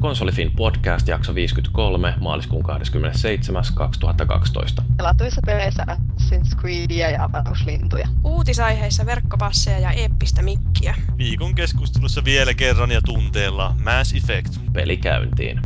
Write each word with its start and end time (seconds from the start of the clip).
Konsolifin 0.00 0.50
podcast 0.56 1.08
jakso 1.08 1.34
53 1.34 2.14
maaliskuun 2.20 2.62
27. 2.62 3.64
2012. 3.74 4.82
Pelatuissa 4.96 5.40
peleissä 5.46 5.84
Assassin's 5.90 6.60
Creedia 6.60 7.10
ja 7.10 7.24
avaruuslintuja. 7.24 8.08
Uutisaiheissa 8.24 9.06
verkkopasseja 9.06 9.78
ja 9.78 9.90
eeppistä 9.90 10.42
mikkiä. 10.42 10.94
Viikon 11.18 11.54
keskustelussa 11.54 12.24
vielä 12.24 12.54
kerran 12.54 12.90
ja 12.90 13.00
tunteella 13.02 13.74
Mass 13.84 14.14
Effect. 14.14 14.54
Peli 14.72 14.96
käyntiin. 14.96 15.60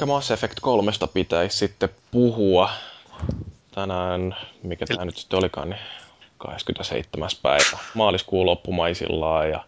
Eli 0.00 0.06
Mass 0.06 0.30
Effect 0.30 0.60
3 0.60 0.92
pitäisi 1.14 1.58
sitten 1.58 1.88
puhua 2.10 2.70
tänään, 3.74 4.36
mikä 4.62 4.86
tämä 4.86 5.04
nyt 5.04 5.16
sitten 5.16 5.38
olikaan, 5.38 5.70
niin 5.70 5.80
27. 6.38 7.28
päivä 7.42 7.78
maaliskuun 7.94 8.46
loppumaisillaan 8.46 9.50
ja 9.50 9.64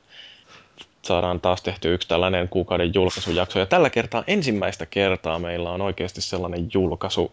saadaan 1.02 1.40
taas 1.40 1.62
tehty 1.62 1.94
yksi 1.94 2.08
tällainen 2.08 2.48
kuukauden 2.48 2.94
julkaisujakso. 2.94 3.58
Ja 3.58 3.66
tällä 3.66 3.90
kertaa 3.90 4.24
ensimmäistä 4.26 4.86
kertaa 4.86 5.38
meillä 5.38 5.70
on 5.70 5.80
oikeasti 5.80 6.20
sellainen 6.20 6.68
julkaisu, 6.74 7.32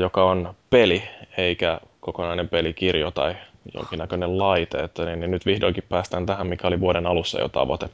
joka 0.00 0.24
on 0.24 0.54
peli, 0.70 1.02
eikä 1.36 1.80
kokonainen 2.00 2.48
pelikirjo 2.48 3.10
tai 3.10 3.36
jonkinnäköinen 3.74 4.38
laite. 4.38 4.78
Että 4.78 5.04
niin, 5.04 5.20
niin 5.20 5.30
nyt 5.30 5.46
vihdoinkin 5.46 5.84
päästään 5.88 6.26
tähän, 6.26 6.46
mikä 6.46 6.68
oli 6.68 6.80
vuoden 6.80 7.06
alussa 7.06 7.40
jo 7.40 7.48
tavoite. 7.48 7.88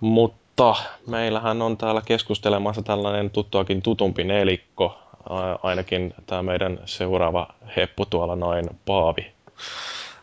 Mutta 0.00 0.40
mutta 0.60 0.82
meillähän 1.06 1.62
on 1.62 1.76
täällä 1.76 2.02
keskustelemassa 2.04 2.82
tällainen 2.82 3.30
tuttuakin 3.30 3.82
tutumpi 3.82 4.24
nelikko, 4.24 4.98
ainakin 5.62 6.14
tämä 6.26 6.42
meidän 6.42 6.80
seuraava 6.84 7.48
heppu 7.76 8.06
tuolla 8.06 8.36
noin 8.36 8.70
Paavi. 8.86 9.32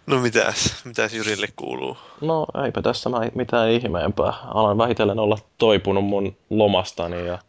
No 0.07 0.19
mitäs, 0.19 0.85
mitäs 0.85 1.13
Jyrille 1.13 1.47
kuuluu? 1.55 1.97
No 2.21 2.45
eipä 2.65 2.81
tässä 2.81 3.09
mitään 3.35 3.69
ihmeempää. 3.69 4.33
Alan 4.53 4.77
vähitellen 4.77 5.19
olla 5.19 5.37
toipunut 5.57 6.05
mun 6.05 6.35
lomastani 6.49 7.25
ja 7.25 7.39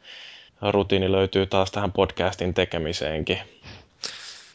rutiini 0.62 1.12
löytyy 1.12 1.47
taas 1.47 1.70
tähän 1.70 1.92
podcastin 1.92 2.55
tekemiseenkin. 2.55 3.39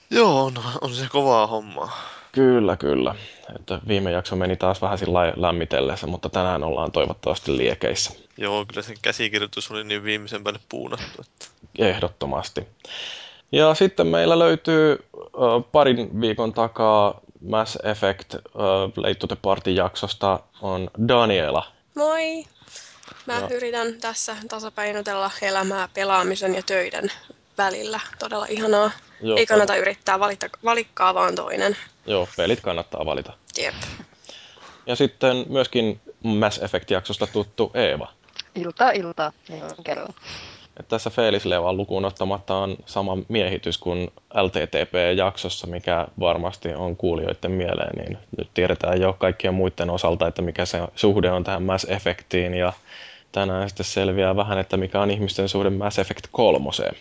Joo, 0.09 0.45
on, 0.45 0.53
on 0.81 0.89
se 0.89 1.05
kovaa 1.09 1.47
hommaa. 1.47 1.91
Kyllä, 2.31 2.77
kyllä. 2.77 3.15
Että 3.55 3.79
viime 3.87 4.11
jakso 4.11 4.35
meni 4.35 4.55
taas 4.55 4.81
vähän 4.81 4.97
sillä 4.97 5.33
lämmitellessä, 5.35 6.07
mutta 6.07 6.29
tänään 6.29 6.63
ollaan 6.63 6.91
toivottavasti 6.91 7.57
liekeissä. 7.57 8.11
Joo, 8.37 8.65
kyllä 8.65 8.81
se 8.81 8.93
käsikirjoitus 9.01 9.71
oli 9.71 9.83
niin 9.83 10.03
viimeisen 10.03 10.43
päälle 10.43 10.59
puunattu. 10.69 11.21
Että... 11.21 11.45
Ehdottomasti. 11.79 12.67
Ja 13.51 13.73
sitten 13.73 14.07
meillä 14.07 14.39
löytyy 14.39 14.91
äh, 15.15 15.71
parin 15.71 16.21
viikon 16.21 16.53
takaa 16.53 17.19
Mass 17.49 17.77
Effect 17.83 18.35
äh, 18.35 18.41
Late 18.95 19.15
to 19.15 19.27
the 19.27 19.37
Party 19.41 19.71
jaksosta 19.71 20.39
on 20.61 20.89
Daniela. 21.07 21.67
Moi! 21.95 22.45
Mä 23.25 23.33
ja. 23.33 23.47
yritän 23.51 23.93
tässä 24.01 24.35
tasapainotella 24.49 25.31
elämää 25.41 25.89
pelaamisen 25.93 26.55
ja 26.55 26.61
töiden 26.63 27.11
välillä. 27.57 27.99
Todella 28.19 28.45
ihanaa. 28.49 28.91
Joo, 29.21 29.37
Ei 29.37 29.45
kannata 29.45 29.75
yrittää, 29.75 30.19
valita, 30.19 30.49
valikkaa 30.63 31.13
vaan 31.13 31.35
toinen. 31.35 31.77
Joo, 32.05 32.27
pelit 32.37 32.61
kannattaa 32.61 33.05
valita. 33.05 33.33
Jep. 33.61 33.75
Ja 34.85 34.95
sitten 34.95 35.45
myöskin 35.49 36.01
Mass 36.23 36.57
Effect-jaksosta 36.57 37.27
tuttu 37.27 37.71
Eeva. 37.73 38.07
Ilta, 38.55 38.91
ilta, 38.91 39.33
kerro. 39.83 40.07
Et 40.79 40.87
tässä 40.87 41.09
Felislevan 41.09 41.77
lukuun 41.77 42.05
ottamatta 42.05 42.55
on 42.55 42.77
sama 42.85 43.17
miehitys 43.27 43.77
kuin 43.77 44.11
LTTP-jaksossa, 44.33 45.67
mikä 45.67 46.07
varmasti 46.19 46.73
on 46.73 46.95
kuulijoiden 46.95 47.51
mieleen, 47.51 47.95
niin 47.97 48.17
nyt 48.37 48.49
tiedetään 48.53 49.01
jo 49.01 49.13
kaikkien 49.13 49.53
muiden 49.53 49.89
osalta, 49.89 50.27
että 50.27 50.41
mikä 50.41 50.65
se 50.65 50.79
suhde 50.95 51.31
on 51.31 51.43
tähän 51.43 51.63
Mass 51.63 51.85
Effectiin, 51.89 52.53
ja 52.53 52.73
tänään 53.31 53.69
sitten 53.69 53.85
selviää 53.85 54.35
vähän, 54.35 54.57
että 54.57 54.77
mikä 54.77 55.01
on 55.01 55.11
ihmisten 55.11 55.49
suhde 55.49 55.69
Mass 55.69 55.99
Effect 55.99 56.27
kolmoseen. 56.31 56.95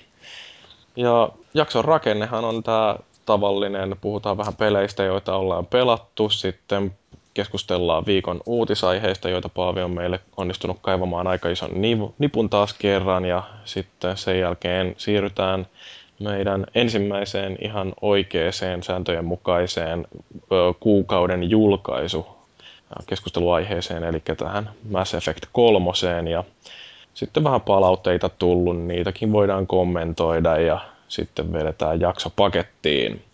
Ja 0.97 1.29
jakson 1.55 1.85
rakennehan 1.85 2.45
on 2.45 2.63
tämä 2.63 2.97
tavallinen, 3.27 3.97
puhutaan 4.01 4.37
vähän 4.37 4.57
peleistä, 4.57 5.03
joita 5.03 5.37
ollaan 5.37 5.67
pelattu, 5.67 6.29
sitten 6.29 6.95
keskustellaan 7.35 8.07
viikon 8.07 8.41
uutisaiheista, 8.47 9.29
joita 9.29 9.49
Paavi 9.49 9.83
on 9.83 9.91
meille 9.91 10.21
onnistunut 10.37 10.77
kaivamaan 10.83 11.27
aika 11.27 11.49
ison 11.49 11.71
nipun 12.19 12.51
taas 12.51 12.75
kerran, 12.75 13.25
ja 13.25 13.43
sitten 13.65 14.17
sen 14.17 14.41
jälkeen 14.41 14.95
siirrytään 14.97 15.67
meidän 16.19 16.67
ensimmäiseen 16.75 17.59
ihan 17.61 17.93
oikeaan 18.01 18.53
sääntöjen 18.83 19.25
mukaiseen 19.25 20.07
kuukauden 20.81 21.51
julkaisu 21.51 22.27
keskusteluaiheeseen, 23.07 24.05
eli 24.05 24.23
tähän 24.37 24.71
Mass 24.91 25.15
Effect 25.15 25.45
3. 25.53 25.91
Ja 26.31 26.45
sitten 27.15 27.45
vähän 27.45 27.61
palautteita 27.61 28.29
tullut, 28.29 28.79
niitäkin 28.79 29.33
voidaan 29.33 29.67
kommentoida. 29.67 30.59
Ja 30.61 30.81
sitten 31.13 31.53
vedetään 31.53 32.01
jakso 32.01 32.31
pakettiin. 32.31 33.25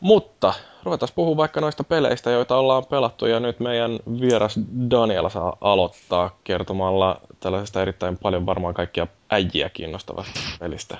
Mutta 0.00 0.54
ruvetaan 0.82 1.12
puhua 1.14 1.36
vaikka 1.36 1.60
noista 1.60 1.84
peleistä, 1.84 2.30
joita 2.30 2.56
ollaan 2.56 2.86
pelattu, 2.86 3.26
ja 3.26 3.40
nyt 3.40 3.60
meidän 3.60 3.98
vieras 4.20 4.58
Daniela 4.90 5.30
saa 5.30 5.56
aloittaa 5.60 6.38
kertomalla 6.44 7.20
tällaisesta 7.40 7.82
erittäin 7.82 8.18
paljon 8.18 8.46
varmaan 8.46 8.74
kaikkia 8.74 9.06
äijiä 9.30 9.68
kiinnostavasta 9.68 10.40
pelistä. 10.60 10.98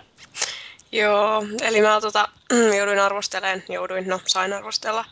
Joo, 0.92 1.44
eli 1.62 1.82
mä 1.82 2.00
tota, 2.00 2.28
jouduin 2.78 3.00
arvostelemaan, 3.00 3.62
jouduin, 3.68 4.08
no 4.08 4.20
sain 4.26 4.52
arvostella 4.52 5.04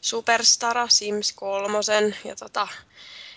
Superstara 0.00 0.88
Sims 0.88 1.32
3, 1.32 1.78
ja 2.24 2.36
tota, 2.36 2.68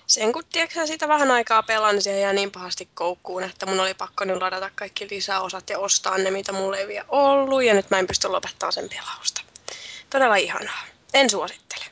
sen 0.07 0.33
kun 0.33 0.43
tiedätkö, 0.51 0.87
sitä 0.87 1.07
vähän 1.07 1.31
aikaa 1.31 1.63
pelaan, 1.63 1.95
niin 1.95 2.19
jää 2.19 2.33
niin 2.33 2.51
pahasti 2.51 2.87
koukkuun, 2.93 3.43
että 3.43 3.65
mun 3.65 3.79
oli 3.79 3.93
pakko 3.93 4.25
nyt 4.25 4.41
ladata 4.41 4.69
kaikki 4.75 5.07
lisäosat 5.11 5.69
ja 5.69 5.79
ostaa 5.79 6.17
ne, 6.17 6.31
mitä 6.31 6.51
mulla 6.51 6.77
ei 6.77 6.87
vielä 6.87 7.05
ollut, 7.09 7.63
ja 7.63 7.73
nyt 7.73 7.89
mä 7.89 7.99
en 7.99 8.07
pysty 8.07 8.27
lopettamaan 8.27 8.73
sen 8.73 8.89
pelausta. 8.89 9.41
Todella 10.09 10.35
ihanaa. 10.35 10.83
En 11.13 11.29
suosittele. 11.29 11.85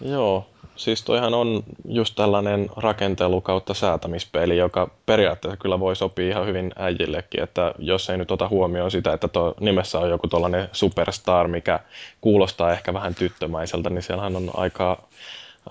Joo, 0.00 0.46
siis 0.76 1.02
toihan 1.02 1.34
on 1.34 1.62
just 1.88 2.14
tällainen 2.14 2.70
rakentelu 2.76 3.40
kautta 3.40 3.74
säätämispeli, 3.74 4.56
joka 4.56 4.90
periaatteessa 5.06 5.56
kyllä 5.56 5.80
voi 5.80 5.96
sopia 5.96 6.28
ihan 6.28 6.46
hyvin 6.46 6.72
äijillekin, 6.76 7.42
että 7.42 7.74
jos 7.78 8.10
ei 8.10 8.18
nyt 8.18 8.30
ota 8.30 8.48
huomioon 8.48 8.90
sitä, 8.90 9.12
että 9.12 9.28
tuo 9.28 9.54
nimessä 9.60 9.98
on 9.98 10.10
joku 10.10 10.28
tuollainen 10.28 10.68
superstar, 10.72 11.48
mikä 11.48 11.80
kuulostaa 12.20 12.72
ehkä 12.72 12.94
vähän 12.94 13.14
tyttömäiseltä, 13.14 13.90
niin 13.90 14.02
siellähän 14.02 14.36
on 14.36 14.50
aika 14.54 15.08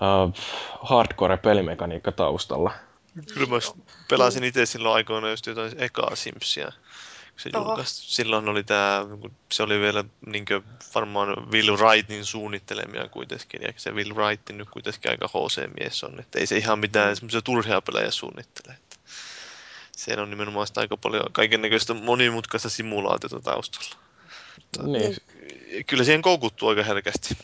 uh, 0.00 0.34
hardcore-pelimekaniikka 0.82 2.12
taustalla. 2.12 2.72
Kyllä 3.34 3.46
mä 3.46 3.56
pelasin 4.08 4.44
itse 4.44 4.66
silloin 4.66 4.94
aikoina 4.94 5.30
just 5.30 5.46
jotain 5.46 5.72
ekaa 5.78 6.16
Simsia. 6.16 6.72
Se 7.36 7.50
Silloin 7.84 8.48
oli 8.48 8.64
tää, 8.64 9.06
se 9.52 9.62
oli 9.62 9.80
vielä 9.80 10.04
niin 10.26 10.44
varmaan 10.94 11.50
Will 11.52 11.76
Wrightin 11.76 12.24
suunnittelemia 12.24 13.08
kuitenkin, 13.08 13.62
ja 13.62 13.72
se 13.76 13.90
Will 13.90 14.14
Wright 14.14 14.50
nyt 14.50 14.68
kuitenkin 14.70 15.10
aika 15.10 15.28
HC-mies 15.28 16.04
on, 16.04 16.20
että 16.20 16.38
ei 16.38 16.46
se 16.46 16.56
ihan 16.56 16.78
mitään 16.78 17.16
semmoisia 17.16 17.42
turhia 17.42 17.80
pelejä 17.80 18.10
suunnittele. 18.10 18.74
Että 18.74 18.96
siellä 19.96 20.22
on 20.22 20.30
nimenomaan 20.30 20.66
sitä 20.66 20.80
aika 20.80 20.96
paljon 20.96 21.32
kaikennäköistä 21.32 21.94
monimutkaista 21.94 22.68
simulaatiota 22.68 23.40
taustalla. 23.40 23.96
niin. 24.86 25.16
Kyllä 25.86 26.04
siihen 26.04 26.22
koukuttuu 26.22 26.68
aika 26.68 26.82
herkästi. 26.82 27.36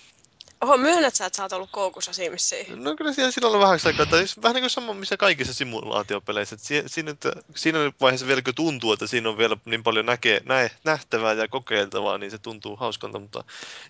Oho, 0.61 0.77
myönnät 0.77 1.15
sä, 1.15 1.27
että 1.27 1.37
sä 1.37 1.43
oot 1.43 1.53
ollut 1.53 1.71
koukussa 1.73 2.13
Simsiin? 2.13 2.85
No 2.85 2.97
kyllä 2.97 3.13
siellä 3.13 3.31
silloin 3.31 3.55
on 3.55 3.61
vähän 3.61 3.79
aikaa, 3.87 4.07
tai 4.07 4.25
vähän 4.43 4.55
niin 4.55 4.63
kuin 4.63 4.71
sama 4.71 4.95
missä 4.95 5.17
kaikissa 5.17 5.55
simulaatiopeleissä. 5.55 6.55
Että 6.55 6.89
siinä, 6.89 7.11
että 7.11 7.33
siinä 7.55 7.79
vaiheessa 8.01 8.27
vielä 8.27 8.43
kun 8.43 8.55
tuntuu, 8.55 8.93
että 8.93 9.07
siinä 9.07 9.29
on 9.29 9.39
vielä 9.39 9.57
niin 9.65 9.83
paljon 9.83 10.07
näkee, 10.07 10.41
näe, 10.45 10.71
nähtävää 10.85 11.33
ja 11.33 11.49
kokeiltavaa, 11.49 12.19
niin 12.19 12.31
se 12.31 12.39
tuntuu 12.39 12.77
hauskalta, 12.77 13.19
mutta 13.19 13.45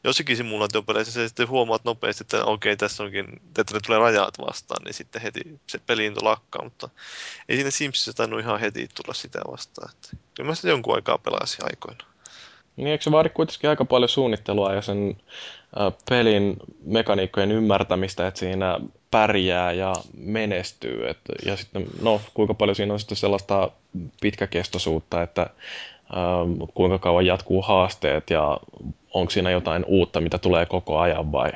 jossakin 0.04 0.36
simulaatiopeleissä 0.36 1.12
se 1.12 1.28
sitten 1.28 1.48
huomaat 1.48 1.84
nopeasti, 1.84 2.24
että 2.24 2.44
okei, 2.44 2.72
okay, 2.72 2.76
tässä 2.76 3.02
onkin, 3.02 3.40
että 3.58 3.74
ne 3.74 3.80
tulee 3.80 3.98
rajat 3.98 4.38
vastaan, 4.38 4.84
niin 4.84 4.94
sitten 4.94 5.22
heti 5.22 5.60
se 5.66 5.78
peliinto 5.78 6.24
lakkaa, 6.24 6.64
mutta 6.64 6.88
ei 7.48 7.56
siinä 7.56 7.70
Simsissä 7.70 8.12
tainnut 8.12 8.40
ihan 8.40 8.60
heti 8.60 8.88
tulla 8.94 9.14
sitä 9.14 9.40
vastaan. 9.50 9.90
Että 9.90 10.16
kyllä 10.34 10.48
mä 10.48 10.54
sitä 10.54 10.68
jonkun 10.68 10.94
aikaa 10.94 11.18
pelasin 11.18 11.64
aikoina. 11.64 12.04
Niin 12.76 12.88
eikö 12.88 13.04
se 13.04 13.10
vaadi 13.10 13.28
kuitenkin 13.28 13.70
aika 13.70 13.84
paljon 13.84 14.08
suunnittelua 14.08 14.74
ja 14.74 14.82
sen 14.82 15.16
pelin 16.08 16.56
mekaniikkojen 16.84 17.52
ymmärtämistä, 17.52 18.26
että 18.26 18.40
siinä 18.40 18.80
pärjää 19.10 19.72
ja 19.72 19.94
menestyy. 20.16 21.08
Et, 21.08 21.18
ja 21.44 21.56
sitten, 21.56 21.86
no, 22.02 22.20
kuinka 22.34 22.54
paljon 22.54 22.76
siinä 22.76 22.92
on 22.92 23.00
sitten 23.00 23.16
sellaista 23.16 23.70
pitkäkestoisuutta, 24.20 25.22
että 25.22 25.42
ähm, 26.16 26.62
kuinka 26.74 26.98
kauan 26.98 27.26
jatkuu 27.26 27.62
haasteet 27.62 28.30
ja 28.30 28.60
onko 29.14 29.30
siinä 29.30 29.50
jotain 29.50 29.84
uutta, 29.84 30.20
mitä 30.20 30.38
tulee 30.38 30.66
koko 30.66 30.98
ajan 30.98 31.32
vai 31.32 31.52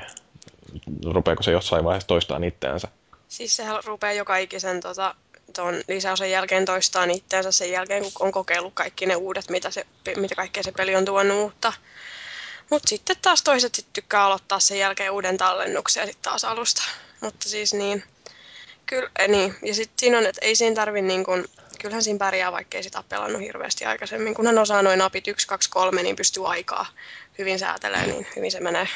rupeako 1.04 1.42
se 1.42 1.50
jossain 1.50 1.84
vaiheessa 1.84 2.08
toistaan 2.08 2.44
itteensä? 2.44 2.88
Siis 3.28 3.56
sehän 3.56 3.80
rupeaa 3.86 4.12
joka 4.12 4.36
ikisen 4.36 4.80
tota, 4.80 5.14
ton 5.52 5.74
lisäosan 5.88 6.30
jälkeen 6.30 6.64
toistaan 6.64 7.10
itteensä 7.10 7.52
sen 7.52 7.70
jälkeen, 7.70 8.02
kun 8.02 8.26
on 8.26 8.32
kokeillut 8.32 8.74
kaikki 8.74 9.06
ne 9.06 9.16
uudet, 9.16 9.50
mitä, 9.50 9.70
se, 9.70 9.86
mitä 10.16 10.34
kaikkea 10.34 10.62
se 10.62 10.72
peli 10.72 10.96
on 10.96 11.04
tuonut 11.04 11.36
uutta. 11.36 11.72
Mutta 12.70 12.88
sitten 12.88 13.16
taas 13.22 13.42
toiset 13.42 13.74
sit 13.74 13.86
tykkää 13.92 14.24
aloittaa 14.24 14.60
sen 14.60 14.78
jälkeen 14.78 15.12
uuden 15.12 15.38
tallennuksen 15.38 16.00
ja 16.00 16.06
sitten 16.06 16.22
taas 16.22 16.44
alusta. 16.44 16.82
Mutta 17.20 17.48
siis 17.48 17.74
niin, 17.74 18.04
kyllä, 18.86 19.10
niin. 19.28 19.54
Ja 19.62 19.74
sitten 19.74 19.98
siinä 19.98 20.18
on, 20.18 20.26
että 20.26 20.40
ei 20.44 20.56
siinä 20.56 20.76
tarvi 20.76 21.02
niin 21.02 21.24
kun, 21.24 21.48
kyllähän 21.80 22.02
siinä 22.02 22.18
pärjää, 22.18 22.52
vaikka 22.52 22.76
ei 22.76 22.82
sitä 22.82 22.98
ole 22.98 23.04
pelannut 23.08 23.42
hirveästi 23.42 23.84
aikaisemmin. 23.84 24.34
Kun 24.34 24.46
hän 24.46 24.58
osaa 24.58 24.82
noin 24.82 24.98
napit 24.98 25.28
1, 25.28 25.46
2, 25.46 25.70
3, 25.70 26.02
niin 26.02 26.16
pystyy 26.16 26.50
aikaa 26.50 26.86
hyvin 27.38 27.58
säätelemään, 27.58 28.08
niin 28.08 28.26
hyvin 28.36 28.52
se 28.52 28.60
menee. 28.60 28.88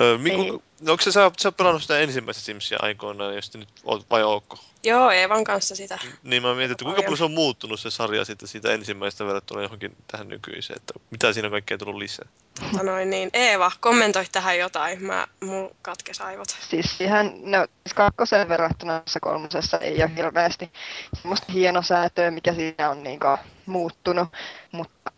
Öö, 0.00 0.18
Miku, 0.18 0.62
onko 0.88 1.02
se, 1.02 1.12
sä, 1.12 1.30
sä 1.38 1.48
oot 1.48 1.56
pelannut 1.56 1.82
sitä 1.82 1.98
ensimmäistä 1.98 2.42
Simsia 2.42 2.78
aikoinaan, 2.82 3.34
jos 3.34 3.54
nyt 3.54 3.68
vai 4.10 4.22
ootko? 4.22 4.58
Joo, 4.84 5.10
Eevan 5.10 5.44
kanssa 5.44 5.76
sitä. 5.76 5.98
Niin 6.22 6.42
mä 6.42 6.54
mietin, 6.54 6.72
että 6.72 6.84
kuinka 6.84 7.02
paljon 7.02 7.18
se 7.18 7.24
on 7.24 7.32
muuttunut 7.32 7.80
se 7.80 7.90
sarja 7.90 8.24
sitten 8.24 8.48
siitä 8.48 8.72
ensimmäistä 8.72 9.26
verrattuna 9.26 9.62
johonkin 9.62 9.96
tähän 10.10 10.28
nykyiseen, 10.28 10.76
että 10.76 10.94
mitä 11.10 11.32
siinä 11.32 11.50
kaikkea 11.50 11.78
tullut 11.78 11.96
lisää? 11.96 12.28
Tota 12.60 12.82
noin, 12.82 13.10
niin 13.10 13.30
Eeva, 13.32 13.72
kommentoi 13.80 14.24
tähän 14.32 14.58
jotain. 14.58 15.04
Mä, 15.04 15.26
mulla 15.40 15.74
katkes 15.82 16.20
aivot. 16.20 16.48
Siis 16.70 17.00
ihan, 17.00 17.32
no 17.42 17.66
siis 17.86 17.94
kakkosen 17.94 18.48
verrattuna 18.48 19.00
tässä 19.00 19.20
kolmosessa 19.20 19.78
ei 19.78 20.02
ole 20.02 20.16
hirveästi 20.16 20.70
semmoista 21.14 21.52
hienosäätöä, 21.52 22.30
mikä 22.30 22.54
siinä 22.54 22.90
on 22.90 23.02
niin 23.02 23.20
muuttunut, 23.66 24.28
mutta 24.72 25.12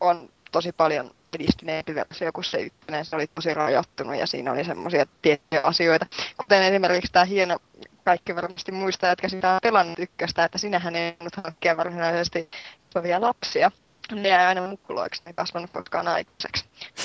on 0.00 0.28
tosi 0.52 0.72
paljon 0.72 1.10
edistyneempi 1.34 1.94
versio 1.94 2.32
kuin 2.32 2.44
se 2.44 2.58
ykkönen. 2.58 3.04
Se 3.04 3.16
oli 3.16 3.26
tosi 3.26 3.54
rajattunut 3.54 4.16
ja 4.16 4.26
siinä 4.26 4.52
oli 4.52 4.64
semmoisia 4.64 5.06
tiettyjä 5.22 5.60
asioita. 5.64 6.06
Kuten 6.36 6.62
esimerkiksi 6.62 7.12
tämä 7.12 7.24
hieno, 7.24 7.58
kaikki 8.06 8.36
varmasti 8.36 8.72
muistaa, 8.72 9.10
jotka 9.10 9.28
sitä 9.28 9.52
on 9.52 9.58
pelannut 9.62 9.98
ykköstä, 9.98 10.44
että 10.44 10.58
sinähän 10.58 10.96
ei 10.96 11.16
ollut 11.20 11.36
hankkia 11.44 11.76
varsinaisesti 11.76 12.50
sovia 12.92 13.20
lapsia. 13.20 13.70
Ne 14.12 14.28
jäi 14.28 14.46
aina 14.46 14.66
mukkuloiksi, 14.66 15.22
ne 15.26 15.32
kasvanut 15.32 15.70
koskaan 15.70 16.08
aikuiseksi. 16.08 16.64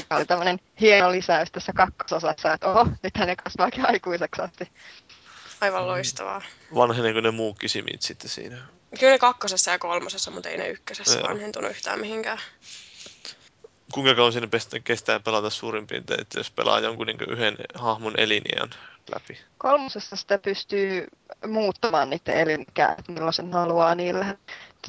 Tämä 0.09 0.17
oli 0.17 0.25
tämmöinen 0.25 0.59
hieno 0.81 1.11
lisäys 1.11 1.51
tässä 1.51 1.73
kakkososassa, 1.75 2.53
että 2.53 2.67
oho, 2.67 2.87
nythän 3.03 3.27
ne 3.27 3.35
kasvaakin 3.35 3.89
aikuiseksi 3.89 4.41
asti. 4.41 4.71
Aivan 5.61 5.87
loistavaa. 5.87 6.41
Vanhenee 6.75 7.13
kuin 7.13 7.23
ne 7.23 7.31
muukki 7.31 7.67
simit 7.67 8.01
sitten 8.01 8.29
siinä. 8.29 8.57
Kyllä 8.99 9.11
ne 9.11 9.19
kakkosessa 9.19 9.71
ja 9.71 9.79
kolmosessa, 9.79 10.31
mutta 10.31 10.49
ei 10.49 10.57
ne 10.57 10.67
ykkösessä 10.67 11.19
Joo. 11.19 11.29
vanhentunut 11.29 11.71
yhtään 11.71 11.99
mihinkään 11.99 12.39
kuinka 13.93 14.15
kauan 14.15 14.33
siinä 14.33 14.47
kestää 14.83 15.19
pelata 15.19 15.49
suurin 15.49 15.87
piirtein, 15.87 16.21
että 16.21 16.39
jos 16.39 16.51
pelaa 16.51 16.79
jonkun 16.79 17.07
niin 17.07 17.17
yhden 17.29 17.55
hahmon 17.75 18.13
eliniän 18.17 18.69
läpi? 19.13 19.39
Kolmosessa 19.57 20.15
sitä 20.15 20.37
pystyy 20.37 21.07
muuttamaan 21.47 22.09
niiden 22.09 22.37
elinikää, 22.37 22.95
että 22.99 23.11
milloin 23.11 23.33
sen 23.33 23.53
haluaa 23.53 23.95
niillä. 23.95 24.35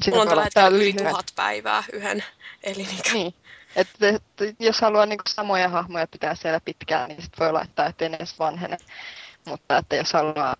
Mulla 0.07 0.21
on 0.21 0.27
tällä 0.27 0.43
hetkellä 0.43 0.67
yli 0.67 0.93
tuhat 0.93 1.25
päivää 1.35 1.83
yhden 1.93 2.23
elinikään. 2.63 3.13
Niin. 3.13 3.33
Että, 3.75 4.09
että 4.09 4.45
jos 4.59 4.81
haluaa 4.81 5.05
niin 5.05 5.19
samoja 5.29 5.69
hahmoja 5.69 6.07
pitää 6.07 6.35
siellä 6.35 6.59
pitkään, 6.59 7.09
niin 7.09 7.21
sit 7.21 7.39
voi 7.39 7.51
laittaa, 7.51 7.85
ettei 7.85 8.09
ne 8.09 8.15
edes 8.15 8.39
vanhene. 8.39 8.77
Mutta 9.45 9.77
että 9.77 9.95
jos 9.95 10.13
haluaa 10.13 10.55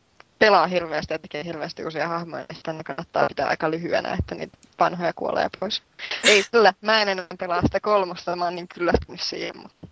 pelaa 0.46 0.68
hirveästi 0.68 1.14
ja 1.14 1.20
tekee 1.20 1.44
hirveästi 1.44 1.84
uusia 1.84 2.08
hahmoja, 2.08 2.46
niin 2.50 2.58
sitä 2.58 2.76
kannattaa 2.86 3.28
pitää 3.28 3.48
aika 3.48 3.72
lyhyenä, 3.72 4.18
että 4.20 4.36
niitä 4.36 4.58
vanhoja 4.80 5.14
kuolee 5.14 5.50
pois. 5.60 5.84
Ei 6.24 6.44
kyllä, 6.52 6.74
mä 6.82 7.02
en 7.02 7.10
enää 7.10 7.28
pelaa 7.40 7.62
sitä 7.62 7.80
kolmosta, 7.80 8.36
mä 8.36 8.44
oon 8.44 8.56
niin 8.56 8.68
kyllästynyt 8.68 9.22
siihen. 9.22 9.58
Mutta... 9.58 9.88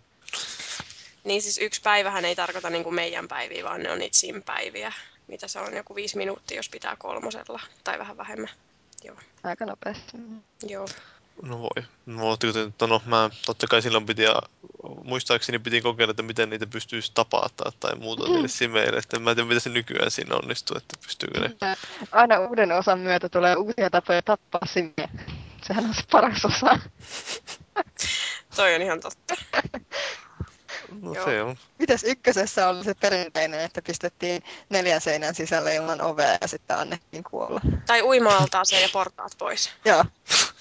Niin 1.23 1.41
siis 1.41 1.57
yksi 1.57 1.81
päivähän 1.81 2.25
ei 2.25 2.35
tarkoita 2.35 2.69
niin 2.69 2.83
kuin 2.83 2.95
meidän 2.95 3.27
päiviä, 3.27 3.63
vaan 3.63 3.83
ne 3.83 3.91
on 3.91 3.99
niitä 3.99 4.17
sim-päiviä. 4.17 4.93
Mitä 5.27 5.47
se 5.47 5.59
on, 5.59 5.75
joku 5.75 5.95
viisi 5.95 6.17
minuuttia, 6.17 6.57
jos 6.57 6.69
pitää 6.69 6.95
kolmosella, 6.95 7.59
tai 7.83 7.99
vähän 7.99 8.17
vähemmän. 8.17 8.49
Joo. 9.03 9.17
Aika 9.43 9.65
nopeasti. 9.65 10.17
Joo. 10.67 10.85
No 11.41 11.59
voi. 11.59 11.83
No, 12.05 12.33
että 12.67 12.87
no, 12.87 13.01
mä 13.05 13.29
totta 13.45 13.67
kai 13.67 13.81
silloin 13.81 14.05
piti, 14.05 14.23
ja 14.23 14.41
muistaakseni 15.03 15.59
piti 15.59 15.81
kokeilla, 15.81 16.11
että 16.11 16.23
miten 16.23 16.49
niitä 16.49 16.67
pystyisi 16.67 17.11
tapata 17.13 17.71
tai 17.79 17.95
muuta 17.95 18.23
mm. 18.23 18.31
niille 18.33 18.47
simeille. 18.47 18.97
Että 18.97 19.19
mä 19.19 19.29
en 19.29 19.35
tiedä, 19.35 19.47
miten 19.47 19.61
se 19.61 19.69
nykyään 19.69 20.11
siinä 20.11 20.35
onnistuu, 20.35 20.77
että 20.77 20.95
pystyykö 21.01 21.39
ne. 21.39 21.77
Aina 22.11 22.39
uuden 22.39 22.71
osan 22.71 22.99
myötä 22.99 23.29
tulee 23.29 23.55
uusia 23.55 23.89
tapoja 23.89 24.21
tappaa 24.21 24.65
sinne. 24.65 25.09
Sehän 25.63 25.85
on 25.85 25.93
se 25.93 26.03
paras 26.11 26.45
osa. 26.45 26.79
Toi 28.55 28.75
on 28.75 28.81
ihan 28.81 28.99
totta. 28.99 29.35
No 31.01 31.13
Joo. 31.13 31.25
se 31.25 31.41
on. 31.41 31.57
Mitäs 31.79 32.03
ykkösessä 32.03 32.69
oli 32.69 32.83
se 32.83 32.93
perinteinen, 32.93 33.59
että 33.59 33.81
pistettiin 33.81 34.43
neljän 34.69 35.01
seinän 35.01 35.35
sisälle 35.35 35.75
ilman 35.75 36.01
ovea 36.01 36.37
ja 36.41 36.47
sitten 36.47 36.77
annettiin 36.77 37.23
kuolla? 37.23 37.61
Tai 37.85 38.01
uimaaltaan 38.01 38.65
se 38.65 38.81
ja 38.81 38.89
portaat 38.93 39.31
pois. 39.37 39.71
Joo. 39.85 40.05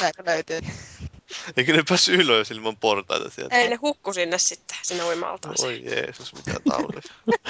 Näitä 0.00 0.22
löytyy. 0.26 0.60
Eikö 1.56 1.72
ne 1.72 1.82
päässyt 1.88 2.20
ylös 2.20 2.50
ilman 2.50 2.76
portaita 2.76 3.30
sieltä? 3.30 3.56
Ei, 3.56 3.68
ne 3.68 3.76
hukku 3.76 4.12
sinne 4.12 4.38
sitten, 4.38 4.76
sinne 4.82 5.04
uimaaltaan. 5.04 5.54
Oi 5.64 5.82
Jeesus, 5.84 6.34
mitä 6.34 6.60
taulis. 6.68 7.04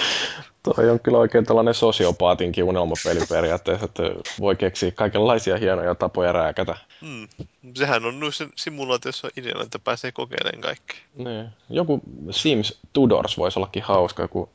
Toi 0.62 0.90
on 0.90 1.00
kyllä 1.00 1.18
oikein 1.18 1.44
tällainen 1.44 1.74
sosiopaatinkin 1.74 2.64
unelmapeli 2.64 3.20
periaatteessa, 3.28 3.84
että 3.84 4.02
voi 4.40 4.56
keksiä 4.56 4.90
kaikenlaisia 4.90 5.56
hienoja 5.56 5.94
tapoja 5.94 6.32
rääkätä. 6.32 6.76
Hmm. 7.00 7.28
Sehän 7.74 8.04
on 8.04 8.20
noissa 8.20 8.48
simulaatiossa 8.56 9.28
ideana, 9.36 9.62
että 9.62 9.78
pääsee 9.78 10.12
kokeilemaan 10.12 10.60
kaikki. 10.60 10.96
Niin. 11.14 11.48
Joku 11.70 12.00
Sims 12.30 12.78
Tudors 12.92 13.38
voisi 13.38 13.58
ollakin 13.58 13.82
hauska, 13.82 14.28
kun 14.28 14.48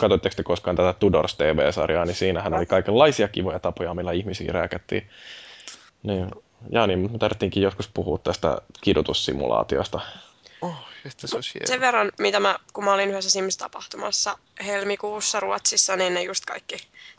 katsoitteko 0.00 0.34
te 0.36 0.42
koskaan 0.42 0.76
tätä 0.76 0.92
Tudors 0.92 1.34
TV-sarjaa, 1.34 2.04
niin 2.04 2.14
siinähän 2.14 2.54
oli 2.54 2.66
kaikenlaisia 2.66 3.28
kivoja 3.28 3.58
tapoja, 3.58 3.94
millä 3.94 4.12
ihmisiä 4.12 4.52
rääkättiin. 4.52 5.10
Niin, 6.02 6.30
ja 6.70 6.86
niin, 6.86 7.12
me 7.12 7.18
tarvittiinkin 7.18 7.62
joskus 7.62 7.88
puhua 7.88 8.18
tästä 8.18 8.58
kidutussimulaatiosta. 8.80 10.00
Oh, 10.60 10.74
että 11.04 11.26
se 11.26 11.36
olisi 11.36 11.58
Sen 11.64 11.80
verran, 11.80 12.12
mitä 12.18 12.40
mä, 12.40 12.58
kun 12.72 12.84
mä 12.84 12.94
olin 12.94 13.10
yhdessä 13.10 13.30
Sims-tapahtumassa 13.30 14.38
helmikuussa 14.66 15.40
Ruotsissa, 15.40 15.96
niin 15.96 16.14
ne 16.14 16.22
just 16.22 16.44
kaikki 16.44 16.76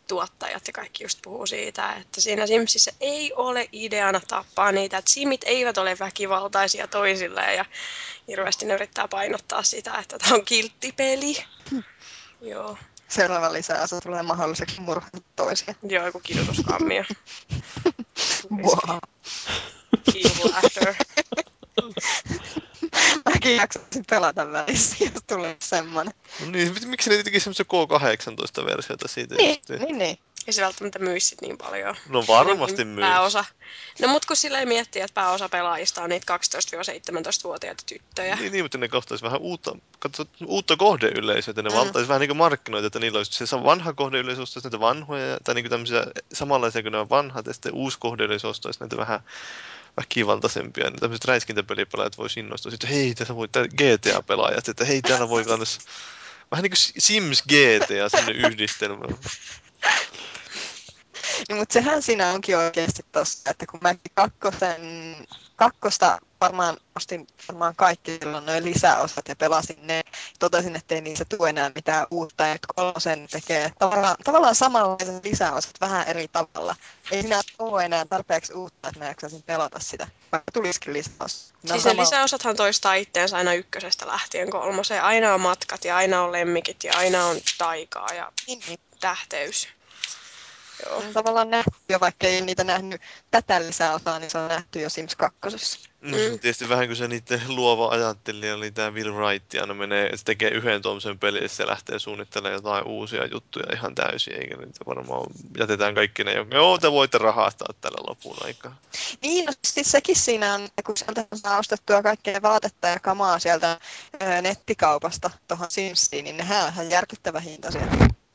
tuottajat 0.08 0.68
ja 0.68 0.74
kaikki 0.74 1.04
just 1.04 1.20
puhuu 1.24 1.46
siitä, 1.46 1.94
että 1.94 2.22
siinä 2.22 2.48
Simsissä 2.48 2.92
ei 3.02 3.34
ole 3.34 3.70
ideana 3.72 4.22
tappaa 4.28 4.72
niitä, 4.72 4.98
että 4.98 5.12
Simit 5.12 5.42
eivät 5.46 5.78
ole 5.78 5.98
väkivaltaisia 6.00 6.88
toisilleen 6.88 7.58
ja 7.58 7.66
hirveästi 8.28 8.66
ne 8.66 8.74
yrittää 8.74 9.08
painottaa 9.08 9.64
sitä, 9.64 9.98
että 9.98 10.18
tämä 10.18 10.36
on 10.36 10.46
kilttipeli. 10.46 11.38
Hmm. 11.72 11.84
Joo. 12.42 12.78
Seuraava 13.08 13.54
lisää 13.54 13.88
se 13.88 14.02
tulee 14.02 14.24
mahdolliseksi 14.24 14.82
murhata 14.82 15.18
toisia. 15.36 15.76
Joo, 15.84 16.06
joku 16.06 16.20
kidutuskammio. 16.20 17.04
wow. 18.52 18.98
Evil. 20.16 20.54
Mäkin 23.26 23.56
jaksaisin 23.56 24.04
pelata 24.10 24.52
välissä, 24.52 24.96
jos 25.04 25.24
tulee 25.28 25.58
semmonen. 25.60 26.14
No 26.40 26.52
niin, 26.52 26.74
miksi 26.86 27.10
ne 27.10 27.24
teki 27.24 27.40
semmoisen 27.40 27.66
K18-versiota 27.66 29.08
siitä? 29.08 29.36
Niin, 29.36 29.58
niin, 29.70 29.98
niin. 29.98 30.18
Ei 30.48 30.54
se 30.54 30.62
välttämättä 30.62 31.00
myisi 31.00 31.36
niin 31.42 31.58
paljon. 31.58 31.96
No 32.10 32.24
varmasti 32.28 32.86
myy. 32.86 33.02
Pääosa. 33.02 33.46
No 34.02 34.08
mut 34.08 34.26
kun 34.26 34.36
sillä 34.36 34.60
ei 34.60 34.66
miettiä, 34.66 35.06
että 35.06 35.14
pääosa 35.14 35.50
pelaajista 35.50 36.04
on 36.04 36.10
niitä 36.10 36.38
12-17-vuotiaita 36.38 37.84
tyttöjä. 37.86 38.36
Niin, 38.36 38.52
niin 38.52 38.64
mutta 38.64 38.78
ne 38.78 38.88
kohtaisi 38.88 39.24
vähän 39.24 39.40
uutta, 39.40 39.76
katso, 40.00 40.26
uutta 40.46 40.78
kohdeyleisöä, 40.78 41.52
että 41.52 41.62
ne 41.62 41.70
mm. 41.70 41.76
valtaisi 41.76 42.08
vähän 42.08 42.20
niin 42.20 42.30
kuin 42.30 42.38
markkinoita, 42.38 42.88
että 42.88 43.00
niillä 43.00 43.18
olisi 43.18 43.48
se 43.48 43.64
vanha 43.64 43.94
kohdeyleisö 43.94 44.42
ostaisi 44.42 44.68
näitä 44.68 44.80
vanhoja, 44.80 45.38
tai 45.44 45.56
niin 45.56 45.64
kuin 45.64 45.72
tämmöisiä 45.72 46.08
samanlaisia 46.34 46.82
kuin 46.82 46.92
ne 46.92 46.98
on 46.98 47.10
vanhat, 47.10 47.46
ja 47.46 47.54
sitten 47.54 47.74
uusi 47.74 47.98
kohdeyleisö 48.00 48.48
ostaisi 48.48 48.80
näitä 48.80 48.98
vähän 48.98 49.20
väkivaltaisempia, 49.98 50.90
niin 50.90 51.00
tämmöiset 51.00 51.26
räiskintäpelipelaajat 51.26 52.18
voisi 52.18 52.40
innostua. 52.40 52.72
Sitten 52.72 52.90
hei, 52.90 53.16
tässä 53.16 53.36
voi 53.36 53.48
GTA-pelaajat, 53.48 54.68
että 54.68 54.86
hei, 54.86 55.02
täällä 55.02 55.30
voi 55.30 55.46
kans... 55.46 55.80
Vähän 56.52 56.64
niin 56.64 56.72
kuin 56.72 57.02
Sims 57.02 57.44
GTA, 57.44 58.10
semmoinen 58.10 58.52
yhdistelmä. 58.52 59.06
Niin, 61.50 61.58
mutta 61.58 61.74
sehän 61.74 62.02
siinä 62.02 62.32
onkin 62.32 62.58
oikeasti 62.58 63.06
tossa, 63.12 63.50
että 63.50 63.66
kun 63.66 63.80
mäkin 63.84 64.12
kakkosen, 64.14 65.16
kakkosta 65.56 66.18
varmaan 66.42 66.78
ostin 66.96 67.28
varmaan 67.48 67.76
kaikki 67.76 68.18
silloin 68.22 68.46
noin 68.46 68.66
lisäosat 68.66 69.28
ja 69.28 69.36
pelasin 69.36 69.88
ne. 69.88 70.02
Totesin, 70.40 70.76
että 70.76 70.96
ei 70.96 71.02
niissä 71.02 71.26
tule 71.26 71.50
enää 71.50 71.72
mitään 71.76 72.08
uutta. 72.12 72.48
Ja 72.48 72.58
kolmosen 72.76 73.28
tekee 73.32 73.72
tavallaan, 73.80 74.16
tavallaan 74.24 74.56
samanlaiset 74.56 75.26
lisäosat 75.26 75.82
vähän 75.82 76.08
eri 76.08 76.28
tavalla. 76.28 76.76
Ei 77.12 77.22
siinä 77.22 77.42
ole 77.60 77.86
enää 77.86 78.06
tarpeeksi 78.06 78.54
uutta, 78.54 78.88
että 78.88 79.00
mä 79.00 79.06
jaksaisin 79.06 79.44
pelata 79.44 79.80
sitä, 79.80 80.08
vaikka 80.32 80.52
tulisikin 80.52 80.94
lisäos. 80.94 81.54
No 81.64 81.70
siis 81.70 81.84
sama... 81.84 82.02
lisäosathan 82.02 82.56
toistaa 82.56 82.94
itteensä 82.94 83.38
aina 83.38 83.54
ykkösestä 83.54 84.08
lähtien 84.08 84.50
kolmoseen. 84.50 85.04
Aina 85.04 85.34
on 85.34 85.42
matkat 85.42 85.86
ja 85.86 85.96
aina 85.96 86.24
on 86.24 86.32
lemmikit 86.32 86.84
ja 86.84 86.94
aina 86.98 87.26
on 87.26 87.38
taikaa 87.58 88.14
ja 88.14 88.32
niin, 88.48 88.60
niin. 88.68 88.80
Tähteys. 89.00 89.68
Joo. 90.86 91.04
tavallaan 91.14 91.50
nähty 91.50 91.72
jo, 91.90 92.00
vaikka 92.00 92.28
ei 92.28 92.42
niitä 92.42 92.64
nähnyt 92.64 93.02
tätä 93.32 93.62
lisäosaa, 93.62 94.20
niin 94.20 94.32
se 94.32 94.38
on 94.38 94.48
nähty 94.48 94.82
jo 94.82 94.90
Sims 94.90 95.16
2. 95.16 95.38
No, 96.02 96.18
se 96.18 96.32
on 96.32 96.40
tietysti 96.40 96.70
vähän 96.70 96.88
kuin 96.88 96.96
se 96.96 97.08
niiden 97.08 97.42
luova 97.48 97.90
ajattelija 97.90 98.56
oli 98.56 98.72
tämä 98.72 98.92
Will 98.92 99.14
Wright, 99.14 99.54
ja 99.54 99.66
menee, 99.66 100.18
se 100.18 100.24
tekee 100.26 100.50
yhden 100.50 100.82
tuommoisen 100.82 101.20
pelin, 101.20 101.44
ja 101.44 101.50
se 101.50 101.68
lähtee 101.68 102.00
suunnittelemaan 102.00 102.54
jotain 102.54 102.84
uusia 102.84 103.26
juttuja 103.26 103.66
ihan 103.74 103.96
täysin, 103.96 104.34
eikä 104.34 104.58
niitä 104.58 104.86
varmaan 104.88 105.26
jätetään 105.58 105.96
kaikki 105.96 106.24
ne, 106.24 106.34
jotka, 106.34 106.56
joo, 106.56 106.78
te 106.78 106.92
voitte 106.92 107.18
rahastaa 107.18 107.74
tällä 107.82 108.04
lopun 108.08 108.38
aikaa. 108.42 108.76
Niin, 109.22 109.46
no 109.46 109.54
siis 109.66 109.92
sekin 109.92 110.16
siinä 110.16 110.54
on, 110.54 110.62
että 110.62 110.84
kun 110.84 110.98
sieltä 110.98 111.26
saa 111.36 111.58
ostettua 111.58 112.04
kaikkea 112.04 112.42
vaatetta 112.42 112.88
ja 112.88 113.00
kamaa 113.00 113.40
sieltä 113.40 113.80
ö, 114.22 114.42
nettikaupasta 114.42 115.30
tuohon 115.48 115.72
Simsiin, 115.72 116.24
niin 116.24 116.38
nehän 116.38 116.64
on 116.64 116.74
ihan 116.74 116.90
järkyttävä 116.90 117.40
hintaisia. 117.40 117.88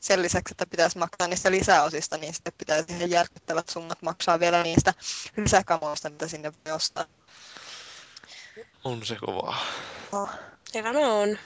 Sen 0.03 0.21
lisäksi, 0.21 0.53
että 0.53 0.65
pitäisi 0.65 0.97
maksaa 0.97 1.27
niistä 1.27 1.51
lisäosista, 1.51 2.17
niin 2.17 2.33
sitten 2.33 2.53
pitäisi 2.57 2.93
ihan 2.93 3.09
järkyttävät 3.09 3.69
summat 3.69 4.01
maksaa 4.01 4.39
vielä 4.39 4.63
niistä 4.63 4.93
lisäkamoista, 5.37 6.09
mitä 6.09 6.27
sinne 6.27 6.51
voi 6.65 6.73
ostaa. 6.73 7.05
On 8.83 9.05
se 9.05 9.15
kovaa. 9.15 9.57
Oh. 10.11 10.29
Elämä 10.73 10.99
on. 10.99 11.37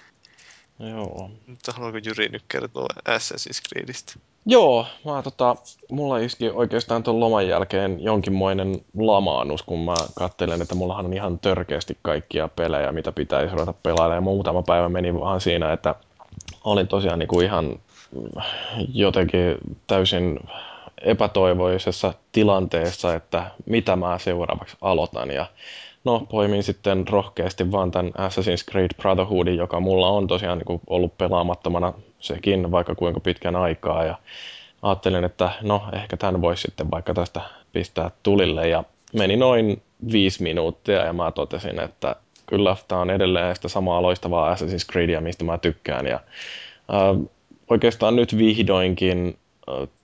Joo. 0.80 1.32
Mutta 1.48 1.72
haluaako 1.72 1.98
Jyri 1.98 2.30
nyt 2.30 2.44
kertoa 2.48 2.88
Assassin's 3.10 3.62
Creedistä? 3.70 4.14
Joo, 4.46 4.86
mä, 5.06 5.22
tota, 5.24 5.56
mulla 5.92 6.18
iski 6.18 6.50
oikeastaan 6.50 7.04
tuon 7.04 7.20
loman 7.20 7.48
jälkeen 7.48 8.04
jonkinmoinen 8.04 8.86
lamaannus, 8.98 9.64
kun 9.64 9.86
mä 9.86 9.96
katselen, 10.16 10.62
että 10.62 10.76
mullahan 10.76 11.06
on 11.06 11.14
ihan 11.14 11.40
törkeästi 11.40 11.98
kaikkia 12.02 12.48
pelejä, 12.48 12.92
mitä 12.92 13.12
pitäisi 13.12 13.54
ruveta 13.54 13.74
pelaamaan. 13.74 14.18
Ja 14.18 14.22
muutama 14.22 14.64
päivä 14.64 14.90
meni 14.90 15.14
vaan 15.14 15.42
siinä, 15.42 15.74
että 15.74 15.96
olin 16.64 16.88
tosiaan 16.88 17.20
niin 17.20 17.30
kuin 17.30 17.46
ihan 17.46 17.80
jotenkin 18.94 19.58
täysin 19.88 20.40
epätoivoisessa 21.02 22.14
tilanteessa, 22.32 23.16
että 23.16 23.52
mitä 23.66 23.96
mä 23.96 24.18
seuraavaksi 24.18 24.78
aloitan. 24.82 25.32
Ja 25.32 25.46
no, 26.04 26.28
poimin 26.30 26.64
sitten 26.64 27.08
rohkeasti 27.08 27.72
vaan 27.72 27.92
tämän 27.92 28.12
Assassin's 28.12 28.72
Creed 28.72 28.90
Brotherhoodin, 28.98 29.58
joka 29.58 29.80
mulla 29.80 30.10
on 30.10 30.28
tosiaan 30.28 30.58
niin 30.58 30.82
ollut 30.88 31.18
pelaamattomana 31.18 31.94
sekin 32.20 32.72
vaikka 32.72 32.96
kuinka 32.96 33.20
pitkän 33.20 33.56
aikaa. 33.56 34.06
Ja 34.06 34.18
ajattelin, 34.82 35.24
että 35.24 35.52
no, 35.62 35.84
ehkä 35.94 36.18
tämän 36.18 36.42
voisi 36.42 36.62
sitten 36.62 36.92
vaikka 36.92 37.14
tästä 37.14 37.42
pistää 37.74 38.12
tulille. 38.24 38.68
Ja 38.68 38.84
meni 39.14 39.36
noin 39.38 39.82
viisi 40.12 40.44
minuuttia 40.44 41.06
ja 41.06 41.14
mä 41.14 41.32
totesin, 41.32 41.80
että 41.80 42.16
kyllä 42.46 42.76
tämä 42.88 43.02
on 43.02 43.10
edelleen 43.10 43.56
sitä 43.56 43.68
samaa 43.68 44.02
loistavaa 44.02 44.56
Assassin's 44.56 44.92
Creedia, 44.92 45.22
mistä 45.22 45.44
mä 45.44 45.58
tykkään. 45.58 46.08
Ja 46.08 46.16
äh, 46.16 47.30
oikeastaan 47.70 48.16
nyt 48.16 48.38
vihdoinkin 48.38 49.38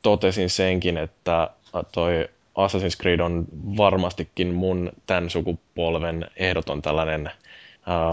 totesin 0.02 0.50
senkin, 0.50 0.98
että 0.98 1.50
toi 1.92 2.30
Assassin's 2.56 3.02
Creed 3.02 3.20
on 3.20 3.46
varmastikin 3.78 4.54
mun 4.54 4.92
tämän 5.08 5.30
sukupolven 5.30 6.28
ehdoton 6.36 6.82
tällainen 6.82 7.32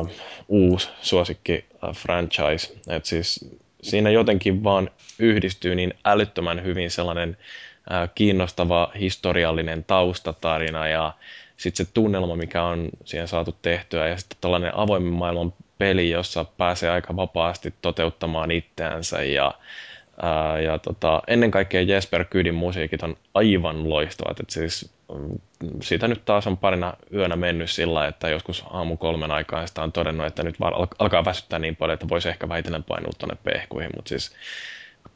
uh, 0.02 0.10
uusi 0.48 0.88
suosikki 1.02 1.64
franchise. 1.94 2.74
Et 2.88 3.04
siis 3.04 3.50
siinä 3.82 4.10
jotenkin 4.10 4.64
vaan 4.64 4.90
yhdistyy 5.18 5.74
niin 5.74 5.94
älyttömän 6.04 6.64
hyvin 6.64 6.90
sellainen 6.90 7.30
uh, 7.30 8.10
kiinnostava 8.14 8.92
historiallinen 9.00 9.84
taustatarina 9.84 10.88
ja 10.88 11.12
sitten 11.56 11.86
se 11.86 11.92
tunnelma, 11.94 12.36
mikä 12.36 12.64
on 12.64 12.88
siihen 13.04 13.28
saatu 13.28 13.56
tehtyä 13.62 14.08
ja 14.08 14.16
sitten 14.16 14.38
tällainen 14.40 14.74
avoimen 14.74 15.12
maailman 15.12 15.52
peli, 15.80 16.10
jossa 16.10 16.44
pääsee 16.44 16.90
aika 16.90 17.16
vapaasti 17.16 17.74
toteuttamaan 17.82 18.50
itseänsä 18.50 19.22
ja 19.22 19.54
Ää, 20.22 20.60
ja 20.60 20.78
tota, 20.78 21.22
ennen 21.26 21.50
kaikkea 21.50 21.82
Jesper 21.82 22.24
Kydin 22.24 22.54
musiikit 22.54 23.02
on 23.02 23.16
aivan 23.34 23.90
loistavat. 23.90 24.40
Et 24.40 24.50
siis, 24.50 24.92
mm, 25.14 25.38
siitä 25.82 26.08
nyt 26.08 26.24
taas 26.24 26.46
on 26.46 26.56
parina 26.56 26.94
yönä 27.14 27.36
mennyt 27.36 27.70
sillä, 27.70 28.06
että 28.06 28.28
joskus 28.28 28.64
aamu 28.70 28.96
kolmen 28.96 29.30
aikaan 29.30 29.68
sitä 29.68 29.82
on 29.82 29.92
todennut, 29.92 30.26
että 30.26 30.42
nyt 30.42 30.60
var, 30.60 30.72
alkaa 30.98 31.24
väsyttää 31.24 31.58
niin 31.58 31.76
paljon, 31.76 31.94
että 31.94 32.08
voisi 32.08 32.28
ehkä 32.28 32.48
vähitellen 32.48 32.84
painua 32.84 33.10
tuonne 33.18 33.36
pehkuihin. 33.44 33.90
Mutta 33.96 34.08
siis 34.08 34.36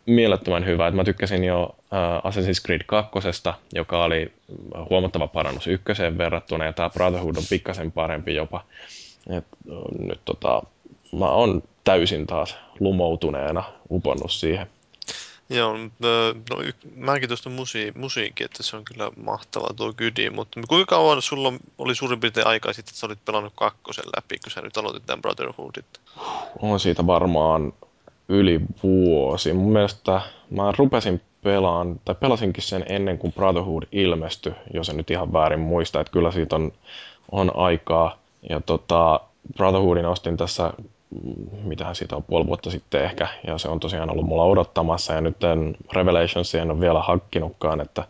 mielettömän 0.06 0.66
hyvä. 0.66 0.86
Et 0.86 0.94
mä 0.94 1.04
tykkäsin 1.04 1.44
jo 1.44 1.76
äh, 1.92 2.32
Assassin's 2.32 2.64
Creed 2.66 2.82
2, 2.86 3.10
joka 3.74 4.04
oli 4.04 4.32
huomattava 4.90 5.26
parannus 5.26 5.66
ykköseen 5.66 6.18
verrattuna, 6.18 6.64
ja 6.64 6.72
tämä 6.72 6.90
Brotherhood 6.90 7.36
on 7.36 7.44
pikkasen 7.50 7.92
parempi 7.92 8.34
jopa. 8.34 8.64
Et, 9.30 9.44
nyt 9.98 10.20
tota, 10.24 10.62
mä 11.18 11.28
oon 11.28 11.62
täysin 11.84 12.26
taas 12.26 12.56
lumoutuneena 12.80 13.64
uponnut 13.90 14.32
siihen. 14.32 14.66
Joo, 15.50 15.76
no, 15.78 16.56
mäkin 16.96 17.28
tuosta 17.28 17.50
musi- 17.50 17.92
musiikki, 17.98 18.44
että 18.44 18.62
se 18.62 18.76
on 18.76 18.84
kyllä 18.84 19.10
mahtava 19.16 19.68
tuo 19.76 19.92
Gydi, 19.92 20.30
mutta 20.30 20.60
kuinka 20.68 20.96
kauan 20.96 21.22
sulla 21.22 21.52
oli 21.78 21.94
suurin 21.94 22.20
piirtein 22.20 22.46
aikaa 22.46 22.72
sitten, 22.72 22.90
että 22.90 23.00
sä 23.00 23.06
olit 23.06 23.24
pelannut 23.24 23.52
kakkosen 23.56 24.04
läpi, 24.16 24.38
kun 24.44 24.52
sä 24.52 24.60
nyt 24.60 24.76
aloitit 24.76 25.06
tämän 25.06 25.22
Brotherhoodit? 25.22 25.86
On 26.62 26.80
siitä 26.80 27.06
varmaan 27.06 27.72
yli 28.28 28.60
vuosi. 28.82 29.52
Mun 29.52 29.72
mielestä 29.72 30.20
mä 30.50 30.72
rupesin 30.78 31.20
pelaan, 31.42 32.00
tai 32.04 32.14
pelasinkin 32.14 32.62
sen 32.62 32.84
ennen 32.88 33.18
kuin 33.18 33.32
Brotherhood 33.32 33.82
ilmestyi, 33.92 34.52
jos 34.74 34.88
en 34.88 34.96
nyt 34.96 35.10
ihan 35.10 35.32
väärin 35.32 35.60
muista, 35.60 36.00
että 36.00 36.12
kyllä 36.12 36.30
siitä 36.30 36.56
on, 36.56 36.72
on 37.32 37.56
aikaa. 37.56 38.23
Ja 38.50 38.60
tota, 38.60 39.20
Brotherhoodin 39.56 40.06
ostin 40.06 40.36
tässä 40.36 40.72
mitähän 41.62 41.94
siitä 41.94 42.16
on 42.16 42.22
puoli 42.22 42.46
vuotta 42.46 42.70
sitten 42.70 43.04
ehkä, 43.04 43.28
ja 43.46 43.58
se 43.58 43.68
on 43.68 43.80
tosiaan 43.80 44.10
ollut 44.10 44.26
mulla 44.26 44.44
odottamassa, 44.44 45.12
ja 45.12 45.20
nyt 45.20 45.36
Revelations 45.92 46.54
en 46.54 46.70
ole 46.70 46.80
vielä 46.80 47.02
hankkinutkaan, 47.02 47.80
että 47.80 48.04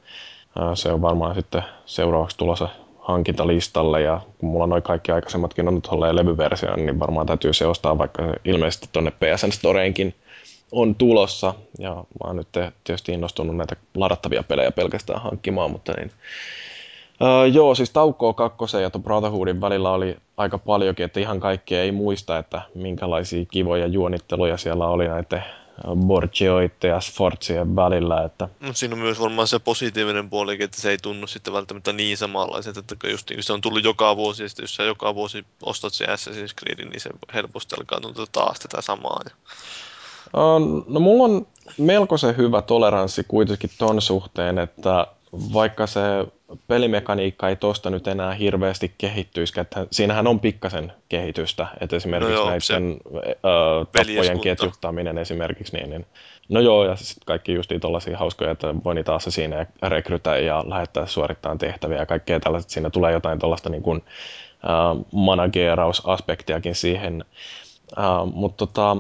se 0.75 0.93
on 0.93 1.03
varmaan 1.03 1.35
sitten 1.35 1.63
seuraavaksi 1.87 2.39
tulossa 2.39 2.69
hankintalistalle, 2.99 4.01
ja 4.01 4.21
kun 4.39 4.49
mulla 4.49 4.67
noin 4.67 4.83
kaikki 4.83 5.13
aikaisemmatkin 5.13 5.69
on 5.69 5.81
olleen 5.89 6.17
levyversio, 6.17 6.77
niin 6.77 7.01
varmaan 7.01 7.27
täytyy 7.27 7.53
se 7.53 7.67
ostaa, 7.67 7.99
vaikka 7.99 8.23
ilmeisesti 8.45 8.89
tuonne 8.93 9.11
PSN 9.11 9.53
Storeenkin 9.53 10.15
on 10.73 10.95
tulossa, 10.95 11.55
ja 11.79 11.95
mä 11.95 12.05
oon 12.25 12.37
nyt 12.37 12.49
tietysti 12.85 13.13
innostunut 13.13 13.57
näitä 13.57 13.77
ladattavia 13.95 14.43
pelejä 14.43 14.71
pelkästään 14.71 15.23
hankkimaan, 15.23 15.71
mutta 15.71 15.93
niin 15.93 16.11
Öö, 17.23 17.47
joo, 17.47 17.75
siis 17.75 17.91
taukoa 17.91 18.33
kakkosen 18.33 18.83
ja 18.83 18.91
Brotherhoodin 18.91 19.61
välillä 19.61 19.91
oli 19.91 20.17
aika 20.37 20.59
paljonkin, 20.59 21.05
että 21.05 21.21
ihan 21.21 21.41
kaikkea 21.41 21.83
ei 21.83 21.93
muista, 21.93 22.39
että 22.39 22.63
minkälaisia 22.75 23.45
kivoja 23.45 23.87
juonitteluja 23.87 24.57
siellä 24.57 24.87
oli 24.87 25.09
näiden 25.09 25.45
Borgioitte 26.07 26.89
ja 26.89 27.01
Sforzien 27.01 27.77
välillä. 27.77 28.23
Että... 28.23 28.49
No, 28.61 28.73
siinä 28.73 28.95
on 28.95 29.01
myös 29.01 29.21
varmaan 29.21 29.49
se 29.49 29.59
positiivinen 29.59 30.31
puoli, 30.31 30.57
että 30.61 30.81
se 30.81 30.91
ei 30.91 30.99
tunnu 30.99 31.27
sitten 31.27 31.53
välttämättä 31.53 31.93
niin 31.93 32.17
samanlaiset, 32.17 32.77
että 32.77 33.09
just 33.11 33.31
niin, 33.31 33.43
se 33.43 33.53
on 33.53 33.61
tullut 33.61 33.85
joka 33.85 34.17
vuosi, 34.17 34.43
ja 34.43 34.49
sitten 34.49 34.63
jos 34.63 34.77
sä 34.77 34.83
joka 34.83 35.15
vuosi 35.15 35.45
ostat 35.63 35.93
se 35.93 36.05
Assassin's 36.05 36.55
Creed, 36.59 36.89
niin 36.89 37.01
se 37.01 37.11
helposti 37.35 37.77
alkaa 37.79 38.01
tuntua 38.01 38.27
taas 38.33 38.59
tätä 38.61 38.83
samaa. 38.83 39.21
Ja... 39.25 39.31
No 40.89 41.01
mulla 41.01 41.25
on 41.25 41.47
melkoisen 41.79 42.37
hyvä 42.37 42.63
toleranssi 42.63 43.25
kuitenkin 43.29 43.71
ton 43.79 44.03
suhteen, 44.03 44.59
että 44.59 45.07
vaikka 45.53 45.87
se 45.87 46.01
pelimekaniikka 46.69 47.49
ei 47.49 47.57
tosta 47.57 47.91
nyt 47.91 48.07
enää 48.07 48.35
hirveästi 48.35 48.95
kehittyisi, 48.99 49.61
että 49.61 49.87
siinähän 49.91 50.27
on 50.27 50.41
pikkasen 50.41 50.93
kehitystä, 51.09 51.67
että 51.81 51.97
esimerkiksi 51.97 52.35
no 52.35 52.39
joo, 52.39 52.51
näiden 52.51 53.01
ö, 53.29 53.85
tappojen 53.93 54.41
ketjuttaminen 54.41 55.19
esimerkiksi, 55.19 55.77
niin, 55.77 55.91
niin. 55.91 56.07
No 56.49 56.61
joo, 56.61 56.85
ja 56.85 56.97
sitten 56.97 57.27
kaikki 57.27 57.53
justiin 57.53 57.81
tuollaisia 57.81 58.19
hauskoja, 58.19 58.51
että 58.51 58.75
voi 58.85 58.95
niitä 58.95 59.13
siinä 59.19 59.67
rekrytä 59.83 60.37
ja 60.39 60.65
lähettää 60.67 61.07
suorittamaan 61.07 61.59
tehtäviä 61.59 61.99
ja 61.99 62.07
kaikkea 62.07 62.41
tällaiset, 62.41 62.71
siinä 62.71 62.91
tulee 62.91 63.13
jotain 63.13 63.39
tuollaista 63.39 63.71
niin 63.71 63.83
kuin, 63.83 64.03
managerausaspektiakin 65.13 66.75
siihen, 66.75 67.25
äh, 67.99 68.33
mutta 68.33 68.67
tota, 68.67 68.97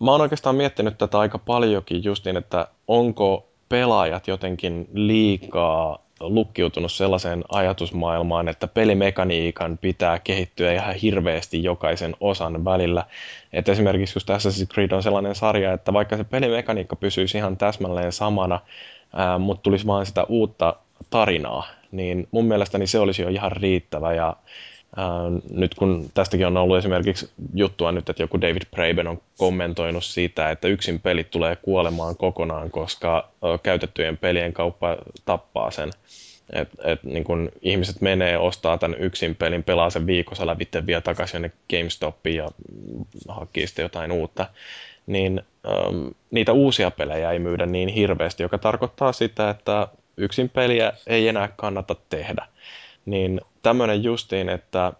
mä 0.00 0.10
oon 0.10 0.20
oikeastaan 0.20 0.56
miettinyt 0.56 0.98
tätä 0.98 1.18
aika 1.18 1.38
paljonkin 1.38 2.04
justiin, 2.04 2.36
että 2.36 2.68
onko 2.88 3.51
pelaajat 3.72 4.28
jotenkin 4.28 4.88
liikaa 4.94 5.98
lukkiutunut 6.20 6.92
sellaiseen 6.92 7.44
ajatusmaailmaan, 7.48 8.48
että 8.48 8.68
pelimekaniikan 8.68 9.78
pitää 9.78 10.18
kehittyä 10.18 10.72
ihan 10.72 10.94
hirveästi 10.94 11.62
jokaisen 11.62 12.16
osan 12.20 12.64
välillä. 12.64 13.04
Että 13.52 13.72
esimerkiksi 13.72 14.16
just 14.16 14.30
Assassin's 14.30 14.74
Creed 14.74 14.92
on 14.92 15.02
sellainen 15.02 15.34
sarja, 15.34 15.72
että 15.72 15.92
vaikka 15.92 16.16
se 16.16 16.24
pelimekaniikka 16.24 16.96
pysyisi 16.96 17.38
ihan 17.38 17.56
täsmälleen 17.56 18.12
samana, 18.12 18.60
mutta 19.38 19.62
tulisi 19.62 19.86
vain 19.86 20.06
sitä 20.06 20.24
uutta 20.24 20.76
tarinaa, 21.10 21.66
niin 21.92 22.28
mun 22.30 22.44
mielestäni 22.44 22.86
se 22.86 22.98
olisi 22.98 23.22
jo 23.22 23.28
ihan 23.28 23.52
riittävä 23.52 24.14
ja 24.14 24.36
nyt 25.50 25.74
kun 25.74 26.10
tästäkin 26.14 26.46
on 26.46 26.56
ollut 26.56 26.78
esimerkiksi 26.78 27.30
juttua 27.54 27.92
nyt, 27.92 28.08
että 28.08 28.22
joku 28.22 28.40
David 28.40 28.62
Braben 28.70 29.08
on 29.08 29.20
kommentoinut 29.38 30.04
siitä, 30.04 30.50
että 30.50 30.68
yksin 30.68 31.00
pelit 31.00 31.30
tulee 31.30 31.56
kuolemaan 31.56 32.16
kokonaan, 32.16 32.70
koska 32.70 33.28
käytettyjen 33.62 34.18
pelien 34.18 34.52
kauppa 34.52 34.96
tappaa 35.24 35.70
sen. 35.70 35.90
Et, 36.52 36.68
et, 36.84 37.04
niin 37.04 37.24
kun 37.24 37.52
ihmiset 37.62 38.00
menee, 38.00 38.38
ostaa 38.38 38.78
tämän 38.78 39.00
yksin 39.00 39.36
pelin, 39.36 39.62
pelaa 39.62 39.90
sen 39.90 40.06
viikossa 40.06 40.46
läpi, 40.46 40.68
vie 40.86 41.00
takaisin 41.00 41.34
jonne 41.34 41.52
GameStopiin 41.70 42.36
ja 42.36 42.48
hakee 43.28 43.66
sitten 43.66 43.82
jotain 43.82 44.12
uutta, 44.12 44.46
niin 45.06 45.42
ähm, 45.66 46.06
niitä 46.30 46.52
uusia 46.52 46.90
pelejä 46.90 47.30
ei 47.30 47.38
myydä 47.38 47.66
niin 47.66 47.88
hirveästi, 47.88 48.42
joka 48.42 48.58
tarkoittaa 48.58 49.12
sitä, 49.12 49.50
että 49.50 49.88
yksin 50.16 50.48
peliä 50.48 50.92
ei 51.06 51.28
enää 51.28 51.48
kannata 51.56 51.96
tehdä. 52.08 52.46
Niin 53.06 53.40
tämmöinen 53.62 54.04
justiin, 54.04 54.48
että 54.48 54.92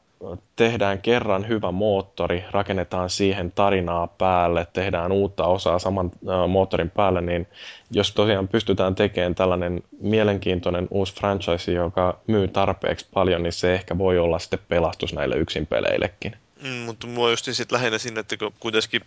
tehdään 0.56 1.02
kerran 1.02 1.48
hyvä 1.48 1.70
moottori, 1.70 2.44
rakennetaan 2.50 3.10
siihen 3.10 3.52
tarinaa 3.52 4.06
päälle, 4.06 4.66
tehdään 4.72 5.12
uutta 5.12 5.46
osaa 5.46 5.78
saman 5.78 6.10
moottorin 6.48 6.90
päälle, 6.90 7.20
niin 7.20 7.46
jos 7.90 8.12
tosiaan 8.12 8.48
pystytään 8.48 8.94
tekemään 8.94 9.34
tällainen 9.34 9.82
mielenkiintoinen 10.00 10.88
uusi 10.90 11.14
franchise, 11.14 11.72
joka 11.72 12.18
myy 12.26 12.48
tarpeeksi 12.48 13.06
paljon, 13.14 13.42
niin 13.42 13.52
se 13.52 13.74
ehkä 13.74 13.98
voi 13.98 14.18
olla 14.18 14.38
sitten 14.38 14.58
pelastus 14.68 15.12
näille 15.12 15.36
yksin 15.36 15.66
peleillekin. 15.66 16.36
Mm, 16.62 16.68
mutta 16.68 17.06
mua 17.06 17.30
just 17.30 17.48
sit 17.52 17.72
lähinnä 17.72 17.98
sinne, 17.98 18.20
että 18.20 18.36
kuitenkin 18.60 19.00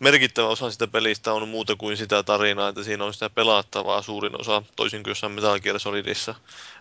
merkittävä 0.00 0.48
osa 0.48 0.70
sitä 0.70 0.86
pelistä 0.86 1.32
on 1.32 1.48
muuta 1.48 1.76
kuin 1.76 1.96
sitä 1.96 2.22
tarinaa, 2.22 2.68
että 2.68 2.82
siinä 2.82 3.04
on 3.04 3.14
sitä 3.14 3.30
pelattavaa 3.30 4.02
suurin 4.02 4.40
osa, 4.40 4.62
toisin 4.76 5.02
kuin 5.02 5.10
jossain 5.10 5.32
Metal 5.32 5.60
Gear 5.60 5.78
Solidissa, 5.78 6.34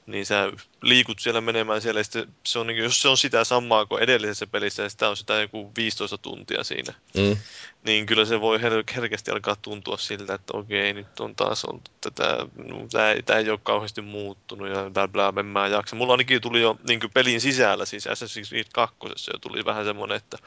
niin 0.05 0.25
sä 0.25 0.51
liikut 0.81 1.19
siellä 1.19 1.41
menemään 1.41 1.81
siellä, 1.81 1.99
ja 1.99 2.25
se 2.45 2.59
on, 2.59 2.67
niin 2.67 2.77
jos 2.77 3.01
se 3.01 3.07
on 3.07 3.17
sitä 3.17 3.43
samaa 3.43 3.85
kuin 3.85 4.03
edellisessä 4.03 4.47
pelissä, 4.47 4.83
ja 4.83 4.89
sitä 4.89 5.09
on 5.09 5.17
sitä 5.17 5.41
joku 5.41 5.71
15 5.77 6.17
tuntia 6.17 6.63
siinä, 6.63 6.93
mm. 7.17 7.37
niin 7.83 8.05
kyllä 8.05 8.25
se 8.25 8.41
voi 8.41 8.57
her- 8.57 8.93
herkästi 8.95 9.31
alkaa 9.31 9.55
tuntua 9.55 9.97
siltä, 9.97 10.33
että 10.33 10.57
okei, 10.57 10.93
nyt 10.93 11.19
on 11.19 11.35
taas 11.35 11.65
on 11.65 11.81
tätä, 12.01 12.37
no, 12.55 12.87
tämä, 12.91 13.11
ei, 13.11 13.23
tämä 13.23 13.39
ei 13.39 13.49
ole 13.49 13.59
kauheasti 13.63 14.01
muuttunut, 14.01 14.69
ja 14.69 14.89
bla 14.89 15.07
bla, 15.07 15.33
en 15.39 15.45
mä 15.45 15.67
jaksa. 15.67 15.95
Mulla 15.95 16.13
ainakin 16.13 16.41
tuli 16.41 16.61
jo 16.61 16.77
niin 16.87 16.99
pelin 17.13 17.41
sisällä, 17.41 17.85
siis 17.85 18.07
Assassin's 18.07 18.49
Creed 18.49 18.65
2, 18.73 18.95
jo 19.33 19.39
tuli 19.41 19.65
vähän 19.65 19.85
semmoinen, 19.85 20.17
että 20.17 20.37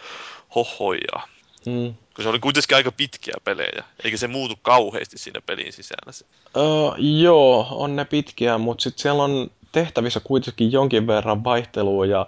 hohoja. 0.55 1.29
Mm. 1.67 1.95
Kun 2.15 2.23
se 2.23 2.29
oli 2.29 2.39
kuitenkin 2.39 2.77
aika 2.77 2.93
pitkiä 2.93 3.35
pelejä, 3.45 3.85
eikä 4.05 4.17
se 4.17 4.29
muutu 4.29 4.55
kauheasti 4.63 5.19
siinä 5.19 5.41
pelin 5.41 5.73
sisällä. 5.73 6.13
Uh, 6.57 6.95
joo, 6.99 7.67
on 7.71 7.97
ne 7.97 8.05
pitkiä, 8.05 8.59
mutta 8.59 8.83
sitten 8.83 9.03
siellä 9.03 9.23
on 9.23 9.51
tehtävissä 9.73 10.21
kuitenkin 10.21 10.73
jonkin 10.73 11.07
verran 11.07 11.45
vaihtelua 11.45 12.07
ja 12.07 12.27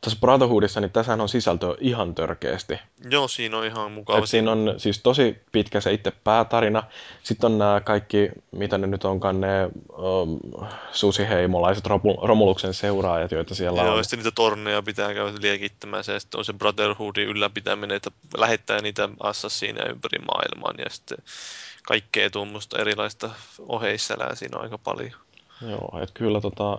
tässä 0.00 0.18
Brotherhoodissa, 0.20 0.80
niin 0.80 0.90
tässä 0.90 1.12
on 1.12 1.28
sisältö 1.28 1.76
ihan 1.80 2.14
törkeästi. 2.14 2.78
Joo, 3.10 3.28
siinä 3.28 3.58
on 3.58 3.66
ihan 3.66 3.92
mukava. 3.92 4.26
siinä 4.26 4.52
on 4.52 4.74
siis 4.76 5.00
tosi 5.02 5.42
pitkä 5.52 5.80
se 5.80 5.92
itse 5.92 6.10
päätarina. 6.10 6.82
Sitten 7.22 7.52
on 7.52 7.58
nämä 7.58 7.80
kaikki, 7.80 8.30
mitä 8.50 8.78
ne 8.78 8.86
nyt 8.86 9.04
onkaan, 9.04 9.40
ne 9.40 9.64
um, 9.98 10.38
susiheimolaiset 10.92 11.84
Romuluksen 12.22 12.74
seuraajat, 12.74 13.32
joita 13.32 13.54
siellä 13.54 13.80
Joo, 13.80 13.90
on. 13.90 13.94
Joo, 13.96 14.02
sitten 14.02 14.18
niitä 14.18 14.30
torneja 14.30 14.82
pitää 14.82 15.14
käydä 15.14 15.32
liekittämään. 15.40 16.04
Se, 16.04 16.20
sitten 16.20 16.38
on 16.38 16.44
se 16.44 16.52
Brotherhoodin 16.52 17.28
ylläpitäminen, 17.28 17.96
että 17.96 18.10
lähettää 18.36 18.80
niitä 18.80 19.08
assassineja 19.20 19.90
ympäri 19.90 20.18
maailman. 20.18 20.74
Ja 20.78 20.90
sitten 20.90 21.18
kaikkea 21.82 22.30
tuommoista 22.30 22.78
erilaista 22.78 23.30
oheissälää 23.58 24.34
siinä 24.34 24.58
on 24.58 24.64
aika 24.64 24.78
paljon. 24.78 25.12
Joo, 25.62 26.00
että 26.02 26.14
kyllä 26.14 26.40
tota, 26.40 26.78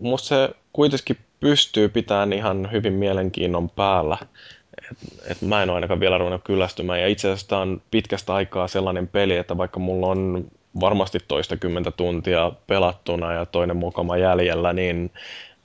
musta 0.00 0.28
se 0.28 0.50
kuitenkin 0.72 1.18
pystyy 1.42 1.88
pitämään 1.88 2.32
ihan 2.32 2.68
hyvin 2.72 2.92
mielenkiinnon 2.92 3.70
päällä. 3.70 4.18
Et, 4.90 4.98
et 5.30 5.42
mä 5.42 5.62
en 5.62 5.70
ole 5.70 5.76
ainakaan 5.76 6.00
vielä 6.00 6.18
ruvennut 6.18 6.44
kyllästymään. 6.44 7.00
Ja 7.00 7.08
itse 7.08 7.28
asiassa 7.28 7.48
tämä 7.48 7.60
on 7.60 7.82
pitkästä 7.90 8.34
aikaa 8.34 8.68
sellainen 8.68 9.08
peli, 9.08 9.36
että 9.36 9.56
vaikka 9.56 9.80
mulla 9.80 10.06
on 10.06 10.44
varmasti 10.80 11.18
toista 11.28 11.56
kymmentä 11.56 11.90
tuntia 11.90 12.52
pelattuna 12.66 13.32
ja 13.32 13.46
toinen 13.46 13.76
mukama 13.76 14.16
jäljellä, 14.16 14.72
niin 14.72 15.10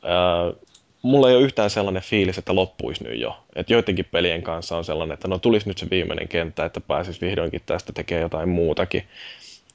ää, 0.04 0.54
mulla 1.02 1.30
ei 1.30 1.36
ole 1.36 1.44
yhtään 1.44 1.70
sellainen 1.70 2.04
fiilis, 2.04 2.38
että 2.38 2.56
loppuisi 2.56 3.04
nyt 3.04 3.20
jo. 3.20 3.38
Et 3.56 3.70
joidenkin 3.70 4.06
pelien 4.12 4.44
kanssa 4.44 4.78
on 4.78 4.86
sellainen, 4.86 5.14
että 5.14 5.28
no 5.28 5.38
tulisi 5.38 5.68
nyt 5.68 5.78
se 5.78 5.88
viimeinen 5.90 6.28
kenttä, 6.28 6.66
että 6.66 6.82
pääsisi 6.82 7.22
vihdoinkin 7.22 7.62
tästä 7.66 7.94
tekemään 7.94 8.22
jotain 8.22 8.50
muutakin. 8.50 9.04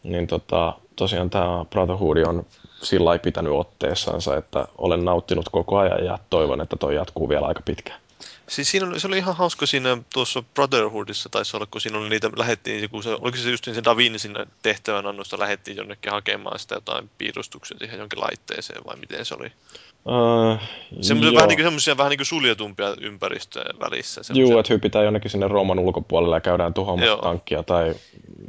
Niin 0.03 0.27
tota, 0.27 0.73
tosiaan 0.97 1.31
tämä 1.31 1.65
Brotherhood 1.71 2.17
on 2.17 2.47
sillä 2.83 3.13
ei 3.13 3.19
pitänyt 3.19 3.53
otteessansa, 3.53 4.37
että 4.37 4.67
olen 4.79 5.05
nauttinut 5.05 5.49
koko 5.49 5.79
ajan 5.79 6.05
ja 6.05 6.19
toivon, 6.31 6.61
että 6.61 6.77
toi 6.77 6.95
jatkuu 6.95 7.29
vielä 7.29 7.47
aika 7.47 7.61
pitkään. 7.65 8.01
Siis 8.49 8.71
siinä 8.71 8.87
oli, 8.87 9.01
se 9.01 9.07
oli 9.07 9.19
ihan 9.19 9.37
hauska 9.37 9.67
siinä 9.67 9.99
tuossa 10.13 10.43
Brotherhoodissa 10.55 11.29
taisi 11.29 11.57
olla, 11.57 11.67
kun 11.67 11.81
siinä 11.81 11.99
oli 11.99 12.09
niitä, 12.09 12.31
lähettiin, 12.37 12.91
kun 12.91 13.03
se, 13.03 13.11
oliko 13.21 13.37
se 13.37 13.51
just 13.51 13.67
niin 13.67 13.75
se 13.75 13.85
Davin 13.85 14.19
sinne 14.19 14.47
tehtävän 14.63 15.07
annosta 15.07 15.39
lähettiin 15.39 15.77
jonnekin 15.77 16.13
hakemaan 16.13 16.59
sitä 16.59 16.75
jotain 16.75 17.11
piirustuksia 17.19 17.79
siihen 17.79 17.99
jonkin 17.99 18.21
laitteeseen 18.21 18.85
vai 18.85 18.97
miten 18.97 19.25
se 19.25 19.35
oli? 19.35 19.53
Uh, 20.05 20.59
semmoisia 21.01 21.35
vähän, 21.35 21.49
niin 21.49 21.59
kuin, 21.59 21.97
vähän 21.97 22.11
niin 22.11 22.19
kuin 22.19 22.27
suljetumpia 22.27 22.95
ympäristöjä 23.01 23.75
välissä. 23.81 24.21
Joo, 24.35 24.61
että 24.61 24.75
hypitään 24.75 25.05
jonnekin 25.05 25.31
sinne 25.31 25.49
Rooman 25.49 25.79
ulkopuolelle 25.79 26.37
ja 26.37 26.41
käydään 26.41 26.75
tuhoamassa 26.75 27.17
tankkia 27.17 27.63
tai 27.63 27.95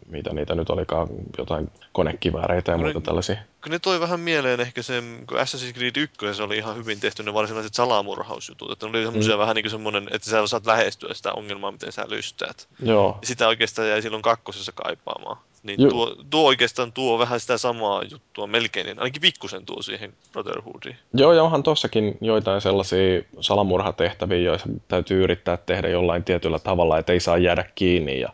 mitä 0.08 0.34
niitä 0.34 0.56
nyt 0.56 0.70
olikaan, 0.70 1.08
jotain 1.38 1.72
konekivääreitä 1.92 2.72
ja 2.72 2.78
muita 2.78 3.02
tällaisia. 3.02 3.36
Kyllä 3.62 3.76
ne 3.76 3.80
toi 3.80 4.00
vähän 4.00 4.20
mieleen 4.20 4.60
ehkä 4.60 4.82
se, 4.82 5.04
kun 5.28 5.38
Assassin's 5.38 5.74
Creed 5.74 5.96
1 5.96 6.34
se 6.34 6.44
oli 6.44 6.58
ihan 6.58 6.76
hyvin 6.76 7.00
tehty 7.00 7.24
ne 7.24 7.34
varsinaiset 7.34 7.74
salamurhausjutut, 7.74 8.72
että 8.72 8.86
ne 8.86 8.90
oli 8.90 9.06
semmoisia 9.06 9.36
mm. 9.36 9.40
vähän 9.40 9.56
niin 9.56 9.64
kuin 9.64 9.72
semmoinen, 9.72 10.08
että 10.12 10.30
sä 10.30 10.42
osaat 10.42 10.66
lähestyä 10.66 11.14
sitä 11.14 11.34
ongelmaa, 11.34 11.72
miten 11.72 11.92
sä 11.92 12.06
lystäät. 12.10 12.68
Joo. 12.80 13.18
Ja 13.22 13.28
sitä 13.28 13.48
oikeastaan 13.48 13.90
jäi 13.90 14.02
silloin 14.02 14.24
kakkosessa 14.24 14.72
kaipaamaan. 14.72 15.38
Niin 15.64 15.90
tuo, 15.90 16.16
tuo, 16.30 16.48
oikeastaan 16.48 16.92
tuo 16.92 17.20
vähän 17.20 17.40
sitä 17.40 17.58
samaa 17.58 18.04
juttua 18.04 18.48
melkein, 18.48 18.86
niin 18.86 19.00
ainakin 19.00 19.22
pikkusen 19.22 19.66
tuo 19.66 19.82
siihen 19.82 20.14
Brotherhoodiin. 20.32 20.98
Joo, 21.14 21.34
ja 21.34 21.44
onhan 21.44 21.64
tossakin 21.64 22.18
joitain 22.22 22.62
sellaisia 22.62 23.22
salamurhatehtäviä, 23.40 24.38
joissa 24.38 24.70
täytyy 24.88 25.24
yrittää 25.24 25.58
tehdä 25.58 25.88
jollain 25.88 26.24
tietyllä 26.24 26.60
tavalla, 26.60 26.98
että 26.98 27.14
ei 27.14 27.20
saa 27.20 27.38
jäädä 27.38 27.66
kiinni. 27.76 28.20
Ja, 28.20 28.30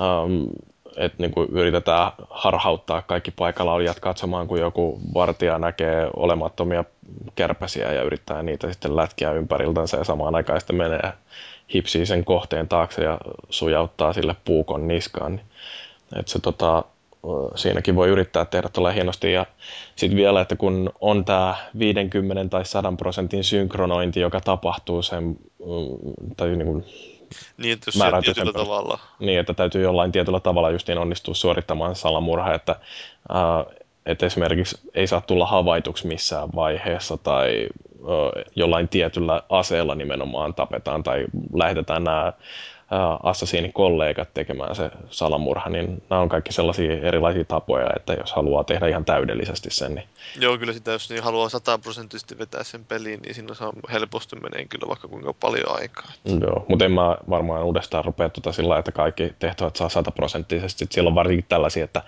um, 0.00 0.46
että 0.96 1.16
niin 1.18 1.30
kuin 1.30 1.48
yritetään 1.50 2.12
harhauttaa 2.30 3.02
kaikki 3.02 3.30
paikalla 3.30 3.72
olijat 3.72 4.00
katsomaan, 4.00 4.48
kun 4.48 4.60
joku 4.60 5.00
vartija 5.14 5.58
näkee 5.58 6.10
olemattomia 6.16 6.84
kärpäsiä 7.34 7.92
ja 7.92 8.02
yrittää 8.02 8.42
niitä 8.42 8.72
sitten 8.72 8.96
lätkiä 8.96 9.32
ympäriltänsä 9.32 9.96
ja 9.96 10.04
samaan 10.04 10.34
aikaan 10.34 10.60
sitten 10.60 10.76
menee 10.76 11.12
hipsii 11.74 12.06
sen 12.06 12.24
kohteen 12.24 12.68
taakse 12.68 13.04
ja 13.04 13.18
sujauttaa 13.50 14.12
sille 14.12 14.36
puukon 14.44 14.88
niskaan. 14.88 15.36
Niin 15.36 15.46
että 16.12 16.32
se 16.32 16.38
tota, 16.38 16.84
siinäkin 17.54 17.96
voi 17.96 18.08
yrittää 18.08 18.44
tehdä 18.44 18.68
tuolla 18.68 18.90
hienosti. 18.90 19.32
Ja 19.32 19.46
sitten 19.96 20.16
vielä, 20.16 20.40
että 20.40 20.56
kun 20.56 20.90
on 21.00 21.24
tämä 21.24 21.54
50 21.78 22.50
tai 22.50 22.64
100 22.64 22.92
prosentin 22.96 23.44
synkronointi, 23.44 24.20
joka 24.20 24.40
tapahtuu 24.40 25.02
sen, 25.02 25.38
tai 26.36 26.48
niin 26.48 26.66
kuin 26.66 26.84
niin, 27.56 27.72
että 27.72 27.88
jos 27.88 28.24
tietyllä 28.24 28.52
tavalla. 28.52 28.98
Niin, 29.18 29.40
että 29.40 29.54
täytyy 29.54 29.82
jollain 29.82 30.12
tietyllä 30.12 30.40
tavalla 30.40 30.70
justiin 30.70 30.98
onnistua 30.98 31.34
suorittamaan 31.34 31.96
salamurha, 31.96 32.54
että, 32.54 32.76
ää, 33.28 33.64
että 34.06 34.26
esimerkiksi 34.26 34.78
ei 34.94 35.06
saa 35.06 35.20
tulla 35.20 35.46
havaituksi 35.46 36.06
missään 36.06 36.48
vaiheessa 36.54 37.16
tai 37.16 37.68
jollain 38.56 38.88
tietyllä 38.88 39.42
aseella 39.48 39.94
nimenomaan 39.94 40.54
tapetaan 40.54 41.02
tai 41.02 41.24
lähetetään 41.54 42.04
nämä 42.04 42.32
kollegat 43.72 44.34
tekemään 44.34 44.74
se 44.74 44.90
salamurha, 45.10 45.70
niin 45.70 46.02
nämä 46.10 46.22
on 46.22 46.28
kaikki 46.28 46.52
sellaisia 46.52 47.00
erilaisia 47.02 47.44
tapoja, 47.44 47.90
että 47.96 48.12
jos 48.12 48.32
haluaa 48.32 48.64
tehdä 48.64 48.88
ihan 48.88 49.04
täydellisesti 49.04 49.70
sen, 49.70 49.94
niin... 49.94 50.08
Joo, 50.40 50.58
kyllä 50.58 50.72
sitä, 50.72 50.92
jos 50.92 51.10
niin 51.10 51.22
haluaa 51.22 51.48
sataprosenttisesti 51.48 52.38
vetää 52.38 52.64
sen 52.64 52.84
peliin, 52.84 53.20
niin 53.22 53.34
siinä 53.34 53.54
saa 53.54 53.72
helposti 53.92 54.36
menee 54.36 54.64
kyllä 54.64 54.88
vaikka 54.88 55.08
kuinka 55.08 55.32
paljon 55.32 55.78
aikaa. 55.80 56.12
Joo, 56.40 56.64
mutta 56.68 56.84
en 56.84 56.92
mä 56.92 57.16
varmaan 57.30 57.64
uudestaan 57.64 58.04
rupea 58.04 58.28
tuota 58.28 58.52
sillä 58.52 58.78
että 58.78 58.92
kaikki 58.92 59.34
tehtävät 59.38 59.76
saa 59.76 59.88
sataprosenttisesti. 59.88 60.86
Siellä 60.90 61.08
on 61.08 61.14
varsinkin 61.14 61.46
tällaisia, 61.48 61.84
että 61.84 62.02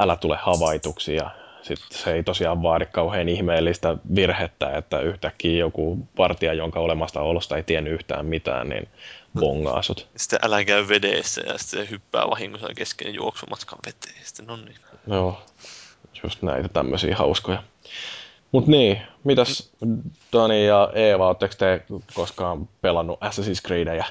älä 0.00 0.16
tule 0.16 0.36
havaituksi 0.40 1.14
ja 1.14 1.30
sitten 1.62 1.98
se 1.98 2.12
ei 2.12 2.22
tosiaan 2.22 2.62
vaadi 2.62 2.86
kauhean 2.86 3.28
ihmeellistä 3.28 3.96
virhettä, 4.14 4.76
että 4.76 5.00
yhtäkkiä 5.00 5.58
joku 5.58 5.98
vartija, 6.18 6.52
jonka 6.52 6.80
olemasta 6.80 7.20
olosta 7.20 7.56
ei 7.56 7.62
tiennyt 7.62 7.92
yhtään 7.92 8.26
mitään, 8.26 8.68
niin 8.68 8.88
bongaa 9.40 9.82
sut. 9.82 10.08
Sitten 10.16 10.38
älä 10.42 10.64
käy 10.64 10.88
vedessä 10.88 11.40
ja 11.40 11.58
sitten 11.58 11.80
se 11.80 11.90
hyppää 11.90 12.30
vahingossa 12.30 12.68
kesken 12.76 13.14
juoksumatkan 13.14 13.78
veteen. 13.86 14.24
Sitten 14.24 14.46
no 14.46 14.56
niin. 14.56 14.76
Joo, 15.06 15.42
just 16.22 16.42
näitä 16.42 16.68
tämmöisiä 16.68 17.16
hauskoja. 17.16 17.62
Mut 18.52 18.66
niin, 18.66 19.02
mitäs 19.24 19.72
Dani 20.32 20.66
ja 20.66 20.90
Eeva, 20.94 21.26
ootteko 21.26 21.54
te 21.58 21.84
koskaan 22.14 22.68
pelannut 22.80 23.18
Assassin's 23.24 23.66
Creedejä? 23.66 24.04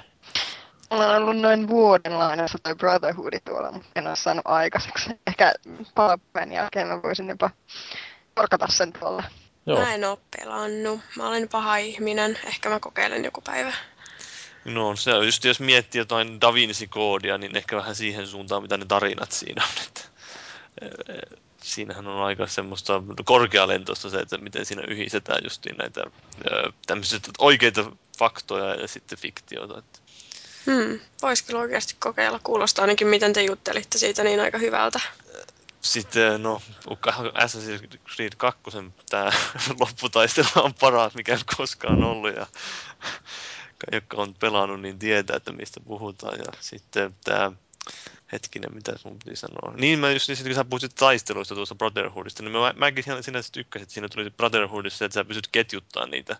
Olen 0.89 1.09
ollut 1.09 1.37
noin 1.37 1.67
vuoden 1.67 2.19
lainassa 2.19 2.57
toi 2.63 2.75
Brotherhood 2.75 3.33
tuolla, 3.45 3.71
mutta 3.71 3.89
en 3.95 4.07
ole 4.07 4.15
saanut 4.15 4.45
aikaiseksi. 4.47 5.09
Ehkä 5.27 5.53
palapäin 5.95 6.51
jälkeen 6.51 6.87
mä 6.87 7.01
voisin 7.03 7.29
jopa 7.29 7.49
korkata 8.35 8.67
sen 8.69 8.93
tuolla. 8.93 9.23
Joo. 9.65 9.79
Mä 9.79 9.93
en 9.93 10.03
oo 10.03 10.19
pelannut. 10.37 10.99
Mä 11.17 11.27
olen 11.27 11.49
paha 11.49 11.77
ihminen. 11.77 12.37
Ehkä 12.45 12.69
mä 12.69 12.79
kokeilen 12.79 13.25
joku 13.25 13.41
päivä. 13.41 13.73
No 14.65 14.95
se 14.95 15.13
on 15.13 15.25
just, 15.25 15.43
jos 15.43 15.59
miettii 15.59 15.99
jotain 15.99 16.41
Da 16.41 16.53
Vinci-koodia, 16.53 17.37
niin 17.37 17.55
ehkä 17.55 17.75
vähän 17.75 17.95
siihen 17.95 18.27
suuntaan, 18.27 18.61
mitä 18.61 18.77
ne 18.77 18.85
tarinat 18.85 19.31
siinä 19.31 19.63
on. 19.63 19.83
Että, 19.87 20.01
siinähän 21.63 22.07
on 22.07 22.23
aika 22.23 22.47
semmoista 22.47 23.03
korkealentoista 23.25 24.09
se, 24.09 24.19
että 24.19 24.37
miten 24.37 24.65
siinä 24.65 24.83
yhdistetään 24.87 25.43
justiin 25.43 25.77
näitä 25.77 26.03
tämmöisiä 26.87 27.19
oikeita 27.37 27.91
faktoja 28.17 28.75
ja 28.75 28.87
sitten 28.87 29.17
fiktiota. 29.17 29.79
Että. 29.79 29.99
Hmm, 30.65 30.99
voisi 31.21 31.45
kyllä 31.45 31.59
oikeasti 31.59 31.95
kokeilla. 31.99 32.39
Kuulostaa 32.43 32.83
ainakin, 32.83 33.07
miten 33.07 33.33
te 33.33 33.43
juttelitte 33.43 33.97
siitä 33.97 34.23
niin 34.23 34.39
aika 34.39 34.57
hyvältä. 34.57 34.99
Sitten, 35.81 36.43
no, 36.43 36.61
Assassin's 37.33 37.97
Creed 38.15 38.33
2, 38.37 38.61
tämä 39.09 39.31
lopputaistelu 39.79 40.47
on 40.55 40.73
paras, 40.73 41.13
mikä 41.13 41.37
koskaan 41.57 42.03
ollut. 42.03 42.35
Ja 42.35 42.47
jotka 43.91 44.17
on 44.17 44.33
pelannut, 44.33 44.81
niin 44.81 44.99
tietää, 44.99 45.35
että 45.37 45.51
mistä 45.51 45.79
puhutaan. 45.79 46.37
Ja 46.37 46.45
sitten 46.59 47.15
tämä 47.23 47.51
hetkinen, 48.31 48.75
mitä 48.75 48.93
mun 49.03 49.19
piti 49.25 49.35
sanoa. 49.35 49.73
Niin 49.77 49.99
mä 49.99 50.11
just, 50.11 50.27
niin 50.29 50.43
kun 50.43 50.55
sä 50.55 50.65
puhuit 50.65 50.95
taisteluista 50.95 51.55
tuossa 51.55 51.75
Brotherhoodista, 51.75 52.43
niin 52.43 52.51
mä, 52.51 52.73
mäkin 52.77 53.03
sinä 53.03 53.41
tykkäsin, 53.51 53.83
että 53.83 53.93
siinä 53.93 54.09
tuli 54.09 54.29
Brotherhoodissa, 54.29 55.05
että 55.05 55.13
sä 55.13 55.25
pystyt 55.25 55.47
ketjuttaa 55.47 56.05
niitä 56.05 56.37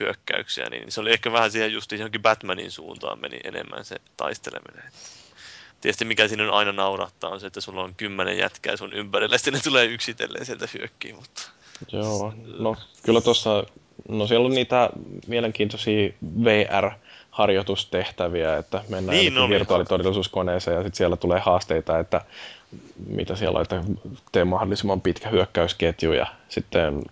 hyökkäyksiä, 0.00 0.70
niin 0.70 0.92
se 0.92 1.00
oli 1.00 1.12
ehkä 1.12 1.32
vähän 1.32 1.50
siihen 1.50 1.72
just 1.72 1.92
johonkin 1.92 2.22
Batmanin 2.22 2.70
suuntaan 2.70 3.20
meni 3.20 3.40
enemmän 3.44 3.84
se 3.84 3.96
taisteleminen. 4.16 4.92
Tietysti 5.80 6.04
mikä 6.04 6.28
siinä 6.28 6.44
on 6.44 6.50
aina 6.50 6.72
naurattaa 6.72 7.30
on 7.30 7.40
se, 7.40 7.46
että 7.46 7.60
sulla 7.60 7.82
on 7.82 7.94
kymmenen 7.94 8.38
jätkää 8.38 8.76
sun 8.76 8.92
ympärillä, 8.92 9.38
sitten 9.38 9.54
ne 9.54 9.60
tulee 9.60 9.84
yksitellen 9.84 10.46
sieltä 10.46 10.68
hyökkiin, 10.74 11.14
mutta... 11.14 11.42
Joo, 11.92 12.34
no 12.58 12.76
kyllä 13.02 13.20
tuossa, 13.20 13.64
no 14.08 14.26
siellä 14.26 14.46
on 14.46 14.54
niitä 14.54 14.90
mielenkiintoisia 15.26 16.12
VR- 16.44 16.92
harjoitustehtäviä, 17.30 18.56
että 18.56 18.84
mennään 18.88 19.18
niin, 19.18 19.48
virtuaalitodellisuuskoneeseen 19.48 20.76
ja 20.76 20.82
sitten 20.82 20.96
siellä 20.96 21.16
tulee 21.16 21.40
haasteita, 21.40 21.98
että 21.98 22.20
mitä 23.06 23.36
siellä 23.36 23.56
on, 23.56 23.62
että 23.62 23.82
tee 24.32 24.44
mahdollisimman 24.44 25.00
pitkä 25.00 25.28
hyökkäysketju 25.28 26.12
ja 26.12 26.26
sitten 26.48 27.02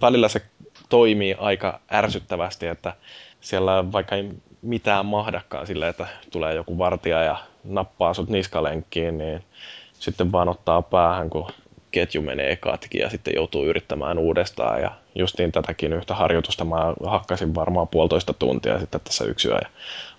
välillä 0.00 0.28
se 0.28 0.42
toimii 0.88 1.36
aika 1.38 1.80
ärsyttävästi, 1.92 2.66
että 2.66 2.94
siellä 3.40 3.92
vaikka 3.92 4.16
ei 4.16 4.30
mitään 4.62 5.06
mahdakaan 5.06 5.66
sille, 5.66 5.88
että 5.88 6.06
tulee 6.30 6.54
joku 6.54 6.78
vartija 6.78 7.22
ja 7.22 7.36
nappaa 7.64 8.14
sut 8.14 8.28
niskalenkkiin, 8.28 9.18
niin 9.18 9.42
sitten 9.98 10.32
vaan 10.32 10.48
ottaa 10.48 10.82
päähän, 10.82 11.30
kun 11.30 11.50
ketju 11.90 12.22
menee 12.22 12.56
katki 12.56 12.98
ja 12.98 13.10
sitten 13.10 13.34
joutuu 13.36 13.64
yrittämään 13.64 14.18
uudestaan. 14.18 14.82
Ja 14.82 14.90
justiin 15.18 15.52
tätäkin 15.52 15.92
yhtä 15.92 16.14
harjoitusta 16.14 16.64
mä 16.64 16.94
hakkasin 17.06 17.54
varmaan 17.54 17.88
puolitoista 17.88 18.32
tuntia 18.32 18.80
sitten 18.80 19.00
tässä 19.00 19.24
yksi 19.24 19.48
ja 19.48 19.60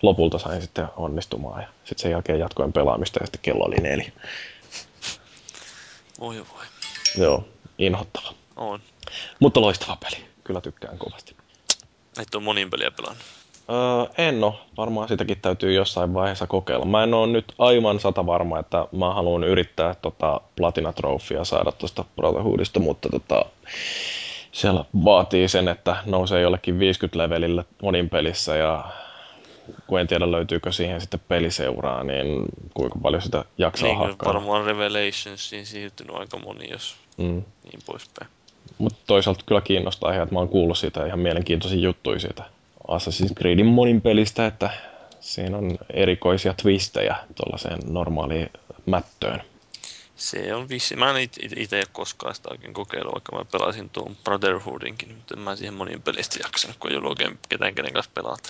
lopulta 0.01 0.39
sain 0.39 0.61
sitten 0.61 0.87
onnistumaan. 0.97 1.61
Ja 1.61 1.67
sitten 1.83 2.01
sen 2.01 2.11
jälkeen 2.11 2.39
jatkoin 2.39 2.73
pelaamista 2.73 3.19
ja 3.19 3.25
sitten 3.25 3.41
kello 3.41 3.65
oli 3.65 3.75
neljä. 3.75 4.11
Voi 6.19 6.37
voi. 6.37 6.65
Joo, 7.17 7.47
inhottava. 7.77 8.33
On. 8.55 8.79
Mutta 9.39 9.61
loistava 9.61 9.95
peli. 9.95 10.25
Kyllä 10.43 10.61
tykkään 10.61 10.97
kovasti. 10.97 11.35
Et 12.21 12.35
ole 12.35 12.43
monin 12.43 12.69
peliä 12.69 12.91
pelannut. 12.91 13.23
Öö, 13.69 14.25
en 14.27 14.43
ole. 14.43 14.53
Varmaan 14.77 15.07
sitäkin 15.07 15.41
täytyy 15.41 15.73
jossain 15.73 16.13
vaiheessa 16.13 16.47
kokeilla. 16.47 16.85
Mä 16.85 17.03
en 17.03 17.13
ole 17.13 17.27
nyt 17.27 17.53
aivan 17.59 17.99
sata 17.99 18.25
varma, 18.25 18.59
että 18.59 18.87
mä 18.91 19.13
haluan 19.13 19.43
yrittää 19.43 19.95
tota 19.95 20.41
Platina 20.55 20.93
saada 21.43 21.71
tuosta 21.71 22.05
Brotherhoodista, 22.15 22.79
mutta 22.79 23.09
tota, 23.09 23.45
siellä 24.57 24.85
vaatii 25.05 25.47
sen, 25.47 25.67
että 25.67 25.97
nousee 26.05 26.41
jollekin 26.41 26.79
50 26.79 27.17
levelillä 27.17 27.63
monin 27.81 28.09
pelissä 28.09 28.55
ja 28.55 28.85
kun 29.87 29.99
en 29.99 30.07
tiedä 30.07 30.31
löytyykö 30.31 30.71
siihen 30.71 31.01
sitten 31.01 31.19
peliseuraa, 31.27 32.03
niin 32.03 32.45
kuinka 32.73 32.99
paljon 33.01 33.21
sitä 33.21 33.45
jaksaa 33.57 33.87
niin, 33.87 33.97
hakkaa. 33.97 34.33
varmaan 34.33 34.65
Revelationsiin 34.65 35.65
siirtynyt 35.65 36.15
aika 36.15 36.39
moni, 36.39 36.69
jos 36.71 36.95
mm. 37.17 37.43
niin 37.63 37.79
poispäin. 37.85 38.29
Mutta 38.77 38.99
toisaalta 39.07 39.43
kyllä 39.45 39.61
kiinnostaa 39.61 40.11
ihan, 40.11 40.23
että 40.23 40.35
mä 40.35 40.39
oon 40.39 40.49
kuullut 40.49 40.77
siitä 40.77 41.05
ihan 41.05 41.19
mielenkiintoisia 41.19 41.79
juttuja 41.79 42.19
siitä 42.19 42.43
Assassin's 42.87 43.33
Creedin 43.37 43.65
monin 43.65 44.01
pelistä, 44.01 44.45
että 44.45 44.69
siinä 45.19 45.57
on 45.57 45.77
erikoisia 45.93 46.53
twistejä 46.61 47.15
tuollaiseen 47.35 47.79
normaaliin 47.89 48.49
mättöön. 48.85 49.41
Se 50.17 50.53
on 50.53 50.69
vissi. 50.69 50.95
Mä 50.95 51.09
en 51.09 51.29
itse 51.57 51.83
koskaan 51.91 52.35
sitä 52.35 52.49
oikein 52.51 52.73
kokeillut, 52.73 53.13
vaikka 53.13 53.35
mä 53.35 53.45
pelasin 53.45 53.89
tuon 53.89 54.17
Brotherhoodinkin, 54.23 55.15
mutta 55.15 55.33
en 55.33 55.39
mä 55.39 55.55
siihen 55.55 55.73
monin 55.73 56.01
pelistä 56.01 56.39
jaksanut, 56.43 56.77
kun 56.77 56.91
ei 56.91 56.97
ollut 56.97 57.09
oikein 57.09 57.39
ketään 57.49 57.75
kenen 57.75 57.93
kanssa 57.93 58.11
pelata. 58.13 58.49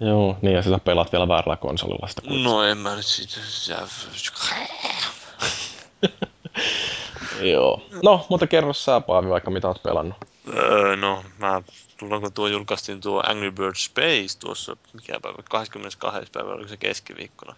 Joo, 0.00 0.36
niin 0.42 0.54
ja 0.54 0.62
sitä 0.62 0.78
pelaat 0.78 1.12
vielä 1.12 1.28
väärällä 1.28 1.56
konsolilla 1.56 2.08
sitä. 2.08 2.22
No 2.24 2.62
en 2.62 2.78
mä 2.78 2.96
nyt 2.96 3.06
siitä... 3.06 3.40
Joo. 7.52 7.82
No, 8.02 8.26
mutta 8.28 8.46
kerro 8.46 8.72
sä 8.72 9.00
Paavi 9.00 9.28
vaikka 9.28 9.50
mitä 9.50 9.68
oot 9.68 9.82
pelannut. 9.82 10.16
Öö, 10.56 10.96
no, 10.96 11.24
mä 11.38 11.62
tullaan 11.98 12.22
kun 12.22 12.32
tuo 12.32 12.48
julkaistiin 12.48 13.00
tuo 13.00 13.22
Angry 13.26 13.50
Bird 13.50 13.76
Space 13.76 14.38
tuossa, 14.38 14.76
mikä 14.92 15.20
päivä, 15.22 15.38
22. 15.50 16.30
päivä, 16.32 16.52
oliko 16.52 16.68
se 16.68 16.76
keskiviikkona. 16.76 17.56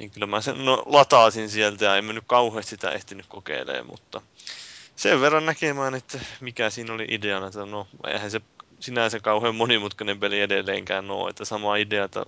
Niin 0.00 0.10
kyllä 0.10 0.26
mä 0.26 0.40
sen 0.40 0.64
no, 0.64 0.82
lataasin 0.86 1.50
sieltä 1.50 1.84
ja 1.84 1.96
en 1.96 2.04
mennyt 2.04 2.24
kauheasti 2.26 2.70
sitä 2.70 2.90
ehtinyt 2.90 3.26
kokeilemaan, 3.26 3.86
mutta 3.86 4.20
sen 4.96 5.20
verran 5.20 5.46
näkemään, 5.46 5.94
että 5.94 6.20
mikä 6.40 6.70
siinä 6.70 6.92
oli 6.92 7.06
ideana, 7.08 7.46
että 7.46 7.66
no 7.66 7.86
eihän 8.06 8.30
se 8.30 8.40
sinänsä 8.80 9.20
kauhean 9.20 9.54
monimutkainen 9.54 10.20
peli 10.20 10.40
edelleenkään 10.40 11.10
ole, 11.10 11.30
että 11.30 11.44
sama 11.44 11.76
idea, 11.76 12.04
että 12.04 12.24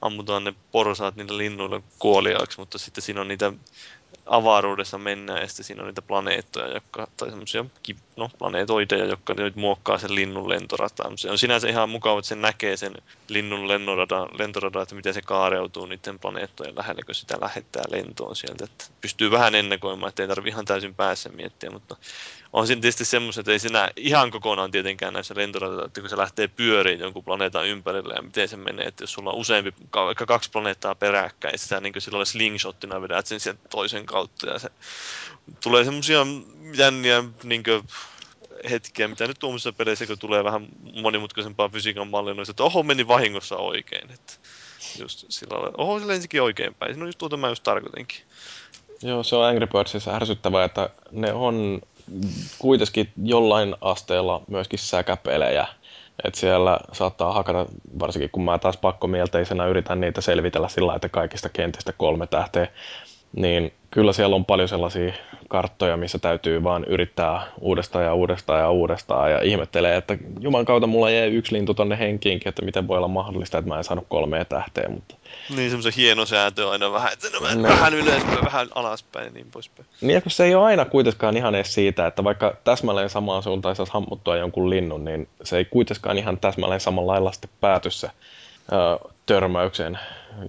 ammutaan 0.00 0.44
ne 0.44 0.54
porsaat 0.72 1.16
niillä 1.16 1.38
linnuilla 1.38 1.82
kuoliaaksi, 1.98 2.58
mutta 2.58 2.78
sitten 2.78 3.02
siinä 3.02 3.20
on 3.20 3.28
niitä 3.28 3.52
avaruudessa 4.26 4.98
mennään 4.98 5.40
ja 5.40 5.48
sitten 5.48 5.64
siinä 5.64 5.82
on 5.82 5.88
niitä 5.88 6.02
planeettoja, 6.02 6.74
jotka, 6.74 7.08
tai 7.16 7.28
semmoisia 7.28 7.64
no, 8.16 8.30
planeetoideja, 8.38 9.04
jotka 9.04 9.34
nyt 9.34 9.56
muokkaa 9.56 9.98
sen 9.98 10.14
linnun 10.14 10.48
lentorataan. 10.48 11.18
Se 11.18 11.30
on 11.30 11.38
sinänsä 11.38 11.68
ihan 11.68 11.88
mukava, 11.88 12.18
että 12.18 12.28
se 12.28 12.34
näkee 12.34 12.76
sen 12.76 12.94
linnun 13.28 13.68
lentoradan, 13.68 14.28
lentoradan 14.38 14.82
että 14.82 14.94
miten 14.94 15.14
se 15.14 15.22
kaareutuu 15.22 15.86
niiden 15.86 16.18
planeettojen 16.18 16.76
lähelle, 16.76 17.02
kun 17.02 17.14
sitä 17.14 17.36
lähettää 17.40 17.82
lentoon 17.90 18.36
sieltä. 18.36 18.64
Että 18.64 18.84
pystyy 19.00 19.30
vähän 19.30 19.54
ennakoimaan, 19.54 20.08
että 20.08 20.22
ei 20.22 20.28
tarvitse 20.28 20.54
ihan 20.54 20.64
täysin 20.64 20.94
päässä 20.94 21.28
miettiä, 21.28 21.70
mutta 21.70 21.96
on 22.54 22.66
siinä 22.66 22.80
tietysti 22.80 23.04
semmoiset, 23.04 23.40
että 23.40 23.52
ei 23.52 23.58
siinä 23.58 23.90
ihan 23.96 24.30
kokonaan 24.30 24.70
tietenkään 24.70 25.14
näissä 25.14 25.34
lentoradoilla, 25.36 25.84
että 25.84 26.00
kun 26.00 26.10
se 26.10 26.16
lähtee 26.16 26.48
pyöriin 26.48 27.00
jonkun 27.00 27.24
planeetan 27.24 27.66
ympärille 27.66 28.14
ja 28.14 28.22
miten 28.22 28.48
se 28.48 28.56
menee, 28.56 28.86
että 28.86 29.02
jos 29.02 29.12
sulla 29.12 29.30
on 29.30 29.38
useampi, 29.38 29.74
vaikka 29.94 30.26
kaksi 30.26 30.50
planeettaa 30.50 30.94
peräkkäin, 30.94 31.58
sitä 31.58 31.80
niin 31.80 31.94
silloin 31.98 32.26
slingshottina 32.26 33.02
vedät 33.02 33.26
sen 33.26 33.40
sieltä 33.40 33.60
toisen 33.70 34.06
kautta 34.06 34.46
ja 34.46 34.58
se 34.58 34.68
tulee 35.62 35.84
semmoisia 35.84 36.26
jänniä 36.76 37.24
niin 37.42 37.62
kuin, 37.62 37.82
hetkiä, 38.70 39.08
mitä 39.08 39.26
nyt 39.26 39.38
tuommoisessa 39.38 39.72
peleissä, 39.72 40.06
kun 40.06 40.18
tulee 40.18 40.44
vähän 40.44 40.68
monimutkaisempaa 41.02 41.68
fysiikan 41.68 42.08
mallinnoista, 42.08 42.50
että 42.50 42.64
oho, 42.64 42.82
meni 42.82 43.08
vahingossa 43.08 43.56
oikein. 43.56 44.10
Että 44.10 44.32
just 44.98 45.24
sillä 45.28 45.54
lailla, 45.54 45.74
oho, 45.78 46.00
se 46.00 46.06
lensikin 46.06 46.42
oikeinpäin. 46.42 46.98
No 46.98 47.06
just 47.06 47.18
tuota 47.18 47.36
mä 47.36 47.48
just 47.48 47.62
tarkoitinkin. 47.62 48.18
Joo, 49.02 49.22
se 49.22 49.36
on 49.36 49.44
Angry 49.44 49.66
Birdsissa 49.66 50.16
ärsyttävää, 50.16 50.64
että 50.64 50.90
ne 51.10 51.32
on 51.32 51.80
kuitenkin 52.58 53.08
jollain 53.24 53.74
asteella 53.80 54.42
myöskin 54.48 54.78
säkäpelejä. 54.78 55.66
Että 56.24 56.40
siellä 56.40 56.78
saattaa 56.92 57.32
hakata, 57.32 57.66
varsinkin 57.98 58.30
kun 58.30 58.44
mä 58.44 58.58
taas 58.58 58.76
pakkomielteisenä 58.76 59.66
yritän 59.66 60.00
niitä 60.00 60.20
selvitellä 60.20 60.68
sillä 60.68 60.94
että 60.94 61.08
kaikista 61.08 61.48
kentistä 61.48 61.92
kolme 61.92 62.26
tähteä, 62.26 62.68
niin 63.36 63.72
kyllä 63.90 64.12
siellä 64.12 64.36
on 64.36 64.44
paljon 64.44 64.68
sellaisia 64.68 65.12
karttoja, 65.48 65.96
missä 65.96 66.18
täytyy 66.18 66.62
vaan 66.62 66.84
yrittää 66.84 67.42
uudestaan 67.60 68.04
ja 68.04 68.14
uudestaan 68.14 68.60
ja 68.60 68.70
uudestaan 68.70 69.30
ja 69.32 69.42
ihmettelee, 69.42 69.96
että 69.96 70.18
juman 70.40 70.64
kautta 70.64 70.86
mulla 70.86 71.10
jäi 71.10 71.28
yksi 71.28 71.54
lintu 71.54 71.74
tonne 71.74 71.98
henkiinkin, 71.98 72.48
että 72.48 72.64
miten 72.64 72.88
voi 72.88 72.98
olla 72.98 73.08
mahdollista, 73.08 73.58
että 73.58 73.68
mä 73.68 73.78
en 73.78 73.84
saanut 73.84 74.06
kolmea 74.08 74.44
tähteä. 74.44 74.88
Mutta... 74.88 75.14
Niin, 75.50 75.70
semmoisen 75.70 75.92
hieno 75.92 76.26
sääntö 76.26 76.70
aina 76.70 76.92
vähän, 76.92 77.12
että 77.12 77.28
no, 77.32 77.40
vähän, 77.42 77.62
vähän 77.62 77.94
ylöspäin, 77.94 78.44
vähän 78.44 78.68
alaspäin 78.74 79.24
ja 79.24 79.30
niin 79.30 79.50
poispäin. 79.50 79.88
Niin, 80.00 80.22
kun 80.22 80.32
se 80.32 80.44
ei 80.44 80.54
ole 80.54 80.64
aina 80.64 80.84
kuitenkaan 80.84 81.36
ihan 81.36 81.54
edes 81.54 81.74
siitä, 81.74 82.06
että 82.06 82.24
vaikka 82.24 82.56
täsmälleen 82.64 83.10
samaan 83.10 83.42
suuntaan 83.42 83.76
saisi 83.76 83.92
hammuttua 83.92 84.36
jonkun 84.36 84.70
linnun, 84.70 85.04
niin 85.04 85.28
se 85.42 85.56
ei 85.56 85.64
kuitenkaan 85.64 86.18
ihan 86.18 86.38
täsmälleen 86.38 86.80
samalla 86.80 87.12
lailla 87.12 87.32
sitten 87.32 87.50
pääty 87.60 87.90
se 87.90 88.06
ö, 88.06 89.08
törmäyksen 89.26 89.98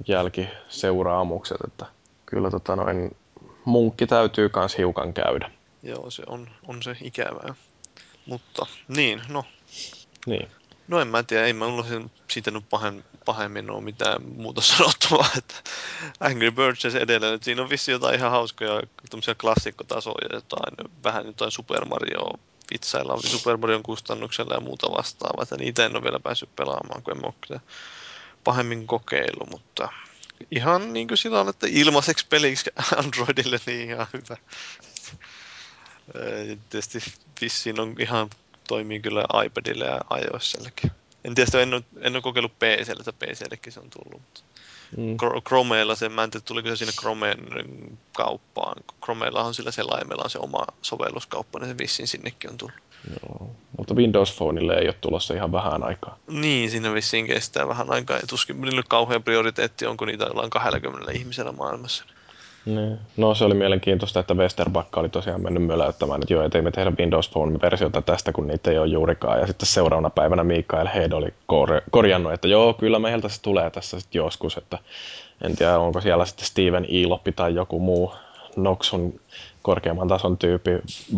jälkiseuraamukset, 0.08 1.58
että 1.68 1.86
kyllä 2.26 2.52
tota 2.52 2.76
noin, 2.76 3.16
munkki 3.66 4.08
täytyy 4.08 4.50
myös 4.56 4.78
hiukan 4.78 5.14
käydä. 5.14 5.52
Joo, 5.84 6.10
se 6.10 6.24
on, 6.28 6.50
on 6.68 6.84
se 6.84 6.98
ikävää. 7.02 7.56
Mutta 8.26 8.66
niin, 8.88 9.22
no. 9.30 9.44
Niin. 10.26 10.48
No 10.88 11.00
en 11.00 11.08
mä 11.08 11.24
tiedä, 11.24 11.46
ei 11.46 11.54
mulla 11.54 11.84
sen, 11.84 12.12
siitä 12.28 12.52
nyt 12.52 12.70
pahen, 12.70 13.06
pahemmin 13.26 13.70
ole 13.70 13.84
mitään 13.84 14.24
muuta 14.24 14.62
sanottavaa, 14.78 15.30
että 15.38 15.56
Angry 16.20 16.52
Birds 16.52 16.86
edelleen, 16.86 17.34
että 17.34 17.46
siinä 17.46 17.62
on 17.62 17.70
vissi 17.70 17.92
jotain 17.92 18.16
ihan 18.16 18.32
hauskoja 18.32 18.82
tämmöisiä 19.10 19.36
klassikkotasoja, 19.36 20.30
jotain, 20.34 20.90
vähän 21.04 21.26
jotain 21.26 21.52
Super 21.52 21.86
Mario 21.86 22.40
vitsailla 22.74 23.22
Super 23.22 23.58
Marion 23.58 23.84
kustannuksella 23.84 24.54
ja 24.54 24.60
muuta 24.60 24.92
vastaavaa, 24.92 25.44
että 25.44 25.58
niitä 25.58 25.86
en 25.86 25.96
ole 25.96 26.04
vielä 26.04 26.20
päässyt 26.20 26.56
pelaamaan, 26.56 27.04
kun 27.04 27.18
en 27.18 27.26
ole 27.26 27.62
pahemmin 28.44 28.88
kokeilu, 28.88 29.46
mutta 29.52 29.90
ihan 30.52 30.94
niin 30.94 31.08
kuin 31.08 31.18
sillä 31.18 31.42
on, 31.42 31.50
että 31.50 31.68
ilmaiseksi 31.70 32.28
peliksi 32.30 32.72
Androidille 32.98 33.60
niin 33.66 33.90
ihan 33.90 34.08
hyvä. 34.14 34.38
Tietysti 36.70 37.00
vissiin 37.42 37.80
on 37.80 37.96
ihan 38.00 38.30
toimii 38.68 39.00
kyllä 39.00 39.26
iPadille 39.46 39.86
ja 39.86 40.02
iOSillekin. 40.18 40.92
En 41.24 41.36
tiedä, 41.36 41.62
en 41.62 41.74
ole, 41.74 41.84
en 42.02 42.16
ole 42.16 42.22
kokeillut 42.22 42.60
PClle, 42.60 43.04
että 43.08 43.26
PCllekin 43.26 43.74
se 43.74 43.80
on 43.80 43.90
tullut. 43.90 44.44
Mm. 44.98 45.18
Chr- 45.24 45.42
Chromeella 45.48 45.96
se, 45.96 46.10
mä 46.10 46.24
en 46.24 46.32
tiedä, 46.32 46.46
tuliko 46.48 46.70
se 46.70 46.76
sinne 46.76 46.94
Chromeen 47.00 47.38
kauppaan. 48.14 48.84
Chromeella 49.04 49.44
on 49.44 49.54
sillä 49.54 49.72
selaimella 49.72 50.24
on 50.24 50.30
se 50.30 50.40
oma 50.40 50.66
sovelluskauppa, 50.82 51.60
niin 51.60 51.70
se 51.70 51.78
vissiin 51.78 52.08
sinnekin 52.08 52.50
on 52.50 52.58
tullut. 52.58 52.76
Joo. 53.10 53.50
Mutta 53.78 53.94
Windows 53.94 54.36
Phoneille 54.36 54.74
ei 54.74 54.88
ole 54.88 54.96
tulossa 55.02 55.34
ihan 55.34 55.52
vähän 55.52 55.84
aikaa. 55.84 56.18
Niin, 56.28 56.72
siinä 56.72 56.94
vissiin 56.94 57.28
kestää 57.28 57.68
vähän 57.68 57.92
aikaa. 57.92 58.18
Ja 58.18 58.28
tuskin 58.28 58.62
niillä 58.62 58.84
kauhean 58.90 59.24
prioriteetti, 59.24 59.86
onko 59.86 60.06
niitä 60.06 60.26
jollain 60.26 60.50
20 60.50 61.12
ihmisellä 61.12 61.52
maailmassa. 61.52 62.06
Niin. 62.66 63.00
No 63.18 63.36
se 63.36 63.46
oli 63.46 63.54
mielenkiintoista, 63.54 64.20
että 64.20 64.34
Westerbakka 64.34 65.00
oli 65.00 65.10
tosiaan 65.10 65.42
mennyt 65.42 65.64
möläyttämään, 65.64 66.22
että 66.22 66.34
joo, 66.34 66.44
et 66.44 66.56
ei 66.56 66.62
me 66.62 66.72
tehdä 66.72 66.92
Windows 67.00 67.30
Phone-versiota 67.30 68.02
tästä, 68.02 68.32
kun 68.32 68.48
niitä 68.48 68.72
ei 68.72 68.78
ole 68.78 68.88
juurikaan. 68.88 69.40
Ja 69.40 69.48
sitten 69.48 69.68
seuraavana 69.68 70.10
päivänä 70.10 70.44
Mikael 70.44 70.88
Head 70.96 71.12
oli 71.12 71.34
kor- 71.46 71.82
korjannut, 71.92 72.34
että 72.34 72.48
joo, 72.48 72.74
kyllä 72.74 73.00
meiltä 73.00 73.30
se 73.30 73.42
tulee 73.42 73.70
tässä 73.70 74.00
sitten 74.00 74.20
joskus, 74.20 74.58
että 74.58 74.78
en 75.42 75.56
tiedä, 75.56 75.80
onko 75.80 76.02
siellä 76.02 76.26
sitten 76.26 76.46
Steven 76.46 76.86
Iloppi 76.86 77.32
tai 77.32 77.56
joku 77.56 77.80
muu 77.80 78.14
Noxun 78.56 79.20
korkeamman 79.62 80.08
tason 80.08 80.38
tyyppi 80.38 80.72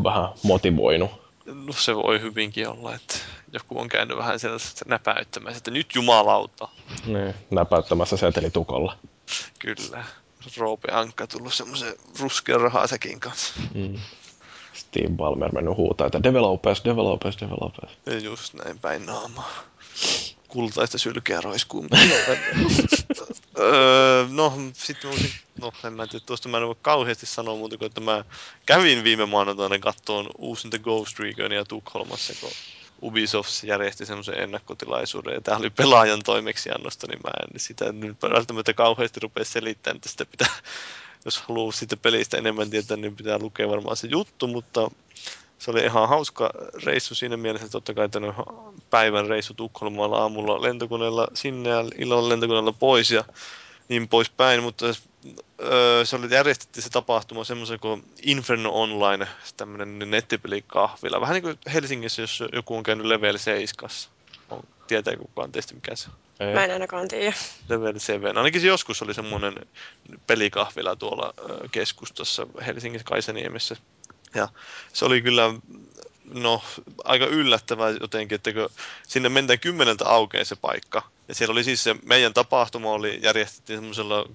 vähän 0.03 0.29
motivoinut. 0.43 1.11
No 1.45 1.73
se 1.73 1.95
voi 1.95 2.21
hyvinkin 2.21 2.69
olla, 2.69 2.95
että 2.95 3.15
joku 3.53 3.79
on 3.79 3.87
käynyt 3.89 4.17
vähän 4.17 4.39
sellaisesta 4.39 4.85
näpäyttämässä, 4.87 5.57
että 5.57 5.71
nyt 5.71 5.87
jumalauta. 5.95 6.67
Niin, 7.05 7.33
näpäyttämässä 7.51 8.17
setelitukolla. 8.17 8.97
Kyllä. 9.59 10.03
Roope 10.57 10.91
Ankka 10.91 11.27
tullut 11.27 11.53
semmoisen 11.53 11.95
ruskean 12.19 12.61
rahasäkin 12.61 13.19
kanssa. 13.19 13.53
Mm. 13.73 13.99
Steve 14.73 15.09
Ballmer 15.09 15.51
mennyt 15.51 15.77
huutaa, 15.77 16.07
että 16.07 16.23
developers, 16.23 16.83
developers, 16.85 17.37
developers. 17.41 17.97
Ja 18.05 18.19
just 18.19 18.53
näin 18.53 18.79
päin 18.79 19.05
naamaa. 19.05 19.53
Kultaista 20.47 20.97
sylkeä 20.97 21.41
roiskuu. 21.41 21.85
öö, 23.59 24.25
no, 24.29 24.53
sitten 24.73 25.09
mä 25.09 25.15
no 25.61 25.71
en 25.83 25.93
mä 25.93 26.07
tiedä, 26.07 26.25
tuosta 26.25 26.49
mä 26.49 26.57
en 26.57 26.67
voi 26.67 26.75
kauheasti 26.81 27.25
sanoa 27.25 27.55
muuta 27.55 27.77
kuin, 27.77 27.85
että 27.85 28.01
mä 28.01 28.25
kävin 28.65 29.03
viime 29.03 29.25
maanantaina 29.25 29.79
kattoon 29.79 30.29
uusinta 30.37 30.79
Ghost 30.79 31.19
Reconia 31.19 31.65
Tukholmassa, 31.65 32.33
kun 32.41 32.49
Ubisoft 33.01 33.63
järjesti 33.63 34.05
semmoisen 34.05 34.39
ennakkotilaisuuden, 34.39 35.33
ja 35.33 35.41
tämä 35.41 35.57
oli 35.57 35.69
pelaajan 35.69 36.21
toimeksiannosta, 36.25 37.07
niin 37.07 37.19
mä 37.23 37.29
en 37.41 37.59
sitä 37.59 37.91
nyt 37.91 38.17
välttämättä 38.21 38.73
kauheasti 38.73 39.19
rupea 39.19 39.45
selittämään, 39.45 39.95
että 39.95 40.09
sitä 40.09 40.25
pitää, 40.25 40.47
jos 41.25 41.41
haluaa 41.41 41.71
siitä 41.71 41.97
pelistä 41.97 42.37
enemmän 42.37 42.69
tietää, 42.69 42.97
niin 42.97 43.15
pitää 43.15 43.39
lukea 43.39 43.69
varmaan 43.69 43.97
se 43.97 44.07
juttu, 44.07 44.47
mutta 44.47 44.91
se 45.57 45.71
oli 45.71 45.83
ihan 45.83 46.09
hauska 46.09 46.49
reissu 46.83 47.15
siinä 47.15 47.37
mielessä, 47.37 47.65
että 47.65 47.71
totta 47.71 47.93
kai 47.93 48.09
tänne 48.09 48.33
päivän 48.89 49.27
reissu 49.27 49.53
Tukholmalla 49.53 50.17
aamulla 50.17 50.61
lentokoneella 50.61 51.27
sinne 51.33 51.69
ja 51.69 51.85
illalla 51.97 52.29
lentokoneella 52.29 52.71
pois 52.71 53.11
ja 53.11 53.23
niin 53.89 54.07
poispäin, 54.07 54.63
mutta 54.63 54.85
öö, 55.61 56.05
se 56.05 56.15
oli 56.15 56.33
järjestettiin 56.33 56.83
se 56.83 56.89
tapahtuma 56.89 57.43
semmoisen 57.43 57.79
kuin 57.79 58.03
Inferno 58.21 58.69
Online, 58.69 59.27
tämmöinen 59.57 60.11
nettipelikahvila. 60.11 61.21
Vähän 61.21 61.33
niin 61.33 61.43
kuin 61.43 61.59
Helsingissä, 61.73 62.21
jos 62.21 62.43
joku 62.53 62.77
on 62.77 62.83
käynyt 62.83 63.05
Level 63.05 63.37
7. 63.37 63.89
On, 64.49 64.63
tietää 64.87 65.15
kukaan 65.15 65.51
teistä 65.51 65.73
mikä 65.73 65.95
se 65.95 66.09
on. 66.09 66.53
Mä 66.53 66.63
en 66.63 66.71
ainakaan 66.71 67.07
tiedä. 67.07 67.33
Level 67.69 67.99
7. 67.99 68.37
Ainakin 68.37 68.61
se 68.61 68.67
joskus 68.67 69.01
oli 69.01 69.13
semmoinen 69.13 69.55
pelikahvila 70.27 70.95
tuolla 70.95 71.33
ö, 71.39 71.67
keskustassa 71.71 72.47
Helsingissä 72.65 73.05
Kaisaniemessä. 73.05 73.75
Ja 74.35 74.47
se 74.93 75.05
oli 75.05 75.21
kyllä 75.21 75.53
no, 76.33 76.61
aika 77.03 77.25
yllättävää 77.25 77.89
jotenkin, 78.01 78.35
että 78.35 78.53
kun 78.53 78.69
sinne 79.07 79.29
mentään 79.29 79.59
kymmeneltä 79.59 80.05
aukeaa 80.05 80.45
se 80.45 80.55
paikka. 80.55 81.03
Ja 81.27 81.35
siellä 81.35 81.51
oli 81.51 81.63
siis 81.63 81.83
se, 81.83 81.95
meidän 82.03 82.33
tapahtuma 82.33 82.91
oli, 82.91 83.19
järjestettiin 83.23 83.77
semmoisella 83.77 84.29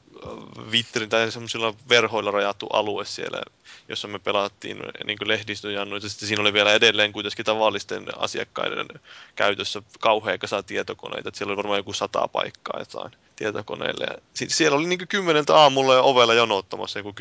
vitterin 0.73 1.09
tai 1.09 1.33
semmoisilla 1.33 1.75
verhoilla 1.89 2.31
rajattu 2.31 2.67
alue 2.67 3.05
siellä, 3.05 3.43
jossa 3.89 4.09
me 4.09 4.19
pelattiin 4.19 4.79
niin 5.05 5.19
lehdistöjannuja. 5.25 6.01
Ja 6.03 6.09
sitten 6.09 6.29
siinä 6.29 6.43
oli 6.43 6.53
vielä 6.53 6.73
edelleen 6.73 7.13
kuitenkin 7.13 7.45
tavallisten 7.45 8.05
asiakkaiden 8.19 8.89
käytössä 9.35 9.83
kauhea 10.01 10.39
kasa 10.39 10.63
tietokoneita. 10.63 11.29
Että 11.29 11.39
siellä 11.39 11.51
oli 11.51 11.57
varmaan 11.57 11.79
joku 11.79 11.93
sata 11.93 12.29
paikkaa 12.29 12.81
jotain 12.81 13.13
tietokoneille. 13.37 14.05
Ja 14.05 14.19
siellä 14.35 14.79
oli 14.79 14.87
niin 14.87 15.09
kymmeneltä 15.09 15.57
aamulla 15.57 15.95
ja 15.95 16.03
ovella 16.03 16.35
jonottamassa 16.35 16.99
joku 16.99 17.15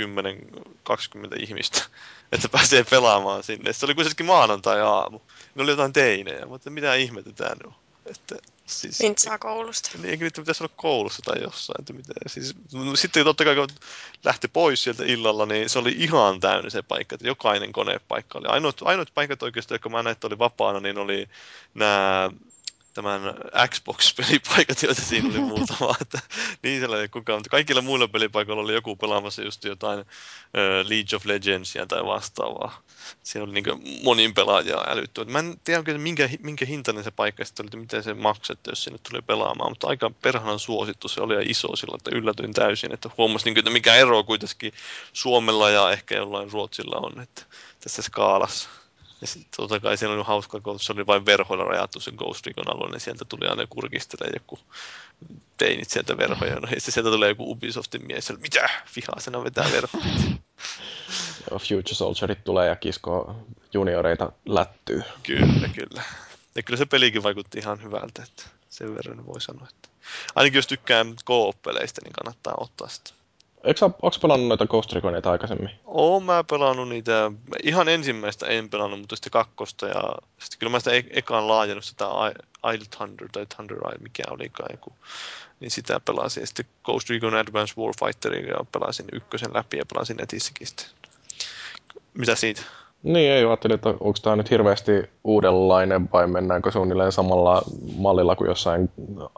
10-20 0.90 0.94
ihmistä, 1.40 1.84
että 2.32 2.50
pääsee 2.50 2.84
pelaamaan 2.84 3.44
sinne. 3.44 3.74
Se 3.74 3.86
oli 3.86 3.96
kuitenkin 3.96 4.26
maanantai-aamu. 4.26 5.20
Ne 5.56 5.64
oli 5.64 5.72
jotain 5.72 5.94
teinejä, 5.94 6.46
mutta 6.46 6.70
mitä 6.70 6.96
ihmettä 6.96 7.30
nyt 7.30 7.64
on. 7.66 7.74
Että, 8.06 8.36
siis, 8.66 9.00
Vintsaa 9.00 9.38
koulusta. 9.38 9.90
niin 9.98 10.10
eikö 10.10 10.24
niitä 10.26 10.42
pitäisi 10.42 10.64
olla 10.64 10.74
koulussa 10.76 11.22
tai 11.26 11.42
jossain, 11.42 11.82
että 11.82 11.94
mitä. 11.94 12.14
Siis, 12.28 12.56
no, 12.74 12.96
sitten 12.96 13.24
totta 13.24 13.44
kai 13.46 13.56
kun 13.56 13.68
lähti 14.24 14.48
pois 14.48 14.84
sieltä 14.84 15.04
illalla, 15.06 15.46
niin 15.46 15.70
se 15.70 15.80
oli 15.80 15.96
ihan 15.98 16.40
täynnä 16.40 16.70
se 16.70 16.82
paikka, 16.82 17.16
että 17.16 17.28
jokainen 17.28 17.72
konepaikka 17.72 18.40
oli. 18.40 18.48
Ainoat, 18.48 18.76
ainoat 18.82 19.12
paikat 19.14 19.44
oikeastaan, 19.44 19.76
jotka 19.76 19.90
mä 19.90 20.04
näin, 20.04 20.12
että 20.12 20.28
oli 20.28 20.40
vapaana, 20.40 20.80
niin 20.80 20.98
oli 20.98 21.30
nämä 21.74 22.30
tämän 22.94 23.22
Xbox-pelipaikat, 23.68 24.84
joita 24.84 25.02
siinä 25.02 25.30
oli 25.30 25.40
muutama. 25.40 25.96
Että, 26.02 26.20
niin 26.64 26.80
siellä 26.80 27.02
ei 27.02 27.10
kukaan, 27.10 27.40
mutta 27.40 27.50
kaikilla 27.50 27.82
muilla 27.82 28.08
pelipaikoilla 28.08 28.64
oli 28.64 28.74
joku 28.74 28.96
pelaamassa 28.96 29.42
just 29.42 29.64
jotain 29.64 30.00
uh, 30.00 30.90
League 30.90 31.16
of 31.16 31.26
Legendsia 31.26 31.86
tai 31.86 32.06
vastaavaa. 32.06 32.82
Siinä 33.24 33.44
oli 33.44 33.54
niin 33.54 34.04
monin 34.04 34.34
pelaajaa 34.34 34.86
älytty. 34.90 35.26
Mä 35.26 35.40
en 35.40 35.60
tiedä 35.64 35.80
oikein, 35.80 36.02
minkä, 36.02 36.30
minkä 36.40 36.66
hintainen 36.66 37.04
se 37.04 37.12
paikka 37.12 37.46
sitten 37.46 37.64
oli, 37.64 37.68
että 37.68 37.78
miten 37.78 38.04
se 38.04 38.14
maksette, 38.14 38.72
jos 38.72 38.84
sinne 38.84 39.00
tuli 39.10 39.22
pelaamaan, 39.22 39.72
mutta 39.72 39.88
aika 39.88 40.12
perhanan 40.22 40.60
suosittu 40.60 41.08
se 41.08 41.22
oli 41.22 41.34
ja 41.34 41.42
iso 41.46 41.76
sillä, 41.76 41.96
että 41.96 42.12
yllätyin 42.14 42.54
täysin, 42.54 42.94
että 42.94 43.10
huomasin, 43.18 43.46
niin 43.46 43.54
kuin, 43.54 43.62
että 43.62 43.72
mikä 43.72 43.96
ero 43.96 44.24
kuitenkin 44.24 44.74
Suomella 45.14 45.70
ja 45.70 45.92
ehkä 45.92 46.16
jollain 46.16 46.52
Ruotsilla 46.52 46.96
on 46.96 47.22
että 47.22 47.44
tässä 47.84 48.02
skaalassa. 48.02 48.81
Ja 49.22 49.28
sitten 49.28 49.52
totta 49.58 49.80
kai 49.80 49.98
siellä 49.98 50.16
oli 50.16 50.24
hauska, 50.24 50.60
kun 50.60 50.80
se 50.80 50.94
oli 50.94 51.08
vain 51.08 51.26
verhoilla 51.26 51.64
rajattu 51.64 52.00
se 52.00 52.12
Ghost 52.12 52.46
Recon 52.48 52.76
alue, 52.76 52.90
niin 52.90 53.00
sieltä 53.00 53.26
tuli 53.26 53.48
aina 53.48 53.68
kurkistele 53.70 54.32
joku 54.34 54.60
teinit 55.58 55.90
sieltä 55.90 56.18
verhoja. 56.18 56.56
No, 56.56 56.62
ja 56.62 56.68
sitten 56.68 56.92
sieltä 56.94 57.10
tulee 57.10 57.30
joku 57.30 57.52
Ubisoftin 57.52 58.08
mies, 58.08 58.30
ja 58.30 58.36
mitä? 58.36 58.70
Vihaisena 58.96 59.44
vetää 59.44 59.72
verhoja. 59.72 60.06
Future 61.68 61.96
Soldierit 61.96 62.44
tulee 62.44 62.68
ja 62.68 62.76
kiskoo 62.76 63.36
junioreita 63.74 64.32
lättyy. 64.46 65.04
kyllä, 65.24 65.68
kyllä. 65.68 66.04
Ja 66.56 66.64
kyllä 66.64 66.78
se 66.78 66.86
pelikin 66.86 67.24
vaikutti 67.24 67.60
ihan 67.60 67.84
hyvältä, 67.84 68.24
että 68.24 68.44
sen 68.70 68.96
verran 68.96 69.26
voi 69.26 69.42
sanoa, 69.42 69.68
että 69.70 69.90
ainakin 70.36 70.58
jos 70.58 70.68
tykkään 70.68 71.16
co-op-peleistä, 71.26 72.02
niin 72.04 72.14
kannattaa 72.14 72.54
ottaa 72.58 72.88
sitä. 72.88 73.21
Eikö 73.64 73.86
onko 73.86 74.18
pelannut 74.22 74.48
noita 74.48 74.68
Ghost 74.68 74.94
Reconeita 74.94 75.32
aikaisemmin? 75.32 75.70
Oon 75.86 76.24
mä 76.24 76.44
pelannut 76.50 76.90
niitä, 76.90 77.32
ihan 77.64 77.90
ensimmäistä 77.90 78.46
en 78.46 78.70
pelannut, 78.70 79.00
mutta 79.00 79.16
sitten 79.16 79.32
kakkosta 79.32 79.88
ja 79.88 80.02
sitten 80.40 80.60
kyllä 80.60 80.72
mä 80.72 80.80
sitä 80.80 80.92
e- 80.92 81.04
ekaan 81.10 81.48
laajennut 81.48 81.86
sitä 81.86 82.06
I- 82.06 82.74
Isle 82.74 82.86
Thunder 82.98 83.30
tai 83.32 83.46
Thunder 83.46 83.78
Isle, 83.78 83.98
mikä 84.04 84.24
olikaan 84.30 84.70
joku, 84.72 84.94
niin 85.60 85.72
sitä 85.72 86.00
pelasin. 86.00 86.42
Ja 86.42 86.48
sitten 86.48 86.66
Ghost 86.84 87.10
Recon 87.10 87.36
Advanced 87.36 87.78
Warfighterin 87.78 88.48
ja 88.48 88.66
pelasin 88.72 89.06
ykkösen 89.14 89.54
läpi 89.54 89.78
ja 89.78 89.86
pelasin 89.94 90.18
netissäkin 90.18 90.68
sitten. 90.68 90.86
Mitä 92.14 92.36
siitä? 92.36 92.62
Niin, 93.04 93.32
ei 93.32 93.46
ajattelin, 93.46 93.76
että 93.76 93.90
onko 93.90 94.14
tämä 94.22 94.36
nyt 94.36 94.52
hirveästi 94.52 94.92
uudenlainen 95.24 96.12
vai 96.12 96.28
mennäänkö 96.28 96.72
suunnilleen 96.72 97.12
samalla 97.12 97.62
mallilla 97.98 98.36
kuin 98.36 98.48
jossain 98.48 98.90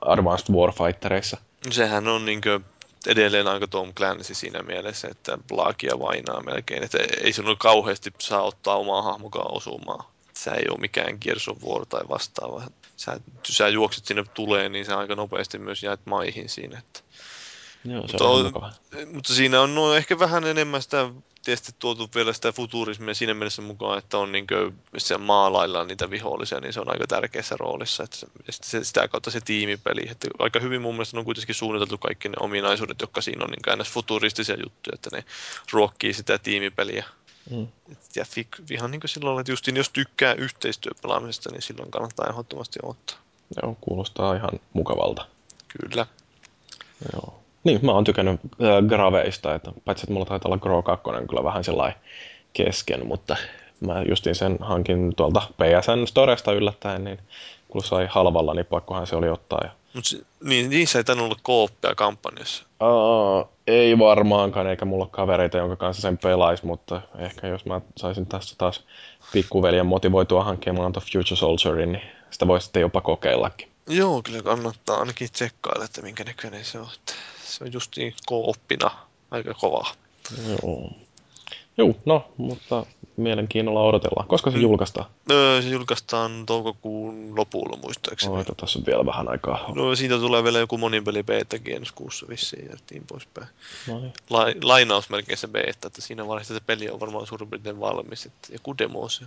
Advanced 0.02 0.56
Warfightereissa? 0.56 1.38
Sehän 1.72 2.08
on 2.08 2.26
niinkö 2.26 2.60
edelleen 3.08 3.48
aika 3.48 3.68
Tom 3.68 3.94
Clancy 3.94 4.34
siinä 4.34 4.64
mielessä, 4.64 5.08
että 5.12 5.38
laakia 5.52 6.00
vainaa 6.00 6.44
melkein. 6.44 6.84
Että 6.84 6.98
ei 7.22 7.34
sun 7.34 7.58
kauheasti 7.60 8.14
saa 8.20 8.42
ottaa 8.42 8.76
omaa 8.76 9.02
hahmokaan 9.02 9.56
osumaan. 9.56 10.06
Sä 10.34 10.52
ei 10.52 10.66
ole 10.70 10.80
mikään 10.80 11.20
War 11.66 11.86
tai 11.86 12.02
vastaava. 12.10 12.64
Sä, 12.96 13.20
sä 13.48 13.70
juokset 13.70 14.06
sinne 14.06 14.24
tuleen, 14.34 14.72
niin 14.72 14.86
sä 14.86 14.98
aika 14.98 15.16
nopeasti 15.16 15.60
myös 15.60 15.84
jäät 15.84 16.00
maihin 16.06 16.50
siinä. 16.50 16.80
Että. 16.80 17.00
Joo, 17.86 18.08
se 18.08 18.12
Mutta, 18.12 18.26
on 18.26 18.46
on, 18.56 18.72
mutta 19.14 19.34
siinä 19.34 19.62
on 19.62 19.76
no, 19.76 19.94
ehkä 19.94 20.20
vähän 20.20 20.44
enemmän 20.44 20.82
sitä 20.82 21.10
tietysti 21.44 21.72
tuotu 21.80 22.10
vielä 22.16 22.34
sitä 22.34 22.52
futurismia 22.52 23.14
siinä 23.14 23.34
mielessä 23.34 23.62
mukaan, 23.62 23.98
että 23.98 24.18
on 24.18 24.32
niin 24.32 24.48
se 24.98 25.18
maalaillaan 25.18 25.88
niitä 25.88 26.10
vihollisia, 26.10 26.60
niin 26.60 26.74
se 26.74 26.80
on 26.80 26.92
aika 26.92 27.08
tärkeässä 27.08 27.56
roolissa. 27.60 28.04
Että 28.04 28.18
se, 28.50 28.84
sitä 28.84 29.08
kautta 29.08 29.32
se 29.32 29.42
tiimipeli. 29.42 30.10
Että 30.10 30.28
aika 30.40 30.60
hyvin 30.60 30.82
mun 30.82 30.94
mielestä 30.96 31.20
on 31.20 31.26
kuitenkin 31.26 31.56
suunniteltu 31.56 31.98
kaikki 31.98 32.30
ne 32.30 32.36
ominaisuudet, 32.40 33.02
jotka 33.02 33.22
siinä 33.22 33.46
on 33.46 33.52
niin 33.52 33.80
ns. 33.80 33.90
futuristisia 33.90 34.56
juttuja, 34.64 34.94
että 34.94 35.10
ne 35.14 35.24
ruokkii 35.72 36.14
sitä 36.14 36.38
tiimipeliä. 36.38 37.06
Mm. 37.50 37.68
Ja 38.16 38.26
fik, 38.26 38.48
ihan 38.72 38.92
niin 38.92 39.02
kuin 39.02 39.10
silloin, 39.10 39.40
että 39.40 39.52
justiin 39.52 39.78
jos 39.78 39.90
tykkää 39.90 40.34
yhteistyöpelaamisesta, 40.34 41.52
niin 41.52 41.62
silloin 41.62 41.92
kannattaa 41.92 42.30
ehdottomasti 42.30 42.80
ottaa. 42.84 43.18
Joo, 43.62 43.78
kuulostaa 43.82 44.36
ihan 44.36 44.60
mukavalta. 44.74 45.28
Kyllä. 45.68 46.06
Joo. 47.14 47.43
Niin, 47.64 47.80
mä 47.86 47.92
oon 47.92 48.04
tykännyt 48.04 48.40
äh, 48.46 48.84
Graveista, 48.88 49.56
että 49.56 49.72
paitsi 49.86 50.04
että 50.04 50.14
mulla 50.14 50.26
taitaa 50.26 50.50
olla 50.50 50.58
Gro 50.58 50.84
2 50.84 51.04
kyllä 51.30 51.44
vähän 51.44 51.64
sellainen 51.64 52.00
kesken, 52.54 53.08
mutta 53.08 53.36
mä 53.80 54.02
justiin 54.10 54.36
sen 54.36 54.58
hankin 54.60 55.16
tuolta 55.16 55.42
PSN 55.42 56.08
Storesta 56.08 56.54
yllättäen, 56.54 57.04
niin 57.04 57.20
kun 57.68 57.84
sai 57.84 58.08
halvalla, 58.10 58.54
niin 58.54 58.66
pakkohan 58.66 59.08
se 59.08 59.16
oli 59.16 59.30
ottaa. 59.30 59.60
Ja... 59.64 59.70
Mut 59.94 60.06
se, 60.06 60.18
niin, 60.44 60.70
niissä 60.70 61.00
ei 61.00 61.04
tainnut 61.04 61.26
olla 61.26 61.40
kooppia 61.44 61.96
kampanjassa. 61.96 62.64
Uh, 62.82 63.50
ei 63.68 64.00
varmaankaan, 64.00 64.68
eikä 64.68 64.86
mulla 64.86 65.04
ole 65.04 65.12
kavereita, 65.12 65.58
jonka 65.58 65.76
kanssa 65.76 66.02
sen 66.02 66.18
pelaisi, 66.18 66.66
mutta 66.66 67.02
ehkä 67.18 67.48
jos 67.48 67.66
mä 67.66 67.82
saisin 67.98 68.26
tässä 68.26 68.56
taas 68.58 68.84
pikkuveljen 69.34 69.86
motivoitua 69.86 70.44
hankkimaan 70.44 70.94
tuon 70.94 71.06
Future 71.14 71.36
Soldierin, 71.36 71.92
niin 71.92 72.04
sitä 72.30 72.48
voisi 72.48 72.64
sitten 72.64 72.82
jopa 72.82 73.02
kokeillakin. 73.02 73.68
Joo, 73.90 74.22
kyllä 74.22 74.42
kannattaa 74.42 75.00
ainakin 75.00 75.32
tsekkailla, 75.32 75.86
että 75.86 76.02
minkä 76.02 76.24
näköinen 76.24 76.66
se 76.66 76.80
on. 76.80 76.88
Se 77.54 77.64
on 77.64 77.74
just 77.74 77.98
niin 77.98 78.14
kooppina 78.26 78.92
aika 79.32 79.54
kova. 79.54 79.88
Joo. 80.50 80.90
Joo, 81.78 81.96
no, 82.06 82.26
mutta 82.38 82.86
mielenkiinnolla 83.18 83.82
odotellaan. 83.84 84.28
Koska 84.28 84.52
se 84.52 84.58
Mm. 84.58 84.62
julkaistaan? 84.64 85.10
Öö, 85.32 85.62
se 85.62 85.70
julkaistaan 85.70 86.46
toukokuun 86.46 87.38
lopulla 87.38 87.78
muistaakseni. 87.78 88.36
Oita, 88.36 88.56
tässä 88.56 88.80
on 88.80 88.86
vielä 88.86 89.06
vähän 89.06 89.30
aikaa. 89.30 89.72
No 89.76 89.96
siitä 89.96 90.18
tulee 90.18 90.44
vielä 90.44 90.60
joku 90.60 90.78
monipeli 90.78 91.24
betakin 91.24 91.76
ensi 91.76 91.94
kuussa 91.94 92.26
vissiin 92.30 92.66
ja 92.66 92.78
niin 92.92 93.04
poispäin. 93.08 93.48
No 93.88 94.00
niin. 94.00 94.14
Lai, 94.30 94.56
lainausmerkeissä 94.64 95.48
beta, 95.48 95.88
että 95.88 96.02
siinä 96.02 96.28
vaiheessa 96.28 96.54
se 96.54 96.60
peli 96.60 96.90
on 96.90 97.00
varmaan 97.00 97.28
suurin 97.28 97.50
piirtein 97.50 97.80
valmis. 97.80 98.26
Että 98.26 98.54
joku 98.54 98.78
demo 98.78 99.10
se. 99.10 99.26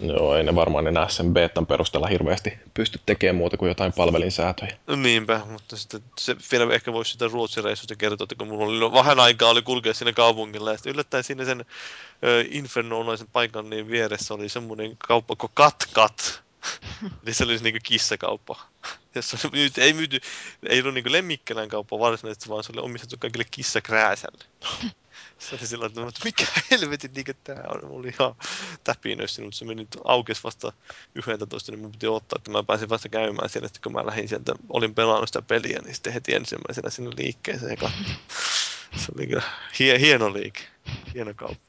Joo, 0.00 0.36
ei 0.36 0.44
ne 0.44 0.54
varmaan 0.54 0.86
enää 0.86 1.08
sen 1.08 1.34
betan 1.34 1.66
perusteella 1.66 2.06
hirveästi 2.06 2.52
pysty 2.74 3.00
tekemään 3.06 3.36
muuta 3.36 3.56
kuin 3.56 3.68
jotain 3.68 3.92
palvelinsäätöjä. 3.92 4.76
No 4.86 4.96
niinpä, 4.96 5.40
mutta 5.50 5.76
sitten 5.76 6.00
se 6.18 6.36
vielä 6.52 6.74
ehkä 6.74 6.92
voisi 6.92 7.12
sitä 7.12 7.28
Ruotsin 7.32 7.64
reissusta 7.64 7.96
kertoa, 7.96 8.24
että 8.24 8.34
kun 8.34 8.48
mulla 8.48 8.64
oli 8.64 8.80
no, 8.80 8.92
vähän 8.92 9.20
aikaa 9.20 9.50
oli 9.50 9.62
kulkea 9.62 9.94
siinä 9.94 10.12
kaupungilla 10.12 10.70
ja 10.70 10.76
sitten 10.76 10.92
yllättäen 10.92 11.24
siinä 11.24 11.44
sen 11.44 11.64
ö, 12.24 12.44
Inferno-omaisen 12.50 13.28
paikan 13.32 13.70
niin 13.70 13.88
vieressä 13.88 14.34
oli 14.34 14.48
semmoinen 14.48 14.96
kauppa 14.98 15.36
kuin 15.36 15.50
Kat 15.54 15.84
Kat. 15.92 16.42
Eli 17.22 17.34
se 17.34 17.44
oli 17.44 17.58
niinku 17.58 17.78
kissakauppa. 17.82 18.60
Jossa 19.14 19.38
oli 19.44 19.58
myyty, 19.58 19.82
ei 19.82 19.92
myyty, 19.92 20.20
ei 20.68 20.80
ollut 20.80 20.94
niinku 20.94 21.12
lemmikkälän 21.12 21.68
kauppa 21.68 21.98
varsinaisesti, 21.98 22.48
vaan 22.48 22.64
se 22.64 22.72
oli 22.72 22.80
omistettu 22.80 23.16
kaikille 23.18 23.44
kissakrääsälle. 23.50 24.44
Se 25.38 25.54
oli 25.54 25.66
sillä 25.66 25.88
tavalla, 25.88 26.08
että 26.08 26.20
mikä 26.24 26.46
helvetin 26.70 27.10
niinku 27.14 27.32
tää 27.44 27.64
on. 27.68 27.80
Mulla 27.82 27.98
oli 27.98 28.08
ihan 28.08 28.34
täpinöissä, 28.84 29.42
mutta 29.42 29.58
se 29.58 29.64
meni 29.64 29.82
nyt 29.82 29.96
aukesi 30.04 30.42
vasta 30.44 30.72
11, 31.14 31.72
niin 31.72 31.80
mun 31.80 31.92
piti 31.92 32.06
ottaa, 32.06 32.36
että 32.36 32.50
mä 32.50 32.62
pääsin 32.62 32.88
vasta 32.88 33.08
käymään 33.08 33.48
siellä, 33.48 33.66
että 33.66 33.80
kun 33.82 33.92
mä 33.92 34.06
lähdin 34.06 34.28
sieltä, 34.28 34.54
olin 34.68 34.94
pelannut 34.94 35.28
sitä 35.28 35.42
peliä, 35.42 35.78
niin 35.84 35.94
sitten 35.94 36.12
heti 36.12 36.34
ensimmäisenä 36.34 36.90
sinne 36.90 37.10
liikkeeseen 37.16 37.78
katsoin. 37.78 38.06
Se 39.00 39.12
oli 39.16 39.26
kyllä 39.26 39.42
hie, 39.78 40.00
hieno 40.00 40.32
liike, 40.32 40.60
hieno 41.14 41.34
kauppa. 41.34 41.67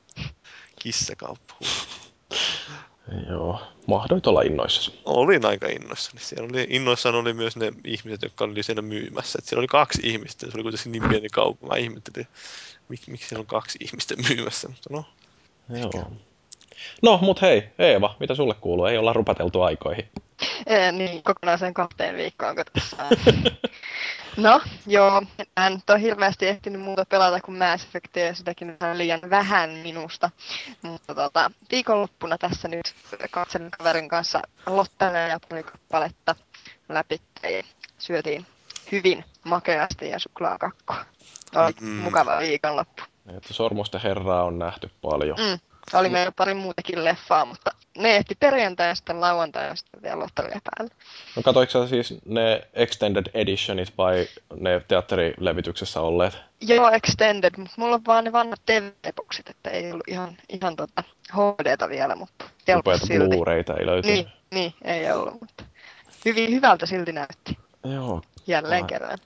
Kissakauppa. 0.80 1.56
huh. 1.60 2.90
Joo, 3.30 3.62
mahdoit 3.88 4.28
olla 4.28 4.42
innoissasi. 4.42 5.00
Olin 5.06 5.46
aika 5.46 5.68
innoissani. 5.68 6.20
Siellä 6.20 6.50
oli, 6.52 6.68
innoissaan 6.70 7.16
oli 7.16 7.34
myös 7.34 7.58
ne 7.58 7.74
ihmiset, 7.86 8.22
jotka 8.22 8.44
oli 8.44 8.64
siellä 8.64 8.82
myymässä. 8.82 9.40
Et 9.40 9.46
siellä 9.46 9.60
oli 9.60 9.68
kaksi 9.68 10.02
ihmistä, 10.04 10.46
se 10.46 10.52
oli 10.56 10.64
kuitenkin 10.64 10.92
niin 10.92 11.10
pieni 11.10 11.30
kauppa. 11.30 11.68
Mä 11.68 11.76
ihmettelin, 11.76 12.28
mik, 12.90 13.08
miksi 13.08 13.28
siellä 13.28 13.42
on 13.42 13.48
kaksi 13.48 13.78
ihmistä 13.82 14.16
myymässä. 14.30 14.68
Mutta 14.68 14.90
no, 14.94 15.06
Joo. 15.70 16.12
No, 17.02 17.20
mut 17.22 17.42
hei, 17.42 17.70
Eeva, 17.80 18.16
mitä 18.20 18.36
sulle 18.36 18.54
kuuluu? 18.54 18.86
Ei 18.86 18.98
olla 18.98 19.14
rupateltu 19.14 19.62
aikoihin. 19.62 20.10
Ee, 20.66 20.92
niin, 20.92 21.24
kokonaiseen 21.24 21.74
kahteen 21.74 22.16
viikkoon, 22.16 22.56
kun 22.56 22.66
tässä 22.74 22.98
on. 23.04 23.10
No, 24.40 24.62
joo, 24.88 25.22
en 25.66 25.74
nyt 25.74 25.90
ole 25.90 26.02
hirveästi 26.02 26.48
ehtinyt 26.48 26.82
muuta 26.82 27.06
pelata 27.06 27.42
kuin 27.42 27.58
Mass 27.58 27.84
Effectia 27.84 28.26
ja 28.26 28.36
sitäkin 28.36 28.78
vähän 28.80 28.98
liian 28.98 29.20
vähän 29.30 29.70
minusta. 29.70 30.30
Mutta 30.82 31.16
tota, 31.16 31.52
viikonloppuna 31.72 32.38
tässä 32.38 32.68
nyt 32.68 32.96
katselin 33.32 33.72
kaverin 33.72 34.10
kanssa 34.10 34.42
Lottana 34.66 35.20
ja 35.20 35.40
pari 35.50 35.64
kappaletta 35.64 36.36
läpi 36.90 37.22
ja 37.44 37.64
syötiin 37.98 38.46
hyvin 38.92 39.26
makeasti 39.44 40.10
ja 40.10 40.20
suklaakakkoa. 40.20 41.06
Oli 41.56 41.74
mm. 41.82 41.88
mukava 41.90 42.40
viikonloppu. 42.40 43.04
Että 43.38 43.54
sormusten 43.54 44.02
herraa 44.02 44.44
on 44.44 44.60
nähty 44.60 44.90
paljon. 45.02 45.38
Mm. 45.38 45.60
Oli 45.94 46.10
meillä 46.10 46.32
pari 46.32 46.54
muutakin 46.54 47.06
leffaa, 47.06 47.46
mutta 47.46 47.72
ne 47.98 48.16
ehti 48.16 48.36
perjantai 48.40 48.88
ja 48.88 48.96
sitten 48.96 49.22
lauantai 49.22 49.68
ja 49.68 49.76
sitten 49.76 50.02
vielä 50.02 50.20
Lottaria 50.20 50.60
päällä. 50.64 50.96
No 51.36 51.42
katoiko 51.42 51.72
sä 51.72 51.88
siis 51.88 52.14
ne 52.26 52.68
Extended 52.74 53.26
Editionit 53.34 53.94
vai 53.98 54.28
ne 54.60 54.82
teatterilevityksessä 54.88 56.02
olleet? 56.02 56.38
Joo, 56.62 56.90
Extended, 56.90 57.54
mutta 57.58 57.74
mulla 57.78 57.96
on 57.96 58.02
vaan 58.08 58.24
ne 58.24 58.32
vanhat 58.32 58.62
TV-boksit, 58.66 59.50
että 59.50 59.70
ei 59.70 59.92
ollut 59.92 60.08
ihan, 60.08 60.38
ihan 60.50 60.76
tota 60.76 61.04
HDta 61.34 61.90
vielä, 61.90 62.16
mutta 62.16 62.46
Upeita 62.78 63.06
silti. 63.06 63.36
Blu-rayta 63.36 63.78
ei 63.80 63.86
löytynyt. 63.86 64.16
Niin, 64.16 64.28
niin, 64.52 64.74
ei 64.84 65.12
ollut, 65.12 65.42
mutta 65.42 65.64
hyvin 66.26 66.52
hyvältä 66.52 66.86
silti 66.86 67.12
näytti 67.12 67.58
Joo. 67.84 68.22
jälleen 68.48 68.84
Ai. 68.84 68.88
kerran. 68.88 69.18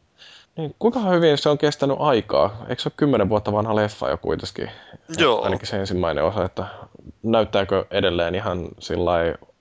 Niin, 0.58 0.76
kuinka 0.80 1.00
hyvin 1.00 1.38
se 1.38 1.50
on 1.50 1.58
kestänyt 1.58 1.98
aikaa? 2.00 2.66
Eikö 2.70 2.82
se 2.82 2.88
ole 2.88 2.94
kymmenen 2.98 3.30
vuotta 3.30 3.52
vanha 3.52 3.76
leffa 3.76 4.10
jo 4.10 4.18
kuitenkin? 4.18 4.72
Joo. 5.18 5.44
Ainakin 5.44 5.68
se 5.68 5.78
ensimmäinen 5.80 6.24
osa, 6.24 6.46
että 6.46 6.66
näyttääkö 7.24 7.86
edelleen 7.92 8.36
ihan 8.36 8.68
sillä 8.80 9.12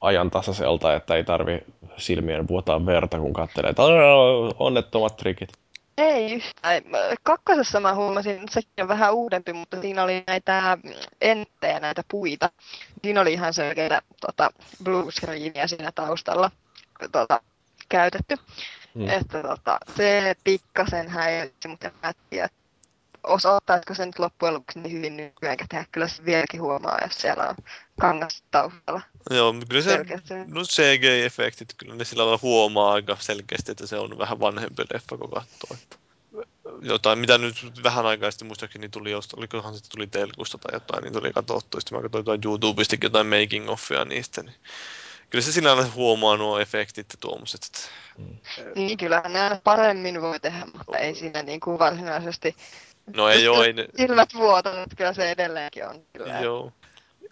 ajantasaiselta, 0.01 0.95
että 0.95 1.15
ei 1.15 1.25
tarvi 1.25 1.63
silmien 1.97 2.49
vuotaa 2.49 2.87
verta, 2.87 3.19
kun 3.19 3.33
katselee, 3.33 3.71
että 3.71 3.83
"Aa, 3.83 4.53
onnettomat 4.59 5.17
trikit. 5.17 5.53
Ei 5.99 6.33
yhtään. 6.33 6.83
Kakkosessa 7.23 7.81
mä 7.81 7.95
huomasin, 7.95 8.33
että 8.33 8.53
sekin 8.53 8.83
on 8.83 8.89
vähän 8.89 9.15
uudempi, 9.15 9.53
mutta 9.53 9.81
siinä 9.81 10.03
oli 10.03 10.25
näitä 10.27 10.79
enttejä, 11.21 11.81
näitä 11.81 12.03
puita. 12.11 12.51
Siinä 13.05 13.21
oli 13.21 13.33
ihan 13.33 13.55
selkeitä 13.55 14.03
tota, 14.27 14.51
blue 14.85 15.13
screenia 15.13 15.69
siinä 15.69 15.93
taustalla 15.95 16.51
tota, 17.13 17.41
käytetty. 17.89 18.37
Hmm. 18.95 19.09
Että 19.09 19.43
tota, 19.43 19.79
se 19.97 20.35
pikkasen 20.45 21.09
häiritsi, 21.09 21.69
mutta 21.69 21.87
en 21.87 21.93
mä 22.03 22.13
tiedä, 22.31 22.49
osoittaisiko 23.25 23.95
se 23.95 24.07
nyt 24.07 24.19
loppujen 24.19 24.55
lopuksi 24.55 24.79
niin 24.79 24.93
hyvin 24.93 25.17
nykyään 25.17 25.57
tehdä. 25.69 25.87
Kyllä 25.93 26.09
se 26.09 26.25
vieläkin 26.25 26.63
huomaa, 26.63 26.99
jos 27.03 27.15
siellä 27.15 27.49
on 27.49 27.55
kangas 28.01 28.43
taustalla. 28.51 29.01
joo, 29.31 29.55
kyllä 29.69 29.83
se, 29.83 29.91
Selkeästi. 29.91 30.35
no 30.35 30.61
CG-efektit, 30.61 31.75
kyllä 31.77 31.95
ne 31.95 32.05
sillä 32.05 32.23
lailla 32.23 32.39
huomaa 32.43 32.93
aika 32.93 33.17
selkeästi, 33.21 33.73
että 33.73 33.87
se 33.87 33.97
on 33.97 34.19
vähän 34.19 34.41
vanhempi 34.41 34.83
leffa, 34.93 35.17
kun 35.17 35.31
katsoo. 35.31 35.77
Että 35.77 35.97
jotain, 36.83 37.19
mitä 37.19 37.39
nyt 37.39 37.83
vähän 37.83 38.07
aikaa 38.07 38.31
sitten 38.31 38.47
muistaakseni 38.47 38.89
tuli, 38.89 39.11
josta, 39.11 39.37
olikohan 39.37 39.75
se 39.75 39.91
tuli 39.91 40.07
telkusta 40.07 40.59
tai 40.59 40.75
jotain, 40.77 41.03
niin 41.03 41.13
tuli 41.13 41.33
katsottu. 41.33 41.81
Sitten 41.81 41.99
mä 41.99 42.03
katsoin 42.03 42.21
jotain 42.21 42.41
YouTubestakin 42.45 43.07
jotain 43.07 43.27
making 43.27 43.71
offia 43.71 44.05
niistä, 44.05 44.43
niin 44.43 44.55
kyllä 45.33 45.43
se 45.43 45.53
sillä 45.53 45.77
lailla 45.77 45.93
huomaa 45.95 46.37
nuo 46.37 46.59
efektit 46.59 47.07
ja 47.13 47.17
tuommoiset. 47.21 47.61
Että 47.65 47.81
Niin 48.75 48.99
kyllähän 48.99 49.33
ne 49.33 49.61
paremmin 49.65 50.23
voi 50.23 50.41
tehdä, 50.41 50.67
mutta 50.77 50.99
ei 50.99 51.15
siinä 51.15 51.43
niin 51.43 51.61
kuin 51.61 51.79
varsinaisesti 51.79 52.57
No 53.17 53.29
ei 53.29 53.49
oo, 53.49 53.63
ei 53.63 53.73
ne, 53.73 53.87
silmät 53.97 54.29
vuotanut, 54.35 54.89
kyllä 54.97 55.13
se 55.13 55.31
edelleenkin 55.31 55.89
on. 55.89 55.97
Kyllä. 56.13 56.41
joo. 56.41 56.73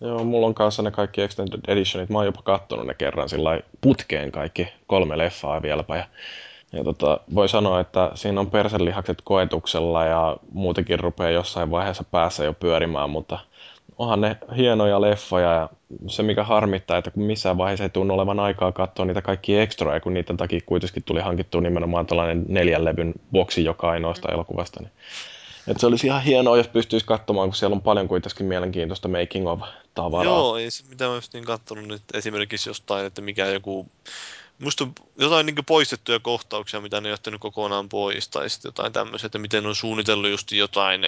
Joo, 0.01 0.25
mulla 0.25 0.47
on 0.47 0.55
kanssa 0.55 0.83
ne 0.83 0.91
kaikki 0.91 1.23
Extended 1.23 1.61
Editionit. 1.69 2.11
Mä 2.11 2.19
oon 2.19 2.27
jopa 2.27 2.43
kattonut 2.43 2.87
ne 2.87 2.95
kerran 2.95 3.29
sillä 3.29 3.61
putkeen 3.81 4.33
kaikki 4.33 4.69
kolme 4.87 5.19
leffaa 5.19 5.63
vieläpä. 5.63 5.97
Ja, 5.97 6.05
ja 6.73 6.85
tota, 6.85 7.21
voi 7.35 7.49
sanoa, 7.49 7.81
että 7.81 8.11
siinä 8.15 8.41
on 8.41 8.51
perselihakset 8.51 9.19
koetuksella 9.25 10.05
ja 10.05 10.37
muutenkin 10.53 11.01
rupeaa 11.01 11.31
jossain 11.31 11.71
vaiheessa 11.71 12.05
päässä 12.05 12.45
jo 12.45 12.53
pyörimään, 12.53 13.11
mutta 13.11 13.39
onhan 14.01 14.21
ne 14.21 14.37
hienoja 14.57 15.01
leffoja 15.01 15.53
ja 15.53 15.69
se 16.07 16.23
mikä 16.23 16.45
harmittaa, 16.45 16.99
että 16.99 17.11
kun 17.11 17.23
missään 17.23 17.59
vaiheessa 17.59 17.85
ei 17.85 17.91
tunnu 17.91 18.15
olevan 18.15 18.41
aikaa 18.41 18.73
katsoa 18.73 19.07
niitä 19.07 19.23
kaikki 19.23 19.59
extroja, 19.59 20.01
kun 20.01 20.15
niiden 20.15 20.37
takia 20.37 20.61
kuitenkin 20.67 21.03
tuli 21.03 21.21
hankittua 21.21 21.61
nimenomaan 21.61 22.07
tällainen 22.07 22.45
neljän 22.49 22.85
levyn 22.85 23.15
boksi 23.33 23.65
joka 23.65 23.91
ainoasta 23.91 24.33
elokuvasta. 24.33 24.81
Niin. 24.81 24.93
Et 25.69 25.81
se 25.81 25.87
olisi 25.87 26.07
ihan 26.07 26.23
hienoa, 26.23 26.57
jos 26.57 26.69
pystyisi 26.69 27.07
katsomaan, 27.07 27.49
kun 27.49 27.55
siellä 27.55 27.75
on 27.75 27.83
paljon 27.83 28.09
kuitenkin 28.09 28.47
mielenkiintoista 28.47 29.09
making 29.09 29.49
of 29.49 29.61
tavaraa. 29.95 30.25
Joo, 30.25 30.57
ei 30.57 30.71
se, 30.71 30.85
mitä 30.89 31.09
mä 31.09 31.15
just 31.15 31.33
niin 31.33 31.45
kattonut 31.45 31.89
nyt 31.89 32.03
esimerkiksi 32.15 32.71
jostain, 32.71 33.07
että 33.07 33.23
mikä 33.23 33.47
joku, 33.47 33.87
musta 34.59 34.85
on 34.85 34.93
jotain 35.19 35.47
niin 35.47 35.57
poistettuja 35.67 36.19
kohtauksia, 36.19 36.81
mitä 36.81 37.01
ne 37.01 37.09
ei 37.09 37.13
ottanut 37.13 37.41
kokonaan 37.41 37.89
pois, 37.89 38.29
tai 38.29 38.51
sitten 38.51 38.69
jotain 38.69 38.93
tämmöisiä, 38.93 39.27
että 39.27 39.39
miten 39.39 39.67
on 39.67 39.75
suunnitellut 39.75 40.31
just 40.31 40.53
jotain 40.53 41.01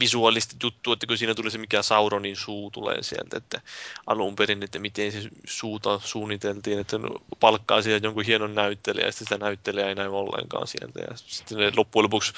visuaalista 0.00 0.56
juttua, 0.62 0.92
että 0.92 1.06
kun 1.06 1.18
siinä 1.18 1.34
tuli 1.34 1.50
se 1.50 1.58
mikä 1.58 1.82
Sauronin 1.82 2.36
suu 2.36 2.70
tulee 2.70 3.02
sieltä, 3.02 3.36
että 3.36 3.60
alun 4.06 4.36
perin, 4.36 4.62
että 4.62 4.78
miten 4.78 5.12
se 5.12 5.28
suuta 5.46 6.00
suunniteltiin, 6.04 6.78
että 6.78 6.96
palkkaa 7.40 7.82
siihen 7.82 8.02
jonkun 8.02 8.24
hienon 8.24 8.54
näyttelijä, 8.54 9.06
ja 9.06 9.12
sitten 9.12 9.26
sitä 9.26 9.44
näyttelijää 9.44 9.88
ei 9.88 9.94
näy 9.94 10.08
ollenkaan 10.08 10.66
sieltä, 10.66 11.00
ja 11.00 11.16
sitten 11.16 11.58
ne 11.58 11.72
loppujen 11.76 12.04
lopuksi 12.04 12.32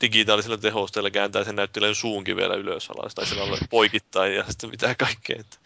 digitaalisella 0.00 0.56
tehosteella 0.56 1.10
kääntää 1.10 1.44
sen 1.44 1.56
näyttelijän 1.56 1.94
suunkin 1.94 2.36
vielä 2.36 2.54
ylös 2.54 2.90
alas, 2.90 3.14
tai 3.14 3.26
sillä 3.26 3.58
poikittain, 3.70 4.34
ja 4.34 4.44
sitten 4.48 4.70
mitä 4.70 4.94
kaikkea, 4.94 5.36
että 5.40 5.56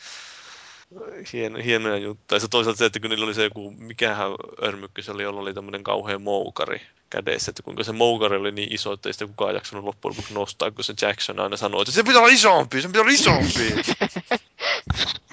hieno, 1.32 1.58
hienoja 1.64 1.96
juttuja. 1.96 2.40
Ja 2.42 2.48
toisaalta 2.48 2.78
se, 2.78 2.84
että 2.84 3.00
kun 3.00 3.10
niillä 3.10 3.24
oli 3.24 3.34
se 3.34 3.44
joku, 3.44 3.70
mikähän 3.70 4.30
örmykky 4.62 5.02
se 5.02 5.12
oli, 5.12 5.22
jolla 5.22 5.40
oli 5.40 5.54
tämmöinen 5.54 5.84
kauhean 5.84 6.22
moukari 6.22 6.80
kädessä, 7.10 7.50
että 7.50 7.62
kuinka 7.62 7.84
se 7.84 7.92
moukari 7.92 8.36
oli 8.36 8.52
niin 8.52 8.74
iso, 8.74 8.92
että 8.92 9.08
ei 9.08 9.12
sitä 9.12 9.26
kukaan 9.26 9.54
jaksanut 9.54 9.84
loppujen 9.84 10.16
lopuksi 10.16 10.34
nostaa, 10.34 10.70
kun 10.70 10.84
se 10.84 10.94
Jackson 11.02 11.40
aina 11.40 11.56
sanoi, 11.56 11.82
että 11.82 11.92
se 11.92 12.02
pitää 12.02 12.18
olla 12.18 12.32
isompi, 12.32 12.82
se 12.82 12.88
pitää 12.88 13.02
olla 13.02 13.12
isompi. 13.12 13.74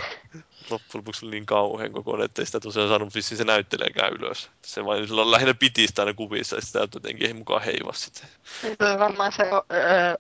loppujen 0.72 1.00
lopuksi 1.00 1.26
oli 1.26 1.32
niin 1.32 1.46
kauhean 1.46 1.92
kokoinen, 1.92 2.26
että 2.26 2.42
ei 2.42 2.46
sitä 2.46 2.60
tosiaan 2.60 2.90
saanut 2.90 3.16
vissiin 3.16 3.38
se 3.38 3.44
näyttelijäkään 3.44 4.14
ylös. 4.14 4.50
Se 4.62 4.86
vain 4.86 5.08
sillä 5.08 5.32
lähinnä 5.32 5.54
piti 5.54 5.88
sitä 5.88 6.02
aina 6.02 6.14
kuvissa 6.14 6.56
ja 6.56 6.62
sitä 6.62 6.80
jotenkin 6.80 7.28
ei 7.28 7.34
mukaan 7.34 7.64
heiva 7.64 7.94
sitten. 7.94 8.30
Se 8.62 8.76
on 8.94 9.00
varmaan 9.00 9.32
se 9.32 9.44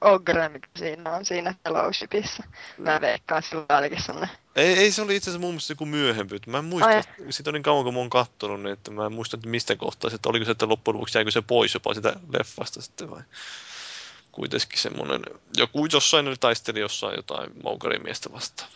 Ogre, 0.01 0.49
mikä 0.49 0.67
siinä 0.77 1.11
on 1.11 1.25
siinä 1.25 1.55
Fellowshipissa. 1.63 2.43
Mä 2.77 3.01
veikkaan, 3.01 3.43
sillä 3.43 3.77
olikin 3.77 4.03
semmonen. 4.03 4.29
Ei, 4.55 4.73
ei 4.77 4.91
se 4.91 5.01
oli 5.01 5.15
itse 5.15 5.29
asiassa 5.29 5.41
mun 5.41 5.49
mielestä 5.49 5.71
joku 5.71 5.85
myöhempi. 5.85 6.39
Mä 6.47 6.57
en 6.57 6.65
muista, 6.65 6.89
Ai. 6.89 7.03
siitä 7.29 7.49
on 7.49 7.53
niin 7.53 7.63
kauan 7.63 7.83
kun 7.83 7.93
mä 7.93 7.99
oon 7.99 8.09
kattonut, 8.09 8.61
niin 8.61 8.73
että 8.73 8.91
mä 8.91 9.05
en 9.05 9.13
muista, 9.13 9.37
että 9.37 9.49
mistä 9.49 9.75
kohtaa 9.75 10.09
se, 10.09 10.15
että 10.15 10.29
oliko 10.29 10.45
se, 10.45 10.51
että 10.51 10.69
loppujen 10.69 10.95
lopuksi 10.95 11.17
jäikö 11.17 11.31
se 11.31 11.41
pois 11.41 11.73
jopa 11.73 11.93
sitä 11.93 12.15
leffasta 12.33 12.81
sitten 12.81 13.09
vai 13.11 13.21
kuitenkin 14.31 14.79
semmoinen, 14.79 15.21
joku 15.57 15.87
jossain 15.93 16.39
taisteli 16.39 16.79
jossain 16.79 17.15
jotain 17.15 17.49
moukarimiestä 17.63 18.31
vastaan. 18.31 18.69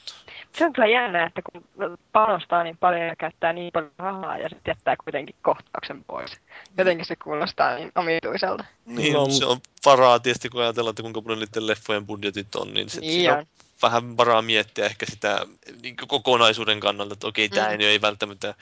Se 0.58 0.66
on 0.66 0.74
kyllä 0.74 0.88
jännä, 0.88 1.26
että 1.26 1.42
kun 1.52 1.64
panostaa 2.12 2.64
niin 2.64 2.78
paljon 2.78 3.02
ja 3.02 3.16
käyttää 3.16 3.54
niin 3.54 3.72
paljon 3.74 3.92
rahaa 3.98 4.38
ja 4.38 4.50
sitten 4.50 4.72
jättää 4.72 4.96
kuitenkin 5.04 5.36
kohtauksen 5.42 6.04
pois. 6.04 6.38
Jotenkin 6.78 7.06
se 7.06 7.16
kuulostaa 7.16 7.76
niin 7.76 7.92
omituiselta. 7.96 8.66
Niin, 8.86 9.14
No, 9.14 9.20
no, 9.20 9.30
se 9.30 9.46
on 9.46 9.58
varaa 9.86 10.20
tietysti, 10.20 10.50
kun 10.50 10.62
ajatellaan, 10.62 10.92
että 10.92 11.02
kuinka 11.02 11.22
paljon 11.22 11.40
niiden 11.40 11.68
leffojen 11.68 12.06
budjetit 12.06 12.56
on, 12.56 12.74
niin, 12.74 12.90
sit 12.90 13.02
Niin 13.02 13.14
siinä 13.14 13.34
on 13.34 13.40
on. 13.40 13.46
vähän 13.82 14.18
varaa 14.18 14.42
miettiä 14.42 14.86
ehkä 14.86 15.06
sitä 15.10 15.46
niin 15.82 15.96
kokonaisuuden 16.08 16.80
kannalta, 16.80 17.14
että 17.14 17.28
okei, 17.28 17.50
tämä 17.50 17.68
Mm. 17.74 17.80
ei, 17.80 18.02
välttämättä 18.02 18.56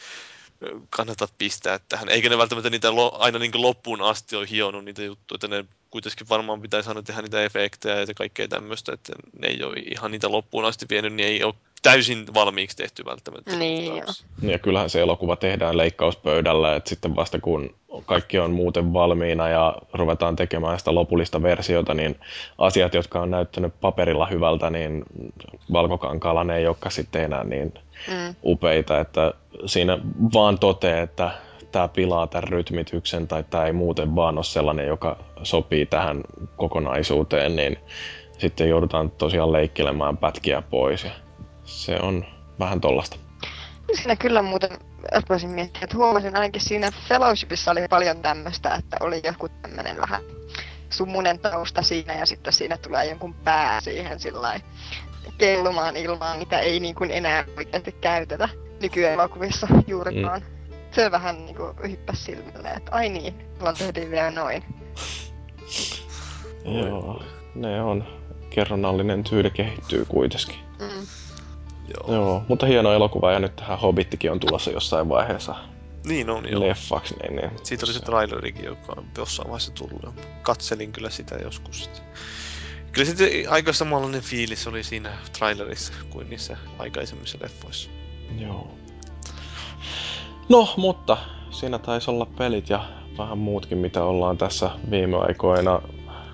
kannata 0.90 1.28
pistää 1.38 1.80
tähän. 1.90 2.10
Eikä 2.10 2.30
ne 2.30 2.38
välttämättä 2.38 2.70
niitä 2.70 2.96
lo, 2.96 3.18
aina 3.20 3.40
niin 3.40 3.62
loppuun 3.62 4.02
asti 4.02 4.36
ole 4.36 4.48
hionut 4.50 4.86
niitä 4.86 5.04
juttuja, 5.04 5.36
että 5.36 5.48
ne 5.48 5.66
kuitenkin 5.94 6.30
varmaan 6.30 6.62
pitäisi 6.62 6.90
aina 6.90 7.02
tehdä 7.02 7.22
niitä 7.22 7.44
efektejä 7.44 8.00
ja 8.00 8.14
kaikkea 8.16 8.48
tämmöistä, 8.48 8.94
että 8.94 9.14
ne 9.40 9.48
ei 9.48 9.64
ole 9.64 9.76
ihan 9.78 10.12
niitä 10.12 10.32
loppuun 10.32 10.66
asti 10.66 10.86
vienyt, 10.90 11.14
niin 11.14 11.28
ei 11.28 11.44
ole 11.44 11.54
täysin 11.82 12.26
valmiiksi 12.34 12.78
tehty 12.78 13.06
välttämättä. 13.06 13.56
Niin, 13.56 13.86
joo. 13.86 14.06
Ja 14.42 14.60
kyllähän 14.60 14.90
se 14.90 15.02
elokuva 15.02 15.36
tehdään 15.36 15.78
leikkauspöydällä, 15.78 16.76
että 16.76 16.90
sitten 16.90 17.16
vasta 17.16 17.40
kun 17.40 17.76
kaikki 18.06 18.40
on 18.40 18.52
muuten 18.52 18.94
valmiina 18.94 19.50
ja 19.50 19.76
ruvetaan 19.94 20.36
tekemään 20.36 20.80
sitä 20.80 20.96
lopullista 20.96 21.42
versiota, 21.42 21.94
niin 21.94 22.20
asiat, 22.58 22.94
jotka 22.94 23.22
on 23.22 23.32
näyttänyt 23.32 23.74
paperilla 23.82 24.26
hyvältä, 24.26 24.70
niin 24.70 25.04
valkokankaalla 25.74 26.44
ne 26.44 26.58
ei 26.58 26.68
olekaan 26.68 26.92
sitten 26.92 27.24
enää 27.24 27.44
niin 27.44 27.74
Mm. 28.08 28.36
upeita, 28.46 29.00
että 29.00 29.34
siinä 29.66 29.98
vaan 30.34 30.60
totee, 30.60 31.02
että 31.02 31.32
tämä 31.74 31.88
pilaa 31.88 32.28
tämän 32.28 32.44
rytmityksen 32.44 33.28
tai 33.28 33.44
tämä 33.50 33.66
ei 33.66 33.74
muuten 33.74 34.16
vaan 34.16 34.38
ole 34.38 34.44
sellainen, 34.44 34.88
joka 34.88 35.18
sopii 35.44 35.86
tähän 35.86 36.22
kokonaisuuteen, 36.56 37.56
niin 37.56 37.78
sitten 38.38 38.70
joudutaan 38.70 39.12
tosiaan 39.12 39.52
leikkelemään 39.52 40.18
pätkiä 40.18 40.62
pois 40.62 41.04
ja 41.04 41.12
se 41.64 42.00
on 42.02 42.26
vähän 42.60 42.82
tollasta. 42.82 43.18
Siinä 43.94 44.16
kyllä 44.16 44.42
muuten 44.42 44.72
voisin 45.30 45.50
miettiä, 45.50 45.82
että 45.84 45.98
huomasin 45.98 46.36
ainakin 46.36 46.62
siinä 46.62 46.92
Fellowshipissa 47.08 47.72
oli 47.72 47.88
paljon 47.90 48.22
tämmöistä, 48.22 48.76
että 48.76 48.98
oli 49.00 49.22
joku 49.24 49.50
tämmöinen 49.50 49.98
vähän 49.98 50.22
sumunen 50.90 51.40
tausta 51.40 51.82
siinä 51.82 52.14
ja 52.14 52.26
sitten 52.26 52.54
siinä 52.54 52.78
tulee 52.78 53.06
jonkun 53.06 53.34
pää 53.34 53.82
siihen 53.82 54.20
sillä 54.20 54.60
kellumaan 55.38 55.98
ilmaan, 55.98 56.40
mitä 56.40 56.60
ei 56.60 56.80
niin 56.80 56.96
kuin 56.96 57.12
enää 57.12 57.46
oikeasti 57.58 57.92
käytetä 57.92 58.50
nykyelokuvissa 58.82 59.68
juurikaan. 59.88 60.42
Mm. 60.42 60.63
Se 60.96 61.12
vähän 61.12 61.46
niin 61.46 61.56
kuin 61.56 61.92
hyppäsi 61.92 62.24
silmille, 62.24 62.70
että 62.70 62.92
ai 62.92 63.10
niin, 63.10 63.34
silloin 63.56 63.78
tehtiin 63.78 64.12
vielä 64.12 64.32
noin. 64.32 64.64
Joo, 66.66 67.24
ne 67.56 67.82
on. 67.84 68.08
Kerronnallinen 68.50 69.24
tyyli 69.24 69.52
kehittyy 69.52 70.06
kuitenkin. 70.06 70.56
Mm. 70.80 71.08
Joo. 71.88 72.16
Joo, 72.16 72.44
mutta 72.48 72.66
hieno 72.66 72.94
elokuva 72.94 73.32
ja 73.32 73.40
nyt 73.40 73.56
tähän 73.56 73.80
Hobbittikin 73.80 74.32
on 74.32 74.40
tulossa 74.40 74.72
jossain 74.72 75.10
vaiheessa 75.10 75.56
Niin 76.06 76.30
on, 76.30 76.50
joo. 76.50 76.62
leffaksi. 76.62 77.16
Niin, 77.16 77.36
niin 77.36 77.52
Siitä 77.64 77.86
oli 77.86 77.94
se 77.94 78.00
trailerikin, 78.00 78.66
joka 78.66 78.94
on 78.98 79.06
jossain 79.18 79.48
vaiheessa 79.48 79.72
tullut. 79.72 80.16
Katselin 80.42 80.92
kyllä 80.92 81.10
sitä 81.10 81.36
joskus. 81.36 81.84
Sitten. 81.84 82.04
Kyllä 82.92 83.06
sitten 83.06 83.30
aika 83.50 83.74
samanlainen 83.74 84.22
fiilis 84.22 84.68
oli 84.68 84.84
siinä 84.84 85.18
trailerissa 85.38 85.94
kuin 86.10 86.30
niissä 86.30 86.58
aikaisemmissa 86.80 87.38
leffoissa. 87.42 87.90
Joo. 88.38 88.83
No, 90.50 90.74
mutta 90.78 91.18
siinä 91.50 91.80
taisi 91.80 92.12
olla 92.12 92.28
pelit 92.38 92.70
ja 92.70 92.84
vähän 93.18 93.38
muutkin, 93.38 93.78
mitä 93.78 94.04
ollaan 94.04 94.38
tässä 94.38 94.70
viime 94.92 95.18
aikoina 95.18 95.82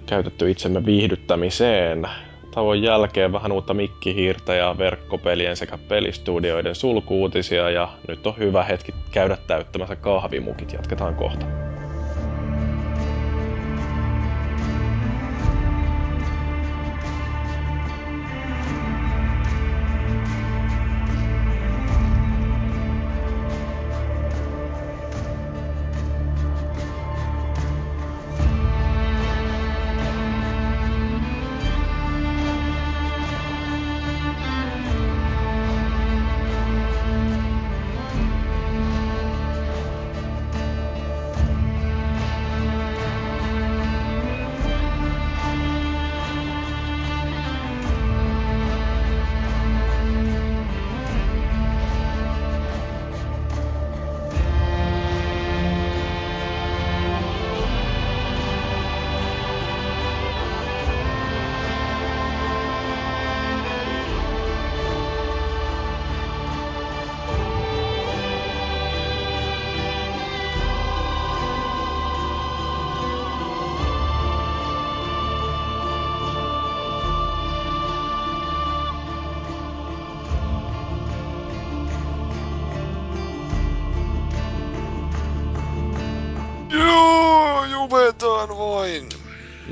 käytetty 0.05 0.51
itsemme 0.51 0.85
viihdyttämiseen. 0.85 2.09
Tauon 2.51 2.81
jälkeen 2.81 3.31
vähän 3.31 3.51
uutta 3.51 3.73
mikkihiirtä 3.73 4.55
ja 4.55 4.75
verkkopelien 4.77 5.57
sekä 5.57 5.77
pelistudioiden 5.77 6.75
sulkuutisia 6.75 7.69
ja 7.69 7.89
nyt 8.07 8.27
on 8.27 8.37
hyvä 8.37 8.63
hetki 8.63 8.93
käydä 9.11 9.37
täyttämässä 9.47 9.95
kahvimukit. 9.95 10.73
Jatketaan 10.73 11.15
kohta. 11.15 11.45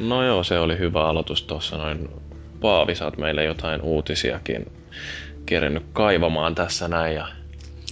No 0.07 0.23
joo, 0.23 0.43
se 0.43 0.59
oli 0.59 0.77
hyvä 0.77 1.07
aloitus 1.07 1.43
tuossa 1.43 1.77
noin. 1.77 2.09
Paavi, 2.61 2.95
sä 2.95 3.05
oot 3.05 3.17
meille 3.17 3.43
jotain 3.43 3.81
uutisiakin 3.81 4.65
kerennyt 5.45 5.83
kaivamaan 5.93 6.55
tässä 6.55 6.87
näin 6.87 7.15
ja 7.15 7.27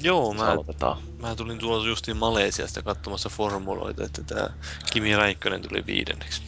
Joo, 0.03 0.33
mä... 0.33 0.43
mä, 0.43 0.51
aloitetaan. 0.51 0.97
mä 1.21 1.35
tulin 1.35 1.57
tuolla 1.57 1.87
justiin 1.87 2.17
Malesiasta 2.17 2.81
katsomassa 2.81 3.29
formuloita, 3.29 4.03
että 4.03 4.23
tää 4.23 4.49
Kimi 4.93 5.15
Räikkönen 5.15 5.61
tuli 5.61 5.85
viidenneksi. 5.87 6.41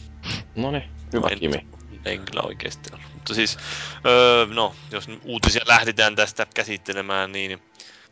No 0.56 0.70
niin, 0.70 0.84
hyvä 1.12 1.28
En- 1.30 1.38
Kimi. 1.38 1.66
En 2.04 2.24
kyllä 2.24 2.42
oikeasti 2.42 2.90
ole. 2.92 3.00
Mutta 3.14 3.34
siis, 3.34 3.58
öö, 4.06 4.46
no, 4.46 4.74
jos 4.90 5.08
uutisia 5.24 5.62
lähdetään 5.66 6.16
tästä 6.16 6.46
käsittelemään, 6.54 7.32
niin 7.32 7.62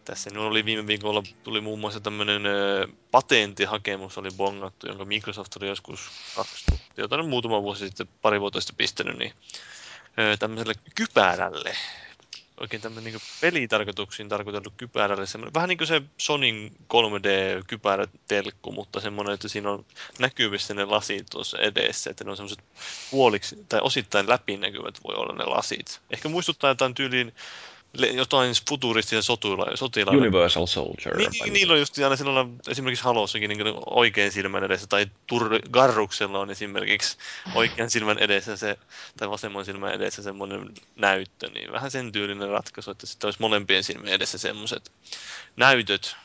tässä. 0.07 0.31
Nyt 0.31 0.43
oli 0.43 0.65
viime 0.65 0.87
viikolla, 0.87 1.23
tuli 1.43 1.61
muun 1.61 1.79
muassa 1.79 2.01
tämmöinen 2.01 2.43
patenttihakemus 3.11 4.19
oli 4.19 4.29
bongattu, 4.37 4.87
jonka 4.87 5.05
Microsoft 5.05 5.57
oli 5.57 5.69
joskus 5.69 6.01
2000, 6.37 6.85
jotain 6.97 7.29
muutama 7.29 7.63
vuosi 7.63 7.87
sitten, 7.87 8.09
pari 8.23 8.41
vuotta 8.41 8.61
sitten 8.61 8.77
pistänyt, 8.77 9.19
niin 9.19 9.33
tämmöiselle 10.39 10.75
kypärälle, 10.95 11.77
oikein 12.61 12.83
tämmöinen 12.83 13.13
niin 13.13 13.23
pelitarkoituksiin 13.41 14.29
tarkoitettu 14.29 14.73
kypärälle, 14.77 15.27
semmoinen, 15.27 15.55
vähän 15.55 15.69
niin 15.69 15.79
kuin 15.79 15.89
se 15.89 16.03
Sonin 16.19 16.77
3D-kypärätelkku, 16.95 18.73
mutta 18.73 19.01
semmoinen, 19.01 19.35
että 19.35 19.49
siinä 19.49 19.71
on 19.71 19.87
näkyvissä 20.19 20.75
ne 20.75 20.85
lasit 20.85 21.27
tuossa 21.31 21.59
edessä, 21.59 22.11
että 22.11 22.25
ne 22.25 22.31
on 22.31 22.37
semmoiset 22.37 22.65
puoliksi 23.11 23.65
tai 23.69 23.81
osittain 23.83 24.29
läpinäkyvät 24.29 25.01
voi 25.05 25.15
olla 25.15 25.35
ne 25.35 25.45
lasit. 25.45 26.01
Ehkä 26.11 26.29
muistuttaa 26.29 26.71
jotain 26.71 26.95
tyyliin 26.95 27.35
jotain 28.13 28.55
futuristisia 28.69 29.23
sotilaita. 29.23 30.11
Universal 30.11 30.67
Soldier. 30.67 31.17
Niin, 31.17 31.31
niin, 31.31 31.53
niillä 31.53 31.73
on 31.73 31.79
just 31.79 31.99
aina 31.99 32.17
silloin 32.17 32.59
esimerkiksi 32.69 33.05
Halossakin 33.05 33.49
niin 33.49 33.75
oikein 33.87 34.33
silmän 34.33 34.65
edessä, 34.65 34.87
tai 34.87 35.07
Tur- 35.33 35.69
Garruksella 35.71 36.39
on 36.39 36.51
esimerkiksi 36.51 37.17
oikean 37.55 37.91
silmän 37.91 38.19
edessä 38.19 38.57
se, 38.57 38.79
tai 39.17 39.31
vasemman 39.31 39.65
silmän 39.65 39.93
edessä 39.95 40.23
semmoinen 40.23 40.75
näyttö, 40.97 41.51
niin 41.51 41.73
vähän 41.73 41.91
sen 41.91 42.13
tyylinen 42.13 42.49
ratkaisu, 42.49 42.91
että 42.91 43.07
sitten 43.07 43.29
olisi 43.29 43.41
molempien 43.41 43.85
silmien 43.85 44.15
edessä 44.15 44.39
semmoiset 44.39 44.93
näytöt, 45.57 46.17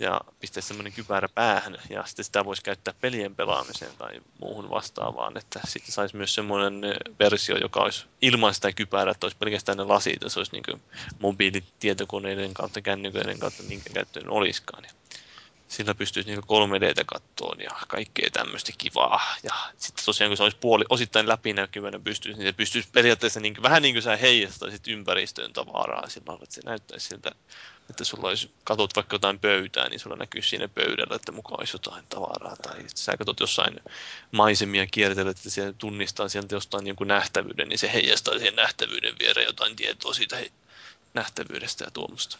ja 0.00 0.20
pistää 0.40 0.62
semmoinen 0.62 0.92
kypärä 0.92 1.28
päähän 1.34 1.78
ja 1.90 2.04
sitten 2.06 2.24
sitä 2.24 2.44
voisi 2.44 2.62
käyttää 2.62 2.94
pelien 3.00 3.34
pelaamiseen 3.34 3.96
tai 3.98 4.20
muuhun 4.40 4.70
vastaavaan, 4.70 5.36
että 5.36 5.60
sitten 5.64 5.92
saisi 5.92 6.16
myös 6.16 6.34
semmoinen 6.34 6.80
versio, 7.18 7.56
joka 7.56 7.80
olisi 7.80 8.06
ilman 8.22 8.54
sitä 8.54 8.72
kypärää, 8.72 9.12
että 9.12 9.26
olisi 9.26 9.36
pelkästään 9.36 9.78
ne 9.78 9.84
lasit, 9.84 10.14
että 10.14 10.28
se 10.28 10.40
olisi 10.40 10.52
niin 10.52 10.82
mobiilitietokoneiden 11.20 12.54
kautta, 12.54 12.80
kännyköiden 12.80 13.38
kautta, 13.38 13.62
minkä 13.62 13.90
käyttöön 13.94 14.30
olisikaan. 14.30 14.84
Ja 14.84 14.90
sillä 15.70 15.94
pystyisi 15.94 16.30
niin 16.30 16.42
3Dtä 16.42 17.04
kattoon 17.06 17.60
ja 17.60 17.70
kaikkea 17.88 18.30
tämmöistä 18.32 18.72
kivaa. 18.78 19.22
Ja 19.42 19.54
sitten 19.76 20.04
tosiaan 20.04 20.30
kun 20.30 20.36
se 20.36 20.42
olisi 20.42 20.56
puoli, 20.56 20.84
osittain 20.88 21.28
läpinäkyvänä 21.28 21.98
pystyisi, 21.98 22.38
niin 22.38 22.48
se 22.48 22.52
pystyisi 22.52 22.88
periaatteessa 22.92 23.40
niin, 23.40 23.62
vähän 23.62 23.82
niin 23.82 23.94
kuin 23.94 24.02
sä 24.02 24.16
heijastaisit 24.16 24.88
ympäristöön 24.88 25.52
tavaraa 25.52 26.08
sillä 26.08 26.38
että 26.42 26.54
se 26.54 26.60
näyttäisi 26.64 27.08
siltä 27.08 27.30
että 27.90 28.04
sulla 28.04 28.28
olisi, 28.28 28.50
katot 28.64 28.96
vaikka 28.96 29.14
jotain 29.14 29.38
pöytää, 29.38 29.88
niin 29.88 30.00
sulla 30.00 30.16
näkyy 30.16 30.42
siinä 30.42 30.68
pöydällä, 30.68 31.16
että 31.16 31.32
mukaan 31.32 31.60
olisi 31.60 31.74
jotain 31.74 32.06
tavaraa. 32.08 32.56
Tai 32.56 32.84
sä 32.94 33.16
katsot 33.16 33.40
jossain 33.40 33.80
maisemia 34.32 34.86
kiertelet, 34.86 35.36
että 35.36 35.50
siellä 35.50 35.72
tunnistaa 35.72 36.28
sieltä 36.28 36.54
jostain 36.54 36.86
jonkun 36.86 37.08
nähtävyyden, 37.08 37.68
niin 37.68 37.78
se 37.78 37.92
heijastaa 37.92 38.38
siihen 38.38 38.56
nähtävyyden 38.56 39.14
viereen 39.18 39.46
jotain 39.46 39.76
tietoa 39.76 40.14
siitä 40.14 40.36
nähtävyydestä 41.14 41.84
ja 41.84 41.90
tuommoista. 41.90 42.38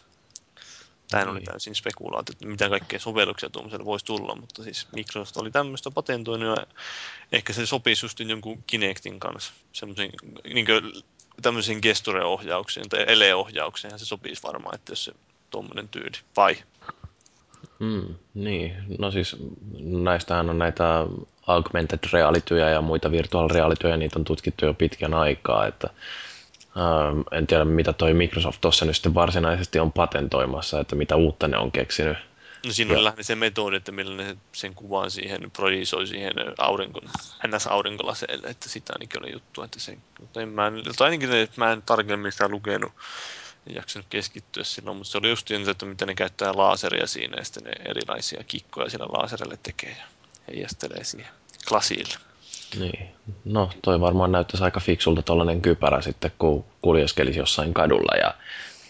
Tämä 1.11 1.31
oli 1.31 1.39
niin. 1.39 1.45
täysin 1.45 1.75
spekulaatio, 1.75 2.33
että 2.33 2.47
mitä 2.47 2.69
kaikkea 2.69 2.99
sovelluksia 2.99 3.49
tuommoiselle 3.49 3.85
voisi 3.85 4.05
tulla, 4.05 4.35
mutta 4.35 4.63
siis 4.63 4.87
Microsoft 4.95 5.37
oli 5.37 5.51
tämmöistä 5.51 5.91
patentoinut 5.91 6.57
ja 6.57 6.65
ehkä 7.31 7.53
se 7.53 7.65
sopisi 7.65 8.05
just 8.05 8.19
jonkun 8.19 8.63
Kinectin 8.67 9.19
kanssa, 9.19 9.53
semmoisen 9.73 10.09
niin 10.53 10.65
tämmöisiin 11.41 11.79
gesture-ohjaukseen 11.81 12.89
tai 12.89 13.05
ele-ohjaukseen 13.07 13.99
se 13.99 14.05
sopisi 14.05 14.43
varmaan, 14.43 14.75
että 14.75 14.91
jos 14.91 15.05
se 15.05 15.11
tuommoinen 15.49 15.89
tyyli, 15.89 16.17
vai? 16.37 16.57
Mm, 17.79 18.15
niin, 18.33 18.75
no 18.99 19.11
siis 19.11 19.35
näistähän 19.79 20.49
on 20.49 20.57
näitä 20.57 21.07
augmented 21.47 21.99
realityjä 22.13 22.69
ja 22.69 22.81
muita 22.81 23.11
virtual 23.11 23.49
realityjä, 23.49 23.97
niitä 23.97 24.19
on 24.19 24.25
tutkittu 24.25 24.65
jo 24.65 24.73
pitkän 24.73 25.13
aikaa, 25.13 25.67
että 25.67 25.89
ähm, 26.77 27.21
en 27.31 27.47
tiedä 27.47 27.65
mitä 27.65 27.93
toi 27.93 28.13
Microsoft 28.13 28.61
tuossa 28.61 28.85
nyt 28.85 28.95
sitten 28.95 29.13
varsinaisesti 29.13 29.79
on 29.79 29.91
patentoimassa, 29.91 30.79
että 30.79 30.95
mitä 30.95 31.15
uutta 31.15 31.47
ne 31.47 31.57
on 31.57 31.71
keksinyt. 31.71 32.17
No 32.65 32.73
siinä 32.73 32.97
on 32.97 33.03
lähinnä 33.03 33.23
se 33.23 33.35
metodi, 33.35 33.75
että 33.75 33.91
millä 33.91 34.23
ne 34.23 34.37
sen 34.51 34.75
kuvan 34.75 35.11
siihen 35.11 35.51
projisoi 35.51 36.07
siihen 36.07 36.33
aurinko, 36.57 37.01
NS-aurinkolaseelle, 37.47 38.47
että 38.47 38.69
sitä 38.69 38.93
ainakin 38.93 39.23
oli 39.23 39.33
juttu, 39.33 39.63
että 39.63 39.79
se, 39.79 39.97
mutta 40.19 40.41
en 40.41 40.49
mä, 40.49 40.71
tai 40.97 41.05
ainakin 41.05 41.31
että 41.31 41.61
mä 41.61 41.71
en 41.71 41.81
tarkemmin 41.81 42.31
sitä 42.31 42.47
lukenut, 42.47 42.91
en 43.67 43.75
jaksanut 43.75 44.07
keskittyä 44.09 44.63
silloin, 44.63 44.97
mutta 44.97 45.11
se 45.11 45.17
oli 45.17 45.29
just 45.29 45.49
niin, 45.49 45.69
että 45.69 45.85
miten 45.85 46.07
ne 46.07 46.15
käyttää 46.15 46.51
laaseria 46.55 47.07
siinä 47.07 47.37
ja 47.37 47.45
sitten 47.45 47.63
ne 47.63 47.71
erilaisia 47.85 48.43
kikkoja 48.47 48.89
sillä 48.89 49.05
laaserille 49.05 49.57
tekee 49.63 49.97
ja 49.99 50.05
heijastelee 50.47 51.03
siihen 51.03 51.31
klasille. 51.67 52.30
Niin. 52.79 53.09
No 53.45 53.69
toi 53.81 53.99
varmaan 54.01 54.31
näyttäisi 54.31 54.63
aika 54.63 54.79
fiksulta 54.79 55.21
tuollainen 55.21 55.61
kypärä 55.61 56.01
sitten, 56.01 56.31
kun 56.39 56.65
kuljeskelisi 56.81 57.39
jossain 57.39 57.73
kadulla 57.73 58.17
ja 58.17 58.33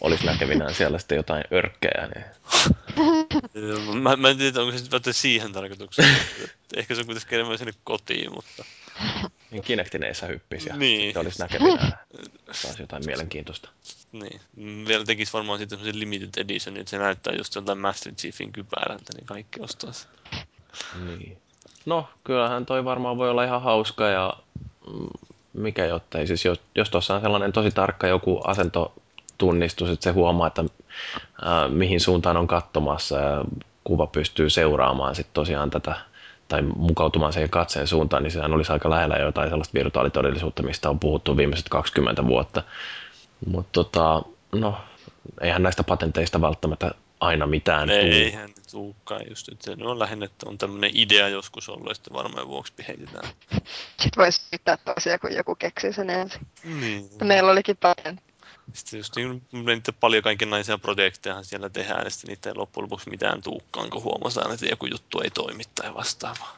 olisi 0.01 0.25
näkevinään 0.25 0.73
siellä 0.73 0.99
sitten 0.99 1.15
jotain 1.15 1.43
örkkejä. 1.51 2.09
Niin... 2.15 2.25
mä, 4.01 4.15
mä 4.15 4.29
en 4.29 4.37
tiedä, 4.37 4.61
onko 4.61 4.71
se 4.71 4.77
sitten 4.77 5.13
siihen 5.13 5.51
tarkoitukseen. 5.51 6.15
Ehkä 6.77 6.95
se 6.95 6.99
on 6.99 7.05
kuitenkin 7.05 7.35
enemmän 7.35 7.57
sinne 7.57 7.73
kotiin, 7.83 8.33
mutta... 8.33 8.65
Niin 9.51 9.63
Kinectineissa 9.63 10.27
hyppisi 10.27 10.69
ja 10.69 10.77
niin. 10.77 11.01
sitten 11.01 11.21
olisi 11.21 11.39
näkevinään 11.39 11.93
taas 12.45 12.79
jotain 12.79 13.05
mielenkiintoista. 13.05 13.69
Niin. 14.11 14.41
Vielä 14.87 15.05
tekisi 15.05 15.33
varmaan 15.33 15.59
sitten 15.59 15.77
semmoisen 15.79 15.99
limited 15.99 16.29
edition, 16.37 16.77
että 16.77 16.89
se 16.89 16.97
näyttää 16.97 17.33
just 17.37 17.55
jotain 17.55 17.77
Master 17.77 18.13
Chiefin 18.13 18.51
kypärältä, 18.51 19.13
niin 19.15 19.25
kaikki 19.25 19.61
ostaa 19.61 19.91
sitä. 19.91 20.11
Niin. 21.05 21.37
No, 21.85 22.07
kyllähän 22.23 22.65
toi 22.65 22.85
varmaan 22.85 23.17
voi 23.17 23.29
olla 23.29 23.43
ihan 23.43 23.61
hauska 23.61 24.07
ja 24.07 24.33
mm, 24.93 25.07
mikä 25.53 25.85
jottei. 25.85 26.27
Siis 26.27 26.45
jos, 26.45 26.61
jos 26.75 26.89
tuossa 26.89 27.15
on 27.15 27.21
sellainen 27.21 27.51
tosi 27.51 27.71
tarkka 27.71 28.07
joku 28.07 28.41
asentotunnistus, 28.43 29.89
että 29.89 30.03
se 30.03 30.11
huomaa, 30.11 30.47
että 30.47 30.63
ää, 31.41 31.67
mihin 31.67 31.99
suuntaan 31.99 32.37
on 32.37 32.47
katsomassa 32.47 33.17
ja 33.17 33.43
kuva 33.83 34.07
pystyy 34.07 34.49
seuraamaan 34.49 35.15
sitten 35.15 35.33
tosiaan 35.33 35.69
tätä 35.69 35.95
tai 36.47 36.61
mukautumaan 36.61 37.33
siihen 37.33 37.49
katseen 37.49 37.87
suuntaan, 37.87 38.23
niin 38.23 38.31
sehän 38.31 38.53
olisi 38.53 38.71
aika 38.71 38.89
lähellä 38.89 39.15
jotain 39.15 39.49
sellaista 39.49 39.73
virtuaalitodellisuutta, 39.73 40.63
mistä 40.63 40.89
on 40.89 40.99
puhuttu 40.99 41.37
viimeiset 41.37 41.69
20 41.69 42.27
vuotta. 42.27 42.63
Mutta 43.47 43.69
tota, 43.71 44.21
no, 44.51 44.77
eihän 45.41 45.63
näistä 45.63 45.83
patenteista 45.83 46.41
välttämättä 46.41 46.91
aina 47.21 47.47
mitään 47.47 47.89
Ei, 47.89 48.01
tuu. 48.01 48.11
Eihän 48.11 48.49
tulekaan 48.71 49.29
just, 49.29 49.49
että 49.49 49.65
se 49.65 49.83
on 49.83 49.99
lähinnä, 49.99 50.25
että 50.25 50.49
on 50.49 50.57
tämmöinen 50.57 50.91
idea 50.93 51.29
joskus 51.29 51.69
ollut, 51.69 51.95
sitten 51.95 52.13
varmaan 52.13 52.47
vuoksi 52.47 52.73
heitetään. 52.87 53.29
Sitten 54.01 54.17
voisi 54.17 54.41
syyttää 54.49 54.77
tosiaan, 54.77 55.19
kun 55.19 55.33
joku 55.33 55.55
keksii 55.55 55.93
sen 55.93 56.09
ensin. 56.09 56.47
Niin. 56.63 57.09
Meillä 57.23 57.51
olikin 57.51 57.77
patentti. 57.77 58.31
Sitten 58.73 58.97
just 58.97 59.15
niin, 59.15 59.43
niitä 59.65 59.93
paljon 59.93 60.23
kaikenlaisia 60.23 60.77
projekteja 60.77 61.43
siellä 61.43 61.69
tehdään, 61.69 62.03
ja 62.03 62.09
sitten 62.09 62.29
niitä 62.29 62.49
ei 62.49 62.55
loppujen 62.55 62.83
lopuksi 62.83 63.09
mitään 63.09 63.41
tuukkaan, 63.41 63.89
kun 63.89 64.03
huomataan, 64.03 64.53
että 64.53 64.65
joku 64.65 64.85
juttu 64.85 65.21
ei 65.21 65.29
toimi 65.29 65.63
tai 65.75 65.93
vastaavaa. 65.93 66.57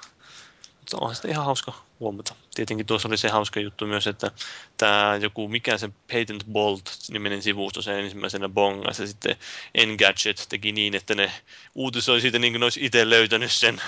Mutta 0.83 0.97
onhan 0.97 1.15
sitä 1.15 1.27
ihan 1.27 1.45
hauska 1.45 1.73
huomata. 1.99 2.35
Tietenkin 2.55 2.85
tuossa 2.85 3.07
oli 3.07 3.17
se 3.17 3.29
hauska 3.29 3.59
juttu 3.59 3.85
myös, 3.85 4.07
että 4.07 4.31
tämä 4.77 5.19
joku, 5.21 5.47
mikä 5.47 5.77
se 5.77 5.89
Patent 6.11 6.45
Bolt-niminen 6.51 7.41
sivusto 7.41 7.81
se 7.81 7.99
ensimmäisenä 7.99 8.49
bongas, 8.49 8.99
ja 8.99 9.07
sitten 9.07 9.35
Engadget 9.75 10.45
teki 10.49 10.71
niin, 10.71 10.95
että 10.95 11.15
ne 11.15 11.31
uutisoi 11.75 12.21
siitä 12.21 12.39
niin 12.39 12.53
kuin 12.53 12.59
ne 12.59 12.65
olisi 12.65 12.85
itse 12.85 13.09
löytänyt 13.09 13.51
sen. 13.51 13.81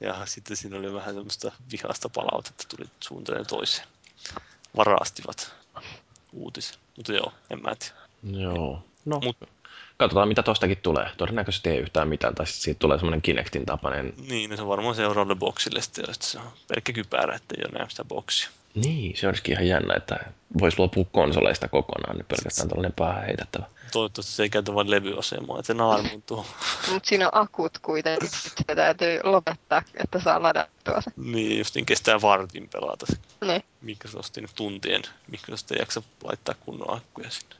Ja 0.00 0.26
sitten 0.26 0.56
siinä 0.56 0.76
oli 0.76 0.92
vähän 0.92 1.14
semmoista 1.14 1.52
vihasta 1.72 2.08
palautetta, 2.08 2.76
tuli 2.76 2.88
suuntaan 3.00 3.46
toiseen. 3.46 3.88
Varastivat 4.76 5.54
uutisen. 6.32 6.76
Mutta 6.96 7.12
joo, 7.12 7.32
en 7.50 7.62
mä 7.62 7.74
tiedä. 7.74 8.40
Joo. 8.42 8.84
No, 9.04 9.20
Mut, 9.20 9.36
katsotaan 10.00 10.28
mitä 10.28 10.42
tostakin 10.42 10.78
tulee. 10.78 11.10
Todennäköisesti 11.16 11.70
ei 11.70 11.78
yhtään 11.78 12.08
mitään, 12.08 12.34
tai 12.34 12.46
siitä 12.46 12.78
tulee 12.78 12.98
semmoinen 12.98 13.22
Kinectin 13.22 13.66
tapainen. 13.66 14.14
Niin, 14.28 14.56
se 14.56 14.62
on 14.62 14.68
varmaan 14.68 14.94
seuraavalle 14.94 15.34
boksille 15.34 15.82
sitten, 15.82 16.04
että 16.10 16.26
se 16.26 16.38
on 16.38 16.52
pelkkä 16.68 16.92
kypärä, 16.92 17.34
että 17.34 17.54
ei 17.58 17.64
ole 17.64 17.78
näy 17.78 17.90
sitä 17.90 18.04
boksia. 18.04 18.50
Niin, 18.74 19.16
se 19.16 19.28
olisikin 19.28 19.52
ihan 19.52 19.68
jännä, 19.68 19.94
että 19.96 20.18
voisi 20.60 20.78
luopua 20.78 21.04
konsoleista 21.12 21.68
kokonaan, 21.68 22.16
niin 22.16 22.26
pelkästään 22.26 22.68
tällainen 22.68 22.92
päähän 22.92 23.24
heitettävä. 23.24 23.66
Toivottavasti 23.92 24.32
se 24.32 24.42
ei 24.42 24.50
käytä 24.50 24.74
vain 24.74 24.90
levyasemaa, 24.90 25.58
että 25.58 25.66
se 25.66 25.74
naarmuntuu. 25.74 26.46
Mutta 26.92 27.08
siinä 27.08 27.26
on 27.26 27.42
akut 27.42 27.78
kuitenkin, 27.78 28.28
se 28.30 28.74
täytyy 28.76 29.20
lopettaa, 29.22 29.82
että 29.94 30.20
saa 30.20 30.42
ladattua 30.42 31.00
se. 31.00 31.10
Niin, 31.16 31.58
just 31.58 31.74
niin 31.74 31.86
kestää 31.86 32.20
vartin 32.20 32.68
pelata 32.68 33.06
se. 33.06 33.16
Niin. 33.46 33.62
Microsoftin 33.80 34.48
tuntien. 34.54 35.02
Microsoft 35.30 35.70
ei 35.70 35.78
jaksa 35.78 36.02
laittaa 36.24 36.54
kunnon 36.60 36.96
akkuja 36.96 37.30
sinne. 37.30 37.56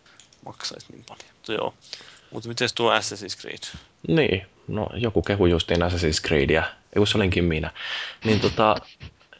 Maksaisi 0.46 0.86
niin 0.92 1.04
paljon. 1.08 1.24
Mutta 1.34 1.52
joo. 1.52 1.74
Mutta 2.30 2.48
miten 2.48 2.68
tuo 2.74 2.92
Assassin's 2.98 3.40
Creed? 3.40 3.78
Niin, 4.08 4.46
no 4.68 4.86
joku 4.94 5.22
kehu 5.22 5.46
justiin 5.46 5.82
Assassin's 5.82 6.26
Creedia. 6.26 6.62
Ei 6.96 7.06
se 7.06 7.18
olinkin 7.18 7.44
minä. 7.44 7.70
Niin 8.24 8.40
tota, 8.46 8.76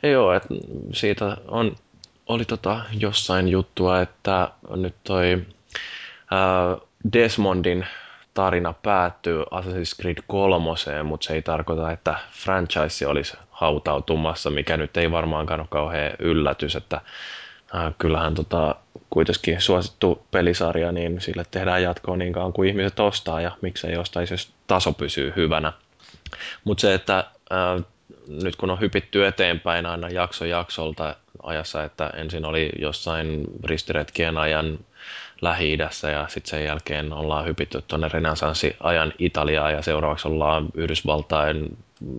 joo, 0.03 0.33
että 0.33 0.49
siitä 0.93 1.37
on, 1.49 1.77
oli 2.27 2.45
tota 2.45 2.81
jossain 2.99 3.49
juttua, 3.49 4.01
että 4.01 4.51
nyt 4.77 4.95
toi 5.05 5.47
ää, 6.31 6.77
Desmondin 7.13 7.87
tarina 8.35 8.73
päättyy 8.73 9.43
Assassin's 9.43 10.01
Creed 10.01 10.19
3, 10.27 11.03
mutta 11.05 11.25
se 11.27 11.35
ei 11.35 11.43
tarkoita, 11.43 11.93
että 11.93 12.15
franchise 12.33 13.07
olisi 13.07 13.37
hautautumassa, 13.51 14.51
mikä 14.51 14.77
nyt 14.77 14.97
ei 14.97 15.11
varmaankaan 15.11 15.61
ole 15.61 15.69
kauhean 15.71 16.13
yllätys, 16.19 16.77
että 16.77 17.01
äh, 17.75 17.95
kyllähän 17.99 18.35
tota, 18.35 18.75
kuitenkin 19.11 19.61
suosittu 19.61 20.27
pelisarja, 20.31 20.93
niin 20.93 21.21
sille 21.21 21.45
tehdään 21.51 21.83
jatkoa 21.83 22.17
niin 22.17 22.33
kauan 22.33 22.53
kuin 22.53 22.69
ihmiset 22.69 23.01
ostaa 23.01 23.41
ja 23.41 23.51
miksei 23.63 23.97
ostaisi, 23.97 24.35
jos 24.35 24.53
taso 24.67 24.93
pysyy 24.93 25.33
hyvänä. 25.37 25.73
Mutta 26.65 26.81
se, 26.81 26.95
että 26.95 27.19
äh, 27.53 27.85
nyt 28.27 28.57
kun 28.57 28.71
on 28.71 28.81
hypitty 28.81 29.27
eteenpäin 29.27 29.87
aina 29.87 30.09
jakso 30.09 30.45
jaksolta 30.45 31.17
ajassa, 31.43 31.85
että 31.85 32.07
ensin 32.07 32.45
oli 32.45 32.71
jossain 32.79 33.45
ristiretkien 33.65 34.39
ajan 34.39 34.79
lähi 35.41 35.79
ja 36.13 36.29
sitten 36.29 36.51
sen 36.51 36.65
jälkeen 36.65 37.13
ollaan 37.13 37.47
hypitty 37.47 37.83
tuonne 37.83 38.09
renessanssiajan 38.09 39.13
Italiaan 39.19 39.73
ja 39.73 39.83
seuraavaksi 39.83 40.29
ollaan 40.29 40.69
Yhdysvaltain 40.75 41.79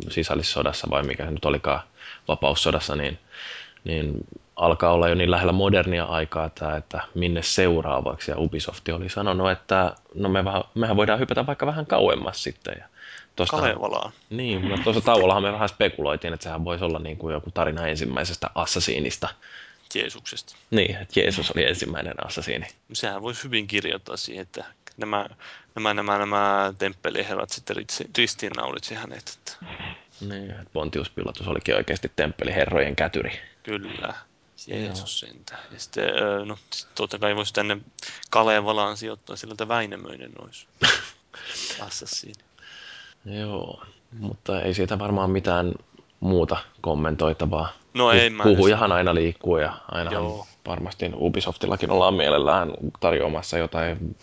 sisällissodassa 0.09 0.87
vai 0.89 1.03
mikä 1.03 1.25
se 1.25 1.31
nyt 1.31 1.45
olikaan 1.45 1.81
vapaussodassa, 2.27 2.95
niin, 2.95 3.19
niin 3.83 4.13
alkaa 4.61 4.93
olla 4.93 5.07
jo 5.07 5.15
niin 5.15 5.31
lähellä 5.31 5.51
modernia 5.51 6.03
aikaa 6.03 6.49
tämä, 6.49 6.77
että 6.77 7.01
minne 7.15 7.41
seuraavaksi. 7.41 8.31
Ja 8.31 8.37
Ubisoft 8.37 8.89
oli 8.89 9.09
sanonut, 9.09 9.51
että 9.51 9.95
no 10.15 10.29
me 10.29 10.45
vähän, 10.45 10.63
mehän 10.75 10.97
voidaan 10.97 11.19
hypätä 11.19 11.45
vaikka 11.45 11.65
vähän 11.65 11.85
kauemmas 11.85 12.43
sitten. 12.43 12.75
Ja 12.79 12.85
tosta, 13.35 13.57
Kalevalaan. 13.57 14.11
Niin, 14.29 14.65
mutta 14.65 14.83
tuossa 14.83 15.01
tauollahan 15.01 15.43
me 15.43 15.53
vähän 15.53 15.69
spekuloitiin, 15.69 16.33
että 16.33 16.43
sehän 16.43 16.65
voisi 16.65 16.83
olla 16.83 16.99
niin 16.99 17.17
kuin 17.17 17.33
joku 17.33 17.51
tarina 17.51 17.87
ensimmäisestä 17.87 18.49
Assasiinista. 18.55 19.29
Jeesuksesta. 19.95 20.55
Niin, 20.71 20.95
että 20.95 21.19
Jeesus 21.19 21.51
oli 21.51 21.65
ensimmäinen 21.65 22.25
assasiini. 22.25 22.67
Sehän 22.93 23.21
voisi 23.21 23.43
hyvin 23.43 23.67
kirjoittaa 23.67 24.17
siihen, 24.17 24.41
että 24.41 24.65
nämä, 24.97 25.29
nämä, 25.75 25.93
nämä, 25.93 26.17
nämä 26.17 26.73
temppeliherrat 26.77 27.49
sitten 27.49 27.75
ristiinnaulitsi 28.17 28.95
hänet. 28.95 29.37
Että... 29.39 29.65
Niin, 30.21 30.51
että 30.51 30.65
Pontius 30.73 31.09
Pilatus 31.09 31.47
olikin 31.47 31.75
oikeasti 31.75 32.11
temppeliherrojen 32.15 32.95
kätyri. 32.95 33.39
Kyllä. 33.63 34.13
Jeesus 34.67 35.19
sentä. 35.19 35.57
Ja 35.71 35.79
sitten, 35.79 36.05
no, 36.45 36.57
totta 36.95 37.19
kai 37.19 37.35
voisi 37.35 37.53
tänne 37.53 37.77
Kalevalaan 38.29 38.97
sijoittaa, 38.97 39.35
sillä 39.35 39.51
että 39.51 39.67
Väinämöinen 39.67 40.31
olisi 40.43 40.67
assassiini. 41.87 42.43
Joo, 43.25 43.83
mutta 44.19 44.61
ei 44.61 44.73
siitä 44.73 44.99
varmaan 44.99 45.31
mitään 45.31 45.73
muuta 46.19 46.57
kommentoitavaa. 46.81 47.73
No 47.93 48.11
ei 48.11 48.29
mä 48.29 48.43
Puhujahan 48.43 48.91
aina 48.91 49.15
liikkuu 49.15 49.57
ja 49.57 49.77
aina 49.91 50.11
varmasti 50.67 51.11
Ubisoftillakin 51.15 51.91
ollaan 51.91 52.13
mielellään 52.13 52.73
tarjoamassa 52.99 53.57
jotain 53.57 54.15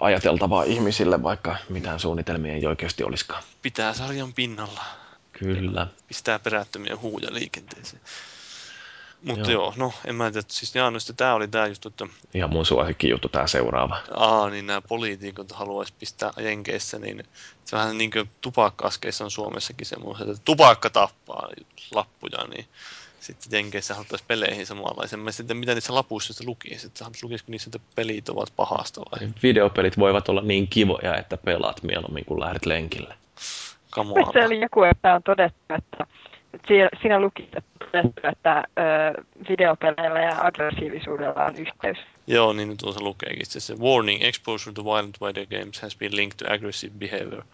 ajateltavaa 0.00 0.62
ihmisille, 0.62 1.22
vaikka 1.22 1.56
mitään 1.68 2.00
suunnitelmia 2.00 2.54
ei 2.54 2.66
oikeasti 2.66 3.04
olisikaan. 3.04 3.42
Pitää 3.62 3.94
sarjan 3.94 4.32
pinnalla. 4.32 4.84
Kyllä. 5.32 5.86
Pistää 6.08 6.38
perättömiä 6.38 6.96
huuja 6.96 7.34
liikenteeseen. 7.34 8.02
Mutta 9.24 9.50
joo. 9.50 9.62
joo, 9.62 9.74
no 9.76 9.92
en 10.04 10.14
mä 10.14 10.30
tiedä, 10.30 10.46
siis 10.48 10.74
jaa, 10.74 10.90
no 10.90 10.98
tämä 11.16 11.34
oli 11.34 11.48
tämä 11.48 11.66
just, 11.66 11.86
että... 11.86 12.06
Ihan 12.34 12.50
mun 12.50 12.66
suosikki 12.66 13.08
juttu 13.08 13.28
tämä 13.28 13.46
seuraava. 13.46 14.00
Aa, 14.14 14.50
niin 14.50 14.66
nämä 14.66 14.80
poliitikot 14.80 15.52
haluaisi 15.52 15.92
pistää 15.98 16.30
Jenkeissä, 16.40 16.98
niin 16.98 17.24
se 17.64 17.76
vähän 17.76 17.98
niin 17.98 18.10
kuin 18.10 18.30
tupakka-askeissa 18.40 19.24
on 19.24 19.30
Suomessakin 19.30 19.86
semmoiset, 19.86 20.28
että 20.28 20.42
tupakka 20.44 20.90
tappaa 20.90 21.48
lappuja, 21.94 22.44
niin 22.44 22.66
sitten 23.20 23.58
Jenkeissä 23.58 23.94
haluttaisiin 23.94 24.28
peleihin 24.28 24.66
samanlaisen. 24.66 25.20
Mä 25.20 25.32
sitten 25.32 25.56
mitä 25.56 25.74
niissä 25.74 25.94
lapuissa 25.94 26.32
sitten 26.32 26.46
lukisi, 26.46 26.86
että 26.86 27.04
lukisiko 27.22 27.52
niissä, 27.52 27.68
että 27.74 27.88
pelit 27.94 28.28
ovat 28.28 28.52
pahasta 28.56 29.00
vai? 29.00 29.28
Videopelit 29.42 29.98
voivat 29.98 30.28
olla 30.28 30.40
niin 30.40 30.68
kivoja, 30.68 31.16
että 31.16 31.36
pelaat 31.36 31.82
mieluummin 31.82 32.24
kuin 32.24 32.40
lähdet 32.40 32.66
lenkille. 32.66 33.14
Kamoala. 33.90 34.32
Se 34.32 34.46
oli 34.46 34.60
joku, 34.60 34.82
että 34.82 35.14
on 35.14 35.22
todettu, 35.22 35.74
että 35.78 36.06
siinä 37.02 37.20
luki, 37.20 37.48
että 38.22 38.64
videopeleillä 39.48 40.20
ja 40.20 40.36
aggressiivisuudella 40.40 41.44
on 41.44 41.56
yhteys. 41.56 41.98
Joo, 42.26 42.52
niin 42.52 42.76
tuossa 42.76 43.04
lukeekin. 43.04 43.46
Se 43.46 43.74
warning, 43.74 44.22
exposure 44.22 44.74
to 44.74 44.84
violent 44.84 45.20
video 45.20 45.46
games 45.46 45.82
has 45.82 45.96
been 45.96 46.16
linked 46.16 46.36
to 46.38 46.52
aggressive 46.54 46.92
behavior 46.98 47.44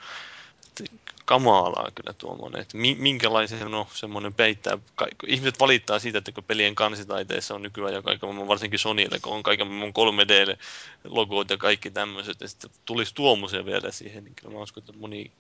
kamalaa 1.31 1.91
kyllä 1.95 2.13
tuommoinen, 2.13 2.61
että 2.61 2.79
minkälaisen 2.99 3.71
no, 3.71 3.87
semmoinen 3.93 4.35
peittää, 4.35 4.79
ihmiset 5.27 5.61
valittaa 5.61 5.99
siitä, 5.99 6.19
että 6.19 6.33
kun 6.33 6.45
pelien 6.45 6.75
kansitaiteessa 6.75 7.55
on 7.55 7.63
nykyään 7.63 7.95
jo 7.95 8.03
kaiken 8.03 8.29
maailman, 8.29 8.49
varsinkin 8.49 8.79
Sonylle, 8.79 9.19
kun 9.23 9.33
on 9.33 9.43
kaiken 9.43 9.67
maailman 9.67 9.93
3D-logot 9.93 11.51
ja 11.51 11.57
kaikki 11.57 11.91
tämmöiset, 11.91 12.41
ja 12.41 12.49
sitten 12.49 12.71
tulisi 12.85 13.15
tuommoisia 13.15 13.65
vielä 13.65 13.91
siihen, 13.91 14.25
niin 14.25 14.35
kyllä 14.35 14.55
mä 14.55 14.61
uskon, 14.61 14.83
että 14.83 14.93
moni 15.01 15.31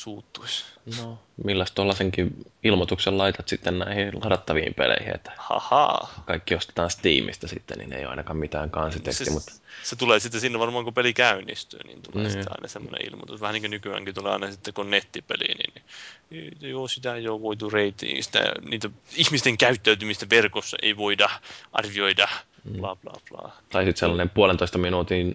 suuttuisi. 0.00 0.64
No, 0.98 1.18
milläs 1.44 1.72
tuollaisenkin 1.72 2.46
ilmoituksen 2.62 3.18
laitat 3.18 3.48
sitten 3.48 3.78
näihin 3.78 4.12
ladattaviin 4.24 4.74
peleihin, 4.74 5.14
että 5.14 5.32
Haha. 5.36 6.08
kaikki 6.26 6.54
ostetaan 6.54 6.90
Steamista 6.90 7.48
sitten, 7.48 7.78
niin 7.78 7.92
ei 7.92 8.04
ole 8.04 8.10
ainakaan 8.10 8.36
mitään 8.36 8.70
kansiteksti, 8.70 9.24
se, 9.24 9.30
mutta... 9.30 9.52
Se 9.82 9.96
tulee 9.96 10.20
sitten 10.20 10.40
sinne 10.40 10.58
varmaan, 10.58 10.84
kun 10.84 10.94
peli 10.94 11.12
käynnistyy, 11.12 11.80
niin 11.84 12.02
tulee 12.02 12.22
niin. 12.22 12.32
sitten 12.32 12.52
aina 12.52 12.68
semmoinen 12.68 13.06
ilmoitus. 13.06 13.40
Vähän 13.40 13.52
niin 13.52 13.62
kuin 13.62 13.70
nykyäänkin 13.70 14.14
tulee 14.14 14.32
aina 14.32 14.50
sitten, 14.50 14.74
kun 14.74 14.90
nettipeli, 14.90 15.44
niin, 15.44 15.82
niin 16.30 16.70
joo, 16.70 16.88
sitä 16.88 17.14
ei 17.14 17.28
ole 17.28 17.40
voitu 17.40 17.70
reitiin, 17.70 18.24
sitä, 18.24 18.52
niitä 18.70 18.90
ihmisten 19.16 19.58
käyttäytymistä 19.58 20.26
verkossa 20.30 20.76
ei 20.82 20.96
voida 20.96 21.30
arvioida, 21.72 22.28
mm. 22.64 22.76
bla 22.80 22.96
bla 22.96 23.20
bla. 23.30 23.52
Tai 23.68 23.84
sitten 23.84 24.00
sellainen 24.00 24.30
puolentoista 24.30 24.78
minuutin 24.78 25.34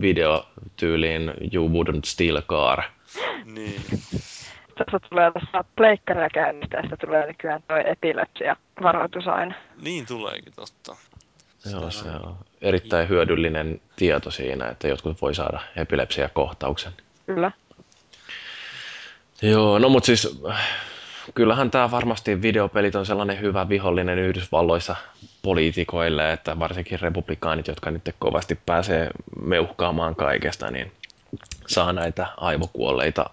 video 0.00 0.48
tyyliin 0.76 1.32
You 1.54 1.68
Wouldn't 1.68 2.04
Steal 2.04 2.36
a 2.36 2.42
Car, 2.42 2.82
niin. 3.44 3.82
Tässä 4.78 4.98
tulee 5.10 5.30
tuossa 5.32 5.64
pleikkaria 5.76 6.28
käynnistäessä 6.28 6.96
tulee 6.96 7.26
nykyään 7.26 7.62
toi 7.68 7.82
epilepsia 7.86 8.56
varoitus 8.82 9.28
aina. 9.28 9.54
Niin 9.82 10.06
tuleekin 10.06 10.52
totta. 10.56 10.96
Joo, 11.70 11.90
se 11.90 12.08
on 12.08 12.36
erittäin 12.62 13.08
hyödyllinen 13.08 13.80
tieto 13.96 14.30
siinä, 14.30 14.68
että 14.68 14.88
jotkut 14.88 15.22
voi 15.22 15.34
saada 15.34 15.60
epilepsia-kohtauksen. 15.76 16.92
Kyllä. 17.26 17.50
Joo, 19.42 19.78
no 19.78 19.88
mutta 19.88 20.06
siis 20.06 20.42
kyllähän 21.34 21.70
tämä 21.70 21.90
varmasti 21.90 22.42
videopelit 22.42 22.94
on 22.94 23.06
sellainen 23.06 23.40
hyvä 23.40 23.68
vihollinen 23.68 24.18
Yhdysvalloissa 24.18 24.96
poliitikoille, 25.42 26.32
että 26.32 26.58
varsinkin 26.58 27.00
republikaanit, 27.00 27.66
jotka 27.66 27.90
nyt 27.90 28.14
kovasti 28.18 28.58
pääsee 28.66 29.10
meuhkaamaan 29.40 30.14
kaikesta, 30.14 30.70
niin 30.70 30.92
saa 31.66 31.92
näitä 31.92 32.26
aivokuolleita 32.36 33.30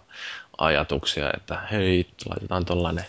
ajatuksia, 0.58 1.32
että 1.38 1.60
hei, 1.72 2.08
laitetaan 2.30 2.66
tuollainen 2.66 3.06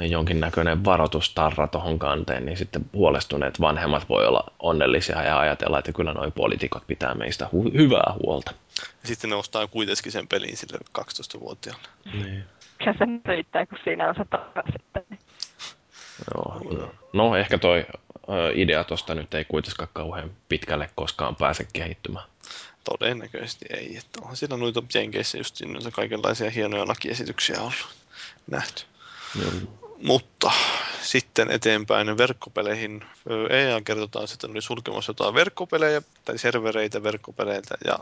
jonkinnäköinen 0.00 0.84
varoitustarra 0.84 1.68
tuohon 1.68 1.98
kanteen, 1.98 2.46
niin 2.46 2.56
sitten 2.56 2.84
huolestuneet 2.92 3.60
vanhemmat 3.60 4.08
voi 4.08 4.26
olla 4.26 4.44
onnellisia 4.58 5.22
ja 5.22 5.38
ajatella, 5.38 5.78
että 5.78 5.92
kyllä 5.92 6.14
nuo 6.14 6.30
poliitikot 6.30 6.86
pitää 6.86 7.14
meistä 7.14 7.48
hu- 7.54 7.78
hyvää 7.78 8.14
huolta. 8.22 8.52
Ja 9.02 9.08
sitten 9.08 9.30
ne 9.30 9.36
ostaa 9.36 9.66
kuitenkin 9.66 10.12
sen 10.12 10.28
pelin 10.28 10.56
sille 10.56 10.78
12-vuotiaalle. 10.98 11.88
Niin. 12.12 12.44
Ja 12.86 12.92
se 12.92 13.04
riittää, 13.24 13.66
kun 13.66 13.78
siinä 13.84 14.08
on 14.08 14.14
se 14.14 14.24
sitten. 14.72 15.18
Joo. 16.34 16.60
No 17.12 17.36
ehkä 17.36 17.58
toi 17.58 17.86
idea 18.54 18.84
tuosta 18.84 19.14
nyt 19.14 19.34
ei 19.34 19.44
kuitenkaan 19.44 19.88
kauhean 19.92 20.30
pitkälle 20.48 20.90
koskaan 20.94 21.36
pääse 21.36 21.66
kehittymään. 21.72 22.24
Todennäköisesti 22.84 23.64
ei. 23.70 23.96
Että 23.96 24.20
onhan 24.20 24.36
siellä 24.36 24.56
noita 24.56 24.82
Jenkeissä 24.94 25.38
just 25.38 25.60
noita 25.60 25.90
kaikenlaisia 25.90 26.50
hienoja 26.50 26.88
lakiesityksiä 26.88 27.60
ollut 27.60 27.88
nähty. 28.50 28.82
Joo. 29.42 29.52
Mutta 30.02 30.50
sitten 31.02 31.50
eteenpäin 31.50 32.18
verkkopeleihin. 32.18 33.04
EA 33.50 33.80
kertotaan, 33.80 34.28
että 34.34 34.46
oli 34.46 34.62
sulkemassa 34.62 35.10
jotain 35.10 35.34
verkkopelejä 35.34 36.02
tai 36.24 36.38
servereitä 36.38 37.02
verkkopeleiltä 37.02 37.74
ja 37.84 37.98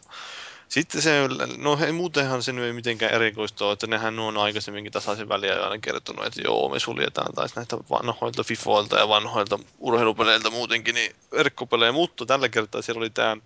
sitten 0.70 1.02
se, 1.02 1.28
no 1.56 1.76
he, 1.76 1.92
muutenhan 1.92 2.42
se 2.42 2.52
nyt 2.52 2.64
ei 2.64 2.72
mitenkään 2.72 3.14
erikoista 3.14 3.64
ole, 3.64 3.72
että 3.72 3.86
nehän 3.86 4.18
on 4.18 4.36
aikaisemminkin 4.36 4.92
tasaisen 4.92 5.28
väliä 5.28 5.62
aina 5.62 5.78
kertonut, 5.78 6.26
että 6.26 6.40
joo, 6.44 6.68
me 6.68 6.78
suljetaan 6.78 7.34
taas 7.34 7.56
näitä 7.56 7.76
vanhoilta 7.76 8.44
FIFOilta 8.44 8.98
ja 8.98 9.08
vanhoilta 9.08 9.58
urheilupeleiltä 9.78 10.50
muutenkin, 10.50 10.94
niin 10.94 11.16
verkkopelejä, 11.32 11.92
mutta 11.92 12.26
tällä 12.26 12.48
kertaa 12.48 12.82
siellä 12.82 12.98
oli 12.98 13.10
tämä 13.10 13.36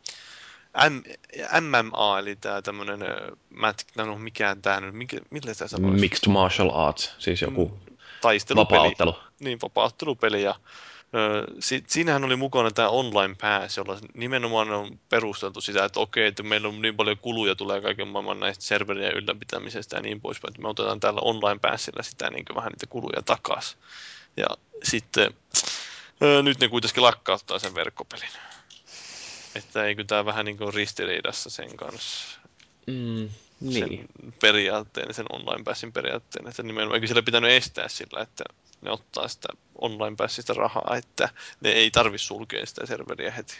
M, 0.90 1.02
MMA, 1.60 2.18
eli 2.18 2.36
tämä 2.36 2.62
tämmöinen, 2.62 3.00
no 3.96 4.18
mikään 4.18 4.62
tämä 4.62 4.80
nyt, 4.80 4.94
mikä, 4.94 5.18
millä 5.30 5.54
tämä 5.54 5.68
sanoisi? 5.68 6.00
Mixed 6.00 6.32
Martial 6.32 6.70
Arts, 6.74 7.14
siis 7.18 7.42
joku 7.42 7.68
mm, 7.68 7.96
taistelupeli. 8.20 8.78
Vapaattelu. 8.78 9.16
Niin, 9.40 9.58
vapaaottelupeli, 9.62 10.42
ja 10.42 10.54
si, 11.60 11.84
siinähän 11.86 12.24
oli 12.24 12.36
mukana 12.36 12.70
tämä 12.70 12.88
online 12.88 13.34
pass, 13.40 13.76
jolla 13.76 13.98
nimenomaan 14.14 14.70
on 14.70 14.98
perusteltu 15.08 15.60
sitä, 15.60 15.84
että 15.84 16.00
okei, 16.00 16.26
että 16.26 16.42
meillä 16.42 16.68
on 16.68 16.82
niin 16.82 16.96
paljon 16.96 17.18
kuluja 17.18 17.54
tulee 17.54 17.80
kaiken 17.80 18.08
maailman 18.08 18.40
näistä 18.40 18.64
serverien 18.64 19.14
ylläpitämisestä 19.14 19.96
ja 19.96 20.02
niin 20.02 20.20
poispäin, 20.20 20.50
että 20.50 20.62
me 20.62 20.68
otetaan 20.68 21.00
tällä 21.00 21.20
online 21.24 21.58
passilla 21.58 22.02
sitä 22.02 22.30
niin 22.30 22.44
vähän 22.54 22.72
niitä 22.72 22.86
kuluja 22.86 23.22
takaisin. 23.22 23.78
Ja 24.36 24.46
sitten 24.82 25.34
nyt 26.42 26.60
ne 26.60 26.68
kuitenkin 26.68 27.02
lakkauttaa 27.02 27.58
sen 27.58 27.74
verkkopelin. 27.74 28.28
Että 29.54 29.84
eikö 29.84 30.04
tämä 30.04 30.24
vähän 30.24 30.44
niin 30.44 30.58
kuin 30.58 30.74
ristiriidassa 30.74 31.50
sen 31.50 31.76
kanssa? 31.76 32.38
Mm, 32.86 33.28
niin. 33.60 33.72
Sen 33.72 34.08
periaatteen, 34.40 35.14
sen 35.14 35.26
online 35.32 35.64
passin 35.64 35.92
periaatteen. 35.92 36.48
Että 36.48 36.62
nimenomaan 36.62 36.94
eikö 36.94 37.06
siellä 37.06 37.22
pitänyt 37.22 37.50
estää 37.50 37.88
sillä, 37.88 38.20
että 38.20 38.44
ne 38.82 38.90
ottaa 38.90 39.28
sitä 39.28 39.48
online 39.80 40.16
passista 40.16 40.54
rahaa, 40.54 40.96
että 40.96 41.28
ne 41.60 41.70
ei 41.70 41.90
tarvi 41.90 42.18
sulkea 42.18 42.66
sitä 42.66 42.86
serveriä 42.86 43.30
heti. 43.30 43.54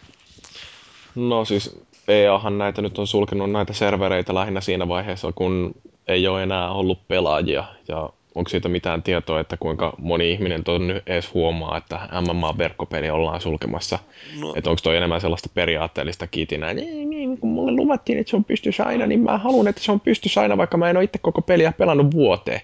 No 1.14 1.44
siis 1.44 1.78
EAhan 2.08 2.58
näitä 2.58 2.82
nyt 2.82 2.98
on 2.98 3.06
sulkenut 3.06 3.50
näitä 3.50 3.72
servereitä 3.72 4.34
lähinnä 4.34 4.60
siinä 4.60 4.88
vaiheessa, 4.88 5.32
kun 5.32 5.74
ei 6.08 6.28
ole 6.28 6.42
enää 6.42 6.70
ollut 6.70 7.08
pelaajia 7.08 7.64
ja 7.88 8.10
onko 8.34 8.50
siitä 8.50 8.68
mitään 8.68 9.02
tietoa, 9.02 9.40
että 9.40 9.56
kuinka 9.56 9.92
moni 9.98 10.32
ihminen 10.32 10.64
tuon 10.64 10.86
nyt 10.86 11.02
edes 11.06 11.34
huomaa, 11.34 11.76
että 11.76 12.08
MMA-verkkopeli 12.20 13.10
ollaan 13.10 13.40
sulkemassa? 13.40 13.98
No. 14.40 14.52
Että 14.56 14.70
onko 14.70 14.80
toi 14.82 14.96
enemmän 14.96 15.20
sellaista 15.20 15.48
periaatteellista 15.54 16.26
kiitinää, 16.26 16.74
niin, 16.74 17.10
niin, 17.10 17.38
kun 17.38 17.50
mulle 17.50 17.72
luvattiin, 17.72 18.18
että 18.18 18.30
se 18.30 18.36
on 18.36 18.44
pystyssä 18.44 18.84
aina, 18.84 19.06
niin 19.06 19.20
mä 19.20 19.38
haluan, 19.38 19.68
että 19.68 19.82
se 19.82 19.92
on 19.92 20.00
pystyssä 20.00 20.40
aina, 20.40 20.56
vaikka 20.56 20.76
mä 20.76 20.90
en 20.90 20.96
ole 20.96 21.04
itse 21.04 21.18
koko 21.18 21.42
peliä 21.42 21.72
pelannut 21.72 22.14
vuoteen. 22.14 22.60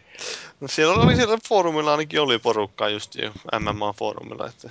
No 0.61 0.68
siellä 0.68 0.95
oli 0.95 1.16
siellä 1.16 1.39
foorumilla 1.49 1.91
ainakin 1.91 2.21
oli 2.21 2.39
porukkaa 2.39 2.89
just 2.89 3.14
jo 3.14 3.31
MMA-foorumilla, 3.61 4.49
että 4.49 4.71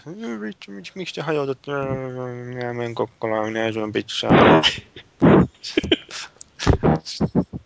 miksi, 0.67 0.91
miksi 0.95 1.15
te 1.15 1.21
hajotat? 1.21 1.59
Minä 2.45 2.73
menen 2.73 2.95
Kokkolaan, 2.95 3.45
minä 3.45 3.71
syön 3.71 3.93
pizzaa. 3.93 4.31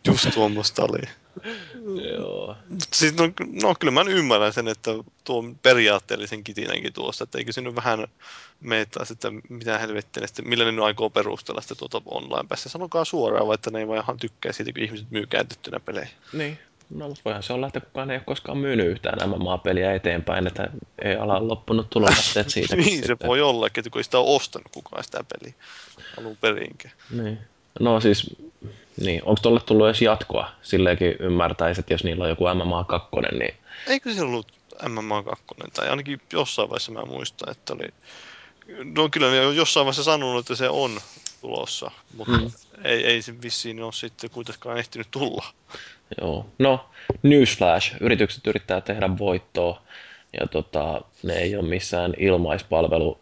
just 0.08 0.28
tuommoista 0.34 0.84
oli. 0.84 1.02
Joo. 2.18 2.56
Siis 2.94 3.14
no, 3.18 3.24
no, 3.64 3.76
kyllä 3.80 3.92
mä 3.92 4.02
ymmärrän 4.08 4.54
sen, 4.54 4.68
että 4.68 4.92
tuo 5.24 5.44
periaatteellisen 5.62 6.44
kitinänkin 6.44 6.94
tuossa, 6.94 7.24
että 7.24 7.38
eikö 7.38 7.62
nyt 7.62 7.76
vähän 7.76 8.08
taas, 8.92 9.12
että 9.12 9.32
mitä 9.50 9.78
helvettiä, 9.78 10.28
sitten 10.28 10.50
millä 10.50 10.66
ne 10.66 10.72
nyt 10.72 10.84
aikoo 10.84 11.10
perustella 11.10 11.62
sitä 11.62 11.76
tuota 11.76 12.02
online 12.06 12.48
päässä. 12.50 12.70
Sanokaa 12.70 13.06
suoraan, 13.06 13.48
vai 13.48 13.56
että 13.56 13.72
ne 13.72 13.80
ei 13.80 13.88
vaan 13.88 14.04
ihan 14.04 14.18
tykkää 14.18 14.52
siitä, 14.52 14.74
kun 14.74 14.84
ihmiset 14.84 15.12
myy 15.12 15.26
käytettynä 15.26 15.80
pelejä. 15.80 16.08
Niin. 16.34 16.60
No, 16.90 17.08
mutta 17.08 17.22
voihan 17.26 17.44
se 17.44 17.54
olla, 17.54 17.68
että 17.68 17.80
kukaan 17.80 18.12
ei 18.12 18.18
ole 18.18 18.24
koskaan 18.26 18.58
myynyt 18.58 18.88
yhtään 18.88 19.30
MMA-peliä 19.30 19.94
eteenpäin, 19.94 20.48
että 20.48 20.68
ei 21.02 21.16
ala 21.16 21.48
loppunut 21.48 21.90
tulolähteet 21.90 22.50
siitä. 22.54 22.76
niin, 22.76 23.08
se 23.08 23.18
voi 23.28 23.42
olla, 23.42 23.68
että 23.68 23.90
kun 23.90 24.00
ei 24.00 24.04
sitä 24.04 24.20
ole 24.20 24.36
ostanut 24.36 24.68
kukaan 24.74 25.04
sitä 25.04 25.24
peliä 25.24 25.54
alun 26.18 26.38
perinkin. 26.38 26.92
Niin. 27.10 27.40
No 27.80 28.00
siis, 28.00 28.36
niin, 28.98 29.24
onko 29.24 29.40
tuolle 29.42 29.60
tullut 29.66 29.88
edes 29.88 30.02
jatkoa? 30.02 30.52
Silleenkin 30.62 31.16
ymmärtäisi, 31.20 31.80
että 31.80 31.94
jos 31.94 32.04
niillä 32.04 32.24
on 32.24 32.30
joku 32.30 32.46
MMA 32.56 32.84
2, 32.84 33.10
niin... 33.32 33.54
Eikö 33.88 34.14
se 34.14 34.22
ollut 34.22 34.48
MMA 34.90 35.24
2, 35.24 35.46
tai 35.74 35.90
ainakin 35.90 36.22
jossain 36.34 36.70
vaiheessa 36.70 36.92
mä 36.92 37.06
muistan, 37.06 37.52
että 37.52 37.74
oli... 37.74 37.88
No 38.96 39.10
kyllä 39.10 39.32
ne 39.32 39.46
on 39.46 39.56
jossain 39.56 39.86
vaiheessa 39.86 40.04
sanonut, 40.04 40.40
että 40.40 40.56
se 40.56 40.70
on 40.70 41.00
tulossa, 41.42 41.92
mutta 42.18 42.38
mm. 42.38 42.52
ei, 42.84 43.06
ei 43.06 43.22
se 43.22 43.42
vissiin 43.42 43.84
ole 43.84 43.94
sitten 43.94 44.30
kuitenkaan 44.30 44.78
ehtinyt 44.78 45.08
tulla. 45.12 45.46
Joo. 46.22 46.46
No, 46.60 46.90
newsflash. 47.24 47.96
Yritykset 48.02 48.48
yrittää 48.48 48.82
tehdä 48.82 49.18
voittoa 49.18 49.82
ja 50.40 50.48
tota, 50.48 51.02
ne 51.24 51.34
ei 51.34 51.56
ole 51.56 51.68
missään 51.68 52.14
ilmaispalvelu 52.18 53.20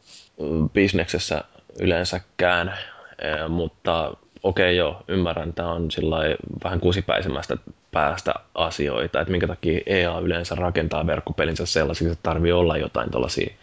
bisneksessä 0.73 1.43
yleensäkään, 1.79 2.77
mutta 3.49 4.13
okei 4.43 4.77
joo, 4.77 5.03
ymmärrän, 5.07 5.53
tämä 5.53 5.71
on 5.71 5.87
vähän 6.63 6.79
kusipäisemmästä 6.79 7.57
päästä 7.91 8.33
asioita, 8.55 9.21
että 9.21 9.31
minkä 9.31 9.47
takia 9.47 9.81
EA 9.85 10.19
yleensä 10.19 10.55
rakentaa 10.55 11.07
verkkopelinsä 11.07 11.65
sellaisiksi, 11.65 12.11
että 12.11 12.23
tarvii 12.23 12.51
olla 12.51 12.77
jotain 12.77 13.11
tuollaisia 13.11 13.53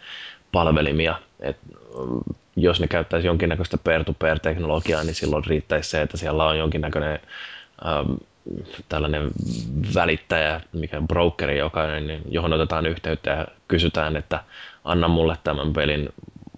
palvelimia, 0.51 1.15
että 1.39 1.65
mm, 1.75 2.19
jos 2.55 2.79
ne 2.79 2.87
käyttäisi 2.87 3.27
jonkinnäköistä 3.27 3.77
peer-to-peer-teknologiaa, 3.77 5.03
niin 5.03 5.15
silloin 5.15 5.45
riittäisi 5.45 5.89
se, 5.89 6.01
että 6.01 6.17
siellä 6.17 6.45
on 6.45 6.57
jonkinnäköinen 6.57 7.19
ähm, 7.85 8.11
tällainen 8.89 9.31
välittäjä, 9.95 10.61
mikä 10.73 10.97
on 10.97 11.07
brokeri, 11.07 11.57
joka, 11.57 11.87
niin, 11.99 12.21
johon 12.29 12.53
otetaan 12.53 12.85
yhteyttä 12.85 13.31
ja 13.31 13.45
kysytään, 13.67 14.15
että 14.15 14.43
anna 14.83 15.07
mulle 15.07 15.37
tämän 15.43 15.73
pelin 15.73 16.09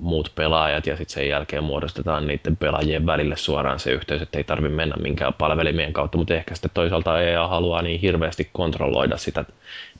muut 0.01 0.31
pelaajat 0.35 0.87
ja 0.87 0.97
sitten 0.97 1.13
sen 1.13 1.29
jälkeen 1.29 1.63
muodostetaan 1.63 2.27
niiden 2.27 2.57
pelaajien 2.57 3.05
välille 3.05 3.37
suoraan 3.37 3.79
se 3.79 3.91
yhteys, 3.91 4.21
että 4.21 4.37
ei 4.37 4.43
tarvitse 4.43 4.75
mennä 4.75 4.95
minkään 4.95 5.33
palvelimien 5.33 5.93
kautta, 5.93 6.17
mutta 6.17 6.33
ehkä 6.33 6.55
sitten 6.55 6.71
toisaalta 6.73 7.21
EA 7.21 7.47
haluaa 7.47 7.81
niin 7.81 8.01
hirveästi 8.01 8.49
kontrolloida 8.53 9.17
sitä 9.17 9.45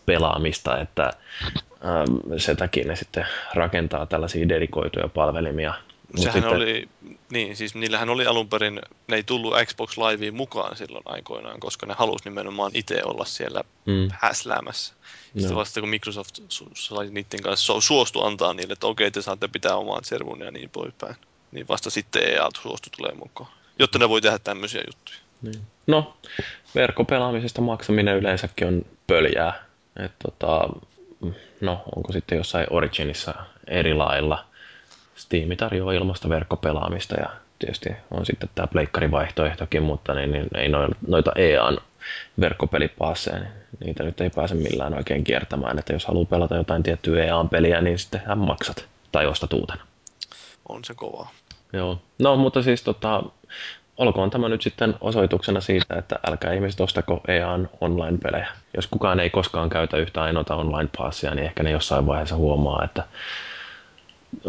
pelaamista, 0.05 0.79
että 0.79 1.11
ähm, 1.85 2.33
sen 2.37 2.57
takia 2.57 2.87
ne 2.87 2.95
sitten 2.95 3.25
rakentaa 3.53 4.05
tällaisia 4.05 4.49
dedikoituja 4.49 5.07
palvelimia. 5.07 5.73
Sehän 6.15 6.33
sitten... 6.33 6.57
oli, 6.57 6.89
niin 7.31 7.55
siis 7.55 7.75
niillähän 7.75 8.09
oli 8.09 8.25
alun 8.25 8.49
perin, 8.49 8.81
ne 9.07 9.15
ei 9.15 9.23
tullut 9.23 9.53
Xbox 9.65 9.97
Liveen 9.97 10.35
mukaan 10.35 10.77
silloin 10.77 11.03
aikoinaan, 11.05 11.59
koska 11.59 11.85
ne 11.85 11.93
halusi 11.97 12.23
nimenomaan 12.25 12.71
itse 12.73 13.01
olla 13.03 13.25
siellä 13.25 13.63
mm. 13.85 14.09
häsläämässä. 14.11 14.93
Sitten 15.23 15.49
no. 15.49 15.55
vasta 15.55 15.79
kun 15.79 15.89
Microsoft 15.89 16.35
sai 16.73 17.09
niiden 17.09 17.41
kanssa 17.41 17.81
suostu 17.81 18.23
antaa 18.23 18.53
niille, 18.53 18.73
että 18.73 18.87
okei, 18.87 19.11
te 19.11 19.21
saatte 19.21 19.47
pitää 19.47 19.75
oman 19.75 20.03
servun 20.03 20.39
ja 20.39 20.51
niin 20.51 20.69
poispäin. 20.69 21.15
Niin 21.51 21.67
vasta 21.67 21.89
sitten 21.89 22.23
EA 22.23 22.49
suostu 22.61 22.89
tulee 22.97 23.13
mukaan. 23.13 23.49
Jotta 23.79 23.99
ne 23.99 24.09
voi 24.09 24.21
tehdä 24.21 24.39
tämmöisiä 24.39 24.83
juttuja. 24.87 25.17
Niin. 25.41 25.61
No, 25.87 26.17
verkkopelaamisesta 26.75 27.61
maksaminen 27.61 28.17
yleensäkin 28.17 28.67
on 28.67 28.85
pöljää. 29.07 29.65
Et 30.05 30.11
tota, 30.23 30.69
no, 31.61 31.83
onko 31.95 32.13
sitten 32.13 32.37
jossain 32.37 32.67
Originissa 32.69 33.33
eri 33.67 33.93
lailla. 33.93 34.45
Steam 35.21 35.57
tarjoaa 35.57 35.93
ilmasta 35.93 36.29
verkkopelaamista 36.29 37.15
ja 37.15 37.29
tietysti 37.59 37.89
on 38.11 38.25
sitten 38.25 38.49
tämä 38.55 38.67
pleikkarivaihtoehtokin, 38.67 39.83
mutta 39.83 40.13
niin, 40.13 40.31
niin 40.31 40.47
ei 40.55 40.69
noita 41.07 41.31
EAN 41.35 41.77
verkkopelipasseja, 42.39 43.39
niin 43.39 43.51
niitä 43.79 44.03
nyt 44.03 44.21
ei 44.21 44.29
pääse 44.29 44.55
millään 44.55 44.93
oikein 44.93 45.23
kiertämään, 45.23 45.79
että 45.79 45.93
jos 45.93 46.05
haluaa 46.05 46.25
pelata 46.25 46.55
jotain 46.55 46.83
tiettyä 46.83 47.23
EA-peliä, 47.23 47.81
niin 47.81 47.99
sitten 47.99 48.21
hän 48.25 48.37
maksat 48.37 48.85
tai 49.11 49.25
ostat 49.25 49.53
uutena. 49.53 49.83
On 50.69 50.83
se 50.83 50.93
kovaa. 50.93 51.31
Joo, 51.73 52.01
no 52.19 52.35
mutta 52.35 52.61
siis 52.61 52.83
tota, 52.83 53.23
olkoon 53.97 54.29
tämä 54.29 54.49
nyt 54.49 54.61
sitten 54.61 54.95
osoituksena 55.01 55.61
siitä, 55.61 55.95
että 55.95 56.19
älkää 56.27 56.53
ihmiset 56.53 56.81
ostako 56.81 57.21
EAN 57.27 57.69
online-pelejä. 57.81 58.47
Jos 58.75 58.87
kukaan 58.87 59.19
ei 59.19 59.29
koskaan 59.29 59.69
käytä 59.69 59.97
yhtä 59.97 60.21
ainoata 60.21 60.55
online-passia, 60.55 61.35
niin 61.35 61.45
ehkä 61.45 61.63
ne 61.63 61.71
jossain 61.71 62.07
vaiheessa 62.07 62.35
huomaa, 62.35 62.83
että 62.83 63.03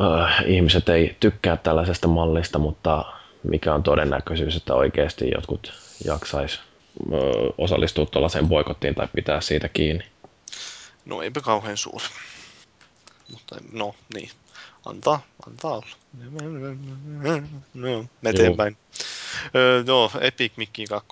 äh, 0.00 0.44
ihmiset 0.46 0.88
ei 0.88 1.16
tykkää 1.20 1.56
tällaisesta 1.56 2.08
mallista, 2.08 2.58
mutta 2.58 3.04
mikä 3.42 3.74
on 3.74 3.82
todennäköisyys, 3.82 4.56
että 4.56 4.74
oikeasti 4.74 5.30
jotkut 5.34 5.72
jaksaisi 6.04 6.60
osallistua 7.58 8.06
tuollaiseen 8.06 8.48
boikottiin 8.48 8.94
tai 8.94 9.08
pitää 9.14 9.40
siitä 9.40 9.68
kiinni? 9.68 10.04
No 11.04 11.22
eipä 11.22 11.40
kauhean 11.40 11.76
suuri. 11.76 12.04
Mutta 13.32 13.56
no 13.72 13.94
niin, 14.14 14.30
antaa, 14.86 15.20
antaa 15.46 15.72
olla. 15.72 15.86
No, 17.74 18.04
eteenpäin. 18.24 18.76
Öö, 19.54 19.84
joo, 19.86 20.10
Epic 20.20 20.52
Mickey 20.56 20.86
2. 20.86 21.08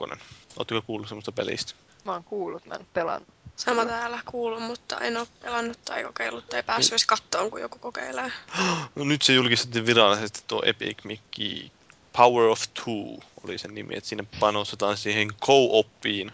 Oletteko 0.56 0.82
kuullut 0.86 1.08
semmoista 1.08 1.32
pelistä? 1.32 1.74
Mä 2.04 2.12
oon 2.12 2.24
kuullut, 2.24 2.66
mä 2.66 2.74
en 2.74 2.86
pelannut. 2.92 3.28
Sama 3.60 3.86
täällä 3.86 4.20
kuullut, 4.30 4.62
mutta 4.62 4.98
en 4.98 5.16
ole 5.16 5.26
pelannut 5.42 5.84
tai 5.84 6.04
kokeillut 6.04 6.48
tai 6.48 6.62
päässyt 6.62 6.92
edes 6.92 7.06
kattoon, 7.06 7.50
kun 7.50 7.60
joku 7.60 7.78
kokeilee. 7.78 8.32
No 8.94 9.04
nyt 9.04 9.22
se 9.22 9.32
julkistettiin 9.32 9.86
virallisesti 9.86 10.40
tuo 10.46 10.62
Epic 10.64 11.04
Mickey 11.04 11.70
Power 12.16 12.48
of 12.48 12.62
Two 12.74 13.28
oli 13.44 13.58
sen 13.58 13.74
nimi, 13.74 13.96
että 13.96 14.08
siinä 14.08 14.24
panostetaan 14.40 14.96
siihen 14.96 15.28
co-oppiin. 15.34 16.32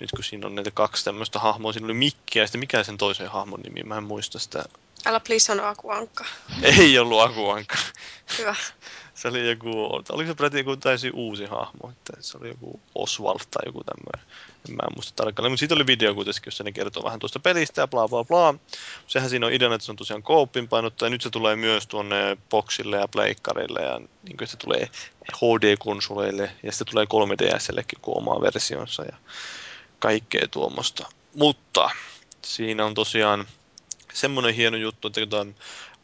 Nyt 0.00 0.10
kun 0.10 0.24
siinä 0.24 0.46
on 0.46 0.54
näitä 0.54 0.70
kaksi 0.70 1.04
tämmöistä 1.04 1.38
hahmoa, 1.38 1.72
siinä 1.72 1.84
oli 1.86 1.94
Mikki 1.94 2.38
ja 2.38 2.46
sitten 2.46 2.60
mikä 2.60 2.84
sen 2.84 2.98
toisen 2.98 3.30
hahmon 3.30 3.60
nimi, 3.60 3.82
mä 3.82 3.96
en 3.96 4.04
muista 4.04 4.38
sitä. 4.38 4.64
Älä 5.06 5.20
please 5.20 5.44
sano 5.44 5.64
Akuankka. 5.64 6.24
Ei 6.62 6.98
ollut 6.98 7.20
Akuankka. 7.20 7.76
Hyvä. 8.38 8.54
se 9.14 9.28
oli 9.28 9.48
joku, 9.48 9.84
oliko 10.08 10.28
se 10.28 10.34
peräti 10.34 10.58
joku 10.58 10.76
täysin 10.76 11.12
uusi 11.14 11.46
hahmo, 11.46 11.90
että 11.90 12.12
se 12.20 12.38
oli 12.38 12.48
joku 12.48 12.80
Oswald 12.94 13.40
tai 13.50 13.62
joku 13.66 13.84
tämmöinen. 13.84 14.38
En 14.68 14.74
mä 14.74 14.82
en 14.82 14.94
muista 14.96 15.24
tarkalleen, 15.24 15.52
mutta 15.52 15.60
siitä 15.60 15.74
oli 15.74 15.86
video 15.86 16.14
kuitenkin, 16.14 16.42
jossa 16.46 16.64
ne 16.64 16.72
kertoo 16.72 17.04
vähän 17.04 17.18
tuosta 17.18 17.40
pelistä 17.40 17.80
ja 17.80 17.88
bla 17.88 18.08
bla 18.08 18.24
bla. 18.24 18.54
Sehän 19.06 19.30
siinä 19.30 19.46
on 19.46 19.52
ideana, 19.52 19.74
että 19.74 19.84
se 19.84 19.92
on 19.92 19.96
tosiaan 19.96 20.22
koopin 20.22 20.68
painottu 20.68 21.04
ja 21.04 21.10
nyt 21.10 21.22
se 21.22 21.30
tulee 21.30 21.56
myös 21.56 21.86
tuonne 21.86 22.36
boxille 22.50 22.96
ja 22.96 23.08
pleikkarille 23.08 23.80
ja 23.80 24.00
niin 24.22 24.36
kuin 24.36 24.48
se 24.48 24.56
tulee 24.56 24.90
HD-konsoleille 25.34 26.50
ja 26.62 26.72
sitten 26.72 26.90
tulee 26.90 27.04
3DSllekin 27.04 28.00
kuin 28.02 28.18
oma 28.18 28.40
versionsa 28.40 29.04
ja 29.04 29.16
kaikkea 29.98 30.48
tuommoista. 30.50 31.06
Mutta 31.34 31.90
siinä 32.42 32.84
on 32.84 32.94
tosiaan 32.94 33.46
semmoinen 34.18 34.54
hieno 34.54 34.76
juttu, 34.76 35.08
että 35.08 35.20
kun 35.30 35.54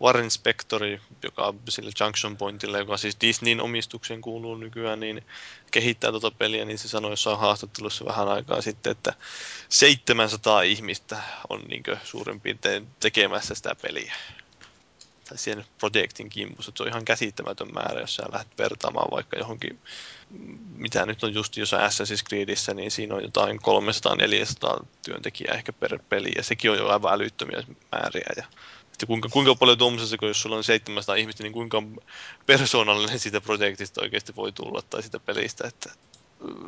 Warren 0.01 0.31
Spectori, 0.31 1.01
joka 1.23 1.47
on 1.47 1.61
sille 1.69 1.91
Junction 2.01 2.37
Pointille, 2.37 2.79
joka 2.79 2.97
siis 2.97 3.17
Disneyn 3.21 3.61
omistukseen 3.61 4.21
kuuluu 4.21 4.57
nykyään, 4.57 5.01
niin 5.01 5.25
kehittää 5.71 6.11
tuota 6.11 6.31
peliä, 6.31 6.65
niin 6.65 6.79
se 6.79 6.89
sanoi 6.89 7.13
jossain 7.13 7.39
haastattelussa 7.39 8.05
vähän 8.05 8.29
aikaa 8.29 8.61
sitten, 8.61 8.91
että 8.91 9.15
700 9.69 10.63
ihmistä 10.63 11.23
on 11.49 11.61
niin 11.69 11.83
suurin 12.05 12.41
piirtein 12.41 12.89
tekemässä 13.01 13.55
sitä 13.55 13.75
peliä. 13.83 14.15
Tai 15.29 15.39
siihen 15.39 15.65
projektin 15.79 16.31
kimpussa. 16.31 16.73
Se 16.77 16.83
on 16.83 16.89
ihan 16.89 17.05
käsittämätön 17.05 17.75
määrä, 17.75 18.01
jos 18.01 18.15
sä 18.15 18.23
lähdet 18.33 18.59
vertaamaan 18.59 19.11
vaikka 19.11 19.39
johonkin, 19.39 19.81
mitä 20.77 21.07
nyt 21.07 21.25
on 21.25 21.35
just 21.35 21.57
jossain 21.57 21.91
Assassin's 21.91 22.29
Creedissä, 22.29 22.75
niin 22.75 22.91
siinä 22.91 23.15
on 23.15 23.23
jotain 23.23 23.59
300-400 24.81 24.85
työntekijää 25.05 25.55
ehkä 25.55 25.73
per 25.73 25.99
peli, 26.09 26.31
ja 26.37 26.43
sekin 26.43 26.71
on 26.71 26.79
jo 26.79 26.89
aivan 26.89 27.15
älyttömiä 27.15 27.63
määriä. 27.93 28.33
Ja 28.37 28.45
että 28.93 29.07
kuinka, 29.07 29.29
kuinka 29.29 29.55
paljon 29.55 29.79
tuommoisessa, 29.79 30.17
kun 30.17 30.29
jos 30.29 30.43
sulla 30.43 30.57
on 30.57 30.65
700 30.65 31.15
ihmistä, 31.15 31.43
niin 31.43 31.53
kuinka 31.53 31.83
persoonallinen 32.47 33.19
siitä 33.25 33.41
projektista 33.41 34.03
oikeasti 34.03 34.37
voi 34.37 34.53
tulla 34.53 34.83
tai 34.83 35.03
sitä 35.03 35.21
pelistä, 35.21 35.69
että 35.69 35.91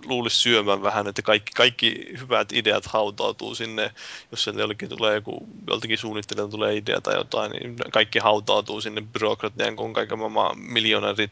luulisi 0.04 0.36
syömään 0.36 0.82
vähän, 0.82 1.06
että 1.06 1.22
kaikki, 1.22 1.52
kaikki 1.52 2.06
hyvät 2.20 2.52
ideat 2.52 2.86
hautautuu 2.86 3.54
sinne, 3.54 3.94
jos 4.30 4.44
sieltä 4.44 4.60
jollekin 4.60 4.88
tulee 4.88 5.14
joku, 5.14 5.48
joltakin 5.66 5.98
suunnittelijalta 5.98 6.50
tulee 6.50 6.76
idea 6.76 7.00
tai 7.00 7.16
jotain, 7.16 7.50
niin 7.50 7.76
kaikki 7.92 8.18
hautautuu 8.18 8.80
sinne 8.80 9.00
byrokratian, 9.00 9.76
kun 9.76 9.92
kaiken 9.92 10.18
maailman 10.18 10.58
miljoona 10.58 11.10
eri 11.10 11.28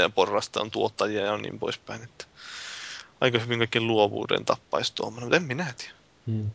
ja 0.00 0.10
porrasta 0.10 0.60
on 0.60 0.70
tuottajia 0.70 1.24
ja 1.24 1.36
niin 1.36 1.58
poispäin. 1.58 2.02
Että 2.02 2.24
aika 3.20 3.38
hyvin 3.38 3.58
kaikki 3.58 3.80
luovuuden 3.80 4.44
tappaisi 4.44 4.94
tuommoinen, 4.94 5.24
mutta 5.24 5.36
en 5.36 5.42
minä 5.42 5.74
tiedä. 5.78 5.94
Hmm. 6.26 6.50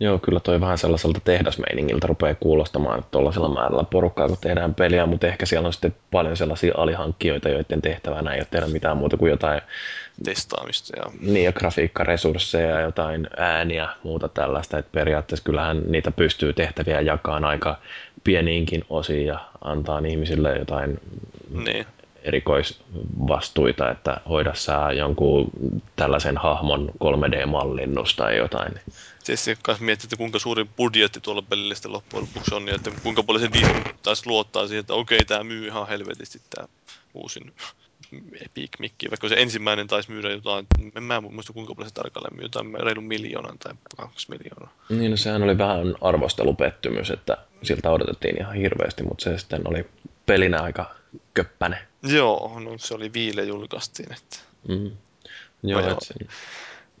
Joo, 0.00 0.18
kyllä 0.18 0.40
toi 0.40 0.60
vähän 0.60 0.78
sellaiselta 0.78 1.20
tehdasmeiningiltä 1.24 2.06
rupeaa 2.06 2.34
kuulostamaan 2.34 3.04
tuollaisella 3.10 3.48
määrällä 3.48 3.84
porukkaa, 3.84 4.28
kun 4.28 4.36
tehdään 4.40 4.74
peliä, 4.74 5.06
mutta 5.06 5.26
ehkä 5.26 5.46
siellä 5.46 5.66
on 5.66 5.72
sitten 5.72 5.94
paljon 6.10 6.36
sellaisia 6.36 6.74
alihankkijoita, 6.76 7.48
joiden 7.48 7.82
tehtävänä 7.82 8.32
ei 8.32 8.40
ole 8.40 8.46
tehdä 8.50 8.66
mitään 8.66 8.96
muuta 8.96 9.16
kuin 9.16 9.30
jotain 9.30 9.60
Testaamista 10.24 10.96
ja... 10.96 11.04
Niin, 11.20 11.44
ja 11.44 11.52
grafiikkaresursseja, 11.52 12.80
jotain 12.80 13.28
ääniä, 13.36 13.88
muuta 14.02 14.28
tällaista, 14.28 14.78
että 14.78 14.92
periaatteessa 14.92 15.44
kyllähän 15.44 15.82
niitä 15.86 16.10
pystyy 16.10 16.52
tehtäviä 16.52 17.00
jakamaan 17.00 17.44
aika 17.44 17.78
pieniinkin 18.24 18.84
osiin 18.90 19.26
ja 19.26 19.38
antaa 19.60 20.02
ihmisille 20.08 20.58
jotain 20.58 21.00
Niin. 21.64 21.86
erikoisvastuita, 22.22 23.90
että 23.90 24.20
hoida 24.28 24.54
sä 24.54 24.92
jonkun 24.92 25.50
tällaisen 25.96 26.36
hahmon 26.36 26.88
3D-mallinnus 27.04 28.16
tai 28.16 28.36
jotain. 28.36 28.72
Tietysti 29.28 29.58
kanssa 29.62 29.84
miettii, 29.84 30.06
että 30.06 30.16
kuinka 30.16 30.38
suuri 30.38 30.64
budjetti 30.64 31.20
tuolla 31.20 31.42
pelillä 31.42 31.74
sitten 31.74 31.92
loppujen 31.92 32.22
lopuksi 32.22 32.54
on, 32.54 32.68
ja 32.68 32.74
että 32.74 32.90
kuinka 33.02 33.22
paljon 33.22 33.44
se 33.44 33.52
Disney 33.52 33.82
taas 34.02 34.26
luottaa 34.26 34.66
siihen, 34.66 34.80
että 34.80 34.94
okei, 34.94 35.24
tämä 35.24 35.44
myy 35.44 35.66
ihan 35.66 35.88
helvetisti 35.88 36.40
tämä 36.50 36.68
uusin 37.14 37.52
Epic 38.44 38.70
Mikki, 38.78 39.10
vaikka 39.10 39.28
se 39.28 39.34
ensimmäinen 39.38 39.86
taisi 39.86 40.10
myydä 40.10 40.30
jotain, 40.30 40.66
en 40.96 41.02
mä 41.02 41.20
muista 41.20 41.52
kuinka 41.52 41.74
paljon 41.74 41.88
se 41.88 41.94
tarkalleen 41.94 42.36
myy, 42.36 42.44
jotain 42.44 42.74
reilun 42.80 43.04
miljoonan 43.04 43.58
tai 43.58 43.74
kaksi 43.96 44.30
miljoonaa. 44.30 44.74
Niin, 44.88 45.10
no 45.10 45.16
sehän 45.16 45.42
oli 45.42 45.58
vähän 45.58 45.94
arvostelupettymys, 46.00 47.10
että 47.10 47.36
siltä 47.62 47.90
odotettiin 47.90 48.40
ihan 48.40 48.54
hirveästi, 48.54 49.02
mutta 49.02 49.24
se 49.24 49.38
sitten 49.38 49.62
oli 49.68 49.86
pelinä 50.26 50.62
aika 50.62 50.94
köppäne. 51.34 51.86
Joo, 52.02 52.60
no 52.60 52.78
se 52.78 52.94
oli 52.94 53.12
viile 53.12 53.44
julkaistiin, 53.44 54.12
että 54.12 54.38
Mm. 54.68 54.90
Joo, 55.62 55.80
joo. 55.80 55.90
et 55.90 55.98
sen, 56.00 56.28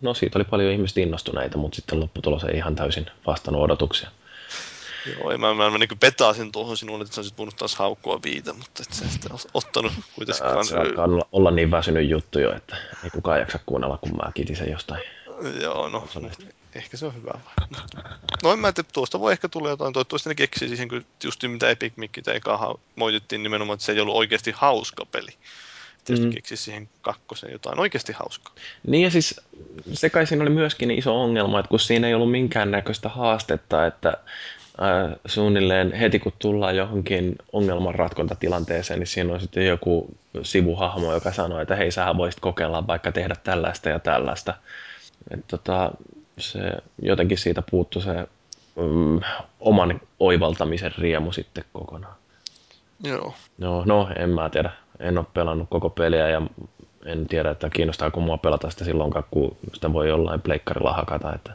no 0.00 0.14
siitä 0.14 0.38
oli 0.38 0.44
paljon 0.44 0.72
ihmistä 0.72 1.00
innostuneita, 1.00 1.58
mutta 1.58 1.76
sitten 1.76 2.00
lopputulos 2.00 2.44
ei 2.44 2.56
ihan 2.56 2.74
täysin 2.76 3.06
vastannut 3.26 3.62
odotuksia. 3.62 4.10
Joo, 5.06 5.38
mä, 5.38 5.54
mä, 5.54 5.70
mä 5.70 5.78
niin 5.78 5.98
petasin 6.00 6.52
tuohon 6.52 6.76
sinulle, 6.76 7.02
että 7.02 7.14
sä 7.14 7.20
olisit 7.20 7.38
voinut 7.38 7.56
taas 7.56 7.76
haukkua 7.76 8.20
viitä, 8.22 8.52
mutta 8.52 8.82
et 8.82 8.92
sä 8.92 9.08
sitten 9.08 9.32
ottanut 9.54 9.92
kuitenkaan. 10.14 10.64
Se 10.64 10.76
alkaa 10.76 11.04
olla- 11.04 11.28
olla 11.32 11.50
niin 11.50 11.70
väsynyt 11.70 12.08
juttu 12.08 12.38
jo, 12.38 12.56
että 12.56 12.76
ei 13.04 13.10
kukaan 13.10 13.40
jaksa 13.40 13.58
kuunnella, 13.66 13.98
kun 13.98 14.16
mä 14.16 14.32
kitisen 14.34 14.70
jostain. 14.70 15.02
Joo, 15.60 15.88
no 15.88 16.08
ehkä 16.74 16.96
se 16.96 17.06
on 17.06 17.14
hyvä. 17.14 17.38
No 18.42 18.52
en 18.52 18.58
mä 18.58 18.72
tiedä, 18.72 18.88
tuosta 18.92 19.20
voi 19.20 19.32
ehkä 19.32 19.48
tulla 19.48 19.68
jotain, 19.68 19.92
toivottavasti 19.92 20.28
ne 20.28 20.34
keksii 20.34 20.68
siihen, 20.68 20.88
kun 20.88 21.06
just 21.24 21.42
mitä 21.42 21.70
Epic 21.70 21.92
Mickitä 21.96 22.32
eka 22.32 22.78
moitittiin 22.96 23.42
nimenomaan, 23.42 23.74
että 23.74 23.86
se 23.86 23.92
ei 23.92 24.00
ollut 24.00 24.16
oikeasti 24.16 24.52
hauska 24.56 25.06
peli. 25.06 25.30
Tietysti 26.08 26.26
Mm. 26.26 26.34
keksisi 26.34 26.62
siihen 26.62 26.88
kakkosen 27.02 27.52
jotain 27.52 27.80
oikeasti 27.80 28.12
hauskaa. 28.12 28.52
Niin 28.86 29.04
ja 29.04 29.10
siis 29.10 29.40
se 29.92 30.10
kai 30.10 30.26
siinä 30.26 30.42
oli 30.42 30.50
myöskin 30.50 30.90
iso 30.90 31.22
ongelma, 31.22 31.58
että 31.60 31.70
kun 31.70 31.80
siinä 31.80 32.08
ei 32.08 32.14
ollut 32.14 32.30
minkäännäköistä 32.30 33.08
haastetta, 33.08 33.86
että 33.86 34.16
ää, 34.80 35.16
suunnilleen 35.26 35.92
heti 35.92 36.18
kun 36.18 36.32
tullaan 36.38 36.76
johonkin 36.76 37.36
ongelmanratkontatilanteeseen, 37.52 39.00
niin 39.00 39.06
siinä 39.06 39.34
on 39.34 39.40
sitten 39.40 39.66
joku 39.66 40.16
sivuhahmo, 40.42 41.12
joka 41.12 41.32
sanoo, 41.32 41.60
että 41.60 41.76
hei, 41.76 41.90
sähän 41.90 42.16
voisit 42.16 42.40
kokeilla 42.40 42.86
vaikka 42.86 43.12
tehdä 43.12 43.34
tällaista 43.44 43.88
ja 43.88 43.98
tällaista. 43.98 44.54
Et 45.30 45.40
tota, 45.48 45.90
se, 46.38 46.60
jotenkin 47.02 47.38
siitä 47.38 47.62
puuttu 47.70 48.00
se 48.00 48.14
mm, 48.76 49.20
oman 49.60 50.00
oivaltamisen 50.20 50.92
riemu 50.98 51.32
sitten 51.32 51.64
kokonaan. 51.72 52.14
Joo. 53.04 53.34
No, 53.58 53.84
no, 53.86 54.08
en 54.16 54.30
mä 54.30 54.50
tiedä. 54.50 54.70
En 55.00 55.18
ole 55.18 55.26
pelannut 55.34 55.68
koko 55.70 55.90
peliä 55.90 56.28
ja 56.28 56.42
en 57.04 57.26
tiedä, 57.26 57.50
että 57.50 57.70
kiinnostaako 57.70 58.20
mua 58.20 58.36
pelata 58.38 58.70
sitä 58.70 58.84
silloinkaan, 58.84 59.24
kun 59.30 59.56
sitä 59.74 59.92
voi 59.92 60.08
jollain 60.08 60.40
pleikkarilla 60.40 60.92
hakata. 60.92 61.32
Että, 61.34 61.52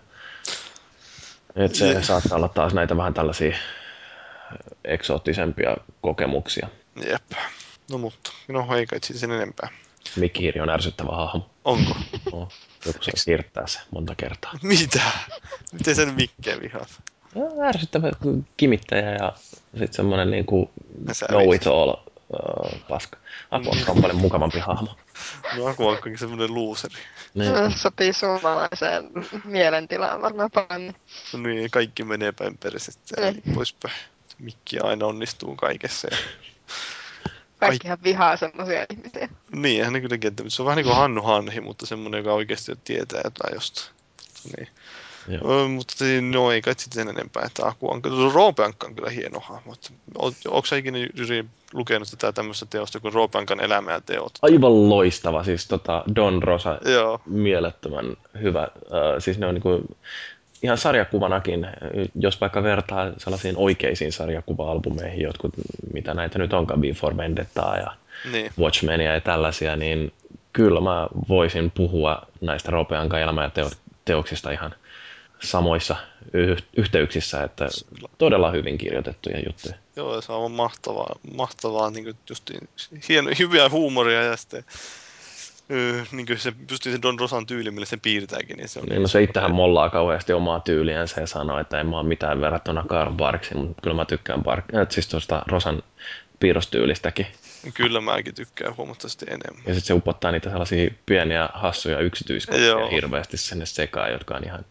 että 1.56 1.78
se 1.78 1.94
Je- 1.94 2.04
saattaa 2.04 2.36
olla 2.38 2.48
taas 2.48 2.74
näitä 2.74 2.98
vähän 2.98 3.14
tällaisia 3.14 3.56
eksoottisempia 4.86 5.78
kokemuksia. 6.02 6.68
Jep. 7.10 7.32
No 7.92 7.98
mutta, 7.98 8.32
no 8.48 8.76
ei 8.76 8.86
kai 8.86 9.00
sen 9.02 9.32
enempää. 9.32 9.70
Mikki 10.16 10.60
on 10.62 10.70
ärsyttävä 10.70 11.12
hahmo. 11.16 11.50
Onko? 11.66 11.96
No, 12.34 12.48
joku 12.86 13.04
saa 13.04 13.14
siirtää 13.16 13.68
se 13.68 13.80
monta 13.92 14.16
kertaa. 14.16 14.54
Mitä? 14.64 15.02
Miten 15.72 15.96
sen 15.96 16.14
Mikkeä 16.14 16.62
vihaat? 16.62 17.02
No, 17.36 17.42
ärsyttävä 17.68 18.12
kimittäjä 18.58 19.12
ja 19.12 19.34
sitten 19.72 19.94
semmoinen 19.94 20.32
niin 20.32 20.46
kuin 20.46 20.70
Sä 21.12 21.26
know 21.26 21.42
vihit. 21.42 21.62
it 21.62 21.68
all 21.68 21.94
paska. 22.90 23.18
Akuankka 23.52 23.92
on 23.92 24.02
paljon 24.02 24.18
mukavampi 24.18 24.60
hahmo. 24.60 24.96
No 25.58 25.66
Aku 25.68 25.88
on 25.88 25.96
kuitenkin 25.96 26.18
semmonen 26.20 26.54
luuseri. 26.54 26.96
Niin. 27.34 27.72
Sopii 27.78 28.14
suomalaiseen 28.14 29.10
mielentilaan 29.46 30.22
varmaan 30.22 30.52
paremmin. 30.52 30.96
No 31.34 31.40
niin, 31.40 31.72
kaikki 31.72 32.04
menee 32.04 32.32
päin 32.32 32.58
persettä 32.58 33.22
ja 33.22 33.32
Niin. 33.32 33.56
poispäin. 33.56 33.96
Mikki 34.40 34.80
aina 34.80 35.06
onnistuu 35.06 35.56
kaikessa. 35.56 36.08
Ja... 36.12 36.18
Kaikkihan 37.60 37.98
vihaa 38.04 38.38
semmoisia 38.38 38.86
ihmisiä. 38.90 39.30
Niin, 39.52 39.80
eihän 39.80 39.94
ne 39.94 40.02
kyllä 40.02 40.18
kentä, 40.18 40.44
mutta 40.44 40.56
se 40.56 40.62
on 40.62 40.66
vähän 40.66 40.78
niin 40.78 40.86
kuin 40.86 40.96
Hannu 40.96 41.22
Hanhi, 41.22 41.62
mutta 41.62 41.86
semmoinen, 41.86 42.18
joka 42.18 42.34
oikeasti 42.34 42.72
tietää 42.84 43.22
jotain 43.24 43.54
jostain. 43.54 43.96
Niin. 44.58 44.68
Joo. 45.28 45.68
Mutta 45.68 46.06
niin, 46.06 46.32
no 46.32 46.52
ei 46.52 46.62
kai 46.62 46.74
sitten 46.78 47.08
enempää, 47.08 47.44
että 47.46 47.66
Aku 47.66 47.92
on, 47.92 48.02
Roopeankka 48.34 48.88
on 48.88 48.96
kyllä 48.96 49.10
hieno 49.10 49.40
hahmo. 49.40 49.74
Onko 50.48 50.66
sä 50.66 50.76
ikinä 50.76 50.98
Jyri 50.98 51.46
lukenut 51.74 52.08
tätä 52.12 52.32
tämmöistä 52.32 52.66
teosta 52.70 53.00
kuin 53.00 53.14
Roopeankan 53.14 53.60
elämä 53.60 53.92
ja 53.92 54.02
teot? 54.02 54.32
Aivan 54.42 54.90
loistava, 54.90 55.44
siis 55.44 55.68
tota 55.68 56.04
Don 56.16 56.44
Rosa, 56.44 56.80
Joo, 56.86 57.22
mielettömän 57.26 58.06
hyvä. 58.42 58.62
Äh, 58.62 58.70
siis 59.20 59.40
ne 59.40 59.46
on 59.46 59.54
niinku, 59.54 59.84
ihan 60.64 60.78
sarjakuvanakin, 60.78 61.68
jos 62.16 62.42
vaikka 62.42 62.64
vertaa 62.64 63.12
sellaisiin 63.18 63.58
oikeisiin 63.58 64.12
sarjakuva-albumeihin, 64.12 65.22
jotkut, 65.22 65.54
mitä 65.94 66.14
näitä 66.14 66.40
nyt 66.40 66.54
onkaan, 66.54 66.82
V 66.82 66.94
for 66.94 67.18
Vendettaa 67.18 67.78
ja 67.78 67.88
niin. 68.32 68.52
Watchmenia 68.60 69.14
ja 69.14 69.22
tällaisia, 69.22 69.76
niin 69.76 70.12
kyllä 70.54 70.82
mä 70.82 71.08
voisin 71.30 71.72
puhua 71.72 72.22
näistä 72.42 72.72
Ropeankan 72.72 73.22
elämä- 73.22 73.44
ja 73.44 73.50
teo- 73.50 73.72
teoksista 74.06 74.52
ihan 74.52 74.76
samoissa 75.44 75.96
yh- 76.34 76.64
yhteyksissä, 76.78 77.44
että 77.44 77.68
todella 78.18 78.52
hyvin 78.52 78.78
kirjoitettuja 78.78 79.40
juttuja. 79.46 79.76
Joo, 79.96 80.22
se 80.22 80.32
on 80.32 80.38
aivan 80.38 80.52
mahtavaa, 80.52 81.16
mahtavaa 81.36 81.90
niin 81.90 82.04
kuin 82.04 82.16
justiin, 82.30 82.70
hieno, 83.10 83.30
hyviä 83.40 83.70
huumoria 83.70 84.24
ja 84.24 84.38
sitten 84.38 84.64
öö, 85.72 86.04
niin 86.12 86.26
kuin 86.26 86.40
se, 86.40 86.54
justiin 86.72 86.96
se 86.96 87.02
Don 87.02 87.20
Rosan 87.20 87.46
tyyli, 87.46 87.72
millä 87.72 87.86
se 87.86 87.98
piirtääkin, 87.98 88.58
niin 88.58 88.70
se 88.70 88.80
on... 88.80 88.86
Niin, 88.86 89.02
no 89.02 89.08
se 89.08 89.24
itsehän 89.24 89.56
mollaa 89.56 89.90
kauheasti 89.90 90.34
omaa 90.34 90.60
tyyliänsä 90.60 91.22
ja 91.22 91.28
sanoo, 91.28 91.60
että 91.60 91.80
en 91.80 91.88
mä 91.88 92.00
ole 92.00 92.08
mitään 92.08 92.42
verrattuna 92.42 92.86
Karl 92.88 93.12
Barksiin, 93.12 93.58
mutta 93.58 93.82
kyllä 93.82 93.96
mä 93.96 94.06
tykkään 94.06 94.44
Bark, 94.44 94.66
äh, 94.76 94.88
siis 94.90 95.08
tuosta 95.08 95.44
Rosan 95.48 95.84
piirrostyylistäkin. 96.40 97.28
Kyllä 97.74 98.02
mäkin 98.02 98.36
tykkään 98.36 98.78
huomattavasti 98.78 99.26
enemmän. 99.28 99.64
Ja 99.66 99.74
sitten 99.74 99.82
se 99.88 99.94
upottaa 99.94 100.32
niitä 100.32 100.50
sellaisia 100.50 100.92
pieniä 101.06 101.50
hassuja 101.54 102.00
yksityiskohtia 102.00 102.68
Joo. 102.68 102.90
hirveästi 102.90 103.38
sinne 103.38 103.66
sekaan, 103.66 104.12
jotka 104.12 104.36
on 104.36 104.44
ihan 104.46 104.66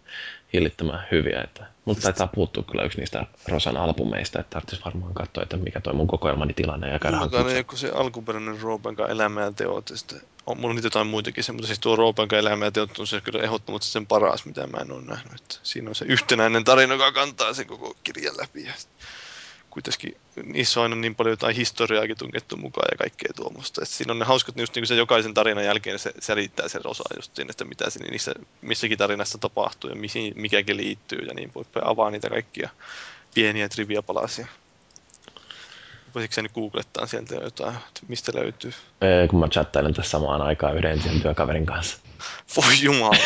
hillittömän 0.53 1.07
hyviä. 1.11 1.41
Että, 1.41 1.67
mutta 1.85 2.03
taitaa 2.03 2.27
puuttua 2.27 2.63
kyllä 2.63 2.83
yksi 2.83 2.99
niistä 2.99 3.27
Rosan 3.49 3.77
albumeista, 3.77 4.41
että 4.41 4.51
tarvitsisi 4.51 4.85
varmaan 4.85 5.15
katsoa, 5.15 5.43
että 5.43 5.57
mikä 5.57 5.81
toi 5.81 5.95
mun 5.95 6.07
kokoelmani 6.07 6.53
tilanne 6.53 6.89
ja 6.89 6.99
käydä 6.99 7.17
hankkimaan. 7.17 7.47
ole 7.47 7.65
kuin 7.65 7.79
se 7.79 7.91
alkuperäinen 7.95 8.61
Roopenkan 8.61 9.11
elämä 9.11 9.43
ja 9.43 9.53
teot. 9.53 9.91
Ja 9.91 9.97
sitten 9.97 10.21
on, 10.47 10.57
mulla 10.57 10.71
on 10.71 10.77
niitä 10.77 10.87
jotain 10.87 11.07
muitakin, 11.07 11.45
se, 11.45 11.53
mutta 11.53 11.67
siis 11.67 11.79
tuo 11.79 11.97
Roopenkan 11.97 12.39
elämä 12.39 12.65
ja 12.65 12.73
teot 12.73 12.99
on 12.99 13.07
se 13.07 13.21
kyllä 13.21 13.43
ehdottomasti 13.43 13.87
sen 13.87 14.07
paras, 14.07 14.45
mitä 14.45 14.67
mä 14.67 14.79
en 14.79 14.93
ole 14.93 15.03
nähnyt. 15.03 15.41
Että 15.41 15.57
siinä 15.63 15.89
on 15.89 15.95
se 15.95 16.05
yhtenäinen 16.05 16.65
tarina, 16.65 16.95
joka 16.95 17.13
kantaa 17.13 17.55
sen 17.55 17.67
koko 17.67 17.97
kirjan 18.05 18.37
läpi. 18.37 18.65
Ja 18.65 18.73
sit 18.77 18.91
kuitenkin 19.73 20.17
niissä 20.45 20.81
on 20.81 20.83
aina 20.83 20.97
niin 20.97 21.15
paljon 21.15 21.33
jotain 21.33 21.57
historiaakin 21.57 22.19
tunkettu 22.19 22.57
mukaan 22.57 22.89
ja 22.91 22.99
kaikkea 22.99 23.33
tuommoista. 23.37 23.83
Et 23.83 23.89
siinä 23.89 24.13
on 24.13 24.19
ne 24.19 24.25
hauskat, 24.25 24.59
just 24.59 24.75
niin 24.75 24.81
kuin 24.81 24.89
se 24.89 24.95
jokaisen 24.95 25.35
tarinan 25.35 25.65
jälkeen 25.65 25.99
se 25.99 26.13
selittää 26.19 26.69
sen 26.69 26.81
osa 26.85 27.05
just 27.17 27.37
siinä, 27.37 27.51
että 27.51 27.65
mitä 27.65 27.91
siinä 27.91 28.11
niissä 28.11 28.35
missäkin 28.63 28.99
tarinassa 28.99 29.39
tapahtuu 29.39 29.91
ja 29.91 29.97
mihin, 29.97 30.33
mikäkin 30.37 30.77
liittyy 30.77 31.19
ja 31.19 31.35
niin 31.35 31.51
poispäin. 31.51 31.87
Avaa 31.87 32.11
niitä 32.11 32.31
kaikkia 32.31 32.71
pieniä 33.35 33.69
trivia-palasia. 33.69 34.47
Voisitko 36.15 36.43
nyt 36.43 36.53
googlettaa 36.53 37.07
sieltä 37.07 37.35
jotain, 37.35 37.75
että 37.75 38.01
mistä 38.09 38.33
löytyy? 38.35 38.73
Ee, 39.01 39.29
kun 39.29 39.41
mä 39.41 39.49
chattailen 39.49 39.95
tässä 39.95 40.11
samaan 40.11 40.43
aikaan 40.43 40.77
yhden 40.77 41.21
työkaverin 41.23 41.67
kanssa. 41.67 41.99
Voi 42.57 42.83
jumala. 42.83 43.17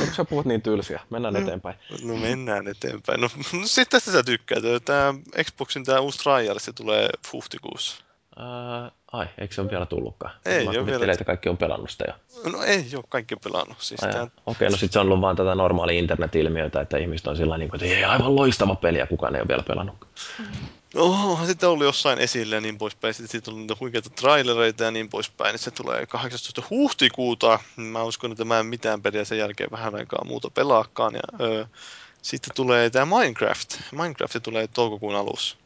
Onko 0.00 0.14
sä 0.14 0.24
puhut 0.24 0.46
niin 0.46 0.62
tylsiä? 0.62 1.00
Mennään 1.10 1.36
eteenpäin. 1.36 1.76
No 2.04 2.16
mennään 2.16 2.68
eteenpäin. 2.68 3.20
No, 3.20 3.30
no 3.52 3.66
sitten 3.66 3.90
tästä 3.90 4.12
sä 4.12 4.22
tykkäät. 4.22 4.62
Tämä 4.84 5.14
Xboxin 5.44 5.84
tämä 5.84 6.00
uusi 6.00 6.18
Trials, 6.18 6.64
se 6.64 6.72
tulee 6.72 7.08
huhtikuussa. 7.32 8.04
Ää, 8.36 8.90
ai, 9.12 9.26
eikö 9.38 9.54
se 9.54 9.60
ole 9.60 9.70
vielä 9.70 9.86
tullutkaan? 9.86 10.34
Ei 10.46 10.64
mä 10.64 10.70
kuvittelen, 10.72 11.00
vielä. 11.00 11.12
että 11.12 11.24
kaikki 11.24 11.48
on 11.48 11.56
pelannut 11.56 11.90
sitä 11.90 12.04
jo. 12.08 12.50
No 12.52 12.62
ei 12.62 12.86
ole 12.94 13.04
kaikki 13.08 13.36
pelannut. 13.36 13.76
Siis 13.80 14.00
tää, 14.00 14.22
Okei, 14.22 14.32
okay, 14.46 14.68
no 14.68 14.76
sitten 14.76 14.92
se 14.92 14.98
on 14.98 15.06
ollut 15.06 15.20
vaan 15.20 15.36
tätä 15.36 15.54
normaalia 15.54 15.98
internet-ilmiötä, 15.98 16.80
että 16.80 16.98
ihmiset 16.98 17.26
on 17.26 17.36
sillä 17.36 17.58
niin 17.58 17.70
kuin, 17.70 17.84
että 17.84 17.96
ei, 17.96 18.04
aivan 18.04 18.36
loistava 18.36 18.74
peli 18.74 18.98
ja 18.98 19.06
kukaan 19.06 19.34
ei 19.34 19.40
ole 19.40 19.48
vielä 19.48 19.62
pelannut. 19.62 19.96
Oho, 20.96 21.46
sitten 21.46 21.68
ollut 21.68 21.84
jossain 21.84 22.18
esillä 22.18 22.54
ja 22.54 22.60
niin 22.60 22.78
poispäin. 22.78 23.14
Sitten 23.14 23.30
siitä 23.30 23.50
on 23.50 23.56
niitä 23.56 23.76
huikeita 23.80 24.10
trailereita 24.10 24.84
ja 24.84 24.90
niin 24.90 25.08
poispäin. 25.08 25.58
Se 25.58 25.70
tulee 25.70 26.06
18. 26.06 26.62
huhtikuuta. 26.70 27.58
Mä 27.76 28.02
uskon, 28.02 28.32
että 28.32 28.44
mä 28.44 28.60
en 28.60 28.66
mitään 28.66 29.02
peliä 29.02 29.24
sen 29.24 29.38
jälkeen 29.38 29.70
vähän 29.70 29.94
aikaa 29.94 30.24
muuta 30.24 30.50
pelaakaan. 30.50 31.14
Ja, 31.14 31.46
öö, 31.46 31.64
sitten 32.22 32.54
tulee 32.54 32.90
tämä 32.90 33.18
Minecraft. 33.18 33.80
Minecraft 33.92 34.36
tulee 34.42 34.66
toukokuun 34.66 35.16
alussa. 35.16 35.56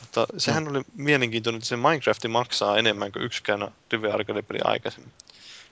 Mutta 0.00 0.26
sehän 0.38 0.68
oli 0.68 0.82
mielenkiintoinen, 0.96 1.58
että 1.58 1.68
se 1.68 1.76
Minecraft 1.76 2.26
maksaa 2.28 2.78
enemmän 2.78 3.12
kuin 3.12 3.24
yksikään 3.24 3.74
Rive 3.92 4.12
Arcade-peli 4.12 4.60
aikaisemmin 4.64 5.12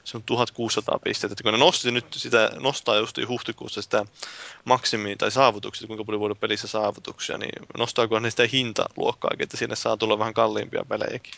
se 0.04 0.16
on 0.16 0.22
1600 0.22 0.98
pistettä. 1.04 1.32
Että 1.32 1.42
kun 1.42 1.52
ne 1.52 1.58
nosti 1.58 1.90
nyt 1.90 2.06
sitä, 2.10 2.50
nostaa 2.60 2.96
just 2.96 3.18
huhtikuussa 3.28 3.82
sitä 3.82 4.04
maksimia 4.64 5.16
tai 5.16 5.30
saavutuksia, 5.30 5.86
kuinka 5.86 6.04
paljon 6.04 6.20
voida 6.20 6.34
pelissä 6.34 6.68
saavutuksia, 6.68 7.38
niin 7.38 7.66
nostaako 7.78 8.18
ne 8.18 8.30
sitä 8.30 8.42
hintaluokkaa, 8.52 9.30
että 9.38 9.56
sinne 9.56 9.76
saa 9.76 9.96
tulla 9.96 10.18
vähän 10.18 10.34
kalliimpia 10.34 10.84
pelejäkin? 10.88 11.32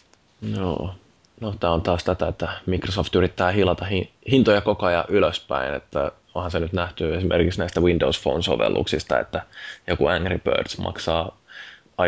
Joo. 0.57 0.95
No, 1.41 1.55
tämä 1.61 1.73
on 1.73 1.83
taas 1.83 2.05
tätä, 2.05 2.29
että 2.29 2.49
Microsoft 2.67 3.15
yrittää 3.15 3.51
hilata 3.51 3.87
hintoja 4.31 4.61
koko 4.61 4.87
ajan 4.87 5.05
ylöspäin, 5.09 5.75
että 5.75 6.13
onhan 6.35 6.51
se 6.51 6.61
nyt 6.61 6.73
nähty 6.73 7.15
esimerkiksi 7.15 7.59
näistä 7.59 7.81
Windows 7.81 8.23
Phone-sovelluksista, 8.23 9.21
että 9.21 9.43
joku 9.87 10.07
Angry 10.07 10.39
Birds 10.39 10.79
maksaa 10.79 11.37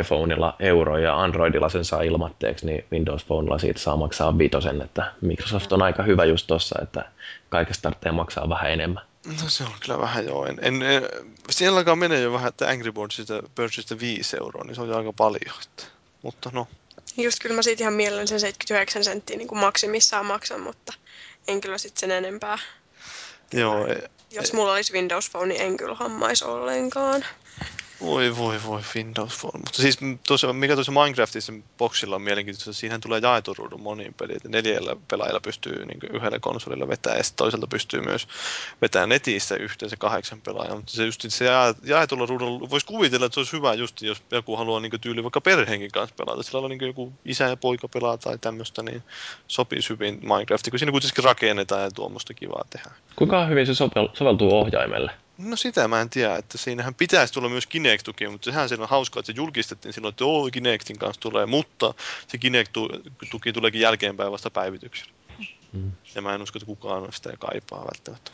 iPhoneilla 0.00 0.56
euro 0.58 0.98
ja 0.98 1.22
Androidilla 1.22 1.68
sen 1.68 1.84
saa 1.84 2.02
ilmatteeksi, 2.02 2.66
niin 2.66 2.84
Windows 2.92 3.24
Phonella 3.24 3.58
siitä 3.58 3.80
saa 3.80 3.96
maksaa 3.96 4.38
vitosen, 4.38 4.82
että 4.82 5.12
Microsoft 5.20 5.72
on 5.72 5.82
aika 5.82 6.02
hyvä 6.02 6.24
just 6.24 6.46
tossa, 6.46 6.78
että 6.82 7.04
kaikesta 7.48 7.82
tarvitsee 7.82 8.12
maksaa 8.12 8.48
vähän 8.48 8.72
enemmän. 8.72 9.02
No 9.26 9.48
se 9.48 9.64
on 9.64 9.70
kyllä 9.80 9.98
vähän 9.98 10.26
joo. 10.26 10.46
En, 10.46 10.58
en, 10.62 10.82
en, 10.82 11.08
siellä 11.50 11.78
alkaa 11.78 11.96
menee 11.96 12.20
jo 12.20 12.32
vähän, 12.32 12.48
että 12.48 12.68
Angry 12.68 12.92
Birdsista, 12.92 13.42
Birdsista 13.56 14.00
5 14.00 14.36
euroa, 14.36 14.64
niin 14.64 14.74
se 14.74 14.80
on 14.80 14.88
jo 14.88 14.96
aika 14.96 15.12
paljon. 15.12 15.54
Että, 15.62 15.84
mutta 16.22 16.50
no. 16.52 16.68
Just 17.16 17.38
kyllä 17.42 17.56
mä 17.56 17.62
siitä 17.62 17.82
ihan 17.82 17.94
mielelläni 17.94 18.26
sen 18.26 18.40
79 18.40 19.04
senttiä 19.04 19.36
niin 19.36 19.48
kuin 19.48 19.58
maksimissaan 19.58 20.26
maksan, 20.26 20.60
mutta 20.60 20.92
en 21.48 21.60
kyllä 21.60 21.78
sitten 21.78 22.00
sen 22.00 22.10
enempää. 22.10 22.58
Joo. 23.52 23.86
E, 23.86 24.10
Jos 24.30 24.52
mulla 24.52 24.72
olisi 24.72 24.92
Windows 24.92 25.30
Phone, 25.30 25.46
niin 25.46 25.62
en 25.62 25.76
kyllä 25.76 25.94
hammaisi 25.94 26.44
ollenkaan. 26.44 27.24
Voi 28.04 28.36
voi 28.36 28.60
voi 28.66 28.80
Windows 28.94 29.40
Phone. 29.40 29.58
Mutta 29.58 29.82
siis 29.82 29.98
tuossa, 30.26 30.52
mikä 30.52 30.74
tuossa 30.74 30.92
Minecraftissa 30.92 31.52
boxilla 31.78 32.16
on 32.16 32.22
mielenkiintoista, 32.22 32.72
siihen 32.72 33.00
tulee 33.00 33.20
jaetun 33.22 33.56
ruudun 33.58 33.80
moniin 33.80 34.14
peliin. 34.14 34.40
Neljällä 34.48 34.96
pelaajalla 35.10 35.40
pystyy 35.40 35.86
niin 35.86 35.98
yhdellä 36.12 36.38
konsolilla 36.38 36.88
vetämään 36.88 37.18
ja 37.18 37.24
toiselta 37.36 37.66
pystyy 37.66 38.00
myös 38.00 38.28
vetämään 38.82 39.08
netissä 39.08 39.56
yhteensä 39.56 39.96
kahdeksan 39.96 40.40
pelaajaa. 40.40 40.76
Mutta 40.76 40.92
se 40.92 41.04
just 41.04 41.24
se 41.28 41.44
jaetulla 41.84 42.26
ruudulla, 42.26 42.70
voisi 42.70 42.86
kuvitella, 42.86 43.26
että 43.26 43.34
se 43.34 43.40
olisi 43.40 43.52
hyvä 43.52 43.74
just, 43.74 44.02
jos 44.02 44.22
joku 44.30 44.56
haluaa 44.56 44.80
niin 44.80 45.00
tyyli 45.00 45.22
vaikka 45.22 45.40
perheenkin 45.40 45.90
kanssa 45.90 46.16
pelata. 46.16 46.42
Sillä 46.42 46.60
on 46.60 46.70
niin 46.70 46.86
joku 46.86 47.12
isä 47.24 47.44
ja 47.44 47.56
poika 47.56 47.88
pelaa 47.88 48.18
tai 48.18 48.38
tämmöistä, 48.38 48.82
niin 48.82 49.02
sopii 49.48 49.80
hyvin 49.90 50.20
Minecraftiin, 50.22 50.72
kun 50.72 50.78
siinä 50.78 50.92
kuitenkin 50.92 51.24
rakennetaan 51.24 51.82
ja 51.82 51.90
tuommoista 51.90 52.34
kivaa 52.34 52.64
tehdä. 52.70 52.90
Kuinka 53.16 53.46
hyvin 53.46 53.66
se 53.66 53.74
soveltuu 54.14 54.54
ohjaimelle? 54.54 55.10
No 55.38 55.56
sitä 55.56 55.88
mä 55.88 56.00
en 56.00 56.10
tiedä, 56.10 56.36
että 56.36 56.58
siinähän 56.58 56.94
pitäisi 56.94 57.34
tulla 57.34 57.48
myös 57.48 57.66
Kinect-tuki, 57.66 58.28
mutta 58.28 58.44
sehän 58.44 58.68
siinä 58.68 58.82
on 58.82 58.88
hauskaa, 58.88 59.20
että 59.20 59.32
se 59.32 59.36
julkistettiin 59.36 59.92
silloin, 59.92 60.12
että 60.12 60.24
joo, 60.24 60.48
Kinectin 60.52 60.98
kanssa 60.98 61.20
tulee, 61.20 61.46
mutta 61.46 61.94
se 62.28 62.38
Kinect-tuki 62.38 63.52
tuleekin 63.52 63.80
jälkeenpäin 63.80 64.32
vasta 64.32 64.50
päivityksellä. 64.50 65.12
Mm. 65.72 65.92
Ja 66.14 66.22
mä 66.22 66.34
en 66.34 66.42
usko, 66.42 66.56
että 66.56 66.66
kukaan 66.66 67.12
sitä 67.12 67.32
kaipaa 67.38 67.84
välttämättä. 67.84 68.30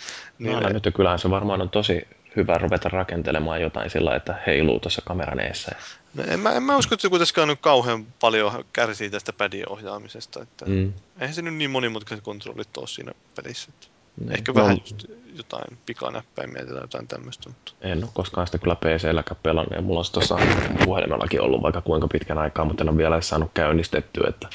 niin 0.38 0.60
no, 0.60 0.68
nyt 0.68 0.88
kyllähän 0.94 1.18
se 1.18 1.30
varmaan 1.30 1.62
on 1.62 1.70
tosi 1.70 2.08
hyvä 2.36 2.58
ruveta 2.58 2.88
rakentelemaan 2.88 3.60
jotain 3.60 3.90
sillä, 3.90 4.16
että 4.16 4.38
heiluu 4.46 4.80
tuossa 4.80 5.02
kameran 5.04 5.40
eessä. 5.40 5.72
No, 6.14 6.24
en, 6.26 6.40
mä, 6.40 6.52
en 6.52 6.62
mä 6.62 6.76
usko, 6.76 6.94
että 6.94 7.02
se 7.02 7.08
kuitenkaan 7.08 7.48
nyt 7.48 7.60
kauhean 7.60 8.06
paljon 8.20 8.64
kärsii 8.72 9.10
tästä 9.10 9.32
padin 9.32 9.68
ohjaamisesta. 9.68 10.42
Että 10.42 10.64
mm. 10.66 10.92
Eihän 11.20 11.34
se 11.34 11.42
nyt 11.42 11.54
niin 11.54 11.70
monimutkaiset 11.70 12.24
kontrollit 12.24 12.76
ole 12.76 12.86
siinä 12.86 13.12
pelissä. 13.36 13.72
Että. 13.74 13.93
Niin. 14.20 14.32
Ehkä 14.32 14.52
no, 14.52 14.62
vähän 14.62 14.76
just 14.80 15.04
jotain 15.36 15.78
pikanäppäimiä 15.86 16.66
tai 16.66 16.80
jotain 16.80 17.08
tämmöistä. 17.08 17.48
Mutta... 17.48 17.72
En 17.80 18.04
ole 18.04 18.10
koskaan 18.14 18.46
sitä 18.46 18.58
kyllä 18.58 18.76
PC-lläkään 18.76 19.40
pelannut 19.42 19.72
ja 19.76 19.82
mulla 19.82 20.00
on 20.00 20.06
tuossa 20.12 20.38
puhelimellakin 20.84 21.40
ollut 21.40 21.62
vaikka 21.62 21.80
kuinka 21.80 22.08
pitkän 22.08 22.38
aikaa, 22.38 22.64
mutta 22.64 22.84
en 22.84 22.88
ole 22.88 22.96
vielä 22.96 23.20
saanut 23.20 23.50
käynnistettyä, 23.54 24.28
että 24.28 24.48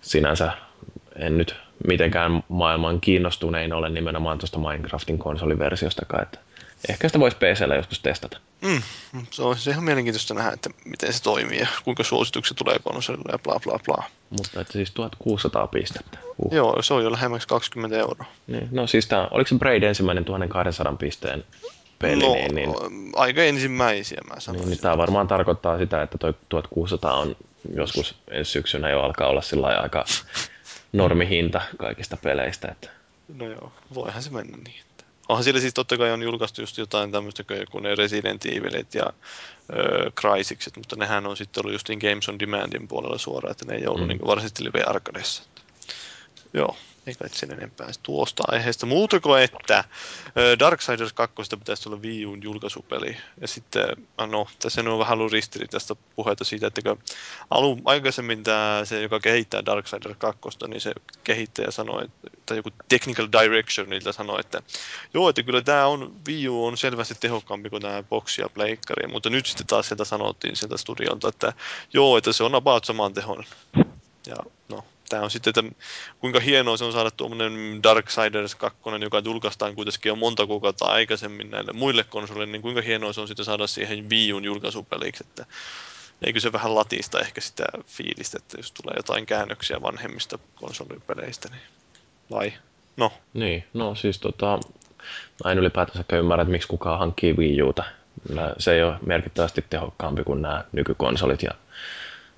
sinänsä 0.00 0.52
en 1.16 1.38
nyt 1.38 1.56
mitenkään 1.86 2.44
maailman 2.48 3.00
kiinnostunein 3.00 3.72
ole 3.72 3.88
nimenomaan 3.88 4.38
tuosta 4.38 4.58
Minecraftin 4.58 5.18
konsoliversiostakaan, 5.18 6.22
että 6.22 6.38
ehkä 6.88 7.08
sitä 7.08 7.20
voisi 7.20 7.36
PCllä 7.36 7.74
joskus 7.74 8.00
testata. 8.00 8.38
Mm, 8.60 8.82
se 9.30 9.42
on 9.42 9.56
ihan 9.68 9.84
mielenkiintoista 9.84 10.34
nähdä, 10.34 10.50
että 10.52 10.70
miten 10.84 11.12
se 11.12 11.22
toimii 11.22 11.58
ja 11.58 11.66
kuinka 11.84 12.04
suositukset 12.04 12.56
tulee 12.56 12.78
konsolille 12.82 13.32
ja 13.32 13.38
bla 13.38 13.60
bla 13.64 13.78
bla. 13.84 14.04
Mutta 14.30 14.60
että 14.60 14.72
siis 14.72 14.90
1600 14.90 15.66
pistettä. 15.66 16.18
Uh. 16.38 16.54
Joo, 16.54 16.82
se 16.82 16.94
on 16.94 17.04
jo 17.04 17.12
lähemmäksi 17.12 17.48
20 17.48 17.98
euroa. 17.98 18.24
Niin, 18.46 18.68
no 18.70 18.86
siis 18.86 19.06
tämä, 19.06 19.28
oliko 19.30 19.48
se 19.48 19.54
Braid 19.54 19.82
ensimmäinen 19.82 20.24
1200 20.24 20.96
pisteen 20.96 21.44
peli? 21.98 22.22
No, 22.22 22.32
niin, 22.32 22.54
niin, 22.54 22.74
aika 23.16 23.42
ensimmäisiä 23.42 24.20
mä 24.28 24.40
sanoisin. 24.40 24.68
Niin, 24.68 24.70
niin 24.70 24.82
tämä 24.82 24.98
varmaan 24.98 25.28
tarkoittaa 25.28 25.78
sitä, 25.78 26.02
että 26.02 26.18
toi 26.18 26.34
1600 26.48 27.14
on 27.14 27.36
joskus 27.74 28.14
ensi 28.30 28.50
syksynä 28.50 28.90
jo 28.90 29.00
alkaa 29.00 29.28
olla 29.28 29.42
sillä 29.42 29.66
aika 29.66 30.04
normihinta 30.92 31.60
kaikista 31.76 32.16
peleistä. 32.16 32.68
Että... 32.68 32.90
No 33.36 33.46
joo, 33.46 33.72
voihan 33.94 34.22
se 34.22 34.30
mennä 34.30 34.58
niin. 34.64 34.80
Onhan 35.28 35.44
sillä 35.44 35.60
siis 35.60 35.74
totta 35.74 35.98
kai 35.98 36.12
on 36.12 36.22
julkaistu 36.22 36.60
just 36.60 36.78
jotain 36.78 37.12
tämmöistä 37.12 37.44
kuin 37.70 37.82
ne 37.82 37.94
Resident 37.94 38.46
Evilit 38.46 38.94
ja 38.94 39.12
öö, 39.72 40.10
Crysicsit, 40.10 40.76
mutta 40.76 40.96
nehän 40.96 41.26
on 41.26 41.36
sitten 41.36 41.60
ollut 41.60 41.72
justiin 41.72 41.98
Games 41.98 42.28
on 42.28 42.38
Demandin 42.38 42.88
puolella 42.88 43.18
suoraan, 43.18 43.50
että 43.50 43.64
ne 43.64 43.74
ei 43.74 43.86
ollut 43.86 44.02
mm. 44.02 44.08
niin 44.08 44.26
varsinaisesti 44.26 44.64
live 44.64 44.82
arcadeissa. 44.82 45.42
Joo, 46.54 46.76
ei 47.06 47.14
kai 47.14 47.28
sen 47.28 47.52
enempää 47.52 47.90
tuosta 48.02 48.42
aiheesta. 48.46 48.86
Muutako, 48.86 49.36
että 49.36 49.84
Darksiders 50.58 51.12
2 51.12 51.34
pitäisi 51.58 51.88
olla 51.88 51.98
Wii 52.02 52.26
Uun 52.26 52.42
julkaisupeli. 52.42 53.16
Ja 53.40 53.48
sitten, 53.48 53.84
ah, 54.16 54.28
no, 54.28 54.46
tässä 54.62 54.80
on 54.80 54.98
vähän 54.98 55.18
ollut 55.18 55.32
ristiriitaista 55.32 55.96
puhetta 56.16 56.44
siitä, 56.44 56.66
että 56.66 56.96
alun 57.50 57.82
aikaisemmin 57.84 58.42
tämä, 58.44 58.80
se, 58.84 59.02
joka 59.02 59.20
kehittää 59.20 59.64
Darksiders 59.64 60.16
2, 60.18 60.40
niin 60.68 60.80
se 60.80 60.92
kehittäjä 61.24 61.70
sanoi, 61.70 62.08
tai 62.46 62.56
joku 62.56 62.70
technical 62.88 63.28
direction 63.42 63.90
niiltä 63.90 64.12
sanoi, 64.12 64.40
että 64.40 64.62
joo, 65.14 65.28
että 65.28 65.42
kyllä 65.42 65.62
tämä 65.62 65.86
on, 65.86 66.14
Wii 66.28 66.48
U 66.48 66.66
on 66.66 66.76
selvästi 66.76 67.14
tehokkaampi 67.20 67.70
kuin 67.70 67.82
tämä 67.82 68.02
box 68.02 68.38
ja 68.38 68.48
pleikkari, 68.48 69.08
mutta 69.08 69.30
nyt 69.30 69.46
sitten 69.46 69.66
taas 69.66 69.88
sieltä 69.88 70.04
sanottiin 70.04 70.56
sieltä 70.56 70.76
studiolta, 70.76 71.28
että 71.28 71.52
joo, 71.92 72.16
että 72.16 72.32
se 72.32 72.44
on 72.44 72.54
about 72.54 72.84
saman 72.84 73.14
tehon. 73.14 73.44
Ja 74.26 74.36
no, 74.68 74.84
tämä 75.12 75.24
on 75.24 75.30
sitten, 75.30 75.52
että 75.56 75.82
kuinka 76.18 76.40
hienoa 76.40 76.76
se 76.76 76.84
on 76.84 76.92
saada 76.92 77.10
tuommoinen 77.10 77.82
Darksiders 77.82 78.54
2, 78.54 78.80
joka 79.00 79.18
julkaistaan 79.18 79.74
kuitenkin 79.74 80.10
jo 80.10 80.16
monta 80.16 80.46
kuukautta 80.46 80.84
aikaisemmin 80.84 81.50
näille 81.50 81.72
muille 81.72 82.04
konsoleille, 82.04 82.52
niin 82.52 82.62
kuinka 82.62 82.82
hienoa 82.82 83.12
se 83.12 83.20
on 83.20 83.28
sitten 83.28 83.44
saada 83.44 83.66
siihen 83.66 84.10
Wii 84.10 84.32
Uun 84.32 84.44
julkaisupeliksi, 84.44 85.24
että 85.28 85.46
eikö 86.26 86.40
se 86.40 86.52
vähän 86.52 86.74
latista 86.74 87.20
ehkä 87.20 87.40
sitä 87.40 87.64
fiilistä, 87.86 88.38
että 88.38 88.58
jos 88.58 88.72
tulee 88.72 88.94
jotain 88.96 89.26
käännöksiä 89.26 89.82
vanhemmista 89.82 90.38
konsolipeleistä, 90.54 91.48
niin 91.48 91.62
vai? 92.30 92.52
No. 92.96 93.12
Niin, 93.34 93.64
no 93.74 93.94
siis 93.94 94.18
tota, 94.18 94.58
mä 95.44 95.52
en 95.52 95.58
ylipäätänsä 95.58 96.04
ymmärrä, 96.12 96.42
että 96.42 96.52
miksi 96.52 96.68
kukaan 96.68 96.98
hankkii 96.98 97.36
Wii 97.36 97.62
Uta. 97.62 97.84
Se 98.58 98.72
ei 98.72 98.82
ole 98.82 98.94
merkittävästi 99.06 99.64
tehokkaampi 99.70 100.24
kuin 100.24 100.42
nämä 100.42 100.64
nykykonsolit 100.72 101.42
ja 101.42 101.50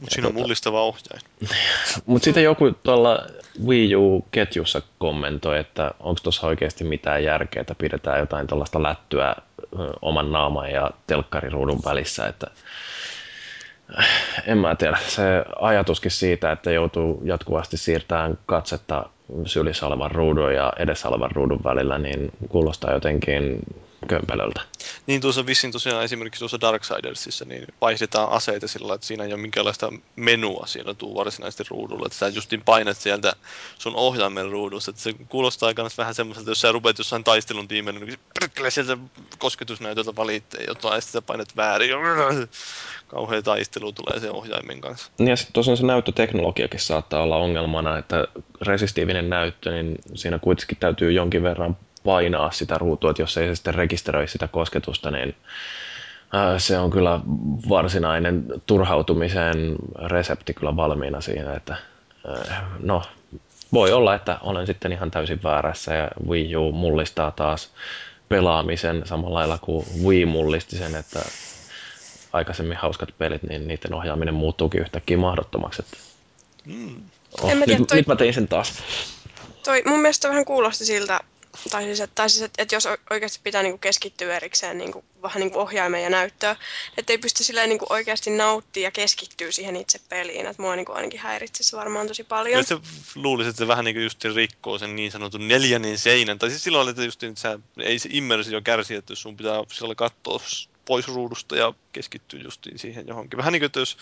mutta 0.01 0.15
siinä 0.15 0.29
on 0.29 0.35
mullistava 0.35 0.83
ohjain. 0.83 1.21
Mutta 2.07 2.25
sitten 2.25 2.45
joku 2.45 2.71
tuolla 2.83 3.19
Wii 3.67 3.97
U-ketjussa 3.97 4.83
kommentoi, 4.99 5.59
että 5.59 5.91
onko 6.01 6.21
tuossa 6.23 6.47
oikeasti 6.47 6.85
mitään 6.85 7.25
järkeä, 7.25 7.61
että 7.61 7.75
pidetään 7.75 8.19
jotain 8.19 8.47
tuollaista 8.47 8.83
lättyä 8.83 9.37
oman 10.03 10.33
naaman 10.33 10.71
ja 10.71 10.91
telkkariruudun 11.07 11.81
välissä, 11.85 12.27
että 12.27 12.47
en 14.47 14.59
mä 14.59 14.75
tiedä. 14.75 14.97
Se 15.07 15.23
ajatuskin 15.61 16.11
siitä, 16.11 16.53
että 16.53 16.71
joutuu 16.71 17.23
jatkuvasti 17.25 17.77
siirtämään 17.77 18.39
katsetta 18.47 19.09
sylissä 19.47 19.87
olevan 19.87 20.11
ruudun 20.11 20.55
ja 20.55 20.73
edessä 20.79 21.09
olevan 21.09 21.31
ruudun 21.31 21.61
välillä, 21.65 21.99
niin 21.99 22.31
kuulostaa 22.49 22.93
jotenkin 22.93 23.59
kömpelöltä. 24.07 24.61
Niin 25.07 25.21
tuossa 25.21 25.47
vissiin 25.47 25.73
tosiaan 25.73 26.05
esimerkiksi 26.05 26.39
tuossa 26.39 26.61
Darksidersissa 26.61 27.45
niin 27.45 27.67
vaihdetaan 27.81 28.29
aseita 28.29 28.69
sillä 28.69 28.95
että 28.95 29.07
siinä 29.07 29.25
ei 29.25 29.33
ole 29.33 29.41
minkäänlaista 29.41 29.93
menua 30.17 30.67
siinä 30.67 30.95
tuu 30.95 31.15
varsinaisesti 31.15 31.65
ruudulla. 31.71 32.07
Että 32.07 32.19
sä 32.19 32.29
justiin 32.29 32.63
painat 32.63 32.97
sieltä 32.97 33.33
sun 33.79 33.97
ohjaimen 33.97 34.51
ruudusta. 34.51 34.91
Että 34.91 35.03
se 35.03 35.15
kuulostaa 35.29 35.73
myös 35.77 35.99
vähän 35.99 36.15
semmoiselta, 36.15 36.51
jos 36.51 36.61
sä 36.61 36.73
rupeat 36.73 36.99
jossain 36.99 37.25
taistelun 37.25 37.69
tiimellä, 37.69 38.01
niin 38.01 38.19
perkele 38.41 38.71
sieltä 38.71 38.97
kosketusnäytöltä 39.39 40.17
valitte 40.17 40.65
jotain 40.69 40.95
ja 40.95 41.01
sitten 41.01 41.23
sä 41.23 41.27
painat 41.27 41.57
väärin. 41.57 41.91
Kauhea 43.09 43.43
taistelu 43.43 43.93
tulee 43.93 44.21
sen 44.21 44.33
ohjaimen 44.33 44.81
kanssa. 44.81 45.11
Ja 45.19 45.37
sitten 45.37 45.53
tosiaan 45.53 45.77
se 45.77 45.87
näyttöteknologiakin 45.87 46.81
saattaa 46.81 47.23
olla 47.23 47.37
ongelmana, 47.37 47.99
että 47.99 48.29
resistiivinen 48.61 49.31
näyttö, 49.31 49.71
niin 49.71 49.99
siinä 50.15 50.39
kuitenkin 50.39 50.77
täytyy 50.81 51.13
jonkin 51.13 51.43
verran 51.43 51.77
painaa 52.05 52.51
sitä 52.51 52.79
ruutua, 52.79 53.11
että 53.11 53.23
jos 53.23 53.37
ei 53.37 53.49
se 53.49 53.55
sitten 53.55 53.75
rekisteröi 53.75 54.29
sitä 54.29 54.49
kosketusta, 54.49 55.11
niin 55.11 55.35
Se 56.59 56.79
on 56.79 56.91
kyllä 56.91 57.21
varsinainen 57.69 58.47
turhautumisen 58.67 59.77
resepti 60.07 60.55
kyllä 60.55 60.77
valmiina 60.77 61.21
siinä, 61.21 61.55
että 61.55 61.77
no 62.81 63.03
voi 63.73 63.93
olla, 63.93 64.15
että 64.15 64.39
olen 64.41 64.67
sitten 64.67 64.93
ihan 64.93 65.11
täysin 65.11 65.43
väärässä 65.43 65.95
ja 65.95 66.09
Wii 66.29 66.57
U 66.57 66.73
mullistaa 66.73 67.31
taas 67.31 67.71
pelaamisen 68.29 69.03
samalla 69.05 69.39
lailla 69.39 69.59
kuin 69.59 69.87
Wii 70.05 70.27
mullisti 70.27 70.77
sen, 70.77 70.95
että 70.95 71.21
aikaisemmin 72.33 72.77
hauskat 72.77 73.09
pelit, 73.19 73.43
niin 73.43 73.69
niiden 73.69 73.95
ohjaaminen 73.95 74.35
muuttuukin 74.35 74.81
yhtäkkiä 74.81 75.17
mahdottomaksi. 75.17 75.83
Että... 75.83 75.97
Mm. 76.65 76.97
Oh, 77.43 77.51
en 77.51 77.59
mä 77.59 77.65
tiedä, 77.65 77.79
nyt, 77.79 77.89
toi... 77.89 77.97
nyt 77.97 78.07
mä 78.07 78.17
tein 78.17 78.35
sen 78.35 78.49
taas. 78.49 78.83
Toi, 79.65 79.83
mun 79.87 80.01
mielestä 80.01 80.29
vähän 80.29 80.45
kuulosti 80.45 80.85
siltä, 80.85 81.21
tai 81.71 81.85
siis, 81.85 82.01
että, 82.01 82.15
tai 82.15 82.31
siis, 82.31 82.43
että, 82.43 82.63
että 82.63 82.75
jos 82.75 82.89
oikeasti 83.11 83.41
pitää 83.43 83.63
niin 83.63 83.73
kuin 83.73 83.81
keskittyä 83.81 84.37
erikseen 84.37 84.79
niin 84.79 84.93
kuin, 84.93 85.05
vähän 85.23 85.41
niin 85.41 85.51
kuin 85.51 85.63
ohjaimeen 85.63 86.05
ja 86.05 86.11
näyttöön, 86.11 86.57
että 86.97 87.13
ei 87.13 87.19
pysty 87.19 87.45
silleen 87.45 87.69
niin 87.69 87.79
kuin 87.79 87.93
oikeasti 87.93 88.31
nauttia 88.31 88.83
ja 88.83 88.91
keskittyä 88.91 89.53
siihen 89.53 89.77
itse 89.77 90.01
peliin, 90.09 90.47
että 90.47 90.63
mua 90.63 90.77
niin 90.77 90.87
kuin 90.87 90.97
ainakin 90.97 91.21
häiritsee 91.21 91.65
se 91.65 91.77
varmaan 91.77 92.09
tosi 92.09 92.25
paljon. 92.25 92.59
Ja 92.59 92.63
se 92.63 92.77
luulisi, 93.15 93.51
että 93.51 93.59
se 93.59 93.69
vähän 93.69 93.85
niin 93.85 93.95
kuin 93.95 94.05
just 94.05 94.25
rikkoo 94.25 94.79
sen 94.79 94.97
niin 94.97 95.13
sanotun 95.13 95.49
neljännen 95.49 95.99
seinän, 95.99 96.39
tai 96.39 96.51
siis 96.51 96.65
silloin, 96.65 96.89
että 96.89 97.05
just, 97.05 97.23
että 97.23 97.41
sä, 97.41 97.59
ei 97.79 97.99
se 97.99 98.09
immersio 98.13 98.61
kärsi, 98.61 98.95
että 98.95 99.15
sun 99.15 99.37
pitää 99.37 99.63
siellä 99.73 99.95
katsoa 99.95 100.41
pois 100.85 101.09
ruudusta 101.09 101.57
ja 101.57 101.75
keskittyä 101.93 102.41
justiin 102.41 102.79
siihen 102.79 103.07
johonkin. 103.07 103.37
Vähän 103.37 103.53
niin 103.53 103.61
kuin, 103.61 103.67
että 103.67 103.81
jos 103.81 103.97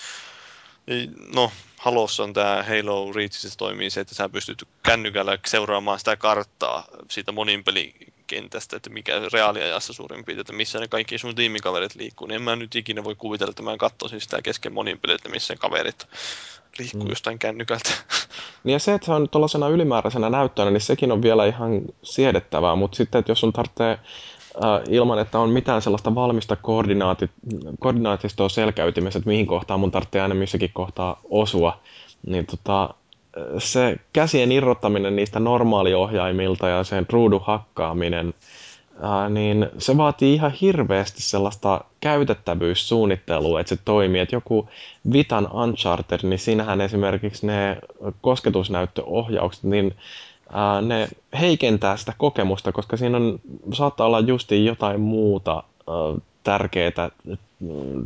No, 1.34 1.52
Halossa 1.78 2.22
on 2.22 2.32
tämä 2.32 2.64
Halo 2.68 3.12
Reachissä 3.12 3.58
toimii 3.58 3.90
se, 3.90 4.00
että 4.00 4.14
sä 4.14 4.28
pystyt 4.28 4.68
kännykällä 4.82 5.38
seuraamaan 5.46 5.98
sitä 5.98 6.16
karttaa 6.16 6.84
siitä 7.10 7.32
monin 7.32 7.64
pelikentästä, 7.64 8.76
että 8.76 8.90
mikä 8.90 9.12
reaaliajassa 9.32 9.92
suurin 9.92 10.24
piirtein, 10.24 10.40
että 10.40 10.52
missä 10.52 10.78
ne 10.78 10.88
kaikki 10.88 11.18
sun 11.18 11.34
tiimikaverit 11.34 11.94
liikkuu. 11.94 12.26
Niin 12.26 12.34
en 12.34 12.42
mä 12.42 12.56
nyt 12.56 12.74
ikinä 12.74 13.04
voi 13.04 13.14
kuvitella, 13.14 13.50
että 13.50 13.62
mä 13.62 13.76
katsoisin 13.76 14.20
sitä 14.20 14.42
kesken 14.42 14.72
monin 14.72 15.00
että 15.14 15.28
missä 15.28 15.56
kaverit 15.56 16.06
liikkuu 16.78 17.04
mm. 17.04 17.10
jostain 17.10 17.38
kännykältä. 17.38 17.90
Niin 18.64 18.72
ja 18.72 18.78
se, 18.78 18.94
että 18.94 19.06
se 19.06 19.12
on 19.12 19.28
tuollaisena 19.28 19.68
ylimääräisenä 19.68 20.30
näyttönä, 20.30 20.70
niin 20.70 20.80
sekin 20.80 21.12
on 21.12 21.22
vielä 21.22 21.46
ihan 21.46 21.82
siedettävää, 22.02 22.74
mutta 22.74 22.96
sitten, 22.96 23.18
että 23.18 23.30
jos 23.32 23.40
sun 23.40 23.52
tarvitsee 23.52 23.98
ilman, 24.88 25.18
että 25.18 25.38
on 25.38 25.50
mitään 25.50 25.82
sellaista 25.82 26.14
valmista 26.14 26.57
koordinaati, 26.57 27.30
koordinaatistoa 27.80 28.48
selkäytimessä, 28.48 29.18
että 29.18 29.30
mihin 29.30 29.46
kohtaan 29.46 29.80
mun 29.80 29.90
tarvitsee 29.90 30.22
aina 30.22 30.34
missäkin 30.34 30.70
kohtaa 30.72 31.20
osua, 31.24 31.80
niin 32.26 32.46
tota, 32.46 32.94
se 33.59 33.96
käsien 34.12 34.53
irrottaminen 34.53 35.16
niistä 35.16 35.40
normaaliohjaimilta 35.40 36.68
ja 36.68 36.84
sen 36.84 37.07
ruudun 37.11 37.40
hakkaaminen, 37.44 38.34
ää, 39.03 39.24
äh, 39.24 39.30
niin 39.30 39.68
se 39.78 39.96
vaatii 39.96 40.34
ihan 40.34 40.50
hirveästi 40.50 41.22
sellaista 41.22 41.84
käytettävyyssuunnittelua, 42.00 43.61
että 43.61 43.74
se 43.76 43.82
toimii. 43.84 44.20
Että 44.20 44.36
joku 44.36 44.68
Vitan 45.12 45.53
Uncharted, 45.53 46.20
niin 46.22 46.38
siinähän 46.38 46.80
esimerkiksi 46.80 47.46
ne 47.46 47.78
kosketusnäyttöohjaukset, 48.20 49.64
niin 49.64 49.94
ne 50.82 51.09
heikentää 51.40 51.96
sitä 51.96 52.12
kokemusta, 52.18 52.72
koska 52.72 52.96
siinä 52.96 53.16
on, 53.16 53.40
saattaa 53.72 54.07
olla 54.07 54.20
justiin 54.20 54.64
jotain 54.64 55.00
muuta 55.00 55.62
tärkeää 56.44 57.11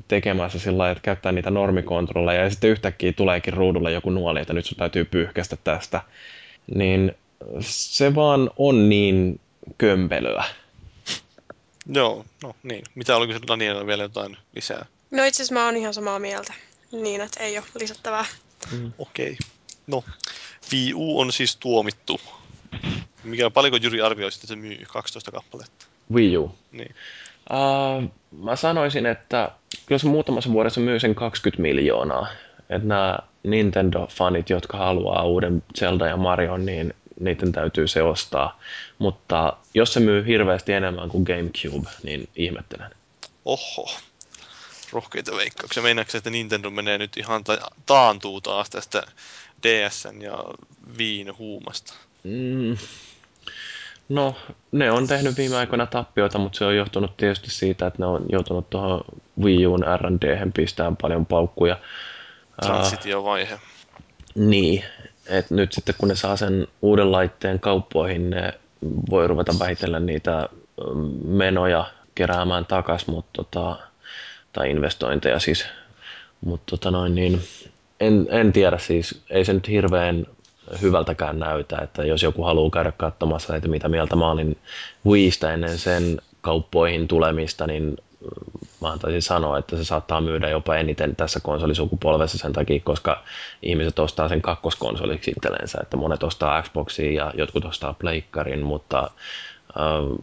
tekemässä 0.08 0.58
sillä 0.58 0.78
lailla, 0.78 0.92
että 0.92 1.02
käyttää 1.02 1.32
niitä 1.32 1.50
normikontrolleja 1.50 2.44
ja 2.44 2.50
sitten 2.50 2.70
yhtäkkiä 2.70 3.12
tuleekin 3.12 3.52
ruudulle 3.52 3.92
joku 3.92 4.10
nuoli, 4.10 4.40
että 4.40 4.52
nyt 4.52 4.66
sun 4.66 4.78
täytyy 4.78 5.04
pyyhkästä 5.04 5.56
tästä. 5.64 6.02
Niin 6.74 7.12
se 7.60 8.14
vaan 8.14 8.50
on 8.56 8.88
niin 8.88 9.40
kömpelöä. 9.78 10.44
Joo, 11.94 12.24
no 12.42 12.56
niin. 12.62 12.84
Mitä 12.94 13.16
oliko 13.16 13.32
se 13.32 13.38
Daniela 13.48 13.86
vielä 13.86 14.02
jotain 14.02 14.36
lisää? 14.54 14.86
No 15.10 15.24
itse 15.24 15.42
asiassa 15.42 15.54
mä 15.54 15.64
oon 15.64 15.76
ihan 15.76 15.94
samaa 15.94 16.18
mieltä. 16.18 16.54
Niin, 16.92 17.20
että 17.20 17.40
ei 17.40 17.58
ole 17.58 17.66
lisättävää. 17.80 18.24
Mm. 18.72 18.92
Okei. 18.98 19.26
Okay. 19.26 19.36
No, 19.86 20.04
Wii 20.72 20.94
U 20.94 21.20
on 21.20 21.32
siis 21.32 21.56
tuomittu. 21.56 22.20
Mikä, 23.26 23.50
paljonko 23.50 23.78
Juri 23.82 24.00
arvioisi, 24.00 24.36
että 24.36 24.46
se 24.46 24.56
myy 24.56 24.84
12 24.88 25.32
kappaletta? 25.32 25.86
Wii 26.12 26.36
U? 26.36 26.54
Niin. 26.72 26.94
Uh, 27.50 28.10
mä 28.44 28.56
sanoisin, 28.56 29.06
että 29.06 29.50
jos 29.90 30.04
muutamassa 30.04 30.52
vuodessa 30.52 30.80
myy 30.80 31.00
sen 31.00 31.14
20 31.14 31.62
miljoonaa, 31.62 32.26
että 32.70 32.88
nämä 32.88 33.18
Nintendo-fanit, 33.46 34.50
jotka 34.50 34.78
haluaa 34.78 35.24
uuden 35.24 35.62
Zelda 35.78 36.06
ja 36.06 36.16
Mario, 36.16 36.56
niin 36.56 36.94
niiden 37.20 37.52
täytyy 37.52 37.88
se 37.88 38.02
ostaa. 38.02 38.60
Mutta 38.98 39.56
jos 39.74 39.92
se 39.92 40.00
myy 40.00 40.26
hirveästi 40.26 40.72
enemmän 40.72 41.08
kuin 41.08 41.24
GameCube, 41.24 41.88
niin 42.02 42.28
ihmettelen. 42.36 42.90
Oho, 43.44 43.90
rohkeita 44.92 45.36
veikkauksia. 45.36 45.82
Meinaatko 45.82 46.18
että 46.18 46.30
Nintendo 46.30 46.70
menee 46.70 46.98
nyt 46.98 47.16
ihan 47.16 47.44
ta- 47.44 47.70
taantuu 47.86 48.40
taas 48.40 48.70
tästä 48.70 49.02
DSn 49.62 50.22
ja 50.22 50.44
Viin 50.98 51.38
huumasta? 51.38 51.94
Mm. 52.24 52.76
No, 54.08 54.34
ne 54.72 54.90
on 54.90 55.06
tehnyt 55.06 55.36
viime 55.36 55.56
aikoina 55.56 55.86
tappioita, 55.86 56.38
mutta 56.38 56.58
se 56.58 56.64
on 56.64 56.76
johtunut 56.76 57.16
tietysti 57.16 57.50
siitä, 57.50 57.86
että 57.86 58.02
ne 58.02 58.06
on 58.06 58.26
joutunut 58.28 58.70
tuohon 58.70 59.00
Wii 59.42 59.66
Uun 59.66 59.84
R&D 59.96 60.50
pistämään 60.54 60.96
paljon 60.96 61.26
paukkuja. 61.26 61.78
Transitio-vaihe. 62.64 63.54
Uh, 63.54 63.60
niin, 64.34 64.84
että 65.26 65.54
nyt 65.54 65.72
sitten 65.72 65.94
kun 65.98 66.08
ne 66.08 66.14
saa 66.16 66.36
sen 66.36 66.68
uuden 66.82 67.12
laitteen 67.12 67.60
kauppoihin, 67.60 68.30
ne 68.30 68.54
voi 69.10 69.26
ruveta 69.26 69.54
vähitellä 69.58 70.00
niitä 70.00 70.48
menoja 71.24 71.86
keräämään 72.14 72.66
takas, 72.66 73.06
mutta 73.06 73.30
tota, 73.32 73.76
tai 74.52 74.70
investointeja 74.70 75.38
siis. 75.38 75.66
Mutta 76.40 76.64
tota 76.70 76.90
noin, 76.90 77.14
niin 77.14 77.42
en, 78.00 78.26
en 78.30 78.52
tiedä 78.52 78.78
siis, 78.78 79.22
ei 79.30 79.44
se 79.44 79.52
nyt 79.52 79.68
hirveän 79.68 80.26
hyvältäkään 80.82 81.38
näytä, 81.38 81.78
että 81.82 82.04
jos 82.04 82.22
joku 82.22 82.42
haluaa 82.42 82.70
käydä 82.70 82.92
katsomassa, 82.92 83.56
että 83.56 83.68
mitä 83.68 83.88
mieltä 83.88 84.16
mä 84.16 84.30
olin 84.30 84.58
Wiistä 85.06 85.54
ennen 85.54 85.78
sen 85.78 86.20
kauppoihin 86.40 87.08
tulemista, 87.08 87.66
niin 87.66 87.96
mä 88.82 88.98
taisin 88.98 89.22
sanoa, 89.22 89.58
että 89.58 89.76
se 89.76 89.84
saattaa 89.84 90.20
myydä 90.20 90.48
jopa 90.48 90.76
eniten 90.76 91.16
tässä 91.16 91.40
konsolisukupolvessa 91.40 92.38
sen 92.38 92.52
takia, 92.52 92.80
koska 92.84 93.22
ihmiset 93.62 93.98
ostaa 93.98 94.28
sen 94.28 94.42
kakkoskonsoliksi 94.42 95.30
itsellensä, 95.30 95.78
että 95.82 95.96
monet 95.96 96.22
ostaa 96.22 96.62
Xboxia 96.62 97.12
ja 97.12 97.32
jotkut 97.36 97.64
ostaa 97.64 97.92
Pleikkarin, 97.92 98.62
mutta 98.62 99.10
äh, 99.80 100.18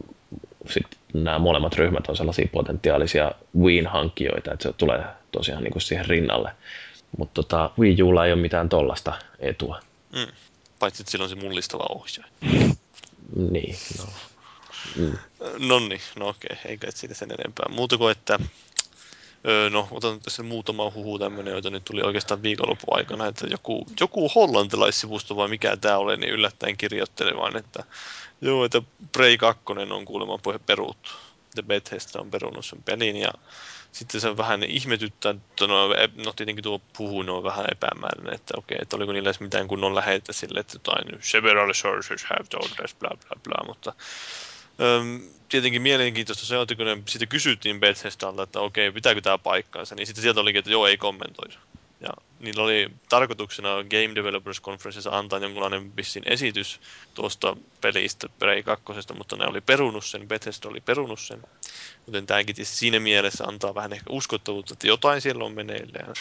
sitten 0.68 0.98
nämä 1.14 1.38
molemmat 1.38 1.74
ryhmät 1.74 2.08
on 2.08 2.16
sellaisia 2.16 2.48
potentiaalisia 2.52 3.32
Wiin 3.58 3.86
hankkijoita, 3.86 4.52
että 4.52 4.62
se 4.62 4.72
tulee 4.72 5.04
tosiaan 5.32 5.62
niin 5.62 5.72
kuin 5.72 5.82
siihen 5.82 6.06
rinnalle. 6.06 6.50
Mutta 7.18 7.42
tota, 7.42 7.70
Wii 7.78 8.02
Ulla 8.02 8.26
ei 8.26 8.32
ole 8.32 8.40
mitään 8.40 8.68
tollasta 8.68 9.12
etua. 9.38 9.80
Mm. 10.14 10.32
Paitsi, 10.78 11.02
että 11.02 11.10
sillä 11.10 11.22
on 11.22 11.28
se 11.28 11.34
mullistava 11.34 11.86
ohjaaja. 11.88 12.32
Niin, 13.50 13.76
no. 13.98 14.04
Mm. 14.96 15.18
No 15.58 15.78
niin, 15.78 16.00
no 16.16 16.28
okei, 16.28 16.56
eikä 16.64 16.90
siitä 16.90 17.14
sen 17.14 17.30
enempää. 17.30 17.66
Muuta 17.68 17.98
kuin, 17.98 18.12
että 18.12 18.38
Öö, 19.48 19.70
no, 19.70 19.88
otan 19.90 20.20
tässä 20.20 20.42
muutama 20.42 20.92
huhu 20.94 21.18
tämmöinen, 21.18 21.52
joita 21.52 21.70
nyt 21.70 21.84
tuli 21.84 22.02
oikeastaan 22.02 22.42
viikonlopun 22.42 22.96
aikana, 22.96 23.26
että 23.26 23.46
joku, 23.46 23.86
joku 24.00 24.30
hollantilaissivusto 24.34 25.36
vai 25.36 25.48
mikä 25.48 25.76
tämä 25.76 25.98
oli, 25.98 26.16
niin 26.16 26.32
yllättäen 26.32 26.76
kirjoittelemaan, 26.76 27.56
että 27.56 27.84
joo, 28.40 28.64
että 28.64 28.82
Prey 29.12 29.36
2 29.36 29.62
on 29.90 30.04
kuulemma 30.04 30.38
peruuttu. 30.66 31.10
The 31.54 31.62
Bethesda 31.62 32.20
on 32.20 32.30
perunut 32.30 32.66
sen 32.66 32.82
pelin 32.82 33.16
ja 33.16 33.30
sitten 33.94 34.20
se 34.20 34.28
on 34.28 34.36
vähän 34.36 34.62
ihmetyttää, 34.62 35.30
että 35.30 35.66
no, 35.66 35.88
no 36.24 36.32
tietenkin 36.32 36.62
tuo 36.62 36.80
puhu 36.96 37.18
on 37.18 37.44
vähän 37.44 37.66
epämääräinen, 37.72 38.34
että 38.34 38.54
okei, 38.56 38.78
että 38.82 38.96
oliko 38.96 39.12
niillä 39.12 39.26
edes 39.26 39.40
mitään 39.40 39.68
kunnon 39.68 39.94
lähetä 39.94 40.32
sille, 40.32 40.60
että 40.60 40.74
jotain 40.74 41.18
several 41.20 41.72
sources 41.72 42.24
have 42.24 42.44
told 42.50 42.84
us, 42.84 42.94
bla 42.94 43.10
bla 43.10 43.40
bla, 43.44 43.66
mutta 43.66 43.92
öm, 44.80 45.22
tietenkin 45.48 45.82
mielenkiintoista 45.82 46.46
se 46.46 46.56
on, 46.56 46.62
että 46.62 46.74
kun 46.74 46.86
ne 46.86 47.02
siitä 47.08 47.26
kysyttiin 47.26 47.80
Bethesdalta, 47.80 48.42
että 48.42 48.60
okei, 48.60 48.92
pitääkö 48.92 49.20
tämä 49.20 49.38
paikkaansa, 49.38 49.94
niin 49.94 50.06
sitten 50.06 50.22
sieltä 50.22 50.40
olikin, 50.40 50.58
että 50.58 50.70
joo, 50.70 50.86
ei 50.86 50.96
kommentoida. 50.96 51.54
Ja 52.00 52.08
niillä 52.40 52.62
oli 52.62 52.90
tarkoituksena 53.08 53.68
Game 53.68 54.14
Developers 54.14 54.60
Conferenceissa 54.60 55.18
antaa 55.18 55.38
jonkunlainen 55.38 55.96
vissin 55.96 56.22
esitys 56.26 56.80
tuosta 57.14 57.56
pelistä 57.80 58.28
Prey 58.38 58.62
2, 58.62 58.84
mutta 59.14 59.36
ne 59.36 59.46
oli 59.46 59.60
perunut 59.60 60.04
sen, 60.04 60.28
Bethesda 60.28 60.68
oli 60.68 60.80
perunut 60.80 61.20
sen. 61.20 61.42
Joten 62.06 62.26
tämäkin 62.26 62.66
siinä 62.66 63.00
mielessä 63.00 63.44
antaa 63.44 63.74
vähän 63.74 63.92
ehkä 63.92 64.06
uskottavuutta, 64.10 64.72
että 64.72 64.86
jotain 64.86 65.20
siellä 65.20 65.44
on 65.44 65.52
meneillään. 65.52 66.14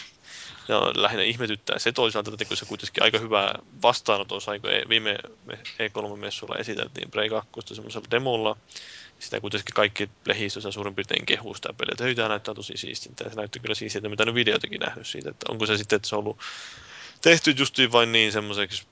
Ja 0.67 0.91
lähinnä 0.95 1.23
ihmetyttää 1.23 1.79
se 1.79 1.91
toisaalta, 1.91 2.31
että 2.33 2.45
kun 2.45 2.57
se 2.57 2.65
kuitenkin 2.65 3.03
aika 3.03 3.19
hyvä 3.19 3.53
vastaanoton 3.81 4.41
sai, 4.41 4.59
kun 4.59 4.69
e- 4.69 4.89
viime 4.89 5.17
E3-messuilla 5.49 6.59
esiteltiin 6.59 7.11
Prey 7.11 7.29
2 7.29 7.51
semmoisella 7.75 8.07
demolla, 8.11 8.57
sitä 9.23 9.41
kuitenkin 9.41 9.73
kaikki 9.73 10.09
lehdistössä 10.25 10.71
suurin 10.71 10.95
piirtein 10.95 11.25
kehuu 11.25 11.53
sitä 11.53 11.73
peliä, 11.73 11.91
että 11.91 12.15
tämä 12.15 12.29
näyttää 12.29 12.53
tosi 12.53 12.73
siistintä, 12.75 13.23
ja 13.23 13.29
se 13.29 13.35
näytti 13.35 13.59
kyllä 13.59 13.75
siistiltä, 13.75 14.09
mitä 14.09 14.25
nyt 14.25 14.35
videotakin 14.35 14.79
nähnyt 14.79 15.07
siitä, 15.07 15.29
että 15.29 15.45
onko 15.51 15.65
se 15.65 15.77
sitten, 15.77 15.95
että 15.95 16.07
se 16.07 16.15
on 16.15 16.19
ollut 16.19 16.39
tehty 17.21 17.51
justiin 17.57 17.91
vain 17.91 18.11
niin 18.11 18.31
semmoiseksi, 18.31 18.87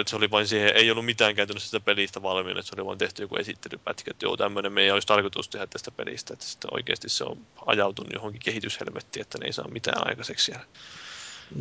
että 0.00 0.10
se 0.10 0.16
oli 0.16 0.30
vain 0.30 0.48
siihen, 0.48 0.76
ei 0.76 0.90
ollut 0.90 1.04
mitään 1.04 1.34
käytännössä 1.34 1.66
sitä 1.66 1.80
pelistä 1.80 2.22
valmiina, 2.22 2.60
että 2.60 2.70
se 2.70 2.80
oli 2.80 2.86
vain 2.86 2.98
tehty 2.98 3.22
joku 3.22 3.36
esittelypätkä, 3.36 4.10
että 4.10 4.26
joo, 4.26 4.36
tämmöinen 4.36 4.72
meidän 4.72 4.94
olisi 4.94 5.08
tarkoitus 5.08 5.48
tehdä 5.48 5.66
tästä 5.66 5.90
pelistä, 5.90 6.32
että 6.32 6.46
sitten 6.46 6.74
oikeasti 6.74 7.08
se 7.08 7.24
on 7.24 7.38
ajautunut 7.66 8.12
johonkin 8.12 8.40
kehityshelvettiin, 8.44 9.20
että 9.20 9.38
ne 9.38 9.46
ei 9.46 9.52
saa 9.52 9.68
mitään 9.68 10.08
aikaiseksi 10.08 10.44
siellä. 10.44 10.64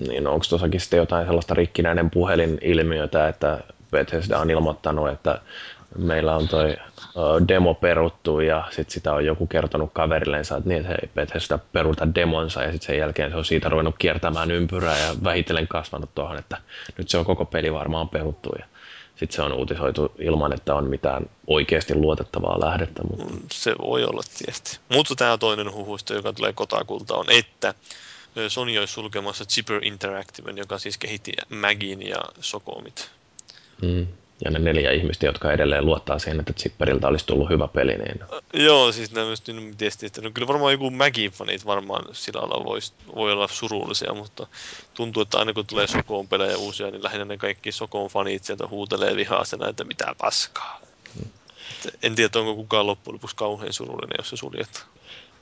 Niin, 0.08 0.24
no, 0.24 0.34
onko 0.34 0.46
tuossakin 0.50 0.80
sitten 0.80 0.98
jotain 0.98 1.26
sellaista 1.26 1.54
rikkinäinen 1.54 2.10
puhelin-ilmiötä, 2.10 3.28
että 3.28 3.64
Bethesda 3.92 4.40
on 4.40 4.52
ilmoittanut, 4.52 5.10
että 5.10 5.42
meillä 5.98 6.36
on 6.36 6.48
toi 6.48 6.78
demo 7.48 7.74
peruttu 7.74 8.40
ja 8.40 8.68
sitten 8.70 8.94
sitä 8.94 9.14
on 9.14 9.26
joku 9.26 9.48
kertonut 9.48 9.90
kaverillensa, 9.94 10.58
että 10.58 10.70
niin, 10.70 10.82
että 10.82 10.90
hei, 10.90 11.10
Bethesda 11.16 11.60
peruta 11.74 12.16
demonsa 12.16 12.64
ja 12.64 12.72
sitten 12.72 12.88
sen 12.88 12.98
jälkeen 12.98 13.32
se 13.32 13.38
on 13.38 13.46
siitä 13.46 13.70
ruvennut 13.70 13.96
kiertämään 13.98 14.52
ympyrää 14.52 15.00
ja 15.00 15.16
vähitellen 15.24 15.68
kasvanut 15.68 16.16
tuohon, 16.16 16.38
että 16.38 16.58
nyt 16.98 17.10
se 17.10 17.18
on 17.18 17.26
koko 17.26 17.46
peli 17.46 17.74
varmaan 17.74 18.10
peruttu 18.10 18.50
ja 18.60 18.66
sitten 19.16 19.36
se 19.36 19.42
on 19.42 19.54
uutisoitu 19.54 20.12
ilman, 20.20 20.54
että 20.54 20.76
on 20.76 20.90
mitään 20.90 21.26
oikeasti 21.48 21.96
luotettavaa 21.96 22.60
lähdettä. 22.60 23.04
Mutta... 23.04 23.34
Mm, 23.34 23.40
se 23.52 23.76
voi 23.82 24.04
olla 24.04 24.22
tietysti. 24.38 24.80
Mutta 24.90 25.16
tämä 25.16 25.38
toinen 25.38 25.74
huhuista, 25.74 26.14
joka 26.14 26.34
tulee 26.34 26.54
kotakulta, 26.54 27.16
on, 27.16 27.26
että 27.30 27.74
Sony 28.48 28.78
olisi 28.78 28.94
sulkemassa 28.94 29.46
Zipper 29.46 29.80
Interactive, 29.84 30.52
joka 30.52 30.78
siis 30.78 30.98
kehitti 30.98 31.34
Magin 31.50 32.08
ja 32.08 32.22
Sokomit. 32.40 33.12
Mm 33.82 34.08
ja 34.46 34.52
ne 34.52 34.60
neljä 34.60 34.92
ihmistä, 34.92 35.26
jotka 35.26 35.52
edelleen 35.52 35.86
luottaa 35.86 36.20
siihen, 36.20 36.40
että 36.40 36.54
Zipperiltä 36.54 37.08
olisi 37.08 37.26
tullut 37.26 37.50
hyvä 37.50 37.68
peli. 37.68 37.98
Niin... 37.98 38.20
Joo, 38.54 38.92
siis 38.92 39.12
nämä 39.12 39.28
niin 39.48 39.78
tietysti, 39.78 40.06
että 40.06 40.22
no, 40.22 40.32
kyllä 40.34 40.48
varmaan 40.48 40.72
joku 40.72 40.90
Magin-fanit 40.90 41.66
varmaan 41.66 42.06
sillä 42.12 42.42
lailla 42.42 42.66
vois, 42.66 42.94
voi 43.16 43.32
olla 43.32 43.48
surullisia, 43.48 44.14
mutta 44.14 44.48
tuntuu, 44.94 45.22
että 45.22 45.38
aina 45.38 45.54
kun 45.54 45.66
tulee 45.66 45.88
Sokoon 45.88 46.28
pelejä 46.28 46.58
uusia, 46.58 46.92
niin 46.92 47.04
lähinnä 47.04 47.26
ne 47.26 47.38
kaikki 47.38 47.72
Sokoon 47.72 48.10
fanit 48.10 48.44
sieltä 48.44 48.68
huutelee 48.68 49.16
vihaasena, 49.16 49.68
että 49.68 49.84
mitä 49.84 50.16
paskaa. 50.18 50.82
Hmm. 51.16 51.32
En 52.04 52.16
tiedä, 52.16 52.40
onko 52.40 52.56
kukaan 52.56 52.88
loppujen 52.88 53.14
lopuksi 53.14 53.36
kauhean 53.36 53.74
surullinen, 53.74 54.16
jos 54.18 54.30
se 54.30 54.38
suljetaan. 54.38 54.88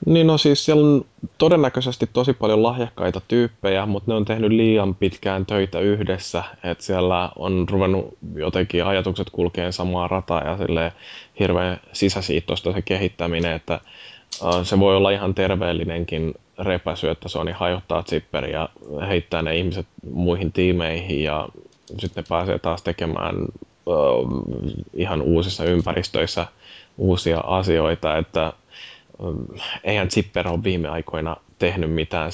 Niin 0.06 0.26
no 0.26 0.38
siis 0.38 0.64
siellä 0.64 0.86
on 0.86 1.04
todennäköisesti 1.38 2.10
tosi 2.12 2.32
paljon 2.32 2.62
lahjakkaita 2.62 3.20
tyyppejä, 3.28 3.86
mutta 3.86 4.10
ne 4.10 4.16
on 4.16 4.24
tehnyt 4.24 4.50
liian 4.50 4.94
pitkään 4.94 5.46
töitä 5.46 5.80
yhdessä, 5.80 6.44
että 6.64 6.84
siellä 6.84 7.30
on 7.36 7.66
ruvennut 7.70 8.18
jotenkin 8.34 8.84
ajatukset 8.84 9.30
kulkeen 9.30 9.72
samaa 9.72 10.08
rataa 10.08 10.44
ja 10.44 10.56
sille 10.56 10.92
hirveän 11.40 11.80
sisäsiittoista 11.92 12.72
se 12.72 12.82
kehittäminen, 12.82 13.52
että 13.52 13.80
se 14.62 14.78
voi 14.78 14.96
olla 14.96 15.10
ihan 15.10 15.34
terveellinenkin 15.34 16.34
repäsy, 16.58 17.08
että 17.08 17.28
Sony 17.28 17.52
hajottaa 17.52 18.02
zipperi 18.02 18.52
ja 18.52 18.68
heittää 19.08 19.42
ne 19.42 19.56
ihmiset 19.56 19.86
muihin 20.12 20.52
tiimeihin 20.52 21.22
ja 21.22 21.48
sitten 21.98 22.22
ne 22.22 22.26
pääsee 22.28 22.58
taas 22.58 22.82
tekemään 22.82 23.34
ihan 24.94 25.22
uusissa 25.22 25.64
ympäristöissä 25.64 26.46
uusia 26.98 27.38
asioita, 27.38 28.16
että 28.16 28.52
eihän 29.84 30.10
Zipper 30.10 30.48
ole 30.48 30.64
viime 30.64 30.88
aikoina 30.88 31.36
tehnyt 31.58 31.92
mitään 31.92 32.32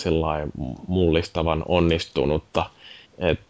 mullistavan 0.86 1.62
onnistunutta. 1.69 2.70
Et, 3.19 3.40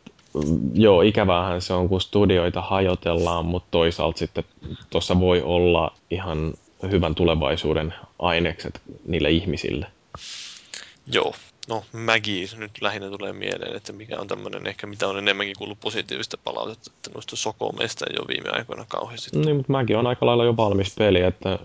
joo, 0.74 1.02
ikävähän 1.02 1.62
se 1.62 1.73
on, 1.73 1.89
kun 1.89 2.01
studioita 2.01 2.61
hajotellaan, 2.61 3.44
mutta 3.44 3.69
toisaalta 3.70 4.19
sitten 4.19 4.44
tuossa 4.90 5.20
voi 5.20 5.43
olla 5.43 5.93
ihan 6.11 6.55
hyvän 6.90 7.15
tulevaisuuden 7.15 7.94
ainekset 8.19 8.81
niille 9.06 9.31
ihmisille. 9.31 9.86
Joo, 11.12 11.35
no 11.69 11.85
Maggie 11.93 12.47
nyt 12.57 12.70
lähinnä 12.81 13.11
tulee 13.11 13.32
mieleen, 13.32 13.77
että 13.77 13.93
mikä 13.93 14.20
on 14.20 14.28
tämmöinen, 14.28 14.66
ehkä 14.66 14.86
mitä 14.86 15.09
on 15.09 15.19
enemmänkin 15.19 15.57
kuullut 15.59 15.81
positiivista 15.81 16.39
palautetta, 16.45 16.91
että 16.97 17.11
noista 17.15 17.36
sokomeista 17.36 18.05
ei 18.11 18.16
ole 18.19 18.28
viime 18.28 18.51
aikoina 18.51 18.85
kauheasti. 18.89 19.39
Niin, 19.39 19.57
mutta 19.57 19.73
Maggie 19.73 19.97
on 19.97 20.07
aika 20.07 20.27
lailla 20.27 20.45
jo 20.45 20.57
valmis 20.57 20.95
peli, 20.95 21.20
että 21.20 21.59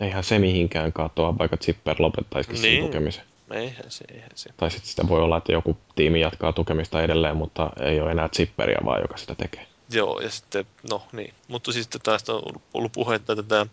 eihän 0.00 0.24
se 0.24 0.38
mihinkään 0.38 0.92
katoa, 0.92 1.38
vaikka 1.38 1.56
Zipper 1.56 1.96
lopettaisikin 1.98 2.62
niin. 2.62 2.82
sen 2.82 2.86
tukemisen. 2.86 3.24
Eihän 3.50 3.90
se, 3.90 4.04
eihän 4.14 4.30
se. 4.34 4.50
Tai 4.56 4.70
sitten 4.70 4.90
sitä 4.90 5.08
voi 5.08 5.20
olla, 5.20 5.36
että 5.36 5.52
joku 5.52 5.76
tiimi 5.94 6.20
jatkaa 6.20 6.52
tukemista 6.52 7.02
edelleen, 7.02 7.36
mutta 7.36 7.70
ei 7.80 8.00
ole 8.00 8.10
enää 8.10 8.28
Zipperiä 8.36 8.78
vaan, 8.84 9.00
joka 9.00 9.16
sitä 9.16 9.34
tekee. 9.34 9.66
Joo, 9.90 10.20
ja 10.20 10.30
sitten, 10.30 10.66
no 10.90 11.02
niin. 11.12 11.34
Mutta 11.48 11.72
siis 11.72 11.88
tästä 12.02 12.32
on 12.32 12.42
ollut 12.74 12.92
puhetta, 12.92 13.32
että 13.32 13.42
tämä 13.42 13.66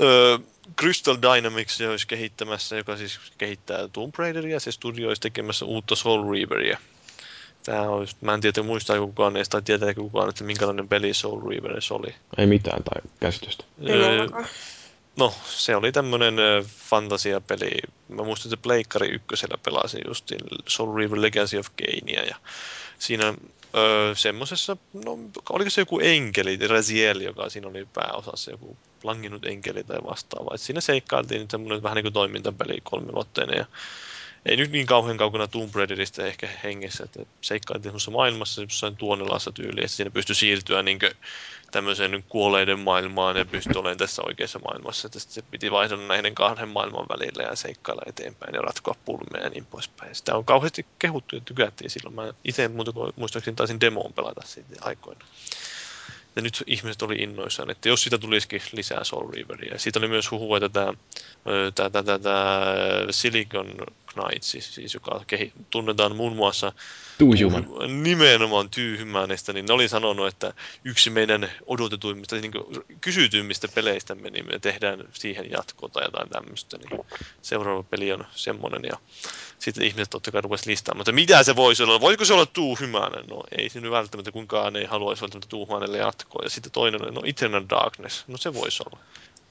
öö, 0.00 0.38
Crystal 0.80 1.16
Dynamics 1.22 1.80
olisi 1.80 2.06
kehittämässä, 2.06 2.76
joka 2.76 2.96
siis 2.96 3.18
kehittää 3.38 3.88
Tomb 3.88 4.14
Raideria, 4.18 4.60
se 4.60 4.72
studio 4.72 5.08
olisi 5.08 5.22
tekemässä 5.22 5.64
uutta 5.64 5.96
Soul 5.96 6.32
Reaveria. 6.32 6.78
Tämä 7.62 7.82
olisi, 7.82 8.16
mä 8.20 8.34
en 8.34 8.40
tiedä, 8.40 8.62
muistaa 8.62 8.98
kukaan 8.98 9.36
edes, 9.36 9.48
tai 9.48 9.62
tietää 9.62 9.94
kukaan, 9.94 10.28
että 10.28 10.44
minkälainen 10.44 10.88
peli 10.88 11.14
Soul 11.14 11.50
Reaver 11.50 11.80
oli. 11.90 12.14
Ei 12.38 12.46
mitään 12.46 12.82
tai 12.84 13.02
käsitystä. 13.20 13.64
Öö, 13.88 14.26
no, 15.16 15.34
se 15.44 15.76
oli 15.76 15.92
tämmöinen 15.92 16.34
fantasiapeli. 16.88 17.70
Mä 18.08 18.22
muistan, 18.22 18.52
että 18.52 18.62
Pleikkari 18.62 19.08
ykkösellä 19.08 19.58
pelasin 19.64 20.02
justiin 20.06 20.40
Soul 20.68 20.96
Reaver 20.96 21.22
Legacy 21.22 21.58
of 21.58 21.66
Gainia, 21.78 22.24
ja 22.24 22.36
siinä 22.98 23.34
öö, 23.76 24.14
semmosessa, 24.14 24.76
no 25.04 25.18
oliko 25.50 25.70
se 25.70 25.80
joku 25.80 26.00
enkeli, 26.00 26.56
Raziel, 26.66 27.20
joka 27.20 27.50
siinä 27.50 27.68
oli 27.68 27.88
pääosassa, 27.94 28.50
joku 28.50 28.76
langinnut 29.04 29.46
enkeli 29.46 29.84
tai 29.84 29.98
vastaava. 30.04 30.54
Et 30.54 30.60
siinä 30.60 30.80
seikkailtiin 30.80 31.50
semmoinen 31.50 31.82
vähän 31.82 31.96
niin 31.96 32.04
kuin 32.04 32.12
toimintapeli 32.12 32.78
kolmiluotteinen 32.82 33.58
ja 33.58 33.66
ei 34.46 34.56
nyt 34.56 34.70
niin 34.70 34.86
kauhean 34.86 35.16
kaukana 35.16 35.48
Tomb 35.48 35.74
Raiderista 35.74 36.26
ehkä 36.26 36.48
hengessä, 36.64 37.04
että 37.04 37.20
seikkailtiin 37.40 37.90
semmoisessa 37.90 38.10
maailmassa 38.10 38.62
jossain 38.62 38.96
tuonelassa 38.96 39.52
tyyliin, 39.52 39.84
että 39.84 39.96
siinä 39.96 40.10
pystyi 40.10 40.34
siirtyä 40.34 40.82
niin 40.82 40.98
tämmöiseen 41.70 42.24
kuolleiden 42.28 42.78
maailmaan 42.78 43.36
ja 43.36 43.44
pystyi 43.44 43.72
olemaan 43.76 43.98
tässä 43.98 44.22
oikeassa 44.26 44.58
maailmassa. 44.58 45.06
Että 45.06 45.18
se 45.18 45.42
piti 45.42 45.70
vaihdella 45.70 46.06
näiden 46.06 46.34
kahden 46.34 46.68
maailman 46.68 47.06
välillä 47.08 47.42
ja 47.42 47.56
seikkailla 47.56 48.02
eteenpäin 48.06 48.54
ja 48.54 48.62
ratkoa 48.62 48.94
pulmeja 49.04 49.44
ja 49.44 49.50
niin 49.50 49.66
poispäin. 49.66 50.14
Sitä 50.14 50.36
on 50.36 50.44
kauheasti 50.44 50.86
kehuttu 50.98 51.36
ja 51.36 51.42
tykättiin 51.44 51.90
silloin. 51.90 52.14
Mä 52.14 52.34
itse 52.44 52.70
muistaakseni 53.16 53.56
taisin 53.56 53.80
demoon 53.80 54.12
pelata 54.12 54.40
siitä 54.44 54.76
aikoina. 54.80 55.24
Ja 56.36 56.42
nyt 56.42 56.62
ihmiset 56.66 57.02
oli 57.02 57.16
innoissaan, 57.16 57.70
että 57.70 57.88
jos 57.88 58.02
sitä 58.02 58.18
tulisikin 58.18 58.62
lisää 58.72 59.04
Soul 59.04 59.30
Reaveria. 59.30 59.78
Siitä 59.78 59.98
oli 59.98 60.08
myös 60.08 60.30
huhua, 60.30 60.56
että 60.56 60.68
tämä, 60.68 60.92
tämä, 61.74 61.90
tämä, 61.90 62.18
tämä 62.18 62.74
Silicon 63.10 63.74
Knights, 64.12 64.50
siis, 64.50 64.74
siis 64.74 64.94
joka 64.94 65.24
kehi, 65.26 65.52
tunnetaan 65.70 66.16
muun 66.16 66.36
muassa 66.36 66.72
Tyyhymän. 67.18 67.66
nimenomaan 68.02 68.70
tyyhymänestä, 68.70 69.52
niin 69.52 69.66
ne 69.66 69.72
oli 69.74 69.88
sanonut, 69.88 70.26
että 70.26 70.54
yksi 70.84 71.10
meidän 71.10 71.52
odotetuimmista, 71.66 72.36
niin 72.36 72.52
kysytyimmistä 73.00 73.68
peleistämme, 73.68 74.30
niin 74.30 74.46
me 74.46 74.58
tehdään 74.58 75.04
siihen 75.12 75.50
jatkoa 75.50 75.88
tai 75.88 76.04
jotain 76.04 76.28
tämmöistä. 76.28 76.78
Niin 76.78 77.06
seuraava 77.42 77.82
peli 77.82 78.12
on 78.12 78.24
semmoinen. 78.34 78.82
Ja 78.84 78.96
sitten 79.58 79.84
ihmiset 79.84 80.10
totta 80.10 80.30
kai 80.30 80.40
rupesivat 80.40 80.66
listaamaan, 80.66 80.98
mutta 80.98 81.12
mitä 81.12 81.42
se 81.42 81.56
voisi 81.56 81.82
olla? 81.82 82.00
Voiko 82.00 82.24
se 82.24 82.32
olla 82.32 82.46
Tuu 82.46 82.76
Hymänen? 82.80 83.26
No 83.26 83.42
ei 83.58 83.68
se 83.68 83.80
nyt 83.80 83.90
välttämättä 83.90 84.32
kuinkaan 84.32 84.76
ei 84.76 84.84
haluaisi 84.84 85.22
välttämättä 85.22 85.48
Tuu 85.48 85.66
Hymanelle 85.66 85.98
jatkoa. 85.98 86.44
Ja 86.44 86.50
sitten 86.50 86.72
toinen, 86.72 87.00
no 87.00 87.22
Eternal 87.24 87.64
Darkness, 87.70 88.24
no 88.28 88.36
se 88.36 88.54
voisi 88.54 88.82
olla. 88.86 88.98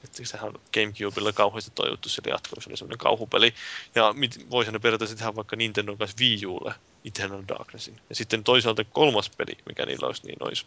Että 0.04 0.24
sehän 0.24 0.48
on 0.48 0.60
Gamecubella 0.74 1.32
kauheasti 1.32 1.72
toivottu 1.74 2.08
se 2.08 2.22
jatko, 2.28 2.60
se 2.60 2.70
oli 2.70 2.76
semmoinen 2.76 2.98
kauhupeli. 2.98 3.54
Ja 3.94 4.14
voisihan 4.50 4.72
ne 4.72 4.78
periaatteessa 4.78 5.16
tehdä 5.16 5.36
vaikka 5.36 5.56
Nintendo 5.56 5.96
kanssa 5.96 6.16
Wii 6.20 6.46
Ulle 6.46 6.74
Eternal 7.04 7.42
Darknessin. 7.48 8.00
Ja 8.08 8.14
sitten 8.14 8.44
toisaalta 8.44 8.84
kolmas 8.84 9.30
peli, 9.30 9.58
mikä 9.66 9.86
niillä 9.86 10.06
olisi, 10.06 10.26
niin 10.26 10.36
olisi 10.40 10.66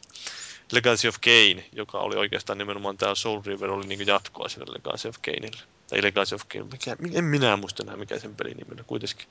Legacy 0.71 1.07
of 1.07 1.15
Kane, 1.23 1.65
joka 1.73 1.99
oli 1.99 2.15
oikeastaan 2.15 2.57
nimenomaan 2.57 2.97
tämä 2.97 3.15
Soul 3.15 3.41
River 3.45 3.69
oli 3.69 3.87
niin 3.87 4.07
jatkoa 4.07 4.49
sille 4.49 4.65
Legacy 4.73 5.07
of 5.07 5.15
Kaneille. 5.25 5.61
Tai 5.89 6.03
Legacy 6.03 6.35
of 6.35 6.41
Kane, 6.51 6.65
mikä, 6.71 6.97
en 7.13 7.23
minä 7.23 7.57
muista 7.57 7.83
enää 7.83 7.95
mikä 7.95 8.19
sen 8.19 8.35
pelin 8.35 8.57
nimi 8.57 8.83
kuitenkin. 8.87 9.27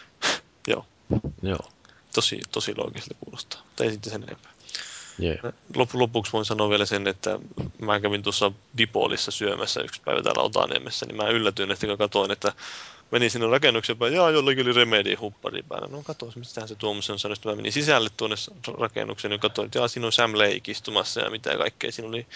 Joo. 0.68 0.86
Joo. 1.42 1.72
Tosi, 2.14 2.40
tosi 2.52 2.76
loogisesti 2.76 3.16
kuulostaa. 3.20 3.62
Tai 3.76 3.90
sitten 3.90 4.12
sen 4.12 4.22
enempää. 4.22 4.52
Yeah. 5.22 5.54
Loppu, 5.76 5.98
lopuksi 5.98 6.32
voin 6.32 6.44
sanoa 6.44 6.70
vielä 6.70 6.86
sen, 6.86 7.06
että 7.06 7.38
mä 7.80 8.00
kävin 8.00 8.22
tuossa 8.22 8.52
Dipolissa 8.78 9.30
syömässä 9.30 9.82
yksi 9.82 10.00
päivä 10.04 10.22
täällä 10.22 10.42
Otaniemessä, 10.42 11.06
niin 11.06 11.16
mä 11.16 11.28
yllätyin, 11.28 11.70
että 11.70 11.86
kun 11.86 11.98
katsoin, 11.98 12.30
että 12.30 12.52
menin 13.10 13.30
sinne 13.30 13.46
rakennuksen 13.46 13.98
päin, 13.98 14.14
ja 14.14 14.30
jollakin 14.30 14.66
oli 14.66 14.72
Remedy 14.72 15.14
huppari 15.14 15.62
päällä. 15.62 15.88
No 15.90 16.02
katsoin, 16.02 16.32
mistä 16.36 16.66
se 16.66 16.74
tuommoisen 16.74 17.18
sanoi. 17.18 17.36
Sitten 17.36 17.52
mä 17.52 17.56
menin 17.56 17.72
sisälle 17.72 18.10
tuonne 18.16 18.36
rakennukseen 18.78 19.32
ja 19.32 19.38
katsoin, 19.38 19.66
että 19.66 19.78
jaa, 19.78 19.88
siinä 19.88 20.06
on 20.06 20.12
Sam 20.12 20.32
Lake 20.34 20.60
istumassa 20.68 21.20
ja 21.20 21.30
mitä 21.30 21.56
kaikkea. 21.56 21.92
Siinä 21.92 22.08
oli 22.08 22.26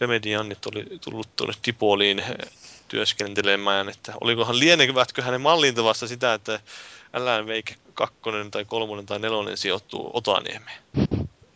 Remedy 0.00 0.34
Annit 0.34 0.66
oli 0.66 0.86
tullut 1.00 1.36
tuonne 1.36 1.54
Dipoliin 1.66 2.22
työskentelemään, 2.88 3.88
että 3.88 4.12
olikohan 4.20 4.58
lienevätkö 4.58 5.22
hänen 5.22 5.40
mallinta 5.40 5.94
sitä, 5.94 6.34
että 6.34 6.60
Alan 7.12 7.46
Wake 7.46 7.74
2 7.94 8.18
tai 8.50 8.64
3 8.64 9.02
tai 9.02 9.18
4 9.18 9.56
sijoittuu 9.56 10.10
Otaniemeen. 10.14 10.78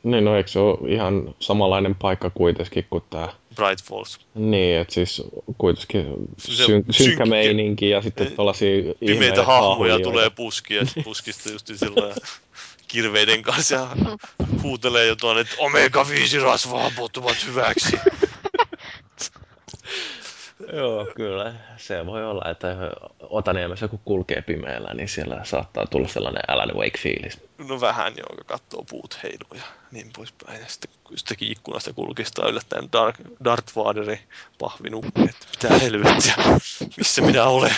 Niin, 0.03 0.25
no 0.25 0.37
eikö 0.37 0.51
se 0.51 0.59
ole 0.59 0.93
ihan 0.93 1.35
samanlainen 1.41 1.95
paikka 1.95 2.31
kuitenkin 2.31 2.87
kuin 2.91 3.05
tämä... 3.11 3.29
Bright 3.55 3.85
Falls. 3.85 4.21
Niin, 4.35 4.79
että 4.79 4.95
siis 4.95 5.23
kuitenkin 5.59 6.07
syn- 6.39 6.85
synkkä 6.91 7.27
meininki 7.27 7.91
ja 7.91 8.03
sitten 8.03 8.33
tuollaisia 8.33 8.95
Pimeitä 9.01 9.45
hahmoja 9.45 9.99
tulee 9.99 10.31
puskia 10.31 10.83
puskista 11.05 11.53
just 11.53 11.67
sillä 11.67 12.15
kirveiden 12.89 13.43
kanssa 13.43 13.75
ja 13.75 13.89
huutelee 14.63 15.07
jotain, 15.07 15.39
että 15.39 15.55
omega-5 15.59 16.43
rasvaa 16.43 16.91
muuttuvat 16.97 17.47
hyväksi. 17.47 17.97
Joo, 20.73 21.07
kyllä. 21.17 21.55
Se 21.77 22.07
voi 22.07 22.25
olla, 22.25 22.51
että 22.51 22.77
Otaniemessä 23.21 23.89
kun 23.89 24.01
kulkee 24.05 24.43
pimeällä, 24.43 24.95
niin 24.95 25.09
siellä 25.09 25.45
saattaa 25.45 25.87
tulla 25.87 26.09
sellainen 26.09 26.43
Alan 26.49 26.75
Wake-fiilis. 26.75 27.41
No 27.69 27.81
vähän 27.81 28.13
joo, 28.17 28.27
kun 28.37 28.47
katsoo 28.47 28.85
puut 28.91 29.19
heilua 29.23 29.51
ja 29.55 29.63
niin 29.91 30.11
poispäin. 30.17 30.61
Ja 30.61 30.67
sitten 30.69 30.91
ystäkin 31.11 31.53
ikkunasta 31.53 31.93
kulkistaa 31.93 32.49
yllättäen 32.49 32.89
Dark, 32.93 33.17
Darth 33.45 33.77
Vaderi 33.77 34.21
pahvinukki, 34.59 35.23
että 35.23 35.47
mitä 35.51 35.79
helvettiä, 35.79 36.35
missä 36.97 37.23
minä 37.23 37.45
olen. 37.45 37.77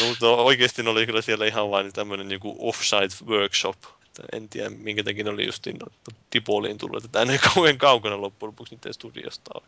No, 0.00 0.06
mutta 0.08 0.26
oikeasti 0.28 0.82
ne 0.82 0.90
oli 0.90 1.06
kyllä 1.06 1.22
siellä 1.22 1.46
ihan 1.46 1.70
vain 1.70 1.92
tämmöinen 1.92 2.28
niin 2.28 2.40
offsite 2.58 3.24
workshop. 3.26 3.76
Että 4.06 4.36
en 4.36 4.48
tiedä, 4.48 4.70
minkä 4.70 5.04
takia 5.04 5.24
ne 5.24 5.30
oli 5.30 5.46
no, 5.46 6.12
Tipoliin 6.30 6.78
tullut, 6.78 7.04
että 7.04 7.18
tämä 7.18 7.32
ei 7.32 7.38
kauhean 7.38 7.78
kaukana 7.78 8.20
loppujen 8.20 8.48
lopuksi 8.48 8.74
niiden 8.74 8.94
studiosta 8.94 9.50
ole. 9.54 9.62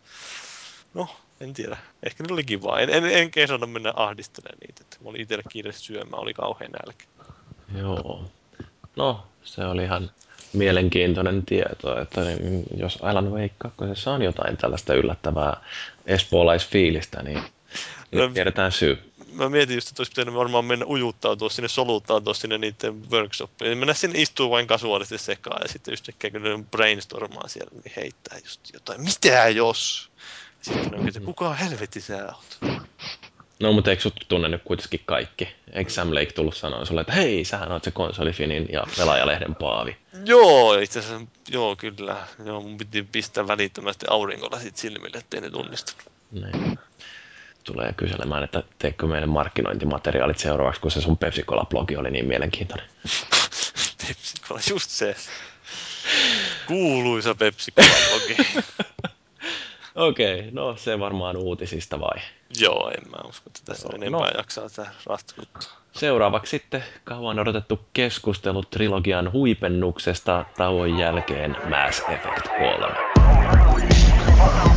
No, 0.95 1.09
en 1.41 1.55
tiedä. 1.55 1.77
Ehkä 2.03 2.25
ne 2.25 2.33
oli 2.33 2.45
kiva. 2.45 2.79
En, 2.81 2.91
en, 2.91 3.05
en 3.05 3.31
kehdannut 3.31 3.73
mennä 3.73 3.93
ahdistelemaan 3.97 4.59
niitä. 4.61 4.81
Että 4.81 4.97
mä 5.05 5.11
olin 5.11 5.21
itselle 5.21 5.45
kiireesti 5.49 5.83
syömään, 5.83 6.23
oli 6.23 6.35
kauhean 6.35 6.71
nälkä. 6.71 7.05
Joo. 7.79 8.25
No, 8.97 9.27
se 9.43 9.65
oli 9.65 9.83
ihan 9.83 10.11
mielenkiintoinen 10.53 11.47
tieto, 11.47 12.01
että 12.01 12.21
jos 12.77 12.99
Alan 13.03 13.33
Wake 13.33 13.55
2 13.59 14.11
on 14.11 14.23
jotain 14.23 14.57
tällaista 14.57 14.95
yllättävää 14.95 15.57
espoolaisfiilistä, 16.07 17.23
niin 17.23 17.43
no, 18.13 18.29
tiedetään 18.29 18.73
syy. 18.73 18.99
Mä 19.33 19.49
mietin 19.49 19.75
just, 19.75 19.89
että 19.89 20.01
olisi 20.01 20.13
pitänyt 20.13 20.35
varmaan 20.35 20.65
mennä 20.65 20.87
ujuttautua 20.87 21.51
sinne, 21.51 21.69
soluttautua 21.69 22.35
sinne 22.35 22.59
niiden 22.59 23.11
workshopiin. 23.11 23.79
Mennä 23.79 23.95
sinne 23.95 24.23
istuu 24.23 24.51
vain 24.51 24.67
kasuaalisesti 24.67 25.27
sekaan 25.27 25.63
ja 25.63 25.69
sitten 25.69 25.93
yhtäkkiä 25.93 26.31
kun 26.31 26.43
ne 26.43 26.65
brainstormaa 26.71 27.49
siellä, 27.49 27.71
niin 27.85 27.93
heittää 27.97 28.39
just 28.45 28.61
jotain. 28.73 29.01
Mitä 29.01 29.49
jos? 29.49 30.11
Sitten 30.61 30.95
on 30.95 31.05
kysyä, 31.05 31.23
kuka 31.25 31.55
helvetti 31.55 32.01
sä 32.01 32.27
oot? 32.27 32.77
No, 33.61 33.73
mutta 33.73 33.91
eikö 33.91 34.03
sut 34.03 34.25
tunne 34.29 34.49
nyt 34.49 34.63
kuitenkin 34.65 35.01
kaikki? 35.07 35.49
Eikö 35.73 35.91
Sam 35.91 36.15
Lake 36.15 36.33
tullut 36.33 36.57
sanoa 36.57 36.85
sulle, 36.85 37.01
että 37.01 37.13
hei, 37.13 37.45
sähän 37.45 37.73
oot 37.73 37.85
se 37.85 37.91
konsolifinin 37.91 38.69
ja 38.73 38.87
pelaajalehden 38.97 39.55
paavi? 39.55 39.97
Joo, 40.25 40.79
itse 40.79 40.99
asiassa, 40.99 41.27
joo 41.49 41.77
kyllä. 41.77 42.17
Joo, 42.45 42.61
mun 42.61 42.79
piti 42.79 43.03
pistää 43.03 43.47
välittömästi 43.47 44.07
sit 44.63 44.77
silmille, 44.77 45.19
ettei 45.19 45.41
ne 45.41 45.51
tunnistanut. 45.51 46.13
Niin. 46.31 46.79
Tulee 47.65 47.93
kyselemään, 47.97 48.45
että 48.45 48.63
teekö 48.79 49.07
meille 49.07 49.27
markkinointimateriaalit 49.27 50.39
seuraavaksi, 50.39 50.81
kun 50.81 50.91
se 50.91 51.01
sun 51.01 51.19
Pepsi 51.19 51.43
Cola-blogi 51.43 51.97
oli 51.97 52.11
niin 52.11 52.27
mielenkiintoinen. 52.27 52.87
Pepsi 54.09 54.71
just 54.71 54.91
se. 54.91 55.17
Kuuluisa 56.67 57.35
Pepsi 57.35 57.73
Cola-blogi. 57.73 58.63
Okei, 59.95 60.39
okay, 60.39 60.51
no 60.53 60.77
se 60.77 60.99
varmaan 60.99 61.37
uutisista 61.37 62.01
vai? 62.01 62.19
Joo, 62.61 62.91
en 62.91 63.11
mä 63.11 63.29
usko, 63.29 63.45
että 63.47 63.61
tässä 63.65 63.89
no, 63.89 63.95
enempää 63.95 64.31
no. 64.31 64.37
jaksaa 64.37 64.69
tätä 64.69 64.91
ratkuttaa. 65.07 65.63
Seuraavaksi 65.93 66.51
sitten 66.51 66.85
kauan 67.05 67.39
odotettu 67.39 67.81
keskustelu 67.93 68.63
trilogian 68.63 69.33
huipennuksesta 69.33 70.45
tauon 70.57 70.97
jälkeen 70.97 71.57
Mass 71.65 72.09
Effect 72.09 72.49
3. 72.59 74.70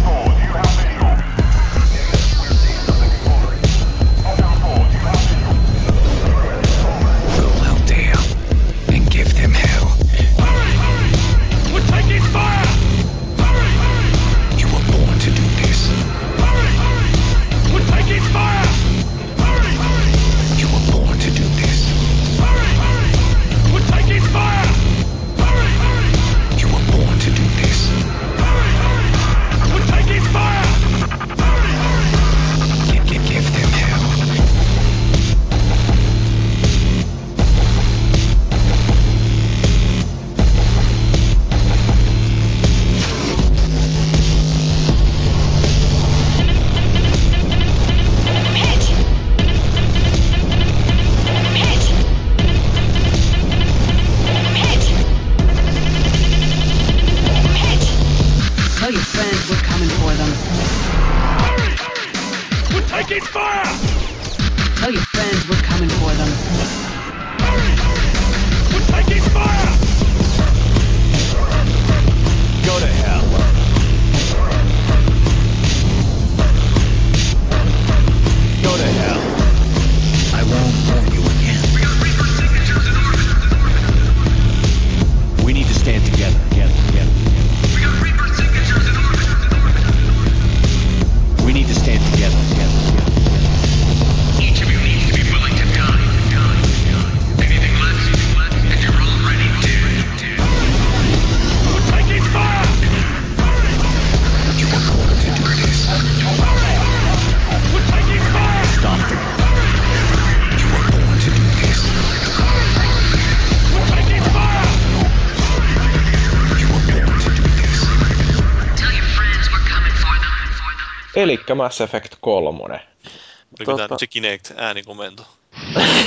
Elikkä 121.44 121.56
Mass 121.56 121.82
Effect 121.82 122.16
3. 122.22 122.64
Oliko 122.64 123.72
tota... 123.72 123.88
tämä 123.88 123.98
se 124.00 124.08
Kinect 124.08 124.52
äänikomento? 124.58 125.28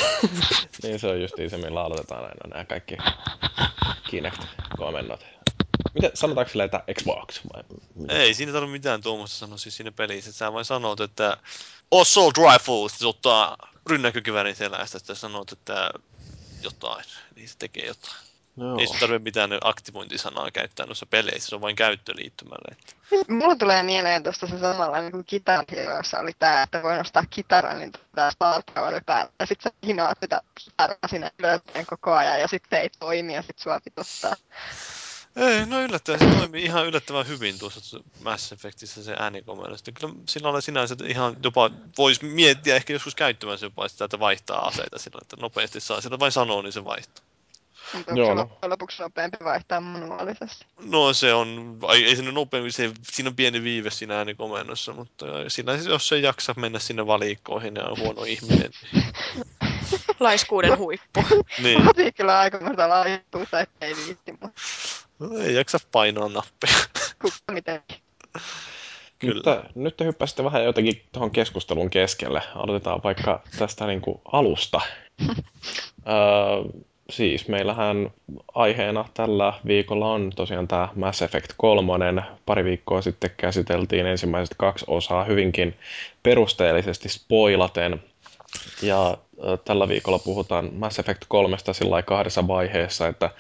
niin 0.83 0.99
se 0.99 1.07
on 1.07 1.21
just 1.21 1.35
se, 1.51 1.57
millä 1.57 1.85
aloitetaan 1.85 2.23
aina 2.23 2.49
nämä 2.49 2.65
kaikki 2.65 2.97
Kinect-komennot. 4.11 5.27
Miten, 5.95 6.11
sanotaanko 6.15 6.51
sille, 6.51 6.65
että 6.65 6.85
Xbox? 6.95 7.41
Vai 7.55 7.63
Ei 8.09 8.35
siinä 8.35 8.53
tarvitse 8.53 8.73
mitään 8.73 9.03
tuommoista 9.03 9.37
sanoa 9.37 9.59
siis 9.59 9.77
siinä 9.77 9.93
pelissä. 9.93 10.33
Sä 10.33 10.53
vain 10.53 10.65
sanot, 10.65 11.01
että 11.01 11.37
Assault 12.01 12.37
Rifle, 12.37 12.89
se 12.89 13.07
ottaa 13.07 13.57
rynnäkkökivärin 13.87 14.57
selästä, 14.57 14.99
että 14.99 15.15
sanot, 15.15 15.53
että 15.53 15.91
jotain, 16.63 17.05
niin 17.35 17.49
se 17.49 17.59
tekee 17.59 17.87
jotain. 17.87 18.26
Joo. 18.57 18.79
Ei 18.79 18.87
sun 18.87 18.97
tarvitse 19.01 19.25
mitään 19.25 19.51
aktivointisanaa 19.65 20.51
käyttää 20.51 20.87
noissa 20.87 21.07
peleissä, 21.07 21.49
se 21.49 21.55
on 21.55 21.61
vain 21.61 21.77
käyttöliittymälle. 21.77 22.73
Että... 22.73 22.93
Mulla 23.33 23.57
tulee 23.57 23.83
mieleen 23.83 24.23
tuosta 24.23 24.47
se 24.47 24.59
samalla 24.59 25.01
niin 25.01 25.13
kuin 25.13 25.25
Guitar 25.31 25.65
jossa 25.97 26.19
oli 26.19 26.33
tämä, 26.39 26.63
että 26.63 26.83
voi 26.83 26.97
nostaa 26.97 27.25
kitaran, 27.31 27.79
niin 27.79 27.93
tämä 28.15 28.31
Star 28.31 28.63
Power 28.75 29.03
päällä. 29.07 29.33
Ja 29.39 29.47
sitten 29.47 29.73
sä 29.73 29.87
hinaat 29.87 30.19
sitä 30.21 30.41
kitaraa 30.65 31.09
sinne 31.11 31.31
ylöspäin 31.39 31.87
koko 31.87 32.13
ajan 32.13 32.41
ja 32.41 32.49
sitten 32.49 32.81
ei 32.81 32.91
toimi 32.99 33.35
ja 33.35 33.43
sitten 33.43 33.63
sua 33.63 33.81
pitottaa. 33.85 34.37
Ei, 35.37 35.67
no 35.67 35.83
yllättäen 35.83 36.19
se 36.19 36.39
toimii 36.39 36.65
ihan 36.65 36.87
yllättävän 36.87 37.29
hyvin 37.29 37.59
tuossa 37.59 38.01
Mass 38.25 38.53
Effectissä 38.53 39.03
se 39.05 39.17
äänikomero. 39.19 39.77
Kyllä 39.95 40.15
sillä 40.27 40.49
on 40.49 40.63
sinänsä 40.63 40.97
ihan 41.05 41.37
jopa, 41.43 41.71
voisi 41.99 42.25
miettiä 42.25 42.77
ehkä 42.77 42.93
joskus 42.93 43.15
käyttämässä 43.15 43.67
jopa 43.67 43.89
sitä, 43.89 44.05
että 44.05 44.19
vaihtaa 44.19 44.67
aseita 44.67 44.99
sillä, 44.99 45.19
että 45.23 45.37
nopeasti 45.41 45.81
saa. 45.81 46.01
Sitä 46.01 46.19
vain 46.19 46.33
sanoo, 46.33 46.63
niin 46.63 46.73
se 46.73 46.85
vaihtaa. 46.85 47.25
Onko 47.95 48.15
Joo, 48.15 48.35
no. 48.35 48.59
lopuksi 48.67 49.03
nopeampi 49.03 49.37
vaihtaa 49.45 49.81
manuaalisesti? 49.81 50.67
No 50.83 51.13
se 51.13 51.35
on, 51.35 51.79
ei 51.95 52.17
siinä 52.17 52.33
nopeampi, 52.33 52.73
se, 52.73 52.93
siinä 53.03 53.29
on 53.29 53.37
pieni 53.37 53.63
viive 53.63 53.91
siinä 53.91 54.19
äänikomennossa, 54.19 54.93
mutta 54.93 55.27
siinä, 55.49 55.73
jos 55.73 56.09
se 56.09 56.15
ei 56.15 56.23
jaksa 56.23 56.55
mennä 56.57 56.79
sinne 56.79 57.07
valikkoihin 57.07 57.77
ja 57.77 57.85
on 57.85 57.99
huono 57.99 58.25
ihminen. 58.35 58.71
Niin 58.93 59.05
Laiskuuden 60.21 60.79
huippu. 60.79 61.21
Niin. 61.63 61.85
Vaatii 61.85 62.13
kyllä 62.13 62.39
aikamoista 62.39 62.89
laajuttuutta, 62.89 63.61
ettei 63.61 63.97
viitti, 63.97 64.33
mutta 64.33 64.51
No, 65.19 65.39
ei 65.39 65.55
jaksa 65.55 65.79
painoa 65.93 66.29
nappia. 66.29 66.75
kuka 67.23 67.53
mitenkin. 67.53 67.99
Kyllä. 69.19 69.35
Mutta 69.35 69.65
nyt 69.75 69.97
te 69.97 70.05
hyppäsitte 70.05 70.45
vähän 70.45 70.65
jotenkin 70.65 71.03
tuohon 71.13 71.31
keskustelun 71.31 71.91
keskelle. 71.91 72.43
Aloitetaan 72.55 73.01
vaikka 73.05 73.43
tästä 73.59 73.87
niin 73.87 74.01
kuin 74.01 74.21
alusta. 74.33 74.81
öö, 75.21 75.35
siis 77.11 77.49
meillähän 77.49 78.11
aiheena 78.55 79.05
tällä 79.15 79.53
viikolla 79.67 80.13
on 80.13 80.33
tosiaan 80.37 80.69
tämä 80.69 80.89
Mass 80.95 81.23
Effect 81.23 81.53
3. 81.57 82.23
Pari 82.47 82.65
viikkoa 82.65 83.03
sitten 83.03 83.31
käsiteltiin 83.37 84.07
ensimmäiset 84.07 84.55
kaksi 84.59 84.85
osaa 84.89 85.25
hyvinkin 85.25 85.75
perusteellisesti 86.23 87.09
spoilaten. 87.09 88.03
Ja 88.83 89.19
tällä 89.65 89.89
viikolla 89.89 90.19
puhutaan 90.19 90.71
Mass 90.73 90.99
Effect 90.99 91.23
3 91.29 91.57
sillä 91.73 92.03
kahdessa 92.03 92.49
vaiheessa, 92.49 93.09
että 93.09 93.31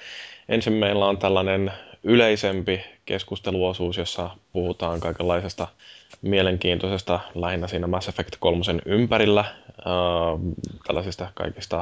ensin 0.48 0.72
meillä 0.72 1.06
on 1.06 1.18
tällainen 1.18 1.72
yleisempi 2.02 2.84
keskusteluosuus, 3.04 3.96
jossa 3.96 4.30
puhutaan 4.52 5.00
kaikenlaisesta 5.00 5.68
mielenkiintoisesta 6.22 7.20
lähinnä 7.34 7.66
siinä 7.66 7.86
Mass 7.86 8.08
Effect 8.08 8.36
3 8.40 8.62
ympärillä, 8.84 9.40
äh, 9.40 10.56
tällaisista 10.86 11.30
kaikista 11.34 11.78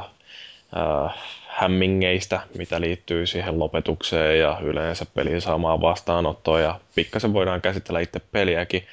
äh, 0.77 1.15
hämmingeistä, 1.55 2.39
mitä 2.57 2.81
liittyy 2.81 3.25
siihen 3.25 3.59
lopetukseen 3.59 4.39
ja 4.39 4.59
yleensä 4.63 5.05
pelin 5.13 5.41
saamaan 5.41 5.81
vastaanottoon 5.81 6.61
ja 6.61 6.79
pikkasen 6.95 7.33
voidaan 7.33 7.61
käsitellä 7.61 7.99
itse 7.99 8.21
peliäkin. 8.31 8.83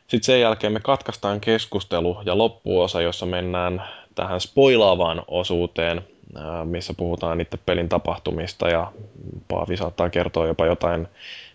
Sitten 0.00 0.24
sen 0.24 0.40
jälkeen 0.40 0.72
me 0.72 0.80
katkaistaan 0.80 1.40
keskustelu 1.40 2.22
ja 2.24 2.38
loppuosa, 2.38 3.00
jossa 3.00 3.26
mennään 3.26 3.82
tähän 4.14 4.40
spoilaavaan 4.40 5.22
osuuteen, 5.28 6.02
missä 6.64 6.94
puhutaan 6.96 7.40
itse 7.40 7.58
pelin 7.66 7.88
tapahtumista 7.88 8.68
ja 8.68 8.92
Paavi 9.48 9.76
saattaa 9.76 10.10
kertoa 10.10 10.46
jopa 10.46 10.66
jotain 10.66 11.08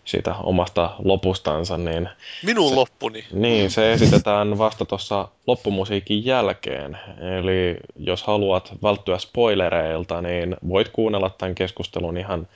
siitä 0.05 0.35
omasta 0.35 0.95
lopustansa, 0.99 1.77
niin 1.77 2.09
Minun 2.43 2.69
se, 2.69 2.75
loppuni. 2.75 3.23
Niin, 3.33 3.71
se 3.71 3.93
esitetään 3.93 4.57
vasta 4.57 4.85
tuossa 4.85 5.27
loppumusiikin 5.47 6.25
jälkeen. 6.25 6.97
Eli 7.39 7.77
jos 7.97 8.23
haluat 8.23 8.73
välttyä 8.83 9.17
spoilereilta, 9.17 10.21
niin 10.21 10.55
voit 10.67 10.89
kuunnella 10.89 11.29
tämän 11.29 11.55
keskustelun 11.55 12.17
ihan 12.17 12.47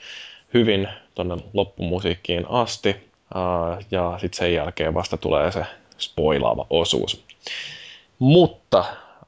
hyvin 0.54 0.88
tuonne 1.16 1.38
loppumusiikkiin 1.54 2.46
asti. 2.50 2.96
Ja 3.92 4.18
sitten 4.22 4.38
sen 4.38 4.54
jälkeen 4.54 4.94
vasta 4.94 5.18
tulee 5.18 5.52
se 5.52 5.66
spoilaava 5.98 6.66
osuus. 6.70 7.24
Mutta 8.20 8.86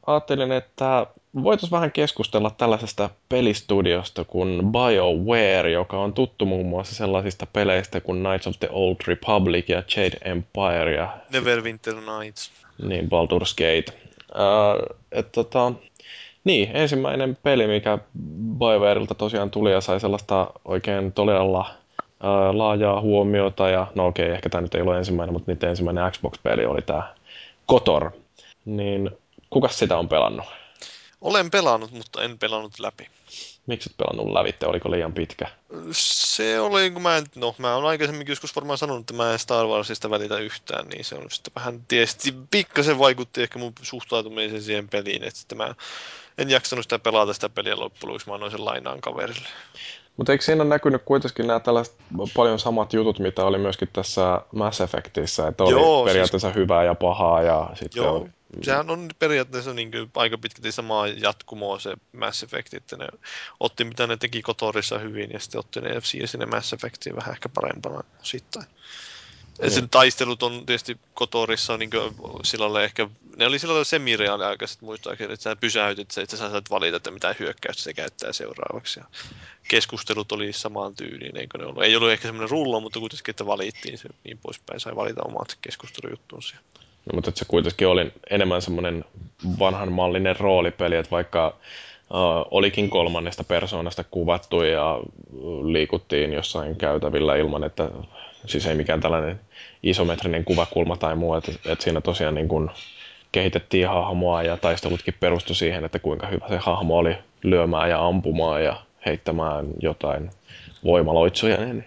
ajattelin, 0.08 0.52
että 0.52 1.08
voitaisiin 1.44 1.72
vähän 1.72 1.92
keskustella 1.92 2.50
tällaisesta 2.50 3.10
pelistudiosta 3.30 4.24
kuin 4.24 4.62
BioWare, 4.72 5.72
joka 5.72 5.98
on 5.98 6.14
tuttu 6.14 6.46
muun 6.46 6.66
muassa 6.66 6.96
sellaisista 6.96 7.46
peleistä 7.54 8.02
kuin 8.02 8.24
Knights 8.24 8.48
of 8.48 8.56
the 8.60 8.70
Old 8.72 8.96
Republic 9.08 9.70
ja 9.70 9.84
Jade 9.96 10.18
Empire 10.22 10.96
ja 10.96 11.18
Neverwinter 11.34 11.96
Nights. 11.96 12.52
niin 12.84 13.06
Baldur's 13.06 13.56
Gate. 13.58 14.00
Uh, 14.32 14.98
et, 15.12 15.32
tota, 15.32 15.72
niin, 16.44 16.72
ensimmäinen 16.74 17.38
peli, 17.44 17.68
mikä 17.68 17.98
BioWareilta 18.58 19.16
tosiaan 19.16 19.52
tuli 19.52 19.72
ja 19.72 19.82
sai 19.82 20.00
sellaista 20.00 20.48
oikein 20.66 21.12
todella 21.12 21.60
uh, 21.60 22.56
laajaa 22.56 23.02
huomiota 23.02 23.70
ja 23.70 23.88
no 23.96 24.08
okei, 24.08 24.26
okay, 24.26 24.36
ehkä 24.36 24.50
tämä 24.50 24.62
nyt 24.62 24.76
ei 24.76 24.82
ole 24.82 24.98
ensimmäinen, 24.98 25.34
mutta 25.34 25.52
niiden 25.52 25.70
ensimmäinen 25.70 26.12
Xbox-peli 26.12 26.66
oli 26.66 26.82
tämä 26.82 27.16
KOTOR. 27.66 28.12
Niin 28.66 29.12
kuka 29.50 29.68
sitä 29.68 29.98
on 29.98 30.10
pelannut? 30.10 30.46
Olen 31.22 31.52
pelannut, 31.52 31.92
mutta 31.92 32.24
en 32.24 32.40
pelannut 32.40 32.80
läpi. 32.80 33.10
Miksi 33.68 33.90
et 33.90 33.98
pelannut 33.98 34.34
lävitte? 34.34 34.68
Oliko 34.68 34.92
liian 34.92 35.14
pitkä? 35.14 35.46
Se 35.92 36.60
oli, 36.60 36.92
kun 36.92 37.02
mä 37.02 37.18
en, 37.18 37.26
no 37.36 37.56
mä 37.58 37.76
oon 37.76 37.86
aikaisemmin 37.86 38.28
joskus 38.28 38.56
varmaan 38.56 38.78
sanonut, 38.78 39.02
että 39.02 39.14
mä 39.14 39.34
en 39.34 39.40
Star 39.40 39.66
Warsista 39.66 40.10
välitä 40.10 40.38
yhtään, 40.38 40.88
niin 40.88 41.06
se 41.06 41.16
on 41.16 41.32
sitten 41.32 41.54
vähän 41.56 41.86
tietysti 41.88 42.36
pikkasen 42.52 43.00
vaikutti 43.00 43.42
ehkä 43.42 43.60
mun 43.60 43.74
suhtautumiseen 43.82 44.62
siihen 44.62 44.90
peliin, 44.90 45.24
että 45.24 45.56
mä 45.56 45.76
en 46.38 46.50
jaksanut 46.50 46.86
sitä 46.86 47.00
pelata 47.00 47.34
sitä 47.34 47.50
peliä 47.50 47.80
loppujen 47.80 48.20
mä 48.28 48.34
annoin 48.34 48.52
sen 48.52 48.66
lainaan 48.66 49.02
kaverille. 49.02 49.48
Mutta 50.20 50.32
eikö 50.32 50.44
siinä 50.44 50.64
näkynyt 50.64 51.02
kuitenkin 51.06 51.48
nämä 51.48 51.60
tällaiset 51.60 51.96
paljon 52.36 52.60
samat 52.60 52.94
jutut, 52.94 53.20
mitä 53.20 53.46
oli 53.46 53.58
myöskin 53.58 53.88
tässä 53.94 54.42
Mass 54.52 54.82
Effectissä, 54.82 55.48
että 55.48 55.64
oli 55.64 55.72
Joo, 55.72 56.04
siis- 56.04 56.12
periaatteessa 56.12 56.48
siis... 56.48 56.56
hyvää 56.56 56.84
ja 56.84 56.96
pahaa 56.96 57.42
ja 57.42 57.70
sitten 57.74 58.04
Joo. 58.04 58.16
oli 58.16 58.30
sehän 58.64 58.90
on 58.90 59.10
periaatteessa 59.20 59.74
niin 59.74 59.92
kuin 59.92 60.12
aika 60.16 60.38
pitkälti 60.38 60.72
samaa 60.72 61.08
jatkumoa 61.08 61.80
se 61.80 61.94
Mass 62.14 62.44
Effect, 62.44 62.74
että 62.74 62.98
ne 62.98 63.08
otti 63.60 63.84
mitä 63.84 64.08
ne 64.08 64.18
teki 64.18 64.42
Kotorissa 64.42 65.00
hyvin 65.00 65.30
ja 65.34 65.40
sitten 65.40 65.60
otti 65.60 65.82
ne 65.82 65.90
ja 65.90 66.28
sinne 66.28 66.46
Mass 66.46 66.74
Effectiin 66.74 67.16
vähän 67.16 67.32
ehkä 67.34 67.50
parempana 67.50 68.04
sitten. 68.24 68.64
Ja 69.62 69.70
sen 69.70 69.90
taistelut 69.90 70.44
on 70.44 70.66
tietysti 70.66 70.98
Kotorissa 71.14 71.78
niin 71.78 71.90
sillä 72.44 72.84
ehkä, 72.84 73.10
ne 73.38 73.46
oli 73.48 73.60
sillä 73.60 73.84
semireaaliaikaiset 73.84 74.82
muistaakseni, 74.82 75.34
että 75.34 75.44
sä 75.44 75.56
pysäytit 75.56 76.12
se, 76.12 76.22
että 76.22 76.38
sä 76.38 76.50
saat 76.50 76.70
valita, 76.70 76.98
että 76.98 77.12
mitä 77.12 77.36
hyökkäystä 77.40 77.84
se 77.84 77.94
käyttää 77.94 78.34
seuraavaksi. 78.34 79.00
Ja 79.00 79.06
keskustelut 79.68 80.32
oli 80.32 80.54
samaan 80.54 80.96
tyyliin, 80.96 81.38
eikö 81.38 81.58
ne 81.58 81.66
ollut? 81.66 81.84
Ei 81.84 81.96
ollut 81.96 82.12
ehkä 82.12 82.28
semmoinen 82.28 82.50
rulla, 82.50 82.80
mutta 82.80 83.00
kuitenkin, 83.00 83.32
että 83.32 83.46
valittiin 83.46 83.98
se 83.98 84.10
niin 84.24 84.40
poispäin, 84.44 84.80
sai 84.80 84.96
valita 84.96 85.22
omat 85.26 85.58
keskustelujuttunsa. 85.62 86.56
No, 87.06 87.16
mutta 87.16 87.32
se 87.36 87.46
kuitenkin 87.46 87.88
oli 87.88 88.12
enemmän 88.30 88.62
semmoinen 88.62 89.06
vanhanmallinen 89.60 90.36
roolipeli, 90.40 90.96
että 90.96 91.12
vaikka 91.12 91.48
uh, 91.48 92.48
olikin 92.52 92.90
kolmannesta 92.90 93.44
persoonasta 93.44 94.04
kuvattu 94.04 94.62
ja 94.62 95.00
liikuttiin 95.64 96.34
jossain 96.34 96.76
käytävillä 96.76 97.36
ilman, 97.36 97.64
että 97.64 97.92
siis 98.46 98.66
ei 98.66 98.76
mikään 98.76 99.02
tällainen 99.02 99.40
isometrinen 99.84 100.46
kuvakulma 100.46 100.98
tai 100.98 101.16
muu, 101.16 101.34
että, 101.34 101.52
että 101.66 101.84
siinä 101.84 102.02
tosiaan 102.02 102.36
niin 102.36 102.48
kuin 102.48 102.70
kehitettiin 103.32 103.88
hahmoa 103.88 104.44
ja 104.44 104.58
taistelutkin 104.58 105.16
perustui 105.20 105.56
siihen, 105.56 105.86
että 105.86 106.00
kuinka 106.00 106.28
hyvä 106.28 106.48
se 106.50 106.58
hahmo 106.58 106.98
oli 106.98 107.18
lyömään 107.44 107.90
ja 107.90 108.06
ampumaan 108.06 108.64
ja 108.64 108.82
heittämään 109.06 109.66
jotain 109.82 110.30
voimaloitsuja, 110.84 111.58
niin 111.58 111.86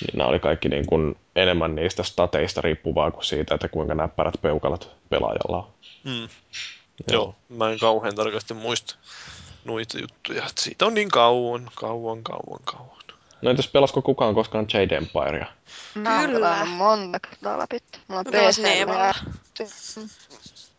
niin 0.00 0.18
nämä 0.18 0.28
oli 0.28 0.38
kaikki 0.38 0.68
niin 0.68 0.86
kuin 0.86 1.16
enemmän 1.36 1.74
niistä 1.74 2.02
stateista 2.02 2.60
riippuvaa 2.60 3.10
kuin 3.10 3.24
siitä, 3.24 3.54
että 3.54 3.68
kuinka 3.68 3.94
näppärät 3.94 4.34
peukalat 4.42 4.90
pelaajalla 5.08 5.56
on. 5.56 5.66
Mm. 6.04 6.28
Joo. 7.12 7.12
Joo, 7.12 7.34
mä 7.48 7.70
en 7.70 7.78
kauhean 7.78 8.14
tarkasti 8.14 8.54
muista 8.54 8.96
noita 9.64 9.98
juttuja. 9.98 10.42
Siitä 10.58 10.86
on 10.86 10.94
niin 10.94 11.08
kauan, 11.08 11.70
kauan, 11.74 12.22
kauan, 12.22 12.60
kauan. 12.64 12.95
No 13.42 13.50
entäs 13.50 13.68
pelasko 13.68 14.02
kukaan 14.02 14.34
koskaan 14.34 14.66
Jade 14.74 14.96
Empirea? 14.96 15.46
Mä 15.94 16.20
oon 16.20 16.30
pelannut 16.30 16.76
monta 16.76 17.20
kertaa 17.20 17.58
läpi. 17.58 17.78
Mulla 18.08 18.20
on 18.20 18.26
PC. 18.26 18.58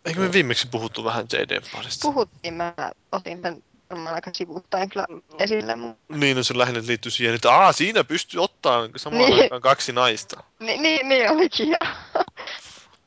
Eikö 0.06 0.20
me 0.20 0.32
viimeksi 0.34 0.68
puhuttu 0.72 1.04
vähän 1.04 1.26
Jade 1.34 1.56
Empiresta? 1.56 2.08
Puhuttiin, 2.08 2.54
mä 2.54 2.74
otin 3.12 3.42
sen 3.42 3.64
varmaan 3.90 4.16
aika 4.16 4.32
sivuuttaen 4.34 4.90
kyllä 4.90 5.06
esille. 5.40 5.78
Niin, 6.10 6.38
no 6.38 6.44
se 6.44 6.58
lähinnä 6.58 6.82
liittyy 6.88 7.12
siihen, 7.12 7.36
että 7.36 7.52
Aa, 7.52 7.72
siinä 7.72 8.04
pystyy 8.04 8.44
ottaa 8.44 8.90
samaan 8.96 9.30
Niin. 9.30 9.42
aikaan 9.44 9.62
kaksi 9.62 9.92
naista. 9.92 10.44
Ni, 10.60 10.78
niin, 10.78 11.10
niin 11.10 11.32
olikin. 11.32 11.70
Ja. 11.70 11.78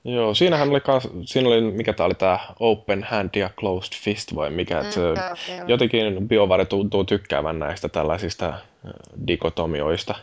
Joo, 0.04 0.34
siinähän 0.34 0.70
oli 0.70 0.80
kans, 0.80 1.08
siinä 1.26 1.48
oli, 1.48 1.60
mikä 1.60 1.92
tää 1.92 2.06
oli 2.06 2.14
tää 2.14 2.38
Open 2.60 3.04
Hand 3.10 3.30
ja 3.36 3.50
Closed 3.58 3.92
Fist 4.02 4.34
vai 4.34 4.50
mikä, 4.50 4.80
että 4.80 4.94
se, 4.94 5.00
Mm, 5.00 5.06
joo, 5.06 5.56
joo. 5.58 5.66
jotenkin 5.68 6.28
BioWare 6.28 6.64
tuntuu 6.64 7.04
tykkäävän 7.04 7.58
näistä 7.58 7.88
tällaisista 7.88 8.54
dikotomioista. 9.26 10.14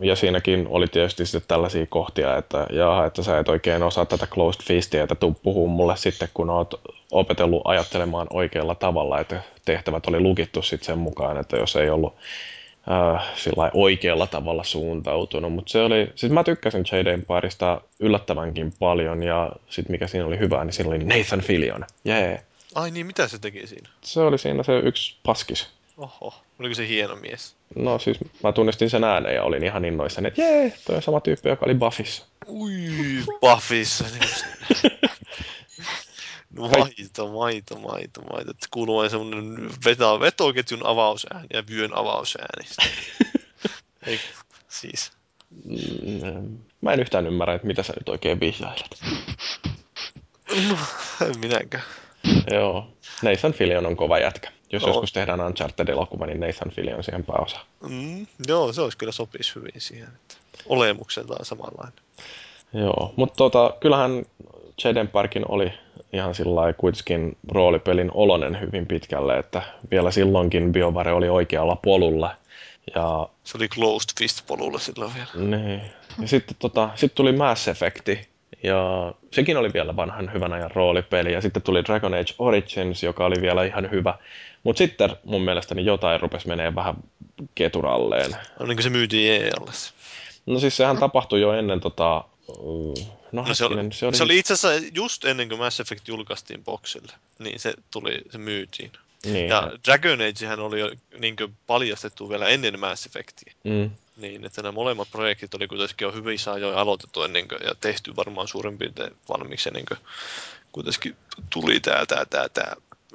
Ja 0.00 0.16
siinäkin 0.16 0.66
oli 0.68 0.88
tietysti 0.88 1.26
sitten 1.26 1.48
tällaisia 1.48 1.86
kohtia, 1.86 2.36
että 2.36 2.66
jaha, 2.70 3.06
että 3.06 3.22
sä 3.22 3.38
et 3.38 3.48
oikein 3.48 3.82
osaa 3.82 4.06
tätä 4.06 4.26
closed 4.26 4.62
fistia, 4.62 5.02
että 5.02 5.14
tuu 5.14 5.36
puhuu 5.42 5.68
mulle 5.68 5.96
sitten, 5.96 6.28
kun 6.34 6.50
oot 6.50 6.80
opetellut 7.10 7.62
ajattelemaan 7.64 8.26
oikealla 8.30 8.74
tavalla, 8.74 9.20
että 9.20 9.42
tehtävät 9.64 10.06
oli 10.06 10.20
lukittu 10.20 10.62
sitten 10.62 10.86
sen 10.86 10.98
mukaan, 10.98 11.36
että 11.36 11.56
jos 11.56 11.76
ei 11.76 11.90
ollut 11.90 12.14
äh, 12.90 13.24
sillä 13.34 13.70
oikealla 13.74 14.26
tavalla 14.26 14.64
suuntautunut, 14.64 15.52
mutta 15.52 15.72
se 15.72 15.82
oli, 15.82 16.12
siis 16.14 16.32
mä 16.32 16.44
tykkäsin 16.44 16.84
Jade 16.92 17.12
Empireista 17.12 17.80
yllättävänkin 18.00 18.72
paljon 18.78 19.22
ja 19.22 19.52
sitten 19.68 19.92
mikä 19.92 20.06
siinä 20.06 20.26
oli 20.26 20.38
hyvää, 20.38 20.64
niin 20.64 20.72
siinä 20.72 20.90
oli 20.90 21.04
Nathan 21.04 21.40
Fillion, 21.40 21.84
jee. 22.04 22.42
Ai 22.74 22.90
niin, 22.90 23.06
mitä 23.06 23.28
se 23.28 23.38
teki 23.38 23.66
siinä? 23.66 23.88
Se 24.02 24.20
oli 24.20 24.38
siinä 24.38 24.62
se 24.62 24.78
yksi 24.78 25.16
paskis. 25.26 25.79
Oho, 26.00 26.34
oliko 26.58 26.74
se 26.74 26.88
hieno 26.88 27.16
mies? 27.16 27.56
No 27.74 27.98
siis 27.98 28.18
mä 28.42 28.52
tunnistin 28.52 28.90
sen 28.90 29.04
ääneen 29.04 29.34
ja 29.34 29.42
olin 29.42 29.64
ihan 29.64 29.84
innoissani, 29.84 30.28
että 30.28 30.42
jee, 30.42 30.72
toi 30.86 30.96
on 30.96 31.02
sama 31.02 31.20
tyyppi, 31.20 31.48
joka 31.48 31.66
oli 31.66 31.74
Buffissa. 31.74 32.26
Ui, 32.48 32.72
Buffissa. 33.40 34.04
No, 36.50 36.68
maito, 36.68 37.28
maito, 37.28 37.78
maito, 37.78 38.20
maito. 38.22 38.50
Että 38.50 38.66
kuuluu 38.70 38.96
vain 38.96 39.10
semmonen 39.10 39.70
veto, 39.84 40.20
vetoketjun 40.20 40.86
avausääni 40.86 41.46
ja 41.52 41.62
vyön 41.70 41.94
avausääni. 41.94 42.64
Ei, 44.06 44.20
siis. 44.68 45.12
Mm, 45.64 46.58
Mä 46.80 46.92
en 46.92 47.00
yhtään 47.00 47.26
ymmärrä, 47.26 47.54
että 47.54 47.66
mitä 47.66 47.82
sä 47.82 47.92
nyt 47.98 48.08
oikein 48.08 48.40
vihjailet. 48.40 49.00
En 51.26 51.38
minäkään. 51.40 51.84
Joo. 52.52 52.88
Nathan 53.22 53.52
Fillion 53.52 53.86
on 53.86 53.96
kova 53.96 54.18
jätkä. 54.18 54.50
Jos 54.72 54.82
Joo. 54.82 54.90
joskus 54.90 55.12
tehdään 55.12 55.40
Uncharted-elokuva, 55.40 56.26
niin 56.26 56.40
Nathan 56.40 56.70
Fillion 56.70 57.04
siihen 57.04 57.24
pääosa. 57.24 57.58
Mm, 57.88 58.26
joo, 58.48 58.72
se 58.72 58.80
olisi 58.82 58.98
kyllä 58.98 59.12
sopisi 59.12 59.54
hyvin 59.54 59.72
siihen. 59.78 60.08
Että 60.08 60.34
olemukseltaan 60.66 61.44
samanlainen. 61.44 61.92
Joo, 62.72 63.12
mutta 63.16 63.36
tota, 63.36 63.74
kyllähän 63.80 64.24
Jaden 64.84 65.08
Parkin 65.08 65.44
oli 65.48 65.72
ihan 66.12 66.34
sillä 66.34 66.72
kuitenkin 66.72 67.36
roolipelin 67.48 68.10
olonen 68.14 68.60
hyvin 68.60 68.86
pitkälle, 68.86 69.38
että 69.38 69.62
vielä 69.90 70.10
silloinkin 70.10 70.72
BioWare 70.72 71.12
oli 71.12 71.28
oikealla 71.28 71.76
polulla. 71.76 72.34
Ja, 72.94 73.28
Se 73.44 73.58
oli 73.58 73.68
closed 73.68 74.08
fist 74.18 74.46
polulla 74.46 74.78
silloin 74.78 75.12
vielä. 75.14 75.56
niin. 75.56 75.82
ja 76.22 76.28
sitten 76.28 76.56
tota, 76.58 76.90
sit 76.94 77.14
tuli 77.14 77.32
Mass 77.32 77.68
Effect, 77.68 78.08
ja 78.62 79.12
sekin 79.32 79.56
oli 79.56 79.72
vielä 79.72 79.96
vanhan 79.96 80.32
hyvän 80.32 80.52
ajan 80.52 80.70
roolipeli. 80.70 81.32
Ja 81.32 81.40
sitten 81.40 81.62
tuli 81.62 81.84
Dragon 81.84 82.14
Age 82.14 82.34
Origins, 82.38 83.02
joka 83.02 83.24
oli 83.26 83.36
vielä 83.40 83.64
ihan 83.64 83.90
hyvä. 83.90 84.14
Mutta 84.62 84.78
sitten 84.78 85.10
mun 85.24 85.42
mielestäni 85.42 85.84
jotain 85.84 86.20
rupesi 86.20 86.48
menee 86.48 86.74
vähän 86.74 86.94
keturalleen. 87.54 88.30
No 88.58 88.66
niin 88.66 88.76
kuin 88.76 88.82
se 88.82 88.90
myytiin 88.90 89.32
EAlle. 89.32 89.70
No 90.46 90.58
siis 90.58 90.76
sehän 90.76 90.98
tapahtui 90.98 91.40
jo 91.40 91.52
ennen 91.52 91.80
tota... 91.80 92.24
uh, 92.48 92.94
No, 93.32 93.44
No 93.48 93.54
se, 93.54 93.64
oli, 93.64 93.92
se, 93.92 94.06
oli... 94.06 94.16
se 94.16 94.22
oli 94.22 94.38
itse 94.38 94.54
asiassa 94.54 94.86
just 94.94 95.24
ennen 95.24 95.48
kuin 95.48 95.58
Mass 95.58 95.80
Effect 95.80 96.08
julkaistiin 96.08 96.64
boxille, 96.64 97.12
niin 97.38 97.60
se 97.60 97.74
tuli, 97.90 98.18
se 98.30 98.38
myytiin. 98.38 98.92
Niin, 99.24 99.48
Ja 99.48 99.72
Dragon 99.84 100.18
Agehän 100.20 100.60
oli 100.60 100.80
jo 100.80 100.90
niin 101.18 101.36
paljastettu 101.66 102.28
vielä 102.28 102.48
ennen 102.48 102.80
Mass 102.80 103.06
Effectia. 103.06 103.52
mm, 103.64 103.90
Niin, 104.20 104.44
että 104.44 104.62
nämä 104.62 104.72
molemmat 104.72 105.08
projektit 105.10 105.54
oli 105.54 105.68
kuitenkin 105.68 106.04
jo 106.04 106.12
hyvissä 106.12 106.52
ajoin 106.52 106.76
aloitettu 106.76 107.22
ennen 107.22 107.48
kuin, 107.48 107.60
ja 107.64 107.74
tehty 107.80 108.16
varmaan 108.16 108.48
suurin 108.48 108.78
piirtein 108.78 109.16
valmiiksi 109.28 109.68
ennen 109.68 109.84
kuin 109.88 109.98
kuitenkin 110.72 111.16
tuli 111.50 111.80
tämä, 111.80 112.06
tämä, 112.06 112.24
tämä, 112.24 112.48
tämä 112.48 112.72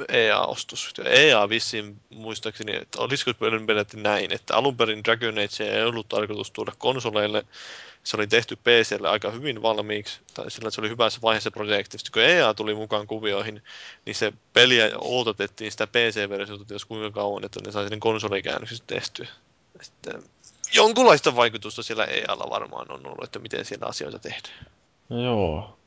EA-ostos. 0.10 0.94
EA 1.06 1.50
vissiin 1.50 2.02
muistaakseni, 2.10 2.76
että 2.76 3.00
olisiko 3.00 3.32
peräti 3.68 3.98
näin, 3.98 4.32
että 4.34 4.56
alun 4.56 4.78
perin 4.78 5.04
Dragon 5.04 5.38
Age 5.38 5.64
ei 5.64 5.84
ollut 5.84 6.10
tarkoitus 6.10 6.52
tuoda 6.52 6.72
konsoleille, 6.78 7.46
se 8.04 8.18
oli 8.18 8.28
tehty 8.28 8.56
PClle 8.56 9.10
aika 9.10 9.32
hyvin 9.32 9.62
valmiiksi, 9.62 10.20
tai 10.34 10.52
sillä 10.52 10.72
se 10.72 10.82
oli 10.82 10.90
hyvässä 10.90 11.20
vaiheessa 11.22 11.52
projekti. 11.52 11.98
Sitten 11.98 12.12
kun 12.12 12.22
EA 12.22 12.54
tuli 12.54 12.76
mukaan 12.76 13.08
kuvioihin, 13.08 13.64
niin 14.06 14.16
se 14.16 14.34
peliä 14.54 14.92
odotettiin 14.98 15.72
sitä 15.72 15.88
PC-versiota 15.88 16.74
jos 16.74 16.86
kuinka 16.86 17.12
kauan, 17.12 17.46
että 17.46 17.60
ne 17.66 17.72
sai 17.72 17.90
sen 17.90 18.00
konsolikäännöksistä 18.00 18.88
tehtyä. 18.88 19.28
Sitten 19.82 20.24
jonkunlaista 20.76 21.36
vaikutusta 21.36 21.84
siellä 21.84 22.06
EAlla 22.06 22.50
varmaan 22.50 22.92
on 22.92 23.06
ollut, 23.06 23.24
että 23.24 23.40
miten 23.40 23.66
siellä 23.66 23.88
asioita 23.88 24.20
tehdään. 24.20 24.66
joo. 25.10 25.78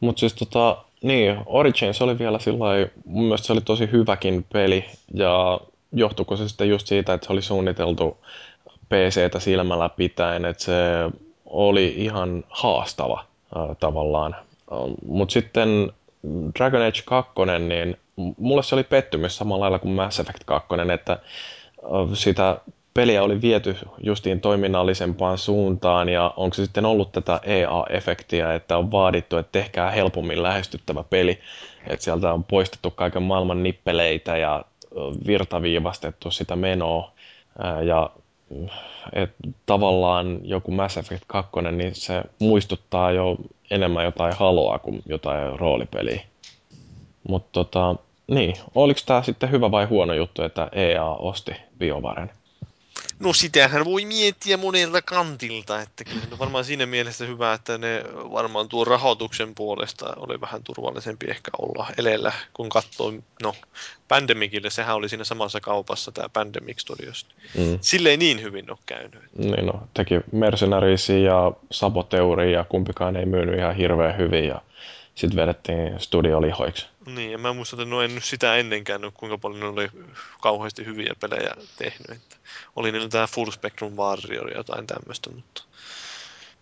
Mutta 0.00 0.20
siis 0.20 0.34
tota, 0.34 0.84
niin, 1.02 1.36
Origins 1.46 2.02
oli 2.02 2.18
vielä 2.18 2.38
sillä 2.38 2.88
mun 3.04 3.24
mielestä 3.24 3.46
se 3.46 3.52
oli 3.52 3.60
tosi 3.60 3.90
hyväkin 3.92 4.46
peli, 4.52 4.84
ja 5.14 5.60
johtuiko 5.92 6.36
se 6.36 6.48
sitten 6.48 6.68
just 6.68 6.86
siitä, 6.86 7.14
että 7.14 7.26
se 7.26 7.32
oli 7.32 7.42
suunniteltu 7.42 8.18
PCtä 8.88 9.40
silmällä 9.40 9.88
pitäen, 9.88 10.44
että 10.44 10.64
se 10.64 10.72
oli 11.46 11.94
ihan 11.96 12.44
haastava 12.48 13.24
äh, 13.56 13.76
tavallaan. 13.80 14.36
Mutta 15.06 15.32
sitten 15.32 15.92
Dragon 16.58 16.82
Age 16.82 17.02
2, 17.04 17.32
niin 17.68 17.96
mulle 18.36 18.62
se 18.62 18.74
oli 18.74 18.84
pettymys 18.84 19.36
samalla 19.36 19.62
lailla 19.62 19.78
kuin 19.78 19.94
Mass 19.94 20.20
Effect 20.20 20.44
2, 20.44 20.68
että 20.94 21.12
äh, 21.12 21.18
sitä 22.14 22.58
peliä 22.96 23.22
oli 23.22 23.42
viety 23.42 23.76
justiin 24.02 24.40
toiminnallisempaan 24.40 25.38
suuntaan 25.38 26.08
ja 26.08 26.34
onko 26.36 26.54
se 26.54 26.64
sitten 26.64 26.86
ollut 26.86 27.12
tätä 27.12 27.40
EA-efektiä, 27.42 28.54
että 28.54 28.78
on 28.78 28.90
vaadittu, 28.90 29.36
että 29.36 29.52
tehkää 29.52 29.90
helpommin 29.90 30.42
lähestyttävä 30.42 31.04
peli, 31.10 31.38
että 31.86 32.04
sieltä 32.04 32.32
on 32.32 32.44
poistettu 32.44 32.90
kaiken 32.90 33.22
maailman 33.22 33.62
nippeleitä 33.62 34.36
ja 34.36 34.64
virtaviivastettu 35.26 36.30
sitä 36.30 36.56
menoa 36.56 37.12
ja 37.84 38.10
mm, 38.50 38.68
et 39.12 39.30
tavallaan 39.66 40.38
joku 40.42 40.70
Mass 40.70 40.96
Effect 40.96 41.24
2, 41.26 41.52
niin 41.72 41.94
se 41.94 42.22
muistuttaa 42.38 43.10
jo 43.10 43.36
enemmän 43.70 44.04
jotain 44.04 44.34
haloa 44.36 44.78
kuin 44.78 45.02
jotain 45.06 45.58
roolipeliä. 45.58 46.20
Mutta 47.28 47.48
tota, 47.52 47.96
niin, 48.26 48.56
oliko 48.74 49.00
tämä 49.06 49.22
sitten 49.22 49.50
hyvä 49.50 49.70
vai 49.70 49.84
huono 49.84 50.14
juttu, 50.14 50.42
että 50.42 50.68
EA 50.72 51.04
osti 51.04 51.52
BioVaren? 51.78 52.30
No 53.18 53.32
sitähän 53.32 53.84
voi 53.84 54.04
miettiä 54.04 54.56
monelta 54.56 55.02
kantilta, 55.02 55.80
että 55.80 56.04
kyllä 56.04 56.22
on 56.32 56.38
varmaan 56.38 56.64
siinä 56.64 56.86
mielessä 56.86 57.26
hyvä, 57.26 57.52
että 57.52 57.78
ne 57.78 58.04
varmaan 58.14 58.68
tuon 58.68 58.86
rahoituksen 58.86 59.54
puolesta 59.54 60.14
oli 60.16 60.40
vähän 60.40 60.62
turvallisempi 60.64 61.26
ehkä 61.30 61.50
olla 61.58 61.86
elellä, 61.98 62.32
kun 62.54 62.68
katsoo, 62.68 63.12
no 63.42 63.54
Pandemicille, 64.08 64.70
sehän 64.70 64.96
oli 64.96 65.08
siinä 65.08 65.24
samassa 65.24 65.60
kaupassa 65.60 66.12
tämä 66.12 66.28
Pandemic 66.28 66.78
Studios. 66.78 67.26
Mm. 67.58 67.78
Sille 67.80 68.08
ei 68.08 68.16
niin 68.16 68.42
hyvin 68.42 68.70
ole 68.70 68.78
käynyt. 68.86 69.20
Niin 69.38 69.66
no, 69.66 69.88
teki 69.94 70.14
Mercenariesin 70.32 71.24
ja 71.24 71.52
Saboteurin 71.70 72.52
ja 72.52 72.64
kumpikaan 72.64 73.16
ei 73.16 73.26
myynyt 73.26 73.58
ihan 73.58 73.76
hirveän 73.76 74.18
hyvin 74.18 74.44
ja 74.44 74.62
sitten 75.14 75.36
vedettiin 75.36 76.00
studiolihoiksi. 76.00 76.86
Niin, 77.06 77.32
ja 77.32 77.38
mä 77.38 77.52
muistan, 77.52 77.80
että 77.80 77.90
no 77.90 78.02
en 78.02 78.14
nyt 78.14 78.24
sitä 78.24 78.56
ennenkään, 78.56 79.00
nyt 79.00 79.14
kuinka 79.14 79.38
paljon 79.38 79.60
ne 79.60 79.66
oli 79.66 79.90
kauheasti 80.40 80.84
hyviä 80.84 81.14
pelejä 81.20 81.54
tehnyt. 81.76 82.10
Että 82.10 82.36
oli 82.76 82.92
niillä 82.92 83.08
tämä 83.08 83.26
Full 83.26 83.50
Spectrum 83.50 83.92
Warrior 83.92 84.50
ja 84.50 84.56
jotain 84.56 84.86
tämmöistä, 84.86 85.30
mutta 85.30 85.62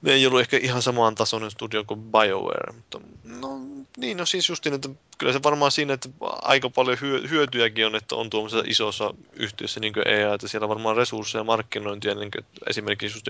ne 0.03 0.13
ei 0.13 0.27
ollut 0.27 0.41
ehkä 0.41 0.57
ihan 0.57 0.83
samaan 0.83 1.15
tasoinen 1.15 1.51
studio 1.51 1.85
kuin 1.85 2.03
BioWare, 2.03 2.73
mutta 2.73 3.01
no 3.25 3.61
niin, 3.97 4.17
no 4.17 4.27
siis 4.27 4.49
justiin, 4.49 4.75
että 4.75 4.89
kyllä 5.19 5.33
se 5.33 5.43
varmaan 5.43 5.71
siinä, 5.71 5.95
että 5.95 6.09
aika 6.21 6.71
paljon 6.71 6.99
hyö, 7.01 7.21
hyötyjäkin 7.29 7.87
on, 7.87 7.95
että 7.95 8.15
on 8.15 8.31
tuollaisessa 8.31 8.65
isossa 8.69 9.15
yhtiössä 9.33 9.81
niin 9.81 9.93
kuin 9.93 10.09
EA, 10.09 10.35
että 10.35 10.49
siellä 10.49 10.69
varmaan 10.69 10.97
resursseja 10.97 11.41
ja 11.41 11.45
markkinointia, 11.45 12.15
niin 12.15 12.31
kuin 12.31 12.45
esimerkiksi 12.69 13.17
just 13.17 13.29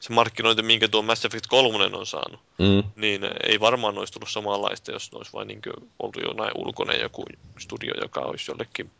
se 0.00 0.12
markkinointi, 0.12 0.62
minkä 0.62 0.88
tuo 0.88 1.02
Mass 1.02 1.24
Effect 1.24 1.46
3 1.46 1.84
on 1.84 2.06
saanut, 2.06 2.40
Mm. 2.58 2.82
niin 2.96 3.20
ei 3.48 3.60
varmaan 3.60 3.98
olisi 3.98 4.12
tullut 4.12 4.28
samanlaista, 4.28 4.92
jos 4.92 5.10
olisi 5.14 5.32
vain 5.32 5.48
niin 5.48 5.60
ollut 5.98 6.16
jonain 6.28 6.50
ulkoinen 6.54 7.00
joku 7.00 7.24
studio, 7.58 7.94
joka 8.02 8.20
olisi 8.20 8.50
jollekin, 8.50 8.90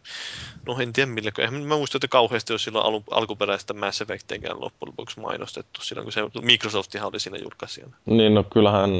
no 0.67 0.77
en 0.81 0.93
tiedä 0.93 1.11
millä, 1.11 1.31
eihän 1.39 1.55
mä 1.55 1.77
muista, 1.77 1.99
että 1.99 2.09
kauheasti 2.09 2.53
olisi 2.53 2.65
silloin 2.65 2.87
alu, 2.87 3.05
alkuperäistä 3.11 3.75
Mass 3.75 4.01
Effectiäkään 4.01 4.61
loppujen 4.61 4.91
lopuksi 4.93 5.21
mainostettu, 5.21 5.81
silloin 5.83 6.05
kun 6.05 6.13
se 6.13 6.21
Microsoftihan 6.43 7.09
oli 7.09 7.21
siinä 7.21 7.39
julkaisijana. 7.39 7.97
Niin 8.07 8.35
no 8.35 8.45
kyllähän 8.45 8.91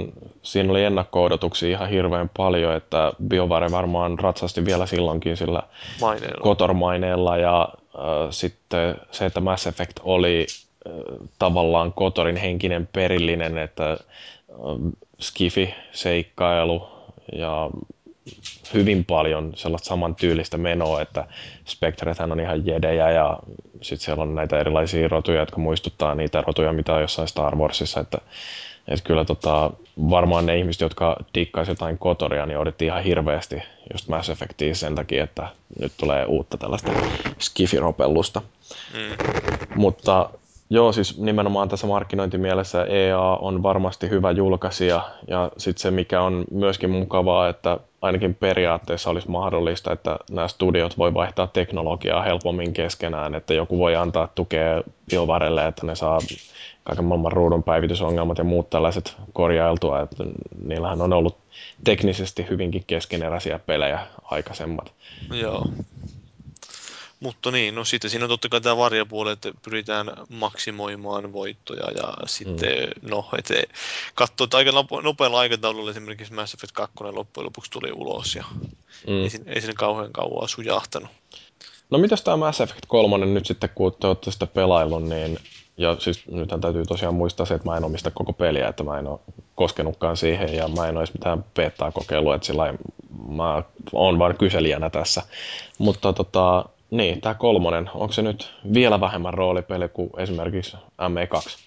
siinä 0.43 0.71
oli 0.71 0.85
ennakko-odotuksia 0.85 1.69
ihan 1.69 1.91
hirveän 1.91 2.31
paljon, 2.37 2.75
että 2.75 3.13
BioWare 3.29 3.71
varmaan 3.71 4.19
ratsasti 4.19 4.65
vielä 4.65 4.87
silloinkin 4.87 5.37
sillä 5.37 5.63
Maineella. 6.01 6.41
Kotor-maineella 6.43 7.37
ja 7.37 7.69
äh, 7.95 8.03
sitten 8.31 8.95
se, 9.11 9.27
että 9.27 9.41
Mass 9.41 9.67
Effect 9.67 10.01
oli 10.03 10.47
äh, 10.87 10.93
tavallaan 11.39 11.93
Kotorin 11.93 12.37
henkinen 12.37 12.89
perillinen, 12.93 13.59
että 13.59 13.93
äh, 13.93 13.99
skifi-seikkailu 15.21 16.89
ja 17.33 17.71
hyvin 18.75 19.05
paljon 19.05 19.53
sellaista 19.57 19.89
samantyylistä 19.89 20.59
menoa, 20.59 21.01
että 21.01 21.25
Spectrethän 21.67 22.33
on 22.33 22.41
ihan 22.41 22.67
jedejä 22.67 23.11
ja 23.11 23.39
sitten 23.83 24.05
siellä 24.05 24.23
on 24.23 24.35
näitä 24.35 24.59
erilaisia 24.59 25.09
rotuja, 25.09 25.41
jotka 25.41 25.59
muistuttaa 25.61 26.15
niitä 26.15 26.43
rotuja, 26.47 26.73
mitä 26.73 26.95
on 26.95 27.01
jossain 27.01 27.29
Star 27.29 27.57
Warsissa, 27.57 28.01
että, 28.01 28.19
että 28.89 29.05
kyllä 29.05 29.25
tota, 29.25 29.71
varmaan 30.11 30.47
ne 30.47 30.59
ihmiset, 30.59 30.81
jotka 30.81 31.17
dikkaisi 31.35 31.71
jotain 31.71 31.99
Kotoria, 31.99 32.47
niin 32.47 32.59
odotti 32.59 32.87
ihan 32.87 33.03
hirveästi 33.03 33.63
just 33.93 34.09
Mass 34.09 34.31
Effectia 34.31 34.75
sen 34.75 34.95
takia, 34.95 35.25
että 35.25 35.49
nyt 35.81 35.93
tulee 35.97 36.25
uutta 36.25 36.57
tällaista 36.57 36.93
skifiropellusta. 37.39 38.43
Mm. 38.95 39.35
Mutta 39.77 40.31
joo, 40.71 40.93
siis 40.93 41.19
nimenomaan 41.19 41.69
tässä 41.69 41.87
markkinointimielessä 41.87 42.85
EA 42.85 43.21
on 43.21 43.63
varmasti 43.63 44.09
hyvä 44.09 44.31
julkaisija 44.31 45.03
ja 45.29 45.51
sitten 45.59 45.83
se, 45.83 45.91
mikä 45.91 46.23
on 46.23 46.45
myöskin 46.51 46.91
mukavaa, 46.91 47.49
että 47.49 47.79
ainakin 48.03 48.35
periaatteessa 48.35 49.11
olisi 49.11 49.31
mahdollista, 49.31 49.93
että 49.93 50.19
nämä 50.31 50.49
studiot 50.49 50.99
voi 50.99 51.15
vaihtaa 51.15 51.47
teknologiaa 51.47 52.23
helpommin 52.23 52.73
keskenään, 52.73 53.35
että 53.35 53.55
joku 53.55 53.79
voi 53.79 53.97
antaa 53.97 54.29
tukea 54.35 54.83
BioWarelle, 55.11 55.67
että 55.67 55.87
ne 55.87 55.95
saa 55.95 56.19
kaiken 56.87 57.05
maailman 57.05 57.33
ruudun 57.33 57.63
päivitysongelmat 57.63 58.39
ja 58.39 58.45
muut 58.45 58.71
tällaiset 58.71 59.17
korjailtua, 59.33 60.01
että 60.01 60.25
niillähän 60.65 61.03
on 61.03 61.13
ollut 61.13 61.39
teknisesti 61.85 62.47
hyvinkin 62.51 62.85
keskeneräisiä 62.87 63.59
pelejä 63.59 64.07
aikaisemmat. 64.23 64.93
Joo. 65.33 65.67
Mutta 67.21 67.51
niin, 67.51 67.75
no 67.75 67.85
sitten 67.85 68.11
siinä 68.11 68.25
on 68.25 68.29
totta 68.29 68.49
kai 68.49 68.61
tämä 68.61 68.77
varjapuoli, 68.77 69.33
että 69.33 69.53
pyritään 69.65 70.11
maksimoimaan 70.29 71.33
voittoja 71.33 71.91
ja 71.97 72.15
sitten, 72.27 72.89
mm. 73.03 73.11
no, 73.11 73.29
että 73.39 73.55
katsoo, 74.15 74.45
että 74.45 74.57
aika 74.57 74.71
nope- 74.71 75.03
nopealla 75.03 75.39
aikataululla 75.39 75.91
esimerkiksi 75.91 76.33
Mass 76.33 76.55
Effect 76.55 76.73
2 76.73 76.95
loppujen 77.13 77.45
lopuksi 77.47 77.71
tuli 77.71 77.93
ulos 77.93 78.35
ja 78.35 78.45
Mm. 79.07 79.23
ei, 79.23 79.31
ei 79.47 79.61
siinä 79.61 79.75
kauhean 79.77 80.13
kauan 80.13 80.49
sujahtanut. 80.49 81.11
No 81.91 81.99
mitäs 81.99 82.23
tämä 82.23 82.37
Mass 82.37 82.61
Effect 82.61 82.87
3 82.89 83.27
nyt 83.27 83.47
sitten, 83.47 83.71
kun 83.75 83.97
te 84.01 84.07
olette 84.07 84.31
sitä 84.31 84.47
pelaillut, 84.47 85.03
niin 85.03 85.39
ja 85.77 85.97
siis 85.99 86.29
nythän 86.31 86.61
täytyy 86.61 86.85
tosiaan 86.85 87.15
muistaa 87.15 87.47
se, 87.47 87.55
että 87.55 87.69
mä 87.71 87.77
en 87.77 87.85
omista 87.85 88.11
koko 88.11 88.33
peliä, 88.33 88.69
että 88.69 88.85
mä 88.85 88.99
en 88.99 89.07
ole 89.07 89.21
koskenutkaan 89.55 90.17
siihen 90.17 90.55
ja 90.55 90.69
mä 90.69 90.89
en 90.89 90.97
olisi 90.97 91.13
mitään 91.13 91.45
peettaa 91.55 91.93
kokeillut, 91.93 92.35
että 92.35 92.47
sillä 92.47 92.75
mä 93.29 93.63
oon 93.93 94.19
vain 94.19 94.37
kyselijänä 94.37 94.91
tässä. 94.91 95.23
Mutta 95.79 96.13
tota, 96.13 96.65
niin, 96.91 97.21
tämä 97.21 97.35
kolmonen, 97.35 97.91
onko 97.95 98.13
se 98.13 98.23
nyt 98.23 98.53
vielä 98.75 99.01
vähemmän 99.01 99.35
roolipeli 99.35 99.89
kuin 99.89 100.11
esimerkiksi 100.19 100.77
ME2? 101.03 101.67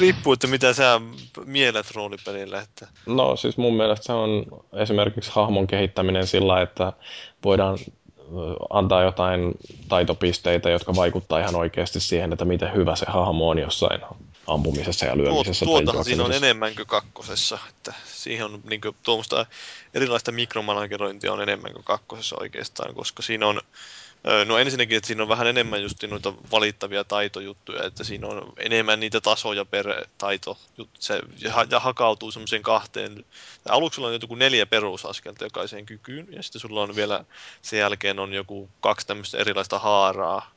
Riippuu, 0.00 0.32
että 0.32 0.46
mitä 0.46 0.72
sä 0.72 1.00
mielet 1.44 1.86
roolipelillä. 1.94 2.60
Että... 2.60 2.88
No 3.06 3.36
siis 3.36 3.56
mun 3.56 3.76
mielestä 3.76 4.06
se 4.06 4.12
on 4.12 4.46
esimerkiksi 4.72 5.30
hahmon 5.34 5.66
kehittäminen 5.66 6.26
sillä, 6.26 6.62
että 6.62 6.92
voidaan 7.44 7.78
antaa 8.70 9.02
jotain 9.02 9.54
taitopisteitä, 9.88 10.70
jotka 10.70 10.94
vaikuttaa 10.94 11.40
ihan 11.40 11.56
oikeasti 11.56 12.00
siihen, 12.00 12.32
että 12.32 12.44
miten 12.44 12.74
hyvä 12.74 12.96
se 12.96 13.06
hahmo 13.08 13.48
on 13.48 13.58
jossain 13.58 14.00
ampumisessa 14.46 15.06
ja 15.06 15.16
lyömisessä. 15.16 15.64
Tuo, 15.64 15.80
tuotahan 15.80 16.04
siinä 16.04 16.24
on 16.24 16.32
enemmän 16.32 16.74
kuin 16.74 16.86
kakkosessa. 16.86 17.58
Että 17.68 17.94
siihen 18.06 18.44
on 18.44 18.60
niin 18.70 18.80
kuin, 18.80 18.96
tuommoista 19.02 19.46
erilaista 19.94 20.32
mikromanagerointia 20.32 21.32
on 21.32 21.42
enemmän 21.42 21.72
kuin 21.72 21.84
kakkosessa 21.84 22.36
oikeastaan, 22.40 22.94
koska 22.94 23.22
siinä 23.22 23.46
on 23.46 23.60
No 24.46 24.58
ensinnäkin, 24.58 24.96
että 24.96 25.06
siinä 25.06 25.22
on 25.22 25.28
vähän 25.28 25.46
enemmän 25.46 25.82
just 25.82 26.02
noita 26.02 26.34
valittavia 26.50 27.04
taitojuttuja, 27.04 27.84
että 27.84 28.04
siinä 28.04 28.26
on 28.26 28.52
enemmän 28.56 29.00
niitä 29.00 29.20
tasoja 29.20 29.64
per 29.64 30.06
taito, 30.18 30.58
se, 30.98 31.20
ja, 31.40 31.66
ja 31.70 31.80
hakautuu 31.80 32.30
semmoiseen 32.30 32.62
kahteen. 32.62 33.24
Aluksi 33.68 33.96
sulla 33.96 34.08
on 34.08 34.18
joku 34.22 34.34
neljä 34.34 34.66
perusaskelta 34.66 35.44
jokaiseen 35.44 35.86
kykyyn, 35.86 36.28
ja 36.30 36.42
sitten 36.42 36.60
sulla 36.60 36.82
on 36.82 36.96
vielä, 36.96 37.24
sen 37.62 37.78
jälkeen 37.78 38.18
on 38.18 38.34
joku 38.34 38.70
kaksi 38.80 39.06
tämmöistä 39.06 39.38
erilaista 39.38 39.78
haaraa, 39.78 40.50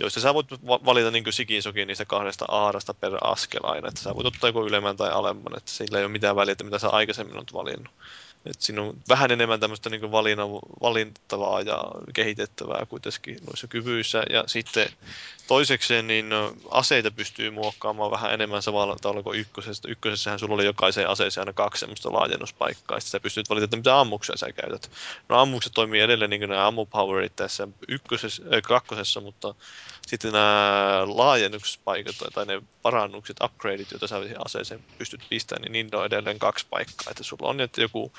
joista 0.00 0.20
sä 0.20 0.34
voit 0.34 0.46
valita 0.66 1.10
niin 1.10 1.32
sikin 1.32 1.62
sokin 1.62 1.88
niistä 1.88 2.04
kahdesta 2.04 2.44
aarasta 2.48 2.94
per 2.94 3.12
askel 3.20 3.60
aina, 3.62 3.88
että 3.88 4.00
sä 4.00 4.14
voit 4.14 4.26
ottaa 4.26 4.48
joko 4.48 4.66
ylemmän 4.66 4.96
tai 4.96 5.10
alemman, 5.10 5.56
että 5.56 5.70
sillä 5.70 5.98
ei 5.98 6.04
ole 6.04 6.12
mitään 6.12 6.36
väliä, 6.36 6.52
että 6.52 6.64
mitä 6.64 6.78
sä 6.78 6.88
aikaisemmin 6.88 7.36
olet 7.36 7.52
valinnut. 7.52 7.94
Et 8.46 8.60
siinä 8.62 8.82
on 8.82 8.96
vähän 9.08 9.30
enemmän 9.30 9.60
tämmöistä 9.60 9.90
niin 9.90 10.12
valinna, 10.12 10.44
valintavaa 10.82 11.60
ja 11.60 11.84
kehitettävää 12.14 12.86
kuitenkin 12.88 13.38
noissa 13.46 13.66
kyvyissä. 13.66 14.22
Ja 14.30 14.44
sitten 14.46 14.88
toisekseen 15.46 16.06
niin 16.06 16.26
aseita 16.70 17.10
pystyy 17.10 17.50
muokkaamaan 17.50 18.10
vähän 18.10 18.34
enemmän 18.34 18.62
samalla 18.62 18.96
tavalla 19.00 19.22
kuin 19.22 19.40
ykkösessä. 19.40 19.88
Ykkösessähän 19.88 20.38
sulla 20.38 20.54
oli 20.54 20.64
jokaiseen 20.64 21.08
aseeseen 21.08 21.42
aina 21.42 21.52
kaksi 21.52 21.80
semmoista 21.80 22.12
laajennuspaikkaa. 22.12 23.00
Sitten 23.00 23.10
sä 23.10 23.22
pystyt 23.22 23.50
valita, 23.50 23.76
mitä 23.76 24.00
ammuksia 24.00 24.36
sä 24.36 24.52
käytät. 24.52 24.90
No 25.28 25.38
ammukset 25.38 25.72
toimii 25.72 26.00
edelleen 26.00 26.30
niin 26.30 26.40
kuin 26.40 26.50
nämä 26.50 26.66
ammupowerit 26.66 27.36
tässä 27.36 27.68
ykkösessä, 27.88 28.42
äh, 28.42 28.62
kakkosessa, 28.62 29.20
mutta 29.20 29.54
sitten 30.06 30.32
nämä 30.32 31.02
laajennuspaikat 31.06 32.16
tai 32.34 32.46
ne 32.46 32.62
parannukset, 32.82 33.36
upgradeit, 33.44 33.90
joita 33.90 34.06
sä 34.06 34.16
aseeseen 34.44 34.84
pystyt 34.98 35.20
pistämään, 35.30 35.62
niin 35.62 35.72
niillä 35.72 36.00
on 36.00 36.06
edelleen 36.06 36.38
kaksi 36.38 36.66
paikkaa. 36.70 37.10
Että 37.10 37.22
sulla 37.22 37.48
on 37.48 37.60
että 37.60 37.80
joku 37.80 38.12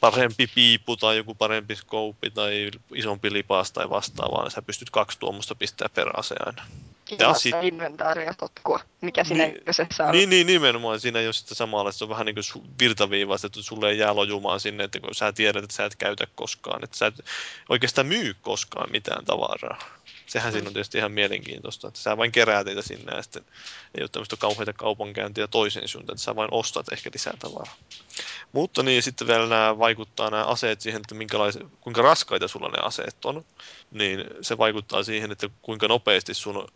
parempi 0.00 0.46
piipu 0.46 0.96
tai 0.96 1.16
joku 1.16 1.34
parempi 1.34 1.76
skouppi 1.76 2.30
tai 2.30 2.70
isompi 2.94 3.32
lipas 3.32 3.72
tai 3.72 3.90
vastaavaa, 3.90 4.42
niin 4.42 4.50
sä 4.50 4.62
pystyt 4.62 4.90
kaksi 4.90 5.18
tuommoista 5.18 5.54
pistää 5.54 5.88
per 5.88 6.08
ase 6.16 6.34
aina. 6.46 6.62
Ja 7.18 7.34
sit... 7.34 7.54
inventaaria 7.62 8.34
totkua, 8.34 8.80
mikä 9.00 9.24
siinä 9.24 9.44
niin, 9.44 9.56
ykkösessä 9.56 10.04
on. 10.04 10.12
Niin, 10.12 10.30
niin, 10.30 10.46
nimenomaan. 10.46 11.00
Siinä 11.00 11.18
ei 11.18 11.26
ole 11.26 11.32
sitä 11.32 11.54
samalla, 11.54 11.92
se 11.92 12.04
on 12.04 12.10
vähän 12.10 12.26
niin 12.26 12.34
kuin 12.34 12.64
virtaviivaistettu, 12.80 13.60
että 13.60 13.68
sulle 13.68 13.90
ei 13.90 13.98
jää 13.98 14.16
lojumaan 14.16 14.60
sinne, 14.60 14.84
että 14.84 15.00
kun 15.00 15.14
sä 15.14 15.32
tiedät, 15.32 15.64
että 15.64 15.76
sä 15.76 15.84
et 15.84 15.96
käytä 15.96 16.26
koskaan, 16.34 16.84
että 16.84 16.96
sä 16.96 17.06
et 17.06 17.14
oikeastaan 17.68 18.06
myy 18.06 18.36
koskaan 18.40 18.90
mitään 18.90 19.24
tavaraa 19.24 19.99
sehän 20.30 20.48
mm. 20.48 20.52
siinä 20.52 20.68
on 20.68 20.72
tietysti 20.72 20.98
ihan 20.98 21.12
mielenkiintoista, 21.12 21.88
että 21.88 22.00
sä 22.00 22.16
vain 22.16 22.32
keräät 22.32 22.66
niitä 22.66 22.82
sinne 22.82 23.16
ja 23.16 23.22
sitten 23.22 23.44
ei 23.94 24.02
ole 24.02 24.08
tämmöistä 24.08 24.36
kauheita 24.36 24.72
kaupankäyntiä 24.72 25.46
toisen 25.46 25.88
suuntaan, 25.88 26.14
että 26.14 26.24
sä 26.24 26.36
vain 26.36 26.48
ostat 26.52 26.92
ehkä 26.92 27.10
lisää 27.12 27.34
tavaraa. 27.38 27.76
Mutta 28.52 28.82
niin, 28.82 29.02
sitten 29.02 29.26
vielä 29.26 29.46
nämä 29.46 29.78
vaikuttaa 29.78 30.30
nämä 30.30 30.44
aseet 30.44 30.80
siihen, 30.80 31.00
että 31.00 31.14
kuinka 31.80 32.02
raskaita 32.02 32.48
sulla 32.48 32.68
ne 32.68 32.78
aseet 32.82 33.24
on, 33.24 33.44
niin 33.90 34.24
se 34.40 34.58
vaikuttaa 34.58 35.02
siihen, 35.02 35.32
että 35.32 35.50
kuinka 35.62 35.88
nopeasti 35.88 36.34
sun 36.34 36.68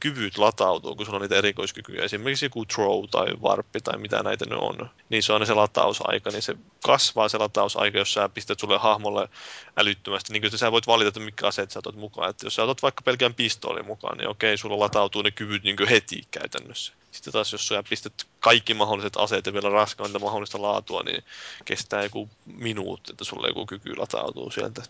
kyvyt 0.00 0.38
latautuu, 0.38 0.96
kun 0.96 1.06
sulla 1.06 1.16
on 1.16 1.22
niitä 1.22 1.36
erikoiskykyjä. 1.36 2.04
Esimerkiksi 2.04 2.46
joku 2.46 2.64
throw 2.64 3.04
tai 3.10 3.26
varppi 3.42 3.80
tai 3.80 3.98
mitä 3.98 4.22
näitä 4.22 4.44
ne 4.44 4.56
on. 4.56 4.90
Niin 5.08 5.22
se 5.22 5.32
on 5.32 5.46
se 5.46 5.54
latausaika, 5.54 6.30
niin 6.30 6.42
se 6.42 6.56
kasvaa 6.84 7.28
se 7.28 7.38
latausaika, 7.38 7.98
jos 7.98 8.12
sä 8.12 8.28
pistät 8.28 8.60
sulle 8.60 8.78
hahmolle 8.78 9.28
älyttömästi. 9.76 10.32
Niin 10.32 10.42
kuin 10.42 10.58
sä 10.58 10.72
voit 10.72 10.86
valita, 10.86 11.08
että 11.08 11.20
mikä 11.20 11.46
aseet 11.46 11.70
sä 11.70 11.78
otat 11.78 11.96
mukaan. 11.96 12.30
Että 12.30 12.46
jos 12.46 12.54
sä 12.54 12.62
otat 12.62 12.82
vaikka 12.82 13.02
pelkään 13.02 13.34
pistoolin 13.34 13.86
mukaan, 13.86 14.18
niin 14.18 14.28
okei, 14.28 14.56
sulla 14.56 14.78
latautuu 14.78 15.22
ne 15.22 15.30
kyvyt 15.30 15.62
niin 15.62 15.88
heti 15.90 16.22
käytännössä. 16.30 16.92
Sitten 17.10 17.32
taas 17.32 17.52
jos 17.52 17.68
sä 17.68 17.82
pistät 17.88 18.12
kaikki 18.40 18.74
mahdolliset 18.74 19.16
aseet 19.16 19.46
ja 19.46 19.52
vielä 19.52 19.68
raskainta 19.68 20.18
mahdollista 20.18 20.62
laatua, 20.62 21.02
niin 21.02 21.24
kestää 21.64 22.02
joku 22.02 22.30
minuutti, 22.46 23.12
että 23.12 23.24
sulle 23.24 23.48
joku 23.48 23.66
kyky 23.66 23.96
latautuu 23.96 24.50
sieltä. 24.50 24.82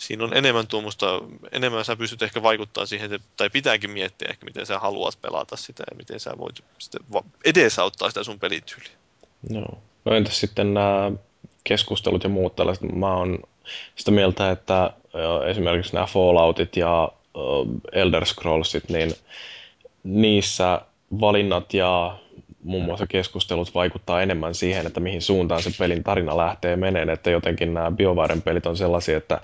Siinä 0.00 0.24
on 0.24 0.36
enemmän 0.36 0.66
tuommoista, 0.66 1.20
enemmän 1.52 1.84
sä 1.84 1.96
pystyt 1.96 2.22
ehkä 2.22 2.42
vaikuttaa 2.42 2.86
siihen, 2.86 3.10
tai 3.36 3.50
pitääkin 3.50 3.90
miettiä 3.90 4.28
ehkä, 4.30 4.44
miten 4.44 4.66
sä 4.66 4.78
haluat 4.78 5.18
pelata 5.22 5.56
sitä 5.56 5.84
ja 5.90 5.96
miten 5.96 6.20
sä 6.20 6.30
voit 6.38 6.56
sitten 6.78 7.00
edesauttaa 7.44 8.08
sitä 8.08 8.24
sun 8.24 8.38
pelityyliä. 8.38 8.92
No. 9.50 9.66
no 10.04 10.14
entäs 10.14 10.40
sitten 10.40 10.74
nämä 10.74 11.12
keskustelut 11.64 12.24
ja 12.24 12.28
muut 12.30 12.56
tällaiset? 12.56 12.92
Mä 12.92 13.16
oon 13.16 13.38
sitä 13.96 14.10
mieltä, 14.10 14.50
että 14.50 14.92
esimerkiksi 15.46 15.94
nämä 15.94 16.06
Falloutit 16.06 16.76
ja 16.76 17.12
Elder 17.92 18.26
Scrollsit, 18.26 18.88
niin 18.88 19.14
niissä 20.04 20.80
valinnat 21.20 21.74
ja 21.74 22.18
muun 22.62 22.84
muassa 22.84 23.06
keskustelut 23.06 23.74
vaikuttaa 23.74 24.22
enemmän 24.22 24.54
siihen, 24.54 24.86
että 24.86 25.00
mihin 25.00 25.22
suuntaan 25.22 25.62
se 25.62 25.70
pelin 25.78 26.04
tarina 26.04 26.36
lähtee 26.36 26.76
meneen, 26.76 27.10
että 27.10 27.30
jotenkin 27.30 27.74
nämä 27.74 27.90
BioVaren 27.90 28.42
pelit 28.42 28.66
on 28.66 28.76
sellaisia, 28.76 29.16
että 29.16 29.40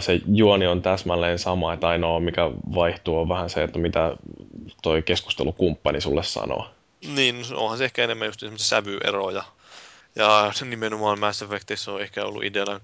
se 0.00 0.20
juoni 0.34 0.66
on 0.66 0.82
täsmälleen 0.82 1.38
sama, 1.38 1.72
että 1.72 1.88
ainoa 1.88 2.20
mikä 2.20 2.50
vaihtuu 2.74 3.18
on 3.18 3.28
vähän 3.28 3.50
se, 3.50 3.62
että 3.62 3.78
mitä 3.78 4.16
toi 4.82 5.02
keskustelukumppani 5.02 6.00
sulle 6.00 6.22
sanoo. 6.22 6.66
Niin, 7.14 7.44
onhan 7.54 7.78
se 7.78 7.84
ehkä 7.84 8.04
enemmän 8.04 8.26
just 8.26 8.42
sävyeroja 8.56 9.44
ja 10.16 10.52
nimenomaan 10.64 11.18
Mass 11.18 11.42
Effectissä 11.42 11.92
on 11.92 12.00
ehkä 12.00 12.24
ollut 12.24 12.44
ideana 12.44 12.80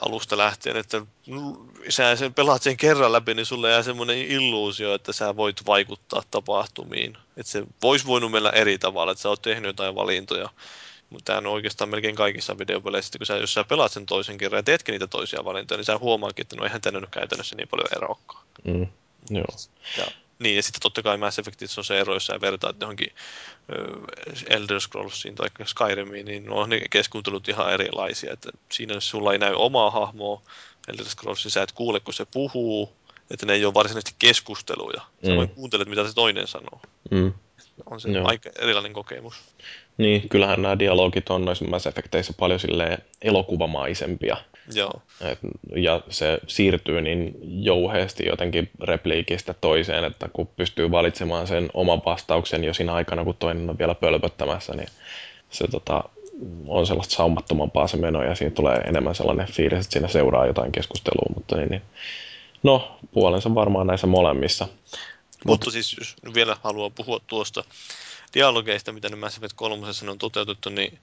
alusta 0.00 0.38
lähtien, 0.38 0.76
että 0.76 1.02
sä 1.88 2.16
sen 2.16 2.34
pelaat 2.34 2.62
sen 2.62 2.76
kerran 2.76 3.12
läpi, 3.12 3.34
niin 3.34 3.46
sulle 3.46 3.70
jää 3.70 3.82
semmoinen 3.82 4.18
illuusio, 4.18 4.94
että 4.94 5.12
sä 5.12 5.36
voit 5.36 5.66
vaikuttaa 5.66 6.22
tapahtumiin. 6.30 7.16
Että 7.36 7.52
se 7.52 7.64
voisi 7.82 8.06
voinut 8.06 8.30
mennä 8.30 8.50
eri 8.50 8.78
tavalla, 8.78 9.12
että 9.12 9.22
sä 9.22 9.28
oot 9.28 9.42
tehnyt 9.42 9.68
jotain 9.68 9.94
valintoja. 9.94 10.48
Mutta 11.10 11.24
tämä 11.24 11.38
on 11.38 11.46
oikeastaan 11.46 11.90
melkein 11.90 12.14
kaikissa 12.14 12.58
videopeleissä, 12.58 13.18
kun 13.18 13.26
sä, 13.26 13.36
jos 13.36 13.54
sä 13.54 13.64
pelaat 13.64 13.92
sen 13.92 14.06
toisen 14.06 14.38
kerran 14.38 14.58
ja 14.58 14.62
teetkin 14.62 14.92
niitä 14.92 15.06
toisia 15.06 15.44
valintoja, 15.44 15.78
niin 15.78 15.84
sä 15.84 15.98
huomaakin, 15.98 16.42
että 16.42 16.56
no 16.56 16.64
eihän 16.64 16.80
tänne 16.80 17.00
nyt 17.00 17.10
käytännössä 17.10 17.56
niin 17.56 17.68
paljon 17.68 17.88
eroakaan. 17.96 18.44
Mm, 18.64 18.86
joo. 19.30 19.46
Ja 19.98 20.06
niin, 20.38 20.56
ja 20.56 20.62
sitten 20.62 20.80
totta 20.80 21.02
kai 21.02 21.16
Mass 21.16 21.38
Effectissä 21.38 21.80
on 21.80 21.84
se 21.84 22.00
ero, 22.00 22.14
jos 22.14 22.26
sä 22.26 22.40
vertaat 22.40 22.76
johonkin 22.80 23.12
Elder 24.50 24.80
Scrollsiin 24.80 25.34
tai 25.34 25.48
Skyrimiin, 25.64 26.26
niin 26.26 26.50
on 26.50 26.70
ne 26.70 26.80
keskustelut 26.90 27.48
ihan 27.48 27.72
erilaisia. 27.72 28.32
Että 28.32 28.50
siinä 28.72 29.00
sulla 29.00 29.32
ei 29.32 29.38
näy 29.38 29.54
omaa 29.56 29.90
hahmoa, 29.90 30.42
Elder 30.88 31.04
Scrollsissa 31.04 31.50
sä 31.50 31.62
et 31.62 31.72
kuule, 31.72 32.00
kun 32.00 32.14
se 32.14 32.24
puhuu, 32.24 32.92
että 33.30 33.46
ne 33.46 33.52
ei 33.52 33.64
ole 33.64 33.74
varsinaisesti 33.74 34.16
keskusteluja. 34.18 35.00
Sä 35.24 35.30
mm. 35.30 35.36
vain 35.36 35.48
kuuntelet, 35.48 35.88
mitä 35.88 36.08
se 36.08 36.14
toinen 36.14 36.46
sanoo. 36.46 36.80
Mm. 37.10 37.32
On 37.86 38.00
se 38.00 38.08
Joo. 38.08 38.28
aika 38.28 38.50
erilainen 38.58 38.92
kokemus. 38.92 39.34
Niin, 39.98 40.28
kyllähän 40.28 40.62
nämä 40.62 40.78
dialogit 40.78 41.30
on 41.30 41.44
noissa 41.44 41.64
Mass 41.64 41.86
Effecteissä 41.86 42.32
paljon 42.38 42.60
elokuvamaisempia. 43.22 44.36
Joo. 44.74 44.92
Et, 45.20 45.38
ja 45.76 46.00
se 46.08 46.38
siirtyy 46.46 47.00
niin 47.00 47.34
jouheesti 47.42 48.26
jotenkin 48.26 48.70
repliikistä 48.82 49.54
toiseen, 49.54 50.04
että 50.04 50.28
kun 50.32 50.46
pystyy 50.46 50.90
valitsemaan 50.90 51.46
sen 51.46 51.68
oman 51.74 52.02
vastauksen 52.06 52.64
jo 52.64 52.74
siinä 52.74 52.94
aikana, 52.94 53.24
kun 53.24 53.34
toinen 53.34 53.70
on 53.70 53.78
vielä 53.78 53.94
pölpöttämässä, 53.94 54.74
niin 54.74 54.88
se 55.50 55.68
tota, 55.68 56.04
on 56.66 56.86
sellaista 56.86 57.16
saumattomampaa 57.16 57.86
se 57.86 57.96
meno 57.96 58.22
ja 58.22 58.34
siinä 58.34 58.54
tulee 58.54 58.76
enemmän 58.76 59.14
sellainen 59.14 59.46
fiilis, 59.46 59.78
että 59.78 59.92
siinä 59.92 60.08
seuraa 60.08 60.46
jotain 60.46 60.72
keskustelua, 60.72 61.32
mutta 61.34 61.56
niin, 61.56 61.68
niin. 61.68 61.82
no 62.62 62.98
puolensa 63.12 63.54
varmaan 63.54 63.86
näissä 63.86 64.06
molemmissa. 64.06 64.68
Mutta 65.44 65.66
Mut, 65.66 65.72
siis 65.72 65.96
jos 65.98 66.16
vielä 66.34 66.56
haluaa 66.62 66.90
puhua 66.90 67.20
tuosta 67.26 67.64
dialogeista, 68.34 68.92
mitä 68.92 69.08
nyt 69.08 69.20
Mass 69.20 69.36
Effect 69.36 69.52
3 69.56 69.86
on 70.10 70.18
toteutettu, 70.18 70.70
niin 70.70 70.98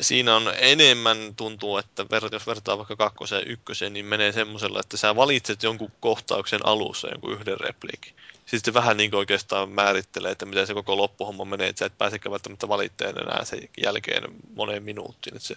siinä 0.00 0.36
on 0.36 0.52
enemmän 0.58 1.34
tuntuu, 1.36 1.78
että 1.78 2.06
jos 2.32 2.46
vertaa 2.46 2.78
vaikka 2.78 2.96
kakkoseen 2.96 3.42
ja 3.46 3.52
ykköseen, 3.52 3.92
niin 3.92 4.06
menee 4.06 4.32
semmoisella, 4.32 4.80
että 4.80 4.96
sä 4.96 5.16
valitset 5.16 5.62
jonkun 5.62 5.92
kohtauksen 6.00 6.66
alussa 6.66 7.08
jonkun 7.08 7.32
yhden 7.32 7.60
repliikin. 7.60 8.14
Sitten 8.46 8.74
vähän 8.74 8.96
niin 8.96 9.14
oikeastaan 9.14 9.70
määrittelee, 9.70 10.30
että 10.30 10.46
miten 10.46 10.66
se 10.66 10.74
koko 10.74 10.96
loppuhomma 10.96 11.44
menee, 11.44 11.68
että 11.68 11.78
sä 11.78 11.86
et 11.86 11.98
pääsekään 11.98 12.30
välttämättä 12.30 12.68
valitteen 12.68 13.18
enää 13.18 13.44
sen 13.44 13.68
jälkeen 13.82 14.22
moneen 14.54 14.82
minuuttiin. 14.82 15.36
Että 15.36 15.48
se, 15.48 15.54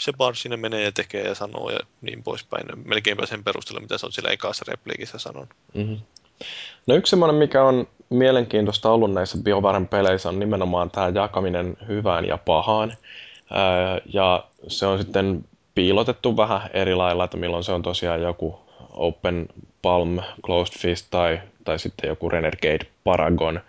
se 0.00 0.12
bar 0.12 0.36
sinne 0.36 0.56
menee 0.56 0.82
ja 0.82 0.92
tekee 0.92 1.24
ja 1.24 1.34
sanoo 1.34 1.70
ja 1.70 1.78
niin 2.00 2.22
poispäin. 2.22 2.66
Melkeinpä 2.84 3.26
sen 3.26 3.44
perusteella, 3.44 3.80
mitä 3.80 3.98
se 3.98 4.06
on 4.06 4.12
sillä 4.12 4.30
ekassa 4.30 4.64
repliikissä 4.68 5.18
sanonut. 5.18 5.54
Mm-hmm. 5.74 6.00
No 6.86 6.94
yksi 6.94 7.10
semmoinen, 7.10 7.36
mikä 7.36 7.64
on 7.64 7.86
mielenkiintoista 8.10 8.90
ollut 8.90 9.12
näissä 9.12 9.38
BioVaren 9.44 9.88
peleissä 9.88 10.28
on 10.28 10.38
nimenomaan 10.38 10.90
tämä 10.90 11.12
jakaminen 11.14 11.76
hyvään 11.88 12.24
ja 12.24 12.38
pahaan. 12.38 12.92
Ja 14.12 14.44
se 14.68 14.86
on 14.86 14.98
sitten 14.98 15.44
piilotettu 15.74 16.36
vähän 16.36 16.70
eri 16.72 16.94
lailla, 16.94 17.24
että 17.24 17.36
milloin 17.36 17.64
se 17.64 17.72
on 17.72 17.82
tosiaan 17.82 18.22
joku 18.22 18.60
Open 18.90 19.48
Palm, 19.82 20.18
Closed 20.46 20.78
Fist 20.78 21.06
tai, 21.10 21.40
tai 21.64 21.78
sitten 21.78 22.08
joku 22.08 22.28
Renegade 22.28 22.86
Paragon. 23.04 23.60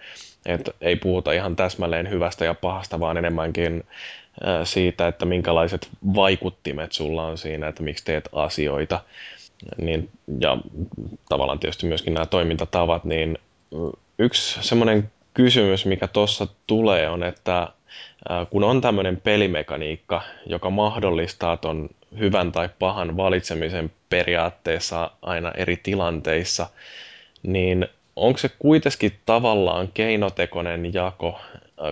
Et 0.45 0.69
ei 0.81 0.95
puhuta 0.95 1.31
ihan 1.31 1.55
täsmälleen 1.55 2.09
hyvästä 2.09 2.45
ja 2.45 2.53
pahasta, 2.53 2.99
vaan 2.99 3.17
enemmänkin 3.17 3.83
siitä, 4.63 5.07
että 5.07 5.25
minkälaiset 5.25 5.89
vaikuttimet 6.15 6.91
sulla 6.91 7.25
on 7.25 7.37
siinä, 7.37 7.67
että 7.67 7.83
miksi 7.83 8.05
teet 8.05 8.29
asioita. 8.31 8.99
Niin, 9.77 10.09
ja 10.39 10.57
tavallaan 11.29 11.59
tietysti 11.59 11.87
myöskin 11.87 12.13
nämä 12.13 12.25
toimintatavat, 12.25 13.05
niin 13.05 13.37
yksi 14.19 14.59
semmoinen 14.63 15.11
kysymys, 15.33 15.85
mikä 15.85 16.07
tuossa 16.07 16.47
tulee, 16.67 17.09
on, 17.09 17.23
että 17.23 17.67
kun 18.49 18.63
on 18.63 18.81
tämmöinen 18.81 19.21
pelimekaniikka, 19.23 20.21
joka 20.45 20.69
mahdollistaa 20.69 21.57
ton 21.57 21.89
hyvän 22.19 22.51
tai 22.51 22.69
pahan 22.79 23.17
valitsemisen 23.17 23.91
periaatteessa 24.09 25.11
aina 25.21 25.51
eri 25.51 25.77
tilanteissa, 25.77 26.67
niin 27.43 27.87
onko 28.15 28.37
se 28.37 28.49
kuitenkin 28.59 29.19
tavallaan 29.25 29.89
keinotekoinen 29.93 30.93
jako, 30.93 31.39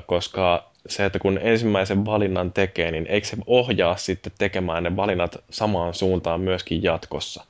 koska 0.05 0.69
se, 0.87 1.05
että 1.05 1.19
kun 1.19 1.39
ensimmäisen 1.41 2.05
valinnan 2.05 2.51
tekee, 2.51 2.91
niin 2.91 3.07
eikö 3.07 3.27
se 3.27 3.37
ohjaa 3.47 3.97
sitten 3.97 4.31
tekemään 4.37 4.83
ne 4.83 4.95
valinnat 4.95 5.43
samaan 5.49 5.93
suuntaan 5.93 6.41
myöskin 6.41 6.83
jatkossa? 6.83 7.45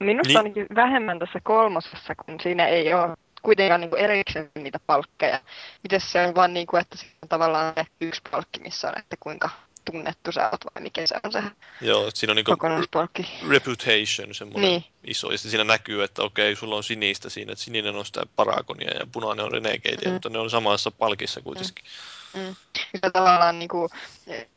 Minusta 0.00 0.28
niin. 0.28 0.36
ainakin 0.36 0.66
vähemmän 0.74 1.18
tässä 1.18 1.38
kolmosessa, 1.42 2.14
kun 2.14 2.40
siinä 2.40 2.66
ei 2.66 2.94
ole 2.94 3.16
kuitenkaan 3.42 3.80
niin 3.80 3.96
erikseen 3.96 4.50
niitä 4.54 4.80
palkkeja. 4.86 5.40
Miten 5.82 6.00
se 6.00 6.26
on 6.26 6.34
vaan 6.34 6.54
niin 6.54 6.66
kuin, 6.66 6.80
että 6.80 6.96
on 7.22 7.28
tavallaan 7.28 7.72
se 7.74 7.84
yksi 8.00 8.20
palkki, 8.30 8.60
missä 8.60 8.88
on, 8.88 8.98
että 8.98 9.16
kuinka 9.20 9.50
tunnettu 9.84 10.32
sä 10.32 10.50
oot 10.50 10.64
vai 10.64 10.82
mikä 10.82 11.06
se 11.06 11.14
on 11.24 11.32
se 11.32 11.42
Joo, 11.80 12.10
siinä 12.14 12.32
on 12.32 12.36
niin 12.36 12.44
kokonaispalkki. 12.44 13.38
reputation 13.48 14.34
semmoinen 14.34 14.70
niin. 14.70 14.84
iso. 15.04 15.32
Ja 15.32 15.38
siinä 15.38 15.64
näkyy, 15.64 16.04
että 16.04 16.22
okei, 16.22 16.56
sulla 16.56 16.76
on 16.76 16.84
sinistä 16.84 17.30
siinä, 17.30 17.52
että 17.52 17.64
sininen 17.64 17.96
on 17.96 18.06
sitä 18.06 18.22
Paragonia 18.36 18.90
ja 18.90 19.06
punainen 19.12 19.44
on 19.44 19.52
Renegadea, 19.52 20.06
mm. 20.06 20.12
mutta 20.12 20.28
ne 20.28 20.38
on 20.38 20.50
samassa 20.50 20.90
palkissa 20.90 21.40
kuitenkin. 21.40 21.84
Mm. 21.84 22.40
Mm. 22.40 22.54
Ja 23.02 23.10
tavallaan 23.10 23.58
niin 23.58 23.68
kuin, 23.68 23.88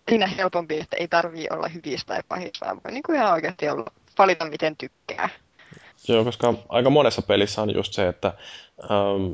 siinä 0.09 0.27
helpompi, 0.27 0.79
että 0.79 0.97
ei 0.97 1.07
tarvii 1.07 1.47
olla 1.49 1.67
hyvissä 1.67 2.07
tai 2.07 2.21
pahissa, 2.27 2.65
vaan 2.65 2.81
voi 2.83 2.91
niin 2.91 3.03
kuin 3.03 3.15
ihan 3.15 3.33
oikeasti 3.33 3.69
olla, 3.69 3.91
valita 4.17 4.45
miten 4.45 4.77
tykkää. 4.77 5.29
Joo, 6.07 6.23
koska 6.23 6.53
aika 6.69 6.89
monessa 6.89 7.21
pelissä 7.21 7.61
on 7.61 7.73
just 7.73 7.93
se, 7.93 8.07
että 8.07 8.33
ähm, 8.83 9.31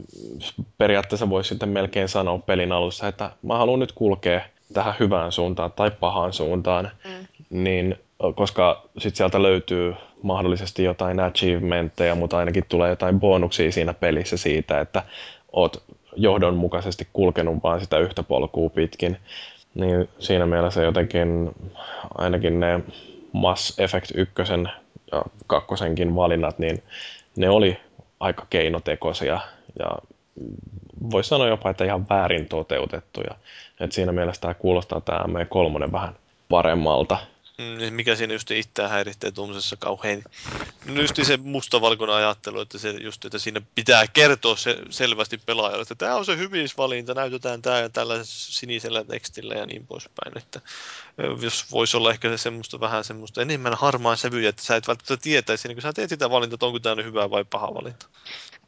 periaatteessa 0.77 1.29
voisi 1.29 1.47
sitten 1.47 1.69
melkein 1.69 2.09
sanoa 2.09 2.37
pelin 2.37 2.71
alussa, 2.71 3.07
että 3.07 3.31
mä 3.41 3.57
haluan 3.57 3.79
nyt 3.79 3.91
kulkea 3.91 4.41
tähän 4.73 4.93
hyvään 4.99 5.31
suuntaan 5.31 5.71
tai 5.71 5.91
pahaan 5.91 6.33
suuntaan, 6.33 6.91
mm. 7.05 7.27
niin 7.49 7.95
koska 8.35 8.83
sitten 8.97 9.15
sieltä 9.15 9.41
löytyy 9.41 9.95
mahdollisesti 10.23 10.83
jotain 10.83 11.19
achievementteja, 11.19 12.15
mutta 12.15 12.37
ainakin 12.37 12.65
tulee 12.69 12.89
jotain 12.89 13.19
bonuksia 13.19 13.71
siinä 13.71 13.93
pelissä 13.93 14.37
siitä, 14.37 14.79
että 14.79 15.03
oot 15.51 15.83
johdonmukaisesti 16.15 17.07
kulkenut 17.13 17.63
vaan 17.63 17.79
sitä 17.81 17.97
yhtä 17.97 18.23
polkua 18.23 18.69
pitkin. 18.69 19.17
Niin 19.75 20.09
siinä 20.19 20.45
mielessä 20.45 20.83
jotenkin 20.83 21.51
ainakin 22.17 22.59
ne 22.59 22.79
Mass 23.33 23.79
Effect 23.79 24.11
1 24.15 24.33
ja 25.11 25.23
kakkosenkin 25.47 26.15
valinnat, 26.15 26.59
niin 26.59 26.83
ne 27.35 27.49
oli 27.49 27.77
aika 28.19 28.47
keinotekoisia 28.49 29.39
ja 29.79 29.97
voisi 31.11 31.29
sanoa 31.29 31.47
jopa, 31.47 31.69
että 31.69 31.85
ihan 31.85 32.09
väärin 32.09 32.49
toteutettuja. 32.49 33.35
Et 33.79 33.91
siinä 33.91 34.11
mielessä 34.11 34.41
tämä 34.41 34.53
kuulostaa 34.53 35.01
tämä 35.01 35.19
M3 35.19 35.91
vähän 35.91 36.15
paremmalta. 36.49 37.17
Mm, 37.59 37.77
niin 37.77 37.93
mikä 37.93 38.15
siinä 38.15 38.33
just 38.33 38.51
itseä 38.51 38.87
häiritsee 38.87 39.31
tuommoisessa 39.31 39.77
kauhean, 39.77 40.23
no 40.85 41.01
just 41.01 41.15
se 41.23 41.37
mustavalkoinen 41.37 42.15
ajattelu, 42.15 42.59
että, 42.61 42.77
se 42.77 42.89
just, 42.89 43.25
että 43.25 43.39
siinä 43.39 43.61
pitää 43.75 44.07
kertoa 44.07 44.55
se 44.55 44.77
selvästi 44.89 45.37
pelaajalle, 45.37 45.81
että 45.81 45.95
tämä 45.95 46.15
on 46.15 46.25
se 46.25 46.37
hyvisvalinta, 46.37 47.13
näytetään 47.13 47.61
tämä 47.61 47.79
ja 47.79 47.89
tällä 47.89 48.15
sinisellä 48.23 49.03
tekstillä 49.03 49.53
ja 49.53 49.65
niin 49.65 49.87
poispäin. 49.87 50.37
Että 50.37 50.61
jos 51.41 51.71
voisi 51.71 51.97
olla 51.97 52.11
ehkä 52.11 52.29
se 52.29 52.37
semmoista 52.37 52.79
vähän 52.79 53.03
semmoista 53.03 53.41
enemmän 53.41 53.73
harmaan 53.73 54.17
sävyjä, 54.17 54.49
että 54.49 54.63
sä 54.63 54.75
et 54.75 54.87
välttämättä 54.87 55.23
tietäisi, 55.23 55.67
niin 55.67 55.75
kun 55.75 55.81
sä 55.81 55.93
teet 55.93 56.09
sitä 56.09 56.29
valintaa, 56.29 56.55
että 56.55 56.65
onko 56.65 56.79
tämä 56.79 57.03
hyvä 57.03 57.29
vai 57.29 57.45
paha 57.45 57.73
valinta. 57.73 58.05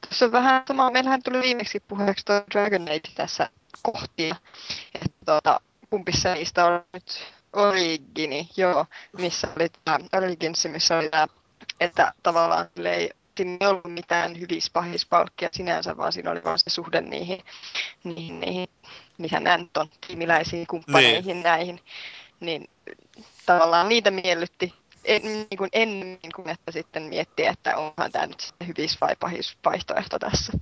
Tässä 0.10 0.26
on 0.26 0.32
vähän 0.32 0.64
sama, 0.68 0.92
meillähän 0.92 1.24
tuli 1.24 1.42
viimeksi 1.42 1.80
puheeksi 1.80 2.26
Dragon 2.54 2.88
Age 2.88 3.12
tässä 3.16 3.50
kohtia, 3.82 4.36
että 4.96 5.26
tuota, 5.26 5.60
kumpissa 5.90 6.34
niistä 6.34 6.66
on 6.66 6.84
nyt 6.94 7.24
Origini, 7.54 8.50
joo, 8.58 8.86
missä 9.18 9.48
oli 9.56 9.70
tämä 9.86 10.00
Origins, 10.14 10.68
missä 10.72 10.98
oli 10.98 11.10
tämä, 11.10 11.28
että 11.80 12.14
tavallaan 12.24 12.68
ei, 12.86 13.10
siinä 13.38 13.58
ei 13.62 13.68
ollut 13.68 13.86
mitään 13.86 14.40
hyvispahis-palkkia 14.40 15.50
sinänsä, 15.52 15.98
vaan 15.98 16.14
siinä 16.14 16.32
oli 16.32 16.44
vaan 16.44 16.60
se 16.60 16.70
suhde 16.70 17.02
niihin, 17.02 17.40
niihin, 18.04 18.40
niihin 18.40 18.68
missä 19.18 19.40
nämä 19.40 19.66
on, 19.78 19.90
tiimiläisiin 20.08 20.68
kumppaneihin 20.68 21.26
niin. 21.26 21.44
näihin, 21.44 21.80
niin 22.40 22.70
tavallaan 23.46 23.90
niitä 23.90 24.12
miellytti 24.12 24.74
en, 25.06 25.22
niin 25.24 25.58
kuin 25.58 25.70
ennen 25.74 26.18
kuin 26.36 26.50
että 26.50 26.72
sitten 26.72 27.04
miettiä, 27.04 27.52
että 27.52 27.78
onhan 27.78 28.12
tämä 28.12 28.28
nyt 28.28 28.40
sitten 28.40 28.68
hyvis 28.68 29.02
vai 29.02 29.16
pahis 29.20 29.58
vaihtoehto 29.66 30.20
tässä. 30.20 30.54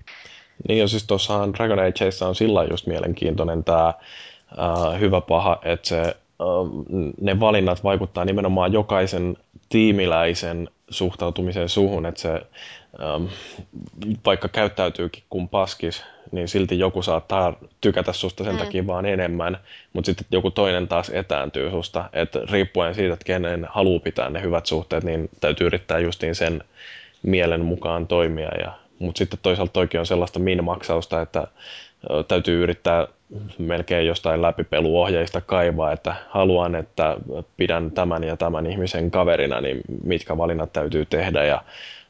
Niin 0.67 0.79
ja 0.79 0.87
siis 0.87 1.03
tuossahan 1.07 1.53
Dragon 1.53 1.79
Ageissa 1.79 2.27
on 2.27 2.35
sillä 2.35 2.63
just 2.63 2.87
mielenkiintoinen 2.87 3.63
tämä 3.63 3.87
äh, 3.87 4.99
hyvä 4.99 5.21
paha, 5.21 5.59
että 5.63 5.87
se 5.87 6.15
ne 7.21 7.39
valinnat 7.39 7.83
vaikuttaa 7.83 8.25
nimenomaan 8.25 8.73
jokaisen 8.73 9.37
tiimiläisen 9.69 10.69
suhtautumiseen 10.89 11.69
suhun, 11.69 12.05
että 12.05 12.21
se 12.21 12.41
vaikka 14.25 14.47
käyttäytyykin 14.47 15.23
kuin 15.29 15.49
paskis, 15.49 16.03
niin 16.31 16.47
silti 16.47 16.79
joku 16.79 17.01
saattaa 17.01 17.53
tykätä 17.81 18.13
susta 18.13 18.43
sen 18.43 18.53
mm. 18.53 18.59
takia 18.59 18.87
vaan 18.87 19.05
enemmän, 19.05 19.57
mutta 19.93 20.05
sitten 20.05 20.25
joku 20.31 20.51
toinen 20.51 20.87
taas 20.87 21.09
etääntyy 21.09 21.69
susta, 21.69 22.09
että 22.13 22.39
riippuen 22.51 22.95
siitä, 22.95 23.13
että 23.13 23.25
kenen 23.25 23.67
haluaa 23.69 23.99
pitää 23.99 24.29
ne 24.29 24.41
hyvät 24.41 24.65
suhteet, 24.65 25.03
niin 25.03 25.29
täytyy 25.41 25.67
yrittää 25.67 25.99
justiin 25.99 26.35
sen 26.35 26.63
mielen 27.23 27.65
mukaan 27.65 28.07
toimia. 28.07 28.49
Ja, 28.59 28.71
mutta 28.99 29.19
sitten 29.19 29.39
toisaalta 29.41 29.73
toikin 29.73 29.99
on 29.99 30.05
sellaista 30.05 30.39
min-maksausta, 30.39 31.21
että 31.21 31.47
täytyy 32.27 32.63
yrittää 32.63 33.07
melkein 33.57 34.07
jostain 34.07 34.41
läpipeluohjeista 34.41 35.41
kaivaa, 35.41 35.91
että 35.91 36.15
haluan, 36.29 36.75
että 36.75 37.17
pidän 37.57 37.91
tämän 37.91 38.23
ja 38.23 38.37
tämän 38.37 38.65
ihmisen 38.65 39.11
kaverina, 39.11 39.61
niin 39.61 39.81
mitkä 40.03 40.37
valinnat 40.37 40.73
täytyy 40.73 41.05
tehdä 41.05 41.43
ja 41.43 41.63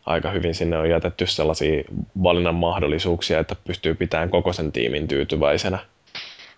aika 0.06 0.32
hyvin 0.32 0.56
sinne 0.56 0.78
on 0.78 0.90
jätetty 0.90 1.28
sellaisia 1.28 1.84
valinnan 2.24 2.56
mahdollisuuksia, 2.56 3.40
että 3.40 3.56
pystyy 3.68 3.96
pitämään 3.96 4.30
koko 4.30 4.54
sen 4.54 4.72
tiimin 4.72 5.08
tyytyväisenä. 5.08 5.80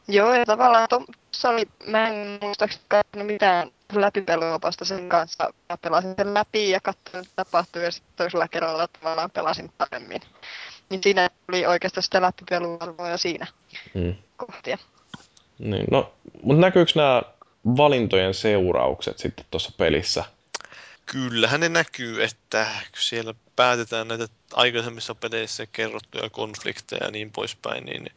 Joo, 0.07 0.33
ja 0.33 0.45
tavallaan 0.45 0.87
tuossa 0.89 1.49
oli, 1.49 1.67
mä 1.87 2.07
en 2.07 2.39
muistaakseni 2.41 3.23
mitään 3.23 3.69
läpipeluopasta 3.93 4.85
sen 4.85 5.09
kanssa. 5.09 5.53
Mä 5.69 5.77
pelasin 5.77 6.13
sen 6.17 6.33
läpi 6.33 6.69
ja 6.69 6.79
katsoin, 6.79 7.21
mitä 7.21 7.33
tapahtui, 7.35 7.83
ja 7.83 7.91
sitten 7.91 8.13
toisella 8.17 8.47
kerralla 8.47 8.87
tavallaan 8.87 9.31
pelasin 9.31 9.71
paremmin. 9.77 10.21
Niin 10.91 11.03
siinä 11.03 11.29
oli 11.49 11.65
oikeastaan 11.65 12.03
sitä 12.03 12.21
läpipeluarvoa 12.21 13.09
jo 13.09 13.17
siinä 13.17 13.47
hmm. 13.93 14.15
kohtia. 14.37 14.77
Niin, 15.59 15.85
no, 15.91 16.13
mutta 16.43 16.61
näkyykö 16.61 16.91
nämä 16.95 17.21
valintojen 17.65 18.33
seuraukset 18.33 19.19
sitten 19.19 19.45
tuossa 19.51 19.71
pelissä? 19.77 20.23
Kyllähän 21.05 21.59
ne 21.59 21.69
näkyy, 21.69 22.23
että 22.23 22.67
siellä 22.97 23.33
päätetään 23.55 24.07
näitä 24.07 24.27
aikaisemmissa 24.53 25.15
peleissä 25.15 25.65
kerrottuja 25.65 26.29
konflikteja 26.29 27.05
ja 27.05 27.11
niin 27.11 27.31
poispäin, 27.31 27.85
niin 27.85 28.09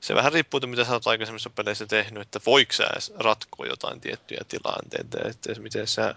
se 0.00 0.14
vähän 0.14 0.32
riippuu, 0.32 0.60
mitä 0.66 0.84
sä 0.84 0.92
oot 0.92 1.06
aikaisemmissa 1.06 1.50
peleissä 1.50 1.86
tehnyt, 1.86 2.22
että 2.22 2.40
voiko 2.46 2.72
sä 2.72 2.84
edes 2.92 3.12
ratkoa 3.18 3.66
jotain 3.66 4.00
tiettyjä 4.00 4.40
tilanteita, 4.48 5.18
että 5.28 5.60
miten 5.60 5.86
sä, 5.86 6.14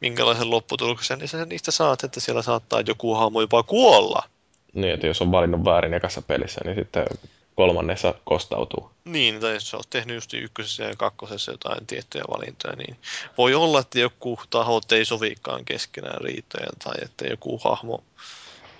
minkälaisen 0.00 0.50
lopputuloksen 0.50 1.18
niin 1.18 1.28
sä 1.28 1.44
niistä 1.44 1.70
saat, 1.70 2.04
että 2.04 2.20
siellä 2.20 2.42
saattaa 2.42 2.80
joku 2.80 3.14
hahmo 3.14 3.40
jopa 3.40 3.62
kuolla. 3.62 4.28
Niin, 4.74 4.94
että 4.94 5.06
jos 5.06 5.22
on 5.22 5.32
valinnut 5.32 5.64
väärin 5.64 5.94
ekassa 5.94 6.22
pelissä, 6.22 6.60
niin 6.64 6.76
sitten 6.76 7.06
kolmannessa 7.54 8.14
kostautuu. 8.24 8.90
Niin, 9.04 9.40
tai 9.40 9.54
jos 9.54 9.74
olet 9.74 9.86
tehnyt 9.90 10.14
just 10.14 10.34
ykkösessä 10.34 10.84
ja 10.84 10.96
kakkosessa 10.96 11.52
jotain 11.52 11.86
tiettyjä 11.86 12.24
valintoja, 12.30 12.76
niin 12.76 12.96
voi 13.38 13.54
olla, 13.54 13.80
että 13.80 13.98
joku 13.98 14.40
tahot 14.50 14.92
ei 14.92 15.04
sovikaan 15.04 15.64
keskenään 15.64 16.20
riitoja, 16.20 16.66
tai 16.84 16.94
että 17.02 17.26
joku 17.26 17.60
hahmo 17.64 18.04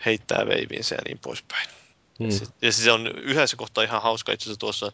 heittää 0.07 0.47
veiviinsä 0.47 0.95
ja 0.95 1.01
niin 1.07 1.19
poispäin. 1.19 1.69
Hmm. 2.19 2.27
Ja, 2.27 2.33
sit, 2.33 2.51
ja 2.63 2.73
se 2.73 2.93
on 2.93 3.07
yhdessä 3.07 3.57
kohtaa 3.57 3.85
ihan 3.85 4.03
hauska 4.03 4.33
itse 4.33 4.45
asiassa 4.45 4.61
tuossa 4.61 4.93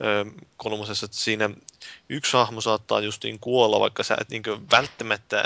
ö, 0.00 0.24
kolmosessa, 0.56 1.04
että 1.04 1.16
siinä 1.16 1.50
yksi 2.08 2.36
hahmo 2.36 2.60
saattaa 2.60 3.00
justiin 3.00 3.38
kuolla, 3.38 3.80
vaikka 3.80 4.02
sä 4.02 4.16
et 4.20 4.28
niin 4.28 4.42
välttämättä 4.70 5.44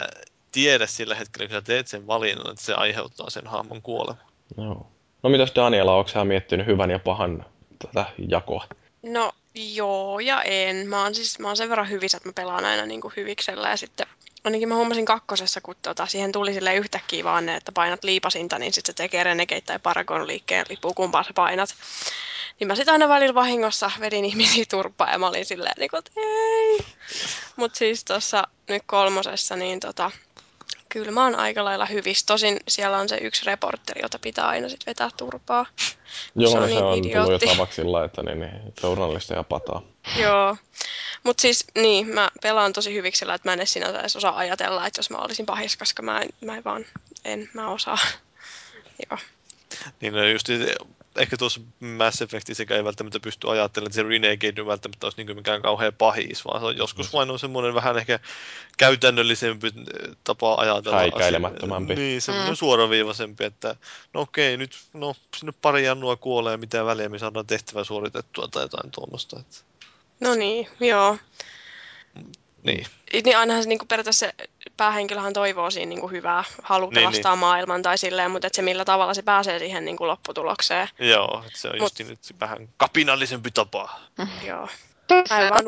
tiedä 0.53 0.87
sillä 0.87 1.15
hetkellä, 1.15 1.49
kun 1.49 1.57
sä 1.57 1.63
teet 1.63 1.89
sen 1.89 2.07
valinnan, 2.07 2.51
että 2.51 2.65
se 2.65 2.75
aiheuttaa 2.75 3.31
sen 3.31 3.47
hahmon 3.47 3.83
kuoleman. 3.83 4.28
Joo. 4.57 4.87
No 5.23 5.31
mitäs 5.31 5.53
Daniela, 5.55 5.97
onko 5.97 6.09
sä 6.09 6.25
miettinyt 6.25 6.67
hyvän 6.67 6.91
ja 6.91 6.99
pahan 6.99 7.45
tätä 7.79 8.07
jakoa? 8.29 8.65
No 9.03 9.33
joo 9.55 10.21
ja 10.21 10.43
en. 10.43 10.89
Mä 10.89 11.03
oon 11.03 11.15
siis 11.15 11.39
mä 11.39 11.49
oon 11.49 11.57
sen 11.57 11.69
verran 11.69 11.91
hyvissä, 11.91 12.17
että 12.17 12.29
mä 12.29 12.33
pelaan 12.33 12.65
aina 12.65 12.87
niin 12.87 13.01
kuin 13.01 13.13
hyviksellä 13.17 13.69
ja 13.71 13.77
sitten 13.77 14.07
ainakin 14.45 14.69
mä 14.69 14.75
huomasin 14.75 15.05
kakkosessa, 15.05 15.61
kun 15.61 15.75
tota, 15.83 16.07
siihen 16.07 16.33
tuli 16.33 16.55
sille 16.55 16.75
yhtäkkiä 16.75 17.25
vaan 17.25 17.47
ne, 17.47 17.57
että 17.57 17.73
painat 17.73 18.05
liipasinta, 18.05 18.59
niin 18.59 18.73
sitten 18.73 18.93
se 18.93 18.97
tekee 18.97 19.25
Renegade 19.25 19.61
tai 19.61 19.79
Paragon 19.79 20.27
liikkeen, 20.27 20.67
lipuu 20.69 20.95
kumpaa 20.95 21.23
sä 21.23 21.31
painat. 21.35 21.75
Niin 22.61 22.69
mä 22.69 22.75
sitten 22.75 22.93
aina 22.93 23.09
välillä 23.09 23.35
vahingossa 23.35 23.91
vedin 24.01 24.25
ihmisiä 24.25 24.65
turpaa 24.71 25.13
ja 25.13 25.19
mä 25.19 25.29
olin 25.29 25.45
silleen, 25.45 25.75
niin 25.79 25.91
kuin, 25.91 25.99
että 25.99 26.11
ei. 26.17 26.79
Mut 27.57 27.75
siis 27.75 28.05
tuossa 28.05 28.45
nyt 28.69 28.83
kolmosessa, 28.87 29.57
niin 29.57 29.81
tota, 29.81 30.11
kyllä 30.89 31.11
mä 31.11 31.25
oon 31.25 31.35
aika 31.35 31.65
lailla 31.65 31.87
hyvissä. 31.87 32.27
Tosin 32.27 32.57
siellä 32.69 32.99
on 32.99 33.09
se 33.09 33.17
yksi 33.17 33.47
reporteri, 33.47 34.03
jota 34.03 34.19
pitää 34.19 34.49
aina 34.49 34.69
sit 34.69 34.87
vetää 34.87 35.09
turpaa. 35.17 35.67
Joo, 36.37 36.51
Se 36.51 36.59
on 36.59 36.69
se 36.69 36.75
niin 36.75 36.85
on 36.85 37.27
tullut 37.27 37.43
jo 37.43 37.49
tavaksi 37.49 37.83
sillä, 37.83 38.05
että 38.05 38.23
niin, 38.23 38.41
niin, 38.41 38.75
journalisteja 38.83 39.43
pataa. 39.43 39.83
Joo. 40.17 40.57
Mutta 41.23 41.41
siis 41.41 41.65
niin, 41.75 42.09
mä 42.09 42.29
pelaan 42.43 42.73
tosi 42.73 42.95
hyviksellä, 42.95 43.35
että 43.35 43.49
mä 43.49 43.53
en 43.53 43.59
edes 43.59 43.73
sinänsä 43.73 44.01
edes 44.01 44.17
osaa 44.17 44.37
ajatella, 44.37 44.87
että 44.87 44.99
jos 44.99 45.11
mä 45.11 45.19
olisin 45.19 45.47
pahis, 45.47 45.77
koska 45.77 46.03
mä 46.03 46.21
en, 46.21 46.29
mä 46.41 46.57
en 46.57 46.65
vaan, 46.65 46.85
en 47.25 47.51
mä 47.53 47.71
osaa. 47.71 47.99
Joo. 49.11 49.19
Niin 50.01 50.13
no 50.13 50.29
just 50.29 50.49
ehkä 51.19 51.37
tuossa 51.37 51.61
Mass 51.81 52.23
Effectissä 52.23 52.65
ei 52.71 52.85
välttämättä 52.85 53.21
pysty 53.21 53.51
ajattelemaan, 53.51 53.89
että 53.89 53.95
se 53.97 54.03
Renegade 54.03 54.67
välttämättä 54.67 55.07
olisi 55.07 55.25
niin 55.25 55.37
mikään 55.37 55.63
kauhean 55.63 55.93
pahis, 55.99 56.45
vaan 56.45 56.61
se 56.61 56.67
on 56.67 56.77
joskus 56.77 57.13
vain 57.13 57.31
on 57.31 57.39
semmoinen 57.39 57.75
vähän 57.75 57.99
ehkä 57.99 58.19
käytännöllisempi 58.79 59.67
eh, 59.67 60.17
tapa 60.25 60.55
ajatella. 60.55 60.99
Häikäilemättömämpi. 60.99 61.93
asioita. 61.93 62.03
Niin, 62.03 62.23
semmoinen 62.23 62.53
Mm. 62.53 62.57
suoraviivaisempi, 62.57 63.45
että 63.45 63.77
no 64.15 64.21
okei, 64.21 64.57
nyt 64.57 64.79
no, 64.95 65.15
sinne 65.37 65.53
pari 65.63 65.85
jannua 65.85 66.17
kuolee, 66.17 66.57
mitä 66.57 66.85
väliä 66.85 67.09
me 67.09 67.19
saadaan 67.19 67.47
tehtävä 67.47 67.85
suoritettua 67.85 68.49
tai 68.49 68.65
jotain 68.65 68.91
tuommoista. 68.91 69.41
Että, 69.41 69.57
No 70.21 70.35
niin, 70.35 70.69
joo. 70.81 71.19
niin. 72.63 72.87
Niin 73.25 73.39
ainahan 73.39 73.63
se 73.63 73.69
niinku 73.69 73.87
periaatteessa 73.87 74.27
se 74.27 74.49
päähenkilöhän 74.79 75.33
toivoo 75.33 75.71
siinä 75.71 75.89
niinku 75.89 76.09
hyvää, 76.09 76.45
haluaa 76.63 76.91
Niin, 76.91 77.01
pelastaa 77.01 77.37
maailman 77.37 77.83
tai 77.83 77.99
silleen, 77.99 78.31
mutta 78.31 78.47
et 78.47 78.55
se 78.55 78.63
millä 78.63 78.85
tavalla 78.85 79.15
se 79.15 79.23
pääsee 79.23 79.59
siihen 79.59 79.85
niinku 79.85 80.07
lopputulokseen. 80.07 80.89
Joo, 80.99 81.43
että 81.47 81.59
se 81.59 81.69
on 81.69 81.75
Mut- 81.75 81.81
just 81.81 81.99
nyt 81.99 82.41
vähän 82.41 82.69
kapinallisempi 82.77 83.51
tapa. 83.51 84.01
Joo. 84.47 84.69
Tuossa 85.09 85.35
Mä 85.35 85.41
en 85.41 85.51
vaan 85.51 85.65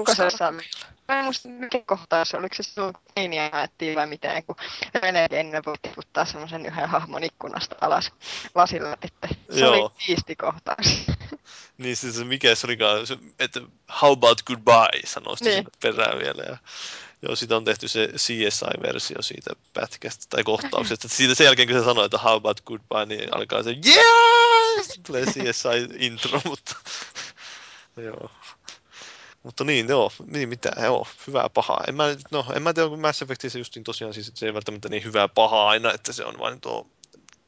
mä 1.08 1.18
en 1.18 1.24
muista 1.24 1.48
mikä 1.48 1.82
kohtaa 1.86 2.24
se, 2.24 2.36
oliko 2.36 2.54
se 2.54 2.62
silloin 2.62 2.94
Keiniä 3.14 3.50
ajettiin 3.52 3.96
vai 3.96 4.06
miten, 4.06 4.44
kun 4.44 4.56
Renegade 5.02 5.62
voi 5.66 5.74
tiputtaa 5.82 6.24
semmoisen 6.24 6.66
yhden 6.66 6.88
hahmon 6.88 7.24
ikkunasta 7.24 7.76
alas 7.80 8.12
lasilla 8.54 8.96
sitten. 9.02 9.30
Se 9.50 9.60
Joo. 9.60 9.72
oli 9.72 9.90
siisti 9.98 10.36
kohtaus. 10.36 10.86
Niin 11.78 11.96
siis 11.96 12.16
se 12.16 12.24
mikä 12.24 12.54
se 12.54 12.66
olikaan, 12.66 13.06
se, 13.06 13.18
että 13.38 13.60
how 14.00 14.12
about 14.12 14.42
goodbye, 14.42 15.00
sanoi 15.04 15.36
sitten 15.36 15.54
Niin. 15.54 15.64
niin. 15.64 15.94
perään 15.96 16.18
vielä. 16.18 16.42
Ja, 16.42 16.56
joo, 17.22 17.36
siitä 17.36 17.56
on 17.56 17.64
tehty 17.64 17.88
se 17.88 18.08
CSI-versio 18.16 19.22
siitä 19.22 19.50
pätkästä 19.72 20.26
tai 20.30 20.44
kohtauksesta. 20.44 21.08
Siitä 21.08 21.34
sen 21.34 21.44
jälkeen, 21.44 21.68
kun 21.68 21.78
se 21.78 21.84
sanoi, 21.84 22.04
että 22.04 22.18
how 22.18 22.36
about 22.36 22.60
goodbye, 22.60 23.06
niin 23.06 23.34
alkaa 23.34 23.62
se! 23.62 23.76
Sitten 24.82 25.02
tulee 25.06 25.24
CSI-intro, 25.24 26.40
mutta 26.50 26.74
joo. 27.96 28.30
Mutta 29.42 29.64
niin, 29.64 29.88
joo, 29.88 30.12
niin 30.26 30.48
mitä, 30.48 30.70
joo, 30.82 31.06
hyvää 31.26 31.48
pahaa. 31.48 31.84
En 31.88 31.94
mä, 31.94 32.04
no, 32.30 32.46
en 32.54 32.62
mä 32.62 32.72
tiedä, 32.72 32.88
kun 32.88 33.00
Mass 33.00 33.22
Effectissä 33.22 33.58
justiin 33.58 33.84
tosiaan 33.84 34.14
siis, 34.14 34.28
että 34.28 34.40
se 34.40 34.46
ei 34.46 34.54
välttämättä 34.54 34.88
niin 34.88 35.04
hyvää 35.04 35.28
pahaa 35.28 35.68
aina, 35.68 35.92
että 35.92 36.12
se 36.12 36.24
on 36.24 36.38
vain 36.38 36.60
tuo, 36.60 36.86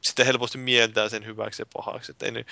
sitten 0.03 0.25
helposti 0.25 0.57
mieltää 0.57 1.09
sen 1.09 1.25
hyväksi 1.25 1.61
ja 1.61 1.65
pahaksi. 1.73 2.11
Että 2.11 2.25
ei, 2.25 2.45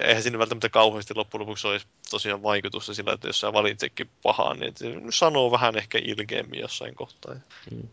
eihän 0.00 0.22
siinä 0.22 0.38
välttämättä 0.38 0.68
kauheasti 0.68 1.14
loppujen 1.14 1.40
lopuksi 1.40 1.66
olisi 1.66 1.86
tosiaan 2.10 2.42
vaikutusta 2.42 2.94
sillä, 2.94 3.12
että 3.12 3.26
jos 3.28 3.40
sä 3.40 3.52
valitsetkin 3.52 4.10
pahaa, 4.22 4.54
niin 4.54 4.72
se 4.76 4.86
sanoo 5.10 5.50
vähän 5.50 5.76
ehkä 5.76 5.98
ilkeämmin 6.02 6.60
jossain 6.60 6.94
kohtaa. 6.94 7.34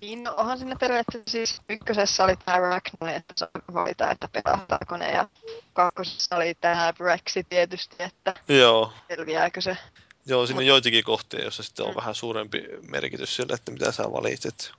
Niin, 0.02 0.24
no 0.24 0.34
onhan 0.38 0.58
siinä 0.58 0.76
periaatteessa 0.80 1.32
siis 1.32 1.62
ykkösessä 1.70 2.24
oli 2.24 2.36
tämä 2.46 2.58
Ragnar, 2.58 3.16
että 3.16 3.34
saa 3.38 3.50
valita, 3.74 4.12
että 4.12 4.28
pelastaako 4.28 4.98
ne, 4.98 5.12
ja 5.12 5.30
kakkosessa 5.74 6.36
oli 6.36 6.56
tämä 6.62 6.94
Brexit 6.98 7.50
tietysti, 7.50 7.96
että 8.00 8.34
Joo, 8.48 8.94
selviääkö 9.08 9.62
se. 9.62 9.78
joo 10.26 10.46
siinä 10.48 10.60
on 10.60 10.66
joitakin 10.66 11.04
kohtia, 11.04 11.42
joissa 11.44 11.64
sitten 11.64 11.86
on 11.86 11.92
Mm. 11.92 11.96
vähän 11.96 12.16
suurempi 12.16 12.64
merkitys 12.88 13.36
sille, 13.36 13.54
että 13.54 13.72
mitä 13.72 13.92
sä 13.92 14.04
valitset. 14.12 14.72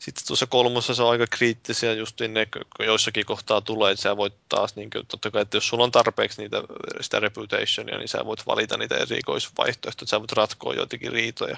Sitten 0.00 0.26
tuossa 0.26 0.46
kolmossa 0.46 0.94
se 0.94 1.02
on 1.02 1.10
aika 1.10 1.26
kriittisiä 1.26 1.92
just 1.92 2.20
ne, 2.20 2.46
kun 2.46 2.86
joissakin 2.86 3.26
kohtaa 3.26 3.60
tulee, 3.60 3.92
että 3.92 4.02
sä 4.02 4.16
voit 4.16 4.34
taas, 4.48 4.76
niin 4.76 4.90
kuin, 4.90 5.06
totta 5.06 5.30
kai, 5.30 5.42
että 5.42 5.56
jos 5.56 5.68
sulla 5.68 5.84
on 5.84 5.92
tarpeeksi 5.92 6.42
niitä, 6.42 6.62
sitä 7.00 7.20
reputationia, 7.20 7.98
niin 7.98 8.08
sä 8.08 8.24
voit 8.24 8.46
valita 8.46 8.76
niitä 8.76 8.96
erikoisvaihtoehtoja, 8.96 10.08
sä 10.08 10.20
voit 10.20 10.32
ratkoa 10.32 10.74
joitakin 10.74 11.12
riitoja 11.12 11.56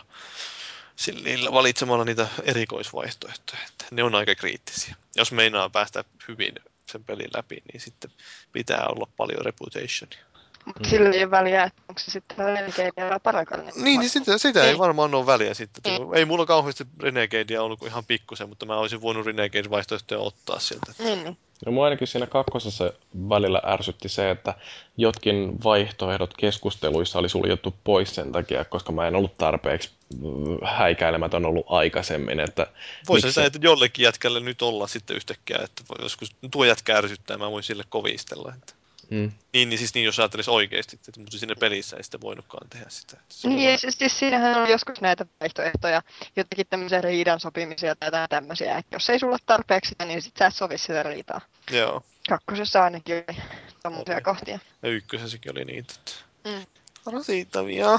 sillä 0.97 1.53
valitsemalla 1.53 2.05
niitä 2.05 2.29
erikoisvaihtoehtoja. 2.43 3.63
Että 3.69 3.85
ne 3.91 4.03
on 4.03 4.15
aika 4.15 4.35
kriittisiä. 4.35 4.95
Jos 5.17 5.33
meinaa 5.33 5.71
päästä 5.71 6.05
hyvin 6.29 6.55
sen 6.93 7.05
pelin 7.05 7.31
läpi, 7.37 7.63
niin 7.73 7.81
sitten 7.81 8.11
pitää 8.53 8.87
olla 8.89 9.09
paljon 9.17 9.45
reputationia. 9.45 10.32
Mutta 10.65 10.89
sillä 10.89 11.11
ei 11.11 11.23
ole 11.23 11.31
väliä, 11.31 11.63
että 11.65 11.83
onko 11.89 11.99
se 11.99 12.11
sitten 12.11 12.37
Renegade 12.37 13.11
vai 13.11 13.21
Paragon. 13.23 13.65
Niin, 13.77 14.01
niin 14.01 14.11
sitä, 14.11 14.39
sitä 14.39 14.61
ei 14.63 14.67
Niin. 14.69 14.79
varmaan 14.79 15.15
ole 15.15 15.27
väliä 15.27 15.55
sitten. 15.55 15.93
Niin. 15.93 16.15
Ei 16.15 16.25
mulla 16.25 16.47
kauheasti 16.47 16.85
Renegadea 17.01 17.63
ollut 17.63 17.79
kuin 17.79 17.89
ihan 17.91 18.05
pikkusen, 18.05 18.49
mutta 18.49 18.67
mä 18.67 18.77
olisin 18.77 19.01
voinut 19.01 19.27
Renegade-vaihtoehtoja 19.27 20.21
ottaa 20.21 20.59
sieltä. 20.59 20.93
Niin, 20.99 21.25
niin. 21.25 21.37
No 21.67 21.73
mua 21.73 21.85
ainakin 21.85 22.09
siinä 22.09 22.27
kakkosessa 22.27 22.93
välillä 23.29 23.63
ärsytti 23.67 24.09
se, 24.09 24.31
että 24.31 24.55
jotkin 24.97 25.65
vaihtoehdot 25.65 26.35
keskusteluissa 26.37 27.19
oli 27.19 27.29
suljettu 27.29 27.75
pois 27.85 28.15
sen 28.15 28.33
takia, 28.33 28.65
koska 28.65 28.93
mä 28.93 29.07
en 29.09 29.17
ollut 29.17 29.39
tarpeeksi 29.39 29.91
mm, 30.17 30.59
häikäilemätön 30.65 31.47
ollut 31.47 31.67
aikaisemmin, 31.69 32.41
että 32.41 32.67
Voisi 33.09 33.27
miksi- 33.27 33.41
se, 33.41 33.47
että 33.47 33.59
jollekin 33.63 34.03
jätkälle 34.03 34.41
nyt 34.41 34.63
olla 34.63 34.87
sitten 34.87 35.17
yhtäkkiä, 35.17 35.59
että 35.65 35.83
voi- 35.89 36.05
joskus 36.05 36.37
tuo 36.51 36.65
jätkä 36.65 36.97
ärsyttää, 36.97 37.37
mä 37.39 37.51
voin 37.51 37.63
sille 37.65 37.85
kovistella. 37.89 38.53
Että. 38.57 38.75
Mm. 39.13 39.33
Niin, 39.53 39.69
niin 39.69 39.79
siis 39.79 39.95
niin, 39.95 40.05
jos 40.05 40.19
ajattelisi 40.19 40.51
oikeasti, 40.51 40.97
että, 41.09 41.21
mutta 41.21 41.39
siinä 41.39 41.55
pelissä 41.61 41.97
ei 41.97 42.03
sitten 42.03 42.21
voinutkaan 42.21 42.69
tehdä 42.71 42.87
sitä. 42.89 43.17
Se 43.29 43.49
Niin, 43.49 43.69
vaan- 43.69 43.79
siis, 43.79 43.99
siis 43.99 44.19
siinähän 44.19 44.63
on 44.63 44.69
joskus 44.69 45.01
näitä 45.01 45.27
vaihtoehtoja, 45.41 46.03
jotakin 46.37 46.67
tämmöisiä 46.71 47.01
riidan 47.01 47.41
sopimisia 47.41 47.97
tai 47.97 48.07
jotain 48.07 48.29
tämmöisiä, 48.29 48.79
että 48.79 48.97
jos 48.97 49.11
ei 49.11 49.19
sulla 49.19 49.37
tarpeeksi 49.47 49.89
sitä, 49.89 50.05
niin 50.05 50.23
sit 50.23 50.37
sä 50.39 50.47
et 50.47 50.55
sovi 50.55 50.79
sitä 50.79 51.03
riitaa. 51.03 51.41
Joo, 51.71 52.03
Kakkosessa 52.29 52.85
ainakin 52.85 53.15
oli 53.29 53.37
tommosia 53.83 54.15
Oli. 54.15 54.23
kohtia. 54.23 54.59
ja 54.83 54.89
ykkösessäkin 54.89 55.53
oli 55.53 55.65
niitä. 55.65 55.95
Että... 55.99 56.13
Mm. 56.45 56.67
Rasittavia. 57.13 57.99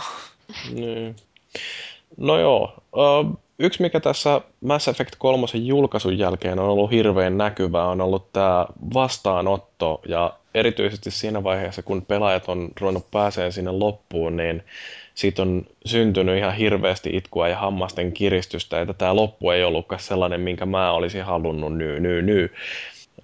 Niin. 0.72 1.16
No 2.18 2.40
joo. 2.40 2.74
Ö, 2.98 3.38
yksi, 3.60 3.82
mikä 3.82 4.00
tässä 4.00 4.42
Mass 4.62 4.88
Effect 4.88 5.16
3 5.18 5.48
julkaisun 5.54 6.18
jälkeen 6.18 6.60
on 6.60 6.70
ollut 6.70 6.92
hirveän 6.92 7.38
näkyvää, 7.38 7.88
on 7.88 8.02
ollut 8.02 8.34
tämä 8.34 8.66
vastaanotto. 8.94 10.02
Ja 10.08 10.34
erityisesti 10.54 11.12
siinä 11.12 11.44
vaiheessa, 11.44 11.84
kun 11.84 12.06
pelaajat 12.06 12.50
on 12.50 12.70
ruvennut 12.82 13.12
pääseen 13.12 13.54
sinne 13.54 13.72
loppuun, 13.72 14.38
niin 14.38 14.64
siitä 15.16 15.42
on 15.42 15.66
syntynyt 15.86 16.38
ihan 16.38 16.56
hirveästi 16.56 17.10
itkua 17.14 17.48
ja 17.48 17.58
hammasten 17.58 18.12
kiristystä, 18.12 18.82
että 18.82 18.94
tämä 18.94 19.16
loppu 19.16 19.50
ei 19.50 19.64
ollutkaan 19.64 20.02
sellainen, 20.02 20.42
minkä 20.42 20.66
mä 20.66 20.92
olisin 20.92 21.24
halunnut 21.24 21.78
ny, 21.78 22.00
ny, 22.00 22.22
ny. 22.22 22.54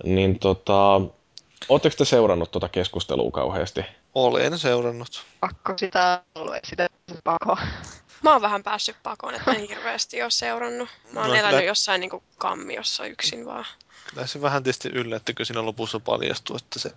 Niin 0.03 0.39
tota, 0.39 1.01
ootteko 1.69 1.95
te 1.97 2.05
seurannut 2.05 2.51
tuota 2.51 2.69
keskustelua 2.69 3.31
kauheasti? 3.31 3.81
Olen 4.15 4.59
seurannut. 4.59 5.25
Pakko 5.39 5.73
sitä 5.77 6.21
ollut, 6.35 6.55
sitä 6.63 6.87
pakko. 7.23 7.57
Mä 8.23 8.31
oon 8.33 8.41
vähän 8.41 8.63
päässyt 8.63 8.95
pakoon, 9.03 9.35
että 9.35 9.51
en 9.51 9.67
hirveästi 9.67 10.21
ole 10.21 10.31
seurannut. 10.31 10.89
Mä 11.13 11.19
oon 11.19 11.29
No, 11.29 11.35
elänyt 11.35 11.65
jossain 11.65 12.01
niinku 12.01 12.23
kammiossa 12.37 13.05
yksin 13.05 13.45
vaan. 13.45 13.65
Kyllä 14.09 14.27
se 14.27 14.41
vähän 14.41 14.63
tietysti 14.63 14.89
yllätti, 14.89 15.33
kun 15.33 15.45
siinä 15.45 15.65
lopussa 15.65 15.99
paljastui, 15.99 16.57
että 16.57 16.79
se 16.79 16.91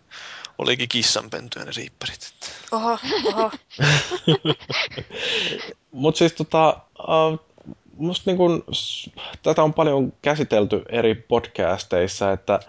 olikin 0.59 0.89
kissanpentyä 0.89 1.65
ne 1.65 1.71
riipparit. 1.77 2.33
Oho, 2.73 2.99
oho. 3.27 3.51
Mutta 5.93 6.19
siis 6.19 6.33
tota, 6.33 6.81
uh, 6.99 7.39
musta 7.97 8.31
niin 8.31 8.37
kun, 8.37 8.65
tätä 9.43 9.63
on 9.63 9.75
paljon 9.75 10.13
käsitelty 10.23 10.83
eri 10.89 11.15
podcasteissa, 11.15 12.33
että 12.33 12.61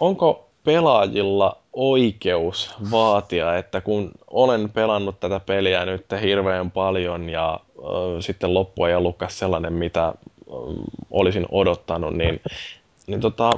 onko 0.00 0.48
pelaajilla 0.64 1.56
oikeus 1.72 2.74
vaatia, 2.90 3.56
että 3.56 3.80
kun 3.80 4.10
olen 4.26 4.70
pelannut 4.70 5.20
tätä 5.20 5.40
peliä 5.40 5.84
nyt 5.84 6.06
hirveän 6.22 6.70
paljon 6.70 7.28
ja 7.28 7.60
uh, 7.76 7.86
sitten 8.20 8.54
loppu 8.54 8.84
ei 8.84 8.94
ollutkaan 8.94 9.30
sellainen, 9.30 9.72
mitä 9.72 10.14
uh, 10.46 10.74
olisin 11.10 11.46
odottanut, 11.50 12.14
niin 12.14 12.40
niin 13.08 13.20
tota, 13.20 13.50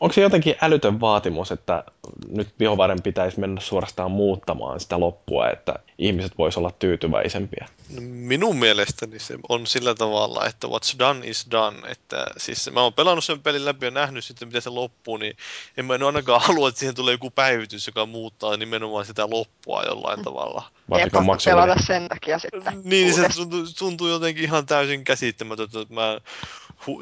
onko 0.00 0.12
se 0.12 0.20
jotenkin 0.20 0.54
älytön 0.60 1.00
vaatimus, 1.00 1.52
että 1.52 1.84
nyt 2.28 2.48
BioVaren 2.58 3.02
pitäisi 3.02 3.40
mennä 3.40 3.60
suorastaan 3.60 4.10
muuttamaan 4.10 4.80
sitä 4.80 5.00
loppua, 5.00 5.50
että 5.50 5.74
ihmiset 5.98 6.38
voisivat 6.38 6.58
olla 6.58 6.74
tyytyväisempiä? 6.78 7.68
No, 7.94 8.00
minun 8.04 8.58
mielestäni 8.58 9.18
se 9.18 9.38
on 9.48 9.66
sillä 9.66 9.94
tavalla, 9.94 10.46
että 10.46 10.66
what's 10.66 10.98
done 10.98 11.26
is 11.26 11.46
done. 11.50 11.76
Että 11.88 12.26
siis 12.36 12.70
mä 12.72 12.82
oon 12.82 12.92
pelannut 12.92 13.24
sen 13.24 13.40
pelin 13.40 13.64
läpi 13.64 13.86
ja 13.86 13.90
nähnyt 13.90 14.24
sitten, 14.24 14.48
miten 14.48 14.62
se 14.62 14.70
loppuu, 14.70 15.16
niin 15.16 15.36
en 15.76 15.84
mä 15.84 15.94
en 15.94 16.02
ainakaan 16.02 16.40
halua, 16.46 16.68
että 16.68 16.78
siihen 16.78 16.94
tulee 16.94 17.14
joku 17.14 17.30
päivitys, 17.30 17.86
joka 17.86 18.06
muuttaa 18.06 18.56
nimenomaan 18.56 19.04
sitä 19.04 19.30
loppua 19.30 19.82
jollain 19.82 20.18
mm. 20.18 20.24
tavalla. 20.24 20.62
Varsinkaan 20.90 21.26
maksimaalinen. 21.26 21.68
pelata 21.68 21.86
sen 21.86 22.08
takia 22.08 22.38
sitten. 22.38 22.80
Niin, 22.84 23.14
se 23.14 23.28
tuntuu, 23.36 23.66
tuntuu 23.78 24.08
jotenkin 24.08 24.44
ihan 24.44 24.66
täysin 24.66 25.04
käsittämätöntä, 25.04 25.80
että 25.80 25.94
mä 25.94 26.20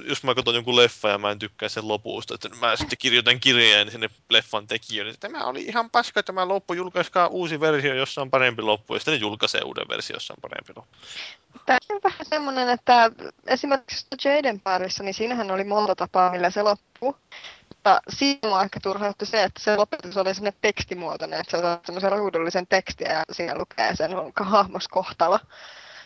jos 0.05 0.23
mä 0.23 0.35
katson 0.35 0.55
jonkun 0.55 0.77
leffa 0.77 1.09
ja 1.09 1.19
mä 1.19 1.31
en 1.31 1.39
tykkää 1.39 1.69
sen 1.69 1.89
lopusta, 1.89 2.35
että 2.35 2.49
mä 2.61 2.77
sitten 2.77 2.99
kirjoitan 2.99 3.41
kirjeen 3.41 3.91
sinne 3.91 4.11
leffan 4.31 4.67
tekijöille, 4.67 5.13
että 5.13 5.29
tämä 5.29 5.45
oli 5.45 5.63
ihan 5.63 5.91
paska 5.91 6.23
tämä 6.23 6.49
loppu, 6.49 6.75
julkaiskaa 6.75 7.27
uusi 7.27 7.61
versio, 7.61 7.95
jossa 7.95 8.21
on 8.21 8.31
parempi 8.31 8.63
loppu, 8.63 8.95
ja 8.95 9.01
sitten 9.01 9.15
ne 9.15 9.21
julkaisee 9.21 9.61
uuden 9.65 9.89
versio, 9.89 10.17
jossa 10.17 10.35
on 10.35 10.41
parempi 10.43 10.73
loppu. 10.77 10.97
Tämä 11.67 11.79
on 11.91 12.01
vähän 12.05 12.27
semmoinen, 12.27 12.69
että 12.69 13.11
esimerkiksi 13.47 14.07
Jaden 14.25 14.61
parissa, 14.61 15.03
niin 15.03 15.15
siinähän 15.15 15.51
oli 15.51 15.65
monta 15.65 15.95
tapaa, 15.95 16.31
millä 16.31 16.51
se 16.51 16.63
loppuu. 16.63 17.17
Mutta 17.69 18.01
siinä 18.09 18.49
on 18.57 18.65
ehkä 18.65 18.81
turhautti 18.83 19.27
se, 19.27 19.43
että 19.43 19.63
se 19.63 19.77
lopetus 19.77 20.17
oli 20.17 20.35
sinne 20.35 20.53
tekstimuotoinen, 20.61 21.41
että 21.41 21.51
se 21.51 21.67
on 21.67 21.81
semmoisen 21.85 22.13
ruudullisen 22.13 22.67
tekstiä 22.67 23.13
ja 23.13 23.25
siinä 23.33 23.59
lukee 23.59 23.97
sen 23.97 24.11
hahmoskohtalo 24.41 25.39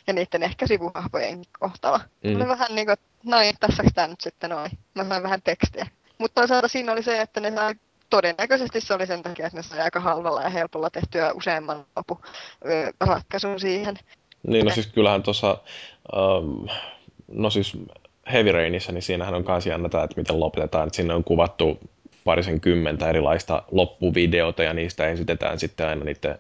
ja 0.07 0.13
niiden 0.13 0.43
ehkä 0.43 0.67
sivuhahmojen 0.67 1.43
kohtalo. 1.59 2.01
Mm. 2.25 2.37
Oli 2.37 2.49
vähän 2.49 2.75
niin 2.75 2.87
kuin, 2.87 2.97
noin, 3.25 3.55
tässä 3.61 3.83
tämä 3.95 4.09
nyt 4.09 4.21
sitten 4.21 4.51
noin. 4.51 4.71
Mä 4.95 5.05
sain 5.05 5.23
vähän 5.23 5.43
tekstiä. 5.43 5.87
Mutta 6.19 6.41
toisaalta 6.41 6.69
siinä 6.69 6.93
oli 6.93 7.03
se, 7.03 7.21
että 7.21 7.41
ne 7.41 7.51
sai 7.55 7.75
todennäköisesti 8.11 8.81
se 8.81 8.95
oli 8.95 9.07
sen 9.07 9.23
takia, 9.23 9.47
että 9.47 9.59
ne 9.59 9.63
sai 9.63 9.81
aika 9.81 10.01
halvalla 10.01 10.43
ja 10.43 10.49
helpolla 10.49 10.91
tehtyä 10.91 11.33
useamman 11.33 11.87
lopu 11.97 12.21
ratkaisun 13.01 13.61
siihen. 13.61 13.99
Niin, 14.47 14.65
no 14.65 14.71
siis 14.71 14.87
kyllähän 14.87 15.23
tuossa, 15.23 15.59
um, 16.17 16.69
no 17.29 17.51
siis 17.51 17.79
Heavy 18.33 18.53
Rainissa, 18.53 18.93
niin 18.93 19.03
siinähän 19.03 19.35
on 19.35 19.45
kanssa 19.45 19.71
jännä 19.71 19.87
että 19.87 20.17
miten 20.17 20.41
lopetetaan, 20.41 20.87
että 20.87 20.97
sinne 20.97 21.15
on 21.15 21.25
kuvattu 21.25 21.79
parisen 22.25 22.61
kymmentä 22.61 23.09
erilaista 23.09 23.63
loppuvideota 23.71 24.63
ja 24.63 24.73
niistä 24.73 25.09
esitetään 25.09 25.59
sitten 25.59 25.89
aina 25.89 26.05
niiden 26.05 26.39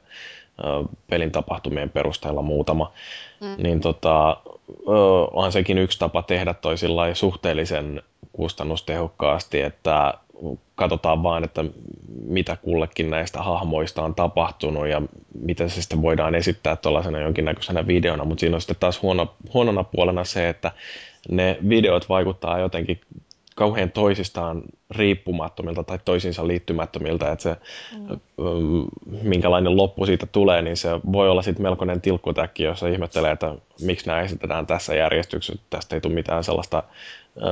pelin 1.11 1.33
tapahtumien 1.33 1.91
perusteella 1.91 2.43
muutama, 2.43 2.93
mm. 3.43 3.63
niin 3.63 3.81
tota, 3.81 4.37
on 5.33 5.53
sekin 5.53 5.79
yksi 5.79 5.99
tapa 5.99 6.23
tehdä 6.23 6.55
toi 6.55 6.75
suhteellisen 7.15 8.03
kustannustehokkaasti, 8.33 9.61
että 9.61 10.15
katsotaan 10.75 11.23
vaan, 11.23 11.45
että 11.45 11.65
mitä 12.25 12.57
kullekin 12.57 13.11
näistä 13.11 13.43
hahmoista 13.43 14.03
on 14.03 14.15
tapahtunut 14.15 14.89
ja 14.89 15.03
miten 15.41 15.71
se 15.71 15.81
sitten 15.81 16.03
voidaan 16.03 16.35
esittää 16.35 16.77
tuollaisena 16.77 17.19
jonkinnäköisenä 17.19 17.87
videona, 17.87 18.25
mutta 18.25 18.41
siinä 18.41 18.57
on 18.57 18.61
sitten 18.61 18.77
taas 18.81 19.03
huono, 19.03 19.35
huonona 19.55 19.85
puolena 19.85 20.25
se, 20.25 20.49
että 20.49 20.71
ne 21.29 21.59
videot 21.69 22.09
vaikuttaa 22.09 22.59
jotenkin 22.59 23.01
kauhean 23.55 23.91
toisistaan 23.91 24.63
riippumattomilta 24.91 25.85
tai 25.85 25.99
toisiinsa 26.05 26.47
liittymättömiltä, 26.47 27.33
että 27.33 27.43
se 27.43 27.57
mm. 27.99 28.19
minkälainen 29.23 29.77
loppu 29.77 30.07
siitä 30.07 30.27
tulee, 30.27 30.63
niin 30.63 30.77
se 30.77 30.91
voi 31.13 31.29
olla 31.31 31.43
sitten 31.43 31.63
melkoinen 31.63 32.01
tilkkutäkki, 32.01 32.63
jossa 32.63 32.89
ihmettelee, 32.89 33.31
että 33.33 33.55
miksi 33.81 34.07
nämä 34.07 34.21
esitetään 34.21 34.67
tässä 34.67 34.95
järjestyksessä, 34.95 35.63
tästä 35.71 35.97
ei 35.97 36.01
tule 36.01 36.15
mitään 36.15 36.45
sellaista 36.45 36.83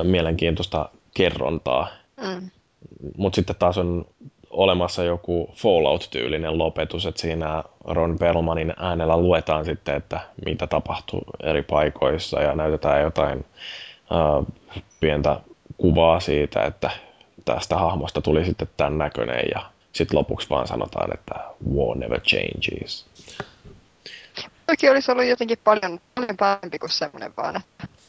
mielenkiintoista 0.03 0.89
kerrontaa. 1.13 1.87
Mm. 2.21 2.49
Mutta 3.17 3.35
sitten 3.35 3.55
taas 3.59 3.77
on 3.77 4.05
olemassa 4.49 5.03
joku 5.03 5.49
Fallout-tyylinen 5.55 6.57
lopetus, 6.57 7.05
että 7.05 7.21
siinä 7.21 7.63
Ron 7.85 8.19
Perlmanin 8.19 8.73
äänellä 8.77 9.17
luetaan 9.17 9.65
sitten, 9.65 9.95
että 9.95 10.19
mitä 10.45 10.67
tapahtuu 10.67 11.21
eri 11.43 11.61
paikoissa 11.61 12.41
ja 12.41 12.55
näytetään 12.55 13.01
jotain 13.01 13.45
uh, 14.11 14.47
pientä 14.99 15.39
kuvaa 15.81 16.19
siitä, 16.19 16.63
että 16.63 16.91
tästä 17.45 17.75
hahmosta 17.75 18.21
tuli 18.21 18.45
sitten 18.45 18.69
tämän 18.77 18.97
näköinen 18.97 19.45
ja 19.55 19.71
sitten 19.93 20.19
lopuksi 20.19 20.49
vaan 20.49 20.67
sanotaan, 20.67 21.13
että 21.13 21.35
war 21.75 21.97
never 21.97 22.19
changes. 22.21 23.05
Toki 24.67 24.89
olisi 24.89 25.11
ollut 25.11 25.25
jotenkin 25.25 25.57
paljon, 25.63 25.99
paljon 26.15 26.37
parempi 26.37 26.79
kuin 26.79 26.89
semmoinen 26.89 27.33
vaan, 27.37 27.61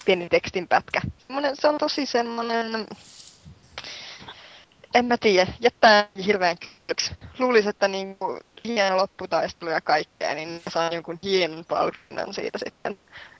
pieni 0.04 0.28
tekstin 0.28 0.68
pätkä. 0.68 1.00
Semmoinen, 1.18 1.56
se 1.56 1.68
on 1.68 1.78
tosi 1.78 2.06
semmoinen, 2.06 2.86
en 4.94 5.04
mä 5.04 5.16
tiedä, 5.18 5.52
jättää 5.60 6.08
hirveän 6.26 6.56
kyöksi. 6.58 7.12
Luulisin, 7.38 7.70
että 7.70 7.88
niin 7.88 8.16
kuin 8.16 8.40
hieno 8.64 8.96
lopputaistelu 8.96 9.70
ja 9.70 9.80
kaikkea, 9.80 10.34
niin 10.34 10.62
saa 10.68 10.90
jonkun 10.92 11.18
hienon 11.22 11.64
palkinnon 11.64 12.34
siitä 12.34 12.58
sitten 12.58 12.98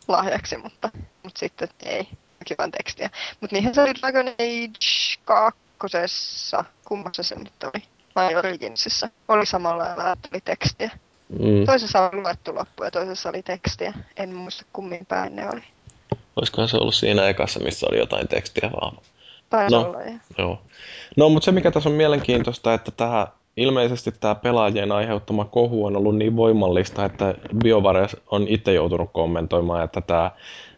lahjaksi, 0.09 0.57
mutta, 0.57 0.91
mutta 1.23 1.39
sitten 1.39 1.69
ei 1.85 2.09
kivan 2.45 2.71
tekstiä. 2.71 3.11
Mutta 3.41 3.57
niinhän 3.57 3.75
se 3.75 3.83
oli 3.83 3.95
Dragon 3.95 4.29
Age 4.29 5.23
kakkosessa, 5.25 6.65
kummassa 6.85 7.23
se 7.23 7.35
nyt 7.35 7.63
oli, 7.63 7.83
vai 8.15 8.37
Originsissa, 8.37 9.09
oli 9.29 9.47
samalla 9.47 9.85
lailla, 9.85 10.13
että 10.13 10.29
oli 10.33 10.41
tekstiä. 10.41 10.91
Mm. 11.29 11.67
Toisessa 11.67 12.11
oli 12.11 12.23
luettu 12.23 12.55
loppu 12.55 12.85
ja 12.85 12.91
toisessa 12.91 13.29
oli 13.29 13.43
tekstiä. 13.43 13.93
En 14.17 14.35
muista 14.35 14.65
kummin 14.73 15.07
päin 15.07 15.37
ne 15.37 15.49
oli. 15.49 15.63
Olisikohan 16.37 16.69
se 16.69 16.77
ollut 16.77 16.95
siinä 16.95 17.29
ekassa, 17.29 17.61
missä 17.61 17.87
oli 17.91 17.99
jotain 17.99 18.29
tekstiä 18.29 18.71
vaan? 18.81 18.97
Taisi 19.51 19.75
no, 19.75 19.81
olla, 19.83 19.99
joo. 20.39 20.63
No, 21.17 21.29
mutta 21.29 21.45
se 21.45 21.53
mikä 21.53 21.71
tässä 21.71 21.89
on 21.89 21.95
mielenkiintoista, 21.95 22.75
että 22.75 22.91
tämä 22.91 23.27
ilmeisesti 23.57 24.13
tämä 24.13 24.35
pelaajien 24.35 24.93
aiheuttama 24.93 25.45
kohu 25.45 25.85
on 25.85 25.97
ollut 25.97 26.17
niin 26.17 26.37
voimallista, 26.37 27.05
että 27.05 27.35
BioWare 27.63 28.07
on 28.27 28.49
itse 28.49 28.73
joutunut 28.73 29.11
kommentoimaan, 29.13 29.85
että 29.85 30.01
tämä 30.01 30.31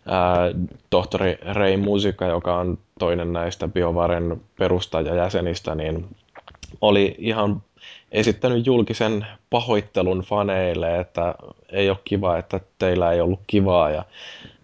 ää, 0.07 0.51
tohtori 0.91 1.39
Ray 1.43 1.77
Musika, 1.77 2.27
joka 2.27 2.57
on 2.57 2.79
toinen 2.99 3.33
näistä 3.33 3.69
BioVaren 3.69 4.41
perustajajäsenistä, 4.59 5.75
niin 5.75 6.07
oli 6.81 7.15
ihan 7.19 7.63
esittänyt 8.13 8.67
julkisen 8.67 9.27
pahoittelun 9.51 10.21
faneille, 10.21 11.01
että 11.01 11.35
ei 11.73 11.91
ole 11.91 11.99
kiva, 12.05 12.39
että 12.39 12.61
teillä 12.79 13.13
ei 13.13 13.21
ollut 13.21 13.41
kivaa. 13.47 13.91
Ja, 13.91 14.05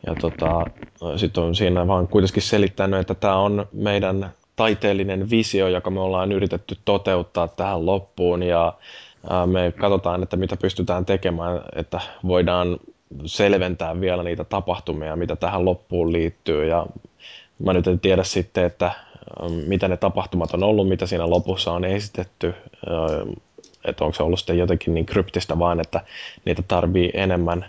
ja 0.06 0.14
tota, 0.20 0.64
sitten 1.16 1.44
on 1.44 1.54
siinä 1.54 1.86
vaan 1.86 2.08
kuitenkin 2.08 2.42
selittänyt, 2.42 3.00
että 3.00 3.14
tämä 3.14 3.36
on 3.36 3.66
meidän 3.72 4.30
taiteellinen 4.56 5.30
visio, 5.30 5.68
joka 5.68 5.90
me 5.90 6.00
ollaan 6.00 6.32
yritetty 6.32 6.76
toteuttaa 6.84 7.48
tähän 7.48 7.86
loppuun. 7.86 8.42
Ja 8.42 8.72
me 9.46 9.72
katsotaan, 9.80 10.22
että 10.22 10.36
mitä 10.36 10.56
pystytään 10.56 11.06
tekemään, 11.06 11.60
että 11.76 12.00
voidaan 12.26 12.78
selventää 13.24 14.00
vielä 14.00 14.22
niitä 14.22 14.44
tapahtumia, 14.44 15.16
mitä 15.16 15.36
tähän 15.36 15.64
loppuun 15.64 16.12
liittyy. 16.12 16.66
Ja 16.66 16.86
mä 17.58 17.72
nyt 17.72 17.86
en 17.86 18.00
tiedä 18.00 18.22
sitten, 18.24 18.64
että 18.64 18.86
ähm, 19.42 19.52
mitä 19.52 19.88
ne 19.88 19.96
tapahtumat 19.96 20.54
on 20.54 20.62
ollut, 20.62 20.88
mitä 20.88 21.06
siinä 21.06 21.30
lopussa 21.30 21.72
on 21.72 21.84
esitetty, 21.84 22.54
äh, 22.90 23.34
että 23.84 24.04
onko 24.04 24.14
se 24.14 24.22
ollut 24.22 24.38
sitten 24.38 24.58
jotenkin 24.58 24.94
niin 24.94 25.06
kryptistä 25.06 25.58
vaan, 25.58 25.80
että 25.80 26.00
niitä 26.44 26.62
tarvii 26.68 27.10
enemmän 27.14 27.66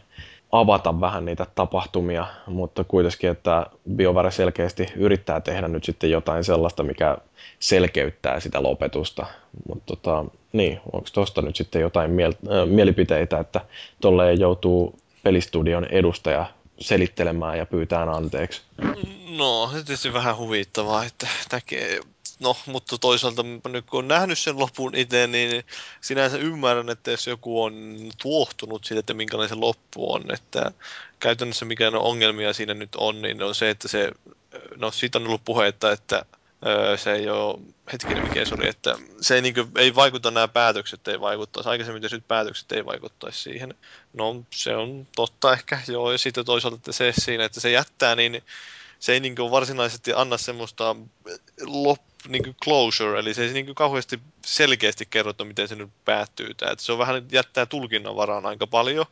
avata 0.51 1.01
vähän 1.01 1.26
niitä 1.26 1.45
tapahtumia, 1.55 2.26
mutta 2.47 2.84
kuitenkin, 2.84 3.30
että 3.30 3.65
BioVare 3.95 4.31
selkeästi 4.31 4.88
yrittää 4.95 5.41
tehdä 5.41 5.68
nyt 5.68 5.84
sitten 5.84 6.11
jotain 6.11 6.43
sellaista, 6.43 6.84
mikä 6.84 7.18
selkeyttää 7.59 8.39
sitä 8.39 8.63
lopetusta. 8.63 9.26
Mutta 9.68 9.84
tota, 9.85 10.26
niin, 10.53 10.80
onko 10.93 11.07
tuosta 11.13 11.41
nyt 11.41 11.55
sitten 11.55 11.81
jotain 11.81 12.11
miel- 12.11 12.51
äh, 12.51 12.68
mielipiteitä, 12.68 13.39
että 13.39 13.61
tolleen 14.01 14.39
joutuu 14.39 14.95
pelistudion 15.23 15.85
edustaja 15.85 16.45
selittelemään 16.80 17.57
ja 17.57 17.65
pyytää 17.65 18.02
anteeksi. 18.02 18.61
No, 19.30 19.69
se 19.72 19.77
tietysti 19.77 20.14
vähän 20.14 20.38
huvittavaa, 20.38 21.06
että 21.06 21.27
näkee, 21.52 21.99
no, 22.39 22.56
mutta 22.65 22.98
toisaalta 22.98 23.43
nyt 23.43 23.85
kun 23.85 23.99
on 23.99 24.07
nähnyt 24.07 24.39
sen 24.39 24.60
lopun 24.60 24.95
itse, 24.95 25.27
niin 25.27 25.64
sinänsä 26.02 26.38
ymmärrän, 26.38 26.89
että 26.89 27.11
jos 27.11 27.27
joku 27.27 27.64
on 27.64 27.98
tuohtunut 28.22 28.85
siitä, 28.85 28.99
että 28.99 29.14
minkälainen 29.14 29.49
se 29.49 29.56
loppu 29.56 30.14
on, 30.14 30.23
että 30.34 30.72
käytännössä 31.19 31.65
mikä 31.65 31.91
ongelmia 31.95 32.53
siinä 32.53 32.73
nyt 32.73 32.95
on, 32.95 33.22
niin 33.22 33.43
on 33.43 33.56
se, 33.56 33.69
että 33.69 33.88
se, 33.88 34.11
no 34.76 34.91
siitä 34.91 35.18
on 35.18 35.27
ollut 35.27 35.45
puhetta, 35.45 35.91
että 35.91 36.26
Öö, 36.65 36.97
se 36.97 37.13
ei 37.13 37.29
ole, 37.29 37.59
hetkinen 37.93 38.23
mikä 38.23 38.45
se 38.45 38.55
oli, 38.55 38.67
että 38.67 38.95
se 39.21 39.35
ei, 39.35 39.41
niin 39.41 39.53
kuin, 39.53 39.71
ei 39.77 39.95
vaikuta 39.95 40.31
nämä 40.31 40.47
päätökset, 40.47 41.07
ei 41.07 41.19
vaikuttaisi. 41.19 41.69
Aikaisemmin 41.69 42.03
nyt 42.11 42.27
päätökset 42.27 42.71
ei 42.71 42.85
vaikuttaisi 42.85 43.39
siihen. 43.39 43.73
No 44.13 44.43
se 44.49 44.75
on 44.75 45.07
totta 45.15 45.53
ehkä, 45.53 45.79
joo, 45.88 46.11
ja 46.11 46.17
sitten 46.17 46.45
toisaalta 46.45 46.91
se 46.91 47.13
siinä, 47.17 47.45
että 47.45 47.59
se 47.59 47.71
jättää, 47.71 48.15
niin 48.15 48.43
se 48.99 49.13
ei 49.13 49.19
niin 49.19 49.35
kuin, 49.35 49.51
varsinaisesti 49.51 50.13
anna 50.13 50.38
semmoista 50.38 50.95
lop, 51.65 52.01
niin 52.27 52.43
kuin 52.43 52.55
closure, 52.63 53.19
eli 53.19 53.33
se 53.33 53.43
ei 53.45 53.53
niin 53.53 53.65
kuin, 53.65 53.75
kauheasti 53.75 54.19
selkeästi 54.45 55.05
kerrota, 55.05 55.45
miten 55.45 55.67
se 55.67 55.75
nyt 55.75 55.89
päättyy. 56.05 56.53
Tämä. 56.53 56.71
Että 56.71 56.85
se 56.85 56.91
on 56.91 56.97
vähän 56.97 57.27
jättää 57.31 57.65
tulkinnan 57.65 58.15
varaan 58.15 58.45
aika 58.45 58.67
paljon. 58.67 59.05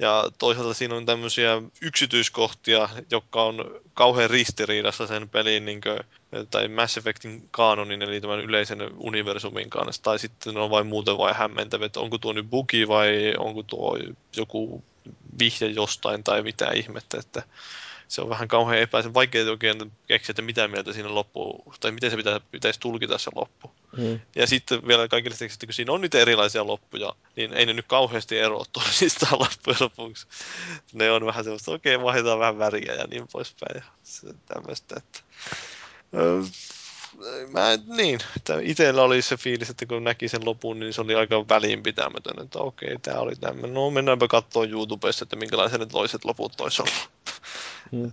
Ja 0.00 0.30
toisaalta 0.38 0.74
siinä 0.74 0.94
on 0.94 1.06
tämmöisiä 1.06 1.62
yksityiskohtia, 1.82 2.88
jotka 3.10 3.42
on 3.42 3.80
kauhean 3.94 4.30
ristiriidassa 4.30 5.06
sen 5.06 5.28
pelin 5.28 5.64
niin 5.64 5.80
kuin, 5.80 6.46
tai 6.50 6.68
Mass 6.68 6.98
Effectin 6.98 7.48
kanonin, 7.50 8.02
eli 8.02 8.20
tämän 8.20 8.40
yleisen 8.40 8.78
universumin 8.96 9.70
kanssa, 9.70 10.02
tai 10.02 10.18
sitten 10.18 10.56
on 10.56 10.70
vain 10.70 10.86
muuten 10.86 11.18
vain 11.18 11.36
hämmentävä, 11.36 11.86
että 11.86 12.00
onko 12.00 12.18
tuo 12.18 12.32
nyt 12.32 12.50
bugi 12.50 12.88
vai 12.88 13.34
onko 13.38 13.62
tuo 13.62 13.98
joku 14.36 14.84
vihje 15.38 15.66
jostain 15.66 16.24
tai 16.24 16.42
mitä 16.42 16.70
ihmettä, 16.74 17.18
että 17.18 17.42
se 18.10 18.20
on 18.20 18.28
vähän 18.28 18.48
kauhean 18.48 18.78
epäisen 18.78 19.14
vaikea 19.14 19.50
oikein 19.50 19.92
keksiä, 20.06 20.32
että 20.32 20.42
mitä 20.42 20.68
mieltä 20.68 20.92
siinä 20.92 21.14
loppu, 21.14 21.64
tai 21.80 21.92
miten 21.92 22.10
se 22.10 22.16
pitäisi, 22.16 22.44
pitäisi 22.50 22.80
tulkita 22.80 23.18
se 23.18 23.30
loppu. 23.34 23.70
Mm. 23.96 24.20
Ja 24.36 24.46
sitten 24.46 24.86
vielä 24.86 25.08
kaikille 25.08 25.36
että 25.54 25.66
kun 25.66 25.74
siinä 25.74 25.92
on 25.92 26.00
niitä 26.00 26.18
erilaisia 26.18 26.66
loppuja, 26.66 27.14
niin 27.36 27.54
ei 27.54 27.66
ne 27.66 27.72
nyt 27.72 27.86
kauheasti 27.86 28.38
eroa 28.38 28.64
toisistaan 28.72 29.38
loppujen 29.40 29.76
lopuksi. 29.80 30.26
Ne 30.92 31.10
on 31.10 31.26
vähän 31.26 31.44
semmoista, 31.44 31.72
okei, 31.72 31.94
okay, 31.94 32.04
vaihdetaan 32.04 32.38
vähän 32.38 32.58
väriä 32.58 32.94
ja 32.94 33.06
niin 33.06 33.28
poispäin. 33.32 33.76
Ja 33.76 34.32
tämmöistä, 34.46 34.94
että... 34.98 35.20
Mä, 37.48 37.96
niin, 37.96 38.20
että 38.36 38.58
itsellä 38.62 39.02
oli 39.02 39.22
se 39.22 39.36
fiilis, 39.36 39.70
että 39.70 39.86
kun 39.86 40.04
näki 40.04 40.28
sen 40.28 40.44
lopun, 40.44 40.80
niin 40.80 40.92
se 40.92 41.00
oli 41.00 41.14
aika 41.14 41.48
väliinpitämätön, 41.48 42.44
että 42.44 42.58
okei, 42.58 42.98
tämä 43.02 43.20
oli 43.20 43.36
tämmöinen. 43.36 43.74
No 43.74 43.90
mennäänpä 43.90 44.28
katsoa 44.28 44.64
YouTubessa, 44.64 45.22
että 45.22 45.36
minkälaisia 45.36 45.78
ne 45.78 45.86
toiset 45.86 46.24
loput 46.24 46.60
olisi 46.60 46.82
ollut. 46.82 47.10
Mm. 47.92 48.12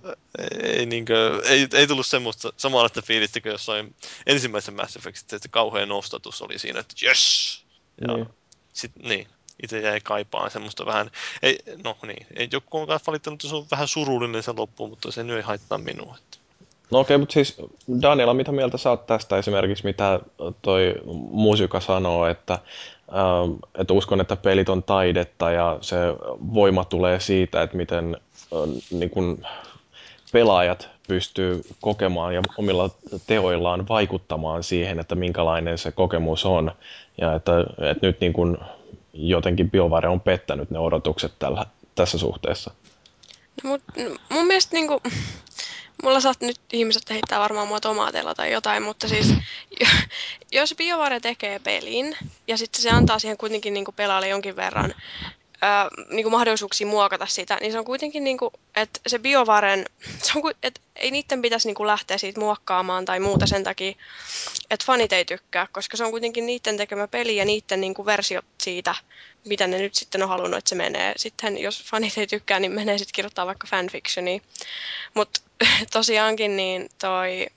Ei, 0.64 0.86
niinkö, 0.86 1.42
ei, 1.46 1.68
ei 1.74 1.88
tullut 1.88 2.06
semmoista 2.06 2.54
samanlaista 2.58 3.02
fiilistä 3.02 3.42
kuin 3.42 3.52
jossain 3.52 3.96
ensimmäisen 4.26 4.74
Mass 4.74 4.96
Effectissa, 4.96 5.36
että 5.36 5.50
kauhea 5.50 5.86
nostatus 5.86 6.42
oli 6.42 6.60
siinä, 6.60 6.80
että 6.80 6.96
yes! 7.04 7.64
Ja 8.02 8.14
niin. 8.14 8.30
Sit, 8.74 8.92
niin, 8.96 9.28
itse 9.64 9.82
jäi 9.82 10.02
kaipaan 10.02 10.52
semmoista 10.52 10.86
vähän, 10.86 11.12
ei, 11.42 11.60
no 11.84 11.98
niin, 12.08 12.28
ei 12.36 12.50
joku 12.52 12.78
on 12.78 12.88
valittanut, 12.88 13.38
että 13.38 13.50
se 13.50 13.56
on 13.56 13.66
vähän 13.72 13.88
surullinen 13.88 14.44
se 14.44 14.52
loppu, 14.52 14.88
mutta 14.88 15.12
se 15.12 15.24
nyt 15.24 15.38
ei 15.38 15.44
haittaa 15.44 15.78
minua. 15.78 16.18
Että. 16.18 16.37
No 16.92 17.00
okei, 17.00 17.16
okay, 17.16 17.22
mutta 17.22 17.34
siis 17.34 17.58
Daniela, 18.02 18.34
mitä 18.34 18.52
mieltä 18.52 18.78
sä 18.78 18.90
oot 18.90 19.08
tästä 19.08 19.38
esimerkiksi, 19.38 19.84
mitä 19.84 20.20
toi 20.62 20.96
muusika 21.32 21.80
sanoo, 21.80 22.28
että, 22.28 22.54
ähm, 22.54 23.52
että 23.78 23.94
uskon, 23.94 24.22
että 24.22 24.36
pelit 24.36 24.70
on 24.70 24.84
taidetta 24.84 25.52
ja 25.52 25.78
se 25.82 25.96
voima 26.54 26.86
tulee 26.86 27.20
siitä, 27.20 27.62
että 27.62 27.78
miten 27.78 28.18
äh, 28.54 28.84
niin 28.92 29.10
kun 29.10 29.46
pelaajat 30.32 30.90
pystyy 31.08 31.62
kokemaan 31.82 32.34
ja 32.34 32.42
omilla 32.58 32.90
teoillaan 33.28 33.88
vaikuttamaan 33.88 34.64
siihen, 34.64 35.00
että 35.00 35.16
minkälainen 35.16 35.78
se 35.78 35.92
kokemus 35.92 36.46
on. 36.46 36.72
Ja 37.18 37.34
että, 37.36 37.52
että 37.92 38.08
nyt 38.08 38.20
niin 38.20 38.34
kun 38.34 38.58
jotenkin 39.14 39.72
BioWare 39.72 40.10
on 40.10 40.22
pettänyt 40.22 40.72
ne 40.72 40.80
odotukset 40.80 41.34
tällä, 41.40 41.66
tässä 41.96 42.18
suhteessa. 42.18 42.72
No, 43.64 43.70
mut, 43.70 43.82
mun 44.30 44.48
mielestä 44.48 44.74
niin 44.76 44.88
kuin, 44.88 45.00
mulla 46.04 46.20
saat 46.20 46.42
nyt 46.42 46.60
ihmiset 46.74 47.10
heittää 47.10 47.40
varmaan 47.40 47.68
mua 47.68 47.80
tomaateilla 47.80 48.36
tai 48.36 48.52
jotain, 48.52 48.84
mutta 48.84 49.08
siis 49.08 49.34
jos 50.52 50.76
BioWare 50.78 51.20
tekee 51.20 51.60
pelin 51.60 52.18
ja 52.48 52.58
sitten 52.58 52.82
se 52.82 52.90
antaa 52.90 53.20
siihen 53.20 53.38
kuitenkin 53.38 53.74
niin 53.74 53.86
pelaajalle 53.96 54.28
jonkin 54.28 54.56
verran 54.56 54.94
ää, 55.62 55.90
niin 56.10 56.24
kuin 56.24 56.32
mahdollisuuksia 56.32 56.88
muokata 56.88 57.26
sitä, 57.26 57.58
niin 57.62 57.72
se 57.72 57.80
on 57.80 57.86
kuitenkin, 57.86 58.24
niin 58.24 58.38
kuin, 58.38 58.54
että 58.76 59.00
se 59.08 59.20
biovaren, 59.20 59.86
se 60.24 60.32
on, 60.36 60.54
että 60.64 60.82
ei 60.96 61.12
niiden 61.12 61.42
pitäisi 61.42 61.68
niin 61.68 61.76
kuin 61.76 61.88
lähteä 61.88 62.18
siitä 62.18 62.40
muokkaamaan 62.40 63.06
tai 63.06 63.20
muuta 63.20 63.48
sen 63.48 63.64
takia, 63.64 63.94
että 64.70 64.86
fanit 64.86 65.14
ei 65.14 65.26
tykkää, 65.26 65.68
koska 65.72 65.98
se 65.98 66.04
on 66.04 66.12
kuitenkin 66.12 66.46
niiden 66.46 66.78
tekemä 66.78 67.08
peli 67.08 67.36
ja 67.36 67.46
niiden 67.46 67.82
niin 67.82 67.94
kuin 67.94 68.06
versiot 68.06 68.46
siitä, 68.62 68.96
mitä 69.46 69.68
ne 69.68 69.78
nyt 69.78 69.96
sitten 69.96 70.24
on 70.24 70.30
halunnut, 70.30 70.58
että 70.58 70.70
se 70.70 70.76
menee. 70.76 71.14
Sitten 71.18 71.58
jos 71.58 71.84
fanit 71.84 72.18
ei 72.18 72.28
tykkää, 72.28 72.60
niin 72.60 72.72
menee 72.72 72.98
sitten 72.98 73.14
kirjoittaa 73.16 73.46
vaikka 73.46 73.68
fanfictionia. 73.68 74.40
Mutta 75.14 75.42
tosiaankin 75.94 76.58
niin 76.58 76.90
toi 77.00 77.48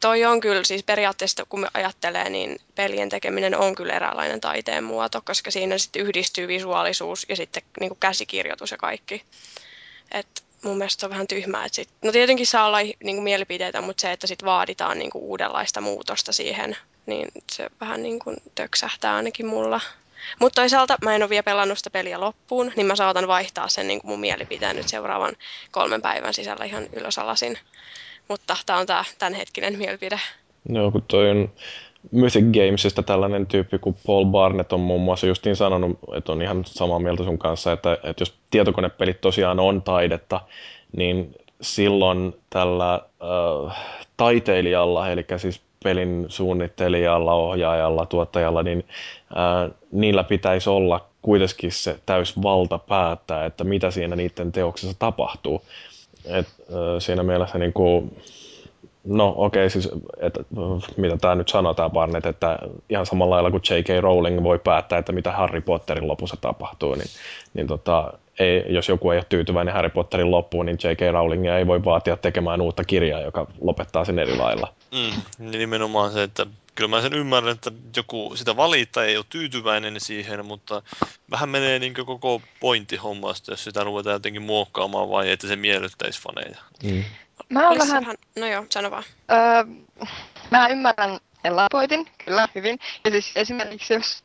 toi 0.00 0.24
on 0.24 0.40
kyllä 0.40 0.64
siis 0.64 0.82
periaatteessa, 0.82 1.46
kun 1.48 1.60
me 1.60 1.68
ajattelee, 1.74 2.30
niin 2.30 2.60
pelien 2.74 3.08
tekeminen 3.08 3.58
on 3.58 3.74
kyllä 3.74 3.92
eräänlainen 3.92 4.40
taiteen 4.40 4.84
muoto, 4.84 5.22
koska 5.24 5.50
siinä 5.50 5.78
sitten 5.78 6.02
yhdistyy 6.02 6.48
visuaalisuus 6.48 7.26
ja 7.28 7.36
sitten 7.36 7.62
niin 7.80 7.88
kuin 7.88 7.98
käsikirjoitus 8.00 8.70
ja 8.70 8.76
kaikki. 8.76 9.22
Et 10.12 10.44
mun 10.62 10.78
mielestä 10.78 11.00
se 11.00 11.06
on 11.06 11.10
vähän 11.10 11.26
tyhmää. 11.26 11.64
Että 11.64 11.76
sit, 11.76 11.88
no 12.02 12.12
tietenkin 12.12 12.46
saa 12.46 12.66
olla 12.66 12.78
niin 12.78 12.98
kuin 13.00 13.22
mielipiteitä, 13.22 13.80
mutta 13.80 14.00
se, 14.00 14.12
että 14.12 14.26
sit 14.26 14.44
vaaditaan 14.44 14.98
niin 14.98 15.10
kuin 15.10 15.24
uudenlaista 15.24 15.80
muutosta 15.80 16.32
siihen, 16.32 16.76
niin 17.06 17.28
se 17.52 17.70
vähän 17.80 18.02
niin 18.02 18.18
kuin 18.18 18.36
töksähtää 18.54 19.16
ainakin 19.16 19.46
mulla. 19.46 19.80
Mutta 20.40 20.62
toisaalta 20.62 20.96
mä 21.04 21.14
en 21.14 21.22
ole 21.22 21.30
vielä 21.30 21.42
pelannut 21.42 21.78
sitä 21.78 21.90
peliä 21.90 22.20
loppuun, 22.20 22.72
niin 22.76 22.86
mä 22.86 22.96
saatan 22.96 23.28
vaihtaa 23.28 23.68
sen 23.68 23.88
niin 23.88 24.00
kuin 24.00 24.10
mun 24.10 24.20
mielipiteen 24.20 24.76
nyt 24.76 24.88
seuraavan 24.88 25.32
kolmen 25.70 26.02
päivän 26.02 26.34
sisällä 26.34 26.64
ihan 26.64 26.86
ylösalasin. 26.92 27.58
Mutta 28.28 28.56
tämä 28.66 28.78
on 28.78 28.86
tämä 28.86 29.04
tämänhetkinen 29.18 29.78
mielipide. 29.78 30.20
Joo, 30.68 30.90
kun 30.90 31.02
toi 31.02 31.30
on 31.30 31.52
Mythic 32.12 32.44
Gamesista 32.44 33.02
tällainen 33.02 33.46
tyyppi 33.46 33.78
kuin 33.78 33.96
Paul 34.06 34.24
Barnett 34.24 34.72
on 34.72 34.80
muun 34.80 35.00
muassa 35.00 35.26
justiin 35.26 35.56
sanonut, 35.56 35.98
että 36.16 36.32
on 36.32 36.42
ihan 36.42 36.64
samaa 36.64 36.98
mieltä 36.98 37.24
sun 37.24 37.38
kanssa, 37.38 37.72
että, 37.72 37.92
että 37.92 38.22
jos 38.22 38.38
tietokonepelit 38.50 39.20
tosiaan 39.20 39.60
on 39.60 39.82
taidetta, 39.82 40.40
niin 40.96 41.34
silloin 41.60 42.34
tällä 42.50 42.94
äh, 42.94 44.06
taiteilijalla, 44.18 45.10
eli 45.10 45.26
siis 45.36 45.60
pelin 45.84 46.26
suunnittelijalla, 46.28 47.34
ohjaajalla, 47.34 48.06
tuottajalla, 48.06 48.62
niin 48.62 48.84
äh, 49.30 49.70
niillä 49.92 50.24
pitäisi 50.24 50.70
olla 50.70 51.06
kuitenkin 51.22 51.72
se 51.72 51.98
täys 52.06 52.42
valta 52.42 52.78
päättää, 52.78 53.46
että 53.46 53.64
mitä 53.64 53.90
siinä 53.90 54.16
niiden 54.16 54.52
teoksessa 54.52 54.96
tapahtuu. 54.98 55.62
Et, 56.24 56.46
äh, 56.60 56.76
siinä 56.98 57.22
mielessä 57.22 57.58
niin 57.58 57.72
kuin, 57.72 58.16
no 59.08 59.34
okei, 59.36 59.60
okay, 59.60 59.70
siis, 59.70 59.88
et, 60.20 60.34
mitä 60.96 61.16
tämä 61.16 61.34
nyt 61.34 61.48
sanoo 61.48 61.74
tämä 61.74 61.90
Barnett, 61.90 62.26
että 62.26 62.58
ihan 62.90 63.06
samalla 63.06 63.34
lailla 63.34 63.50
kuin 63.50 63.62
J.K. 63.70 63.88
Rowling 64.00 64.42
voi 64.42 64.58
päättää, 64.58 64.98
että 64.98 65.12
mitä 65.12 65.32
Harry 65.32 65.60
Potterin 65.60 66.08
lopussa 66.08 66.36
tapahtuu, 66.40 66.94
niin, 66.94 67.08
niin 67.54 67.66
tota, 67.66 68.12
ei, 68.38 68.64
jos 68.68 68.88
joku 68.88 69.10
ei 69.10 69.18
ole 69.18 69.26
tyytyväinen 69.28 69.74
Harry 69.74 69.90
Potterin 69.90 70.30
loppuun, 70.30 70.66
niin 70.66 70.78
J.K. 70.84 71.12
Rowlingia 71.12 71.58
ei 71.58 71.66
voi 71.66 71.84
vaatia 71.84 72.16
tekemään 72.16 72.60
uutta 72.60 72.84
kirjaa, 72.84 73.20
joka 73.20 73.46
lopettaa 73.60 74.04
sen 74.04 74.18
eri 74.18 74.36
lailla. 74.36 74.74
Mm, 74.92 75.22
niin 75.38 75.58
nimenomaan 75.58 76.12
se, 76.12 76.22
että 76.22 76.46
kyllä 76.74 76.88
mä 76.88 77.02
sen 77.02 77.14
ymmärrän, 77.14 77.52
että 77.52 77.72
joku 77.96 78.32
sitä 78.34 78.56
valittaa 78.56 79.04
ei 79.04 79.16
ole 79.16 79.24
tyytyväinen 79.28 79.94
siihen, 79.98 80.46
mutta 80.46 80.82
vähän 81.30 81.48
menee 81.48 81.78
niin 81.78 81.94
koko 81.94 82.42
pointti 82.60 82.96
hommasta, 82.96 83.52
jos 83.52 83.64
sitä 83.64 83.84
ruvetaan 83.84 84.14
jotenkin 84.14 84.42
muokkaamaan 84.42 85.10
vai 85.10 85.30
että 85.30 85.48
se 85.48 85.56
miellyttäisi 85.56 86.22
faneja. 86.22 86.58
Mm. 86.82 87.04
Mä 87.48 87.68
oon 87.68 87.78
vähän... 87.78 88.04
No 88.38 88.46
joo, 88.46 88.66
sano 88.70 88.90
vaan. 88.90 89.04
Öö, 89.30 89.64
mä 90.50 90.68
ymmärrän 90.68 91.18
Elapoitin, 91.44 92.06
kyllä, 92.24 92.48
hyvin. 92.54 92.78
Ja 93.04 93.10
siis 93.10 93.32
esimerkiksi 93.34 93.94
jos 93.94 94.24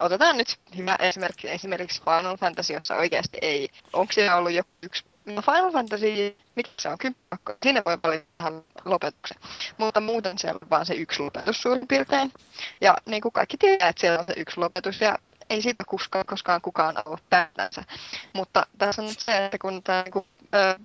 otetaan 0.00 0.36
nyt 0.36 0.58
hyvä 0.76 0.96
esimerkki, 1.00 1.50
esimerkiksi 1.50 2.02
Final 2.02 2.36
Fantasy, 2.36 2.72
jossa 2.72 2.96
oikeasti 2.96 3.38
ei, 3.42 3.68
onko 3.92 4.12
siellä 4.12 4.36
ollut 4.36 4.52
joku 4.52 4.70
yksi 4.82 5.04
No 5.26 5.42
Final 5.42 5.72
Fantasy, 5.72 6.36
mikä 6.56 6.70
se 6.78 6.88
on, 6.88 6.98
kympakko, 6.98 7.54
siinä 7.62 7.82
voi 7.86 7.98
valita 8.02 8.62
lopetuksen. 8.84 9.36
Mutta 9.78 10.00
muuten 10.00 10.38
siellä 10.38 10.58
on 10.62 10.70
vaan 10.70 10.86
se 10.86 10.94
yksi 10.94 11.22
lopetus 11.22 11.62
suurin 11.62 11.88
piirtein. 11.88 12.32
Ja 12.80 12.96
niin 13.06 13.22
kuin 13.22 13.32
kaikki 13.32 13.56
tietää, 13.56 13.88
että 13.88 14.00
siellä 14.00 14.18
on 14.18 14.26
se 14.26 14.34
yksi 14.36 14.60
lopetus 14.60 15.00
ja 15.00 15.18
ei 15.50 15.62
siitä 15.62 15.84
koskaan, 15.86 16.26
koskaan 16.26 16.60
kukaan 16.60 17.02
ollut 17.04 17.30
päätänsä. 17.30 17.84
Mutta 18.32 18.66
tässä 18.78 19.02
on 19.02 19.08
nyt 19.08 19.20
se, 19.20 19.44
että 19.44 19.58
kun 19.58 19.82
tämä 19.82 20.02
niin 20.02 20.26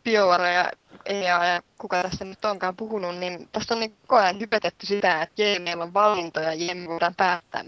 BioWare 0.03 0.53
ja 0.53 0.71
EA 1.05 1.45
ja 1.45 1.61
kuka 1.77 2.03
tästä 2.03 2.25
nyt 2.25 2.45
onkaan 2.45 2.75
puhunut, 2.75 3.17
niin 3.17 3.49
tästä 3.51 3.73
on 3.73 3.79
niin 3.79 3.95
koko 4.01 4.15
ajan 4.15 4.39
hypetetty 4.39 4.85
sitä, 4.85 5.21
että 5.21 5.41
jee, 5.41 5.59
meillä 5.59 5.83
on 5.83 5.93
valintoja, 5.93 6.53
jee, 6.53 6.75
me 6.75 6.87
voidaan 6.87 7.15
päättää 7.15 7.63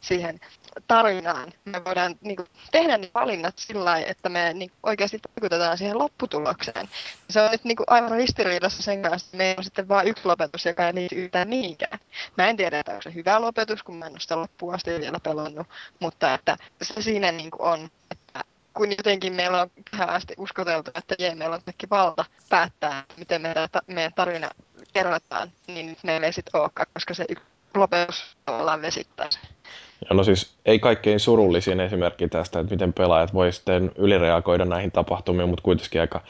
siihen 0.00 0.40
tarinaan. 0.86 1.52
Me 1.64 1.84
voidaan 1.84 2.16
niin 2.20 2.36
kuin, 2.36 2.48
tehdä 2.70 2.98
ne 2.98 3.10
valinnat 3.14 3.58
sillä 3.58 3.84
lailla, 3.84 4.08
että 4.08 4.28
me 4.28 4.52
niin, 4.54 4.72
oikeasti 4.82 5.20
vaikutetaan 5.36 5.78
siihen 5.78 5.98
lopputulokseen. 5.98 6.88
Se 7.30 7.40
on 7.40 7.50
nyt 7.50 7.64
niin 7.64 7.76
kuin, 7.76 7.86
aivan 7.90 8.10
ristiriidassa 8.10 8.82
sen 8.82 9.02
kanssa, 9.02 9.26
että 9.26 9.36
meillä 9.36 9.58
on 9.58 9.64
sitten 9.64 9.88
vain 9.88 10.08
yksi 10.08 10.26
lopetus, 10.26 10.66
joka 10.66 10.86
ei 10.86 10.94
liity 10.94 11.14
yhtään 11.14 11.48
mihinkään. 11.48 11.98
Mä 12.36 12.48
en 12.48 12.56
tiedä, 12.56 12.78
että 12.78 12.92
onko 12.92 13.02
se 13.02 13.14
hyvä 13.14 13.40
lopetus, 13.40 13.82
kun 13.82 13.96
mä 13.96 14.06
en 14.06 14.12
ole 14.12 14.20
sitä 14.20 14.36
loppuun 14.36 14.74
asti 14.74 15.00
vielä 15.00 15.20
pelannut, 15.20 15.66
mutta 16.00 16.34
että 16.34 16.56
se 16.82 17.02
siinä 17.02 17.32
niin 17.32 17.50
kuin 17.50 17.62
on, 17.62 17.90
että 18.10 18.44
kun 18.74 18.90
jotenkin 18.90 19.32
meillä 19.32 19.60
on 19.60 19.70
tähän 19.90 20.10
asti 20.10 20.34
uskoteltu, 20.38 20.90
että 20.94 21.14
jee, 21.18 21.34
meillä 21.34 21.54
on 21.56 21.62
valta 21.90 22.24
päättää, 22.48 23.04
miten 23.16 23.42
me 23.42 23.54
ta- 23.72 23.82
meidän 23.86 24.14
tarina 24.14 24.50
kerrotaan, 24.92 25.52
niin 25.66 25.86
nyt 25.86 25.98
meillä 26.02 26.26
ei 26.26 26.32
sitten 26.32 26.60
olekaan, 26.60 26.86
koska 26.94 27.14
se 27.14 27.26
lopetus 27.74 28.36
tavallaan 28.44 28.82
vesittää. 28.82 29.28
Ja 30.08 30.16
no 30.16 30.24
siis 30.24 30.54
ei 30.66 30.78
kaikkein 30.78 31.20
surullisin 31.20 31.80
esimerkki 31.80 32.28
tästä, 32.28 32.60
että 32.60 32.74
miten 32.74 32.92
pelaajat 32.92 33.34
voi 33.34 33.52
sitten 33.52 33.92
ylireagoida 33.96 34.64
näihin 34.64 34.92
tapahtumiin, 34.92 35.48
mutta 35.48 35.62
kuitenkin 35.62 36.00
aika 36.00 36.20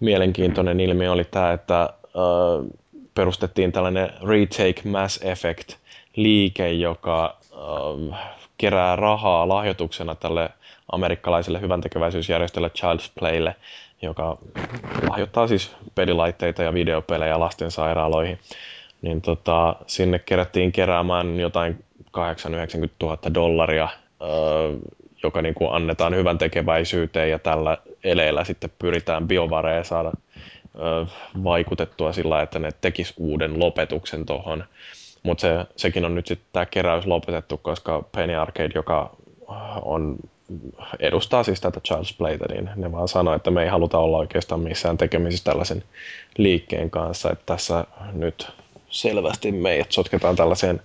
mielenkiintoinen 0.00 0.80
ilmiö 0.80 1.12
oli 1.12 1.24
tämä, 1.24 1.52
että 1.52 1.80
äh, 1.82 2.78
perustettiin 3.14 3.72
tällainen 3.72 4.10
Retake 4.28 4.82
Mass 4.84 5.20
Effect 5.22 5.74
liike, 6.16 6.72
joka 6.72 7.36
äh, 8.12 8.18
kerää 8.58 8.96
rahaa 8.96 9.48
lahjoituksena 9.48 10.14
tälle 10.14 10.50
amerikkalaiselle 10.92 11.60
hyväntekeväisyysjärjestölle 11.60 12.68
Child's 12.68 13.10
Playlle, 13.18 13.56
joka 14.02 14.38
lahjoittaa 15.10 15.46
siis 15.46 15.76
pelilaitteita 15.94 16.62
ja 16.62 16.74
videopelejä 16.74 17.40
lastensairaaloihin. 17.40 18.38
Niin 19.02 19.22
tota, 19.22 19.76
sinne 19.86 20.18
kerättiin 20.18 20.72
keräämään 20.72 21.40
jotain 21.40 21.84
8-90 22.08 22.10
000 23.02 23.18
dollaria, 23.34 23.88
joka 25.22 25.42
niin 25.42 25.54
kuin 25.54 25.72
annetaan 25.72 26.14
hyvän 26.16 26.38
tekeväisyyteen 26.38 27.30
ja 27.30 27.38
tällä 27.38 27.78
eleellä 28.04 28.44
sitten 28.44 28.70
pyritään 28.78 29.28
biovareja 29.28 29.84
saada 29.84 30.12
vaikutettua 31.44 32.12
sillä, 32.12 32.42
että 32.42 32.58
ne 32.58 32.70
tekis 32.80 33.14
uuden 33.16 33.60
lopetuksen 33.60 34.26
tuohon. 34.26 34.64
Mutta 35.22 35.40
se, 35.40 35.66
sekin 35.76 36.04
on 36.04 36.14
nyt 36.14 36.26
sitten 36.26 36.48
tämä 36.52 36.66
keräys 36.66 37.06
lopetettu, 37.06 37.56
koska 37.56 38.04
Penny 38.12 38.34
Arcade, 38.34 38.70
joka 38.74 39.16
on 39.82 40.16
edustaa 41.00 41.42
siis 41.42 41.60
tätä 41.60 41.80
Charles 41.80 42.12
Playta, 42.12 42.44
niin 42.48 42.70
ne 42.76 42.92
vaan 42.92 43.08
sanoi, 43.08 43.36
että 43.36 43.50
me 43.50 43.62
ei 43.62 43.68
haluta 43.68 43.98
olla 43.98 44.18
oikeastaan 44.18 44.60
missään 44.60 44.98
tekemisissä 44.98 45.44
tällaisen 45.44 45.84
liikkeen 46.38 46.90
kanssa, 46.90 47.30
että 47.30 47.44
tässä 47.46 47.84
nyt 48.12 48.48
selvästi 48.90 49.52
meidät 49.52 49.92
sotketaan 49.92 50.36
tällaiseen 50.36 50.80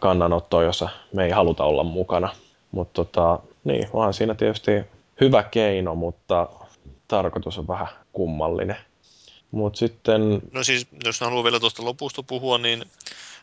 kannanottoon, 0.00 0.64
jossa 0.64 0.88
me 1.12 1.24
ei 1.24 1.30
haluta 1.30 1.64
olla 1.64 1.84
mukana. 1.84 2.28
Mutta 2.70 3.04
tota, 3.04 3.38
niin, 3.64 3.88
onhan 3.92 4.14
siinä 4.14 4.34
tietysti 4.34 4.70
hyvä 5.20 5.42
keino, 5.42 5.94
mutta 5.94 6.48
tarkoitus 7.08 7.58
on 7.58 7.68
vähän 7.68 7.88
kummallinen. 8.12 8.76
Mut 9.50 9.76
sitten... 9.76 10.42
No 10.52 10.64
siis, 10.64 10.86
jos 11.04 11.20
haluaa 11.20 11.44
vielä 11.44 11.60
tuosta 11.60 11.84
lopusta 11.84 12.22
puhua, 12.22 12.58
niin 12.58 12.84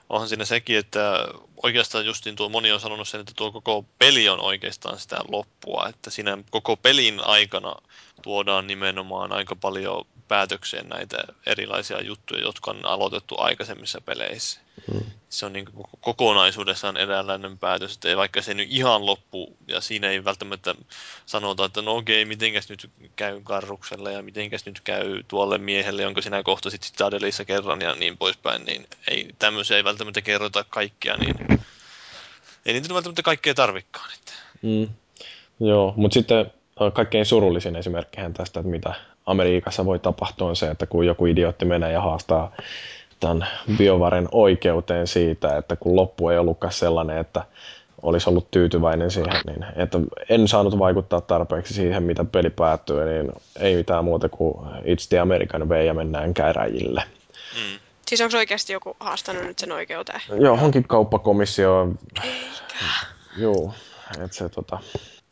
onhan 0.09 0.29
siinä 0.29 0.45
sekin, 0.45 0.77
että 0.77 1.27
oikeastaan 1.63 2.05
justiin 2.05 2.35
tuo 2.35 2.49
moni 2.49 2.71
on 2.71 2.79
sanonut 2.79 3.07
sen, 3.07 3.21
että 3.21 3.33
tuo 3.35 3.51
koko 3.51 3.85
peli 3.99 4.29
on 4.29 4.39
oikeastaan 4.39 4.99
sitä 4.99 5.17
loppua, 5.27 5.87
että 5.89 6.09
siinä 6.09 6.37
koko 6.49 6.77
pelin 6.77 7.19
aikana 7.25 7.75
tuodaan 8.21 8.67
nimenomaan 8.67 9.33
aika 9.33 9.55
paljon 9.55 10.05
päätökseen 10.27 10.89
näitä 10.89 11.17
erilaisia 11.45 12.01
juttuja, 12.03 12.41
jotka 12.41 12.71
on 12.71 12.85
aloitettu 12.85 13.35
aikaisemmissa 13.37 14.01
peleissä. 14.01 14.59
Mm. 14.93 15.10
Se 15.31 15.45
on 15.45 15.53
niin 15.53 15.65
kuin 15.65 15.85
kokonaisuudessaan 16.01 16.97
eräänlainen 16.97 17.57
päätös, 17.57 17.93
että 17.95 18.17
vaikka 18.17 18.41
se 18.41 18.53
nyt 18.53 18.67
ihan 18.71 19.05
loppu, 19.05 19.57
ja 19.67 19.81
siinä 19.81 20.09
ei 20.09 20.23
välttämättä 20.23 20.75
sanota, 21.25 21.65
että 21.65 21.81
no 21.81 21.95
okei, 21.95 22.25
mitenkäs 22.25 22.69
nyt 22.69 22.89
käy 23.15 23.41
Karrukselle 23.43 24.13
ja 24.13 24.21
mitenkäs 24.21 24.65
nyt 24.65 24.79
käy 24.79 25.23
tuolle 25.27 25.57
miehelle, 25.57 26.01
jonka 26.01 26.21
sinä 26.21 26.43
kohta 26.43 26.69
sitten 26.69 26.87
Stadelissa 26.87 27.45
kerran 27.45 27.81
ja 27.81 27.95
niin 27.95 28.17
poispäin, 28.17 28.65
niin 28.65 28.87
ei, 29.07 29.29
tämmöisiä 29.39 29.77
ei 29.77 29.83
välttämättä 29.83 30.21
kerrota 30.21 30.65
kaikkia, 30.69 31.17
niin 31.17 31.35
ei 32.65 32.73
niitä 32.73 32.93
välttämättä 32.93 33.21
kaikkea 33.21 33.53
tarvikkaan. 33.53 34.09
Että. 34.13 34.33
Mm. 34.61 34.89
Joo, 35.59 35.93
mutta 35.97 36.13
sitten 36.13 36.51
kaikkein 36.93 37.25
surullisin 37.25 37.75
esimerkkihän 37.75 38.33
tästä, 38.33 38.59
että 38.59 38.71
mitä 38.71 38.93
Amerikassa 39.25 39.85
voi 39.85 39.99
tapahtua 39.99 40.49
on 40.49 40.55
se, 40.55 40.67
että 40.67 40.85
kun 40.85 41.05
joku 41.05 41.25
idiootti 41.25 41.65
menee 41.65 41.91
ja 41.91 42.01
haastaa 42.01 42.55
tämän 43.21 43.47
biovaren 43.77 44.27
oikeuteen 44.31 45.07
siitä, 45.07 45.57
että 45.57 45.75
kun 45.75 45.95
loppu 45.95 46.29
ei 46.29 46.37
ollutkaan 46.37 46.73
sellainen, 46.73 47.17
että 47.17 47.43
olisi 48.01 48.29
ollut 48.29 48.51
tyytyväinen 48.51 49.11
siihen, 49.11 49.41
niin 49.47 49.65
että 49.75 49.99
en 50.29 50.47
saanut 50.47 50.79
vaikuttaa 50.79 51.21
tarpeeksi 51.21 51.73
siihen, 51.73 52.03
mitä 52.03 52.25
peli 52.25 52.49
päättyy, 52.49 53.05
niin 53.05 53.31
ei 53.59 53.75
mitään 53.75 54.05
muuta 54.05 54.29
kuin 54.29 54.55
It's 54.65 55.07
the 55.09 55.19
American 55.19 55.69
way 55.69 55.83
ja 55.85 55.93
mennään 55.93 56.33
käräjille. 56.33 57.03
Mm. 57.55 57.79
Siis 58.07 58.21
onko 58.21 58.37
oikeasti 58.37 58.73
joku 58.73 58.95
haastanut 58.99 59.43
nyt 59.43 59.59
sen 59.59 59.71
oikeuteen? 59.71 60.21
Joo, 60.39 60.57
onkin 60.61 60.83
kauppakomissio. 60.83 61.87
Joo, 63.37 63.73
että 64.23 64.37
se 64.37 64.49
tota, 64.49 64.79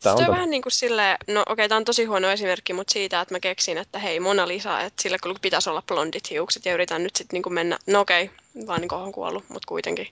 Tämä 0.02 0.14
on, 0.14 0.24
on 0.24 0.30
vähän 0.30 0.50
niin 0.50 0.62
kuin 0.62 0.72
silleen, 0.72 1.16
no 1.26 1.40
okei, 1.40 1.52
okay, 1.52 1.68
tämä 1.68 1.76
on 1.76 1.84
tosi 1.84 2.04
huono 2.04 2.30
esimerkki, 2.30 2.72
mutta 2.72 2.92
siitä, 2.92 3.20
että 3.20 3.34
mä 3.34 3.40
keksin, 3.40 3.78
että 3.78 3.98
hei 3.98 4.20
Mona 4.20 4.48
Lisa, 4.48 4.80
että 4.80 5.02
sillä 5.02 5.18
kun 5.22 5.36
pitäisi 5.42 5.70
olla 5.70 5.82
blondit 5.82 6.30
hiukset 6.30 6.66
ja 6.66 6.74
yritän 6.74 7.02
nyt 7.02 7.16
sitten 7.16 7.42
niin 7.42 7.54
mennä, 7.54 7.78
no 7.86 8.00
okei, 8.00 8.24
okay, 8.24 8.66
vaan 8.66 8.80
niin 8.80 8.94
on 8.94 9.12
kuollut, 9.12 9.48
mutta 9.48 9.66
kuitenkin. 9.68 10.08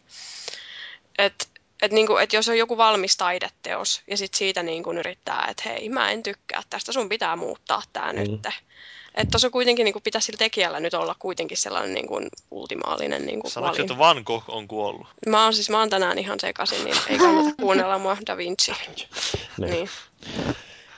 Että 1.18 1.44
et 1.82 1.92
niin 1.92 2.06
kuin, 2.06 2.22
et 2.22 2.32
jos 2.32 2.48
on 2.48 2.58
joku 2.58 2.76
valmis 2.76 3.16
taideteos 3.16 4.02
ja 4.06 4.16
sitten 4.16 4.38
siitä 4.38 4.62
niin 4.62 4.82
kuin 4.82 4.98
yrittää, 4.98 5.46
että 5.50 5.62
hei, 5.68 5.88
mä 5.88 6.10
en 6.10 6.22
tykkää 6.22 6.62
tästä, 6.70 6.92
sun 6.92 7.08
pitää 7.08 7.36
muuttaa 7.36 7.82
tämä 7.92 8.12
mm. 8.12 8.18
nyt. 8.18 8.46
Että 9.14 9.30
tuossa 9.30 9.50
kuitenkin 9.50 9.84
niin 9.84 9.92
kuin, 9.92 10.02
pitäisi 10.02 10.26
sillä 10.26 10.38
tekijällä 10.38 10.80
nyt 10.80 10.94
olla 10.94 11.16
kuitenkin 11.18 11.56
sellainen 11.56 11.94
niin 11.94 12.06
kuin, 12.06 12.28
ultimaalinen 12.50 13.26
niin 13.26 13.40
kuin, 13.40 13.50
Sanoitko, 13.50 13.82
että 13.82 13.98
Van 13.98 14.22
Gogh 14.26 14.50
on 14.50 14.68
kuollut? 14.68 15.06
Mä 15.26 15.44
oon 15.44 15.54
siis, 15.54 15.70
mä 15.70 15.78
oon 15.78 15.90
tänään 15.90 16.18
ihan 16.18 16.40
sekaisin, 16.40 16.84
niin 16.84 16.96
ei 17.08 17.18
kannata 17.18 17.56
kuunnella 17.62 17.98
mua 17.98 18.16
Da 18.26 18.36
Vinci. 18.36 18.72
niin. 19.58 19.70
niin. 19.70 19.90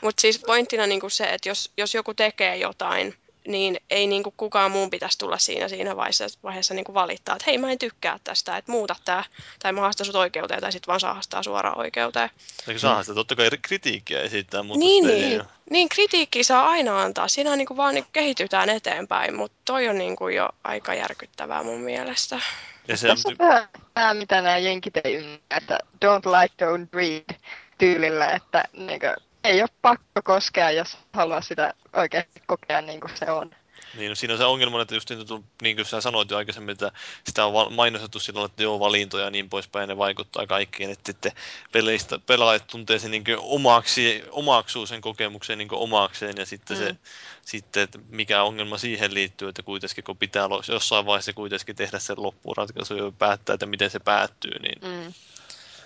Mutta 0.01 0.21
siis 0.21 0.39
pointtina 0.39 0.87
niin 0.87 1.01
kuin 1.01 1.11
se, 1.11 1.25
että 1.25 1.49
jos, 1.49 1.73
jos 1.77 1.95
joku 1.95 2.15
tekee 2.15 2.57
jotain, 2.57 3.15
niin 3.49 3.81
ei 3.91 4.07
niin 4.07 4.23
kuin 4.23 4.35
kukaan 4.37 4.71
muun 4.71 4.91
pitäisi 4.91 5.19
tulla 5.19 5.39
siinä, 5.39 5.69
siinä 5.69 5.97
vaiheessa, 5.97 6.39
vaiheessa 6.43 6.75
niin 6.75 6.85
kuin 6.85 6.95
valittaa, 6.95 7.37
että 7.37 7.45
hei 7.47 7.59
mä 7.59 7.73
en 7.73 7.79
tykkää 7.79 8.19
tästä, 8.25 8.57
että 8.57 8.73
muuta 8.73 8.97
tämä, 9.05 9.25
tai 9.63 9.73
mä 9.73 9.81
haastan 9.81 10.07
sut 10.07 10.15
oikeuteen, 10.15 10.61
tai 10.61 10.73
sitten 10.73 10.87
vaan 10.87 11.01
saahastaa 11.01 11.43
suoraan 11.43 11.79
oikeuteen. 11.79 12.31
Eikö 12.69 12.81
saahasta, 12.81 13.15
totta 13.15 13.37
kai 13.37 13.51
kritiikkiä 13.63 14.21
esittää, 14.21 14.63
mutta 14.63 14.79
niin, 14.79 15.07
niin, 15.07 15.43
niin, 15.71 15.89
kritiikkiä 15.89 16.43
saa 16.43 16.69
aina 16.69 17.03
antaa, 17.03 17.29
siinä 17.29 17.57
niin 17.57 17.67
kuin 17.67 17.77
vaan 17.77 17.95
niin 17.95 18.07
kehitytään 18.13 18.69
eteenpäin, 18.69 19.37
mutta 19.37 19.57
toi 19.65 19.89
on 19.89 19.99
niin 19.99 20.17
kuin 20.17 20.37
jo 20.37 20.49
aika 20.65 20.95
järkyttävää 20.95 21.63
mun 21.63 21.81
mielestä. 21.81 22.41
Ja 22.89 22.97
se 22.97 23.09
Tässä 23.09 23.29
on 23.29 23.37
vähän 23.39 23.69
tämä, 23.95 24.15
mitä 24.15 24.41
nämä 24.41 24.59
jenkit 24.59 24.97
ei 25.05 25.15
ymmärrä, 25.15 25.57
että 25.57 25.79
don't 26.05 26.41
like, 26.41 26.55
don't 26.65 26.89
read 26.93 27.41
tyylillä, 27.79 28.31
että 28.31 28.65
niin 28.73 29.01
kuin, 29.01 29.30
ei 29.45 29.61
ole 29.61 29.69
pakko 29.83 30.23
koskea, 30.25 30.71
jos 30.71 30.99
haluaa 31.13 31.43
sitä 31.43 31.75
oikeasti 31.93 32.43
kokea 32.47 32.81
niin 32.81 33.01
kuin 33.01 33.17
se 33.17 33.31
on. 33.31 33.51
Niin, 33.95 34.09
no 34.09 34.15
siinä 34.15 34.35
on 34.35 34.39
se 34.39 34.45
ongelma, 34.45 34.83
että 34.83 34.95
just 34.95 35.11
niin, 35.11 35.45
niin 35.63 35.77
kuin 35.77 35.87
sä 35.87 36.01
sanoit 36.01 36.31
jo 36.31 36.37
aikaisemmin, 36.37 36.73
että 36.73 36.93
sitä 37.25 37.45
on 37.45 37.73
mainostettu 37.73 38.21
silloin, 38.21 38.51
että 38.51 38.63
joo, 38.63 38.81
valintoja 38.81 39.25
ja 39.25 39.31
niin 39.31 39.49
poispäin, 39.49 39.89
ne 39.89 39.97
vaikuttaa 39.97 40.47
kaikkiin, 40.47 40.91
että 40.91 41.13
sitten 41.13 41.33
peleistä, 41.73 42.19
pelaajat 42.19 42.67
tuntee 42.67 42.99
sen 42.99 43.11
niin 43.11 43.25
omaksi, 43.39 44.25
omaksuu 44.31 44.87
sen 44.87 45.01
kokemuksen 45.01 45.59
niin 45.59 45.69
omakseen, 45.73 46.37
ja 46.37 46.47
sitten 46.47 46.77
mm. 46.77 46.85
se, 46.85 46.97
sitten, 47.43 47.83
että 47.83 47.99
mikä 48.09 48.43
ongelma 48.43 48.79
siihen 48.79 49.15
liittyy, 49.15 49.49
että 49.49 49.63
kuitenkin 49.63 50.05
kun 50.05 50.17
pitää 50.17 50.49
jossain 50.69 51.07
vaiheessa 51.07 51.33
kuitenkin 51.33 51.77
tehdä 51.77 51.99
sen 51.99 52.23
loppuratkaisu 52.23 52.95
ja 52.95 53.13
päättää, 53.19 53.55
että 53.55 53.67
miten 53.67 53.91
se 53.91 53.99
päättyy, 53.99 54.59
niin 54.59 54.79
mm 54.83 55.13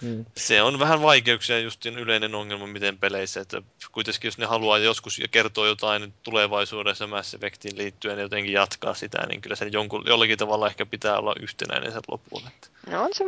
Mm. 0.00 0.24
Se 0.36 0.62
on 0.62 0.78
vähän 0.78 1.02
vaikeuksia 1.02 1.58
just 1.58 1.86
yleinen 1.86 2.34
ongelma, 2.34 2.66
miten 2.66 2.98
peleissä, 2.98 3.40
että 3.40 3.62
kuitenkin 3.92 4.28
jos 4.28 4.38
ne 4.38 4.46
haluaa 4.46 4.78
joskus 4.78 5.18
ja 5.18 5.28
kertoo 5.28 5.66
jotain 5.66 6.14
tulevaisuudessa 6.22 7.06
Mass 7.06 7.34
Effectiin 7.34 7.78
liittyen 7.78 8.16
ja 8.16 8.22
jotenkin 8.22 8.52
jatkaa 8.52 8.94
sitä, 8.94 9.26
niin 9.26 9.40
kyllä 9.40 9.56
se 9.56 9.66
jonkun, 9.66 10.04
jollakin 10.06 10.38
tavalla 10.38 10.66
ehkä 10.66 10.86
pitää 10.86 11.18
olla 11.18 11.34
yhtenäinen 11.40 11.92
sen 11.92 12.02
loppuun. 12.08 12.42
No 12.90 13.02
on 13.02 13.10
se 13.12 13.24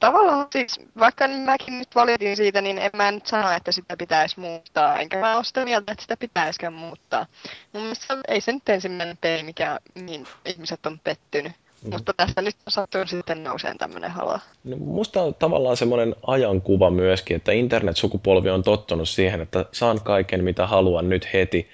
tavallaan 0.00 0.46
siis, 0.52 0.80
vaikka 0.98 1.28
mäkin 1.28 1.78
nyt 1.78 1.94
valitin 1.94 2.36
siitä, 2.36 2.60
niin 2.60 2.78
en 2.78 2.90
mä 2.96 3.10
nyt 3.10 3.26
sano, 3.26 3.50
että 3.50 3.72
sitä 3.72 3.96
pitäisi 3.96 4.40
muuttaa, 4.40 4.98
enkä 4.98 5.20
mä 5.20 5.36
ole 5.36 5.44
sitä 5.44 5.64
mieltä, 5.64 5.92
että 5.92 6.02
sitä 6.02 6.16
pitäisikään 6.16 6.72
muuttaa. 6.72 7.26
Mun 7.72 7.82
mielestä 7.82 8.18
ei 8.28 8.40
se 8.40 8.52
nyt 8.52 8.68
ensimmäinen 8.68 9.16
peli, 9.16 9.42
mikä 9.42 9.78
niin 9.94 10.26
ihmiset 10.44 10.86
on 10.86 10.98
pettynyt. 10.98 11.52
Mm. 11.82 11.90
Mutta 11.90 12.12
tästä 12.12 12.42
nyt 12.42 12.56
sattuu 12.68 13.06
sitten 13.06 13.44
nouseen 13.44 13.78
tämmöinen 13.78 14.10
hala. 14.10 14.40
No, 14.64 14.76
musta 14.76 15.22
on 15.22 15.34
tavallaan 15.34 15.76
semmoinen 15.76 16.16
ajankuva 16.26 16.90
myöskin, 16.90 17.36
että 17.36 17.52
internet-sukupolvi 17.52 18.50
on 18.50 18.62
tottunut 18.62 19.08
siihen, 19.08 19.40
että 19.40 19.64
saan 19.72 20.00
kaiken 20.00 20.44
mitä 20.44 20.66
haluan 20.66 21.08
nyt 21.08 21.32
heti. 21.32 21.68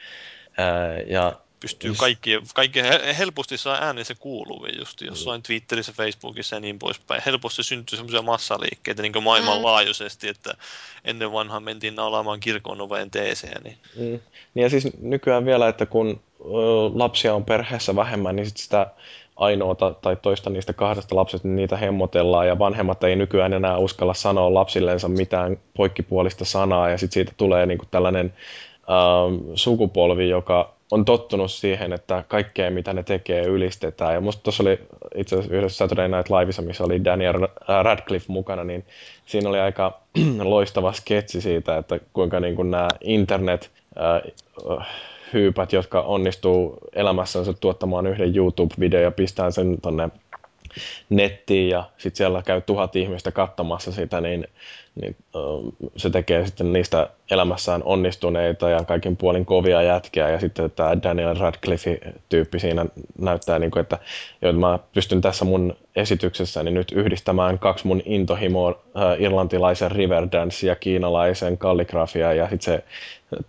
Ää, 0.57 0.99
ja 0.99 1.33
pystyy 1.65 1.95
kaikki, 1.97 2.31
kaikki 2.55 2.81
helposti 3.19 3.59
saa 3.59 3.79
äänensä 3.81 4.15
kuuluviin 4.15 4.79
just 4.79 5.01
jossain 5.01 5.39
mm. 5.39 5.43
Twitterissä, 5.43 5.93
Facebookissa 5.93 6.57
ja 6.57 6.61
niin 6.61 6.79
poispäin. 6.79 7.23
Helposti 7.27 7.63
syntyy 7.63 7.97
semmoisia 7.97 8.23
massaliikkeitä 8.23 9.03
niin 9.03 9.23
maailmanlaajuisesti, 9.23 10.29
että 10.29 10.55
ennen 11.05 11.33
vanhaa 11.33 11.61
mentiin 11.61 11.95
naulaamaan 11.95 12.41
kirkon 12.41 12.81
oveen 12.81 13.11
teeseen. 13.11 13.63
Niin. 13.63 13.79
Mm. 13.97 14.03
niin. 14.55 14.63
ja 14.63 14.71
siis 14.71 14.89
nykyään 15.01 15.45
vielä, 15.45 15.69
että 15.69 15.87
kun 15.87 16.21
lapsia 16.95 17.35
on 17.35 17.45
perheessä 17.45 17.97
vähemmän, 17.97 18.37
niin 18.37 18.47
sit 18.47 18.57
sitä 18.57 18.87
ainoata 19.37 19.95
tai 20.03 20.17
toista 20.17 20.51
niistä 20.51 20.73
kahdesta 20.73 21.17
lapsesta, 21.17 21.49
niin 21.49 21.57
niitä 21.57 21.77
hemmotellaan 21.77 22.47
ja 22.47 22.59
vanhemmat 22.59 23.05
ei 23.05 23.17
nykyään 23.17 23.53
enää 23.53 23.79
uskalla 23.79 24.15
sanoa 24.15 24.55
lapsillensa 24.55 25.09
mitään 25.09 25.57
poikkipuolista 25.77 26.45
sanaa 26.45 26.91
ja 26.91 26.99
sitten 26.99 27.15
siitä 27.15 27.33
tulee 27.37 27.67
niinku 27.67 27.85
tällainen 27.91 28.33
ähm, 28.91 29.51
sukupolvi, 29.55 30.29
joka 30.29 30.75
on 30.91 31.05
tottunut 31.05 31.53
siihen, 31.53 31.93
että 31.93 32.25
kaikkea 32.29 32.71
mitä 32.71 32.93
ne 32.93 33.03
tekee 33.03 33.43
ylistetään. 33.43 34.15
Ja 34.15 34.21
musta 34.21 34.43
tuossa 34.43 34.63
oli 34.63 34.79
itse 35.15 35.37
asiassa 35.37 35.57
yhdessä 35.57 35.77
Saturday 35.77 36.09
Night 36.09 36.31
Liveissa, 36.31 36.63
missä 36.63 36.85
oli 36.85 37.05
Daniel 37.05 37.49
Radcliffe 37.83 38.33
mukana, 38.33 38.65
niin 38.65 38.85
siinä 39.27 39.49
oli 39.49 39.61
aika 39.61 40.01
loistava 40.43 40.93
sketsi 40.93 41.41
siitä, 41.41 41.77
että 41.79 42.01
kuinka 42.13 42.41
niin 42.41 42.57
kuin 42.57 42.71
nämä 42.71 42.89
internet 43.01 43.71
äh, 44.01 44.87
hyypät, 45.35 45.73
jotka 45.73 46.01
onnistuu 46.01 46.79
elämässänsä 46.93 47.53
tuottamaan 47.53 48.07
yhden 48.07 48.37
YouTube-videon 48.37 49.03
ja 49.03 49.11
pistää 49.11 49.51
sen 49.51 49.81
tonne 49.83 50.09
nettiin 51.11 51.69
ja 51.69 51.85
sitten 51.99 52.17
siellä 52.17 52.43
käy 52.43 52.61
tuhat 52.61 52.97
ihmistä 52.97 53.33
katsomassa 53.33 53.93
sitä, 53.93 54.21
niin 54.21 54.47
niin 55.01 55.17
se 55.97 56.11
tekee 56.11 56.47
sitten 56.47 56.73
niistä 56.73 57.11
elämässään 57.31 57.83
onnistuneita 57.85 58.71
ja 58.71 58.85
kaikin 58.85 59.17
puolin 59.17 59.47
kovia 59.47 59.83
jätkiä. 59.83 60.29
Ja 60.29 60.41
sitten 60.41 60.71
tämä 60.71 61.03
Daniel 61.03 61.37
Radcliffe-tyyppi 61.37 62.59
siinä 62.59 62.87
näyttää, 63.19 63.59
niin 63.59 63.71
kuin, 63.71 63.81
että 63.81 63.99
jo, 64.43 64.53
mä 64.53 64.79
pystyn 64.95 65.21
tässä 65.21 65.45
mun 65.45 65.77
esityksessäni 65.97 66.71
nyt 66.71 66.93
yhdistämään 66.93 67.59
kaksi 67.59 67.87
mun 67.87 68.03
intohimoa, 68.05 68.83
irlantilaisen 69.19 69.91
Riverdance 69.91 70.67
ja 70.67 70.77
kiinalaisen 70.77 71.59
kalligrafia 71.59 72.33
ja 72.33 72.49
sitten 72.49 72.75
se 72.75 72.85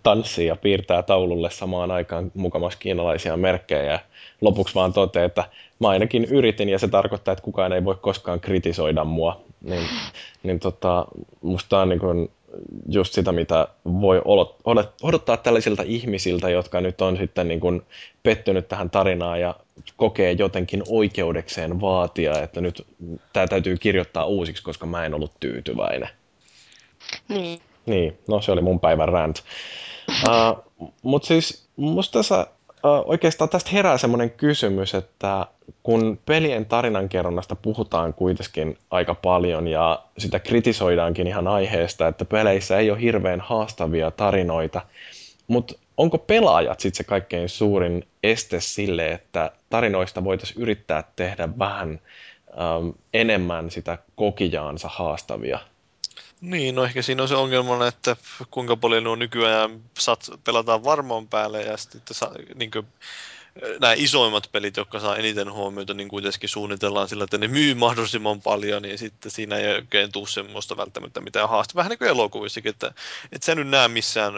tanssii 0.02 0.46
ja 0.46 0.56
piirtää 0.56 1.02
taululle 1.02 1.50
samaan 1.50 1.90
aikaan 1.90 2.32
mukamassa 2.34 2.78
kiinalaisia 2.78 3.36
merkkejä. 3.36 4.00
Lopuksi 4.40 4.74
vaan 4.74 4.92
toteaa, 4.92 5.26
että 5.26 5.44
mä 5.78 5.88
ainakin 5.88 6.24
yritin 6.24 6.68
ja 6.68 6.78
se 6.78 6.88
tarkoittaa, 6.88 7.32
että 7.32 7.44
kukaan 7.44 7.72
ei 7.72 7.84
voi 7.84 7.96
koskaan 8.00 8.40
kritisoida 8.40 9.04
mua. 9.04 9.40
Niin, 9.60 9.88
niin 10.42 10.60
tota, 10.60 11.06
musta 11.42 11.80
on 11.80 11.88
niin 11.88 12.00
kuin 12.00 12.30
just 12.88 13.12
sitä, 13.12 13.32
mitä 13.32 13.68
voi 13.84 14.22
odottaa 15.02 15.36
tällaisilta 15.36 15.82
ihmisiltä, 15.86 16.50
jotka 16.50 16.80
nyt 16.80 17.00
on 17.00 17.16
sitten 17.16 17.48
niin 17.48 17.60
kuin 17.60 17.82
pettynyt 18.22 18.68
tähän 18.68 18.90
tarinaan 18.90 19.40
ja 19.40 19.54
kokee 19.96 20.32
jotenkin 20.32 20.82
oikeudekseen 20.88 21.80
vaatia, 21.80 22.42
että 22.42 22.60
nyt 22.60 22.86
tämä 23.32 23.46
täytyy 23.46 23.76
kirjoittaa 23.76 24.24
uusiksi, 24.24 24.62
koska 24.62 24.86
mä 24.86 25.06
en 25.06 25.14
ollut 25.14 25.32
tyytyväinen. 25.40 26.08
Niin. 27.28 27.60
Niin, 27.86 28.18
no 28.28 28.40
se 28.40 28.52
oli 28.52 28.60
mun 28.60 28.80
päivän 28.80 29.08
rant. 29.08 29.42
Uh, 30.28 30.64
Mutta 31.02 31.28
siis 31.28 31.68
musta 31.76 32.18
tässä 32.18 32.46
oikeastaan 33.04 33.50
tästä 33.50 33.70
herää 33.72 33.98
semmoinen 33.98 34.30
kysymys, 34.30 34.94
että 34.94 35.46
kun 35.82 36.18
pelien 36.26 36.66
tarinankerronnasta 36.66 37.56
puhutaan 37.56 38.14
kuitenkin 38.14 38.78
aika 38.90 39.14
paljon 39.14 39.68
ja 39.68 40.02
sitä 40.18 40.38
kritisoidaankin 40.38 41.26
ihan 41.26 41.48
aiheesta, 41.48 42.08
että 42.08 42.24
peleissä 42.24 42.78
ei 42.78 42.90
ole 42.90 43.00
hirveän 43.00 43.40
haastavia 43.40 44.10
tarinoita, 44.10 44.82
mutta 45.46 45.74
onko 45.96 46.18
pelaajat 46.18 46.80
sitten 46.80 46.96
se 46.96 47.04
kaikkein 47.04 47.48
suurin 47.48 48.06
este 48.22 48.60
sille, 48.60 49.12
että 49.12 49.50
tarinoista 49.70 50.24
voitaisiin 50.24 50.62
yrittää 50.62 51.04
tehdä 51.16 51.48
vähän 51.58 52.00
ähm, 52.50 52.88
enemmän 53.14 53.70
sitä 53.70 53.98
kokijaansa 54.16 54.88
haastavia? 54.88 55.58
Niin, 56.40 56.74
no 56.74 56.84
ehkä 56.84 57.02
siinä 57.02 57.22
on 57.22 57.28
se 57.28 57.34
ongelma, 57.34 57.86
että 57.86 58.16
kuinka 58.50 58.76
paljon 58.76 59.04
nuo 59.04 59.16
nykyään 59.16 59.80
sat, 59.98 60.30
pelataan 60.44 60.84
varmoon 60.84 61.28
päälle 61.28 61.62
ja 61.62 61.76
sitten 61.76 62.16
niin 62.54 62.70
kuin, 62.70 62.86
nämä 63.80 63.92
isoimmat 63.96 64.48
pelit, 64.52 64.76
jotka 64.76 65.00
saa 65.00 65.16
eniten 65.16 65.52
huomiota, 65.52 65.94
niin 65.94 66.08
kuitenkin 66.08 66.48
suunnitellaan 66.48 67.08
sillä, 67.08 67.24
että 67.24 67.38
ne 67.38 67.48
myy 67.48 67.74
mahdollisimman 67.74 68.42
paljon, 68.42 68.82
niin 68.82 68.98
sitten 68.98 69.32
siinä 69.32 69.56
ei 69.56 69.74
oikein 69.74 70.12
tule 70.12 70.28
semmoista 70.28 70.76
välttämättä 70.76 71.20
mitään 71.20 71.48
haastavaa. 71.48 71.80
Vähän 71.80 71.90
niin 71.90 71.98
kuin 71.98 72.08
elokuvissakin, 72.08 72.70
että 72.70 72.92
et 73.32 73.42
sä 73.42 73.54
nyt 73.54 73.68
näe 73.68 73.88
missään 73.88 74.34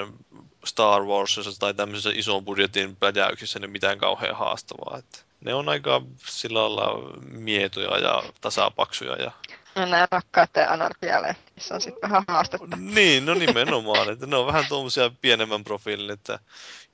Star 0.64 1.02
Warsissa 1.02 1.60
tai 1.60 1.74
tämmöisessä 1.74 2.10
ison 2.14 2.44
budjetin 2.44 2.96
pläjäyksissä 2.96 3.58
niin 3.58 3.70
mitään 3.70 3.98
kauhean 3.98 4.36
haastavaa. 4.36 4.98
Että 4.98 5.18
ne 5.40 5.54
on 5.54 5.68
aika 5.68 6.02
sillä 6.26 6.60
lailla 6.60 7.12
mietoja 7.30 7.98
ja 7.98 8.22
tasapaksuja 8.40 9.16
ja 9.22 9.30
No 9.74 9.86
nämä 9.86 10.08
rakkaiden 10.10 10.70
anarkialle, 10.70 11.36
missä 11.54 11.74
on 11.74 11.80
sitten 11.80 12.10
vähän 12.10 12.24
haastetta. 12.28 12.76
Niin, 12.76 13.26
no 13.26 13.34
nimenomaan. 13.34 14.12
Että 14.12 14.26
ne 14.26 14.36
on 14.36 14.46
vähän 14.46 14.64
tuommoisia 14.68 15.10
pienemmän 15.20 15.64
profiilin, 15.64 16.10
että 16.10 16.38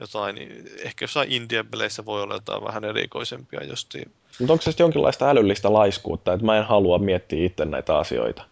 jotain, 0.01 0.36
ehkä 0.84 1.02
jossain 1.02 1.32
India-peleissä 1.32 2.05
voi 2.05 2.22
olla 2.22 2.34
jotain 2.34 2.64
vähän 2.64 2.84
erikoisempia 2.84 3.64
jostiin. 3.64 4.12
Mutta 4.38 4.52
onko 4.52 4.62
se 4.62 4.70
sitten 4.70 4.84
jonkinlaista 4.84 5.30
älyllistä 5.30 5.72
laiskuutta, 5.72 6.32
että 6.32 6.46
mä 6.46 6.59
en 6.59 6.64
halua 6.64 6.98
miettiä 6.98 7.46
itse 7.46 7.64
näitä 7.64 7.98
asioita? 7.98 8.42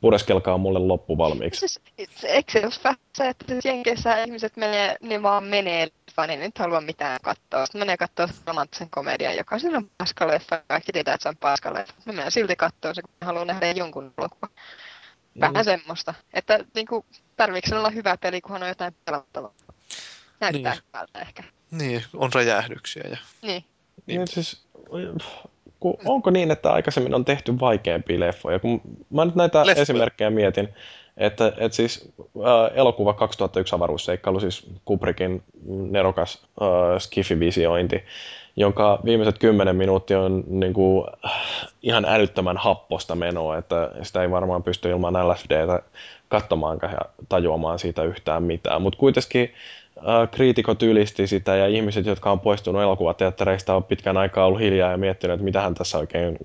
Pureskelkaa 0.00 0.58
mulle 0.58 0.78
loppu 0.78 1.18
valmiiksi. 1.18 1.58
Siis, 1.58 1.80
eikö 2.24 2.52
se 2.52 2.58
jos 2.58 2.84
vähän 2.84 2.98
se, 3.16 3.28
että 3.28 3.44
siis 3.48 3.64
Jenkeissä 3.64 4.24
ihmiset 4.24 4.56
menee, 4.56 4.96
niin 5.00 5.22
vaan 5.22 5.44
menee 5.44 5.88
leffaan, 6.14 6.28
niin 6.28 6.40
nyt 6.40 6.58
halua 6.58 6.80
mitään 6.80 7.18
katsoa. 7.22 7.66
Sitten 7.66 7.80
menee 7.80 7.96
katsoa 7.96 8.28
romanttisen 8.46 8.90
komedian, 8.90 9.36
joka 9.36 9.56
on 9.76 9.90
paska 9.98 10.26
leffa, 10.26 10.62
kaikki 10.68 10.92
tietää, 10.92 11.14
että 11.14 11.22
se 11.22 11.28
on 11.28 11.36
paska 11.36 11.74
leffa. 11.74 11.94
Mä 12.06 12.12
menen 12.12 12.30
silti 12.30 12.56
katsoa 12.56 12.94
se, 12.94 13.02
kun 13.02 13.10
haluan 13.20 13.46
nähdä 13.46 13.70
jonkun 13.70 14.12
elokuvan. 14.18 14.50
Vähän 15.40 15.54
mm. 15.54 15.64
semmoista. 15.64 16.14
Että 16.34 16.58
niin 16.74 16.86
kuin, 16.86 17.04
tarviiko 17.36 17.76
olla 17.76 17.90
hyvä 17.90 18.16
peli, 18.16 18.40
kunhan 18.40 18.62
on 18.62 18.68
jotain 18.68 18.94
pelattavaa. 19.04 19.54
Näyttää 20.40 20.72
niin. 20.72 20.82
hyvältä 20.88 21.18
ehkä. 21.20 21.42
Niin, 21.70 22.02
on 22.14 22.30
räjähdyksiä. 22.34 23.04
Ja... 23.10 23.16
Niin. 23.42 23.64
niin. 24.06 24.18
niin 24.18 24.28
siis, 24.28 24.66
kun, 25.80 25.96
onko 26.04 26.30
niin, 26.30 26.50
että 26.50 26.72
aikaisemmin 26.72 27.14
on 27.14 27.24
tehty 27.24 27.60
vaikeampia 27.60 28.20
leffoja? 28.20 28.58
Kun 28.58 28.80
mä 29.10 29.24
nyt 29.24 29.34
näitä 29.34 29.66
Leffoja. 29.66 29.82
esimerkkejä 29.82 30.30
mietin, 30.30 30.74
että, 31.16 31.52
että 31.56 31.76
siis 31.76 32.12
äh, 32.18 32.78
elokuva 32.78 33.12
2001 33.12 33.74
avaruusseikkailu, 33.74 34.40
siis 34.40 34.66
Kubrickin 34.84 35.42
nerokas 35.66 36.42
äh, 36.62 36.98
skifivisiointi, 36.98 38.04
jonka 38.56 38.98
viimeiset 39.04 39.38
kymmenen 39.38 39.76
minuuttia 39.76 40.20
on 40.20 40.44
niin 40.46 40.72
kuin, 40.72 41.06
äh, 41.24 41.32
ihan 41.82 42.04
älyttömän 42.04 42.56
happosta 42.56 43.14
menoa, 43.14 43.58
että 43.58 43.90
sitä 44.02 44.22
ei 44.22 44.30
varmaan 44.30 44.62
pysty 44.62 44.90
ilman 44.90 45.28
LSDtä 45.28 45.82
katsomaan 46.28 46.78
ja 46.82 47.00
tajuamaan 47.28 47.78
siitä 47.78 48.02
yhtään 48.02 48.42
mitään. 48.42 48.82
Mutta 48.82 48.98
kuitenkin 48.98 49.52
äh, 49.98 50.30
kriitikot 50.30 50.82
ylisti 50.82 51.26
sitä 51.26 51.56
ja 51.56 51.66
ihmiset, 51.66 52.06
jotka 52.06 52.32
on 52.32 52.40
poistunut 52.40 52.82
elokuvateattereista, 52.82 53.74
on 53.74 53.84
pitkän 53.84 54.16
aikaa 54.16 54.46
ollut 54.46 54.60
hiljaa 54.60 54.90
ja 54.90 54.96
miettinyt, 54.96 55.34
että 55.34 55.44
mitähän 55.44 55.74
tässä 55.74 55.98
oikein 55.98 56.38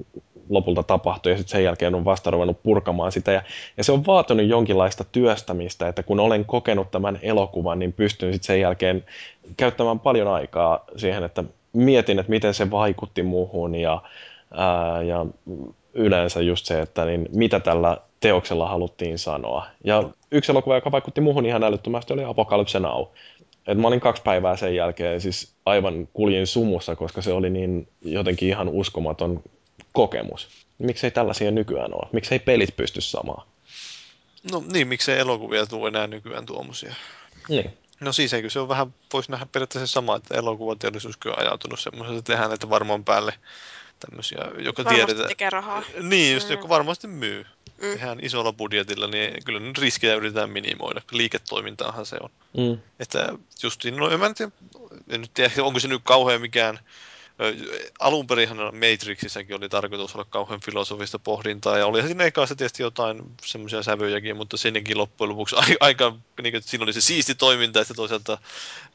lopulta 0.50 0.84
tapahtui 0.84 1.32
ja 1.32 1.38
sitten 1.38 1.52
sen 1.52 1.64
jälkeen 1.64 1.96
on 1.96 2.06
vasta 2.06 2.32
ruvennut 2.32 2.64
purkamaan 2.64 3.12
sitä. 3.12 3.32
Ja, 3.32 3.42
ja 3.78 3.84
se 3.84 3.92
on 3.92 4.06
vaatinut 4.06 4.48
jonkinlaista 4.48 5.04
työstämistä, 5.04 5.88
että 5.88 6.04
kun 6.04 6.20
olen 6.20 6.46
kokenut 6.46 6.92
tämän 6.92 7.20
elokuvan, 7.22 7.80
niin 7.80 7.94
pystyn 7.94 8.34
sitten 8.34 8.48
sen 8.48 8.62
jälkeen 8.62 9.06
käyttämään 9.58 10.00
paljon 10.00 10.28
aikaa 10.28 10.86
siihen, 10.96 11.24
että 11.24 11.44
mietin, 11.74 12.20
että 12.20 12.30
miten 12.30 12.54
se 12.54 12.72
vaikutti 12.72 13.24
muuhun 13.24 13.76
ja, 13.76 14.02
ää, 14.52 15.02
ja 15.02 15.26
yleensä 15.94 16.42
just 16.42 16.66
se, 16.66 16.82
että 16.82 17.06
niin 17.06 17.30
mitä 17.34 17.60
tällä 17.60 17.98
teoksella 18.20 18.68
haluttiin 18.68 19.18
sanoa. 19.18 19.66
Ja 19.84 20.04
yksi 20.32 20.52
elokuva, 20.52 20.76
joka 20.76 20.92
vaikutti 20.92 21.22
muuhun 21.22 21.46
ihan 21.46 21.64
älyttömästi, 21.64 22.14
oli 22.14 22.24
Apocalypse 22.24 22.80
Now. 22.80 23.06
Et 23.68 23.78
mä 23.78 23.88
olin 23.88 24.00
kaksi 24.00 24.22
päivää 24.24 24.56
sen 24.56 24.76
jälkeen 24.76 25.22
siis 25.22 25.54
aivan 25.66 26.08
kuljin 26.14 26.48
sumussa, 26.48 26.96
koska 26.96 27.22
se 27.22 27.34
oli 27.34 27.50
niin 27.50 27.88
jotenkin 28.02 28.50
ihan 28.50 28.70
uskomaton 28.70 29.44
kokemus. 29.94 30.48
Miksei 30.78 31.12
tällaisia 31.12 31.52
nykyään 31.52 31.94
ole? 31.94 32.10
Miksei 32.14 32.40
pelit 32.40 32.76
pysty 32.76 33.02
samaan? 33.02 33.48
No 34.52 34.64
niin, 34.74 34.88
miksei 34.88 35.20
elokuvia 35.20 35.66
tule 35.66 35.88
enää 35.88 36.08
nykyään 36.08 36.46
tuommoisia? 36.46 36.96
Niin. 37.50 37.78
No 38.00 38.14
siis 38.14 38.34
eikö 38.34 38.50
se 38.50 38.60
on 38.60 38.68
vähän, 38.68 38.94
voisi 39.14 39.32
nähdä 39.32 39.46
periaatteessa 39.52 39.94
sama, 39.94 40.16
että 40.16 40.38
elokuvateollisuus 40.38 41.18
on 41.26 41.40
ajautunut 41.40 41.80
semmoisen, 41.80 42.18
että 42.18 42.32
tehdään 42.32 42.50
näitä 42.50 42.70
varmaan 42.70 43.04
päälle 43.04 43.34
tämmöisiä, 44.00 44.38
joka 44.58 44.84
varmasti 44.84 45.06
tiedetään. 45.06 45.28
tekee 45.28 45.50
rahaa. 45.50 45.84
Niin, 46.02 46.34
just, 46.34 46.48
mm. 46.48 46.52
joka 46.52 46.70
varmasti 46.70 47.08
myy. 47.08 47.46
Mm. 47.82 47.92
Tehdään 47.92 48.20
isolla 48.22 48.54
budjetilla, 48.54 49.08
niin 49.08 49.46
kyllä 49.46 49.60
nyt 49.60 49.78
riskejä 49.78 50.16
yritetään 50.16 50.50
minimoida. 50.50 51.02
Liiketoimintaahan 51.12 52.06
se 52.06 52.18
on. 52.22 52.30
Mm. 52.58 52.78
Että 53.00 53.34
justiin, 53.64 53.96
no 53.96 54.10
en, 54.10 54.36
tiedä, 54.36 54.52
en 55.10 55.22
nyt 55.22 55.34
tiedä, 55.34 55.64
onko 55.64 55.80
se 55.80 55.88
nyt 55.88 56.02
kauhean 56.04 56.42
mikään 56.42 56.80
alun 58.00 58.28
perinhan 58.28 58.58
Matrixissakin 58.58 59.56
oli 59.56 59.70
tarkoitus 59.70 60.16
olla 60.16 60.26
kauhean 60.30 60.60
filosofista 60.66 61.20
pohdintaa, 61.20 61.78
ja 61.78 61.86
oli 61.86 62.02
siinä 62.02 62.24
ekassa 62.24 62.56
tietysti 62.56 62.84
jotain 62.84 63.22
semmoisia 63.42 63.84
sävyjäkin, 63.84 64.38
mutta 64.38 64.58
sinnekin 64.58 64.98
loppujen 64.98 65.30
lopuksi 65.30 65.56
aika, 65.80 66.16
niin 66.42 66.54
kuin, 66.54 66.64
siinä 66.64 66.84
oli 66.84 66.94
se 66.94 67.02
siisti 67.02 67.36
toiminta, 67.36 67.82
että 67.82 67.94
toisaalta 67.94 68.38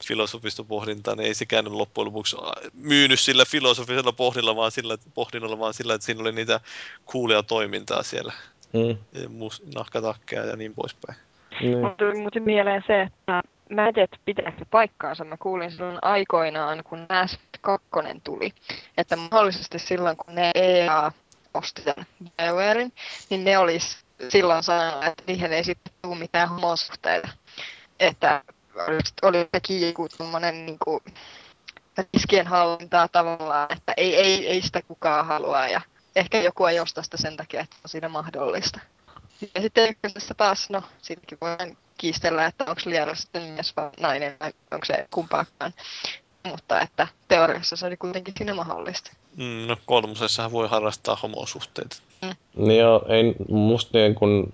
filosofista 0.04 0.64
pohdintaa, 0.64 1.14
niin 1.14 1.26
ei 1.26 1.34
sekään 1.34 1.78
loppujen 1.78 2.06
lopuksi 2.06 2.36
myynyt 2.74 3.20
sillä 3.20 3.44
filosofisella 3.44 4.12
pohdilla, 4.12 4.56
vaan 4.56 4.72
sillä, 4.72 4.98
pohdinnalla, 5.14 5.58
vaan 5.58 5.74
sillä, 5.74 5.94
että 5.94 6.04
siinä 6.04 6.20
oli 6.20 6.32
niitä 6.32 6.60
kuulia 7.04 7.42
toimintaa 7.42 8.02
siellä. 8.02 8.32
Mm. 8.72 8.98
Nahkatakkeja 9.74 10.44
ja 10.44 10.56
niin 10.56 10.74
poispäin. 10.74 11.18
Mm. 11.62 11.78
Mutta 12.22 12.40
mieleen 12.40 12.84
se, 12.86 13.02
että 13.02 13.42
mä 13.70 13.88
en 13.88 13.94
tiedä, 13.94 14.08
pitääkö 14.24 14.64
paikkaansa. 14.70 15.24
Mä 15.24 15.36
kuulin 15.36 15.70
silloin 15.70 15.98
aikoinaan, 16.02 16.84
kun 16.84 17.06
Mass 17.08 17.38
2 17.60 17.88
tuli, 18.24 18.52
että 18.98 19.16
mahdollisesti 19.16 19.78
silloin, 19.78 20.16
kun 20.16 20.34
ne 20.34 20.50
EA 20.54 21.12
osti 21.54 21.82
tämän 21.82 22.06
BioWarein, 22.36 22.92
niin 23.30 23.44
ne 23.44 23.58
olisi 23.58 23.98
silloin 24.28 24.62
sanonut, 24.62 25.04
että 25.04 25.22
niihin 25.26 25.52
ei 25.52 25.64
sitten 25.64 25.92
tule 26.02 26.18
mitään 26.18 26.48
homosuhteita. 26.48 27.28
Että 28.00 28.44
oli 29.22 29.48
sekin 29.54 29.86
joku 29.86 30.08
semmoinen 30.10 30.66
niin 30.66 30.78
kuin, 30.84 31.00
riskien 32.14 32.46
hallintaa 32.46 33.08
tavallaan, 33.08 33.72
että 33.72 33.94
ei, 33.96 34.16
ei, 34.16 34.48
ei 34.48 34.62
sitä 34.62 34.82
kukaan 34.82 35.26
halua 35.26 35.68
ja 35.68 35.80
ehkä 36.16 36.40
joku 36.40 36.66
ei 36.66 36.80
osta 36.80 37.02
sitä 37.02 37.16
sen 37.16 37.36
takia, 37.36 37.60
että 37.60 37.76
on 37.84 37.88
siinä 37.88 38.08
mahdollista. 38.08 38.80
Ja 39.54 39.60
sitten 39.60 39.90
ykkösessä 39.90 40.34
taas, 40.34 40.70
no, 40.70 40.82
siitäkin 41.02 41.38
voidaan 41.40 41.76
kiistellä, 41.98 42.46
että 42.46 42.64
onko 42.68 42.80
Liara 42.84 43.14
sitten 43.14 43.42
mies 43.42 43.76
vai 43.76 43.90
nainen 44.00 44.36
vai 44.40 44.52
onko 44.70 44.84
se 44.84 45.06
kumpaakaan. 45.10 45.72
Mutta 46.50 46.80
että 46.80 47.08
teoriassa 47.28 47.76
se 47.76 47.86
oli 47.86 47.96
kuitenkin 47.96 48.34
siinä 48.36 48.54
mahdollista. 48.54 49.10
Mm, 49.36 49.66
no 49.66 49.76
kolmosessahan 49.86 50.52
voi 50.52 50.68
harrastaa 50.68 51.18
homosuhteita. 51.22 51.96
Mm. 52.22 52.36
Niin 52.56 52.80
joo, 52.80 53.06
ei 53.08 53.34
musta 53.48 53.98
niin 53.98 54.14
kun 54.14 54.52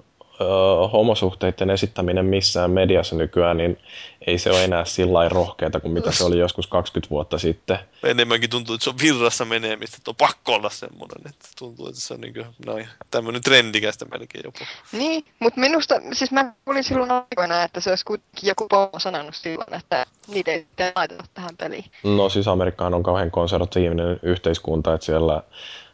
homosuhteiden 0.92 1.70
esittäminen 1.70 2.24
missään 2.24 2.70
mediassa 2.70 3.16
nykyään, 3.16 3.56
niin 3.56 3.78
ei 4.26 4.38
se 4.38 4.50
ole 4.50 4.64
enää 4.64 4.84
sillä 4.84 5.28
rohkeata 5.28 5.80
kuin 5.80 5.92
mitä 5.92 6.12
se 6.12 6.24
oli 6.24 6.38
joskus 6.38 6.66
20 6.66 7.10
vuotta 7.10 7.38
sitten. 7.38 7.78
Enemmänkin 8.04 8.50
tuntuu, 8.50 8.74
että 8.74 8.84
se 8.84 8.90
on 8.90 8.98
virrassa 9.02 9.44
menemistä, 9.44 9.96
että 9.96 10.10
on 10.10 10.16
pakko 10.16 10.54
olla 10.54 10.70
semmoinen, 10.70 11.30
että 11.30 11.48
tuntuu, 11.58 11.88
että 11.88 12.00
se 12.00 12.14
on 12.14 12.20
niin 12.20 12.34
kuin, 12.34 12.46
noin, 12.66 12.88
tämmöinen 13.10 13.42
trendikästä 13.42 14.04
melkein 14.04 14.42
jopa. 14.44 14.58
Niin, 14.92 15.24
mutta 15.40 15.60
minusta, 15.60 15.94
siis 16.12 16.32
mä 16.32 16.52
olin 16.66 16.84
silloin 16.84 17.10
aikoina, 17.10 17.62
että 17.62 17.80
se 17.80 17.90
olisi 17.90 18.04
kuitenkin 18.04 18.48
joku 18.48 18.66
pomo 18.68 18.98
sanonut 18.98 19.34
silloin, 19.34 19.74
että 19.74 20.06
niitä 20.28 20.50
ei 20.50 20.66
laiteta 20.96 21.24
tähän 21.34 21.56
peliin. 21.56 21.84
No 22.04 22.28
siis 22.28 22.48
Amerikkahan 22.48 22.94
on 22.94 23.02
kauhean 23.02 23.30
konservatiivinen 23.30 24.20
yhteiskunta, 24.22 24.94
että 24.94 25.06
siellä 25.06 25.42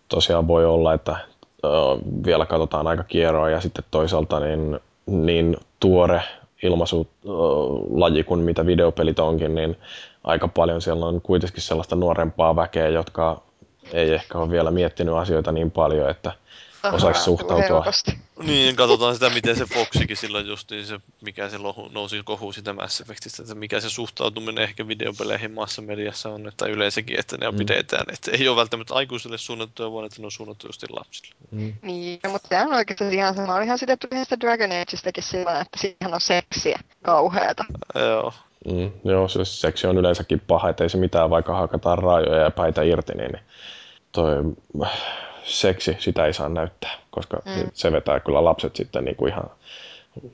tosiaan 0.09 0.49
voi 0.49 0.67
olla, 0.67 0.95
että 0.95 1.17
vielä 2.27 2.47
katsotaan 2.47 2.87
aika 2.87 3.03
kierroa 3.03 3.51
ja 3.51 3.61
sitten 3.61 3.85
toisaalta 3.91 4.41
niin, 4.41 4.81
niin 5.07 5.57
tuore 5.81 6.23
ilmaisulaji 6.63 8.25
kuin 8.25 8.41
mitä 8.41 8.67
videopelit 8.67 9.19
onkin, 9.19 9.55
niin 9.55 9.77
aika 10.25 10.49
paljon 10.49 10.83
siellä 10.83 11.07
on 11.07 11.21
kuitenkin 11.21 11.63
sellaista 11.63 11.97
nuorempaa 11.97 12.57
väkeä, 12.57 12.89
jotka 12.89 13.43
ei 13.93 14.15
ehkä 14.15 14.39
ole 14.39 14.51
vielä 14.51 14.71
miettinyt 14.71 15.15
asioita 15.15 15.53
niin 15.53 15.71
paljon, 15.71 16.11
että 16.11 16.33
osaisi 16.93 17.23
suhtautua. 17.23 17.85
Niin, 18.43 18.77
katsotaan 18.77 19.15
sitä, 19.15 19.31
miten 19.31 19.57
se 19.57 19.65
Foxikin 19.65 20.17
silloin 20.17 20.47
just, 20.47 20.71
niin 20.71 20.87
se, 20.87 21.01
mikä 21.21 21.49
se 21.49 21.59
lohu, 21.59 21.89
nousi 21.89 22.23
kohu 22.25 22.53
sitä 22.53 22.73
Mass 22.73 23.01
Effectistä, 23.01 23.43
että 23.43 23.55
mikä 23.55 23.81
se 23.81 23.91
suhtautuminen 23.91 24.65
ehkä 24.65 24.89
videopeleihin 24.89 25.55
mediassa 25.81 26.29
on, 26.29 26.49
että 26.49 26.67
yleensäkin, 26.67 27.21
että 27.21 27.37
ne 27.37 27.49
on 27.49 27.55
mm. 27.55 27.59
pidetään, 27.59 28.05
että 28.13 28.31
ei 28.31 28.49
ole 28.49 28.57
välttämättä 28.57 28.95
aikuisille 28.95 29.39
suunnattuja, 29.39 29.93
vaan 29.93 30.07
että 30.07 30.21
ne 30.21 30.25
on 30.25 30.33
suunnattu 30.33 30.67
just 30.67 30.85
lapsille. 30.91 31.35
Mm. 31.51 31.75
Niin, 31.83 32.21
no, 32.25 32.31
mutta 32.31 32.49
sehän 32.49 32.69
on 32.69 32.75
oikeasti 32.75 33.15
ihan 33.15 33.35
sama. 33.35 33.55
Olihan 33.55 33.79
sitä 33.79 33.97
yhdestä 34.13 34.41
Dragon 34.41 34.73
Ageistäkin 34.73 35.25
sillä, 35.25 35.61
että 35.61 35.79
siihen 35.79 36.15
on 36.15 36.21
seksiä 36.21 36.79
kauheata. 37.03 37.65
Joo. 37.95 38.33
Mm, 38.65 38.91
joo, 39.05 39.29
se 39.29 39.45
seksi 39.45 39.87
on 39.87 39.99
yleensäkin 39.99 40.41
paha, 40.41 40.69
että 40.69 40.85
ei 40.85 40.91
se 40.91 40.99
mitään, 40.99 41.31
vaikka 41.31 41.57
hakataan 41.57 41.99
rajoja 41.99 42.43
ja 42.43 42.51
päitä 42.51 42.83
irti, 42.83 43.13
niin 43.13 43.39
toi 44.13 44.37
seksi, 45.45 45.97
sitä 45.99 46.27
ei 46.27 46.33
saa 46.33 46.49
näyttää, 46.49 46.99
koska 47.17 47.43
mm. 47.45 47.71
se 47.75 47.93
vetää 47.93 48.21
kyllä 48.21 48.45
lapset 48.45 48.77
sitten 48.77 49.05
niin 49.05 49.17
kuin 49.17 49.33
ihan 49.33 49.51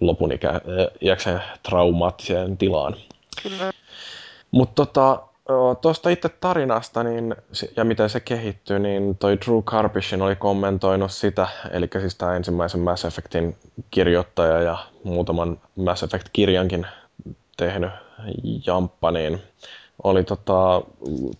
lopun 0.00 0.32
ikä, 0.32 0.60
iäkseen 1.00 1.42
traumaattiseen 1.62 2.56
tilaan. 2.56 2.96
Kyllä. 3.42 3.72
Mutta 4.50 4.86
tota, 4.86 5.22
tuosta 5.80 6.10
itse 6.10 6.28
tarinasta 6.28 7.02
niin, 7.02 7.34
ja 7.76 7.84
miten 7.84 8.10
se 8.10 8.20
kehittyy, 8.20 8.78
niin 8.78 9.16
toi 9.16 9.38
Drew 9.46 9.58
Karpyshin 9.64 10.22
oli 10.22 10.36
kommentoinut 10.36 11.12
sitä, 11.12 11.48
eli 11.70 11.88
siis 12.00 12.14
tämä 12.14 12.36
ensimmäisen 12.36 12.80
Mass 12.80 13.04
Effectin 13.04 13.56
kirjoittaja 13.90 14.62
ja 14.62 14.78
muutaman 15.04 15.60
Mass 15.76 16.02
Effect-kirjankin 16.02 16.86
tehnyt 17.56 17.90
jamppa, 18.66 19.10
niin 19.10 19.42
oli 20.02 20.24
tota, 20.24 20.82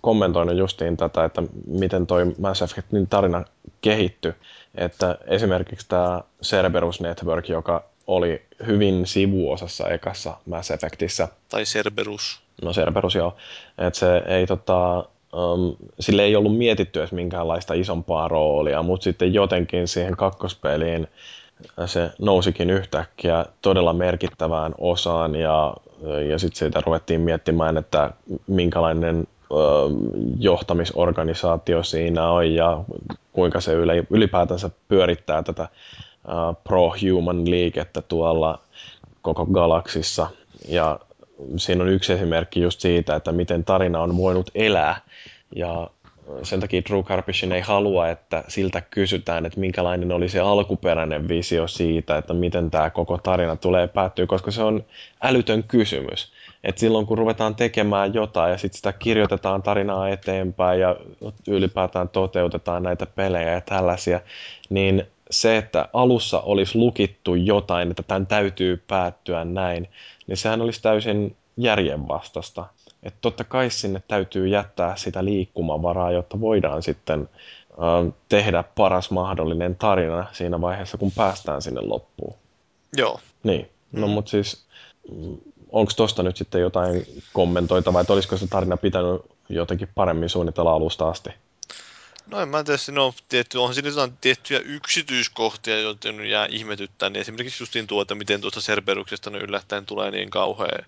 kommentoinut 0.01 0.57
justiin 0.57 0.97
tätä, 0.97 1.25
että 1.25 1.43
miten 1.67 2.07
toi 2.07 2.35
Mass 2.39 2.63
Effectin 2.63 3.07
tarina 3.07 3.45
kehittyi. 3.81 4.35
Että 4.75 5.19
esimerkiksi 5.27 5.89
tämä 5.89 6.21
Cerberus 6.43 7.01
Network, 7.01 7.49
joka 7.49 7.85
oli 8.07 8.43
hyvin 8.67 9.07
sivuosassa 9.07 9.89
ekassa 9.89 10.37
Mass 10.47 10.71
Effectissä. 10.71 11.29
Tai 11.49 11.65
Cerberus. 11.65 12.41
No 12.63 12.73
Cerberus 12.73 13.15
joo. 13.15 13.37
Että 13.79 13.99
se 13.99 14.23
ei 14.27 14.47
tota, 14.47 14.99
um, 15.33 15.77
sille 16.01 16.23
ei 16.23 16.37
ollut 16.37 16.57
mietitty 16.57 16.99
edes 16.99 17.13
minkäänlaista 17.13 17.75
isompaa 17.75 18.29
roolia, 18.29 18.83
mutta 18.83 19.05
sitten 19.05 19.35
jotenkin 19.35 19.89
siihen 19.89 20.17
kakkospeliin 20.17 21.09
se 21.87 22.11
nousikin 22.19 22.71
yhtäkkiä 22.71 23.47
todella 23.63 23.93
merkittävään 23.93 24.75
osaan 24.79 25.35
ja, 25.35 25.75
ja 26.29 26.39
sitten 26.39 26.59
siitä 26.59 26.83
ruvettiin 26.87 27.21
miettimään, 27.21 27.77
että 27.77 28.11
minkälainen 28.47 29.27
johtamisorganisaatio 30.39 31.83
siinä 31.83 32.31
on 32.31 32.55
ja 32.55 32.85
kuinka 33.33 33.61
se 33.61 33.73
ylipäätänsä 34.11 34.71
pyörittää 34.89 35.43
tätä 35.43 35.69
pro-human 36.65 37.51
liikettä 37.51 38.03
tuolla 38.03 38.59
koko 39.23 39.47
galaksissa. 39.47 40.27
Ja 40.69 41.01
siinä 41.57 41.83
on 41.83 41.89
yksi 41.89 42.13
esimerkki 42.13 42.61
just 42.61 42.81
siitä, 42.81 43.17
että 43.17 43.33
miten 43.33 43.65
tarina 43.65 44.01
on 44.01 44.17
voinut 44.17 44.51
elää. 44.55 45.01
Ja 45.57 45.91
sen 46.43 46.61
takia 46.61 46.83
Drew 46.89 47.03
Karpyshin 47.03 47.53
ei 47.53 47.61
halua, 47.61 48.09
että 48.09 48.45
siltä 48.49 48.81
kysytään, 48.81 49.47
että 49.47 49.61
minkälainen 49.61 50.13
oli 50.13 50.29
se 50.29 50.41
alkuperäinen 50.41 51.29
visio 51.29 51.69
siitä, 51.69 52.17
että 52.19 52.35
miten 52.35 52.71
tämä 52.71 52.91
koko 52.91 53.19
tarina 53.19 53.57
tulee 53.57 53.89
päättyä, 53.89 54.27
koska 54.27 54.51
se 54.51 54.63
on 54.63 54.85
älytön 55.23 55.63
kysymys. 55.63 56.33
Et 56.65 56.79
silloin 56.79 57.07
kun 57.07 57.19
ruvetaan 57.19 57.55
tekemään 57.55 58.15
jotain 58.15 58.51
ja 58.51 58.59
sitten 58.59 58.77
sitä 58.77 58.93
kirjoitetaan 58.93 59.63
tarinaa 59.63 60.09
eteenpäin 60.09 60.81
ja 60.81 60.97
ylipäätään 61.49 62.09
toteutetaan 62.09 62.83
näitä 62.83 63.07
pelejä 63.07 63.53
ja 63.53 63.61
tällaisia, 63.61 64.21
niin 64.71 65.07
se, 65.31 65.57
että 65.57 65.89
alussa 65.93 66.41
olisi 66.41 66.79
lukittu 66.79 67.35
jotain, 67.35 67.91
että 67.91 68.03
tämän 68.03 68.27
täytyy 68.27 68.83
päättyä 68.89 69.45
näin, 69.45 69.89
niin 70.27 70.37
sehän 70.37 70.61
olisi 70.61 70.83
täysin 70.83 71.37
järjenvastasta. 71.57 72.67
Että 73.03 73.19
totta 73.21 73.45
kai 73.45 73.71
sinne 73.71 74.03
täytyy 74.09 74.49
jättää 74.49 74.97
sitä 74.97 75.25
liikkumavaraa, 75.25 76.13
jotta 76.13 76.41
voidaan 76.41 76.83
sitten 76.83 77.29
äh, 77.71 78.13
tehdä 78.29 78.65
paras 78.75 79.11
mahdollinen 79.11 79.77
tarina 79.77 80.27
siinä 80.33 80.61
vaiheessa, 80.61 80.99
kun 80.99 81.13
päästään 81.17 81.63
sinne 81.63 81.81
loppuun. 81.81 82.35
Joo. 82.97 83.21
Niin, 83.43 83.69
no 83.93 84.07
mm. 84.07 84.13
mutta 84.13 84.31
siis 84.31 84.65
onko 85.73 85.93
tuosta 85.97 86.23
nyt 86.23 86.37
sitten 86.37 86.61
jotain 86.61 87.07
kommentoitavaa, 87.33 88.01
että 88.01 88.13
olisiko 88.13 88.37
se 88.37 88.47
tarina 88.47 88.77
pitänyt 88.77 89.23
jotenkin 89.49 89.89
paremmin 89.95 90.29
suunnitella 90.29 90.73
alusta 90.73 91.09
asti? 91.09 91.31
No 92.27 92.41
en 92.41 92.49
mä 92.49 92.65
tiedä, 92.65 92.79
no, 92.93 93.15
tietty, 93.29 93.59
onhan 93.59 93.75
siinä 93.75 93.89
jotain 93.89 94.17
tiettyjä 94.21 94.61
yksityiskohtia, 94.61 95.81
joita 95.81 96.09
jää 96.09 96.47
ihmetyttää, 96.47 97.11
niin 97.11 97.21
esimerkiksi 97.21 97.63
justiin 97.63 97.87
tuota, 97.87 98.15
miten 98.15 98.41
tuosta 98.41 98.61
Cerberuksesta 98.61 99.31
yllättäen 99.31 99.87
tulee 99.87 100.11
niin 100.11 100.31
kauhean 100.31 100.85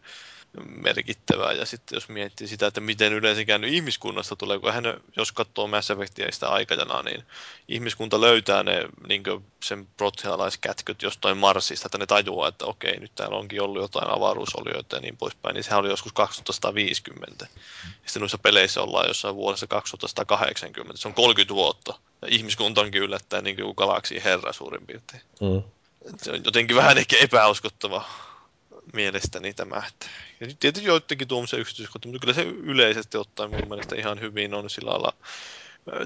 merkittävää. 0.66 1.52
Ja 1.52 1.66
sitten 1.66 1.96
jos 1.96 2.08
miettii 2.08 2.48
sitä, 2.48 2.66
että 2.66 2.80
miten 2.80 3.12
yleensä 3.12 3.44
käynyt 3.44 3.72
ihmiskunnasta 3.72 4.36
tulee, 4.36 4.58
kun 4.58 4.72
hän, 4.72 4.84
jos 5.16 5.32
katsoo 5.32 5.66
Mass 5.66 5.90
Effectia 5.90 6.32
sitä 6.32 6.48
aikajana, 6.48 7.02
niin 7.02 7.24
ihmiskunta 7.68 8.20
löytää 8.20 8.62
ne 8.62 8.88
niin 9.08 9.22
sen 9.62 9.88
protealaiskätköt 9.96 11.02
jostain 11.02 11.36
Marsista, 11.36 11.86
että 11.86 11.98
ne 11.98 12.06
tajuaa, 12.06 12.48
että 12.48 12.64
okei, 12.64 13.00
nyt 13.00 13.14
täällä 13.14 13.36
onkin 13.36 13.62
ollut 13.62 13.82
jotain 13.82 14.10
avaruusolioita 14.10 14.96
ja 14.96 15.02
niin 15.02 15.16
poispäin, 15.16 15.54
niin 15.54 15.64
sehän 15.64 15.80
oli 15.80 15.88
joskus 15.88 16.12
2150. 16.12 17.44
Ja 17.44 17.60
sitten 18.06 18.20
noissa 18.20 18.38
peleissä 18.38 18.82
ollaan 18.82 19.08
jossain 19.08 19.34
vuodessa 19.34 19.66
2180, 19.66 21.00
se 21.02 21.08
on 21.08 21.14
30 21.14 21.54
vuotta. 21.54 21.98
Ja 22.22 22.28
ihmiskunta 22.30 22.80
onkin 22.80 23.02
yllättäen 23.02 23.44
niin 23.44 23.56
kuin 23.56 23.74
galaksiin 23.76 24.22
herra 24.22 24.52
suurin 24.52 24.86
piirtein. 24.86 25.22
Mm. 25.40 25.62
Se 26.16 26.32
on 26.32 26.44
jotenkin 26.44 26.76
vähän 26.76 26.98
ehkä 26.98 27.16
epäuskottava 27.16 28.04
mielestäni 28.92 29.54
tämä. 29.54 29.82
Ja 30.40 30.46
tietysti 30.60 30.88
joidenkin 30.88 31.28
tuommoisia 31.28 31.58
yksityiskohtia, 31.58 32.12
mutta 32.12 32.20
kyllä 32.20 32.34
se 32.34 32.42
yleisesti 32.42 33.18
ottaen 33.18 33.50
mun 33.50 33.68
mielestä 33.68 33.96
ihan 33.96 34.20
hyvin 34.20 34.54
on 34.54 34.70
sillä 34.70 34.90
lailla. 34.90 35.12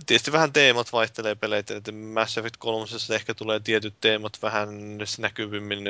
Tietysti 0.06 0.32
vähän 0.32 0.52
teemat 0.52 0.92
vaihtelee 0.92 1.34
peleitä, 1.34 1.76
että 1.76 1.92
Mass 1.92 2.38
Effect 2.38 2.56
3 2.58 2.86
ehkä 3.14 3.34
tulee 3.34 3.60
tietyt 3.60 3.94
teemat 4.00 4.32
vähän 4.42 4.68
näkyvimmin 5.18 5.84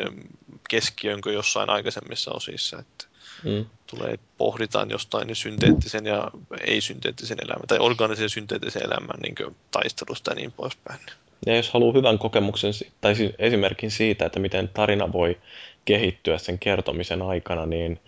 keskiöön 0.69 1.20
kuin 1.20 1.35
jossain 1.35 1.70
aikaisemmissa 1.70 2.31
osissa. 2.31 2.78
Että 2.78 3.05
mm. 3.44 3.66
tulee, 3.86 4.19
pohditaan 4.39 4.90
jostain 4.90 5.36
synteettisen 5.36 6.06
ja 6.06 6.31
ei-synteettisen 6.60 7.39
elämän 7.44 7.66
tai 7.66 7.78
organiseen 7.78 8.24
ja 8.24 8.28
synteettisen 8.28 8.82
elämän 8.82 9.20
niin 9.23 9.56
taistelusta 9.70 10.31
ja 10.31 10.35
niin 10.35 10.52
poispäin. 10.52 11.01
Ja 11.47 11.56
jos 11.56 11.70
haluaa 11.70 11.94
hyvän 11.94 12.19
kokemuksen 12.19 12.73
tai 13.01 13.15
siis 13.15 13.32
esimerkin 13.39 13.90
siitä, 13.90 14.27
että 14.27 14.40
miten 14.40 14.69
tarina 14.69 15.12
voi 15.12 15.39
kehittyä 15.84 16.38
sen 16.38 16.59
kertomisen 16.59 17.22
aikana, 17.22 17.66
niin 17.66 18.00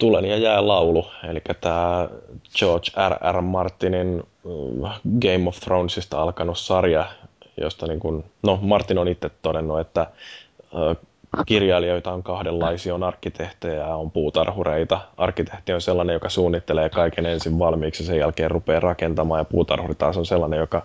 Tulen 0.00 0.24
ja 0.24 0.36
jää 0.36 0.66
laulu, 0.66 1.06
eli 1.28 1.40
tämä 1.60 2.08
George 2.58 2.90
R. 3.08 3.36
R. 3.36 3.40
Martinin 3.40 4.22
mm, 4.44 4.90
Game 5.20 5.48
of 5.48 5.60
Thronesista 5.60 6.22
alkanut 6.22 6.58
sarja, 6.58 7.06
josta 7.56 7.86
niin 7.86 8.00
kuin, 8.00 8.24
no 8.42 8.58
Martin 8.62 8.98
on 8.98 9.08
itse 9.08 9.30
todennut, 9.42 9.80
että 9.80 10.06
kirjailijoita 11.46 12.12
on 12.12 12.22
kahdenlaisia, 12.22 12.94
on 12.94 13.02
arkkitehtejä 13.02 13.74
ja 13.74 13.96
on 13.96 14.10
puutarhureita. 14.10 15.00
Arkkitehti 15.16 15.72
on 15.72 15.80
sellainen, 15.80 16.14
joka 16.14 16.28
suunnittelee 16.28 16.88
kaiken 16.88 17.26
ensin 17.26 17.58
valmiiksi 17.58 18.02
ja 18.02 18.06
sen 18.06 18.18
jälkeen 18.18 18.50
rupeaa 18.50 18.80
rakentamaan 18.80 19.40
ja 19.40 19.44
puutarhuri 19.44 19.94
taas 19.94 20.16
on 20.16 20.26
sellainen, 20.26 20.58
joka 20.58 20.82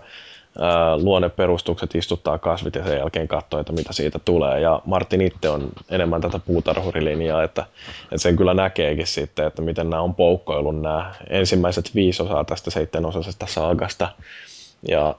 luonneperustukset 1.02 1.94
istuttaa 1.94 2.38
kasvit 2.38 2.74
ja 2.74 2.84
sen 2.84 2.98
jälkeen 2.98 3.28
katsoo, 3.28 3.60
että 3.60 3.72
mitä 3.72 3.92
siitä 3.92 4.18
tulee. 4.24 4.60
Ja 4.60 4.82
Martin 4.84 5.20
itse 5.20 5.48
on 5.48 5.68
enemmän 5.90 6.20
tätä 6.20 6.38
puutarhurilinjaa, 6.38 7.42
että, 7.42 7.66
että 8.02 8.18
sen 8.18 8.36
kyllä 8.36 8.54
näkeekin 8.54 9.06
sitten, 9.06 9.46
että 9.46 9.62
miten 9.62 9.90
nämä 9.90 10.02
on 10.02 10.14
poukkoillut 10.14 10.80
nämä 10.80 11.14
ensimmäiset 11.30 11.94
viisi 11.94 12.22
osaa 12.22 12.44
tästä 12.44 12.70
seitsemänosaisesta 12.70 13.46
saagasta. 13.46 14.08
Ja 14.88 15.14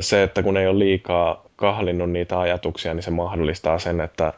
se, 0.00 0.22
että 0.22 0.42
kun 0.42 0.56
ei 0.56 0.66
ole 0.66 0.78
liikaa 0.78 1.44
kahlinnut 1.56 2.10
niitä 2.10 2.40
ajatuksia, 2.40 2.94
niin 2.94 3.02
se 3.02 3.10
mahdollistaa 3.10 3.78
sen, 3.78 4.00
että 4.00 4.32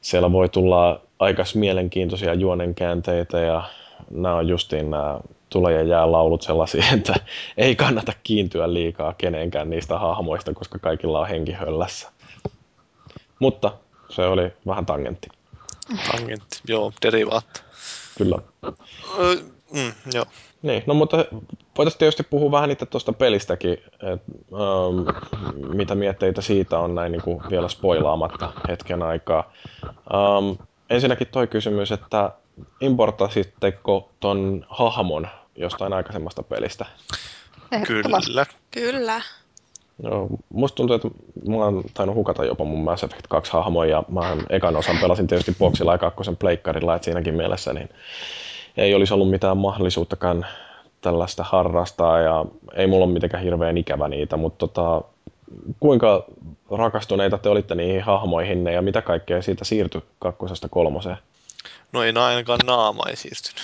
siellä 0.00 0.32
voi 0.32 0.48
tulla 0.48 1.00
aika 1.18 1.42
mielenkiintoisia 1.54 2.34
juonenkäänteitä 2.34 3.40
ja 3.40 3.62
nämä 4.10 4.34
on 4.34 4.48
justiin 4.48 4.90
nämä 4.90 5.20
tule 5.52 5.72
ja 5.72 5.82
jää 5.82 6.12
laulut 6.12 6.42
sellaisia, 6.42 6.84
että 6.94 7.14
ei 7.56 7.76
kannata 7.76 8.12
kiintyä 8.22 8.72
liikaa 8.72 9.14
kenenkään 9.18 9.70
niistä 9.70 9.98
hahmoista, 9.98 10.54
koska 10.54 10.78
kaikilla 10.78 11.20
on 11.20 11.28
henki 11.28 11.52
höllässä. 11.52 12.10
Mutta 13.38 13.72
se 14.08 14.26
oli 14.26 14.52
vähän 14.66 14.86
tangentti. 14.86 15.28
Tangentti, 16.10 16.60
joo, 16.68 16.92
derivaatti. 17.02 17.60
Kyllä. 18.18 18.38
Mm, 19.72 19.92
joo. 20.14 20.24
Niin, 20.62 20.82
no 20.86 20.94
mutta 20.94 21.16
voitaisiin 21.78 21.98
tietysti 21.98 22.22
puhua 22.22 22.50
vähän 22.50 22.70
itse 22.70 22.86
tuosta 22.86 23.12
pelistäkin, 23.12 23.72
että 23.72 24.32
ähm, 24.52 25.76
mitä 25.76 25.94
mietteitä 25.94 26.42
siitä 26.42 26.78
on 26.78 26.94
näin 26.94 27.12
niin 27.12 27.22
kuin 27.22 27.42
vielä 27.50 27.68
spoilaamatta 27.68 28.52
hetken 28.68 29.02
aikaa. 29.02 29.52
Ähm, 29.84 30.62
ensinnäkin 30.90 31.26
toi 31.26 31.46
kysymys, 31.46 31.92
että 31.92 32.32
importasitteko 32.80 34.10
ton 34.20 34.66
hahmon 34.68 35.28
jostain 35.56 35.92
aikaisemmasta 35.92 36.42
pelistä? 36.42 36.86
Kyllä. 37.86 38.46
Kyllä. 38.70 39.22
No, 40.02 40.28
musta 40.48 40.76
tuntuu, 40.76 40.96
että 40.96 41.08
mä 41.48 41.56
oon 41.56 41.84
tainnut 41.94 42.16
hukata 42.16 42.44
jopa 42.44 42.64
mun 42.64 42.84
Mass 42.84 43.04
Effect 43.04 43.26
2 43.28 43.52
hahmoja 43.52 43.90
ja 43.90 44.02
mä 44.08 44.36
ekan 44.50 44.76
osan 44.76 44.98
pelasin 45.00 45.26
tietysti 45.26 45.56
boxilla 45.58 45.92
ja 45.92 45.98
kakkosen 45.98 46.36
pleikkarilla, 46.36 46.94
että 46.94 47.04
siinäkin 47.04 47.34
mielessä 47.34 47.72
niin 47.72 47.88
ei 48.76 48.94
olisi 48.94 49.14
ollut 49.14 49.30
mitään 49.30 49.56
mahdollisuuttakaan 49.56 50.46
tällaista 51.00 51.44
harrastaa 51.44 52.20
ja 52.20 52.44
ei 52.74 52.86
mulla 52.86 53.04
ole 53.04 53.12
mitenkään 53.12 53.42
hirveän 53.42 53.78
ikävä 53.78 54.08
niitä, 54.08 54.36
mutta 54.36 54.58
tota, 54.58 55.02
kuinka 55.80 56.24
rakastuneita 56.70 57.38
te 57.38 57.48
olitte 57.48 57.74
niihin 57.74 58.02
hahmoihin 58.02 58.66
ja 58.66 58.82
mitä 58.82 59.02
kaikkea 59.02 59.42
siitä 59.42 59.64
siirtyi 59.64 60.02
kakkosesta 60.18 60.68
kolmoseen? 60.68 61.16
No 61.92 62.02
ei 62.02 62.12
ainakaan 62.12 62.60
naama 62.66 63.02
ei 63.08 63.16
siirtynyt. 63.16 63.62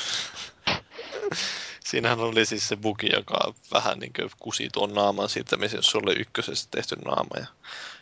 Siinähän 1.91 2.21
oli 2.21 2.47
siis 2.47 2.69
se 2.69 2.77
bugi, 2.77 3.09
joka 3.13 3.55
vähän 3.73 3.99
niin 3.99 4.13
kuin 4.17 4.31
kusi 4.39 4.69
tuon 4.73 4.95
naaman 4.95 5.29
siirtämisen, 5.29 5.79
jos 5.79 5.87
se 5.87 5.99
oli 5.99 6.21
ykkösessä 6.21 6.69
tehty 6.71 6.97
naama. 7.05 7.37
Ja 7.37 7.47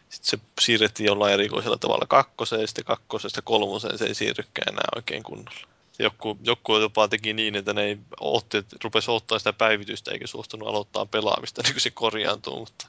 sitten 0.09 0.41
se 0.41 0.47
siirrettiin 0.61 1.07
jollain 1.07 1.35
erikoisella 1.35 1.77
tavalla 1.77 2.07
kakkoseen, 2.09 2.61
ja 2.61 2.67
sitten 2.67 2.85
kakkosesta 2.85 3.43
kolmoseen 3.43 3.99
se 3.99 4.05
ei 4.05 4.15
siirrykään 4.15 4.73
enää 4.73 4.89
oikein 4.97 5.23
kunnolla. 5.23 5.69
Joku, 5.99 6.39
joku 6.43 6.77
jopa 6.77 7.09
teki 7.09 7.33
niin, 7.33 7.57
että 7.57 7.73
ne 7.73 7.83
ei 7.83 7.99
otti, 8.21 8.65
rupesi 8.85 9.11
ottaa 9.11 9.39
sitä 9.39 9.53
päivitystä 9.53 10.11
eikä 10.11 10.27
suostunut 10.27 10.69
aloittaa 10.69 11.07
pelaamista, 11.07 11.63
niin 11.63 11.75
kuin 11.75 11.81
se 11.81 11.91
korjaantuu, 11.91 12.59
mutta 12.59 12.87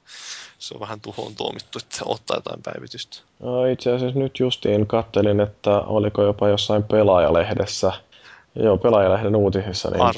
se 0.59 0.73
on 0.73 0.79
vähän 0.79 1.01
tuhoon 1.01 1.35
tuomittu, 1.35 1.79
että 1.79 2.01
ottaa 2.05 2.37
jotain 2.37 2.63
päivitystä. 2.63 3.17
No, 3.39 3.65
itse 3.65 3.91
asiassa 3.91 4.19
nyt 4.19 4.39
justiin 4.39 4.87
kattelin, 4.87 5.39
että 5.39 5.79
oliko 5.79 6.23
jopa 6.23 6.49
jossain 6.49 6.83
pelaajalehdessä, 6.83 7.91
joo, 8.63 8.77
pelaajalehden 8.77 9.35
uutisissa, 9.35 9.89
niin, 9.89 10.01
Ar- 10.01 10.15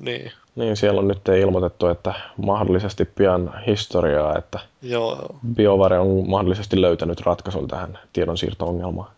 niin. 0.00 0.32
niin 0.54 0.76
siellä 0.76 1.00
on 1.00 1.08
nyt 1.08 1.28
ilmoitettu, 1.28 1.86
että 1.86 2.14
mahdollisesti 2.36 3.04
pian 3.04 3.62
historiaa, 3.66 4.38
että 4.38 4.58
Joo, 4.82 5.36
BioVare 5.54 5.98
on 5.98 6.30
mahdollisesti 6.30 6.80
löytänyt 6.80 7.20
ratkaisun 7.20 7.68
tähän 7.68 7.98
tiedonsiirto-ongelmaan. 8.12 9.10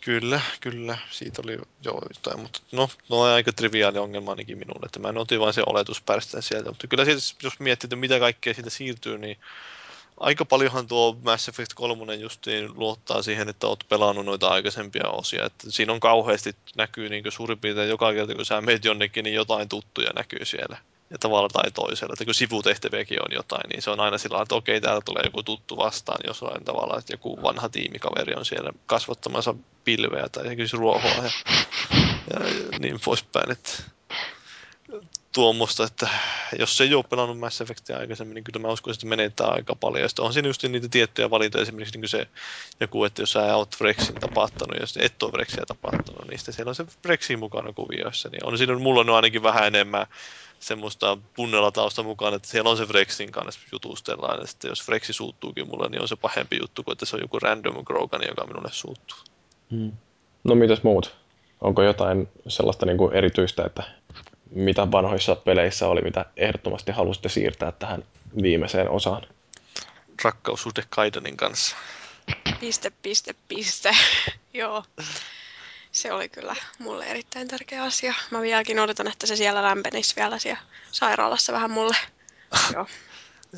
Kyllä, 0.00 0.40
kyllä. 0.60 0.98
Siitä 1.10 1.42
oli 1.44 1.52
jo 1.52 1.62
jotain, 1.84 2.40
mutta 2.40 2.60
no, 2.72 2.88
no 3.08 3.20
on 3.20 3.28
aika 3.28 3.52
triviaali 3.52 3.98
ongelma 3.98 4.30
ainakin 4.30 4.58
minulle, 4.58 4.86
että 4.86 4.98
mä 4.98 5.08
en 5.08 5.18
otin 5.18 5.40
vain 5.40 5.54
se 5.54 5.62
oletuspärstän 5.66 6.42
sieltä, 6.42 6.68
mutta 6.70 6.86
kyllä 6.86 7.04
siitä, 7.04 7.20
jos 7.42 7.60
miettii, 7.60 7.86
että 7.86 7.96
mitä 7.96 8.18
kaikkea 8.18 8.54
siitä 8.54 8.70
siirtyy, 8.70 9.18
niin 9.18 9.36
aika 10.20 10.44
paljonhan 10.44 10.86
tuo 10.86 11.16
Mass 11.24 11.48
Effect 11.48 11.74
3 11.74 12.14
justiin 12.14 12.70
luottaa 12.74 13.22
siihen, 13.22 13.48
että 13.48 13.66
oot 13.66 13.84
pelannut 13.88 14.26
noita 14.26 14.48
aikaisempia 14.48 15.08
osia, 15.08 15.44
että 15.44 15.70
siinä 15.70 15.92
on 15.92 16.00
kauheasti 16.00 16.56
näkyy 16.76 17.08
niin 17.08 17.24
suurin 17.28 17.58
piirtein 17.58 17.88
joka 17.88 18.12
kerta, 18.12 18.34
kun 18.34 18.44
sä 18.44 18.60
meet 18.60 18.84
jonnekin, 18.84 19.24
niin 19.24 19.34
jotain 19.34 19.68
tuttuja 19.68 20.10
näkyy 20.14 20.44
siellä 20.44 20.78
ja 21.10 21.18
tavalla 21.18 21.48
tai 21.48 21.70
toisella. 21.70 22.12
Että 22.12 22.24
kun 22.24 22.34
sivutehtäviäkin 22.34 23.22
on 23.22 23.32
jotain, 23.32 23.68
niin 23.68 23.82
se 23.82 23.90
on 23.90 24.00
aina 24.00 24.18
sillä 24.18 24.42
että 24.42 24.54
okei, 24.54 24.80
täällä 24.80 25.00
tulee 25.04 25.22
joku 25.24 25.42
tuttu 25.42 25.76
vastaan 25.76 26.20
jossain 26.26 26.64
tavalla, 26.64 26.98
että 26.98 27.12
joku 27.12 27.42
vanha 27.42 27.68
tiimikaveri 27.68 28.34
on 28.34 28.44
siellä 28.44 28.72
kasvattamassa 28.86 29.54
pilveä 29.84 30.28
tai 30.28 30.46
esimerkiksi 30.46 30.76
ruohoa 30.76 31.10
ja, 31.10 31.30
ja 32.34 32.40
niin 32.78 33.00
poispäin. 33.04 33.50
Että 33.50 33.70
tuommoista, 35.32 35.84
että 35.84 36.08
jos 36.58 36.76
se 36.76 36.84
ei 36.84 36.94
ole 36.94 37.04
pelannut 37.10 37.38
Mass 37.38 37.60
Effectia 37.60 37.98
aikaisemmin, 37.98 38.34
niin 38.34 38.44
kyllä 38.44 38.58
mä 38.58 38.68
uskoisin, 38.68 38.98
että 38.98 39.06
menettää 39.06 39.46
aika 39.46 39.74
paljon. 39.74 40.02
Ja 40.02 40.08
sitten 40.08 40.24
on 40.24 40.32
siinä 40.32 40.48
just 40.48 40.62
niitä 40.62 40.88
tiettyjä 40.88 41.30
valintoja, 41.30 41.62
esimerkiksi 41.62 41.98
niin 41.98 42.08
se 42.08 42.26
joku, 42.80 43.04
että 43.04 43.22
jos 43.22 43.32
sä 43.32 43.56
oot 43.56 43.76
Brexin 43.78 44.14
tapahtanut 44.14 44.80
ja 44.80 44.86
sitten 44.86 45.06
et 45.06 45.22
ole 45.22 45.32
Brexia 45.32 45.66
tapahtanut, 45.66 46.28
niin 46.28 46.38
sitten 46.38 46.54
siellä 46.54 46.68
on 46.68 46.74
se 46.74 46.86
Brexin 47.02 47.38
mukana 47.38 47.72
kuvioissa. 47.72 48.28
Niin 48.28 48.44
on 48.44 48.58
siinä, 48.58 48.78
mulla 48.78 49.00
on 49.00 49.10
ainakin 49.10 49.42
vähän 49.42 49.66
enemmän 49.66 50.06
semmoista 50.60 51.18
punnella 51.36 51.70
tausta 51.70 52.02
mukaan, 52.02 52.34
että 52.34 52.48
siellä 52.48 52.70
on 52.70 52.76
se 52.76 52.86
Frexin 52.86 53.32
kanssa 53.32 53.60
jutustellaan, 53.72 54.40
ja 54.40 54.46
sitten 54.46 54.68
jos 54.68 54.82
Frexi 54.82 55.12
suuttuukin 55.12 55.68
mulle, 55.68 55.88
niin 55.88 56.02
on 56.02 56.08
se 56.08 56.16
pahempi 56.16 56.58
juttu 56.60 56.82
kuin 56.82 56.92
että 56.92 57.06
se 57.06 57.16
on 57.16 57.22
joku 57.22 57.38
random 57.38 57.84
Grogan, 57.84 58.22
joka 58.28 58.46
minulle 58.46 58.68
suuttuu. 58.72 59.18
Hmm. 59.70 59.92
No 60.44 60.54
mitäs 60.54 60.82
muut? 60.82 61.16
Onko 61.60 61.82
jotain 61.82 62.28
sellaista 62.48 62.86
niin 62.86 62.98
kuin 62.98 63.14
erityistä, 63.14 63.64
että 63.64 63.82
mitä 64.50 64.90
vanhoissa 64.90 65.36
peleissä 65.36 65.88
oli, 65.88 66.00
mitä 66.00 66.24
ehdottomasti 66.36 66.92
halusitte 66.92 67.28
siirtää 67.28 67.72
tähän 67.72 68.04
viimeiseen 68.42 68.90
osaan? 68.90 69.26
Rakkaussuhde 70.24 70.82
Kaidanin 70.90 71.36
kanssa. 71.36 71.76
Piste, 72.60 72.92
piste, 73.02 73.34
piste. 73.48 73.90
Joo. 74.54 74.84
Se 75.92 76.12
oli 76.12 76.28
kyllä 76.28 76.56
mulle 76.78 77.06
erittäin 77.06 77.48
tärkeä 77.48 77.82
asia. 77.82 78.14
Mä 78.30 78.42
vieläkin 78.42 78.80
odotan, 78.80 79.08
että 79.08 79.26
se 79.26 79.36
siellä 79.36 79.62
lämpenisi 79.62 80.16
vielä 80.16 80.38
siellä 80.38 80.60
sairaalassa 80.92 81.52
vähän 81.52 81.70
mulle. 81.70 81.96
Joo. 82.74 82.86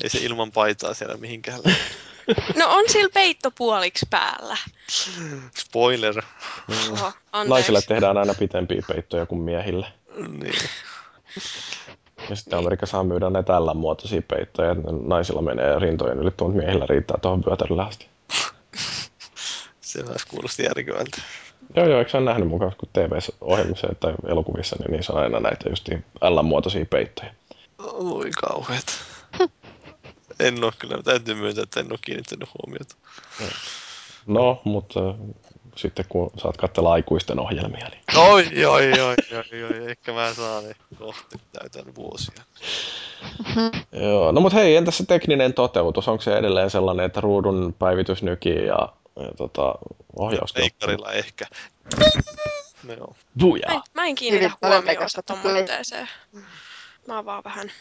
Ei 0.03 0.09
se 0.09 0.17
ilman 0.17 0.51
paitaa 0.51 0.93
siellä 0.93 1.17
mihinkään 1.17 1.61
No 2.55 2.65
on 2.69 2.83
sillä 2.87 3.09
peitto 3.13 3.51
puoliksi 3.51 4.05
päällä. 4.09 4.57
Spoiler. 5.57 6.23
Oho, 6.91 7.11
Naisille 7.47 7.81
tehdään 7.81 8.17
aina 8.17 8.33
pitempiä 8.33 8.81
peittoja 8.87 9.25
kuin 9.25 9.41
miehille. 9.41 9.87
Niin. 10.15 10.53
Ja 12.29 12.35
sitten 12.35 12.59
Amerikassa 12.59 12.91
saa 12.91 13.03
myydä 13.03 13.29
näitä 13.29 13.53
muotoisia 13.73 14.21
peittoja, 14.21 14.71
että 14.71 14.83
naisilla 15.07 15.41
menee 15.41 15.79
rintojen 15.79 16.19
yli, 16.19 16.31
tuon 16.31 16.55
miehillä 16.55 16.85
riittää 16.85 17.17
tuohon 17.21 17.43
vyötärölle 17.45 17.83
asti. 17.83 18.07
Se 19.81 20.03
myös 20.03 20.25
kuulosti 20.25 20.63
järkevältä. 20.63 21.21
Joo, 21.75 21.87
joo, 21.87 21.99
eikö 21.99 22.11
sä 22.11 22.19
nähnyt 22.19 22.47
mukaan, 22.47 22.71
kun 22.77 22.89
TV-ohjelmissa 22.93 23.87
tai 23.99 24.13
elokuvissa, 24.27 24.75
niin 24.79 24.91
niissä 24.91 25.13
on 25.13 25.19
aina 25.19 25.39
näitä 25.39 25.69
just 25.69 25.89
L-muotoisia 26.21 26.85
peittoja. 26.85 27.33
Oi 27.79 28.29
kauheet. 28.41 28.85
en 30.39 30.63
ole 30.63 30.71
kyllä, 30.79 31.03
täytyy 31.03 31.35
myöntää, 31.35 31.63
että 31.63 31.79
en 31.79 31.91
ole 31.91 31.99
kiinnittänyt 32.05 32.49
huomiota. 32.49 32.95
No, 34.27 34.61
mutta 34.63 34.99
sitten 35.75 36.05
kun 36.09 36.31
saat 36.37 36.57
katsella 36.57 36.91
aikuisten 36.91 37.39
ohjelmia. 37.39 37.89
Niin... 37.89 38.17
Oi, 38.17 38.65
oi, 38.65 38.91
oi, 38.91 39.15
oi, 39.31 39.63
oi, 39.63 39.91
ehkä 39.91 40.13
mä 40.13 40.33
saan 40.33 40.63
ne 40.63 40.75
kohti 40.99 41.37
täytän 41.51 41.95
vuosia. 41.95 42.43
Joo, 44.01 44.31
no 44.31 44.41
mutta 44.41 44.57
hei, 44.57 44.75
entäs 44.75 44.97
se 44.97 45.05
tekninen 45.05 45.53
toteutus? 45.53 46.07
Onko 46.07 46.21
se 46.21 46.37
edelleen 46.37 46.69
sellainen, 46.69 47.05
että 47.05 47.21
ruudun 47.21 47.75
päivitys 47.79 48.23
nykii 48.23 48.65
ja, 48.65 48.93
ja 49.15 49.31
tota, 49.37 49.75
ohjaus? 50.15 50.53
Eikkarilla 50.55 51.11
ehkä. 51.11 51.45
No 52.87 52.93
joo. 52.93 53.15
Buja. 53.39 53.67
Mä, 53.69 53.81
mä 53.93 54.05
en 54.05 54.15
kiinnitä 54.15 54.51
huomiota 54.61 55.23
tuommoitteeseen. 55.23 56.09
Mä 57.07 57.15
oon 57.15 57.25
vaan 57.25 57.43
vähän 57.43 57.71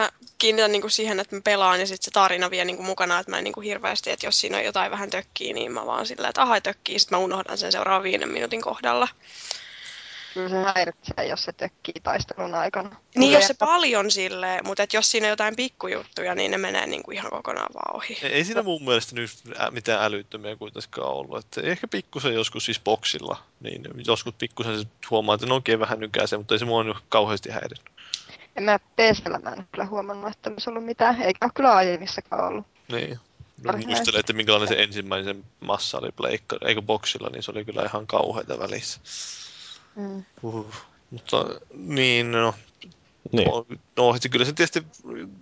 mä 0.00 0.10
kiinnitän 0.38 0.72
niinku 0.72 0.88
siihen, 0.88 1.20
että 1.20 1.36
mä 1.36 1.42
pelaan 1.44 1.80
ja 1.80 1.86
sitten 1.86 2.04
se 2.04 2.10
tarina 2.10 2.50
vie 2.50 2.64
niinku 2.64 2.82
mukana, 2.82 3.18
että 3.18 3.30
mä 3.30 3.38
en 3.38 3.44
niinku 3.44 3.60
hirveästi, 3.60 4.10
että 4.10 4.26
jos 4.26 4.40
siinä 4.40 4.56
on 4.56 4.64
jotain 4.64 4.90
vähän 4.90 5.10
tökkii, 5.10 5.52
niin 5.52 5.72
mä 5.72 5.86
vaan 5.86 6.06
silleen, 6.06 6.28
että 6.28 6.42
aha 6.42 6.60
tökkii, 6.60 6.98
sitten 6.98 7.18
mä 7.18 7.24
unohdan 7.24 7.58
sen 7.58 7.72
seuraavan 7.72 8.02
viiden 8.02 8.28
minuutin 8.28 8.62
kohdalla. 8.62 9.08
Kyllä 10.34 10.48
se 10.48 10.72
häiritsee, 10.74 11.26
jos 11.26 11.42
se 11.42 11.52
tökkii 11.52 11.94
taistelun 12.02 12.54
aikana. 12.54 12.96
Niin, 13.16 13.32
jos 13.32 13.46
se 13.46 13.54
paljon 13.54 14.10
silleen, 14.10 14.66
mutta 14.66 14.82
et 14.82 14.92
jos 14.92 15.10
siinä 15.10 15.26
on 15.26 15.30
jotain 15.30 15.56
pikkujuttuja, 15.56 16.34
niin 16.34 16.50
ne 16.50 16.58
menee 16.58 16.86
niinku 16.86 17.10
ihan 17.10 17.30
kokonaan 17.30 17.74
vaan 17.74 17.96
ohi. 17.96 18.18
Ei, 18.22 18.32
ei 18.32 18.44
siinä 18.44 18.62
mun 18.62 18.84
mielestä 18.84 19.14
nyt 19.14 19.30
mitään 19.70 20.04
älyttömiä 20.04 20.56
kuitenkaan 20.56 21.12
ollut. 21.12 21.38
Että 21.38 21.60
ehkä 21.60 21.88
pikkusen 21.88 22.34
joskus 22.34 22.64
siis 22.64 22.80
boksilla, 22.80 23.42
niin 23.60 23.82
joskus 24.06 24.34
pikkusen 24.38 24.84
huomaa, 25.10 25.34
että 25.34 25.46
ne 25.46 25.54
onkin 25.54 25.80
vähän 25.80 26.00
nykäisee, 26.00 26.38
mutta 26.38 26.54
ei 26.54 26.58
se 26.58 26.64
mua 26.64 26.84
nyt 26.84 26.96
kauheasti 27.08 27.50
häirinyt. 27.50 27.97
En 28.58 28.64
mä 28.64 28.78
PCllä 28.78 29.38
mä 29.38 29.50
en 29.50 29.68
kyllä 29.72 29.86
huomannut, 29.86 30.32
että 30.32 30.50
olisi 30.50 30.70
ollut 30.70 30.84
mitään, 30.84 31.22
eikä 31.22 31.46
ole 31.46 31.52
kyllä 31.54 31.74
aiemmissakaan 31.74 32.44
ollut. 32.44 32.66
Niin. 32.92 33.18
No, 33.64 33.72
muistelen, 33.72 34.20
että 34.20 34.32
minkälainen 34.32 34.68
se 34.68 34.82
ensimmäisen 34.82 35.44
massa 35.60 35.98
oli 35.98 36.12
pleikkari, 36.12 36.68
eikö 36.68 36.82
boksilla, 36.82 37.28
niin 37.32 37.42
se 37.42 37.50
oli 37.50 37.64
kyllä 37.64 37.82
ihan 37.82 38.06
kauheita 38.06 38.58
välissä. 38.58 39.00
Mm. 39.96 40.24
Uh, 40.42 40.74
mutta 41.10 41.44
niin, 41.74 42.32
no. 42.32 42.54
Niin. 43.32 43.48
No, 43.98 44.12
no 44.12 44.18
kyllä 44.30 44.44
se 44.44 44.52
tietysti 44.52 44.86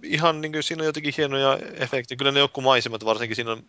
ihan 0.03 0.41
niin 0.41 0.53
kuin, 0.53 0.63
siinä 0.63 0.83
on 0.83 0.87
jotenkin 0.87 1.15
hienoja 1.17 1.59
efektejä. 1.75 2.17
Kyllä 2.17 2.33
ne 2.33 2.41
joku 2.41 2.61
maisemat 2.61 3.05
varsinkin 3.05 3.37
siinä 3.37 3.53
on 3.53 3.65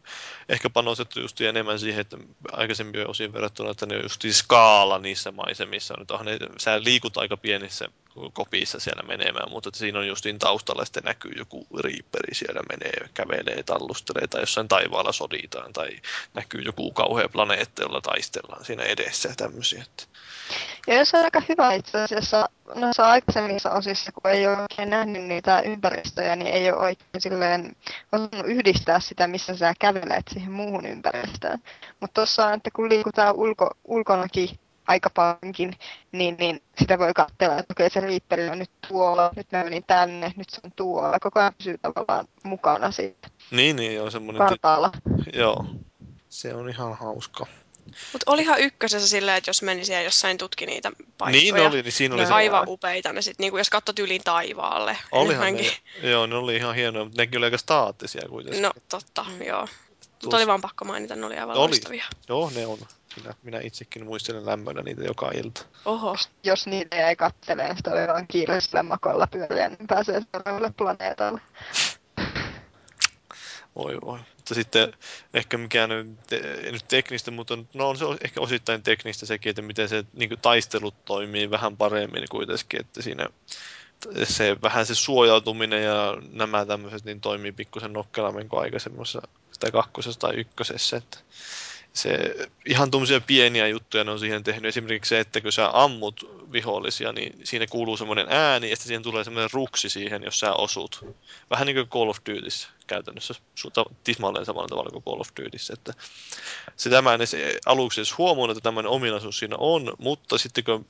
ehkä 0.49 0.69
panostettu 0.69 1.19
just 1.19 1.41
enemmän 1.41 1.79
siihen, 1.79 2.01
että 2.01 2.17
aikaisemmin 2.51 3.07
osin 3.07 3.33
verrattuna, 3.33 3.71
että 3.71 3.85
ne 3.85 3.95
on 3.95 4.03
just 4.03 4.21
skaala 4.31 4.99
niissä 4.99 5.31
maisemissa. 5.31 5.93
Nyt 5.99 6.11
onhan 6.11 6.25
ne, 6.25 6.37
sä 6.57 6.83
liikut 6.83 7.17
aika 7.17 7.37
pienissä 7.37 7.87
kopissa 8.33 8.79
siellä 8.79 9.03
menemään, 9.03 9.51
mutta 9.51 9.69
että 9.69 9.79
siinä 9.79 9.99
on 9.99 10.07
justiin 10.07 10.39
taustalla 10.39 10.85
sitten 10.85 11.03
näkyy 11.03 11.31
joku 11.37 11.67
riipperi 11.79 12.35
siellä 12.35 12.61
menee, 12.69 13.09
kävelee, 13.13 13.63
tallustelee 13.63 14.27
tai 14.27 14.41
jossain 14.41 14.67
taivaalla 14.67 15.11
soditaan 15.11 15.73
tai 15.73 15.89
näkyy 16.33 16.61
joku 16.61 16.91
kauhea 16.91 17.29
planeetta, 17.29 17.81
jolla 17.81 18.01
taistellaan 18.01 18.65
siinä 18.65 18.83
edessä 18.83 19.29
ja 19.29 19.35
tämmöisiä. 19.35 19.83
Ja 20.87 21.05
se 21.05 21.17
on 21.17 21.23
aika 21.23 21.41
hyvä 21.49 21.73
itse 21.73 22.01
asiassa 22.01 22.49
noissa 22.75 23.05
aikaisemmissa 23.05 23.71
osissa, 23.71 24.11
kun 24.11 24.31
ei 24.31 24.47
ole 24.47 24.57
oikein 24.77 24.89
nähnyt 24.89 25.23
niitä 25.23 25.59
ympäristöjä, 25.59 26.35
niin 26.35 26.47
ei 26.47 26.71
ole 26.71 26.79
oikein 26.79 27.21
silleen 27.21 27.75
osannut 28.11 28.45
yhdistää 28.45 28.99
sitä, 28.99 29.27
missä 29.27 29.57
sä 29.57 29.73
kävelet 29.79 30.27
siihen 30.31 30.51
muuhun 30.51 30.85
ympäristöön. 30.85 31.59
Mutta 31.99 32.13
tuossa, 32.13 32.53
että 32.53 32.69
kun 32.73 32.89
liikutaan 32.89 33.35
ulko, 33.35 33.71
ulkonakin 33.85 34.49
aika 34.87 35.09
paljonkin, 35.09 35.73
niin, 36.11 36.35
niin 36.39 36.61
sitä 36.79 36.99
voi 36.99 37.13
katsella, 37.13 37.59
että 37.59 37.73
okei 37.73 37.89
se 37.89 37.99
riipperi 37.99 38.49
on 38.49 38.59
nyt 38.59 38.71
tuolla, 38.87 39.31
nyt 39.35 39.51
mä 39.51 39.63
menin 39.63 39.83
tänne, 39.87 40.33
nyt 40.35 40.49
se 40.49 40.61
on 40.63 40.71
tuolla. 40.75 41.19
Koko 41.19 41.39
ajan 41.39 41.53
pysyy 41.57 41.77
tavallaan 41.77 42.27
mukana 42.43 42.91
siitä. 42.91 43.27
Niin, 43.51 43.75
niin, 43.75 43.95
joo, 43.95 44.09
semmoinen... 44.09 44.47
Kartaalla. 44.47 44.91
Joo, 45.33 45.65
se 46.29 46.53
on 46.53 46.69
ihan 46.69 46.93
hauska. 46.93 47.45
Mutta 48.13 48.31
olihan 48.31 48.59
ykkösessä 48.59 49.07
silleen, 49.07 49.37
että 49.37 49.49
jos 49.49 49.61
meni 49.61 49.85
siellä 49.85 50.03
jossain 50.03 50.37
tutki 50.37 50.65
niitä 50.65 50.91
paikkoja. 51.17 51.53
Niin 51.53 51.67
oli, 51.67 51.81
niin 51.81 51.91
siinä 51.91 52.15
oli 52.15 52.21
ne 52.21 52.27
se... 52.27 52.33
aivan 52.33 52.63
upeita 52.67 53.13
ne 53.13 53.21
sit, 53.21 53.39
niinku 53.39 53.57
jos 53.57 53.69
katsot 53.69 53.99
yli 53.99 54.19
taivaalle. 54.23 54.97
Olihan 55.11 55.53
ne, 55.53 55.77
joo, 56.03 56.25
ne 56.25 56.35
oli 56.35 56.55
ihan 56.55 56.75
hienoja, 56.75 57.05
mutta 57.05 57.21
nekin 57.21 57.37
oli 57.37 57.45
aika 57.45 57.57
staattisia 57.57 58.29
kuitenkin. 58.29 58.61
No 58.61 58.71
totta, 58.89 59.23
mm. 59.23 59.41
joo. 59.41 59.67
Mutta 60.23 60.37
oli 60.37 60.47
vaan 60.47 60.61
pakko 60.61 60.85
mainita, 60.85 61.15
ne 61.15 61.25
oli 61.25 61.37
aivan 61.37 61.57
oli. 61.57 61.67
loistavia. 61.67 62.05
Joo, 62.29 62.51
ne 62.55 62.67
on. 62.67 62.79
Minä, 63.15 63.33
minä 63.43 63.59
itsekin 63.59 64.05
muistelen 64.05 64.45
lämmöllä 64.45 64.81
niitä 64.81 65.03
joka 65.03 65.31
ilta. 65.33 65.65
Oho. 65.85 66.17
Jos 66.43 66.67
niitä 66.67 67.09
ei 67.09 67.15
kattelee, 67.15 67.67
niin 67.67 67.77
sitä 67.77 67.91
oli 67.91 68.07
vaan 68.07 68.27
kiireisellä 68.27 68.83
makolla 68.83 69.27
pyöriä, 69.27 69.69
niin 69.69 69.87
pääsee 69.87 70.21
seuraavalle 70.31 70.73
planeetalle. 70.77 71.41
Oi 73.75 73.97
voi. 74.05 74.19
Mutta 74.47 74.55
sitten 74.55 74.93
ehkä 75.33 75.57
mikään 75.57 76.17
te, 76.27 76.41
nyt 76.71 76.87
teknistä, 76.87 77.31
mutta 77.31 77.57
no 77.73 77.89
on 77.89 77.97
se 77.97 78.05
ehkä 78.23 78.41
osittain 78.41 78.83
teknistä 78.83 79.25
sekin, 79.25 79.49
että 79.49 79.61
miten 79.61 79.89
se 79.89 80.05
niin 80.13 80.39
taistelut 80.41 81.05
toimii 81.05 81.49
vähän 81.49 81.77
paremmin 81.77 82.23
kuitenkin, 82.29 82.79
että 82.79 83.01
siinä 83.01 83.27
se 84.23 84.57
vähän 84.61 84.85
se 84.85 84.95
suojautuminen 84.95 85.83
ja 85.83 86.17
nämä 86.31 86.65
tämmöiset 86.65 87.05
niin 87.05 87.21
toimii 87.21 87.51
pikkusen 87.51 87.93
nokkelammin 87.93 88.49
kuin 88.49 88.61
aikaisemmassa 88.61 89.21
tai 89.59 89.71
kakkosessa 89.71 90.19
tai 90.19 90.35
ykkösessä. 90.35 90.97
Että 90.97 91.17
se, 91.93 92.35
ihan 92.65 92.91
tuommoisia 92.91 93.21
pieniä 93.21 93.67
juttuja 93.67 94.03
ne 94.03 94.11
on 94.11 94.19
siihen 94.19 94.43
tehnyt. 94.43 94.69
Esimerkiksi 94.69 95.09
se, 95.09 95.19
että 95.19 95.41
kun 95.41 95.51
sä 95.51 95.69
ammut 95.73 96.47
vihollisia, 96.51 97.11
niin 97.13 97.39
siinä 97.43 97.67
kuuluu 97.67 97.97
semmoinen 97.97 98.27
ääni, 98.29 98.69
ja 98.69 98.75
sitten 98.75 98.87
siihen 98.87 99.03
tulee 99.03 99.23
semmoinen 99.23 99.49
ruksi 99.53 99.89
siihen, 99.89 100.23
jos 100.23 100.39
sä 100.39 100.53
osut. 100.53 101.05
Vähän 101.49 101.65
niin 101.65 101.75
kuin 101.75 101.89
Call 101.89 102.09
of 102.09 102.17
Dutyssä 102.29 102.76
käytännössä 102.87 103.33
tismalleen 104.03 104.45
samalla 104.45 104.67
tavalla 104.67 104.89
kuin 104.89 105.03
Call 105.03 105.19
of 105.19 105.29
Dutyssä. 105.43 105.73
Että 105.73 105.93
se 106.75 106.89
tämä 106.89 107.13
en 107.13 107.19
aluksi 107.65 108.01
edes 108.01 108.17
huomannut, 108.17 108.57
että 108.57 108.63
tämmöinen 108.63 108.91
ominaisuus 108.91 109.39
siinä 109.39 109.55
on, 109.59 109.93
mutta 109.97 110.37
sitten 110.37 110.63
kun 110.63 110.85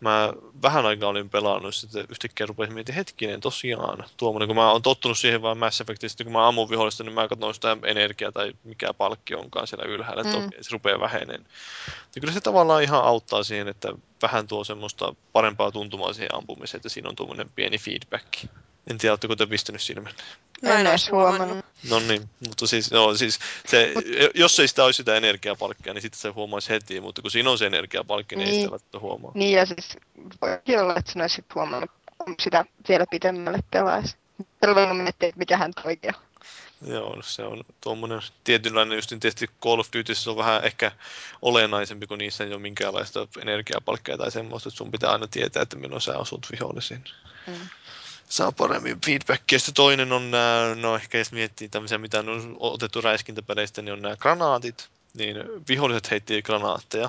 mä 0.00 0.32
vähän 0.62 0.86
aikaa 0.86 1.08
olin 1.08 1.30
pelannut, 1.30 1.74
sitten 1.74 2.06
yhtäkkiä 2.08 2.46
rupesin 2.46 2.74
miettimään, 2.74 2.96
hetkinen, 2.96 3.40
tosiaan, 3.40 4.04
tuommoinen, 4.16 4.46
kun 4.46 4.56
mä 4.56 4.70
oon 4.70 4.82
tottunut 4.82 5.18
siihen 5.18 5.42
vaan 5.42 5.58
Mass 5.58 5.80
Effectista, 5.80 6.24
kun 6.24 6.32
mä 6.32 6.48
ammun 6.48 6.70
vihollista, 6.70 7.04
niin 7.04 7.14
mä 7.14 7.28
katson 7.28 7.54
sitä 7.54 7.76
energiaa 7.84 8.32
tai 8.32 8.52
mikä 8.64 8.94
palkki 8.94 9.34
onkaan 9.34 9.66
siellä 9.66 9.84
ylhäällä, 9.84 10.22
että 10.22 10.38
mm. 10.38 10.46
okei, 10.46 10.64
se 10.64 10.70
rupeaa 10.72 11.00
väheneen. 11.00 11.46
Ja 12.14 12.20
kyllä 12.20 12.34
se 12.34 12.40
tavallaan 12.40 12.82
ihan 12.82 13.04
auttaa 13.04 13.42
siihen, 13.42 13.68
että 13.68 13.88
vähän 14.22 14.48
tuo 14.48 14.64
semmoista 14.64 15.14
parempaa 15.32 15.72
tuntumaa 15.72 16.12
siihen 16.12 16.34
ampumiseen, 16.34 16.78
että 16.78 16.88
siinä 16.88 17.08
on 17.08 17.16
tuommoinen 17.16 17.50
pieni 17.50 17.78
feedback. 17.78 18.26
En 18.90 18.98
tiedä, 18.98 19.12
oletteko 19.12 19.36
te 19.36 19.46
pistänyt 19.46 19.82
silmän? 19.82 20.12
Mä 20.62 20.80
en 20.80 20.86
edes 20.86 21.10
huomannut. 21.10 21.64
No 21.90 22.00
niin, 22.00 22.30
mutta 22.48 22.66
siis, 22.66 22.90
no, 22.90 23.14
siis 23.14 23.38
se, 23.66 23.92
jos 24.34 24.60
ei 24.60 24.68
sitä 24.68 24.84
olisi 24.84 24.96
sitä 24.96 25.16
energiapalkkia, 25.16 25.94
niin 25.94 26.02
sitten 26.02 26.20
se 26.20 26.28
huomaisi 26.28 26.70
heti, 26.70 27.00
mutta 27.00 27.22
kun 27.22 27.30
siinä 27.30 27.50
on 27.50 27.58
se 27.58 27.66
energiapalkki, 27.66 28.36
niin, 28.36 28.44
niin 28.44 28.54
ei 28.54 28.60
sitä 28.60 28.70
välttämättä 28.70 28.98
huomaa. 28.98 29.32
Niin, 29.34 29.56
ja 29.58 29.66
siis 29.66 29.96
voi 30.42 30.80
olla, 30.80 30.96
että 30.96 31.12
sinä 31.12 31.24
olisit 31.24 31.54
huomannut, 31.54 31.90
kun 32.18 32.34
sitä 32.40 32.64
vielä 32.88 33.04
pitemmälle 33.10 33.58
pelaisi. 33.70 34.16
Terveellä 34.60 34.94
miettiä, 34.94 35.28
että 35.28 35.38
mikä 35.38 35.56
hän 35.56 35.72
oikein 35.84 36.14
Joo, 36.86 37.18
se 37.22 37.42
on 37.42 37.64
tuommoinen 37.80 38.20
tietynlainen, 38.44 38.96
just 38.96 39.10
niin 39.10 39.20
tietysti 39.20 39.50
Call 39.62 39.78
of 39.78 39.88
Duty 39.96 40.12
on 40.26 40.36
vähän 40.36 40.64
ehkä 40.64 40.92
olennaisempi, 41.42 42.06
kun 42.06 42.18
niissä 42.18 42.44
ei 42.44 42.52
ole 42.52 42.60
minkäänlaista 42.60 43.28
energiapalkkia 43.42 44.18
tai 44.18 44.30
semmoista, 44.30 44.68
että 44.68 44.76
sun 44.76 44.90
pitää 44.90 45.10
aina 45.10 45.26
tietää, 45.26 45.62
että 45.62 45.76
milloin 45.76 46.00
sä 46.00 46.18
osut 46.18 46.46
vihollisiin. 46.52 47.04
Mm 47.46 47.54
saa 48.32 48.52
paremmin 48.52 49.00
feedbackia. 49.06 49.58
Sitten 49.58 49.74
toinen 49.74 50.12
on 50.12 50.30
nämä, 50.30 50.74
no 50.74 50.94
ehkä 50.94 51.18
jos 51.18 51.32
miettii 51.32 51.68
tämmöisiä, 51.68 51.98
mitä 51.98 52.18
on 52.18 52.56
otettu 52.60 53.00
räiskintäpeleistä, 53.00 53.82
niin 53.82 53.92
on 53.92 54.02
nämä 54.02 54.16
granaatit. 54.16 54.88
Niin 55.14 55.36
viholliset 55.68 56.10
heitti 56.10 56.42
granaatteja. 56.42 57.08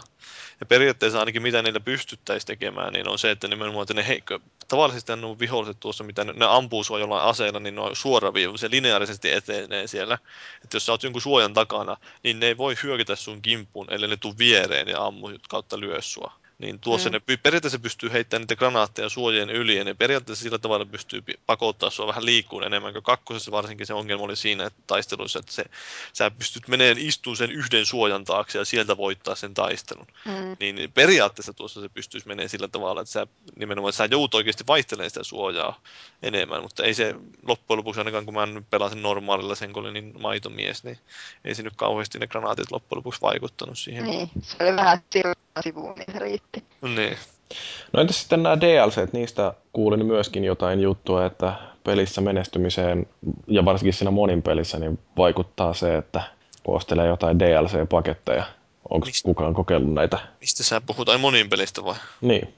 Ja 0.60 0.66
periaatteessa 0.66 1.20
ainakin 1.20 1.42
mitä 1.42 1.62
niillä 1.62 1.80
pystyttäisiin 1.80 2.48
tekemään, 2.48 2.94
niin 2.94 3.08
on 3.08 3.20
se, 3.20 3.32
että 3.32 3.48
nimenomaan, 3.48 3.84
että 3.84 3.94
ne 3.94 4.08
heikko, 4.08 4.40
tavallisesti 4.68 5.16
nuo 5.16 5.40
viholliset 5.40 5.80
tuossa, 5.80 6.04
mitä 6.04 6.24
ne, 6.24 6.34
ne 6.34 6.46
ampuu 6.46 6.84
sua 6.84 7.00
jollain 7.00 7.30
aseella, 7.30 7.60
niin 7.60 7.76
ne 7.76 7.82
on 7.82 8.58
se 8.58 8.70
lineaarisesti 8.70 9.32
etenee 9.32 9.88
siellä. 9.88 10.18
Että 10.64 10.76
jos 10.76 10.86
sä 10.86 10.92
oot 10.92 11.04
jonkun 11.04 11.22
suojan 11.22 11.54
takana, 11.54 11.98
niin 12.24 12.40
ne 12.40 12.46
ei 12.46 12.58
voi 12.58 12.76
hyökätä 12.84 13.16
sun 13.16 13.42
kimppuun, 13.42 13.94
ellei 13.94 14.10
ne 14.10 14.18
tuu 14.18 14.38
viereen 14.38 14.88
ja 14.88 15.06
ammu 15.06 15.28
kautta 15.50 15.80
lyö 15.80 16.02
sua 16.02 16.43
niin 16.64 16.80
tuossa 16.80 17.10
mm. 17.10 17.14
ne 17.14 17.38
periaatteessa 17.38 17.80
pystyy 17.80 18.12
heittämään 18.12 18.42
niitä 18.42 18.56
granaatteja 18.56 19.10
suojien 19.10 19.50
yli, 19.50 19.78
ja 19.78 19.84
ne 19.84 19.94
periaatteessa 19.94 20.44
sillä 20.44 20.58
tavalla 20.58 20.86
pystyy 20.86 21.24
pakottaa 21.46 21.90
sua 21.90 22.08
vähän 22.08 22.26
liikkuun 22.26 22.64
enemmän, 22.64 22.94
kuin 22.94 23.04
kakkosessa 23.04 23.52
varsinkin 23.52 23.88
se 23.88 23.94
ongelma 23.94 24.24
oli 24.24 24.36
siinä 24.36 24.66
että 24.66 24.80
taisteluissa, 24.88 25.40
että 25.40 25.52
se, 25.52 25.66
sä 26.14 26.32
pystyt 26.32 26.68
meneen 26.68 26.98
istuun 26.98 27.38
sen 27.38 27.52
yhden 27.52 27.86
suojan 27.86 28.26
taakse 28.26 28.60
ja 28.60 28.66
sieltä 28.66 28.98
voittaa 28.98 29.36
sen 29.36 29.54
taistelun. 29.54 30.08
Mm. 30.26 30.58
Niin 30.60 30.92
periaatteessa 30.92 31.54
tuossa 31.54 31.82
se 31.82 31.90
pystyisi 31.90 32.28
menemään 32.28 32.50
sillä 32.50 32.68
tavalla, 32.68 33.02
että 33.02 33.12
sä 33.12 33.28
nimenomaan 33.56 33.94
sä 33.94 34.06
joudut 34.06 34.34
oikeasti 34.34 34.64
vaihtelemaan 34.68 35.10
sitä 35.10 35.24
suojaa 35.24 35.80
enemmän, 36.24 36.62
mutta 36.62 36.84
ei 36.84 36.94
se 36.94 37.16
loppujen 37.48 37.78
lopuksi 37.78 38.00
ainakaan, 38.00 38.26
kun 38.26 38.34
mä 38.34 38.46
nyt 38.46 38.70
pelasin 38.70 39.02
normaalilla 39.02 39.56
sen, 39.56 39.74
kun 39.74 39.84
oli 39.84 39.94
niin 39.94 40.14
maitomies, 40.22 40.84
niin 40.84 40.98
ei 41.46 41.56
se 41.56 41.64
nyt 41.64 41.74
kauheasti 41.76 42.20
ne 42.20 42.28
granaatit 42.28 42.72
loppujen 42.72 42.98
lopuksi 42.98 43.22
vaikuttanut 43.22 43.78
siihen. 43.78 44.04
Niin, 44.04 44.30
se 44.42 44.56
oli 44.64 44.76
vähän 44.76 45.04
sivuun, 45.62 45.96
niin 45.96 46.14
se 46.14 46.20
riitti. 46.20 46.53
Niin. 46.82 47.18
No 47.94 48.02
entäs 48.02 48.20
sitten 48.20 48.44
nämä 48.44 48.62
DLC, 48.62 49.14
niistä 49.14 49.54
kuulin 49.74 50.06
myöskin 50.06 50.44
jotain 50.44 50.80
juttua, 50.80 51.26
että 51.26 51.54
pelissä 51.84 52.22
menestymiseen 52.22 53.08
ja 53.48 53.66
varsinkin 53.66 53.94
siinä 53.94 54.12
monin 54.12 54.42
pelissä 54.42 54.80
niin 54.80 55.00
vaikuttaa 55.18 55.74
se, 55.74 55.98
että 55.98 56.22
koostelee 56.64 57.08
jotain 57.08 57.40
DLC-paketteja. 57.40 58.44
Onko 58.90 59.08
kukaan 59.24 59.54
kokeillut 59.54 59.94
näitä? 59.94 60.20
Mistä 60.40 60.64
sä 60.64 60.82
puhut? 60.82 61.10
Ai 61.10 61.18
monin 61.18 61.50
pelistä 61.50 61.84
vai? 61.84 61.96
Niin. 62.22 62.54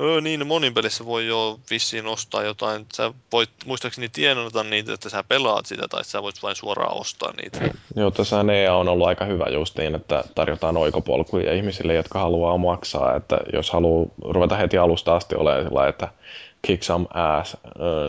Öö, 0.00 0.20
niin, 0.20 0.46
monin 0.46 0.74
pelissä 0.74 1.06
voi 1.06 1.26
jo 1.26 1.60
vissiin 1.70 2.06
ostaa 2.06 2.42
jotain. 2.42 2.86
Sä 2.92 3.12
voit 3.32 3.50
muistaakseni 3.66 4.08
tienata 4.08 4.64
niitä, 4.64 4.94
että 4.94 5.08
sä 5.08 5.24
pelaat 5.28 5.66
sitä, 5.66 5.88
tai 5.88 6.04
sä 6.04 6.22
voit 6.22 6.42
vain 6.42 6.56
suoraan 6.56 7.00
ostaa 7.00 7.32
niitä. 7.42 7.60
Joo, 7.96 8.10
tässä 8.10 8.42
NEA 8.42 8.74
on 8.74 8.88
ollut 8.88 9.06
aika 9.06 9.24
hyvä 9.24 9.44
justiin, 9.52 9.94
että 9.94 10.24
tarjotaan 10.34 10.76
oikopolkuja 10.76 11.54
ihmisille, 11.54 11.94
jotka 11.94 12.18
haluaa 12.18 12.58
maksaa. 12.58 13.16
Että 13.16 13.38
jos 13.52 13.70
haluaa 13.70 14.06
ruveta 14.24 14.56
heti 14.56 14.78
alusta 14.78 15.16
asti 15.16 15.34
olemaan 15.34 15.64
sillä 15.64 15.88
että 15.88 16.08
kick 16.66 16.82
some 16.82 17.06
ass, 17.14 17.56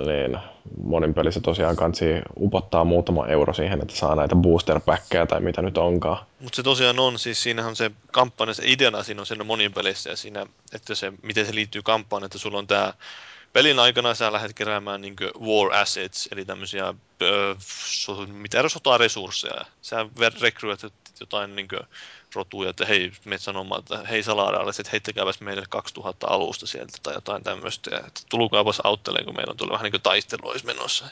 niin 0.05 0.39
monin 0.83 1.13
pelissä 1.13 1.39
tosiaan 1.41 1.75
kansi 1.75 2.05
upottaa 2.39 2.83
muutama 2.83 3.27
euro 3.27 3.53
siihen, 3.53 3.81
että 3.81 3.95
saa 3.95 4.15
näitä 4.15 4.35
booster 4.35 4.81
tai 5.27 5.39
mitä 5.39 5.61
nyt 5.61 5.77
onkaan. 5.77 6.25
Mutta 6.39 6.55
se 6.55 6.63
tosiaan 6.63 6.99
on, 6.99 7.19
siis 7.19 7.43
siinähän 7.43 7.75
se 7.75 7.91
kampanja, 8.11 8.53
se 8.53 8.63
ideana 8.65 9.03
siinä 9.03 9.21
on 9.21 9.25
siinä 9.25 9.43
monin 9.43 9.73
pelissä 9.73 10.09
ja 10.09 10.15
siinä, 10.15 10.45
että 10.73 10.95
se, 10.95 11.13
miten 11.23 11.45
se 11.45 11.55
liittyy 11.55 11.81
kampanjaan, 11.81 12.25
että 12.25 12.37
sulla 12.37 12.57
on 12.57 12.67
tämä 12.67 12.93
pelin 13.53 13.79
aikana 13.79 14.13
sä 14.13 14.31
lähdet 14.31 14.53
keräämään 14.53 15.01
niin 15.01 15.15
war 15.39 15.73
assets, 15.73 16.29
eli 16.31 16.45
tämmöisiä, 16.45 16.93
öö, 17.21 17.55
mitä 18.27 18.69
sotaresursseja. 18.69 19.65
Sä 19.81 20.05
rekryät 20.41 20.79
jotain 21.19 21.55
niin 21.55 21.67
rotuja, 22.37 22.69
että 22.69 22.85
hei, 22.85 23.11
menet 23.25 23.41
sanomaan, 23.41 23.79
että 23.79 24.07
hei 24.09 24.23
salaadaalaiset, 24.23 24.79
että 24.79 24.91
heittäkääpäs 24.91 25.41
meille 25.41 25.63
2000 25.69 26.27
alusta 26.27 26.67
sieltä 26.67 26.97
tai 27.03 27.13
jotain 27.13 27.43
tämmöistä, 27.43 27.95
ja 27.95 27.99
että 27.99 28.21
tulukaapas 28.29 28.81
autteleen, 28.83 29.25
kun 29.25 29.35
meillä 29.35 29.51
on 29.51 29.57
tullut 29.57 29.73
vähän 29.73 29.83
niin 29.83 29.91
kuin 29.91 30.01
taistelu 30.01 30.49
olisi 30.49 30.65
menossa. 30.65 31.05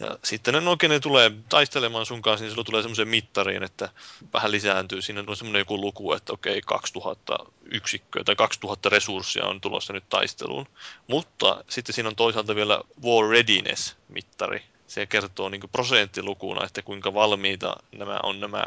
Ja 0.00 0.18
sitten 0.24 0.54
ne, 0.54 0.60
no, 0.60 0.76
ne 0.88 1.00
tulee 1.00 1.30
taistelemaan 1.48 2.06
sun 2.06 2.22
kanssa, 2.22 2.44
niin 2.44 2.50
silloin 2.50 2.66
tulee 2.66 2.82
semmoisen 2.82 3.08
mittariin, 3.08 3.62
että 3.62 3.88
vähän 4.32 4.50
lisääntyy. 4.50 5.02
Siinä 5.02 5.24
on 5.26 5.36
semmoinen 5.36 5.60
joku 5.60 5.80
luku, 5.80 6.12
että 6.12 6.32
okei, 6.32 6.60
2000 6.60 7.38
yksikköä 7.64 8.24
tai 8.24 8.36
2000 8.36 8.88
resurssia 8.88 9.46
on 9.46 9.60
tulossa 9.60 9.92
nyt 9.92 10.04
taisteluun. 10.08 10.66
Mutta 11.06 11.64
sitten 11.68 11.94
siinä 11.94 12.08
on 12.08 12.16
toisaalta 12.16 12.54
vielä 12.54 12.80
War 13.04 13.28
Readiness-mittari, 13.30 14.62
se 14.92 15.06
kertoo 15.06 15.48
niin 15.48 15.60
prosenttilukuna, 15.72 16.64
että 16.64 16.82
kuinka 16.82 17.14
valmiita 17.14 17.76
nämä 17.92 18.20
on 18.22 18.40
nämä 18.40 18.64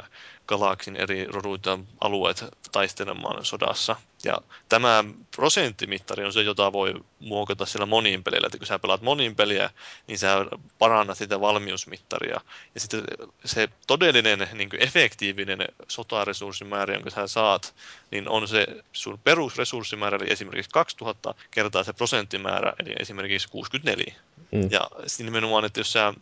galaksin 0.47 0.95
eri 0.95 1.25
roduita 1.25 1.79
alueet 2.01 2.45
taistelemaan 2.71 3.45
sodassa. 3.45 3.95
Ja 4.23 4.37
tämä 4.69 5.03
prosenttimittari 5.35 6.25
on 6.25 6.33
se, 6.33 6.41
jota 6.41 6.73
voi 6.73 6.93
muokata 7.19 7.65
sillä 7.65 7.85
monin 7.85 8.23
pelillä. 8.23 8.47
Että 8.47 8.57
kun 8.57 8.67
sä 8.67 8.79
pelaat 8.79 9.01
monin 9.01 9.35
peliä, 9.35 9.69
niin 10.07 10.19
sä 10.19 10.45
parannat 10.79 11.17
sitä 11.17 11.41
valmiusmittaria. 11.41 12.41
Ja 12.75 12.79
sitten 12.79 13.03
se 13.45 13.69
todellinen 13.87 14.47
niin 14.53 14.69
efektiivinen 14.79 15.67
sotaresurssimäärä, 15.87 16.93
jonka 16.93 17.09
sä 17.09 17.27
saat, 17.27 17.75
niin 18.11 18.29
on 18.29 18.47
se 18.47 18.67
sun 18.93 19.19
perusresurssimäärä, 19.23 20.17
eli 20.17 20.31
esimerkiksi 20.31 20.71
2000 20.71 21.33
kertaa 21.51 21.83
se 21.83 21.93
prosenttimäärä, 21.93 22.73
eli 22.79 22.95
esimerkiksi 22.99 23.49
64. 23.49 24.15
Mm. 24.51 24.67
Ja 24.71 24.81
nimenomaan, 25.17 25.65
että 25.65 25.79
jos 25.79 25.91
sä, 25.91 26.13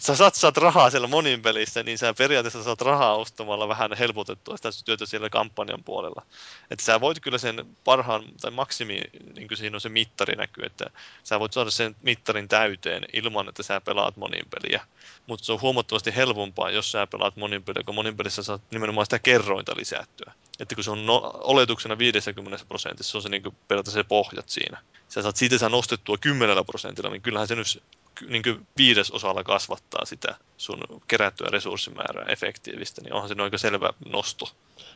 sä 0.00 0.16
satsaat 0.16 0.56
rahaa 0.56 0.90
siellä 0.90 1.08
monin 1.08 1.42
pelissä, 1.42 1.82
niin 1.82 1.98
sä 1.98 2.14
periaatteessa 2.14 2.62
saat 2.62 2.80
rahaa 2.80 3.14
ostamalla 3.14 3.68
vähän 3.68 3.92
helpotettua 3.98 4.56
sitä 4.56 4.70
työtä 4.84 5.06
siellä 5.06 5.30
kampanjan 5.30 5.84
puolella. 5.84 6.22
Että 6.70 6.84
sä 6.84 7.00
voit 7.00 7.20
kyllä 7.20 7.38
sen 7.38 7.66
parhaan 7.84 8.24
tai 8.40 8.50
maksimi, 8.50 9.00
niin 9.34 9.48
kuin 9.48 9.58
siinä 9.58 9.76
on 9.76 9.80
se 9.80 9.88
mittari 9.88 10.36
näkyy, 10.36 10.64
että 10.64 10.90
sä 11.24 11.40
voit 11.40 11.52
saada 11.52 11.70
sen 11.70 11.96
mittarin 12.02 12.48
täyteen 12.48 13.04
ilman, 13.12 13.48
että 13.48 13.62
sä 13.62 13.80
pelaat 13.80 14.16
monin 14.16 14.46
peliä. 14.50 14.86
Mutta 15.26 15.44
se 15.44 15.52
on 15.52 15.60
huomattavasti 15.60 16.16
helpompaa, 16.16 16.70
jos 16.70 16.92
sä 16.92 17.06
pelaat 17.06 17.36
monin 17.36 17.62
peliä, 17.62 17.82
kun 17.86 17.94
monin 17.94 18.16
pelissä 18.16 18.42
saat 18.42 18.62
nimenomaan 18.70 19.06
sitä 19.06 19.18
kerrointa 19.18 19.76
lisättyä. 19.76 20.32
Että 20.60 20.74
kun 20.74 20.84
se 20.84 20.90
on 20.90 21.06
no, 21.06 21.32
oletuksena 21.34 21.98
50 21.98 22.64
prosentissa, 22.68 23.10
se 23.10 23.18
on 23.18 23.22
se 23.22 23.28
niin 23.28 23.42
kuin 23.42 23.56
periaatteessa 23.68 24.00
se 24.00 24.04
pohjat 24.04 24.48
siinä. 24.48 24.78
Sä 25.08 25.22
saat 25.22 25.36
siitä 25.36 25.58
sä 25.58 25.68
nostettua 25.68 26.18
10 26.18 26.66
prosentilla, 26.66 27.10
niin 27.10 27.22
kyllähän 27.22 27.48
se 27.48 27.54
nyt 27.54 27.82
niin 28.28 28.42
kuin 28.42 28.66
viidesosalla 28.76 29.44
kasvattaa 29.44 30.04
sitä 30.04 30.34
sun 30.56 31.02
kerättyä 31.08 31.48
resurssimäärää 31.50 32.24
efektiivistä, 32.28 33.02
niin 33.02 33.12
onhan 33.12 33.28
se 33.28 33.42
aika 33.42 33.58
selvä 33.58 33.90
nosto. 34.08 34.48